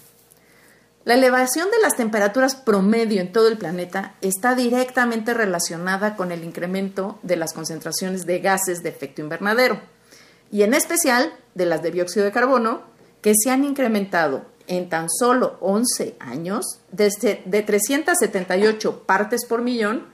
La 1.05 1.13
elevación 1.13 1.71
de 1.71 1.79
las 1.81 1.95
temperaturas 1.95 2.55
promedio 2.55 3.21
en 3.21 3.31
todo 3.31 3.47
el 3.47 3.57
planeta 3.57 4.15
está 4.21 4.53
directamente 4.53 5.33
relacionada 5.33 6.15
con 6.15 6.31
el 6.31 6.43
incremento 6.43 7.19
de 7.23 7.37
las 7.37 7.53
concentraciones 7.53 8.25
de 8.25 8.39
gases 8.39 8.83
de 8.83 8.89
efecto 8.89 9.21
invernadero 9.21 9.79
y 10.51 10.63
en 10.63 10.73
especial 10.73 11.33
de 11.55 11.65
las 11.65 11.81
de 11.81 11.91
dióxido 11.91 12.25
de 12.25 12.31
carbono 12.31 12.81
que 13.21 13.33
se 13.35 13.49
han 13.49 13.63
incrementado 13.63 14.45
en 14.67 14.89
tan 14.89 15.09
solo 15.09 15.57
11 15.61 16.17
años 16.19 16.79
desde 16.91 17.41
de 17.45 17.61
378 17.63 19.03
partes 19.03 19.45
por 19.45 19.61
millón 19.61 20.05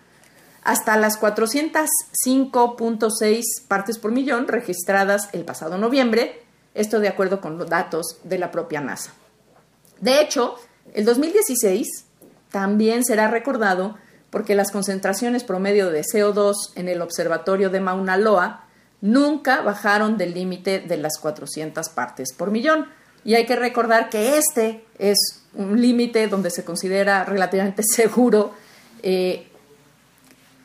hasta 0.63 0.97
las 0.97 1.19
405.6 1.19 3.43
partes 3.67 3.97
por 3.97 4.11
millón 4.11 4.47
registradas 4.47 5.29
el 5.33 5.45
pasado 5.45 5.77
noviembre 5.77 6.44
esto 6.75 6.99
de 6.99 7.07
acuerdo 7.07 7.41
con 7.41 7.57
los 7.57 7.67
datos 7.67 8.19
de 8.23 8.37
la 8.37 8.51
propia 8.51 8.81
NASA. 8.81 9.11
De 9.99 10.21
hecho, 10.21 10.55
el 10.93 11.05
2016 11.05 12.05
también 12.51 13.03
será 13.03 13.27
recordado 13.27 13.97
porque 14.29 14.55
las 14.55 14.71
concentraciones 14.71 15.43
promedio 15.43 15.89
de 15.89 16.01
CO2 16.01 16.53
en 16.75 16.89
el 16.89 17.01
observatorio 17.01 17.69
de 17.69 17.79
Mauna 17.79 18.17
Loa 18.17 18.65
nunca 19.01 19.61
bajaron 19.61 20.17
del 20.17 20.33
límite 20.33 20.79
de 20.79 20.97
las 20.97 21.17
400 21.19 21.89
partes 21.89 22.33
por 22.33 22.51
millón. 22.51 22.87
Y 23.23 23.35
hay 23.35 23.45
que 23.45 23.55
recordar 23.55 24.09
que 24.09 24.37
este 24.37 24.85
es 24.99 25.43
un 25.53 25.81
límite 25.81 26.27
donde 26.27 26.49
se 26.49 26.65
considera 26.65 27.23
relativamente 27.23 27.83
seguro 27.89 28.53
eh, 29.01 29.47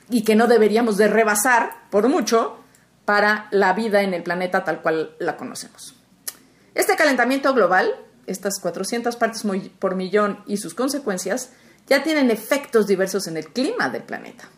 y 0.09 0.25
que 0.25 0.35
no 0.35 0.49
deberíamos 0.49 0.97
de 0.97 1.09
rebasar 1.09 1.71
por 1.91 2.09
mucho 2.09 2.57
para 3.05 3.49
la 3.51 3.73
vida 3.73 4.03
en 4.03 4.15
el 4.15 4.23
planeta 4.23 4.65
tal 4.65 4.83
cual 4.83 5.15
la 5.19 5.37
conocemos. 5.37 6.00
Este 6.75 6.97
calentamiento 6.97 7.53
global, 7.55 7.95
estas 8.27 8.61
400 8.61 9.17
partes 9.17 9.45
por 9.79 9.95
millón 9.95 10.43
y 10.47 10.59
sus 10.59 10.75
consecuencias, 10.75 11.51
ya 11.87 12.03
tienen 12.03 12.31
efectos 12.31 12.87
diversos 12.87 13.27
en 13.27 13.37
el 13.37 13.49
clima 13.49 13.89
del 13.89 14.05
planeta. 14.05 14.49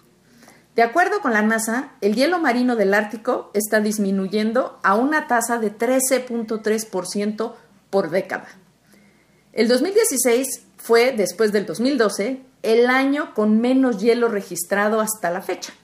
De 0.74 0.82
acuerdo 0.82 1.20
con 1.20 1.32
la 1.32 1.42
NASA, 1.42 1.92
el 2.00 2.15
hielo 2.15 2.39
marino 2.39 2.76
del 2.76 2.94
Ártico 2.94 3.50
está 3.52 3.81
disminuyendo 3.81 4.78
a 4.82 4.94
una 4.94 5.26
tasa 5.26 5.58
de 5.58 5.76
13.3% 5.76 7.55
por 7.91 8.10
década. 8.10 8.49
El 9.52 9.68
2016 9.68 10.66
fue, 10.78 11.12
después 11.12 11.52
del 11.52 11.66
2012, 11.66 12.42
el 12.62 12.89
año 12.89 13.34
con 13.34 13.60
menos 13.60 14.00
hielo 14.00 14.28
registrado 14.28 15.00
hasta 15.00 15.31
la 15.31 15.42
fecha. 15.42 15.74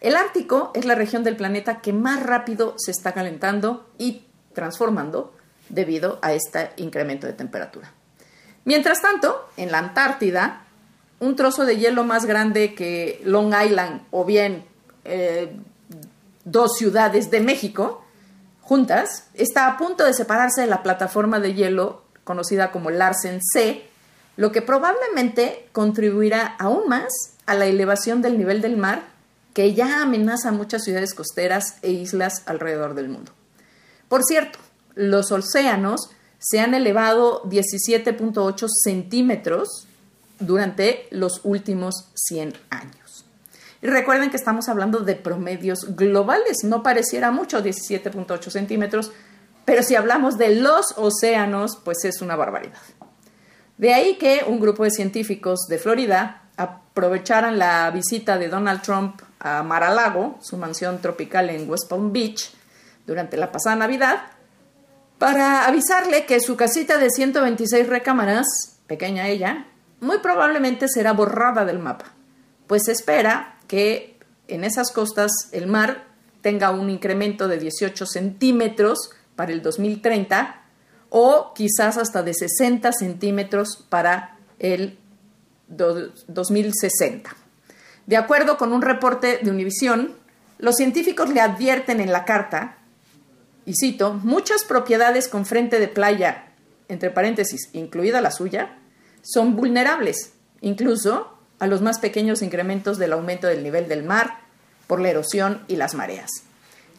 El 0.00 0.14
Ártico 0.14 0.70
es 0.74 0.84
la 0.84 0.94
región 0.94 1.24
del 1.24 1.36
planeta 1.36 1.80
que 1.80 1.92
más 1.92 2.22
rápido 2.22 2.74
se 2.76 2.92
está 2.92 3.12
calentando 3.12 3.90
y 3.98 4.26
transformando 4.52 5.35
debido 5.68 6.18
a 6.22 6.32
este 6.32 6.70
incremento 6.76 7.26
de 7.26 7.32
temperatura. 7.32 7.92
Mientras 8.64 9.00
tanto, 9.00 9.48
en 9.56 9.70
la 9.70 9.78
Antártida, 9.78 10.64
un 11.20 11.36
trozo 11.36 11.64
de 11.64 11.78
hielo 11.78 12.04
más 12.04 12.26
grande 12.26 12.74
que 12.74 13.20
Long 13.24 13.54
Island 13.54 14.02
o 14.10 14.24
bien 14.24 14.64
eh, 15.04 15.56
dos 16.44 16.76
ciudades 16.76 17.30
de 17.30 17.40
México 17.40 18.04
juntas 18.60 19.28
está 19.34 19.68
a 19.68 19.76
punto 19.78 20.04
de 20.04 20.12
separarse 20.12 20.62
de 20.62 20.66
la 20.66 20.82
plataforma 20.82 21.40
de 21.40 21.54
hielo 21.54 22.02
conocida 22.24 22.72
como 22.72 22.90
Larsen 22.90 23.40
C, 23.40 23.84
lo 24.36 24.50
que 24.52 24.62
probablemente 24.62 25.68
contribuirá 25.72 26.56
aún 26.58 26.88
más 26.88 27.08
a 27.46 27.54
la 27.54 27.66
elevación 27.66 28.20
del 28.22 28.36
nivel 28.36 28.60
del 28.60 28.76
mar 28.76 29.04
que 29.54 29.72
ya 29.72 30.02
amenaza 30.02 30.52
muchas 30.52 30.84
ciudades 30.84 31.14
costeras 31.14 31.78
e 31.80 31.90
islas 31.90 32.42
alrededor 32.44 32.94
del 32.94 33.08
mundo. 33.08 33.32
Por 34.08 34.22
cierto, 34.22 34.58
los 34.96 35.30
océanos 35.30 36.10
se 36.38 36.58
han 36.58 36.74
elevado 36.74 37.44
17.8 37.44 38.66
centímetros 38.68 39.86
durante 40.40 41.06
los 41.10 41.40
últimos 41.44 42.10
100 42.14 42.54
años. 42.70 43.24
Y 43.82 43.86
recuerden 43.86 44.30
que 44.30 44.36
estamos 44.36 44.68
hablando 44.68 45.00
de 45.00 45.14
promedios 45.14 45.96
globales, 45.96 46.64
no 46.64 46.82
pareciera 46.82 47.30
mucho 47.30 47.62
17.8 47.62 48.50
centímetros, 48.50 49.12
pero 49.64 49.82
si 49.82 49.94
hablamos 49.94 50.38
de 50.38 50.56
los 50.56 50.94
océanos, 50.96 51.76
pues 51.84 52.04
es 52.04 52.22
una 52.22 52.36
barbaridad. 52.36 52.80
De 53.76 53.92
ahí 53.92 54.16
que 54.16 54.44
un 54.46 54.58
grupo 54.58 54.84
de 54.84 54.90
científicos 54.90 55.66
de 55.68 55.78
Florida 55.78 56.42
aprovecharan 56.56 57.58
la 57.58 57.90
visita 57.90 58.38
de 58.38 58.48
Donald 58.48 58.80
Trump 58.80 59.20
a 59.38 59.62
Mar-a-Lago, 59.62 60.38
su 60.40 60.56
mansión 60.56 61.02
tropical 61.02 61.50
en 61.50 61.68
West 61.68 61.88
Palm 61.88 62.12
Beach, 62.12 62.50
durante 63.06 63.36
la 63.36 63.52
pasada 63.52 63.76
Navidad, 63.76 64.22
para 65.18 65.66
avisarle 65.66 66.26
que 66.26 66.40
su 66.40 66.56
casita 66.56 66.98
de 66.98 67.10
126 67.10 67.88
recámaras, 67.88 68.46
pequeña 68.86 69.28
ella, 69.28 69.66
muy 70.00 70.18
probablemente 70.18 70.88
será 70.88 71.12
borrada 71.12 71.64
del 71.64 71.78
mapa, 71.78 72.12
pues 72.66 72.84
se 72.84 72.92
espera 72.92 73.56
que 73.66 74.18
en 74.48 74.64
esas 74.64 74.92
costas 74.92 75.30
el 75.52 75.66
mar 75.66 76.04
tenga 76.42 76.70
un 76.70 76.90
incremento 76.90 77.48
de 77.48 77.58
18 77.58 78.06
centímetros 78.06 79.10
para 79.34 79.52
el 79.52 79.62
2030 79.62 80.62
o 81.08 81.52
quizás 81.54 81.96
hasta 81.96 82.22
de 82.22 82.34
60 82.34 82.92
centímetros 82.92 83.84
para 83.88 84.38
el 84.58 84.98
2060. 85.68 87.34
De 88.06 88.16
acuerdo 88.16 88.56
con 88.56 88.72
un 88.72 88.82
reporte 88.82 89.40
de 89.42 89.50
Univisión, 89.50 90.14
los 90.58 90.76
científicos 90.76 91.30
le 91.30 91.40
advierten 91.40 92.00
en 92.00 92.12
la 92.12 92.24
carta, 92.24 92.78
y 93.66 93.74
cito, 93.74 94.14
muchas 94.14 94.64
propiedades 94.64 95.28
con 95.28 95.44
frente 95.44 95.80
de 95.80 95.88
playa, 95.88 96.52
entre 96.88 97.10
paréntesis, 97.10 97.68
incluida 97.72 98.20
la 98.20 98.30
suya, 98.30 98.78
son 99.22 99.56
vulnerables, 99.56 100.32
incluso 100.60 101.36
a 101.58 101.66
los 101.66 101.82
más 101.82 101.98
pequeños 101.98 102.42
incrementos 102.42 102.96
del 102.96 103.12
aumento 103.12 103.48
del 103.48 103.64
nivel 103.64 103.88
del 103.88 104.04
mar 104.04 104.38
por 104.86 105.00
la 105.00 105.10
erosión 105.10 105.64
y 105.66 105.76
las 105.76 105.94
mareas. 105.94 106.30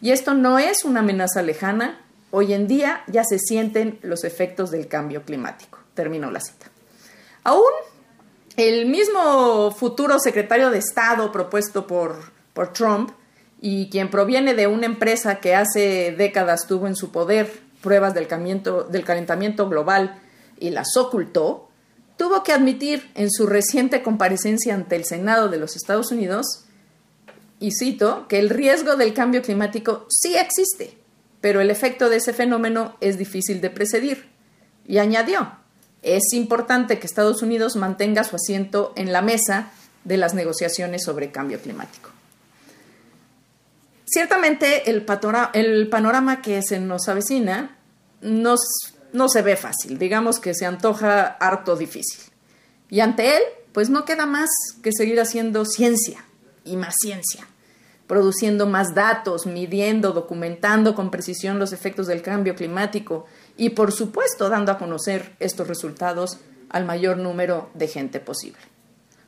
Y 0.02 0.10
esto 0.10 0.34
no 0.34 0.58
es 0.58 0.84
una 0.84 1.00
amenaza 1.00 1.42
lejana, 1.42 2.00
hoy 2.30 2.52
en 2.52 2.68
día 2.68 3.02
ya 3.06 3.24
se 3.24 3.38
sienten 3.38 3.98
los 4.02 4.24
efectos 4.24 4.70
del 4.70 4.88
cambio 4.88 5.22
climático. 5.22 5.78
Termino 5.94 6.30
la 6.30 6.40
cita. 6.40 6.66
Aún 7.44 7.72
el 8.56 8.86
mismo 8.86 9.70
futuro 9.70 10.18
secretario 10.18 10.70
de 10.70 10.78
Estado 10.78 11.32
propuesto 11.32 11.86
por, 11.86 12.16
por 12.52 12.72
Trump 12.74 13.10
y 13.60 13.90
quien 13.90 14.10
proviene 14.10 14.54
de 14.54 14.66
una 14.66 14.86
empresa 14.86 15.40
que 15.40 15.54
hace 15.54 16.14
décadas 16.16 16.66
tuvo 16.66 16.86
en 16.86 16.96
su 16.96 17.10
poder 17.10 17.50
pruebas 17.82 18.14
del 18.14 18.26
calentamiento, 18.26 18.84
del 18.84 19.04
calentamiento 19.04 19.68
global 19.68 20.20
y 20.58 20.70
las 20.70 20.96
ocultó, 20.96 21.68
tuvo 22.16 22.42
que 22.42 22.52
admitir 22.52 23.10
en 23.14 23.30
su 23.30 23.46
reciente 23.46 24.02
comparecencia 24.02 24.74
ante 24.74 24.96
el 24.96 25.04
Senado 25.04 25.48
de 25.48 25.58
los 25.58 25.76
Estados 25.76 26.10
Unidos, 26.10 26.64
y 27.60 27.72
cito, 27.72 28.26
que 28.28 28.38
el 28.38 28.50
riesgo 28.50 28.96
del 28.96 29.14
cambio 29.14 29.42
climático 29.42 30.06
sí 30.08 30.36
existe, 30.36 30.96
pero 31.40 31.60
el 31.60 31.70
efecto 31.70 32.08
de 32.08 32.16
ese 32.16 32.32
fenómeno 32.32 32.96
es 33.00 33.18
difícil 33.18 33.60
de 33.60 33.70
precedir. 33.70 34.28
Y 34.86 34.98
añadió, 34.98 35.52
es 36.02 36.32
importante 36.32 36.98
que 36.98 37.06
Estados 37.06 37.42
Unidos 37.42 37.76
mantenga 37.76 38.24
su 38.24 38.36
asiento 38.36 38.92
en 38.96 39.12
la 39.12 39.22
mesa 39.22 39.72
de 40.04 40.16
las 40.16 40.34
negociaciones 40.34 41.02
sobre 41.04 41.32
cambio 41.32 41.60
climático. 41.60 42.10
Ciertamente 44.10 44.90
el, 44.90 45.04
panorama 45.04 46.40
que 46.40 46.62
se 46.62 46.80
nos 46.80 47.08
avecina 47.08 47.76
no 48.22 48.56
se 49.28 49.42
ve 49.42 49.56
fácil, 49.56 49.98
digamos 49.98 50.40
que 50.40 50.54
se 50.54 50.64
antoja 50.64 51.26
harto 51.26 51.76
difícil. 51.76 52.20
Y 52.88 53.00
ante 53.00 53.36
él, 53.36 53.42
pues 53.72 53.90
no 53.90 54.04
queda 54.04 54.26
más 54.26 54.48
que 54.82 54.92
seguir 54.92 55.20
haciendo 55.20 55.64
ciencia 55.66 56.24
y 56.64 56.76
más 56.76 56.94
ciencia, 56.98 57.46
produciendo 58.06 58.66
más 58.66 58.94
datos, 58.94 59.46
midiendo, 59.46 60.12
documentando 60.12 60.94
con 60.94 61.10
precisión 61.10 61.58
los 61.58 61.74
efectos 61.74 62.06
del 62.06 62.22
cambio 62.22 62.54
climático 62.54 63.26
y 63.56 63.70
por 63.70 63.92
supuesto 63.92 64.48
dando 64.48 64.72
a 64.72 64.78
conocer 64.78 65.36
estos 65.38 65.68
resultados 65.68 66.38
al 66.70 66.86
mayor 66.86 67.18
número 67.18 67.70
de 67.74 67.88
gente 67.88 68.20
posible. 68.20 68.60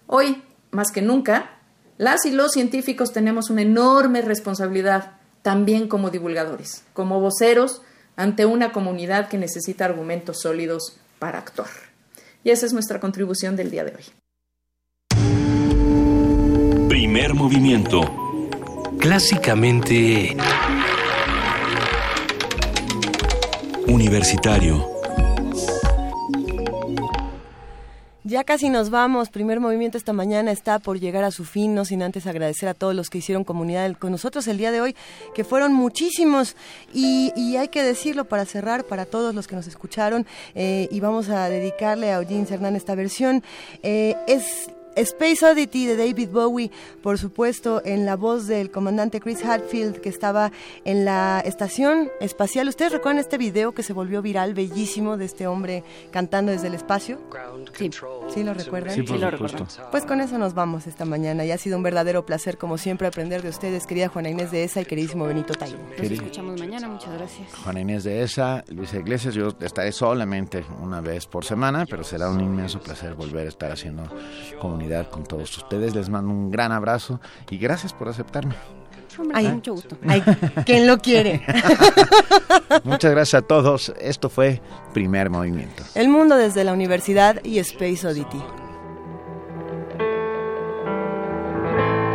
Hoy, 0.06 0.42
más 0.70 0.90
que 0.90 1.02
nunca, 1.02 1.59
las 2.00 2.24
y 2.24 2.30
los 2.30 2.52
científicos 2.52 3.12
tenemos 3.12 3.50
una 3.50 3.60
enorme 3.60 4.22
responsabilidad 4.22 5.18
también 5.42 5.86
como 5.86 6.08
divulgadores, 6.08 6.82
como 6.94 7.20
voceros 7.20 7.82
ante 8.16 8.46
una 8.46 8.72
comunidad 8.72 9.28
que 9.28 9.36
necesita 9.36 9.84
argumentos 9.84 10.40
sólidos 10.40 10.96
para 11.18 11.40
actuar. 11.40 11.68
Y 12.42 12.52
esa 12.52 12.64
es 12.64 12.72
nuestra 12.72 13.00
contribución 13.00 13.54
del 13.54 13.70
día 13.70 13.84
de 13.84 13.96
hoy. 13.96 14.04
Primer 16.88 17.34
movimiento. 17.34 18.00
Clásicamente... 18.98 20.38
Universitario. 23.88 24.99
Ya 28.30 28.44
casi 28.44 28.68
nos 28.68 28.90
vamos. 28.90 29.28
Primer 29.28 29.58
movimiento 29.58 29.98
esta 29.98 30.12
mañana 30.12 30.52
está 30.52 30.78
por 30.78 31.00
llegar 31.00 31.24
a 31.24 31.32
su 31.32 31.44
fin, 31.44 31.74
no 31.74 31.84
sin 31.84 32.00
antes 32.00 32.28
agradecer 32.28 32.68
a 32.68 32.74
todos 32.74 32.94
los 32.94 33.10
que 33.10 33.18
hicieron 33.18 33.42
comunidad 33.42 33.92
con 33.98 34.12
nosotros 34.12 34.46
el 34.46 34.56
día 34.56 34.70
de 34.70 34.80
hoy, 34.80 34.94
que 35.34 35.42
fueron 35.42 35.72
muchísimos. 35.72 36.54
Y, 36.94 37.32
hay 37.56 37.66
que 37.66 37.82
decirlo 37.82 38.26
para 38.26 38.44
cerrar, 38.44 38.84
para 38.84 39.04
todos 39.04 39.34
los 39.34 39.48
que 39.48 39.56
nos 39.56 39.66
escucharon, 39.66 40.26
eh, 40.54 40.86
y 40.92 41.00
vamos 41.00 41.28
a 41.28 41.48
dedicarle 41.48 42.12
a 42.12 42.18
Eugene 42.18 42.46
Hernán 42.48 42.76
esta 42.76 42.94
versión. 42.94 43.42
Eh, 43.82 44.14
es 44.28 44.70
Space 45.00 45.44
Oddity 45.46 45.86
de 45.86 45.96
David 45.96 46.28
Bowie, 46.30 46.70
por 47.02 47.18
supuesto, 47.18 47.80
en 47.84 48.04
la 48.04 48.16
voz 48.16 48.46
del 48.46 48.70
comandante 48.70 49.20
Chris 49.20 49.42
Hadfield, 49.42 50.00
que 50.00 50.10
estaba 50.10 50.52
en 50.84 51.06
la 51.06 51.40
estación 51.44 52.10
espacial. 52.20 52.68
¿Ustedes 52.68 52.92
recuerdan 52.92 53.18
este 53.18 53.38
video 53.38 53.72
que 53.72 53.82
se 53.82 53.94
volvió 53.94 54.20
viral, 54.20 54.52
bellísimo, 54.52 55.16
de 55.16 55.24
este 55.24 55.46
hombre 55.46 55.84
cantando 56.10 56.52
desde 56.52 56.66
el 56.66 56.74
espacio? 56.74 57.18
Sí, 57.78 57.90
¿Sí 58.34 58.44
lo 58.44 58.52
recuerdan? 58.52 58.94
Sí, 58.94 59.02
lo 59.02 59.30
recuerdo. 59.30 59.66
Pues 59.90 60.04
con 60.04 60.20
eso 60.20 60.36
nos 60.36 60.52
vamos 60.52 60.86
esta 60.86 61.06
mañana 61.06 61.46
y 61.46 61.50
ha 61.50 61.58
sido 61.58 61.78
un 61.78 61.82
verdadero 61.82 62.26
placer, 62.26 62.58
como 62.58 62.76
siempre, 62.76 63.06
aprender 63.06 63.40
de 63.42 63.48
ustedes, 63.48 63.86
querida 63.86 64.08
Juana 64.08 64.28
Inés 64.28 64.50
de 64.50 64.64
ESA 64.64 64.82
y 64.82 64.84
queridísimo 64.84 65.24
Benito 65.26 65.54
Tayo. 65.54 65.78
Nos 65.96 66.10
escuchamos 66.10 66.60
mañana, 66.60 66.88
muchas 66.88 67.14
gracias. 67.14 67.54
Juana 67.64 67.80
Inés 67.80 68.04
de 68.04 68.22
ESA, 68.22 68.64
Luisa 68.68 68.98
Iglesias, 68.98 69.34
yo 69.34 69.48
estaré 69.60 69.92
solamente 69.92 70.62
una 70.82 71.00
vez 71.00 71.26
por 71.26 71.44
semana, 71.44 71.86
pero 71.88 72.04
será 72.04 72.28
un 72.28 72.40
inmenso 72.40 72.80
placer 72.80 73.14
volver 73.14 73.46
a 73.46 73.48
estar 73.48 73.72
haciendo 73.72 74.02
comunidad 74.60 74.89
con 75.10 75.24
todos 75.24 75.56
ustedes. 75.56 75.94
Les 75.94 76.08
mando 76.08 76.30
un 76.32 76.50
gran 76.50 76.72
abrazo 76.72 77.20
y 77.48 77.58
gracias 77.58 77.92
por 77.92 78.08
aceptarme. 78.08 78.54
Ay, 79.34 79.48
mucho 79.48 79.74
gusto. 79.74 79.96
Ay, 80.06 80.22
¿quién 80.64 80.86
lo 80.86 80.98
quiere? 80.98 81.42
Muchas 82.84 83.10
gracias 83.10 83.42
a 83.42 83.46
todos. 83.46 83.92
Esto 84.00 84.28
fue 84.28 84.60
Primer 84.94 85.30
Movimiento. 85.30 85.82
El 85.94 86.08
mundo 86.08 86.36
desde 86.36 86.64
la 86.64 86.72
universidad 86.72 87.42
y 87.44 87.58
Space 87.58 88.06
Oddity. 88.06 88.42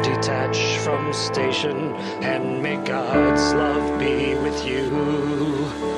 Detach 0.04 0.80
from 0.80 1.12
station 1.12 1.94
and 2.24 2.62
may 2.62 2.78
God's 2.78 3.54
love 3.54 4.00
be 4.00 4.36
with 4.42 4.66
you. 4.66 5.95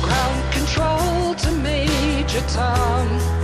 Ground 0.00 0.52
control 0.52 1.34
to 1.34 1.50
Major 1.52 2.40
Tom. 2.48 3.43